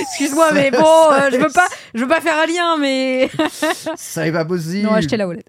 Excuse-moi, 0.00 0.52
mais 0.52 0.70
bon, 0.70 0.78
euh, 1.12 1.30
je 1.30 1.36
veux 1.36 1.48
pas, 1.52 1.66
je 1.94 2.00
veux 2.00 2.08
pas 2.08 2.20
faire 2.20 2.38
un 2.40 2.46
lien, 2.46 2.76
mais 2.78 3.30
Ça 3.96 4.24
n'est 4.24 4.32
pas 4.32 4.44
possible. 4.44 4.82
non, 4.88 4.94
achetez 4.94 5.16
la 5.16 5.28
OLED. 5.28 5.44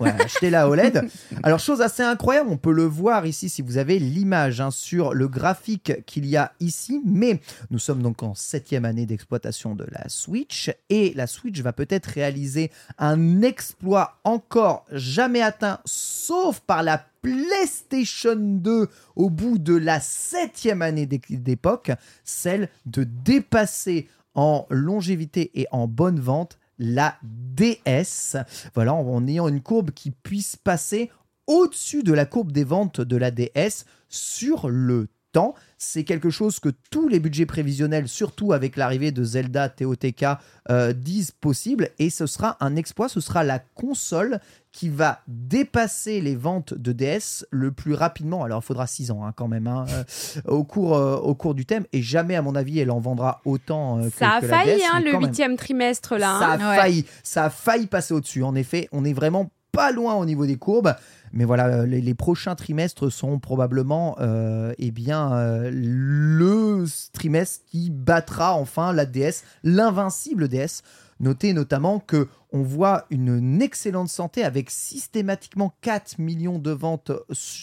Ouais, 0.00 0.14
la 0.50 0.68
OLED. 0.68 1.08
Alors, 1.42 1.58
chose 1.58 1.80
assez 1.80 2.02
incroyable, 2.02 2.48
on 2.50 2.56
peut 2.56 2.72
le 2.72 2.84
voir 2.84 3.26
ici 3.26 3.48
si 3.48 3.62
vous 3.62 3.78
avez 3.78 3.98
l'image 3.98 4.60
hein, 4.60 4.70
sur 4.70 5.12
le 5.12 5.26
graphique 5.28 6.04
qu'il 6.06 6.24
y 6.26 6.36
a 6.36 6.52
ici. 6.60 7.02
Mais 7.04 7.40
nous 7.70 7.78
sommes 7.78 8.02
donc 8.02 8.22
en 8.22 8.34
septième 8.34 8.84
année 8.84 9.06
d'exploitation 9.06 9.74
de 9.74 9.84
la 9.90 10.08
Switch 10.08 10.70
et 10.88 11.12
la 11.14 11.26
Switch 11.26 11.60
va 11.60 11.72
peut-être 11.72 12.06
réaliser 12.06 12.70
un 12.98 13.42
exploit 13.42 14.18
encore 14.24 14.84
jamais 14.92 15.42
atteint, 15.42 15.80
sauf 15.84 16.60
par 16.60 16.82
la 16.82 17.04
PlayStation 17.22 18.36
2 18.36 18.88
au 19.16 19.30
bout 19.30 19.58
de 19.58 19.74
la 19.74 20.00
septième 20.00 20.82
année 20.82 21.06
d'é- 21.06 21.20
d'époque, 21.30 21.90
celle 22.24 22.68
de 22.86 23.04
dépasser 23.04 24.08
en 24.34 24.66
longévité 24.70 25.50
et 25.60 25.66
en 25.72 25.88
bonne 25.88 26.20
vente 26.20 26.58
la 26.78 27.16
DS. 27.22 28.36
Voilà, 28.74 28.94
en, 28.94 29.26
ayant 29.26 29.48
une 29.48 29.62
courbe 29.62 29.90
qui 29.90 30.10
puisse 30.10 30.56
passer 30.56 31.10
au-dessus 31.46 32.02
de 32.02 32.12
la 32.12 32.26
courbe 32.26 32.52
des 32.52 32.64
ventes 32.64 33.00
de 33.00 33.16
la 33.16 33.30
DS 33.30 33.84
sur 34.08 34.68
le 34.68 35.08
temps. 35.32 35.54
C'est 35.78 36.04
quelque 36.04 36.30
chose 36.30 36.58
que 36.60 36.70
tous 36.90 37.08
les 37.08 37.20
budgets 37.20 37.46
prévisionnels, 37.46 38.08
surtout 38.08 38.52
avec 38.52 38.76
l'arrivée 38.76 39.12
de 39.12 39.22
Zelda 39.24 39.68
TOTK, 39.68 40.24
euh, 40.70 40.92
disent 40.92 41.30
possible. 41.30 41.90
Et 41.98 42.10
ce 42.10 42.26
sera 42.26 42.56
un 42.60 42.76
exploit, 42.76 43.08
ce 43.08 43.20
sera 43.20 43.44
la 43.44 43.58
console 43.58 44.40
qui 44.72 44.88
va 44.88 45.20
dépasser 45.26 46.20
les 46.20 46.36
ventes 46.36 46.74
de 46.74 46.92
DS 46.92 47.44
le 47.50 47.72
plus 47.72 47.94
rapidement. 47.94 48.44
Alors, 48.44 48.60
il 48.62 48.66
faudra 48.66 48.86
6 48.86 49.10
ans 49.10 49.24
hein, 49.24 49.32
quand 49.34 49.48
même 49.48 49.66
hein, 49.66 49.86
euh, 49.88 50.04
au, 50.46 50.62
cours, 50.64 50.96
euh, 50.96 51.16
au 51.16 51.34
cours 51.34 51.54
du 51.54 51.64
thème. 51.66 51.84
Et 51.92 52.02
jamais, 52.02 52.36
à 52.36 52.42
mon 52.42 52.54
avis, 52.54 52.78
elle 52.78 52.90
en 52.90 53.00
vendra 53.00 53.40
autant 53.44 53.98
euh, 53.98 54.08
que, 54.10 54.16
Ça 54.16 54.30
a 54.34 54.40
que 54.40 54.46
la 54.46 54.58
failli 54.58 54.76
DS, 54.78 54.84
hein, 54.92 55.00
le 55.00 55.14
huitième 55.18 55.56
trimestre 55.56 56.16
là. 56.16 56.38
Ça 56.38 56.48
a 56.52 56.56
Ouais. 56.58 56.76
failli, 56.76 57.04
ça 57.22 57.44
a 57.44 57.50
failli 57.50 57.86
passer 57.86 58.14
au-dessus. 58.14 58.42
En 58.42 58.54
effet, 58.54 58.88
on 58.92 59.04
est 59.04 59.12
vraiment 59.12 59.50
pas 59.72 59.90
loin 59.90 60.14
au 60.14 60.24
niveau 60.24 60.46
des 60.46 60.56
courbes. 60.56 60.94
Mais 61.32 61.44
voilà, 61.44 61.66
euh, 61.66 61.86
les, 61.86 62.14
prochains 62.14 62.54
trimestres 62.54 63.10
seront 63.10 63.38
probablement 63.38 64.16
euh, 64.20 64.72
eh 64.78 64.90
bien, 64.90 65.32
euh, 65.32 65.70
le 65.72 66.84
trimestre 67.12 67.64
qui 67.66 67.90
battra 67.90 68.54
enfin 68.54 68.92
la 68.92 69.06
DS, 69.06 69.44
l'invincible 69.62 70.48
DS. 70.48 70.82
Notez 71.20 71.52
notamment 71.52 71.98
que 71.98 72.28
on 72.52 72.62
voit 72.62 73.06
une 73.10 73.60
excellente 73.62 74.08
santé 74.08 74.42
avec 74.44 74.70
systématiquement 74.70 75.74
4 75.82 76.18
millions 76.18 76.58
de 76.58 76.70
ventes 76.70 77.12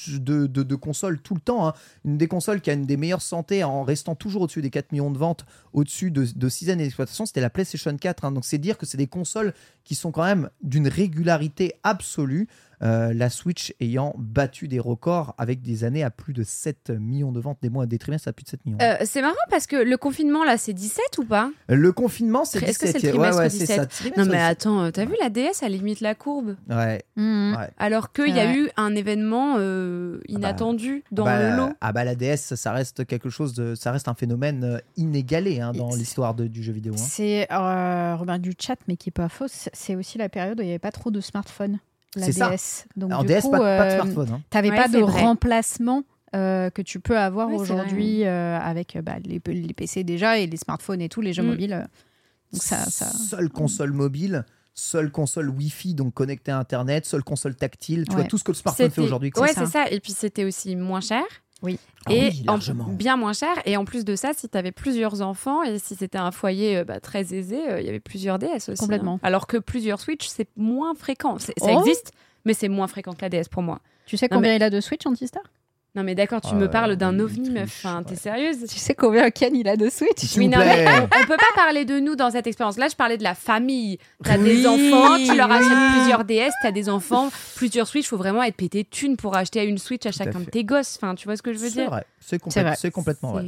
de, 0.07 0.47
de- 0.47 0.63
de 0.63 0.75
consoles 0.75 1.19
tout 1.21 1.33
le 1.35 1.39
temps. 1.41 1.67
hein. 1.67 1.73
Une 2.03 2.17
des 2.17 2.27
consoles 2.27 2.61
qui 2.61 2.69
a 2.69 2.73
une 2.73 2.85
des 2.85 2.97
meilleures 2.97 3.21
santé 3.21 3.63
en 3.63 3.83
restant 3.83 4.15
toujours 4.15 4.43
au-dessus 4.43 4.61
des 4.61 4.69
4 4.69 4.91
millions 4.91 5.11
de 5.11 5.17
ventes 5.17 5.45
au-dessus 5.73 6.11
de, 6.11 6.25
de 6.35 6.49
6 6.49 6.69
années 6.69 6.83
d'exploitation, 6.83 7.25
c'était 7.25 7.41
la 7.41 7.49
PlayStation 7.49 7.95
4. 7.95 8.25
hein. 8.25 8.31
Donc 8.31 8.45
c'est 8.45 8.57
dire 8.57 8.77
que 8.77 8.85
c'est 8.85 8.97
des 8.97 9.07
consoles 9.07 9.53
qui 9.83 9.95
sont 9.95 10.11
quand 10.11 10.23
même 10.23 10.49
d'une 10.63 10.87
régularité 10.87 11.73
absolue. 11.83 12.47
Euh, 12.83 13.13
la 13.13 13.29
Switch 13.29 13.73
ayant 13.79 14.13
battu 14.17 14.67
des 14.67 14.81
records 14.81 15.33
avec 15.37 15.61
des 15.61 15.85
années 15.85 16.03
à 16.03 16.09
plus 16.11 16.33
de 16.33 16.43
7 16.43 16.89
millions 16.89 17.31
de 17.31 17.39
ventes, 17.39 17.57
des 17.61 17.69
mois, 17.69 17.85
des 17.85 17.97
trimestres 17.97 18.27
à 18.27 18.33
plus 18.33 18.43
de 18.43 18.49
7 18.49 18.65
millions. 18.65 18.77
Euh, 18.81 18.97
c'est 19.05 19.21
marrant 19.21 19.33
parce 19.49 19.65
que 19.65 19.77
le 19.77 19.95
confinement 19.95 20.43
là, 20.43 20.57
c'est 20.57 20.73
17 20.73 21.19
ou 21.19 21.23
pas? 21.23 21.49
Le 21.69 21.93
confinement, 21.93 22.43
c'est 22.43 22.61
Est-ce 22.61 22.77
que 22.77 22.85
c'est 22.87 22.93
17. 22.99 23.03
le 23.03 23.09
trimestre 23.11 23.37
ouais, 23.37 23.43
ouais, 23.45 23.49
c'est 23.49 23.59
17? 23.59 23.75
ça. 23.77 23.85
Trimestre 23.85 24.19
Non 24.19 24.25
mais 24.25 24.31
17. 24.39 24.41
attends, 24.51 24.74
euh, 24.81 24.91
t'as 24.91 25.05
vu 25.05 25.13
la 25.19 25.29
DS, 25.29 25.61
elle 25.63 25.71
limite 25.73 26.01
la 26.01 26.15
courbe. 26.15 26.55
Ouais, 26.69 27.03
Mhm. 27.15 27.55
ouais. 27.57 27.69
Alors 27.77 28.11
qu'il 28.11 28.35
y 28.35 28.39
a 28.39 28.45
Ouais. 28.45 28.57
eu 28.57 28.69
un 28.77 28.95
événement 28.95 29.55
euh, 29.57 30.19
inattendu 30.27 31.03
dans 31.11 31.25
bah, 31.25 31.39
le 31.51 31.55
lot. 31.57 31.69
Ah 31.81 31.91
bah 31.93 32.03
la 32.03 32.15
DS, 32.15 32.55
ça 32.55 32.71
reste 32.71 33.05
quelque 33.05 33.29
chose 33.29 33.53
de, 33.53 33.75
ça 33.75 33.91
reste 33.91 34.07
un 34.07 34.13
phénomène 34.13 34.63
euh, 34.63 34.77
inégalé 34.97 35.59
hein, 35.61 35.71
dans 35.73 35.95
l'histoire 35.95 36.33
du 36.35 36.63
jeu 36.63 36.73
vidéo. 36.73 36.93
hein. 36.93 36.97
C'est 36.97 37.47
euh, 37.51 38.37
du 38.37 38.53
chat, 38.59 38.77
mais 38.87 38.97
qui 38.97 39.09
est 39.09 39.11
pas 39.11 39.29
faux. 39.29 39.45
c'est- 39.47 39.95
aussi 39.95 40.17
la 40.17 40.29
période 40.29 40.59
où 40.59 40.61
il 40.61 40.65
n'y 40.65 40.71
avait 40.71 40.79
pas 40.79 40.91
trop 40.91 41.11
de 41.11 41.21
smartphones. 41.21 41.79
La 42.17 42.31
ça. 42.31 42.49
DS. 42.49 42.85
Donc 42.95 43.11
En 43.13 43.21
du 43.21 43.27
DS, 43.27 43.41
coup, 43.41 43.51
pas, 43.51 43.59
pas 43.59 43.85
de 43.85 43.91
smartphone. 44.01 44.29
hein. 44.35 44.41
T'avais 44.49 44.69
Ouais, 44.69 44.75
pas 44.75 44.87
de 44.87 44.99
vrai. 44.99 45.21
remplacement 45.21 46.03
euh, 46.35 46.69
que 46.69 46.81
tu 46.81 46.99
peux 46.99 47.17
avoir 47.17 47.49
aujourd'hui 47.51 48.25
euh, 48.25 48.57
avec 48.59 48.97
bah, 49.03 49.15
les, 49.23 49.41
les 49.53 49.73
PC 49.73 50.03
déjà 50.03 50.37
et 50.37 50.47
les 50.47 50.57
smartphones 50.57 51.01
et 51.01 51.07
tout, 51.09 51.21
les 51.21 51.31
jeux 51.33 51.43
Mm. 51.43 51.47
mobiles. 51.47 51.73
euh. 51.73 51.81
Donc 52.51 52.61
ça, 52.63 52.77
ça... 52.89 53.05
Seule 53.11 53.49
console 53.49 53.91
mobile, 53.93 54.45
seule 54.75 55.09
console 55.11 55.49
Wi-Fi 55.49 55.95
donc 55.95 56.13
connectée 56.13 56.51
à 56.51 56.59
Internet, 56.59 57.05
seule 57.05 57.23
console 57.23 57.55
tactile, 57.55 58.03
tu 58.05 58.11
Ouais. 58.11 58.21
vois 58.21 58.25
tout 58.29 58.37
ce 58.37 58.43
que 58.43 58.51
le 58.51 58.55
smarphone 58.57 58.91
fait 58.91 59.01
aujourd'hui. 59.01 59.31
Ouais, 59.37 59.53
ça. 59.53 59.65
c'est 59.65 59.71
ça. 59.71 59.89
Et 59.89 59.99
puis 59.99 60.11
c'était 60.11 60.43
aussi 60.43 60.75
moins 60.75 61.01
cher. 61.01 61.23
Oui. 61.63 61.79
Ah 62.05 62.13
et 62.13 62.27
oui, 62.29 62.43
en- 62.47 62.51
largement. 62.53 62.83
bien 62.89 63.15
moins 63.15 63.31
cher. 63.33 63.55
Et 63.65 63.77
en 63.77 63.85
plus 63.85 64.03
de 64.05 64.15
ça, 64.17 64.33
si 64.35 64.49
tu 64.49 64.57
avais 64.57 64.73
plusieurs 64.73 65.21
enfants 65.21 65.63
et 65.63 65.79
si 65.79 65.95
c'était 65.95 66.17
un 66.17 66.31
foyer 66.31 66.77
euh, 66.77 66.83
bah, 66.83 66.99
très 66.99 67.33
aisé, 67.33 67.69
euh, 67.69 67.79
il 67.79 67.85
y 67.85 67.89
avait 67.89 68.01
plusieurs 68.01 68.37
DS 68.37 68.69
aussi. 68.69 68.75
Complètement. 68.77 69.13
hein. 69.15 69.19
Alors 69.23 69.47
que 69.47 69.57
plusieurs 69.57 69.99
Switch, 70.01 70.27
c'est 70.27 70.49
moins 70.57 70.93
fréquent. 70.93 71.39
Ça 71.39 71.53
Oh. 71.61 71.79
existe, 71.79 72.11
mais 72.43 72.53
c'est 72.53 72.67
moins 72.67 72.87
fréquent 72.87 73.13
que 73.13 73.21
la 73.21 73.29
DS 73.29 73.47
pour 73.49 73.63
moi. 73.63 73.79
Tu 74.05 74.17
sais 74.17 74.27
Non, 74.29 74.37
combien 74.37 74.53
il 74.53 74.61
a 74.61 74.69
de 74.69 74.81
Switch, 74.81 75.05
Antistar? 75.07 75.41
Non 75.95 76.03
mais 76.03 76.13
d'accord, 76.15 76.41
tu 76.41 76.49
Ah, 76.51 76.55
me 76.55 76.69
parles 76.69 76.95
d'un 76.97 77.17
ovni, 77.19 77.49
meuf. 77.49 77.81
Enfin, 77.85 78.03
t'es 78.03 78.11
ouais. 78.11 78.17
sérieuse? 78.17 78.57
Tu 78.69 78.77
sais 78.79 78.93
combien 78.95 79.29
Ken 79.31 79.55
il 79.55 79.67
a 79.67 79.77
de 79.77 79.89
Switch? 79.89 80.35
Oui, 80.37 80.47
non, 80.49 80.57
mais 80.59 80.85
on 80.89 81.25
peut 81.25 81.37
pas 81.37 81.55
parler 81.55 81.85
de 81.85 81.99
nous 81.99 82.15
dans 82.15 82.31
cette 82.31 82.47
expérience. 82.47 82.77
Là, 82.77 82.87
je 82.89 82.95
parlais 82.95 83.17
de 83.17 83.23
la 83.23 83.33
famille. 83.35 83.97
T'as 84.23 84.37
Oui, 84.37 84.43
des 84.43 84.67
enfants, 84.67 85.15
tu 85.17 85.35
leur 85.37 85.51
achètes 85.51 85.69
oui. 85.71 85.97
plusieurs 85.99 86.25
DS, 86.25 86.51
t'as 86.61 86.71
des 86.71 86.89
enfants, 86.89 87.29
plusieurs 87.55 87.87
Switch. 87.87 88.07
Faut 88.07 88.17
vraiment 88.17 88.43
être 88.43 88.55
pété 88.55 88.83
de 88.83 88.89
thunes 88.89 89.15
pour 89.17 89.35
acheter 89.37 89.63
une 89.65 89.77
Switch 89.77 90.05
à 90.05 90.09
à 90.09 90.11
chacun 90.11 90.39
de 90.41 90.45
tes 90.45 90.63
gosses. 90.63 90.97
Enfin, 91.01 91.15
tu 91.15 91.25
vois 91.27 91.37
ce 91.37 91.41
que 91.41 91.53
je 91.53 91.59
veux 91.59 91.69
dire? 91.69 91.89
c'est 92.19 92.37
complè- 92.43 92.51
C'est 92.51 92.63
vrai. 92.63 92.75
c'est 92.77 92.91
complètement 92.91 93.31
vrai. 93.33 93.45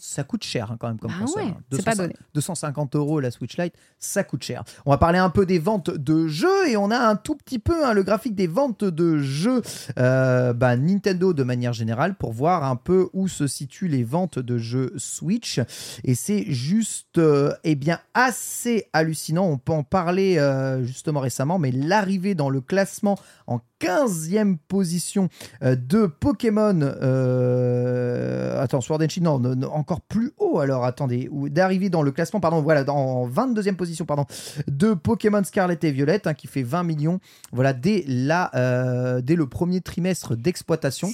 Ça 0.00 0.24
coûte 0.24 0.42
cher 0.44 0.70
hein, 0.72 0.76
quand 0.80 0.88
même 0.88 0.98
comme 0.98 1.12
console. 1.12 1.42
ouais, 1.42 1.48
hein. 1.50 1.56
c'est 1.70 1.84
pas 1.84 1.90
200 1.92 2.02
donné. 2.04 2.14
250 2.34 2.96
euros 2.96 3.20
la 3.20 3.30
Switch 3.30 3.56
Lite, 3.58 3.74
ça 3.98 4.24
coûte 4.24 4.42
cher. 4.42 4.64
On 4.86 4.90
va 4.90 4.96
parler 4.98 5.18
un 5.18 5.28
peu 5.30 5.44
des 5.46 5.58
ventes 5.58 5.90
de 5.90 6.26
jeux 6.26 6.68
et 6.68 6.76
on 6.76 6.90
a 6.90 6.98
un 6.98 7.16
tout 7.16 7.34
petit 7.36 7.58
peu 7.58 7.84
hein, 7.84 7.92
le 7.92 8.02
graphique 8.02 8.34
des 8.34 8.46
ventes 8.46 8.82
de 8.84 9.18
jeux 9.18 9.60
euh, 9.98 10.52
bah, 10.54 10.76
Nintendo 10.76 11.32
de 11.32 11.42
manière 11.42 11.72
générale 11.72 11.83
pour 12.18 12.32
voir 12.32 12.64
un 12.64 12.76
peu 12.76 13.08
où 13.12 13.28
se 13.28 13.46
situent 13.46 13.88
les 13.88 14.04
ventes 14.04 14.38
de 14.38 14.58
jeux 14.58 14.92
Switch. 14.96 15.60
Et 16.04 16.14
c'est 16.14 16.44
juste 16.50 17.18
euh, 17.18 17.52
eh 17.64 17.74
bien 17.74 18.00
assez 18.14 18.86
hallucinant. 18.92 19.46
On 19.46 19.58
peut 19.58 19.72
en 19.72 19.82
parler 19.82 20.38
euh, 20.38 20.84
justement 20.84 21.20
récemment, 21.20 21.58
mais 21.58 21.70
l'arrivée 21.70 22.34
dans 22.34 22.50
le 22.50 22.60
classement 22.60 23.18
en 23.46 23.60
15e 23.84 24.56
position 24.68 25.28
euh, 25.62 25.76
de 25.76 26.06
Pokémon. 26.06 26.80
Euh... 26.82 28.60
Attends, 28.62 28.80
Sword 28.80 29.02
and 29.02 29.08
Shield, 29.08 29.24
non, 29.26 29.62
encore 29.72 30.00
plus 30.00 30.32
haut 30.38 30.58
alors, 30.58 30.84
attendez. 30.84 31.28
ou- 31.30 31.48
D'arriver 31.48 31.90
dans 31.90 32.02
le 32.02 32.12
classement, 32.12 32.40
pardon, 32.40 32.62
voilà, 32.62 32.84
dans, 32.84 32.96
en 32.96 33.28
22e 33.28 33.76
position, 33.76 34.04
pardon, 34.04 34.24
de 34.68 34.94
Pokémon 34.94 35.42
Scarlet 35.44 35.78
et 35.82 35.90
Violet, 35.90 36.26
hein, 36.26 36.34
qui 36.34 36.46
fait 36.46 36.62
20 36.62 36.82
millions, 36.84 37.20
voilà, 37.52 37.72
dès, 37.72 38.04
la, 38.06 38.50
euh, 38.54 39.20
dès 39.20 39.36
le 39.36 39.46
premier 39.46 39.80
trimestre 39.80 40.36
d'exploitation. 40.36 41.10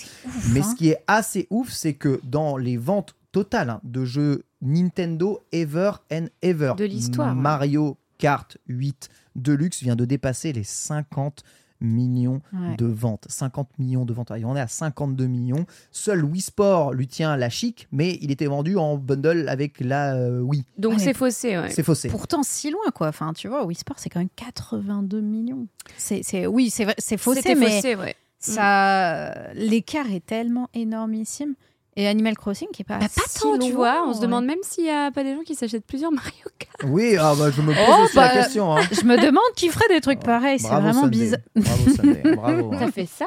Mais 0.52 0.60
hein. 0.60 0.62
ce 0.70 0.76
qui 0.76 0.90
est 0.90 0.98
assez 1.06 1.46
ouf, 1.50 1.70
c'est 1.70 1.94
que 1.94 2.20
dans 2.24 2.56
les 2.56 2.76
ventes 2.76 3.14
totales 3.32 3.70
hein, 3.70 3.80
de 3.84 4.04
jeux 4.04 4.44
Nintendo 4.62 5.40
ever 5.52 5.92
and 6.12 6.26
ever. 6.42 6.74
De 6.76 6.84
l'histoire. 6.84 7.34
Mario 7.34 7.96
Kart 8.18 8.58
8 8.68 9.08
Deluxe 9.36 9.82
vient 9.82 9.96
de 9.96 10.04
dépasser 10.04 10.52
les 10.52 10.64
50 10.64 11.42
millions 11.80 12.40
Ouais. 12.52 12.76
de 12.76 12.86
ventes. 12.86 13.26
50 13.28 13.68
millions 13.78 14.04
de 14.04 14.12
ventes. 14.12 14.32
Il 14.36 14.44
en 14.46 14.56
est 14.56 14.60
à 14.60 14.66
52 14.66 15.26
millions. 15.26 15.64
Seul 15.92 16.24
Wii 16.24 16.40
Sport 16.40 16.92
lui 16.92 17.06
tient 17.06 17.36
la 17.36 17.48
chic, 17.50 17.88
mais 17.92 18.18
il 18.20 18.30
était 18.30 18.46
vendu 18.46 18.76
en 18.76 18.96
bundle 18.96 19.48
avec 19.48 19.80
la 19.80 20.14
euh, 20.14 20.40
Wii. 20.40 20.64
Donc 20.78 20.94
Ah, 20.96 20.98
c'est 20.98 21.14
faussé, 21.14 21.56
ouais. 21.58 21.70
C'est 21.70 21.82
faussé. 21.82 22.08
Pourtant, 22.08 22.42
si 22.42 22.70
loin, 22.70 22.90
quoi. 22.94 23.08
Enfin, 23.08 23.32
tu 23.32 23.48
vois, 23.48 23.64
Wii 23.64 23.76
Sport, 23.76 23.98
c'est 23.98 24.10
quand 24.10 24.20
même 24.20 24.28
82 24.36 25.20
millions. 25.20 25.66
C'est, 25.96 26.22
c'est, 26.22 26.46
oui, 26.46 26.70
c'est, 26.70 26.84
vrai- 26.84 26.94
c'est 26.98 27.16
faussé, 27.16 27.54
mais 27.54 27.76
faussé, 27.76 27.94
ouais. 27.96 28.14
ça, 28.38 29.52
l'écart 29.54 30.10
est 30.10 30.24
tellement 30.24 30.68
énormissime. 30.74 31.54
Et 31.96 32.06
Animal 32.06 32.36
Crossing, 32.36 32.68
qui 32.72 32.82
est 32.82 32.84
pas 32.84 32.98
Bah, 32.98 33.06
pas 33.14 33.22
si 33.28 33.40
tant, 33.40 33.58
tu 33.58 33.72
vois. 33.72 34.04
On 34.06 34.14
se 34.14 34.20
demande 34.20 34.44
même 34.46 34.58
s'il 34.62 34.84
y 34.84 34.90
a 34.90 35.10
pas 35.10 35.24
des 35.24 35.34
gens 35.34 35.42
qui 35.42 35.54
s'achètent 35.56 35.84
plusieurs 35.84 36.12
Mario 36.12 36.32
Kart. 36.58 36.76
Oui, 36.84 37.16
ah 37.18 37.34
bah, 37.36 37.50
je 37.50 37.60
me 37.62 37.66
pose 37.74 37.84
Oh, 37.88 38.04
aussi 38.04 38.16
la 38.16 38.28
bah, 38.28 38.34
question. 38.42 38.76
hein. 38.76 38.80
Je 38.92 39.04
me 39.04 39.16
demande 39.16 39.42
qui 39.56 39.68
ferait 39.70 39.88
des 39.88 40.00
trucs 40.00 40.20
pareils. 40.20 40.60
C'est 40.60 40.68
vraiment 40.68 41.08
bizarre. 41.08 41.40
Bravo, 41.56 41.90
Sunday. 41.90 42.22
Bravo. 42.36 42.72
hein. 42.72 42.76
T'as 42.78 42.90
fait 42.92 43.06
ça? 43.06 43.26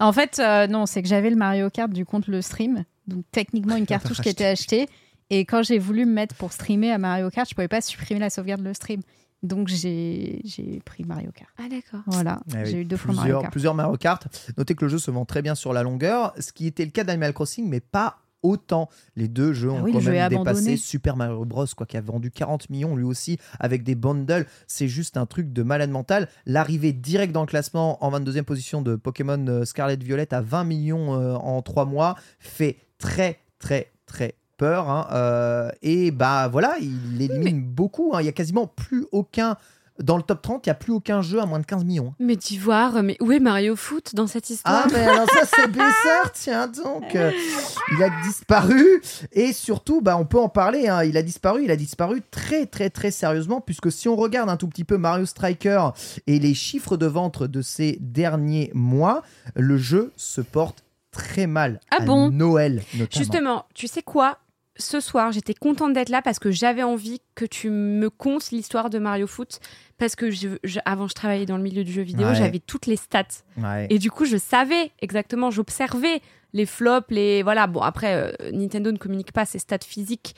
En 0.00 0.12
fait, 0.12 0.38
euh, 0.40 0.66
non, 0.66 0.86
c'est 0.86 1.02
que 1.02 1.08
j'avais 1.08 1.30
le 1.30 1.36
Mario 1.36 1.70
Kart 1.70 1.90
du 1.90 2.04
compte 2.04 2.26
le 2.26 2.42
stream. 2.42 2.84
Donc, 3.06 3.24
techniquement, 3.30 3.76
une 3.76 3.86
cartouche 3.86 4.20
qui 4.20 4.28
était 4.28 4.44
achetée. 4.46 4.88
Et 5.30 5.44
quand 5.44 5.62
j'ai 5.62 5.78
voulu 5.78 6.04
me 6.04 6.12
mettre 6.12 6.34
pour 6.34 6.52
streamer 6.52 6.90
à 6.90 6.98
Mario 6.98 7.30
Kart, 7.30 7.48
je 7.48 7.54
pouvais 7.54 7.68
pas 7.68 7.80
supprimer 7.80 8.18
la 8.18 8.30
sauvegarde 8.30 8.62
le 8.62 8.74
stream. 8.74 9.02
Donc, 9.42 9.68
j'ai, 9.68 10.40
j'ai 10.44 10.80
pris 10.84 11.04
Mario 11.04 11.30
Kart. 11.32 11.50
Ah 11.58 11.68
d'accord. 11.68 12.00
Voilà. 12.06 12.40
Ah 12.52 12.58
oui, 12.64 12.70
j'ai 12.70 12.80
eu 12.80 12.84
deux 12.84 12.96
fois 12.96 13.14
Mario 13.14 13.40
Kart. 13.40 13.52
plusieurs 13.52 13.74
Mario 13.74 13.96
Kart. 13.96 14.26
Notez 14.58 14.74
que 14.74 14.84
le 14.84 14.90
jeu 14.90 14.98
se 14.98 15.10
vend 15.10 15.24
très 15.24 15.42
bien 15.42 15.54
sur 15.54 15.72
la 15.72 15.82
longueur, 15.82 16.34
ce 16.38 16.52
qui 16.52 16.66
était 16.66 16.84
le 16.84 16.90
cas 16.90 17.04
d'Animal 17.04 17.32
Crossing, 17.32 17.68
mais 17.68 17.80
pas 17.80 18.18
autant. 18.42 18.88
Les 19.16 19.28
deux 19.28 19.52
jeux 19.52 19.70
Ah 19.70 19.74
ont 19.74 19.82
oui, 19.82 19.92
quand 19.92 20.02
même 20.02 20.28
dépassé. 20.28 20.76
Super 20.76 21.16
Mario 21.16 21.44
Bros, 21.44 21.66
quoi, 21.76 21.86
qui 21.86 21.96
a 21.96 22.00
vendu 22.00 22.30
40 22.30 22.70
millions 22.70 22.96
lui 22.96 23.04
aussi 23.04 23.38
avec 23.58 23.82
des 23.82 23.94
bundles. 23.94 24.46
C'est 24.66 24.88
juste 24.88 25.16
un 25.16 25.26
truc 25.26 25.52
de 25.52 25.62
malade 25.62 25.90
mental. 25.90 26.28
L'arrivée 26.46 26.92
directe 26.92 27.32
dans 27.32 27.42
le 27.42 27.46
classement 27.46 28.02
en 28.04 28.10
22e 28.10 28.42
position 28.42 28.82
de 28.82 28.96
Pokémon 28.96 29.44
euh, 29.48 29.64
Scarlet 29.64 29.96
Violet 29.96 30.32
à 30.32 30.40
20 30.40 30.64
millions 30.64 31.14
euh, 31.14 31.34
en 31.34 31.62
3 31.62 31.84
mois 31.84 32.16
fait 32.38 32.76
très 32.98 33.40
très 33.58 33.92
très 34.06 34.34
peur. 34.60 34.90
hein. 34.90 35.08
Euh, 35.12 35.70
et 35.82 36.10
bah 36.10 36.48
voilà, 36.48 36.76
il 36.80 37.22
élimine 37.22 37.62
beaucoup. 37.62 38.12
hein. 38.14 38.20
Il 38.20 38.26
y 38.26 38.28
a 38.28 38.32
quasiment 38.32 38.66
plus 38.66 39.06
aucun. 39.10 39.56
Dans 40.02 40.16
le 40.16 40.22
top 40.22 40.40
30, 40.40 40.64
il 40.64 40.70
n'y 40.70 40.72
a 40.72 40.76
plus 40.76 40.92
aucun 40.94 41.20
jeu 41.20 41.40
à 41.42 41.44
moins 41.46 41.58
de 41.58 41.66
15 41.66 41.84
millions. 41.84 42.14
Mais 42.18 42.34
d'Ivoire, 42.34 43.02
mais 43.02 43.18
où 43.20 43.32
est 43.32 43.38
Mario 43.40 43.76
Foot 43.76 44.14
dans 44.14 44.26
cette 44.26 44.48
histoire? 44.48 44.84
Ah, 44.86 44.88
mais 44.90 45.00
alors 45.04 45.28
ça, 45.30 45.44
c'est 45.44 45.70
bizarre, 45.70 46.32
tiens 46.32 46.68
donc. 46.68 47.14
Euh, 47.14 47.30
il 47.92 48.02
a 48.02 48.08
disparu. 48.24 49.02
Et 49.32 49.52
surtout, 49.52 50.00
bah, 50.00 50.16
on 50.16 50.24
peut 50.24 50.38
en 50.40 50.48
parler. 50.48 50.88
hein, 50.88 51.04
Il 51.04 51.18
a 51.18 51.22
disparu, 51.22 51.64
il 51.64 51.70
a 51.70 51.76
disparu 51.76 52.22
très, 52.30 52.64
très, 52.64 52.88
très 52.88 53.10
sérieusement. 53.10 53.60
Puisque 53.60 53.92
si 53.92 54.08
on 54.08 54.16
regarde 54.16 54.48
un 54.48 54.56
tout 54.56 54.68
petit 54.68 54.84
peu 54.84 54.96
Mario 54.96 55.26
Striker 55.26 55.88
et 56.26 56.38
les 56.38 56.54
chiffres 56.54 56.96
de 56.96 57.04
vente 57.06 57.42
de 57.42 57.60
ces 57.60 57.98
derniers 58.00 58.70
mois, 58.72 59.22
le 59.54 59.76
jeu 59.76 60.12
se 60.16 60.40
porte 60.40 60.82
très 61.10 61.46
mal. 61.46 61.78
Ah 61.90 61.96
à 62.00 62.04
bon? 62.06 62.30
Noël, 62.30 62.82
notamment. 62.94 63.08
Justement, 63.10 63.64
tu 63.74 63.86
sais 63.86 64.02
quoi? 64.02 64.38
Ce 64.80 64.98
soir, 65.00 65.30
j'étais 65.30 65.54
contente 65.54 65.92
d'être 65.92 66.08
là 66.08 66.22
parce 66.22 66.38
que 66.40 66.50
j'avais 66.50 66.82
envie 66.82 67.20
que 67.36 67.44
tu 67.44 67.70
me 67.70 68.10
contes 68.10 68.50
l'histoire 68.50 68.90
de 68.90 68.98
Mario 68.98 69.26
Foot. 69.28 69.60
Parce 69.98 70.16
que 70.16 70.30
je- 70.30 70.58
je- 70.64 70.80
avant, 70.86 71.06
je 71.06 71.14
travaillais 71.14 71.46
dans 71.46 71.56
le 71.58 71.62
milieu 71.62 71.84
du 71.84 71.92
jeu 71.92 72.02
vidéo, 72.02 72.28
Ouais. 72.28 72.34
j'avais 72.34 72.58
toutes 72.58 72.86
les 72.86 72.96
stats. 72.96 73.24
Ouais. 73.58 73.86
Et 73.90 73.98
du 73.98 74.10
coup, 74.10 74.24
je 74.24 74.36
savais 74.38 74.90
exactement, 75.00 75.50
j'observais 75.50 76.20
les 76.54 76.66
flops, 76.66 77.06
les. 77.10 77.42
Voilà, 77.42 77.66
bon, 77.66 77.80
après, 77.82 78.14
euh, 78.14 78.50
Nintendo 78.52 78.90
ne 78.90 78.98
communique 78.98 79.32
pas 79.32 79.44
ses 79.44 79.58
stats 79.60 79.78
physiques. 79.86 80.34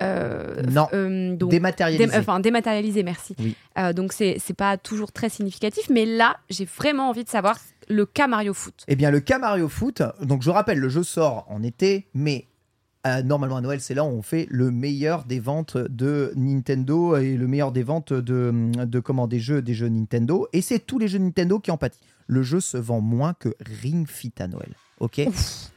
euh, 0.00 0.62
Non. 0.68 0.88
euh, 0.94 1.36
donc, 1.36 1.50
Dématérialisé. 1.50 2.06
Dé- 2.10 2.16
enfin, 2.18 2.40
dématérialisé, 2.40 3.02
merci. 3.04 3.36
Oui. 3.38 3.54
Euh, 3.78 3.92
donc, 3.92 4.12
c'est 4.12 4.36
c'est 4.40 4.54
pas 4.56 4.76
toujours 4.76 5.12
très 5.12 5.28
significatif. 5.28 5.88
Mais 5.90 6.06
là, 6.06 6.38
j'ai 6.50 6.64
vraiment 6.64 7.08
envie 7.08 7.22
de 7.24 7.28
savoir 7.28 7.58
le 7.88 8.04
cas 8.06 8.26
Mario 8.26 8.52
Foot. 8.54 8.84
Eh 8.88 8.96
bien, 8.96 9.10
le 9.10 9.20
cas 9.20 9.38
Mario 9.38 9.68
Foot, 9.68 10.02
donc 10.22 10.42
je 10.42 10.50
rappelle, 10.50 10.78
le 10.78 10.88
jeu 10.88 11.02
sort 11.04 11.44
en 11.48 11.62
été, 11.62 12.08
mais 12.14 12.46
euh, 13.06 13.22
normalement 13.22 13.56
à 13.56 13.60
Noël, 13.60 13.80
c'est 13.80 13.94
là 13.94 14.04
où 14.04 14.08
on 14.08 14.22
fait 14.22 14.46
le 14.50 14.70
meilleur 14.70 15.24
des 15.24 15.40
ventes 15.40 15.76
de 15.76 16.32
Nintendo 16.36 17.16
et 17.16 17.36
le 17.36 17.46
meilleur 17.48 17.72
des 17.72 17.82
ventes 17.82 18.12
de, 18.12 18.52
de 18.84 19.00
comment, 19.00 19.26
des 19.26 19.40
jeux, 19.40 19.62
des 19.62 19.74
jeux 19.74 19.88
Nintendo. 19.88 20.46
Et 20.52 20.60
c'est 20.62 20.78
tous 20.78 20.98
les 20.98 21.08
jeux 21.08 21.18
Nintendo 21.18 21.58
qui 21.58 21.70
en 21.70 21.76
pâtissent. 21.76 22.00
Le 22.28 22.42
jeu 22.42 22.60
se 22.60 22.76
vend 22.76 23.00
moins 23.00 23.34
que 23.34 23.54
Ring 23.82 24.06
Fit 24.06 24.32
à 24.38 24.46
Noël. 24.46 24.72
Ok? 25.00 25.20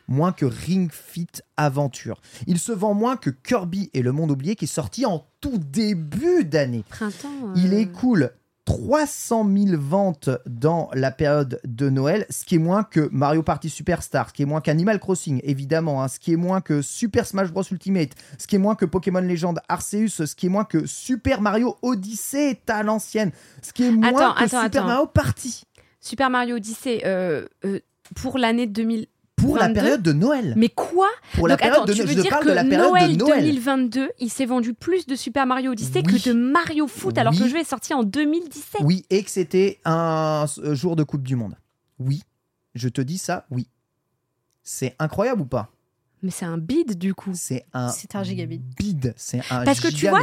Moins 0.08 0.32
que 0.32 0.46
Ring 0.46 0.92
Fit 0.92 1.28
Aventure. 1.58 2.22
Il 2.46 2.60
se 2.60 2.72
vend 2.72 2.94
moins 2.94 3.18
que 3.18 3.32
Kirby 3.32 3.90
et 3.96 4.04
le 4.04 4.12
monde 4.12 4.30
oublié 4.30 4.56
qui 4.56 4.66
est 4.66 4.68
sorti 4.68 5.06
en 5.08 5.26
tout 5.42 5.58
début 5.58 6.46
d'année. 6.46 6.84
Printemps. 6.88 7.30
euh, 7.48 7.54
Il 7.56 7.74
écoule 7.74 8.30
300 8.66 9.48
000 9.68 9.80
ventes 9.80 10.30
dans 10.48 10.90
la 10.94 11.12
période 11.12 11.62
de 11.66 11.90
Noël, 11.90 12.26
ce 12.30 12.44
qui 12.44 12.56
est 12.56 12.60
moins 12.60 12.84
que 12.84 13.10
Mario 13.12 13.44
Party 13.44 13.70
Superstar, 13.70 14.30
ce 14.30 14.34
qui 14.34 14.42
est 14.42 14.46
moins 14.46 14.60
qu'Animal 14.60 15.00
Crossing, 15.00 15.40
évidemment, 15.44 16.04
hein, 16.04 16.08
ce 16.08 16.20
qui 16.20 16.34
est 16.34 16.38
moins 16.38 16.62
que 16.62 16.82
Super 16.82 17.28
Smash 17.28 17.52
Bros 17.52 17.64
Ultimate, 17.70 18.10
ce 18.40 18.48
qui 18.48 18.56
est 18.56 18.60
moins 18.60 18.76
que 18.76 18.86
Pokémon 18.86 19.22
Legend 19.22 19.60
Arceus, 19.70 20.26
ce 20.26 20.36
qui 20.36 20.48
est 20.48 20.50
moins 20.50 20.66
que 20.66 20.88
Super 20.88 21.42
Mario 21.42 21.78
Odyssey 21.84 22.60
à 22.68 22.82
l'ancienne, 22.82 23.32
ce 23.62 23.72
qui 23.72 23.84
est 23.86 23.92
moins 23.92 24.10
Attends, 24.10 24.34
que 24.34 24.44
attends, 24.46 24.64
Super 24.64 24.82
attends. 24.82 24.88
Mario 24.88 25.06
Party 25.08 25.64
Super 26.02 26.30
Mario 26.30 26.56
Odyssey 26.58 27.02
euh, 27.06 27.48
euh, 27.66 27.80
pour 28.16 28.38
l'année 28.38 28.68
2000. 28.68 29.08
Pour 29.46 29.58
la 29.58 29.68
22. 29.68 29.74
période 29.74 30.02
de 30.02 30.14
Noël. 30.14 30.54
Mais 30.58 30.70
quoi 30.70 31.08
Pour 31.36 31.48
la 31.48 31.54
Donc, 31.56 31.60
période 31.60 31.76
attends, 31.78 31.86
de 31.86 31.94
tu 31.94 32.02
veux 32.02 32.08
Je 32.14 32.22
dire 32.22 32.30
parle 32.30 32.44
que 32.44 32.50
de 32.50 32.54
la 32.54 32.64
période 32.64 32.90
Noël, 32.90 33.12
de 33.18 33.24
Noël. 33.24 33.42
2022, 33.44 34.10
il 34.20 34.30
s'est 34.30 34.46
vendu 34.46 34.74
plus 34.74 35.06
de 35.08 35.16
Super 35.16 35.46
Mario 35.46 35.72
Odyssey 35.72 36.04
Oui. 36.06 36.22
que 36.22 36.30
de 36.30 36.34
Mario 36.34 36.88
Foot, 36.88 37.18
alors 37.18 37.34
que 37.34 37.44
le 37.44 37.50
jeu 37.50 37.58
est 37.58 37.64
sorti 37.70 37.94
en 37.94 38.04
2017. 38.04 38.82
Oui, 38.84 39.06
et 39.10 39.24
que 39.24 39.30
c'était 39.32 39.80
un 39.86 40.46
euh, 40.60 40.76
jour 40.76 40.96
de 40.96 41.04
Coupe 41.04 41.24
du 41.24 41.36
Monde. 41.36 41.56
Oui, 42.00 42.22
je 42.76 42.90
te 42.90 43.02
dis 43.02 43.18
ça, 43.18 43.46
oui. 43.52 43.68
C'est 44.64 44.96
incroyable 45.00 45.42
ou 45.42 45.46
pas? 45.46 45.70
Mais 46.24 46.32
c'est 46.32 46.46
un 46.46 46.58
bid 46.58 46.98
du 46.98 47.14
coup. 47.14 47.32
C'est 47.36 47.66
un, 47.74 47.90
C'est 47.90 48.16
un 48.16 48.24
gigabit. 48.24 48.60
bid. 48.78 49.14
C'est 49.16 49.42
un 49.52 49.64
Parce 49.64 49.80
que 49.80 49.90
tu 49.90 50.08
vois, 50.08 50.22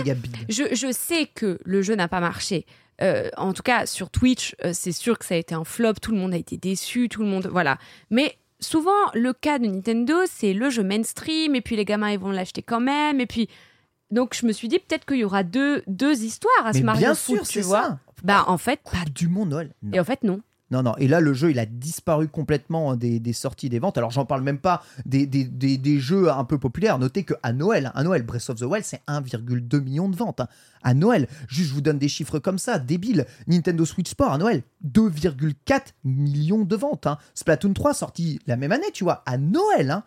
je 0.49 0.93
sais 0.93 1.27
que 1.33 1.61
le 1.65 1.83
jeu 1.83 1.95
n'a 1.95 2.09
pas 2.09 2.21
marché. 2.21 2.67
Euh, 3.01 3.29
en 3.37 3.53
tout 3.53 3.63
cas, 3.63 3.87
sur 3.87 4.11
Twitch, 4.11 4.55
euh, 4.65 4.73
c'est 4.75 4.93
sûr 4.93 5.19
que 5.19 5.25
ça 5.25 5.35
a 5.35 5.39
été 5.39 5.55
un 5.55 5.65
flop. 5.65 5.95
Tout 5.95 6.13
le 6.13 6.19
monde 6.19 6.35
a 6.35 6.37
été 6.37 6.57
déçu. 6.57 7.09
Tout 7.09 7.23
le 7.23 7.29
monde, 7.29 7.49
voilà. 7.51 7.79
Mais 8.11 8.37
souvent, 8.63 8.91
le 9.15 9.33
cas 9.35 9.59
de 9.59 9.67
Nintendo, 9.67 10.15
c'est 10.27 10.55
le 10.55 10.71
jeu 10.71 10.83
mainstream, 10.83 11.55
et 11.55 11.61
puis 11.61 11.77
les 11.77 11.85
gamins 11.85 12.11
ils 12.11 12.19
vont 12.19 12.31
l'acheter 12.31 12.63
quand 12.63 12.81
même, 12.81 13.21
et 13.21 13.27
puis. 13.27 13.49
Donc 14.11 14.35
je 14.39 14.45
me 14.45 14.53
suis 14.53 14.69
dit 14.69 14.79
peut-être 14.79 15.07
qu'il 15.07 15.17
y 15.17 15.25
aura 15.25 15.43
deux, 15.43 15.83
deux 15.87 16.23
histoires 16.23 16.67
à 16.67 16.75
ce 16.75 16.79
Mais 16.81 16.85
Mario 16.85 17.01
bien 17.01 17.15
Foot, 17.15 17.37
sûr, 17.37 17.47
tu 17.47 17.53
c'est 17.55 17.61
vois. 17.63 17.83
ça. 17.83 17.99
Bah 18.23 18.45
en 18.47 18.59
fait, 18.59 18.79
pas. 18.83 18.91
Coupe 18.91 19.09
du 19.15 19.27
monde. 19.27 19.71
Non. 19.83 19.91
Et 19.95 19.99
en 19.99 20.05
fait 20.05 20.23
non. 20.23 20.43
Non, 20.73 20.83
non. 20.83 20.97
Et 20.97 21.07
là, 21.07 21.21
le 21.21 21.33
jeu, 21.35 21.51
il 21.53 21.59
a 21.61 21.67
disparu 21.67 22.27
complètement 22.29 22.97
des, 22.97 23.21
des 23.21 23.33
sorties 23.33 23.69
des 23.69 23.79
ventes. 23.79 23.97
Alors, 23.99 24.11
j'en 24.11 24.25
parle 24.25 24.43
même 24.43 24.59
pas 24.59 24.83
des, 25.07 25.27
des, 25.27 25.45
des- 25.45 25.79
des 25.79 26.01
jeux 26.01 26.31
un 26.33 26.45
peu 26.45 26.59
populaires. 26.59 26.99
Notez 26.99 27.23
qu'à 27.25 27.53
Noël, 27.53 27.93
à 27.95 28.03
Noël, 28.03 28.23
Breath 28.23 28.51
of 28.51 28.57
the 28.59 28.63
Wild, 28.63 28.85
c'est 28.85 29.03
1,2 29.07 29.81
million 29.81 30.09
de 30.09 30.17
ventes. 30.17 30.41
hein. 30.41 30.49
À 30.83 30.95
Noël, 30.95 31.29
juste 31.47 31.69
je 31.69 31.75
vous 31.75 31.81
donne 31.81 31.99
des 31.99 32.09
chiffres 32.09 32.39
comme 32.41 32.59
ça, 32.59 32.79
débiles. 32.81 33.27
Nintendo 33.47 33.85
Switch 33.85 34.11
Sport 34.11 34.33
à 34.33 34.39
Noël, 34.39 34.63
2,4 34.85 35.81
millions 36.05 36.65
de 36.65 36.75
ventes. 36.77 37.07
hein. 37.07 37.19
Splatoon 37.35 37.73
3 37.73 37.95
sorti 37.95 38.41
la 38.47 38.57
même 38.57 38.73
année, 38.73 38.91
tu 38.93 39.05
vois, 39.05 39.23
à 39.27 39.39
Noël. 39.39 39.91
hein. 39.93 40.03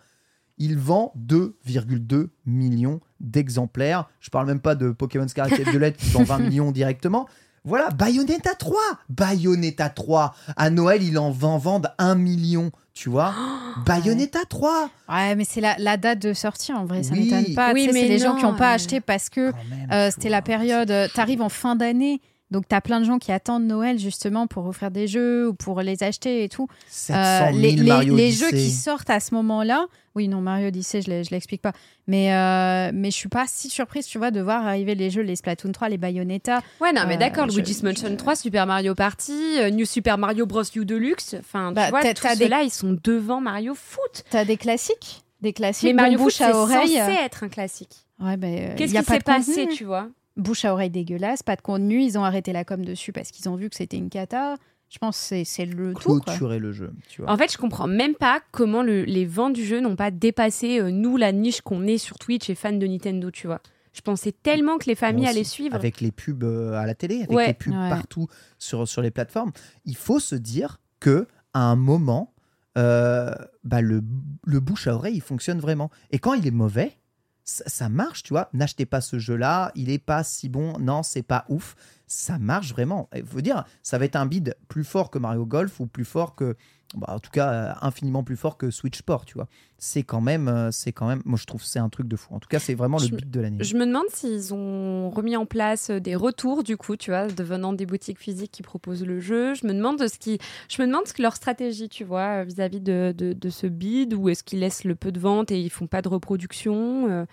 il 0.57 0.77
vend 0.77 1.13
2,2 1.17 2.27
millions 2.45 2.99
d'exemplaires. 3.19 4.09
Je 4.19 4.29
parle 4.29 4.47
même 4.47 4.59
pas 4.59 4.75
de 4.75 4.89
Pokémon 4.91 5.27
Scarlet 5.27 5.59
et 5.59 5.63
Violet 5.69 5.93
qui 5.93 6.09
vend 6.09 6.23
20 6.23 6.39
millions 6.49 6.71
directement. 6.71 7.27
Voilà, 7.65 7.89
Bayonetta 7.89 8.53
3 8.55 8.77
Bayonetta 9.09 9.89
3 9.89 10.35
À 10.55 10.69
Noël, 10.69 11.01
il 11.03 11.17
en 11.17 11.31
vend, 11.31 11.57
vendent 11.57 11.91
1 11.97 12.15
million, 12.15 12.71
tu 12.93 13.09
vois 13.09 13.33
Bayonetta 13.85 14.39
3 14.47 14.89
Ouais, 15.09 15.35
mais 15.35 15.45
c'est 15.45 15.61
la, 15.61 15.75
la 15.79 15.97
date 15.97 16.19
de 16.19 16.33
sortie 16.33 16.73
en 16.73 16.85
vrai, 16.85 17.03
ça 17.03 17.13
Oui. 17.13 17.29
m'étonne 17.31 17.53
pas. 17.55 17.73
Oui, 17.73 17.81
Tu 17.81 17.87
sais, 17.87 17.93
mais 17.93 18.01
c'est 18.01 18.07
les 18.07 18.19
gens 18.19 18.35
qui 18.35 18.43
n'ont 18.43 18.55
pas 18.55 18.71
acheté 18.71 19.01
parce 19.01 19.29
que 19.29 19.51
euh, 19.91 20.09
c'était 20.11 20.29
la 20.29 20.41
période. 20.41 20.91
euh, 20.91 21.07
T'arrives 21.13 21.41
en 21.41 21.49
fin 21.49 21.75
d'année, 21.75 22.21
donc 22.51 22.67
t'as 22.67 22.81
plein 22.81 22.99
de 22.99 23.05
gens 23.05 23.17
qui 23.17 23.31
attendent 23.31 23.65
Noël 23.65 23.97
justement 23.99 24.47
pour 24.47 24.65
offrir 24.67 24.91
des 24.91 25.07
jeux 25.07 25.49
ou 25.49 25.53
pour 25.53 25.81
les 25.81 26.03
acheter 26.03 26.43
et 26.43 26.49
tout. 26.49 26.67
700 26.87 27.19
Euh, 27.19 27.39
000 27.51 27.57
les, 27.59 27.71
les- 27.71 27.83
Mario 27.83 28.15
les 28.15 28.23
Odyssey. 28.43 28.45
jeux 28.45 28.51
qui 28.57 28.71
sortent 28.71 29.09
à 29.09 29.19
ce 29.19 29.33
moment-là, 29.35 29.87
oui, 30.15 30.27
non, 30.29 30.39
Mario 30.41 30.67
Odyssey, 30.69 31.01
je 31.01 31.23
je 31.23 31.29
l'explique 31.31 31.61
pas. 31.61 31.73
Mais, 32.07 32.33
euh, 32.33 32.91
mais 32.93 33.11
je 33.11 33.15
suis 33.15 33.27
pas 33.29 33.45
si 33.47 33.69
surprise, 33.69 34.05
tu 34.05 34.17
vois, 34.17 34.31
de 34.31 34.39
voir 34.41 34.65
arriver 34.65 34.95
les 34.95 35.09
jeux, 35.09 35.21
les 35.23 35.35
Splatoon 35.35 35.71
3, 35.73 35.89
les 35.89 35.97
Bayonetta. 35.97 36.61
Ouais, 36.79 36.93
non, 36.93 37.01
mais 37.07 37.15
Euh, 37.15 37.17
d'accord, 37.17 37.49
je- 37.49 37.57
Luigi's 37.57 37.83
Mansion 37.83 38.15
3, 38.15 38.35
Super 38.35 38.65
Mario 38.67 38.95
Party, 38.95 39.33
euh, 39.59 39.69
New 39.71 39.85
Super 39.85 40.17
Mario 40.17 40.45
Bros. 40.45 40.63
U 40.75 40.85
Deluxe. 40.85 41.35
Enfin, 41.39 41.71
Bah, 41.73 41.85
tu 41.85 41.89
vois, 41.91 42.13
tous 42.13 42.27
des- 42.37 42.43
ceux-là, 42.45 42.63
ils 42.63 42.69
sont 42.71 42.95
devant 43.03 43.41
Mario 43.41 43.73
Foot. 43.75 44.23
T'as 44.29 44.45
des 44.45 44.55
classiques? 44.57 45.23
Des 45.41 45.51
classiques. 45.51 45.87
Mais 45.87 45.93
Mario 45.93 46.17
Foot, 46.17 46.25
bouche 46.27 46.33
c'est 46.35 46.51
censé 46.51 46.95
être 47.25 47.43
un 47.43 47.49
classique. 47.49 48.05
Ouais, 48.21 48.37
Qu'est-ce 48.77 48.93
qui 48.93 49.03
s'est 49.03 49.19
passé, 49.19 49.67
tu 49.67 49.83
vois? 49.83 50.07
Bouche 50.37 50.65
à 50.65 50.73
oreille 50.73 50.89
dégueulasse, 50.89 51.43
pas 51.43 51.55
de 51.55 51.61
contenu. 51.61 52.01
Ils 52.01 52.17
ont 52.17 52.23
arrêté 52.23 52.51
la 52.53 52.65
com 52.65 52.83
dessus 52.83 53.11
parce 53.13 53.31
qu'ils 53.31 53.47
ont 53.49 53.55
vu 53.55 53.69
que 53.69 53.75
c'était 53.75 53.97
une 53.97 54.09
cata. 54.09 54.55
Je 54.89 54.97
pense 54.99 55.29
que 55.29 55.43
c'est- 55.43 55.65
le 55.65 55.93
tout. 55.93 56.19
clôturer 56.21 56.59
le 56.59 56.71
jeu. 56.71 56.93
Tu 57.09 57.21
vois. 57.21 57.31
En 57.31 57.37
fait, 57.37 57.51
je 57.51 57.57
comprends 57.57 57.87
même 57.87 58.15
pas 58.15 58.41
comment 58.51 58.83
le- 58.83 59.03
les 59.03 59.25
ventes 59.25 59.53
du 59.53 59.65
jeu 59.65 59.79
n'ont 59.81 59.95
pas 59.95 60.11
dépassé 60.11 60.79
euh, 60.79 60.91
nous 60.91 61.17
la 61.17 61.31
niche 61.31 61.61
qu'on 61.61 61.87
est 61.87 61.97
sur 61.97 62.19
Twitch 62.19 62.49
et 62.49 62.55
fans 62.55 62.71
de 62.73 62.85
Nintendo, 62.85 63.31
tu 63.31 63.47
vois. 63.47 63.61
Je 63.93 64.01
pensais 64.01 64.33
tellement 64.33 64.77
que 64.77 64.85
les 64.87 64.95
familles 64.95 65.25
allaient 65.27 65.43
suivre. 65.45 65.73
Avec 65.75 66.01
les 66.01 66.11
pubs 66.11 66.43
euh, 66.43 66.73
à 66.73 66.85
la 66.85 66.93
télé, 66.95 67.19
avec 67.19 67.31
Ouais. 67.31 67.47
les 67.47 67.53
pubs 67.53 67.73
Ouais. 67.73 67.89
partout 67.89 68.27
sur, 68.59 68.87
sur 68.87 69.01
les 69.01 69.09
plateformes. 69.11 69.51
Il 69.85 69.95
faut 69.95 70.19
se 70.19 70.35
dire 70.35 70.79
que 70.99 71.27
à 71.53 71.61
un 71.61 71.75
moment, 71.77 72.33
euh, 72.77 73.33
bah, 73.63 73.81
le, 73.81 74.03
le 74.45 74.59
bouche 74.59 74.87
à 74.87 74.95
oreille, 74.95 75.15
il 75.15 75.21
fonctionne 75.21 75.59
vraiment. 75.59 75.89
Et 76.11 76.19
quand 76.19 76.33
il 76.33 76.45
est 76.45 76.51
mauvais, 76.51 76.97
ça, 77.45 77.89
marche, 77.89 78.23
tu 78.23 78.33
vois. 78.33 78.49
N'achetez 78.53 78.85
pas 78.85 79.01
ce 79.01 79.19
jeu-là, 79.19 79.71
il 79.75 79.89
est 79.89 79.99
pas 79.99 80.23
si 80.23 80.49
bon, 80.49 80.77
non, 80.79 81.03
c'est 81.03 81.23
pas 81.23 81.45
ouf. 81.47 81.75
Ça 82.17 82.39
marche 82.39 82.71
vraiment. 82.71 83.09
Il 83.13 83.25
faut 83.25 83.41
dire, 83.41 83.65
ça 83.83 83.97
va 83.97 84.05
être 84.05 84.15
un 84.15 84.25
bid 84.25 84.55
plus 84.69 84.85
fort 84.85 85.11
que 85.11 85.19
Mario 85.19 85.45
Golf 85.45 85.81
ou 85.81 85.85
plus 85.85 86.05
fort 86.05 86.33
que, 86.33 86.55
bah, 86.95 87.07
en 87.09 87.19
tout 87.19 87.29
cas, 87.29 87.51
euh, 87.51 87.73
infiniment 87.81 88.23
plus 88.23 88.37
fort 88.37 88.55
que 88.57 88.71
Switch 88.71 88.97
Sport, 88.99 89.25
tu 89.25 89.33
vois. 89.33 89.47
C'est 89.77 90.03
quand 90.03 90.21
même, 90.21 90.47
euh, 90.47 90.71
c'est 90.71 90.93
quand 90.93 91.07
même, 91.09 91.21
moi 91.25 91.37
je 91.37 91.45
trouve 91.45 91.61
que 91.61 91.67
c'est 91.67 91.77
un 91.79 91.89
truc 91.89 92.07
de 92.07 92.15
fou. 92.15 92.33
En 92.33 92.39
tout 92.39 92.47
cas, 92.47 92.59
c'est 92.59 92.73
vraiment 92.73 92.99
le 92.99 93.03
Je 93.03 93.15
bid 93.15 93.29
de 93.29 93.41
l'année. 93.41 93.61
Je 93.61 93.75
me 93.75 93.85
demande 93.85 94.05
s'ils 94.13 94.53
ont 94.53 95.09
remis 95.09 95.35
en 95.35 95.45
place 95.45 95.89
euh, 95.89 95.99
des 95.99 96.15
retours, 96.15 96.63
du 96.63 96.77
coup, 96.77 96.95
tu 96.95 97.11
vois, 97.11 97.27
devenant 97.27 97.73
des 97.73 97.85
boutiques 97.85 98.19
physiques 98.19 98.51
qui 98.53 98.63
proposent 98.63 99.03
le 99.05 99.19
jeu. 99.19 99.53
Je 99.53 99.67
me 99.67 99.73
demande 99.73 99.99
de 99.99 100.07
ce 100.07 100.17
qui, 100.17 100.39
je 100.69 100.81
me 100.81 100.87
demande 100.87 101.05
ce 101.07 101.13
que 101.13 101.21
leur 101.21 101.35
stratégie, 101.35 101.89
tu 101.89 102.05
vois, 102.05 102.45
vis-à-vis 102.45 102.79
de, 102.79 103.13
de, 103.15 103.33
de 103.33 103.49
ce 103.49 103.67
bid, 103.67 104.13
ou 104.13 104.29
est-ce 104.29 104.43
qu'ils 104.45 104.61
laissent 104.61 104.85
le 104.85 104.95
peu 104.95 105.11
de 105.11 105.19
vente 105.19 105.51
et 105.51 105.59
ils 105.59 105.69
font 105.69 105.87
pas 105.87 106.01
de 106.01 106.07
reproduction. 106.07 107.09
euh, 107.09 107.25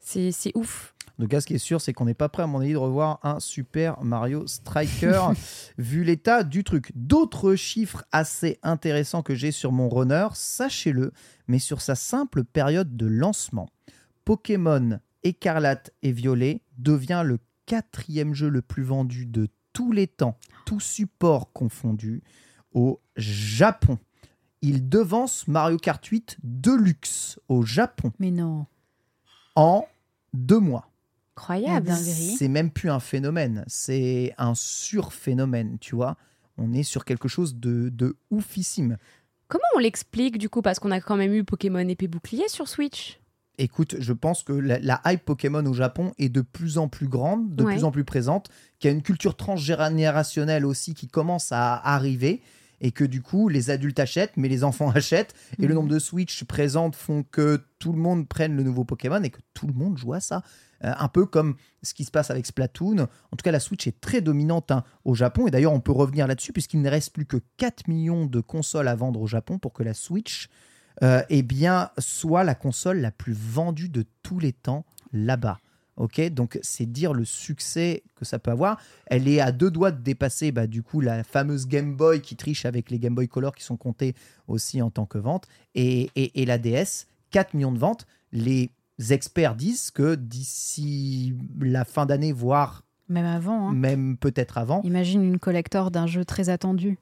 c'est 0.00 0.52
ouf. 0.54 0.94
En 1.18 1.22
tout 1.22 1.28
cas, 1.28 1.40
ce 1.40 1.46
qui 1.46 1.54
est 1.54 1.58
sûr, 1.58 1.80
c'est 1.80 1.94
qu'on 1.94 2.04
n'est 2.04 2.14
pas 2.14 2.28
prêt, 2.28 2.42
à 2.42 2.46
mon 2.46 2.60
avis, 2.60 2.72
de 2.72 2.78
revoir 2.78 3.20
un 3.22 3.40
Super 3.40 4.02
Mario 4.02 4.46
Striker, 4.46 5.28
vu 5.78 6.04
l'état 6.04 6.44
du 6.44 6.62
truc. 6.62 6.92
D'autres 6.94 7.54
chiffres 7.54 8.04
assez 8.12 8.58
intéressants 8.62 9.22
que 9.22 9.34
j'ai 9.34 9.50
sur 9.50 9.72
mon 9.72 9.88
runner, 9.88 10.28
sachez-le, 10.34 11.12
mais 11.48 11.58
sur 11.58 11.80
sa 11.80 11.94
simple 11.94 12.44
période 12.44 12.96
de 12.96 13.06
lancement, 13.06 13.70
Pokémon 14.26 15.00
Écarlate 15.22 15.90
et 16.02 16.12
Violet 16.12 16.60
devient 16.76 17.22
le 17.24 17.38
quatrième 17.64 18.34
jeu 18.34 18.48
le 18.48 18.62
plus 18.62 18.82
vendu 18.82 19.24
de 19.24 19.48
tous 19.72 19.92
les 19.92 20.06
temps, 20.06 20.36
tout 20.66 20.80
support 20.80 21.52
confondu, 21.52 22.22
au 22.72 23.00
Japon. 23.16 23.98
Il 24.60 24.88
devance 24.88 25.48
Mario 25.48 25.78
Kart 25.78 26.04
8 26.04 26.38
Deluxe 26.42 27.40
au 27.48 27.62
Japon 27.62 28.12
Mais 28.18 28.30
non. 28.30 28.66
En 29.56 29.86
deux 30.32 30.60
mois. 30.60 30.88
Incroyable. 31.36 31.92
C'est 31.92 32.48
même 32.48 32.70
plus 32.70 32.88
un 32.90 33.00
phénomène, 33.00 33.64
c'est 33.66 34.32
un 34.38 34.54
surphénomène, 34.54 35.78
tu 35.80 35.94
vois. 35.94 36.16
On 36.58 36.72
est 36.72 36.82
sur 36.82 37.04
quelque 37.04 37.28
chose 37.28 37.56
de, 37.56 37.90
de 37.90 38.16
oufissime. 38.30 38.96
Comment 39.48 39.64
on 39.76 39.78
l'explique, 39.78 40.38
du 40.38 40.48
coup, 40.48 40.62
parce 40.62 40.78
qu'on 40.78 40.90
a 40.90 41.00
quand 41.00 41.16
même 41.16 41.34
eu 41.34 41.44
Pokémon 41.44 41.86
épée 41.86 42.08
bouclier 42.08 42.48
sur 42.48 42.68
Switch 42.68 43.20
Écoute, 43.58 43.96
je 43.98 44.12
pense 44.12 44.42
que 44.42 44.52
la, 44.52 44.78
la 44.80 45.00
hype 45.06 45.24
Pokémon 45.24 45.64
au 45.66 45.72
Japon 45.72 46.12
est 46.18 46.28
de 46.28 46.40
plus 46.42 46.78
en 46.78 46.88
plus 46.88 47.08
grande, 47.08 47.54
de 47.54 47.64
Ouais. 47.64 47.74
plus 47.74 47.84
en 47.84 47.90
plus 47.90 48.04
présente, 48.04 48.48
qu'il 48.78 48.90
y 48.90 48.92
a 48.92 48.96
une 48.96 49.02
culture 49.02 49.34
transgénérationnelle 49.36 50.64
aussi 50.66 50.94
qui 50.94 51.08
commence 51.08 51.52
à 51.52 51.74
arriver 51.76 52.42
et 52.80 52.90
que 52.92 53.04
du 53.04 53.22
coup 53.22 53.48
les 53.48 53.70
adultes 53.70 53.98
achètent, 54.00 54.36
mais 54.36 54.48
les 54.48 54.64
enfants 54.64 54.90
achètent 54.94 55.34
et 55.58 55.62
le 55.62 55.68
Mhm. 55.68 55.74
nombre 55.74 55.88
de 55.88 55.98
Switch 55.98 56.44
présentes 56.44 56.94
font 56.96 57.22
que 57.22 57.64
tout 57.78 57.92
le 57.92 57.98
monde 57.98 58.28
prenne 58.28 58.56
le 58.56 58.62
nouveau 58.62 58.84
Pokémon 58.84 59.22
et 59.22 59.30
que 59.30 59.40
tout 59.54 59.66
le 59.66 59.72
monde 59.72 59.96
joue 59.98 60.12
à 60.12 60.20
ça. 60.20 60.42
Euh, 60.84 60.92
un 60.98 61.08
peu 61.08 61.24
comme 61.24 61.56
ce 61.82 61.94
qui 61.94 62.04
se 62.04 62.10
passe 62.10 62.30
avec 62.30 62.44
Splatoon. 62.44 62.98
En 62.98 63.36
tout 63.36 63.42
cas, 63.42 63.50
la 63.50 63.60
Switch 63.60 63.86
est 63.86 63.98
très 63.98 64.20
dominante 64.20 64.70
hein, 64.70 64.84
au 65.06 65.14
Japon 65.14 65.46
et 65.46 65.50
d'ailleurs 65.50 65.72
on 65.72 65.80
peut 65.80 65.92
revenir 65.92 66.26
là-dessus 66.26 66.52
puisqu'il 66.52 66.82
ne 66.82 66.90
reste 66.90 67.14
plus 67.14 67.24
que 67.24 67.38
4 67.56 67.88
millions 67.88 68.26
de 68.26 68.40
consoles 68.40 68.88
à 68.88 68.94
vendre 68.94 69.20
au 69.22 69.26
Japon 69.26 69.58
pour 69.58 69.72
que 69.72 69.82
la 69.82 69.94
Switch 69.94 70.48
euh, 71.02 71.22
eh 71.30 71.42
bien, 71.42 71.90
soit 71.98 72.44
la 72.44 72.54
console 72.54 72.98
la 73.00 73.10
plus 73.10 73.32
vendue 73.34 73.88
de 73.88 74.04
tous 74.22 74.38
les 74.38 74.52
temps 74.52 74.84
là-bas. 75.12 75.60
Ok, 75.96 76.20
donc 76.30 76.58
c'est 76.62 76.84
dire 76.84 77.14
le 77.14 77.24
succès 77.24 78.02
que 78.16 78.24
ça 78.26 78.38
peut 78.38 78.50
avoir. 78.50 78.78
Elle 79.06 79.26
est 79.28 79.40
à 79.40 79.50
deux 79.50 79.70
doigts 79.70 79.92
de 79.92 80.02
dépasser, 80.02 80.52
bah, 80.52 80.66
du 80.66 80.82
coup, 80.82 81.00
la 81.00 81.24
fameuse 81.24 81.66
Game 81.66 81.96
Boy 81.96 82.20
qui 82.20 82.36
triche 82.36 82.66
avec 82.66 82.90
les 82.90 82.98
Game 82.98 83.14
Boy 83.14 83.28
Color 83.28 83.54
qui 83.54 83.64
sont 83.64 83.78
comptés 83.78 84.14
aussi 84.46 84.82
en 84.82 84.90
tant 84.90 85.06
que 85.06 85.16
vente, 85.16 85.46
et, 85.74 86.10
et- 86.14 86.42
et 86.42 86.44
la 86.44 86.58
DS, 86.58 87.06
4 87.30 87.54
millions 87.54 87.72
de 87.72 87.78
ventes. 87.78 88.06
Les 88.32 88.70
experts 89.10 89.54
disent 89.54 89.90
que 89.90 90.14
d'ici 90.16 91.34
la 91.60 91.84
fin 91.84 92.06
d'année, 92.06 92.32
voire 92.32 92.84
Même 93.08 93.24
avant. 93.26 93.68
hein. 93.68 93.72
même 93.72 94.16
peut-être 94.18 94.58
avant, 94.58 94.82
Imagine 94.82 95.22
une 95.24 95.38
collector 95.38 95.90
d'un 95.90 96.06
jeu 96.06 96.24
très 96.24 96.48
attendu. 96.48 96.98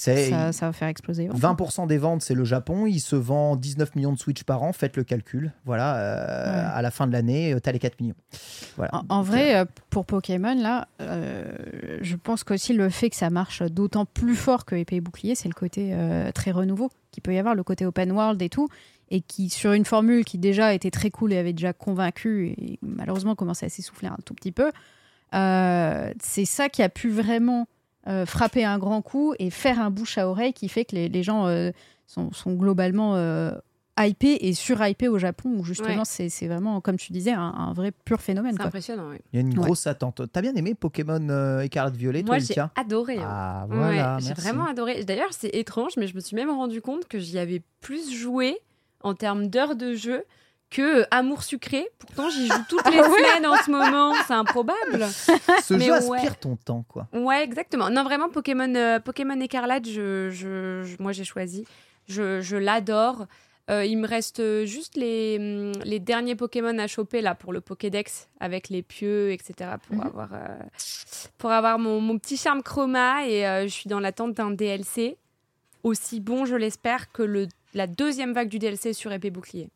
Ça, 0.00 0.52
ça 0.52 0.66
va 0.66 0.72
faire 0.72 0.86
exploser. 0.86 1.26
20% 1.28 1.88
des 1.88 1.98
ventes, 1.98 2.22
c'est 2.22 2.34
le 2.34 2.44
Japon. 2.44 2.86
Il 2.86 3.00
se 3.00 3.16
vend 3.16 3.56
19 3.56 3.96
millions 3.96 4.12
de 4.12 4.18
Switch 4.18 4.44
par 4.44 4.62
an. 4.62 4.72
Faites 4.72 4.96
le 4.96 5.02
calcul. 5.02 5.52
Voilà, 5.64 5.96
euh, 5.96 6.44
Ouais. 6.52 6.70
à 6.76 6.82
la 6.82 6.90
fin 6.92 7.08
de 7.08 7.12
l'année, 7.12 7.56
tu 7.60 7.68
as 7.68 7.72
les 7.72 7.80
4 7.80 8.00
millions. 8.00 8.14
Voilà. 8.76 8.92
En, 8.94 9.16
en 9.18 9.22
vrai, 9.22 9.56
euh, 9.56 9.64
pour 9.90 10.06
Pokémon, 10.06 10.54
là, 10.54 10.86
euh, 11.00 11.44
je 12.00 12.14
pense 12.14 12.44
qu'aussi 12.44 12.74
le 12.74 12.88
fait 12.90 13.10
que 13.10 13.16
ça 13.16 13.28
marche 13.28 13.62
d'autant 13.62 14.04
plus 14.04 14.36
fort 14.36 14.64
que 14.64 14.76
épée 14.76 14.96
et 14.96 15.00
bouclier, 15.00 15.34
c'est 15.34 15.48
le 15.48 15.54
côté 15.54 15.90
euh, 15.92 16.30
très 16.30 16.52
renouveau 16.52 16.90
qu'il 17.10 17.22
peut 17.24 17.34
y 17.34 17.38
avoir, 17.38 17.56
le 17.56 17.64
côté 17.64 17.84
open 17.84 18.12
world 18.12 18.40
et 18.40 18.48
tout, 18.50 18.68
et 19.10 19.20
qui, 19.20 19.48
sur 19.50 19.72
une 19.72 19.84
formule 19.84 20.24
qui 20.24 20.38
déjà 20.38 20.74
était 20.74 20.92
très 20.92 21.10
cool 21.10 21.32
et 21.32 21.38
avait 21.38 21.54
déjà 21.54 21.72
convaincu, 21.72 22.54
et 22.56 22.78
malheureusement 22.82 23.34
commençait 23.34 23.66
à 23.66 23.68
s'essouffler 23.70 24.06
un 24.08 24.18
tout 24.24 24.34
petit 24.34 24.52
peu, 24.52 24.70
euh, 25.34 26.12
c'est 26.22 26.44
ça 26.44 26.68
qui 26.68 26.82
a 26.82 26.88
pu 26.88 27.10
vraiment 27.10 27.66
euh, 28.06 28.24
frapper 28.26 28.64
un 28.64 28.78
grand 28.78 29.02
coup 29.02 29.34
et 29.38 29.50
faire 29.50 29.80
un 29.80 29.90
bouche 29.90 30.18
à 30.18 30.28
oreille 30.28 30.52
qui 30.52 30.68
fait 30.68 30.84
que 30.84 30.94
les, 30.94 31.08
les 31.08 31.22
gens 31.22 31.46
euh, 31.46 31.70
sont, 32.06 32.32
sont 32.32 32.54
globalement 32.54 33.16
euh, 33.16 33.50
hypés 33.98 34.38
et 34.46 34.54
surhypés 34.54 35.08
au 35.08 35.18
Japon, 35.18 35.56
où 35.58 35.64
justement 35.64 36.02
Ouais. 36.04 36.28
c'est 36.28 36.46
vraiment, 36.46 36.80
comme 36.80 36.96
tu 36.96 37.12
disais, 37.12 37.32
un, 37.32 37.40
un 37.42 37.72
vrai 37.72 37.90
pur 37.90 38.20
phénomène. 38.20 38.54
C'est 38.56 38.62
impressionnant, 38.64 39.08
oui. 39.10 39.16
Il 39.32 39.36
y 39.36 39.38
a 39.38 39.40
une 39.40 39.58
Ouais. 39.58 39.64
grosse 39.64 39.86
attente. 39.88 40.22
T'as 40.32 40.40
bien 40.40 40.54
aimé 40.54 40.74
Pokémon 40.74 41.18
euh, 41.28 41.60
Écarlate 41.62 41.96
Violet, 41.96 42.22
toi, 42.22 42.36
Moi, 42.36 42.44
j'ai 42.44 42.54
adoré. 42.76 43.16
hein. 43.20 43.26
Ah, 43.28 43.66
Ouais, 43.68 43.76
voilà. 43.76 44.18
j'ai 44.20 44.34
vraiment 44.34 44.66
adoré. 44.66 45.04
D'ailleurs, 45.04 45.32
c'est 45.32 45.48
étrange, 45.54 45.92
mais 45.96 46.06
je 46.06 46.14
me 46.14 46.20
suis 46.20 46.36
même 46.36 46.50
rendu 46.50 46.80
compte 46.80 47.08
que 47.08 47.18
j'y 47.18 47.38
avais 47.38 47.60
plus 47.80 48.10
joué 48.16 48.58
en 49.02 49.14
termes 49.14 49.48
d'heures 49.48 49.74
de 49.76 49.94
jeu 49.94 50.24
que 50.70 51.00
euh, 51.00 51.04
Amour 51.10 51.42
sucré. 51.42 51.88
Pourtant, 51.98 52.28
j'y 52.30 52.46
joue 52.46 52.62
toutes 52.68 52.84
les 52.90 53.02
semaines 53.02 53.46
en 53.46 53.56
ce 53.56 53.70
moment. 53.70 54.14
C'est 54.26 54.34
improbable. 54.34 55.06
Ce 55.62 55.74
Mais 55.74 55.86
jeu 55.86 55.92
ouais. 56.06 56.16
aspire 56.18 56.38
ton 56.38 56.56
temps, 56.56 56.84
quoi. 56.88 57.08
Ouais, 57.12 57.42
exactement. 57.42 57.88
Non, 57.90 58.04
vraiment, 58.04 58.28
Pokémon, 58.28 58.74
euh, 58.74 59.00
Pokémon 59.00 59.40
Écarlate, 59.40 59.86
je, 59.86 60.28
je- 60.30 60.82
je- 60.84 61.02
moi 61.02 61.12
j'ai 61.12 61.24
choisi. 61.24 61.64
Je, 62.08 62.40
je 62.40 62.56
l'adore. 62.56 63.26
Euh, 63.70 63.84
il 63.84 63.98
me 63.98 64.08
reste 64.08 64.64
juste 64.64 64.96
les, 64.96 65.36
hum, 65.38 65.72
les 65.84 65.98
derniers 66.00 66.34
Pokémon 66.34 66.78
à 66.78 66.86
choper 66.86 67.20
là 67.20 67.34
pour 67.34 67.52
le 67.52 67.60
Pokédex 67.60 68.28
avec 68.40 68.70
les 68.70 68.82
pieux, 68.82 69.30
etc. 69.30 69.72
pour 69.86 69.96
Mhm. 69.96 70.06
avoir, 70.06 70.30
euh, 70.32 70.46
pour 71.36 71.50
avoir 71.50 71.78
mon, 71.78 72.00
mon 72.00 72.18
petit 72.18 72.38
charme 72.38 72.62
chroma 72.62 73.26
et 73.26 73.46
euh, 73.46 73.64
je 73.64 73.68
suis 73.68 73.88
dans 73.90 74.00
l'attente 74.00 74.32
d'un 74.34 74.50
DLC 74.50 75.18
aussi 75.82 76.20
bon, 76.20 76.44
je 76.46 76.56
l'espère, 76.56 77.12
que 77.12 77.22
le, 77.22 77.46
la 77.74 77.86
deuxième 77.86 78.32
vague 78.32 78.48
du 78.48 78.58
DLC 78.58 78.92
sur 78.94 79.12
épée 79.12 79.30
bouclier. 79.30 79.68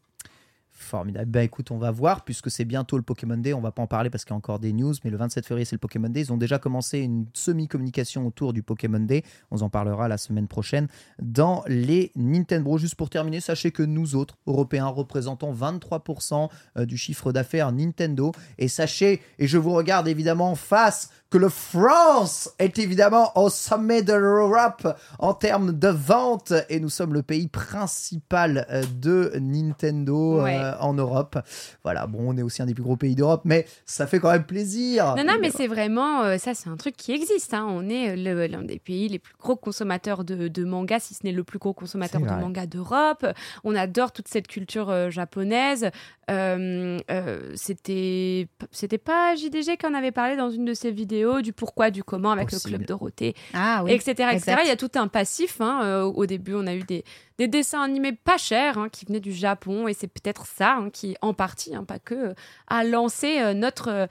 Formidable. 0.82 1.30
Ben 1.30 1.42
écoute, 1.42 1.70
on 1.70 1.78
va 1.78 1.90
voir, 1.90 2.24
puisque 2.24 2.50
c'est 2.50 2.64
bientôt 2.64 2.96
le 2.96 3.02
Pokémon 3.02 3.36
Day. 3.36 3.54
On 3.54 3.60
va 3.60 3.70
pas 3.70 3.82
en 3.82 3.86
parler 3.86 4.10
parce 4.10 4.24
qu'il 4.24 4.32
y 4.32 4.34
a 4.34 4.36
encore 4.36 4.58
des 4.58 4.72
news, 4.72 4.92
mais 5.04 5.10
le 5.10 5.16
27 5.16 5.46
février, 5.46 5.64
c'est 5.64 5.76
le 5.76 5.80
Pokémon 5.80 6.08
Day. 6.08 6.20
Ils 6.20 6.32
ont 6.32 6.36
déjà 6.36 6.58
commencé 6.58 6.98
une 6.98 7.26
semi-communication 7.32 8.26
autour 8.26 8.52
du 8.52 8.62
Pokémon 8.62 9.00
Day. 9.00 9.22
On 9.50 9.60
en 9.60 9.70
parlera 9.70 10.08
la 10.08 10.18
semaine 10.18 10.48
prochaine 10.48 10.88
dans 11.20 11.62
les 11.68 12.10
Nintendo. 12.16 12.76
Juste 12.78 12.96
pour 12.96 13.10
terminer, 13.10 13.40
sachez 13.40 13.70
que 13.70 13.82
nous 13.82 14.16
autres, 14.16 14.36
Européens, 14.46 14.88
représentons 14.88 15.54
23% 15.54 16.48
euh, 16.76 16.84
du 16.84 16.96
chiffre 16.96 17.32
d'affaires 17.32 17.72
Nintendo. 17.72 18.32
Et 18.58 18.68
sachez, 18.68 19.22
et 19.38 19.46
je 19.46 19.58
vous 19.58 19.72
regarde 19.72 20.08
évidemment 20.08 20.50
en 20.50 20.56
face, 20.56 21.10
que 21.32 21.38
le 21.38 21.48
France 21.48 22.50
est 22.58 22.78
évidemment 22.78 23.32
au 23.36 23.48
sommet 23.48 24.02
de 24.02 24.12
l'Europe 24.12 24.86
en 25.18 25.32
termes 25.32 25.72
de 25.72 25.88
vente. 25.88 26.52
Et 26.68 26.78
nous 26.78 26.90
sommes 26.90 27.14
le 27.14 27.22
pays 27.22 27.48
principal 27.48 28.66
euh, 28.70 28.82
de 29.00 29.32
Nintendo 29.40 30.42
Ouais. 30.42 30.56
euh, 30.56 30.74
en 30.80 30.92
Europe. 30.92 31.38
Voilà, 31.84 32.06
bon, 32.06 32.18
on 32.28 32.36
est 32.36 32.42
aussi 32.42 32.60
un 32.62 32.66
des 32.66 32.74
plus 32.74 32.82
gros 32.82 32.96
pays 32.96 33.14
d'Europe, 33.14 33.42
mais 33.44 33.66
ça 33.86 34.06
fait 34.06 34.20
quand 34.20 34.30
même 34.30 34.44
plaisir. 34.44 35.14
Non, 35.16 35.24
non, 35.24 35.34
mais 35.40 35.50
c'est 35.50 35.66
vraiment, 35.68 36.22
euh, 36.22 36.36
ça 36.36 36.52
c'est 36.52 36.68
un 36.68 36.76
truc 36.76 36.96
qui 36.96 37.12
existe. 37.12 37.54
hein. 37.54 37.66
On 37.68 37.88
est 37.88 38.14
l'un 38.16 38.62
des 38.62 38.78
pays 38.78 39.08
les 39.08 39.18
plus 39.18 39.34
gros 39.40 39.56
consommateurs 39.56 40.24
de, 40.24 40.48
de 40.48 40.64
manga, 40.64 40.98
si 41.00 41.14
ce 41.14 41.20
n'est 41.24 41.32
le 41.32 41.44
plus 41.44 41.58
gros 41.58 41.72
consommateur 41.72 42.20
de 42.20 42.26
manga 42.26 42.66
d'Europe. 42.66 43.26
On 43.64 43.74
adore 43.74 44.12
toute 44.12 44.28
cette 44.28 44.48
culture 44.48 44.90
euh, 44.90 45.08
japonaise. 45.08 45.90
Euh, 46.30 46.98
euh, 47.10 47.52
C'était 47.54 48.48
c'était 48.70 48.98
pas 48.98 49.34
JDG 49.34 49.76
qui 49.78 49.86
en 49.86 49.94
avait 49.94 50.12
parlé 50.12 50.36
dans 50.36 50.50
une 50.50 50.64
de 50.66 50.74
ses 50.74 50.90
vidéos. 50.90 51.21
Vidéo, 51.24 51.40
du 51.42 51.52
pourquoi, 51.52 51.90
du 51.90 52.02
comment 52.04 52.30
avec 52.32 52.50
Possible. 52.50 52.72
le 52.72 52.76
club 52.78 52.88
Dorothée, 52.88 53.34
Ah 53.54 53.82
oui. 53.84 53.92
etc., 53.92 54.10
etc. 54.10 54.30
exact. 54.32 54.60
Il 54.64 54.68
y 54.68 54.70
a 54.70 54.76
tout 54.76 54.90
un 54.96 55.08
passif. 55.08 55.60
hein. 55.60 55.80
Euh, 55.84 56.02
au 56.02 56.26
début, 56.26 56.54
on 56.54 56.66
a 56.66 56.74
eu 56.74 56.82
des, 56.82 57.04
des 57.38 57.48
dessins 57.48 57.80
animés 57.82 58.12
pas 58.12 58.36
chers 58.38 58.78
hein, 58.78 58.88
qui 58.88 59.04
venaient 59.06 59.20
du 59.20 59.32
Japon 59.32 59.88
et 59.88 59.94
c'est 59.94 60.08
peut-être 60.08 60.46
ça 60.46 60.74
hein, 60.74 60.90
qui, 60.90 61.16
en 61.22 61.34
partie, 61.34 61.74
hein, 61.74 61.84
pas 61.84 61.98
que, 61.98 62.14
euh, 62.14 62.34
a 62.68 62.84
lancé 62.84 63.38
euh, 63.40 63.54
notre 63.54 64.08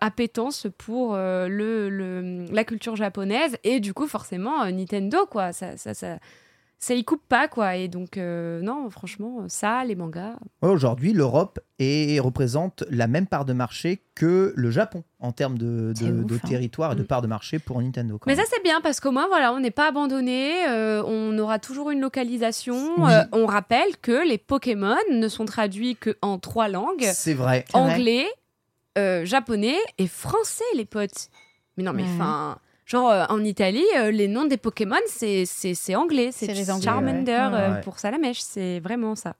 appétence 0.00 0.66
pour 0.78 1.14
euh, 1.14 1.48
le, 1.48 1.88
le- 1.90 2.44
la 2.52 2.64
culture 2.64 2.96
japonaise 2.96 3.56
et 3.64 3.80
du 3.80 3.92
coup, 3.94 4.06
forcément, 4.06 4.64
Nintendo, 4.66 5.26
quoi. 5.26 5.52
Ça, 5.52 5.76
ça, 5.76 5.94
ça, 5.94 6.18
ça 6.78 6.94
y 6.94 7.02
coupe 7.04 7.22
pas, 7.28 7.48
quoi. 7.48 7.76
Et 7.76 7.88
donc, 7.88 8.18
euh, 8.18 8.60
non, 8.60 8.90
franchement, 8.90 9.44
ça, 9.48 9.84
les 9.84 9.94
mangas. 9.94 10.34
Aujourd'hui, 10.60 11.12
l'Europe 11.14 11.58
est- 11.78 12.20
représente 12.20 12.84
la 12.90 13.06
même 13.06 13.26
part 13.26 13.44
de 13.46 13.52
marché 13.54 14.02
que 14.14 14.52
le 14.54 14.70
Japon 14.70 15.02
en 15.18 15.32
termes 15.32 15.56
de, 15.56 15.92
C'est 15.96 16.04
de- 16.04 16.20
ouf, 16.20 16.26
de 16.26 16.34
hein. 16.36 16.40
territoire 16.46 16.92
et 16.92 16.96
de 16.96 17.02
Mm. 17.02 17.06
part 17.06 17.22
de 17.22 17.26
marché 17.26 17.58
pour 17.58 17.80
Nintendo. 17.80 18.20
Mais 18.26 18.36
ça 18.36 18.42
c'est 18.50 18.62
bien 18.62 18.80
parce 18.82 19.00
qu'au 19.00 19.10
moins 19.12 19.26
voilà, 19.28 19.52
on 19.54 19.60
n'est 19.60 19.70
pas 19.70 19.88
abandonné, 19.88 20.68
euh, 20.68 21.02
on 21.06 21.36
aura 21.38 21.58
toujours 21.58 21.90
une 21.90 22.00
localisation. 22.00 22.76
Oui. 22.98 23.10
Euh, 23.12 23.22
on 23.32 23.46
rappelle 23.46 23.96
que 24.02 24.26
les 24.28 24.38
Pokémon 24.38 24.94
ne 25.10 25.28
sont 25.28 25.46
traduits 25.46 25.96
que 25.96 26.16
en 26.22 26.38
trois 26.38 26.68
langues 26.68 27.08
c'est 27.14 27.34
vrai. 27.34 27.64
Anglais, 27.72 28.26
euh, 28.98 29.24
japonais 29.24 29.78
et 29.98 30.06
français, 30.06 30.64
les 30.74 30.84
potes. 30.84 31.28
Mais 31.76 31.82
non, 31.82 31.92
mais 31.92 32.04
enfin, 32.04 32.58
genre 32.86 33.10
euh, 33.10 33.24
en 33.28 33.42
Italie, 33.44 33.84
euh, 33.98 34.10
les 34.10 34.28
noms 34.28 34.44
des 34.44 34.56
Pokémon 34.56 34.96
c'est 35.06 35.44
c'est 35.46 35.74
c'est 35.74 35.94
anglais, 35.94 36.30
c'est 36.32 36.54
Charmander 36.82 37.30
ouais. 37.32 37.38
euh, 37.38 37.74
Ouais. 37.74 37.80
pour 37.80 37.98
Salamèche, 37.98 38.40
c'est 38.40 38.80
vraiment 38.80 39.14
ça. 39.14 39.36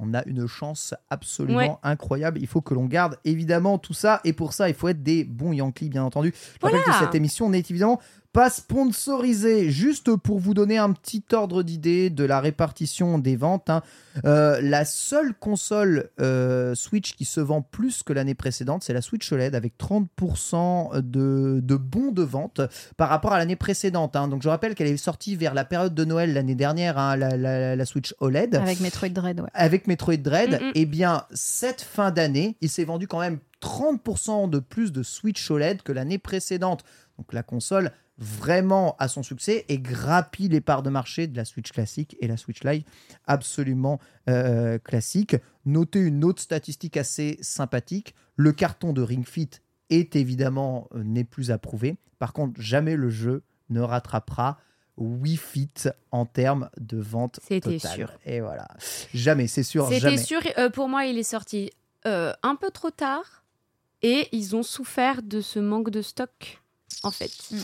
On 0.00 0.12
a 0.12 0.24
une 0.26 0.46
chance 0.48 0.92
absolument 1.08 1.58
Ouais. 1.58 1.70
incroyable. 1.84 2.38
Il 2.40 2.48
faut 2.48 2.60
que 2.60 2.74
l'on 2.74 2.86
garde 2.86 3.16
évidemment 3.24 3.78
tout 3.78 3.94
ça. 3.94 4.20
Et 4.24 4.32
pour 4.32 4.52
ça, 4.52 4.68
il 4.68 4.74
faut 4.74 4.88
être 4.88 5.04
des 5.04 5.22
bons 5.22 5.52
Yankees, 5.52 5.88
bien 5.88 6.02
entendu. 6.02 6.34
Je 6.34 6.66
rappelle 6.66 6.80
Voilà. 6.84 6.98
que 6.98 7.04
cette 7.04 7.14
émission 7.14 7.48
n'est 7.48 7.60
évidemment 7.60 8.00
pas 8.34 8.50
sponsorisée. 8.50 9.70
Juste 9.70 10.14
pour 10.16 10.38
vous 10.40 10.52
donner 10.54 10.76
un 10.76 10.92
petit 10.92 11.22
ordre 11.32 11.62
d'idée 11.62 12.10
de 12.10 12.24
la 12.24 12.40
répartition 12.40 13.18
des 13.18 13.36
ventes. 13.36 13.70
hein. 13.70 13.82
Euh, 14.26 14.60
la 14.60 14.84
seule 14.84 15.34
console 15.34 16.10
euh, 16.20 16.74
Switch 16.74 17.14
qui 17.14 17.24
se 17.24 17.40
vend 17.40 17.62
plus 17.62 18.02
que 18.02 18.12
l'année 18.12 18.34
précédente, 18.34 18.82
c'est 18.84 18.92
la 18.92 19.00
Switch 19.02 19.30
OLED 19.32 19.54
avec 19.54 19.74
30% 19.78 21.00
de, 21.00 21.60
de 21.62 21.76
bons 21.76 22.12
de 22.12 22.22
vente 22.22 22.60
par 22.96 23.08
rapport 23.08 23.32
à 23.32 23.38
l'année 23.38 23.56
précédente. 23.56 24.16
hein. 24.16 24.28
Donc 24.28 24.42
je 24.42 24.48
rappelle 24.48 24.74
qu'elle 24.74 24.88
est 24.88 24.96
sortie 24.96 25.36
vers 25.36 25.54
la 25.54 25.64
période 25.64 25.94
de 25.94 26.04
Noël 26.04 26.32
l'année 26.34 26.54
dernière, 26.54 26.98
hein, 26.98 27.16
la, 27.16 27.36
la- 27.36 27.76
la 27.76 27.86
Switch 27.86 28.14
OLED 28.20 28.56
Avec 28.56 28.80
Metroid 28.80 29.08
Dread, 29.08 29.40
ouais. 29.40 29.48
avec 29.54 29.86
Metroid 29.86 30.16
Dread, 30.16 30.60
Mm, 30.60 30.66
mm. 30.66 30.72
eh 30.74 30.86
bien, 30.86 31.24
cette 31.32 31.80
fin 31.80 32.10
d'année, 32.10 32.56
il 32.60 32.68
s'est 32.68 32.84
vendu 32.84 33.06
quand 33.08 33.20
même 33.20 33.38
30% 33.62 34.48
de 34.50 34.58
plus 34.58 34.92
de 34.92 35.02
Switch 35.02 35.50
OLED 35.50 35.82
que 35.82 35.92
l'année 35.92 36.18
précédente. 36.18 36.84
Donc 37.18 37.32
la 37.32 37.42
console 37.42 37.92
vraiment 38.18 38.94
à 38.98 39.08
son 39.08 39.22
succès 39.22 39.64
et 39.68 39.78
grappille 39.78 40.48
les 40.48 40.60
parts 40.60 40.82
de 40.82 40.90
marché 40.90 41.26
de 41.26 41.36
la 41.36 41.44
Switch 41.44 41.72
classique 41.72 42.16
et 42.20 42.28
la 42.28 42.36
Switch 42.36 42.62
Lite 42.62 42.86
absolument 43.26 43.98
euh, 44.28 44.78
classique. 44.78 45.36
Notez 45.64 46.00
une 46.00 46.24
autre 46.24 46.40
statistique 46.40 46.96
assez 46.96 47.38
sympathique. 47.40 48.14
Le 48.36 48.52
carton 48.52 48.92
de 48.92 49.02
Ring 49.02 49.26
Fit 49.26 49.50
est 49.90 50.16
évidemment 50.16 50.88
euh, 50.94 51.02
n'est 51.02 51.24
plus 51.24 51.50
approuvé. 51.50 51.96
Par 52.18 52.32
contre, 52.32 52.60
jamais 52.60 52.96
le 52.96 53.10
jeu 53.10 53.42
ne 53.70 53.80
rattrapera 53.80 54.58
Wii 54.96 55.36
Fit 55.36 55.88
en 56.12 56.26
termes 56.26 56.70
de 56.78 56.98
vente 56.98 57.40
C'était 57.46 57.78
sûr. 57.78 58.12
Et 58.24 58.40
voilà. 58.40 58.68
Jamais, 59.12 59.46
c'est 59.46 59.62
sûr, 59.62 59.88
C'était 59.88 60.16
sûr. 60.16 60.40
euh, 60.58 60.70
pour 60.70 60.88
moi, 60.88 61.06
il 61.06 61.18
est 61.18 61.22
sorti 61.24 61.70
euh, 62.06 62.32
un 62.42 62.54
peu 62.54 62.70
trop 62.70 62.90
tard 62.90 63.44
et 64.02 64.28
ils 64.32 64.54
ont 64.54 64.62
souffert 64.62 65.22
de 65.22 65.40
ce 65.40 65.58
manque 65.58 65.90
de 65.90 66.02
stock, 66.02 66.62
en 67.02 67.10
fait. 67.10 67.32
Mm. 67.50 67.58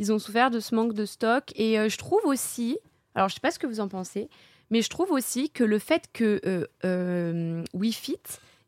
Ils 0.00 0.12
ont 0.12 0.18
souffert 0.18 0.50
de 0.50 0.58
ce 0.58 0.74
manque 0.74 0.94
de 0.94 1.04
stock 1.04 1.44
et 1.54 1.78
euh, 1.78 1.88
je 1.88 1.96
trouve 1.98 2.20
aussi, 2.24 2.78
alors 3.14 3.28
je 3.28 3.34
sais 3.34 3.40
pas 3.40 3.50
ce 3.52 3.58
que 3.60 3.66
vous 3.68 3.78
en 3.80 3.86
pensez, 3.88 4.28
mais 4.70 4.82
je 4.82 4.88
trouve 4.88 5.10
aussi 5.12 5.50
que 5.50 5.62
le 5.62 5.78
fait 5.78 6.04
que 6.12 6.40
euh, 6.46 6.66
euh, 6.84 7.62
Wii 7.74 7.92
Fit 7.92 8.16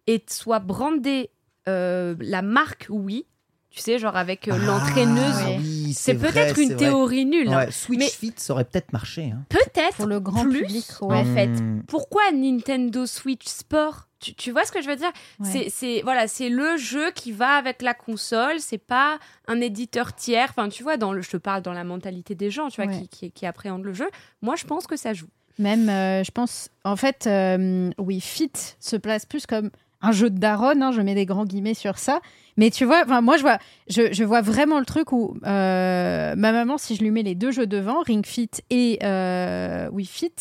est, 0.06 0.30
soit 0.30 0.58
brandé 0.60 1.30
euh, 1.68 2.14
la 2.20 2.42
marque 2.42 2.86
Wii, 2.90 3.24
tu 3.70 3.80
sais, 3.80 3.98
genre 3.98 4.16
avec 4.16 4.48
euh, 4.48 4.52
Ah, 4.54 4.58
l'entraîneuse, 4.66 5.58
oui, 5.58 5.94
c'est 5.94 6.14
peut-être 6.14 6.58
une 6.58 6.68
vrai. 6.74 6.76
théorie 6.76 7.24
nulle. 7.24 7.48
hein. 7.48 7.56
Ouais, 7.64 7.70
Switch 7.70 7.98
Mais- 7.98 8.08
Fit, 8.10 8.34
ça 8.36 8.52
aurait 8.52 8.64
peut-être 8.66 8.92
marché. 8.92 9.30
hein. 9.34 9.44
Peut-être 9.48 9.96
Pour 9.96 10.06
le 10.06 10.20
grand 10.20 10.42
plus, 10.42 10.60
public, 10.60 10.84
en 11.00 11.24
fait. 11.24 11.46
Mm. 11.46 11.84
Pourquoi 11.88 12.30
Nintendo 12.32 13.06
Switch 13.06 13.46
Sport 13.46 14.08
tu, 14.22 14.34
tu 14.34 14.50
vois 14.52 14.64
ce 14.64 14.72
que 14.72 14.80
je 14.80 14.88
veux 14.88 14.96
dire? 14.96 15.10
Ouais. 15.40 15.68
C'est- 15.68 16.00
voilà, 16.02 16.28
c'est 16.28 16.48
le 16.48 16.76
jeu 16.76 17.10
qui 17.10 17.32
va 17.32 17.56
avec 17.56 17.82
la 17.82 17.92
console. 17.94 18.60
C'est 18.60 18.78
pas 18.78 19.18
un 19.48 19.60
éditeur 19.60 20.14
tiers. 20.14 20.48
Enfin, 20.50 20.68
tu 20.68 20.82
vois, 20.82 20.96
dans 20.96 21.12
le, 21.12 21.20
je 21.20 21.30
te 21.30 21.36
parle 21.36 21.62
dans 21.62 21.72
la 21.74 21.84
mentalité 21.84 22.34
des 22.34 22.50
gens, 22.50 22.68
tu 22.70 22.82
vois, 22.82 22.90
Ouais. 22.90 23.00
qui, 23.02 23.08
qui, 23.08 23.30
qui 23.32 23.46
appréhendent 23.46 23.84
le 23.84 23.92
jeu. 23.94 24.08
Moi, 24.40 24.54
je 24.56 24.64
pense 24.64 24.86
que 24.86 24.96
ça 24.96 25.12
joue. 25.12 25.26
Même, 25.58 25.88
euh, 25.90 26.24
je 26.24 26.30
pense, 26.30 26.70
en 26.84 26.96
fait, 26.96 27.26
euh, 27.26 27.90
oui, 27.98 28.20
Fit 28.20 28.52
se 28.80 28.96
place 28.96 29.26
plus 29.26 29.46
comme 29.46 29.70
un 30.00 30.10
jeu 30.12 30.30
de 30.30 30.38
daronne, 30.38 30.82
hein, 30.82 30.90
je 30.92 31.00
mets 31.00 31.14
des 31.14 31.26
grands 31.26 31.44
guillemets 31.44 31.74
sur 31.74 31.98
ça. 31.98 32.20
Mais 32.56 32.70
tu 32.70 32.84
vois, 32.84 33.04
moi, 33.20 33.36
je 33.36 33.42
vois, 33.42 33.58
je, 33.88 34.12
je 34.12 34.24
vois 34.24 34.40
vraiment 34.40 34.78
le 34.80 34.84
truc 34.84 35.12
où 35.12 35.36
euh, 35.46 36.34
ma 36.36 36.52
maman, 36.52 36.76
si 36.78 36.96
je 36.96 37.02
lui 37.02 37.10
mets 37.10 37.22
les 37.22 37.34
deux 37.34 37.50
jeux 37.52 37.66
devant, 37.66 38.00
Ring 38.02 38.26
Fit 38.26 38.50
et 38.70 38.98
euh, 39.02 39.88
Wii 39.90 40.06
Fit, 40.06 40.34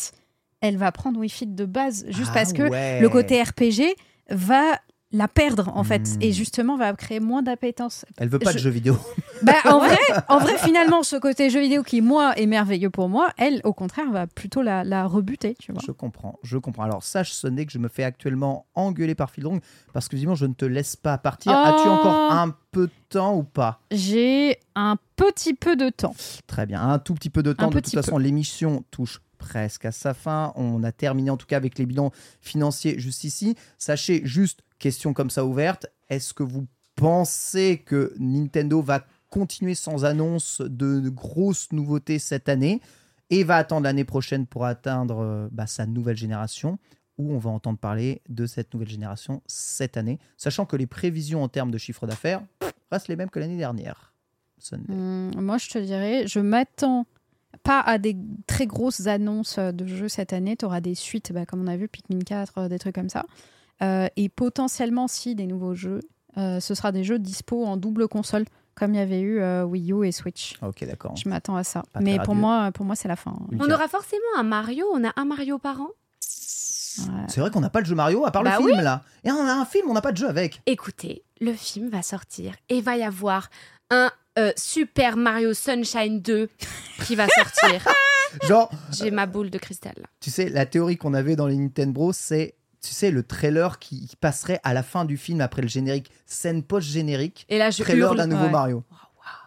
elle 0.62 0.78
va 0.78 0.90
prendre 0.92 1.20
Wii 1.20 1.28
Fit 1.28 1.46
de 1.46 1.66
base, 1.66 2.06
juste 2.08 2.30
Ah 2.30 2.38
parce 2.38 2.52
que 2.54 2.62
ouais. 2.70 3.00
le 3.00 3.08
côté 3.10 3.42
RPG 3.42 3.94
va 4.30 4.78
la 5.14 5.28
perdre, 5.28 5.70
en 5.76 5.84
fait, 5.84 6.08
Hmm. 6.16 6.22
et 6.22 6.32
justement 6.32 6.78
va 6.78 6.90
créer 6.94 7.20
moins 7.20 7.42
d'appétence. 7.42 8.06
Elle 8.16 8.30
veut 8.30 8.38
pas 8.38 8.50
Je- 8.52 8.56
de 8.56 8.62
jeux 8.62 8.70
vidéo. 8.70 8.96
Bah, 9.42 9.54
en, 9.64 9.78
vrai, 9.78 9.98
en 10.28 10.38
vrai, 10.38 10.56
finalement, 10.56 11.02
ce 11.02 11.16
côté 11.16 11.50
jeu 11.50 11.60
vidéo 11.60 11.82
qui, 11.82 12.00
moi, 12.00 12.32
est 12.38 12.46
merveilleux 12.46 12.88
pour 12.90 13.08
moi, 13.10 13.28
elle, 13.36 13.60
au 13.64 13.72
contraire, 13.74 14.08
va 14.12 14.26
plutôt 14.28 14.62
la, 14.62 14.84
la 14.84 15.04
rebuter, 15.06 15.54
tu 15.58 15.72
vois. 15.72 15.82
Je 15.84 15.90
comprends, 15.90 16.38
je 16.44 16.56
comprends. 16.58 16.84
Alors 16.84 17.02
sache, 17.02 17.32
Sonné, 17.32 17.66
que 17.66 17.72
je 17.72 17.78
me 17.78 17.88
fais 17.88 18.04
actuellement 18.04 18.66
engueuler 18.76 19.16
par 19.16 19.30
Philong 19.32 19.58
parce 19.92 20.06
que 20.08 20.14
visiblement 20.14 20.36
je 20.36 20.46
ne 20.46 20.54
te 20.54 20.64
laisse 20.64 20.94
pas 20.96 21.18
partir. 21.18 21.52
Oh. 21.54 21.60
As-tu 21.68 21.88
encore 21.88 22.32
un 22.32 22.54
peu 22.70 22.86
de 22.86 22.92
temps 23.10 23.34
ou 23.36 23.42
pas? 23.42 23.80
J'ai 23.90 24.58
un 24.76 24.96
petit 25.16 25.54
peu 25.54 25.74
de 25.76 25.88
temps. 25.90 26.14
Très 26.46 26.64
bien, 26.64 26.80
un 26.80 27.00
tout 27.00 27.14
petit 27.14 27.28
peu 27.28 27.42
de 27.42 27.52
temps. 27.52 27.66
Un 27.66 27.70
de 27.70 27.80
toute 27.80 27.92
façon, 27.92 28.16
l'émission 28.18 28.84
touche 28.92 29.20
presque 29.42 29.84
à 29.84 29.92
sa 29.92 30.14
fin. 30.14 30.52
On 30.54 30.84
a 30.84 30.92
terminé 30.92 31.30
en 31.30 31.36
tout 31.36 31.46
cas 31.46 31.56
avec 31.56 31.78
les 31.78 31.84
bilans 31.84 32.12
financiers 32.40 32.98
juste 32.98 33.24
ici. 33.24 33.56
Sachez 33.76 34.22
juste, 34.24 34.60
question 34.78 35.12
comme 35.12 35.30
ça 35.30 35.44
ouverte, 35.44 35.86
est-ce 36.08 36.32
que 36.32 36.44
vous 36.44 36.66
pensez 36.94 37.82
que 37.84 38.14
Nintendo 38.18 38.80
va 38.80 39.04
continuer 39.30 39.74
sans 39.74 40.04
annonce 40.04 40.60
de, 40.60 41.08
grosses 41.08 41.72
nouveautés 41.72 42.20
cette 42.20 42.48
année 42.48 42.80
et 43.30 43.42
va 43.42 43.56
attendre 43.56 43.82
l'année 43.82 44.04
prochaine 44.04 44.46
pour 44.46 44.64
atteindre 44.64 45.18
euh, 45.18 45.48
bah, 45.50 45.66
sa 45.66 45.86
nouvelle 45.86 46.16
génération? 46.16 46.78
Ou 47.18 47.34
on 47.34 47.38
va 47.38 47.50
entendre 47.50 47.78
parler 47.78 48.22
de 48.28 48.46
cette 48.46 48.72
nouvelle 48.72 48.88
génération 48.88 49.42
cette 49.46 49.96
année, 49.96 50.18
sachant 50.36 50.66
que 50.66 50.76
les 50.76 50.86
prévisions 50.86 51.42
en 51.42 51.48
termes 51.48 51.70
de 51.70 51.78
chiffre 51.78 52.06
d'affaires 52.06 52.42
restent 52.90 53.08
les 53.08 53.16
mêmes 53.16 53.28
que 53.28 53.40
l'année 53.40 53.58
dernière. 53.58 54.14
Hum, 54.88 55.32
moi, 55.36 55.58
je 55.58 55.68
te 55.68 55.78
dirais, 55.78 56.26
je 56.26 56.38
m'attends 56.38 57.06
pas 57.62 57.80
à 57.80 57.98
des 57.98 58.16
très 58.46 58.66
grosses 58.66 59.06
annonces 59.06 59.58
euh, 59.58 59.72
de 59.72 59.86
jeux 59.86 60.08
cette 60.08 60.32
année. 60.32 60.56
Tu 60.56 60.64
auras 60.64 60.80
des 60.80 60.94
suites, 60.94 61.32
bah, 61.32 61.46
comme 61.46 61.62
on 61.62 61.66
a 61.66 61.76
vu, 61.76 61.88
Pikmin 61.88 62.20
4, 62.20 62.58
euh, 62.58 62.68
des 62.68 62.78
trucs 62.78 62.94
comme 62.94 63.08
ça. 63.08 63.24
Euh, 63.82 64.08
et 64.16 64.28
potentiellement, 64.28 65.08
si 65.08 65.34
des 65.34 65.46
nouveaux 65.46 65.74
jeux, 65.74 66.00
euh, 66.38 66.60
ce 66.60 66.74
sera 66.74 66.92
des 66.92 67.04
jeux 67.04 67.18
dispo 67.18 67.64
en 67.64 67.76
double 67.76 68.08
console, 68.08 68.44
comme 68.74 68.94
il 68.94 68.98
y 68.98 69.00
avait 69.00 69.20
eu 69.20 69.40
euh, 69.40 69.64
Wii 69.64 69.92
U 69.92 70.06
et 70.06 70.12
Switch. 70.12 70.54
Ok, 70.62 70.84
d'accord. 70.86 71.16
Je 71.16 71.28
m'attends 71.28 71.56
à 71.56 71.64
ça. 71.64 71.82
Pas 71.92 72.00
Mais 72.00 72.18
pour 72.20 72.34
moi, 72.34 72.70
pour 72.72 72.86
moi, 72.86 72.96
c'est 72.96 73.08
la 73.08 73.16
fin. 73.16 73.36
On 73.58 73.70
aura 73.70 73.88
forcément 73.88 74.22
un 74.38 74.44
Mario. 74.44 74.86
On 74.94 75.04
a 75.04 75.12
un 75.16 75.24
Mario 75.24 75.58
par 75.58 75.80
an. 75.80 75.88
Ouais. 76.98 77.24
C'est 77.28 77.40
vrai 77.40 77.50
qu'on 77.50 77.60
n'a 77.60 77.70
pas 77.70 77.80
de 77.80 77.86
jeu 77.86 77.94
Mario 77.94 78.26
à 78.26 78.30
part 78.30 78.42
Bah 78.42 78.58
le 78.60 78.66
film 78.66 78.80
là. 78.82 79.02
Et 79.24 79.30
on 79.30 79.46
a 79.46 79.52
un 79.54 79.64
film, 79.64 79.88
on 79.88 79.94
n'a 79.94 80.02
pas 80.02 80.12
de 80.12 80.18
jeu 80.18 80.28
avec. 80.28 80.60
Écoutez, 80.66 81.22
le 81.40 81.54
film 81.54 81.88
va 81.88 82.02
sortir 82.02 82.54
et 82.68 82.82
va 82.82 82.98
y 82.98 83.02
avoir 83.02 83.48
un 83.90 84.10
euh, 84.38 84.52
Super 84.56 85.16
Mario 85.16 85.54
Sunshine 85.54 86.20
2 86.20 86.48
qui 87.04 87.14
va 87.16 87.26
sortir. 87.28 87.86
Genre, 88.48 88.70
J'ai 88.92 89.10
ma 89.10 89.26
boule 89.26 89.50
de 89.50 89.58
cristal. 89.58 89.92
là. 89.96 90.06
tu 90.20 90.30
sais, 90.30 90.48
la 90.48 90.64
théorie 90.66 90.96
qu'on 90.96 91.12
avait 91.14 91.36
dans 91.36 91.46
les 91.46 91.56
Nintendo 91.56 91.92
Bros, 91.92 92.12
c'est, 92.14 92.54
tu 92.82 92.90
sais, 92.92 93.10
le 93.10 93.22
trailer 93.22 93.78
qui 93.78 94.06
qui 94.06 94.16
passerait 94.16 94.58
à 94.64 94.72
la 94.72 94.82
fin 94.82 95.04
du 95.04 95.16
film 95.18 95.40
après 95.42 95.60
le 95.60 95.68
générique, 95.68 96.10
scène 96.26 96.62
post-générique, 96.62 97.44
Et 97.50 97.58
là, 97.58 97.70
je 97.70 97.82
trailer 97.82 98.14
d'un 98.14 98.26
nouveau 98.26 98.44
Ouais. 98.44 98.50
Mario. 98.50 98.84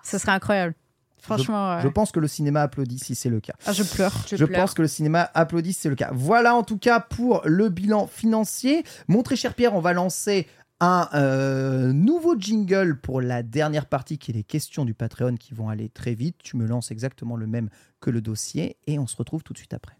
Ce 0.03 0.17
serait 0.19 0.33
incroyable. 0.33 0.75
Franchement, 1.19 1.79
Je 1.81 1.87
ouais. 1.87 1.93
pense 1.93 2.11
que 2.11 2.19
le 2.19 2.27
cinéma 2.27 2.61
applaudit 2.61 2.99
si 2.99 3.15
c'est 3.15 3.29
le 3.29 3.39
cas. 3.39 3.53
Ah, 3.65 3.73
je 3.73 3.81
pleure. 3.81 4.13
Je, 4.29 4.35
Je, 4.35 4.45
pleure. 4.45 4.61
pense 4.61 4.75
que 4.75 4.83
le 4.83 4.87
cinéma 4.87 5.31
applaudit 5.33 5.73
si 5.73 5.79
c'est 5.81 5.89
le 5.89 5.95
cas. 5.95 6.11
Voilà 6.13 6.53
en 6.53 6.61
tout 6.61 6.77
cas 6.77 6.99
pour 6.99 7.41
le 7.45 7.69
bilan 7.69 8.05
financier. 8.05 8.83
Mon 9.07 9.23
très 9.23 9.35
cher 9.35 9.55
Pierre, 9.55 9.73
on 9.75 9.79
va 9.79 9.93
lancer 9.93 10.45
un 10.79 11.09
euh, 11.13 11.93
nouveau 11.93 12.35
jingle 12.37 12.99
pour 12.99 13.21
la 13.21 13.43
dernière 13.43 13.85
partie 13.85 14.17
qui 14.17 14.31
est 14.31 14.33
les 14.33 14.43
questions 14.43 14.85
du 14.85 14.93
Patreon 14.93 15.35
qui 15.35 15.53
vont 15.53 15.69
aller 15.69 15.89
très 15.89 16.13
vite. 16.13 16.37
Tu 16.43 16.57
me 16.57 16.65
lances 16.65 16.91
exactement 16.91 17.37
le 17.37 17.47
même 17.47 17.69
que 18.01 18.09
le 18.09 18.21
dossier 18.21 18.77
et 18.87 18.99
on 18.99 19.07
se 19.07 19.15
retrouve 19.15 19.43
tout 19.43 19.53
de 19.53 19.57
suite 19.57 19.73
après. 19.73 19.97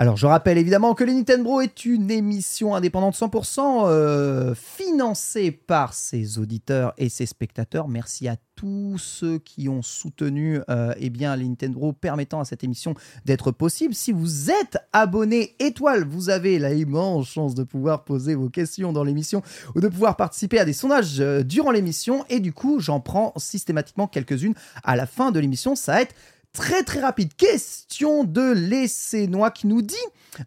Alors, 0.00 0.16
je 0.16 0.24
rappelle 0.26 0.56
évidemment 0.56 0.94
que 0.94 1.04
le 1.04 1.12
Nintendo 1.12 1.60
est 1.60 1.84
une 1.84 2.10
émission 2.10 2.74
indépendante 2.74 3.14
100% 3.16 3.82
euh, 3.84 4.54
financée 4.54 5.50
par 5.50 5.92
ses 5.92 6.38
auditeurs 6.38 6.94
et 6.96 7.10
ses 7.10 7.26
spectateurs. 7.26 7.86
Merci 7.86 8.26
à 8.26 8.36
tous 8.54 8.96
ceux 8.96 9.38
qui 9.38 9.68
ont 9.68 9.82
soutenu 9.82 10.60
euh, 10.70 10.94
eh 10.98 11.10
les 11.10 11.92
permettant 12.00 12.40
à 12.40 12.46
cette 12.46 12.64
émission 12.64 12.94
d'être 13.26 13.50
possible. 13.50 13.94
Si 13.94 14.10
vous 14.12 14.50
êtes 14.50 14.78
abonné 14.94 15.54
étoile, 15.58 16.06
vous 16.08 16.30
avez 16.30 16.58
la 16.58 16.72
immense 16.72 17.28
chance 17.28 17.54
de 17.54 17.62
pouvoir 17.62 18.04
poser 18.04 18.34
vos 18.34 18.48
questions 18.48 18.94
dans 18.94 19.04
l'émission 19.04 19.42
ou 19.74 19.82
de 19.82 19.88
pouvoir 19.88 20.16
participer 20.16 20.58
à 20.58 20.64
des 20.64 20.72
sondages 20.72 21.20
euh, 21.20 21.42
durant 21.42 21.72
l'émission. 21.72 22.24
Et 22.30 22.40
du 22.40 22.54
coup, 22.54 22.80
j'en 22.80 23.00
prends 23.00 23.34
systématiquement 23.36 24.06
quelques-unes 24.06 24.54
à 24.82 24.96
la 24.96 25.04
fin 25.04 25.30
de 25.30 25.40
l'émission. 25.40 25.76
Ça 25.76 25.92
va 25.92 26.00
être 26.00 26.14
très 26.52 26.82
très 26.82 27.00
rapide. 27.00 27.34
Question 27.36 28.24
de 28.24 28.52
l'Essénois 28.52 29.50
qui 29.50 29.66
nous 29.66 29.82
dit 29.82 29.94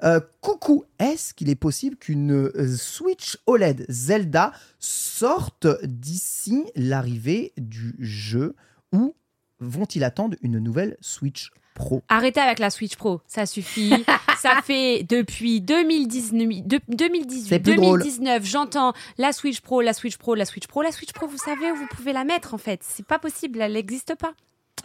euh, 0.04 0.20
Coucou, 0.42 0.86
est-ce 1.00 1.34
qu'il 1.34 1.50
est 1.50 1.56
possible 1.56 1.96
qu'une 1.96 2.32
euh, 2.34 2.76
Switch 2.78 3.38
OLED 3.46 3.86
Zelda 3.90 4.52
sorte 4.80 5.68
d'ici 5.84 6.66
l'arrivée 6.76 7.54
du 7.58 7.96
jeu 8.00 8.56
ou 8.92 9.16
vont-ils 9.60 10.04
attendre 10.04 10.36
une 10.42 10.60
nouvelle 10.60 10.98
Switch 11.02 11.52
Pro? 11.74 12.04
Arrêtez 12.10 12.40
avec 12.40 12.60
la 12.60 12.70
Switch 12.70 12.96
Pro, 12.96 13.22
ça 13.28 13.46
suffit. 13.46 14.06
ça 14.42 14.62
fait 14.64 15.04
depuis 15.08 15.62
2019, 15.62 16.68
de- 16.68 16.80
2018, 16.90 17.48
C'est 17.50 17.60
plus 17.60 17.76
drôle. 17.76 18.00
2019, 18.00 18.46
j'entends 18.46 18.94
la 19.18 19.32
Switch 19.34 19.62
Pro, 19.62 19.82
la 19.82 19.94
Switch 19.94 20.18
Pro, 20.18 20.36
la 20.36 20.46
Switch 20.46 20.68
Pro. 20.68 20.82
La 20.82 20.92
Switch 20.92 21.14
Pro, 21.14 21.28
vous 21.28 21.38
savez 21.38 21.72
où 21.72 21.76
vous 21.76 21.88
pouvez 21.88 22.14
la 22.14 22.24
mettre 22.26 22.54
en 22.54 22.58
fait. 22.58 22.82
C'est 22.84 23.06
pas 23.06 23.20
possible, 23.20 23.62
elle 23.62 23.74
n'existe 23.74 24.16
pas. 24.16 24.34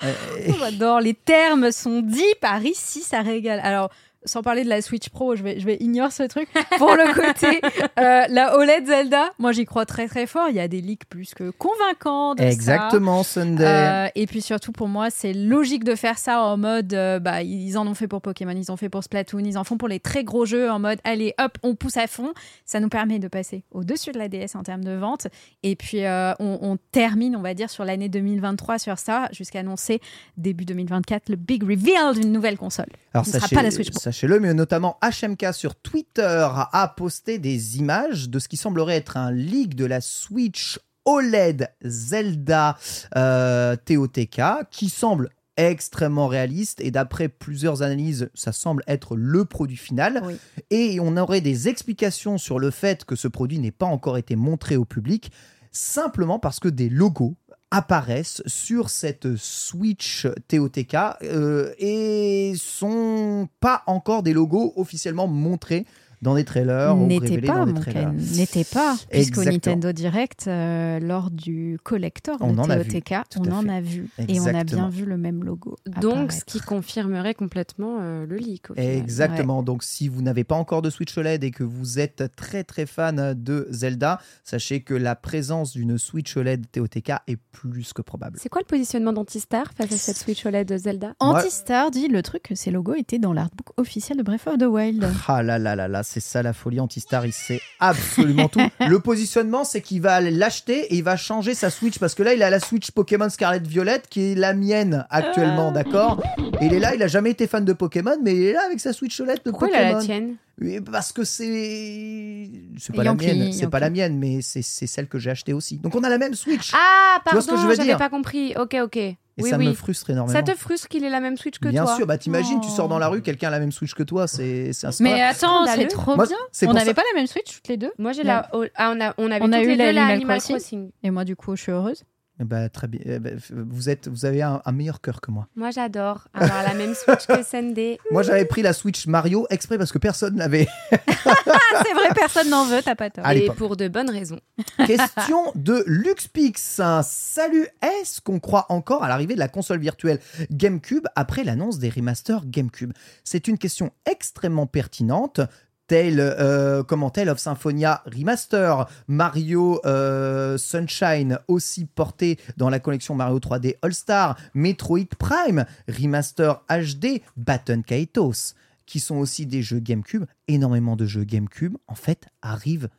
J'adore, 0.59 1.01
les 1.01 1.15
termes 1.15 1.73
sont 1.73 2.02
dits 2.02 2.35
par 2.40 2.65
ici, 2.65 3.02
ça 3.02 3.20
régale. 3.20 3.60
Alors, 3.62 3.90
sans 4.24 4.43
parler 4.43 4.65
de 4.65 4.69
la 4.69 4.82
Switch 4.82 5.09
Pro, 5.09 5.36
je 5.36 5.43
vais, 5.43 5.61
je 5.61 5.66
vais 5.66 5.77
ignorer 5.81 6.11
ce 6.11 6.24
truc. 6.24 6.49
Pour 6.78 6.90
le 6.90 7.12
côté, 7.15 7.61
euh, 7.99 8.27
la 8.28 8.57
OLED 8.57 8.86
Zelda, 8.86 9.31
moi 9.39 9.53
j'y 9.53 9.65
crois 9.65 9.86
très 9.86 10.09
très 10.09 10.27
fort. 10.27 10.49
Il 10.49 10.57
y 10.57 10.61
a 10.61 10.69
des 10.69 10.81
leaks 10.81 11.07
plus 11.09 11.35
que 11.35 11.51
convaincants 11.51 12.35
de 12.35 12.40
ça. 12.40 12.49
Exactement, 12.49 13.23
Sunday. 13.23 13.65
Euh, 13.65 14.09
et 14.15 14.27
puis 14.27 14.43
surtout 14.43 14.73
pour 14.73 14.89
moi, 14.89 15.11
c'est 15.11 15.32
logique 15.32 15.85
de 15.85 15.95
faire 15.95 16.19
ça 16.19 16.43
en 16.43 16.57
mode, 16.57 16.93
euh, 16.95 17.19
bah, 17.19 17.43
ils 17.43 17.78
en 17.78 17.86
ont 17.86 17.95
fait 17.95 18.09
pour 18.09 18.20
Pokémon, 18.20 18.53
ils 18.53 18.70
en 18.70 18.74
ont 18.74 18.77
fait 18.77 18.89
pour 18.89 19.05
Splatoon, 19.05 19.40
ils 19.40 19.59
en 19.59 19.65
font 19.65 19.78
pour 19.78 19.89
les 19.89 20.01
très 20.01 20.24
gros 20.24 20.45
jeux 20.45 20.70
en 20.70 20.78
mode, 20.78 20.99
allez 21.05 21.35
hop, 21.39 21.59
on 21.62 21.74
pousse 21.74 21.97
à 21.97 22.07
fond. 22.07 22.32
Ça 22.65 22.81
nous 22.81 22.89
permet 22.89 23.19
de 23.19 23.28
passer 23.28 23.65
au-dessus 23.70 24.12
de 24.12 24.19
la 24.19 24.28
DS 24.28 24.55
en 24.55 24.62
termes 24.62 24.85
de 24.85 24.93
vente. 24.95 25.28
Et 25.62 25.77
puis 25.77 26.05
euh, 26.05 26.32
on, 26.40 26.59
on 26.62 26.78
termine, 26.93 27.36
on 27.36 27.43
va 27.43 27.55
dire, 27.55 27.70
sur 27.70 27.85
l'année 27.85 28.09
2023 28.09 28.78
sur 28.78 28.99
ça, 28.99 29.28
jusqu'à 29.32 29.61
annoncer 29.61 30.01
début 30.36 30.65
2024 30.65 31.28
le 31.28 31.36
big 31.36 31.62
reveal 31.62 32.15
d'une 32.15 32.32
nouvelle 32.32 32.57
console. 32.57 32.86
Alors 33.15 33.24
ce 33.24 33.36
ne 33.36 33.40
sera 33.40 33.49
pas 33.49 33.62
la 33.62 33.70
Switch 33.70 33.90
Pro. 33.90 34.08
Sachez-le, 34.09 34.41
mais 34.41 34.55
notamment 34.55 34.99
HMK 35.03 35.53
sur 35.53 35.75
Twitter 35.75 36.49
a 36.73 36.95
posté 36.97 37.39
des 37.39 37.77
images 37.77 38.31
de 38.31 38.39
ce 38.39 38.49
qui 38.49 38.57
semblerait 38.57 38.97
être 38.97 39.19
un 39.19 39.31
leak 39.31 39.75
de 39.75 39.85
la 39.85 40.01
Switch 40.01 40.79
OLED 41.05 41.69
Zelda 41.85 42.79
euh, 43.17 43.77
TOTK 43.77 44.41
qui 44.71 44.89
semble 44.89 45.29
extrêmement 45.59 46.27
réaliste 46.27 46.81
et 46.81 46.91
d'après 46.91 47.29
plusieurs 47.29 47.83
analyses, 47.83 48.31
ça 48.33 48.53
semble 48.53 48.83
être 48.87 49.15
le 49.15 49.45
produit 49.45 49.77
final. 49.77 50.23
Oui. 50.25 50.39
Et 50.71 51.01
on 51.01 51.19
aurait 51.19 51.43
des 51.43 51.69
explications 51.69 52.39
sur 52.39 52.59
le 52.59 52.71
fait 52.71 53.05
que 53.05 53.15
ce 53.15 53.29
produit 53.29 53.59
n'ait 53.59 53.71
pas 53.71 53.85
encore 53.85 54.17
été 54.17 54.37
montré 54.37 54.79
au 54.79 54.87
public, 54.87 55.31
simplement 55.71 56.39
parce 56.39 56.61
que 56.61 56.69
des 56.69 56.89
logos 56.89 57.37
apparaissent 57.70 58.43
sur 58.47 58.89
cette 58.90 59.36
Switch 59.36 60.27
TOTK 60.49 60.97
euh, 61.23 61.73
et 61.78 62.55
sont 62.57 63.49
pas 63.61 63.82
encore 63.86 64.23
des 64.23 64.32
logos 64.32 64.73
officiellement 64.77 65.27
montrés 65.27 65.85
dans 66.23 66.35
des 66.35 66.45
trailers 66.45 66.97
ou 66.97 67.09
pas, 67.09 67.47
dans 67.47 67.66
des 67.66 67.74
trailers. 67.74 68.12
N'était 68.12 68.65
pas, 68.65 68.97
puisqu'au. 69.11 69.45
Nintendo 69.45 69.93
Direct, 69.93 70.47
euh, 70.47 70.99
lors 71.01 71.31
du 71.31 71.78
collector 71.82 72.36
On 72.40 72.53
de 72.53 72.82
TOTK, 72.82 73.28
tout 73.31 73.40
on 73.47 73.53
en 73.53 73.69
a 73.69 73.81
vu. 73.81 74.09
Et 74.28 74.40
on 74.40 74.47
a 74.47 74.65
bien 74.65 74.89
vu 74.89 75.05
le 75.05 75.16
même 75.16 75.45
logo. 75.45 75.77
Donc, 75.86 76.12
apparaître. 76.12 76.35
ce 76.35 76.45
qui 76.45 76.61
confirmerait 76.61 77.35
complètement 77.35 77.99
euh, 78.01 78.27
le 78.27 78.36
leak. 78.36 78.70
Au 78.70 78.74
final. 78.74 78.90
Exactement. 78.90 79.62
Donc, 79.62 79.82
si 79.82 80.09
vous 80.09 80.23
n'avez 80.23 80.45
pas 80.45 80.57
encore 80.57 80.82
de 80.82 80.90
Switch 80.90 81.16
OLED 81.16 81.45
et 81.45 81.51
que 81.51 81.65
vous 81.65 81.99
êtes 81.99 82.24
très 82.36 82.65
très 82.65 82.86
fan 82.86 83.35
de 83.35 83.66
Zelda, 83.70 84.20
sachez 84.45 84.81
que 84.81 84.95
la 84.95 85.15
présence 85.16 85.73
d'une 85.73 85.99
Switch 85.99 86.36
OLED 86.36 86.70
TOTK 86.70 87.12
est 87.27 87.39
plus 87.53 87.93
que 87.93 88.03
probable. 88.03 88.39
C'est 88.40 88.49
quoi 88.49 88.61
le 88.61 88.66
positionnement 88.66 89.12
d'Antistar 89.12 89.73
face 89.77 89.93
à 89.93 89.97
cette 89.97 90.16
Switch 90.16 90.45
OLED 90.45 90.69
de 90.69 90.77
Zelda? 90.77 91.15
Antistar 91.20 91.90
dit 91.90 92.09
le 92.09 92.23
truc 92.23 92.43
que 92.43 92.55
ces 92.55 92.70
logos 92.70 92.95
étaient 92.95 93.19
dans 93.19 93.32
l'artbook 93.32 93.69
officiel 93.77 94.19
de 94.19 94.23
Breath 94.23 94.47
of 94.47 94.59
the 94.59 94.65
Wild. 94.65 95.07
Ah 95.27 95.43
là 95.43 95.59
là 95.59 95.77
là 95.77 95.89
là, 95.89 96.03
c'est 96.11 96.21
ça 96.21 96.43
la 96.43 96.53
folie 96.55 96.81
Antistar, 96.81 97.27
il 97.27 97.33
sait 97.33 97.61
absolument 97.81 98.49
tout. 98.49 98.61
Le 98.89 98.99
positionnement, 99.01 99.65
c'est 99.65 99.83
qu'il 99.83 100.01
va 100.01 100.21
l'acheter 100.21 100.87
et 100.87 100.97
il 100.97 101.05
va 101.05 101.17
changer 101.17 101.55
sa 101.55 101.69
Switch 101.71 101.99
parce 101.99 102.15
que 102.15 102.23
là, 102.23 102.33
il 102.33 102.43
a 102.43 102.49
la 102.51 102.61
Switch 102.61 102.91
Pokémon 102.93 103.29
Scarlet 103.29 103.59
Violet 103.61 104.01
qui 104.09 104.33
est 104.33 104.35
la 104.35 104.55
mienne 104.55 105.07
actuellement, 105.11 105.71
d'accord? 105.71 106.23
Et 106.61 106.67
il 106.67 106.73
est 106.75 106.79
là, 106.81 106.95
il 106.95 107.03
a 107.03 107.09
jamais 107.09 107.31
été 107.31 107.47
fan 107.47 107.65
de 107.65 107.73
Pokémon, 107.75 108.17
mais 108.23 108.35
il 108.35 108.43
est 108.45 108.53
là 108.55 108.63
avec 108.67 108.81
sa 108.81 108.93
Switch 108.93 109.21
OLED 109.21 109.41
de 109.45 109.51
Pourquoi 109.51 109.69
il 109.69 109.73
Pokémon. 109.73 109.91
a 109.91 109.99
la 109.99 110.05
tienne? 110.05 110.37
Oui, 110.61 110.81
Parce 110.81 111.13
que 111.13 111.25
c'est 111.25 112.51
c'est 112.79 112.95
pas 112.95 113.05
la 113.05 113.15
mienne, 113.15 113.53
c'est 113.53 113.69
pas 113.69 113.79
la 113.81 113.91
mienne, 113.91 114.19
mais 114.19 114.41
c'est 114.43 114.63
c'est 114.63 114.87
celle 114.87 115.07
que 115.09 115.19
j'ai 115.19 115.31
achetée 115.31 115.53
aussi. 115.53 115.77
Donc 115.79 115.95
on 115.95 116.03
a 116.03 116.09
la 116.09 116.19
même 116.19 116.35
Switch. 116.35 116.73
Ah, 116.75 117.21
pardon, 117.25 117.41
j'avais 117.77 117.97
pas 117.97 118.09
compris. 118.09 118.55
Ok, 118.57 118.77
ok. 118.83 118.99
Et 119.39 119.43
oui, 119.43 119.51
ça 119.51 119.56
oui. 119.56 119.69
me 119.69 119.73
frustre 119.73 120.10
énormément. 120.10 120.36
Ça 120.36 120.43
te 120.43 120.55
frustre 120.56 120.89
qu'il 120.89 121.05
ait 121.05 121.10
la 121.10 121.20
même 121.20 121.36
Switch 121.36 121.59
que 121.59 121.69
Bien 121.69 121.85
toi 121.85 121.97
sûr, 121.97 122.06
bah 122.06 122.19
t'imagines, 122.19 122.60
tu 122.60 122.69
sors 122.69 122.89
dans 122.89 122.98
la 122.98 123.09
rue, 123.09 123.23
quelqu'un 123.23 123.48
a 123.48 123.52
la 123.52 123.60
même 123.60 123.73
Switch 123.73 123.94
que 123.94 124.02
toi, 124.02 124.27
c'est 124.27 124.70
un 124.85 124.90
Mais 125.01 125.23
attends, 125.23 125.66
c'est 125.66 125.86
trop 125.86 126.16
Moi, 126.16 126.27
bien. 126.27 126.36
On 126.69 126.73
n'avait 126.73 126.94
pas 126.94 127.02
la 127.15 127.19
même 127.20 127.27
Switch 127.27 127.55
toutes 127.55 127.69
les 127.69 127.77
deux. 127.77 127.93
Moi, 127.98 128.12
j'ai 128.12 128.24
La- 128.24 128.51
ah, 128.74 128.93
on 128.94 129.01
a, 129.01 129.15
on 129.19 129.31
avait 129.31 129.44
On 129.44 129.52
a 129.52 129.59
toutes 129.59 129.66
eu 129.66 129.69
les 129.70 129.77
la 129.77 129.86
deux 129.86 129.93
la 129.93 130.02
Animal 130.02 130.10
Animal 130.16 130.39
Crossing. 130.39 130.56
Crossing. 130.56 130.90
Et 131.02 131.10
moi, 131.10 131.24
du 131.24 131.36
coup, 131.36 131.56
je 131.56 131.62
suis 131.62 131.73
heureuse. 131.73 132.05
Ben, 132.44 132.69
très 132.69 132.86
bien. 132.86 133.01
Eh 133.05 133.19
ben, 133.19 133.39
vous 133.51 133.89
êtes, 133.89 134.06
vous 134.09 134.24
avez 134.24 134.43
un, 134.43 134.62
un 134.65 134.73
meilleur 134.73 135.01
cœur 135.01 135.20
que 135.20 135.31
moi. 135.31 135.48
Moi, 135.56 135.70
j'adore 135.70 136.28
avoir 136.32 136.62
la 136.62 136.74
même 136.74 136.94
Switch 136.94 137.27
que 137.27 137.43
Sunday. 137.43 137.98
Moi, 138.10 138.23
j'avais 138.23 138.44
pris 138.44 138.62
la 138.62 138.73
Switch 138.73 139.06
Mario 139.06 139.47
exprès 139.51 139.77
parce 139.77 139.90
que 139.93 139.98
personne 139.98 140.36
n'avait. 140.36 140.69
Ah, 140.93 140.97
c'est 141.85 141.94
vrai, 141.94 142.09
personne 142.15 142.48
n'en 142.51 142.65
veut, 142.65 142.81
t'as 142.82 142.94
pas 142.94 143.10
tort. 143.10 143.28
Et 143.31 143.47
pour 143.51 143.77
de 143.77 143.89
bonnes 143.89 144.10
raisons. 144.10 144.40
Question 144.86 145.52
de 145.55 145.82
LuxPix. 145.86 146.81
Salut, 147.02 147.66
est-ce 147.82 148.20
qu'on 148.20 148.39
croit 148.39 148.66
encore 148.69 149.02
à 149.02 149.09
l'arrivée 149.09 149.35
de 149.35 149.40
la 149.40 149.48
console 149.48 149.81
virtuelle 149.81 150.20
GameCube 150.51 151.06
après 151.16 151.44
l'annonce 151.44 151.78
des 151.78 151.90
remasters 151.90 152.47
GameCube? 152.47 152.93
C'est 153.24 153.48
une 153.48 153.59
question 153.59 153.90
extrêmement 154.06 154.66
pertinente. 154.66 155.40
Tale, 155.89 156.20
euh, 156.20 156.82
comment 156.82 157.10
Tale 157.10 157.31
of 157.31 157.39
Symphonia 157.39 158.02
Remaster, 158.06 158.89
Mario 159.09 159.81
euh, 159.86 160.59
Sunshine 160.59 161.39
aussi 161.48 161.86
porté 161.86 162.39
dans 162.59 162.69
la 162.69 162.78
collection 162.78 163.15
Mario 163.15 163.39
3D 163.39 163.77
All-Star, 163.82 164.36
Metroid 164.55 165.09
Prime, 165.19 165.65
Remaster 165.89 166.62
HD, 166.69 167.23
Baton 167.36 167.82
Kaitos, 167.82 168.55
qui 168.85 169.01
sont 169.01 169.16
aussi 169.16 169.47
des 169.47 169.62
jeux 169.62 169.81
GameCube. 169.81 170.27
Énormément 170.47 170.94
de 170.94 171.06
jeux 171.06 171.24
GameCube, 171.24 171.77
en 171.89 171.94
fait, 171.94 172.27
arrivent 172.43 172.90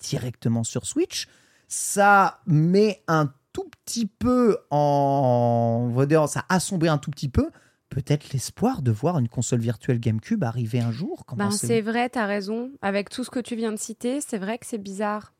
directement 0.00 0.64
sur 0.64 0.86
Switch. 0.86 1.28
Ça 1.68 2.40
met 2.46 3.02
un 3.06 3.32
tout 3.52 3.68
petit 3.84 4.06
peu 4.06 4.56
en. 4.70 5.92
on 5.94 6.26
Ça 6.26 6.44
assombrit 6.48 6.88
un 6.88 6.98
tout 6.98 7.10
petit 7.10 7.28
peu. 7.28 7.50
Peut-être 7.90 8.32
l'espoir 8.32 8.82
de 8.82 8.92
voir 8.92 9.18
une 9.18 9.28
console 9.28 9.60
virtuelle 9.60 9.98
GameCube 9.98 10.44
arriver 10.44 10.80
un 10.80 10.92
jour. 10.92 11.24
Ben, 11.36 11.50
c'est 11.50 11.80
vrai, 11.80 12.08
t'as 12.08 12.26
raison. 12.26 12.70
Avec 12.82 13.10
tout 13.10 13.24
ce 13.24 13.30
que 13.30 13.40
tu 13.40 13.56
viens 13.56 13.72
de 13.72 13.78
citer, 13.78 14.20
c'est 14.20 14.38
vrai 14.38 14.58
que 14.58 14.66
c'est 14.66 14.78
bizarre. 14.78 15.32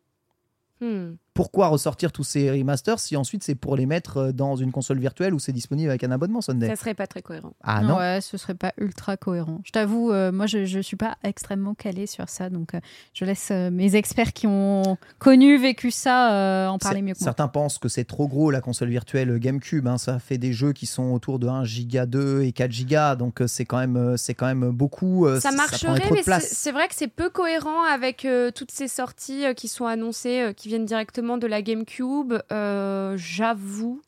Hmm. 0.81 1.12
Pourquoi 1.41 1.69
ressortir 1.69 2.12
tous 2.12 2.25
ces 2.25 2.51
remasters 2.51 2.99
si 3.01 3.17
ensuite 3.17 3.43
c'est 3.43 3.55
pour 3.55 3.77
les 3.77 3.87
mettre 3.87 4.17
euh, 4.19 4.33
dans 4.33 4.57
une 4.57 4.73
console 4.73 4.99
virtuelle 4.99 5.33
où 5.35 5.39
c'est 5.39 5.53
disponible 5.53 5.89
avec 5.91 6.05
un 6.05 6.11
abonnement 6.11 6.41
Sunday 6.41 6.69
Ça 6.69 6.77
serait 6.77 6.95
pas 6.95 7.07
très 7.07 7.23
cohérent. 7.23 7.53
Ah 7.62 7.81
non 7.83 7.97
Ouais, 7.97 8.21
ce 8.21 8.37
serait 8.37 8.55
pas 8.55 8.73
ultra 8.79 9.17
cohérent. 9.17 9.61
Je 9.65 9.71
t'avoue, 9.73 10.12
euh, 10.12 10.33
moi, 10.33 10.47
je, 10.47 10.65
je 10.67 10.81
suis 10.81 10.97
pas 10.97 11.17
extrêmement 11.25 11.75
calée 11.75 12.07
sur 12.07 12.29
ça, 12.29 12.51
donc 12.51 12.75
euh, 12.75 12.81
je 13.15 13.25
laisse 13.25 13.49
euh, 13.53 13.71
mes 13.71 13.97
experts 13.97 14.33
qui 14.33 14.47
ont 14.47 14.97
connu, 15.19 15.59
vécu 15.59 15.91
ça, 15.91 16.33
euh, 16.35 16.67
en 16.69 16.79
parler 16.79 17.03
mieux 17.03 17.15
que 17.15 17.19
moi. 17.21 17.25
Certains 17.25 17.49
pensent 17.49 17.79
que 17.79 17.89
c'est 17.89 18.05
trop 18.05 18.29
gros 18.29 18.51
la 18.51 18.61
console 18.61 18.89
virtuelle 18.91 19.39
GameCube. 19.39 19.87
hein. 19.87 19.99
Ça 19.99 20.19
fait 20.19 20.39
des 20.39 20.53
jeux 20.53 20.73
qui 20.73 20.87
sont 20.87 21.12
autour 21.12 21.39
de 21.39 21.49
1 21.49 21.65
giga 21.65 22.07
2 22.07 22.43
et 22.43 22.53
4 22.53 22.71
gigas, 22.71 23.17
donc 23.17 23.41
euh, 23.41 23.47
c'est 23.47 23.65
quand 23.65 23.79
même 23.79 23.97
euh, 23.97 24.17
c'est 24.17 24.35
quand 24.35 24.47
même 24.47 24.71
beaucoup. 24.71 25.27
euh, 25.27 25.41
Ça 25.41 25.53
marcherait, 25.53 26.11
mais 26.12 26.23
c'est 26.23 26.41
c'est 26.41 26.73
vrai 26.73 26.89
que 26.89 26.95
c'est 26.95 27.09
peu 27.09 27.31
cohérent 27.31 27.83
avec 27.85 28.25
euh, 28.25 28.51
toutes 28.51 28.71
ces 28.71 28.89
sorties 28.89 29.45
euh, 29.47 29.55
qui 29.55 29.69
sont 29.69 29.87
annoncées, 29.87 30.41
euh, 30.41 30.53
qui 30.53 30.69
viennent 30.69 30.85
directement 30.85 31.30
de 31.39 31.47
la 31.47 31.62
GameCube. 31.62 32.35
Euh, 32.52 33.16
J'avoue. 33.16 34.02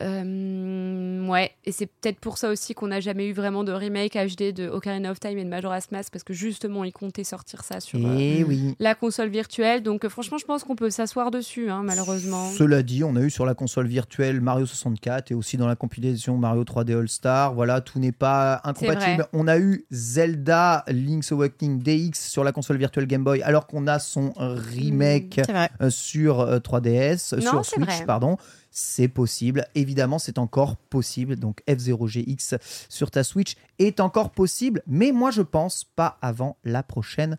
Euh, 0.00 1.26
ouais, 1.26 1.50
et 1.64 1.72
c'est 1.72 1.86
peut-être 1.86 2.20
pour 2.20 2.38
ça 2.38 2.50
aussi 2.50 2.74
qu'on 2.74 2.86
n'a 2.88 3.00
jamais 3.00 3.26
eu 3.26 3.32
vraiment 3.32 3.64
de 3.64 3.72
remake 3.72 4.14
HD 4.14 4.52
de 4.52 4.68
Ocarina 4.68 5.10
of 5.10 5.18
Time 5.20 5.38
et 5.38 5.44
de 5.44 5.48
Majora's 5.48 5.90
Mask 5.90 6.12
parce 6.12 6.22
que 6.24 6.32
justement 6.32 6.84
ils 6.84 6.92
comptaient 6.92 7.24
sortir 7.24 7.64
ça 7.64 7.80
sur 7.80 7.98
euh, 7.98 8.16
Et 8.18 8.44
oui. 8.44 8.74
la 8.78 8.94
console 8.94 9.28
virtuelle. 9.28 9.82
Donc 9.82 10.04
euh, 10.04 10.08
franchement, 10.08 10.38
je 10.38 10.44
pense 10.44 10.64
qu'on 10.64 10.76
peut 10.76 10.90
s'asseoir 10.90 11.30
dessus, 11.30 11.70
hein, 11.70 11.82
malheureusement. 11.84 12.48
Cela 12.50 12.82
dit, 12.82 13.02
on 13.04 13.16
a 13.16 13.20
eu 13.22 13.30
sur 13.30 13.44
la 13.44 13.54
console 13.54 13.88
virtuelle 13.88 14.40
Mario 14.40 14.66
64 14.66 15.32
et 15.32 15.34
aussi 15.34 15.56
dans 15.56 15.66
la 15.66 15.76
compilation 15.76 16.36
Mario 16.36 16.64
3D 16.64 16.96
All 16.96 17.08
Star. 17.08 17.54
Voilà, 17.54 17.80
tout 17.80 17.98
n'est 17.98 18.12
pas 18.12 18.60
incompatible. 18.64 19.26
On 19.32 19.48
a 19.48 19.58
eu 19.58 19.84
Zelda 19.90 20.84
Link's 20.88 21.32
Awakening 21.32 21.82
DX 21.82 22.12
sur 22.30 22.44
la 22.44 22.52
console 22.52 22.76
virtuelle 22.78 23.06
Game 23.06 23.24
Boy, 23.24 23.42
alors 23.42 23.66
qu'on 23.66 23.86
a 23.86 23.98
son 23.98 24.32
remake 24.36 25.40
vrai. 25.48 25.70
euh, 25.80 25.90
sur 25.90 26.40
euh, 26.40 26.58
3DS, 26.58 27.34
euh, 27.34 27.40
Non, 27.40 27.62
sur 27.62 27.64
Switch, 27.64 27.84
vrai. 27.86 28.04
pardon. 28.06 28.36
C'est 28.70 29.08
possible. 29.08 29.66
Évidemment, 29.74 30.18
c'est 30.18 30.38
encore 30.38 30.76
possible. 30.76 31.36
Donc 31.36 31.62
F0GX 31.68 32.58
sur 32.88 33.10
ta 33.10 33.24
Switch 33.24 33.54
est 33.78 34.00
encore 34.00 34.30
possible, 34.30 34.82
mais 34.86 35.12
moi 35.12 35.30
je 35.30 35.42
pense 35.42 35.84
pas 35.84 36.18
avant 36.20 36.56
la 36.64 36.82
prochaine 36.82 37.36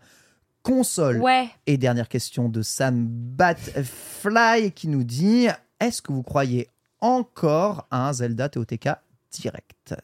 console. 0.62 1.18
Ouais, 1.18 1.48
Et 1.66 1.76
dernière 1.76 2.08
question 2.08 2.48
de 2.48 2.62
Sam 2.62 3.06
Batfly 3.08 4.72
qui 4.72 4.88
nous 4.88 5.04
dit 5.04 5.48
Est-ce 5.80 6.02
que 6.02 6.12
vous 6.12 6.22
croyez 6.22 6.68
encore 7.00 7.86
à 7.90 8.08
un 8.08 8.12
Zelda 8.12 8.48
TOTK 8.48 8.90
direct? 9.30 9.94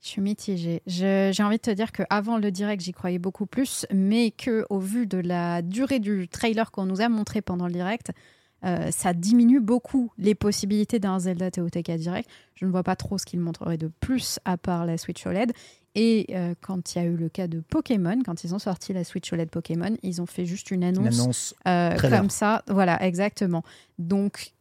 Je 0.00 0.08
suis 0.08 0.20
mitigée. 0.20 0.82
J'ai 0.86 1.32
envie 1.40 1.56
de 1.56 1.62
te 1.62 1.70
dire 1.70 1.90
qu'avant 1.90 2.36
le 2.36 2.50
direct, 2.50 2.82
j'y 2.82 2.92
croyais 2.92 3.18
beaucoup 3.18 3.46
plus, 3.46 3.86
mais 3.90 4.32
que 4.32 4.66
au 4.68 4.78
vu 4.78 5.06
de 5.06 5.16
la 5.16 5.62
durée 5.62 5.98
du 5.98 6.28
trailer 6.28 6.70
qu'on 6.70 6.84
nous 6.84 7.00
a 7.00 7.08
montré 7.08 7.40
pendant 7.40 7.66
le 7.66 7.72
direct, 7.72 8.12
euh, 8.64 8.90
ça 8.90 9.12
diminue 9.12 9.60
beaucoup 9.60 10.10
les 10.18 10.34
possibilités 10.34 10.98
d'un 10.98 11.18
Zelda 11.18 11.50
TOTK 11.50 11.90
direct. 11.92 12.28
Je 12.54 12.64
ne 12.64 12.70
vois 12.70 12.82
pas 12.82 12.96
trop 12.96 13.18
ce 13.18 13.26
qu'il 13.26 13.40
montrerait 13.40 13.78
de 13.78 13.90
plus 14.00 14.38
à 14.44 14.56
part 14.56 14.86
la 14.86 14.96
Switch 14.98 15.26
OLED. 15.26 15.52
Et 15.96 16.26
euh, 16.30 16.54
quand 16.60 16.94
il 16.94 16.98
y 16.98 17.00
a 17.02 17.04
eu 17.04 17.14
le 17.16 17.28
cas 17.28 17.46
de 17.46 17.60
Pokémon, 17.60 18.18
quand 18.24 18.42
ils 18.42 18.54
ont 18.54 18.58
sorti 18.58 18.92
la 18.92 19.04
Switch 19.04 19.32
OLED 19.32 19.48
Pokémon, 19.50 19.96
ils 20.02 20.20
ont 20.20 20.26
fait 20.26 20.44
juste 20.44 20.70
une 20.72 20.82
Une 20.82 20.96
annonce 20.98 21.20
annonce. 21.20 21.54
euh, 21.68 21.96
comme 22.18 22.30
ça. 22.30 22.64
Voilà, 22.68 23.00
exactement. 23.04 23.62
Donc, 23.98 24.52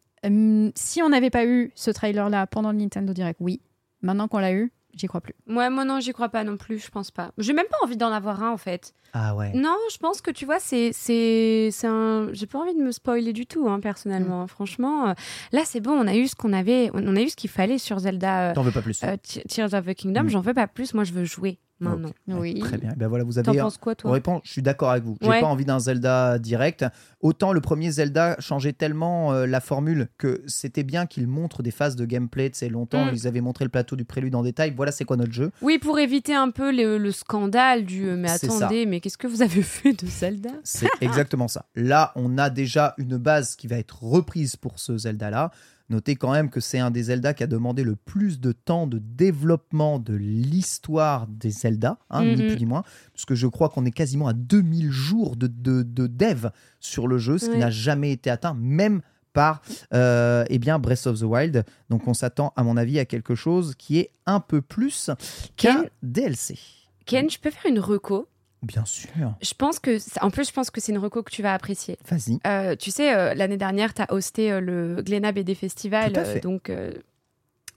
si 0.75 1.01
on 1.01 1.09
n'avait 1.09 1.29
pas 1.31 1.45
eu 1.45 1.71
ce 1.75 1.91
trailer-là 1.91 2.47
pendant 2.47 2.71
le 2.71 2.77
Nintendo 2.77 3.13
Direct, 3.13 3.39
oui. 3.41 3.61
Maintenant 4.01 4.27
qu'on 4.27 4.39
l'a 4.39 4.53
eu, 4.53 4.71
j'y 4.95 5.07
crois 5.07 5.21
plus. 5.21 5.33
ouais, 5.47 5.69
moi 5.69 5.85
non, 5.85 5.99
j'y 5.99 6.13
crois 6.13 6.29
pas 6.29 6.43
non 6.43 6.57
plus, 6.57 6.79
je 6.79 6.89
pense 6.89 7.11
pas. 7.11 7.31
J'ai 7.37 7.53
même 7.53 7.65
pas 7.69 7.77
envie 7.83 7.97
d'en 7.97 8.11
avoir 8.11 8.43
un 8.43 8.51
en 8.51 8.57
fait. 8.57 8.93
Ah 9.13 9.35
ouais. 9.35 9.51
Non, 9.53 9.75
je 9.91 9.97
pense 9.97 10.21
que 10.21 10.31
tu 10.31 10.45
vois, 10.45 10.59
c'est 10.59 10.91
c'est 10.93 11.69
c'est 11.71 11.87
un. 11.87 12.29
J'ai 12.33 12.47
pas 12.47 12.59
envie 12.59 12.73
de 12.73 12.81
me 12.81 12.91
spoiler 12.91 13.31
du 13.33 13.45
tout, 13.45 13.67
hein, 13.69 13.79
personnellement. 13.79 14.47
Franchement, 14.47 15.09
euh, 15.09 15.13
là 15.51 15.61
c'est 15.65 15.79
bon, 15.81 15.91
on 15.91 16.07
a 16.07 16.15
eu 16.15 16.27
ce 16.27 16.35
qu'on 16.35 16.51
avait, 16.53 16.89
on 16.93 17.15
a 17.15 17.21
eu 17.21 17.29
ce 17.29 17.35
qu'il 17.35 17.49
fallait 17.49 17.77
sur 17.77 17.99
Zelda 17.99 18.49
euh, 18.49 18.53
T'en 18.53 18.63
veux 18.63 18.71
pas 18.71 18.81
plus 18.81 19.03
euh, 19.03 19.15
Te- 19.17 19.47
Tears 19.47 19.73
of 19.73 19.85
the 19.85 19.93
Kingdom. 19.93 20.23
Mm. 20.23 20.29
J'en 20.29 20.41
veux 20.41 20.53
pas 20.53 20.67
plus. 20.67 20.93
Moi, 20.93 21.03
je 21.03 21.13
veux 21.13 21.25
jouer 21.25 21.59
maintenant. 21.79 22.11
Oui. 22.27 22.59
Très 22.59 22.77
bien. 22.77 22.93
Ben 22.95 23.07
voilà, 23.07 23.23
vous 23.23 23.33
T'en 23.33 23.51
avez. 23.51 23.59
penses 23.59 23.77
quoi, 23.77 23.93
On 23.93 23.95
toi 23.95 24.11
répond, 24.11 24.41
je 24.43 24.51
suis 24.51 24.61
d'accord 24.61 24.91
avec 24.91 25.03
vous. 25.03 25.17
J'ai 25.21 25.27
Ouais. 25.29 25.41
pas 25.41 25.47
envie 25.47 25.65
d'un 25.65 25.79
Zelda 25.79 26.39
direct. 26.39 26.85
Autant 27.21 27.51
le 27.53 27.61
premier 27.61 27.91
Zelda 27.91 28.35
changeait 28.39 28.73
tellement 28.73 29.33
euh, 29.33 29.45
la 29.45 29.59
formule 29.59 30.07
que 30.17 30.41
c'était 30.47 30.83
bien 30.83 31.05
qu'il 31.05 31.27
montre 31.27 31.63
des 31.63 31.71
phases 31.71 31.95
de 31.95 32.05
gameplay. 32.05 32.49
Tu 32.49 32.57
sais, 32.59 32.69
longtemps, 32.69 33.05
Mm. 33.05 33.11
ils 33.13 33.27
avaient 33.27 33.41
montré 33.41 33.65
le 33.65 33.69
plateau 33.69 33.95
du 33.95 34.05
prélude 34.05 34.35
en 34.35 34.43
détail. 34.43 34.73
Voilà, 34.75 34.91
c'est 34.91 35.05
quoi 35.05 35.17
notre 35.17 35.31
jeu? 35.33 35.51
Oui, 35.61 35.77
pour 35.79 35.99
éviter 35.99 36.33
un 36.33 36.49
peu 36.51 36.71
le, 36.71 36.97
le 36.97 37.11
scandale 37.11 37.85
du. 37.85 38.07
euh, 38.07 38.15
Mais 38.17 38.29
attendez, 38.29 38.85
mais 38.85 38.99
qu'est-ce 38.99 39.17
que 39.17 39.27
vous 39.27 39.41
avez 39.41 39.61
fait 39.61 39.93
de 39.93 40.07
Zelda? 40.07 40.51
C'est 40.63 40.89
exactement 41.01 41.47
ça. 41.47 41.65
Là, 41.75 42.11
on 42.15 42.37
a 42.37 42.49
déjà 42.49 42.93
une 42.97 43.17
base 43.17 43.55
qui 43.55 43.67
va 43.67 43.77
être 43.77 44.03
reprise 44.03 44.55
pour 44.55 44.79
ce 44.79 44.97
Zelda-là. 44.97 45.51
Notez 45.89 46.15
quand 46.15 46.31
même 46.31 46.49
que 46.49 46.59
c'est 46.59 46.79
un 46.79 46.91
des 46.91 47.03
Zelda 47.03 47.33
qui 47.33 47.43
a 47.43 47.47
demandé 47.47 47.83
le 47.83 47.95
plus 47.95 48.39
de 48.39 48.51
temps 48.53 48.87
de 48.87 48.99
développement 48.99 49.99
de 49.99 50.13
l'histoire 50.13 51.27
des 51.27 51.49
Zelda, 51.51 51.97
hein, 52.09 52.23
ni 52.23 52.35
Mhm. 52.41 52.47
plus 52.47 52.57
ni 52.59 52.65
moins, 52.65 52.83
parce 53.13 53.25
que 53.25 53.35
je 53.35 53.47
crois 53.47 53.69
qu'on 53.69 53.85
est 53.85 53.91
quasiment 53.91 54.27
à 54.27 54.33
2000 54.33 54.91
jours 54.91 55.35
de, 55.35 55.47
de, 55.47 55.83
de 55.83 56.07
dev 56.07 56.47
sur 56.79 57.07
le 57.07 57.17
jeu, 57.17 57.37
ce 57.37 57.49
qui 57.49 57.57
n'a 57.57 57.69
jamais 57.69 58.11
été 58.11 58.29
atteint, 58.29 58.53
même 58.53 59.01
par 59.33 59.61
euh, 59.93 60.45
eh 60.49 60.59
bien 60.59 60.77
Breath 60.79 61.07
of 61.07 61.19
the 61.19 61.23
Wild. 61.23 61.65
Donc 61.89 62.07
on 62.07 62.13
s'attend, 62.13 62.53
à 62.55 62.63
mon 62.63 62.77
avis, 62.77 62.99
à 62.99 63.05
quelque 63.05 63.35
chose 63.35 63.73
qui 63.77 63.97
est 63.99 64.11
un 64.25 64.39
peu 64.39 64.61
plus 64.61 65.09
qu'un 65.57 65.85
DLC. 66.03 66.57
Ken, 67.05 67.29
je 67.29 67.39
peux 67.39 67.49
faire 67.51 67.69
une 67.69 67.79
reco 67.79 68.27
Bien 68.63 68.85
sûr. 68.85 69.09
Je 69.41 69.53
pense 69.53 69.79
que. 69.79 69.97
En 70.23 70.31
plus, 70.31 70.47
je 70.47 70.53
pense 70.53 70.71
que 70.71 70.79
c'est 70.79 70.93
une 70.93 70.97
reco 70.97 71.21
que 71.21 71.31
tu 71.31 71.41
vas 71.41 71.53
apprécier. 71.53 71.97
Vas-y. 72.09 72.39
Euh, 72.47 72.75
tu 72.75 72.91
sais, 72.91 73.13
euh, 73.13 73.33
l'année 73.33 73.57
dernière, 73.57 73.93
tu 73.93 74.01
as 74.01 74.11
hosté 74.11 74.51
euh, 74.51 74.61
le 74.61 75.01
Glénat 75.01 75.33
BD 75.33 75.53
Festival, 75.53 76.13
Tout 76.13 76.19
à 76.19 76.23
fait. 76.23 76.39
donc, 76.39 76.71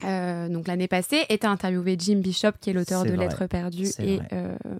donc 0.01 0.67
l'année 0.67 0.87
passée, 0.87 1.25
et 1.27 1.37
tu 1.37 1.45
as 1.45 1.49
interviewé 1.49 1.97
Jim 1.99 2.17
Bishop, 2.17 2.53
qui 2.61 2.69
est 2.69 2.73
l'auteur 2.73 3.03
de. 3.03 3.11
Lettres 3.11 3.47
perdues, 3.47 3.89
et 3.99 4.19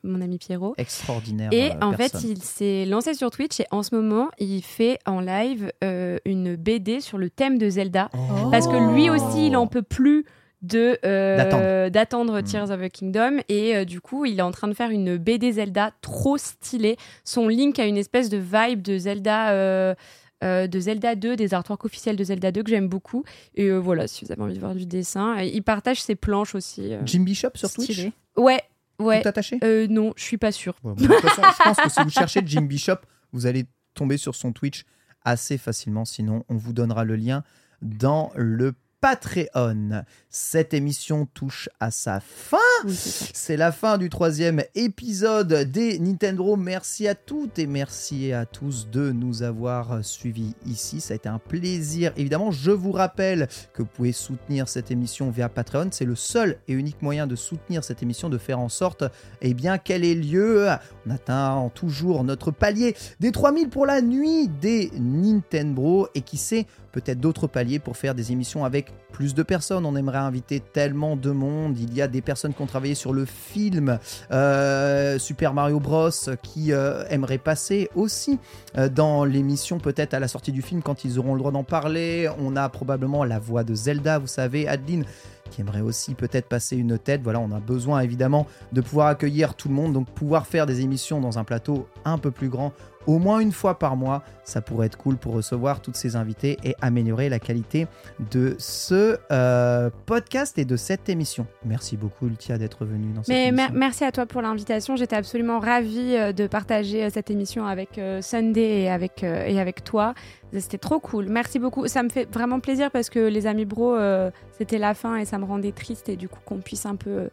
mon 0.04 0.22
ami 0.22 0.38
Pierrot. 0.38 0.76
Extraordinaire. 0.78 1.50
Et 1.52 1.72
en 1.82 1.94
personne. 1.94 2.22
fait, 2.22 2.28
il 2.28 2.42
s'est 2.42 2.86
lancé 2.86 3.14
sur 3.14 3.30
Twitch 3.30 3.60
et 3.60 3.66
en 3.72 3.84
ce 3.84 3.94
moment, 3.94 4.30
il 4.40 4.62
fait 4.62 5.00
en 5.06 5.20
live 5.20 5.72
une 5.82 6.56
BD 6.56 7.02
sur 7.02 7.18
le 7.18 7.30
thème 7.30 7.58
de 7.58 7.70
Zelda. 7.70 8.10
Oh. 8.14 8.50
Parce 8.50 8.68
que 8.68 8.94
lui 8.94 9.10
aussi, 9.10 9.48
il 9.48 9.58
en 9.58 9.68
peut 9.68 9.82
plus 9.82 10.26
de 10.62 10.98
euh, 11.06 11.90
D'attendre. 11.90 12.40
Mm. 12.40 12.44
Tears 12.44 12.72
of 12.72 12.82
the 12.82 12.90
Kingdom 12.90 13.38
et 13.48 13.76
euh, 13.76 13.86
du 13.86 14.02
coup 14.02 14.26
il 14.26 14.40
est 14.40 14.44
en 14.44 14.52
train 14.52 14.68
de 14.68 14.74
faire 14.74 14.90
une 14.90 15.18
BD 15.18 15.54
Zelda 15.54 15.92
trop 16.02 16.38
stylée 16.38 16.98
son 17.24 17.48
link 17.48 17.78
a 17.80 17.86
une 17.86 17.98
espèce 17.98 18.30
de 18.30 18.38
vibe 18.38 18.82
de 18.82 18.98
Zelda 18.98 19.52
euh, 19.52 19.96
de 20.42 20.80
Zelda 20.80 21.16
2 21.16 21.36
des 21.36 21.54
artworks 21.54 21.86
officiels 21.86 22.16
de 22.16 22.24
Zelda 22.24 22.52
2 22.52 22.64
que 22.64 22.70
j'aime 22.70 22.88
beaucoup 22.88 23.24
et 23.56 23.72
voilà 23.72 24.08
si 24.08 24.26
vous 24.26 24.32
avez 24.32 24.42
envie 24.42 24.56
de 24.56 24.60
voir 24.60 24.74
du 24.76 24.86
dessin 24.86 25.40
il 25.42 25.64
partage 25.64 26.02
ses 26.02 26.16
planches 26.16 26.56
aussi 26.56 26.92
Jim 27.06 27.22
Bishop 27.22 27.50
sur 27.56 27.72
Twitch 27.72 27.92
Stylé. 27.92 28.12
ouais 28.36 28.62
ouais 29.00 29.22
Tout 29.22 29.30
attaché 29.30 29.60
non 29.90 30.14
je 30.16 30.24
suis 30.24 30.38
pas 30.38 30.52
sûre 30.52 30.76
Ouais, 30.84 30.94
bon, 30.96 31.06
je 31.08 31.64
pense 31.64 31.78
que 31.78 31.90
si 31.90 32.04
vous 32.04 32.10
cherchez 32.10 32.42
Jim 32.46 32.64
Bishop, 32.64 32.98
vous 33.32 33.46
allez 33.46 33.66
tomber 33.94 34.18
sur 34.18 34.36
son 34.36 34.54
Twitch 34.54 34.86
assez 35.28 35.58
facilement. 35.58 36.06
Sinon, 36.06 36.46
on 36.50 36.56
vous 36.56 36.74
donnera 36.74 37.04
le 37.04 37.16
lien 37.16 37.44
dans 37.82 38.32
le 38.36 38.74
Patreon. 39.10 40.04
Cette 40.30 40.74
émission 40.74 41.26
touche 41.34 41.70
à 41.80 41.92
sa 41.92 42.20
fin. 42.20 42.58
Oui, 42.84 42.94
c'est 42.94 43.10
ça. 43.10 43.26
C'est 43.34 43.56
la 43.56 43.72
fin 43.72 43.98
du 43.98 44.10
troisième 44.10 44.62
épisode 44.76 45.54
des 45.54 45.98
Nintendo. 45.98 46.58
Merci 46.58 47.08
à 47.08 47.16
toutes 47.16 47.58
et 47.58 47.68
merci 47.68 48.34
à 48.34 48.46
tous 48.46 48.90
de 48.90 49.12
nous 49.12 49.44
avoir 49.44 50.04
suivis 50.04 50.54
ici. 50.66 51.00
Ça 51.00 51.14
a 51.14 51.16
été 51.16 51.30
un 51.30 51.40
plaisir. 51.40 52.12
Évidemment, 52.18 52.52
je 52.52 52.72
vous 52.72 52.92
rappelle 52.92 53.48
que 53.74 53.82
vous 53.82 53.88
pouvez 53.88 54.12
soutenir 54.12 54.68
cette 54.68 54.92
émission 54.92 55.32
via 55.32 55.48
Patreon. 55.48 55.88
C'est 55.92 56.04
le 56.04 56.16
seul 56.16 56.58
et 56.68 56.74
unique 56.74 57.02
moyen 57.02 57.26
de 57.26 57.38
soutenir 57.38 57.86
cette 57.86 58.04
émission, 58.04 58.30
de 58.30 58.38
faire 58.38 58.60
en 58.60 58.70
sorte 58.70 59.06
eh 59.42 59.54
bien, 59.54 59.78
qu'elle 59.78 60.04
ait 60.04 60.16
lieu. 60.16 60.68
On 61.06 61.12
atteint 61.12 61.72
toujours 61.74 62.26
notre 62.26 62.52
palier 62.52 62.94
des 63.22 63.32
3000 63.32 63.70
pour 63.70 63.86
la 63.86 64.02
nuit 64.02 64.50
des 64.50 64.92
Nintendo 65.00 66.10
et 66.14 66.22
qui 66.22 66.36
sait, 66.36 66.68
peut-être 66.98 67.20
d'autres 67.20 67.46
paliers 67.46 67.78
pour 67.78 67.96
faire 67.96 68.16
des 68.16 68.32
émissions 68.32 68.66
avec 68.66 68.92
plus 69.12 69.36
de 69.36 69.44
personnes. 69.44 69.86
On 69.86 69.96
aimerait 69.96 70.18
inviter 70.18 70.60
tellement 70.60 71.16
de 71.16 71.30
monde. 71.30 71.78
Il 71.78 71.94
y 71.94 72.02
a 72.02 72.08
des 72.08 72.22
personnes 72.22 72.56
qui 72.56 72.62
ont 72.64 72.66
travaillé 72.66 72.96
sur 72.96 73.14
le 73.14 73.26
film 73.26 74.00
euh, 74.32 75.20
Super 75.20 75.54
Mario 75.54 75.80
Bros 75.80 76.10
qui 76.42 76.74
euh, 76.74 77.04
aimeraient 77.10 77.38
passer 77.38 77.90
aussi 77.94 78.40
euh, 78.78 78.90
dans 78.90 79.26
l'émission 79.26 79.78
peut-être 79.78 80.16
à 80.16 80.20
la 80.20 80.28
sortie 80.28 80.52
du 80.52 80.64
film 80.64 80.82
quand 80.82 81.06
ils 81.06 81.20
auront 81.20 81.34
le 81.34 81.40
droit 81.40 81.52
d'en 81.52 81.64
parler. 81.64 82.28
On 82.40 82.56
a 82.56 82.68
probablement 82.68 83.24
la 83.24 83.38
voix 83.38 83.64
de 83.64 83.76
Zelda, 83.76 84.18
vous 84.18 84.26
savez, 84.26 84.68
Adeline 84.68 85.06
qui 85.52 85.62
aimerait 85.62 85.82
aussi 85.82 86.14
peut-être 86.14 86.48
passer 86.48 86.76
une 86.76 86.98
tête. 86.98 87.22
Voilà, 87.24 87.40
on 87.40 87.52
a 87.52 87.60
besoin 87.60 88.02
évidemment 88.02 88.48
de 88.74 88.82
pouvoir 88.82 89.08
accueillir 89.08 89.54
tout 89.54 89.70
le 89.70 89.76
monde, 89.76 89.94
donc 89.94 90.10
pouvoir 90.10 90.46
faire 90.46 90.66
des 90.66 90.82
émissions 90.82 91.22
dans 91.22 91.40
un 91.40 91.44
plateau 91.44 91.88
un 92.06 92.18
peu 92.18 92.32
plus 92.32 92.50
grand, 92.50 92.74
au 93.08 93.20
moins 93.20 93.40
une 93.40 93.52
fois 93.52 93.80
par 93.80 93.96
mois, 93.96 94.22
ça 94.44 94.62
pourrait 94.62 94.88
être 94.88 94.98
cool 94.98 95.18
pour 95.18 95.34
recevoir 95.34 95.82
toutes 95.82 95.96
ces 95.96 96.16
invités 96.16 96.58
et 96.64 96.76
améliorer 96.82 97.30
la 97.30 97.40
qualité 97.40 97.88
de 98.32 98.56
ce 98.60 99.18
euh, 99.32 99.90
podcast 100.06 100.58
et 100.58 100.66
de 100.66 100.76
cette 100.76 101.10
émission. 101.10 101.48
Merci 101.66 101.98
beaucoup, 101.98 102.28
Ultia, 102.28 102.58
d'être 102.58 102.86
venue 102.86 103.14
dans 103.14 103.24
cette 103.24 103.34
Mais 103.34 103.48
émission. 103.48 103.74
merci 103.74 104.04
à 104.04 104.12
toi 104.12 104.26
pour 104.26 104.42
l'invitation. 104.42 104.96
J'étais 104.96 105.16
absolument 105.16 105.60
ravie 105.60 106.16
euh, 106.16 106.34
de 106.34 106.48
partager 106.48 107.06
euh, 107.06 107.10
cette 107.12 107.32
émission 107.32 107.66
avec 107.66 108.00
Sunday 108.22 108.82
et 108.82 108.90
avec, 108.90 109.24
et 109.24 109.60
avec 109.60 109.84
toi. 109.84 110.14
C'était 110.54 110.78
trop 110.78 111.00
cool. 111.00 111.28
Merci 111.28 111.60
beaucoup. 111.60 111.88
Ça 111.88 112.04
me 112.04 112.10
fait 112.10 112.28
vraiment 112.32 112.60
plaisir 112.60 112.90
parce 112.92 113.10
que 113.10 113.20
les 113.20 113.48
amis 113.48 113.66
bros, 113.66 113.94
euh, 113.96 114.32
c'était 114.58 114.78
la 114.78 114.94
fin 114.94 115.18
et 115.18 115.26
ça 115.26 115.38
me 115.38 115.46
rendait 115.46 115.72
triste. 115.74 116.08
Et 116.10 116.16
du 116.16 116.30
coup, 116.30 116.40
qu'on 116.46 116.60
puisse 116.60 116.86
un 116.86 116.96
peu 116.96 117.10
euh, 117.10 117.28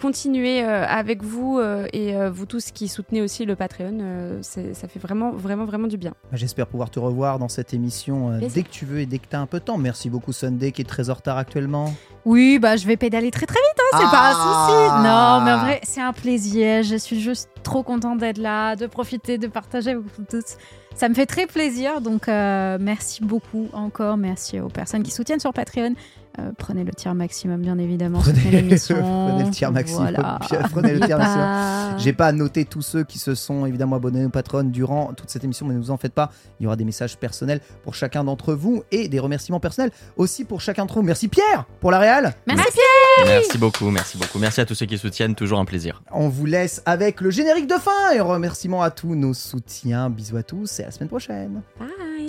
continuer 0.00 0.64
euh, 0.64 0.84
avec 0.86 1.22
vous 1.22 1.58
euh, 1.58 1.86
et 1.92 2.16
euh, 2.16 2.30
vous 2.30 2.46
tous 2.46 2.70
qui 2.72 2.88
soutenez 2.88 3.20
aussi 3.22 3.44
le 3.44 3.54
Patreon. 3.54 3.98
euh, 4.00 4.38
c'est- 4.42 4.74
ça 4.74 4.88
fait 4.88 4.98
vraiment, 4.98 5.30
vraiment, 5.30 5.66
vraiment 5.66 5.86
du 5.88 5.96
bien. 5.98 6.14
J'espère 6.32 6.66
pouvoir 6.66 6.90
te 6.90 6.98
revoir 6.98 7.38
dans 7.38 7.48
cette 7.48 7.74
émission 7.74 8.30
euh, 8.32 8.40
dès 8.54 8.62
que 8.62 8.70
tu 8.70 8.86
veux 8.86 9.00
et 9.00 9.06
dès 9.06 9.18
que 9.18 9.26
tu 9.28 9.36
as 9.36 9.40
un 9.40 9.46
peu 9.46 9.58
de 9.60 9.64
temps. 9.64 9.76
Merci 9.78 10.08
beaucoup, 10.10 10.32
Sunday, 10.32 10.72
qui 10.72 10.82
est 10.82 10.86
très 10.86 11.10
en 11.10 11.14
retard 11.14 11.36
actuellement. 11.38 11.92
Oui, 12.24 12.58
bah 12.58 12.76
je 12.76 12.86
vais 12.86 12.96
pédaler 12.96 13.30
très 13.30 13.44
très 13.46 13.60
vite, 13.60 13.80
hein, 13.92 13.98
c'est 13.98 14.06
Ah. 14.06 14.10
pas 14.10 14.30
un 14.30 14.32
souci. 14.32 15.06
Non, 15.06 15.44
mais 15.44 15.52
en 15.52 15.64
vrai, 15.64 15.80
c'est 15.84 16.00
un 16.00 16.14
plaisir. 16.14 16.82
Je 16.82 16.96
suis 16.96 17.20
juste 17.20 17.50
trop 17.62 17.82
contente 17.82 18.18
d'être 18.18 18.38
là, 18.38 18.74
de 18.76 18.86
profiter, 18.86 19.36
de 19.36 19.46
partager 19.46 19.90
avec 19.90 20.02
vous 20.02 20.24
tous. 20.28 20.56
Ça 20.94 21.08
me 21.08 21.14
fait 21.14 21.26
très 21.26 21.46
plaisir, 21.46 22.00
donc 22.00 22.28
euh, 22.28 22.78
merci 22.80 23.22
beaucoup 23.22 23.68
encore. 23.72 24.16
Merci 24.16 24.60
aux 24.60 24.68
personnes 24.68 25.02
qui 25.02 25.10
soutiennent 25.10 25.40
sur 25.40 25.52
Patreon. 25.52 25.94
Euh, 26.40 26.50
prenez 26.58 26.82
le 26.82 26.92
tir 26.92 27.14
maximum, 27.14 27.60
bien 27.60 27.78
évidemment. 27.78 28.18
Prenez, 28.18 28.62
le 28.62 29.50
tir 29.50 29.70
maximum. 29.70 30.10
Voilà. 30.10 30.38
Prenez 30.72 30.94
le 30.94 31.00
tir 31.06 31.16
maximum. 31.16 31.44
Pas- 31.46 31.96
J'ai 31.98 32.12
pas 32.12 32.32
noté 32.32 32.64
tous 32.64 32.82
ceux 32.82 33.04
qui 33.04 33.20
se 33.20 33.36
sont 33.36 33.66
évidemment 33.66 33.96
abonnés 33.96 34.24
au 34.24 34.30
Patreon 34.30 34.64
durant 34.64 35.12
toute 35.14 35.30
cette 35.30 35.44
émission, 35.44 35.64
mais 35.66 35.74
ne 35.74 35.78
vous 35.78 35.92
en 35.92 35.96
faites 35.96 36.12
pas. 36.12 36.32
Il 36.58 36.64
y 36.64 36.66
aura 36.66 36.74
des 36.74 36.84
messages 36.84 37.16
personnels 37.18 37.60
pour 37.84 37.94
chacun 37.94 38.24
d'entre 38.24 38.52
vous 38.54 38.82
et 38.90 39.06
des 39.08 39.20
remerciements 39.20 39.60
personnels 39.60 39.92
aussi 40.16 40.44
pour 40.44 40.60
chacun 40.60 40.82
d'entre 40.82 40.96
vous. 40.96 41.02
Merci 41.02 41.28
Pierre 41.28 41.66
pour 41.80 41.90
la 41.92 41.98
réal. 42.00 42.34
Merci 42.48 42.78
Merci 43.26 43.58
beaucoup, 43.58 43.90
merci 43.90 44.18
beaucoup. 44.18 44.38
Merci 44.40 44.60
à 44.60 44.66
tous 44.66 44.74
ceux 44.74 44.86
qui 44.86 44.98
soutiennent, 44.98 45.36
toujours 45.36 45.60
un 45.60 45.64
plaisir. 45.64 46.02
On 46.10 46.28
vous 46.28 46.46
laisse 46.46 46.82
avec 46.84 47.20
le 47.20 47.30
générique 47.30 47.68
de 47.68 47.74
fin 47.74 48.10
et 48.12 48.18
remerciements 48.20 48.82
à 48.82 48.90
tous 48.90 49.14
nos 49.14 49.34
soutiens. 49.34 50.10
Bisous 50.10 50.36
à 50.36 50.42
tous 50.42 50.80
et 50.80 50.82
à 50.82 50.86
la 50.86 50.90
semaine 50.92 51.08
prochaine. 51.08 51.62
Bye. 51.78 52.28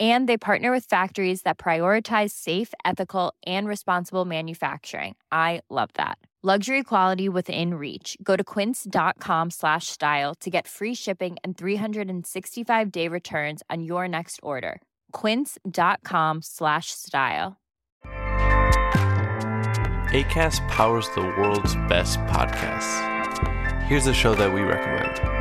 And 0.00 0.26
they 0.26 0.38
partner 0.38 0.72
with 0.72 0.86
factories 0.86 1.42
that 1.42 1.58
prioritize 1.58 2.30
safe, 2.30 2.72
ethical, 2.86 3.34
and 3.44 3.68
responsible 3.68 4.24
manufacturing. 4.24 5.16
I 5.30 5.60
love 5.68 5.90
that. 5.94 6.16
Luxury 6.42 6.82
quality 6.82 7.28
within 7.28 7.74
reach. 7.74 8.16
Go 8.22 8.34
to 8.34 8.42
quince.com 8.42 9.50
slash 9.50 9.88
style 9.88 10.34
to 10.36 10.48
get 10.48 10.66
free 10.66 10.94
shipping 10.94 11.36
and 11.44 11.54
365 11.54 12.90
day 12.90 13.08
returns 13.08 13.62
on 13.68 13.82
your 13.82 14.08
next 14.08 14.40
order. 14.42 14.80
Quince.com 15.12 16.40
slash 16.40 16.92
style. 16.92 17.58
ACAST 20.12 20.66
powers 20.68 21.10
the 21.10 21.22
world's 21.22 21.74
best 21.90 22.18
podcasts. 22.20 23.06
Here's 23.82 24.06
a 24.06 24.14
show 24.14 24.34
that 24.34 24.54
we 24.54 24.62
recommend. 24.62 25.39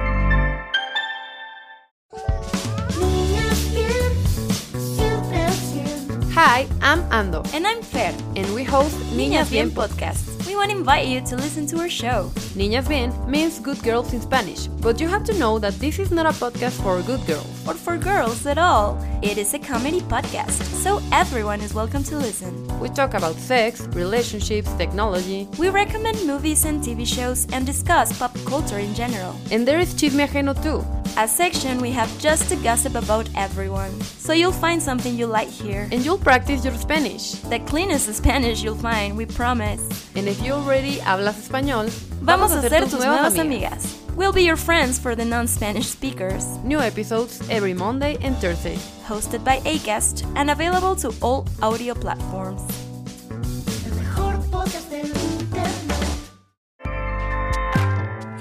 Hi, 6.41 6.65
I'm 6.89 7.03
Ando, 7.11 7.45
And 7.53 7.67
I'm 7.67 7.83
Fer. 7.83 8.11
and 8.35 8.55
we 8.55 8.63
host 8.63 8.95
Niñas 9.15 9.51
Bien 9.51 9.69
podcast. 9.69 10.25
We 10.47 10.55
want 10.55 10.71
to 10.71 10.77
invite 10.77 11.05
you 11.07 11.21
to 11.21 11.35
listen 11.35 11.67
to 11.67 11.77
our 11.81 11.89
show. 11.89 12.31
Niñas 12.57 12.87
Bien 12.89 13.11
means 13.29 13.59
good 13.59 13.77
girls 13.83 14.11
in 14.13 14.21
Spanish, 14.21 14.65
but 14.81 14.99
you 14.99 15.07
have 15.07 15.23
to 15.25 15.33
know 15.37 15.59
that 15.59 15.73
this 15.79 15.99
is 15.99 16.09
not 16.09 16.25
a 16.25 16.31
podcast 16.31 16.81
for 16.81 16.99
good 17.03 17.23
girls. 17.27 17.45
Or 17.67 17.75
for 17.75 17.95
girls 17.97 18.43
at 18.47 18.57
all. 18.57 18.97
It 19.21 19.37
is 19.37 19.53
a 19.53 19.59
comedy 19.59 20.01
podcast, 20.01 20.63
so 20.83 20.99
everyone 21.11 21.61
is 21.61 21.75
welcome 21.75 22.03
to 22.05 22.17
listen. 22.17 22.51
We 22.79 22.89
talk 22.89 23.13
about 23.13 23.35
sex, 23.35 23.81
relationships, 23.93 24.73
technology, 24.73 25.47
We 25.59 25.69
recommend 25.69 26.25
movies 26.25 26.65
and 26.65 26.81
TV 26.81 27.05
shows 27.05 27.45
and 27.53 27.65
discuss 27.67 28.17
pop 28.17 28.33
culture 28.45 28.79
in 28.79 28.95
general. 28.95 29.35
and 29.51 29.67
there 29.67 29.79
is 29.79 29.93
Chisme 29.93 30.25
Ajeno 30.27 30.55
too. 30.63 30.83
A 31.17 31.27
section 31.27 31.81
we 31.81 31.91
have 31.91 32.07
just 32.21 32.47
to 32.49 32.55
gossip 32.57 32.95
about 32.95 33.27
everyone. 33.35 33.91
So 34.19 34.31
you'll 34.31 34.53
find 34.53 34.81
something 34.81 35.17
you 35.17 35.25
like 35.25 35.49
here. 35.49 35.89
And 35.91 36.05
you'll 36.05 36.19
practice 36.19 36.63
your 36.63 36.73
Spanish. 36.79 37.31
The 37.49 37.59
cleanest 37.59 38.13
Spanish 38.13 38.63
you'll 38.63 38.75
find, 38.75 39.15
we 39.15 39.25
promise. 39.25 39.81
And 40.15 40.27
if 40.27 40.41
you 40.41 40.53
already 40.53 40.97
hablas 40.97 41.47
español, 41.47 41.89
Vamos 42.21 42.51
a 42.51 42.61
ser 42.61 42.81
tus 42.81 42.93
nuevas 43.05 43.35
amigas. 43.35 43.95
We'll 44.15 44.33
be 44.33 44.43
your 44.43 44.57
friends 44.57 44.99
for 44.99 45.15
the 45.15 45.23
non-Spanish 45.23 45.87
speakers. 45.87 46.45
New 46.63 46.79
episodes 46.79 47.41
every 47.49 47.73
Monday 47.73 48.17
and 48.21 48.35
Thursday. 48.37 48.75
Hosted 49.05 49.43
by 49.43 49.59
Acast 49.59 50.25
and 50.35 50.51
available 50.51 50.95
to 50.97 51.13
all 51.21 51.47
audio 51.61 51.93
platforms. 51.93 52.61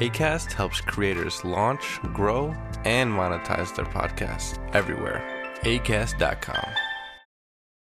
ACAST 0.01 0.53
helps 0.53 0.81
creators 0.81 1.45
launch, 1.45 1.99
grow, 2.15 2.55
and 2.85 3.11
monetize 3.11 3.75
their 3.75 3.85
podcasts 3.87 4.57
everywhere. 4.73 5.23
ACAST.com. 5.63 6.88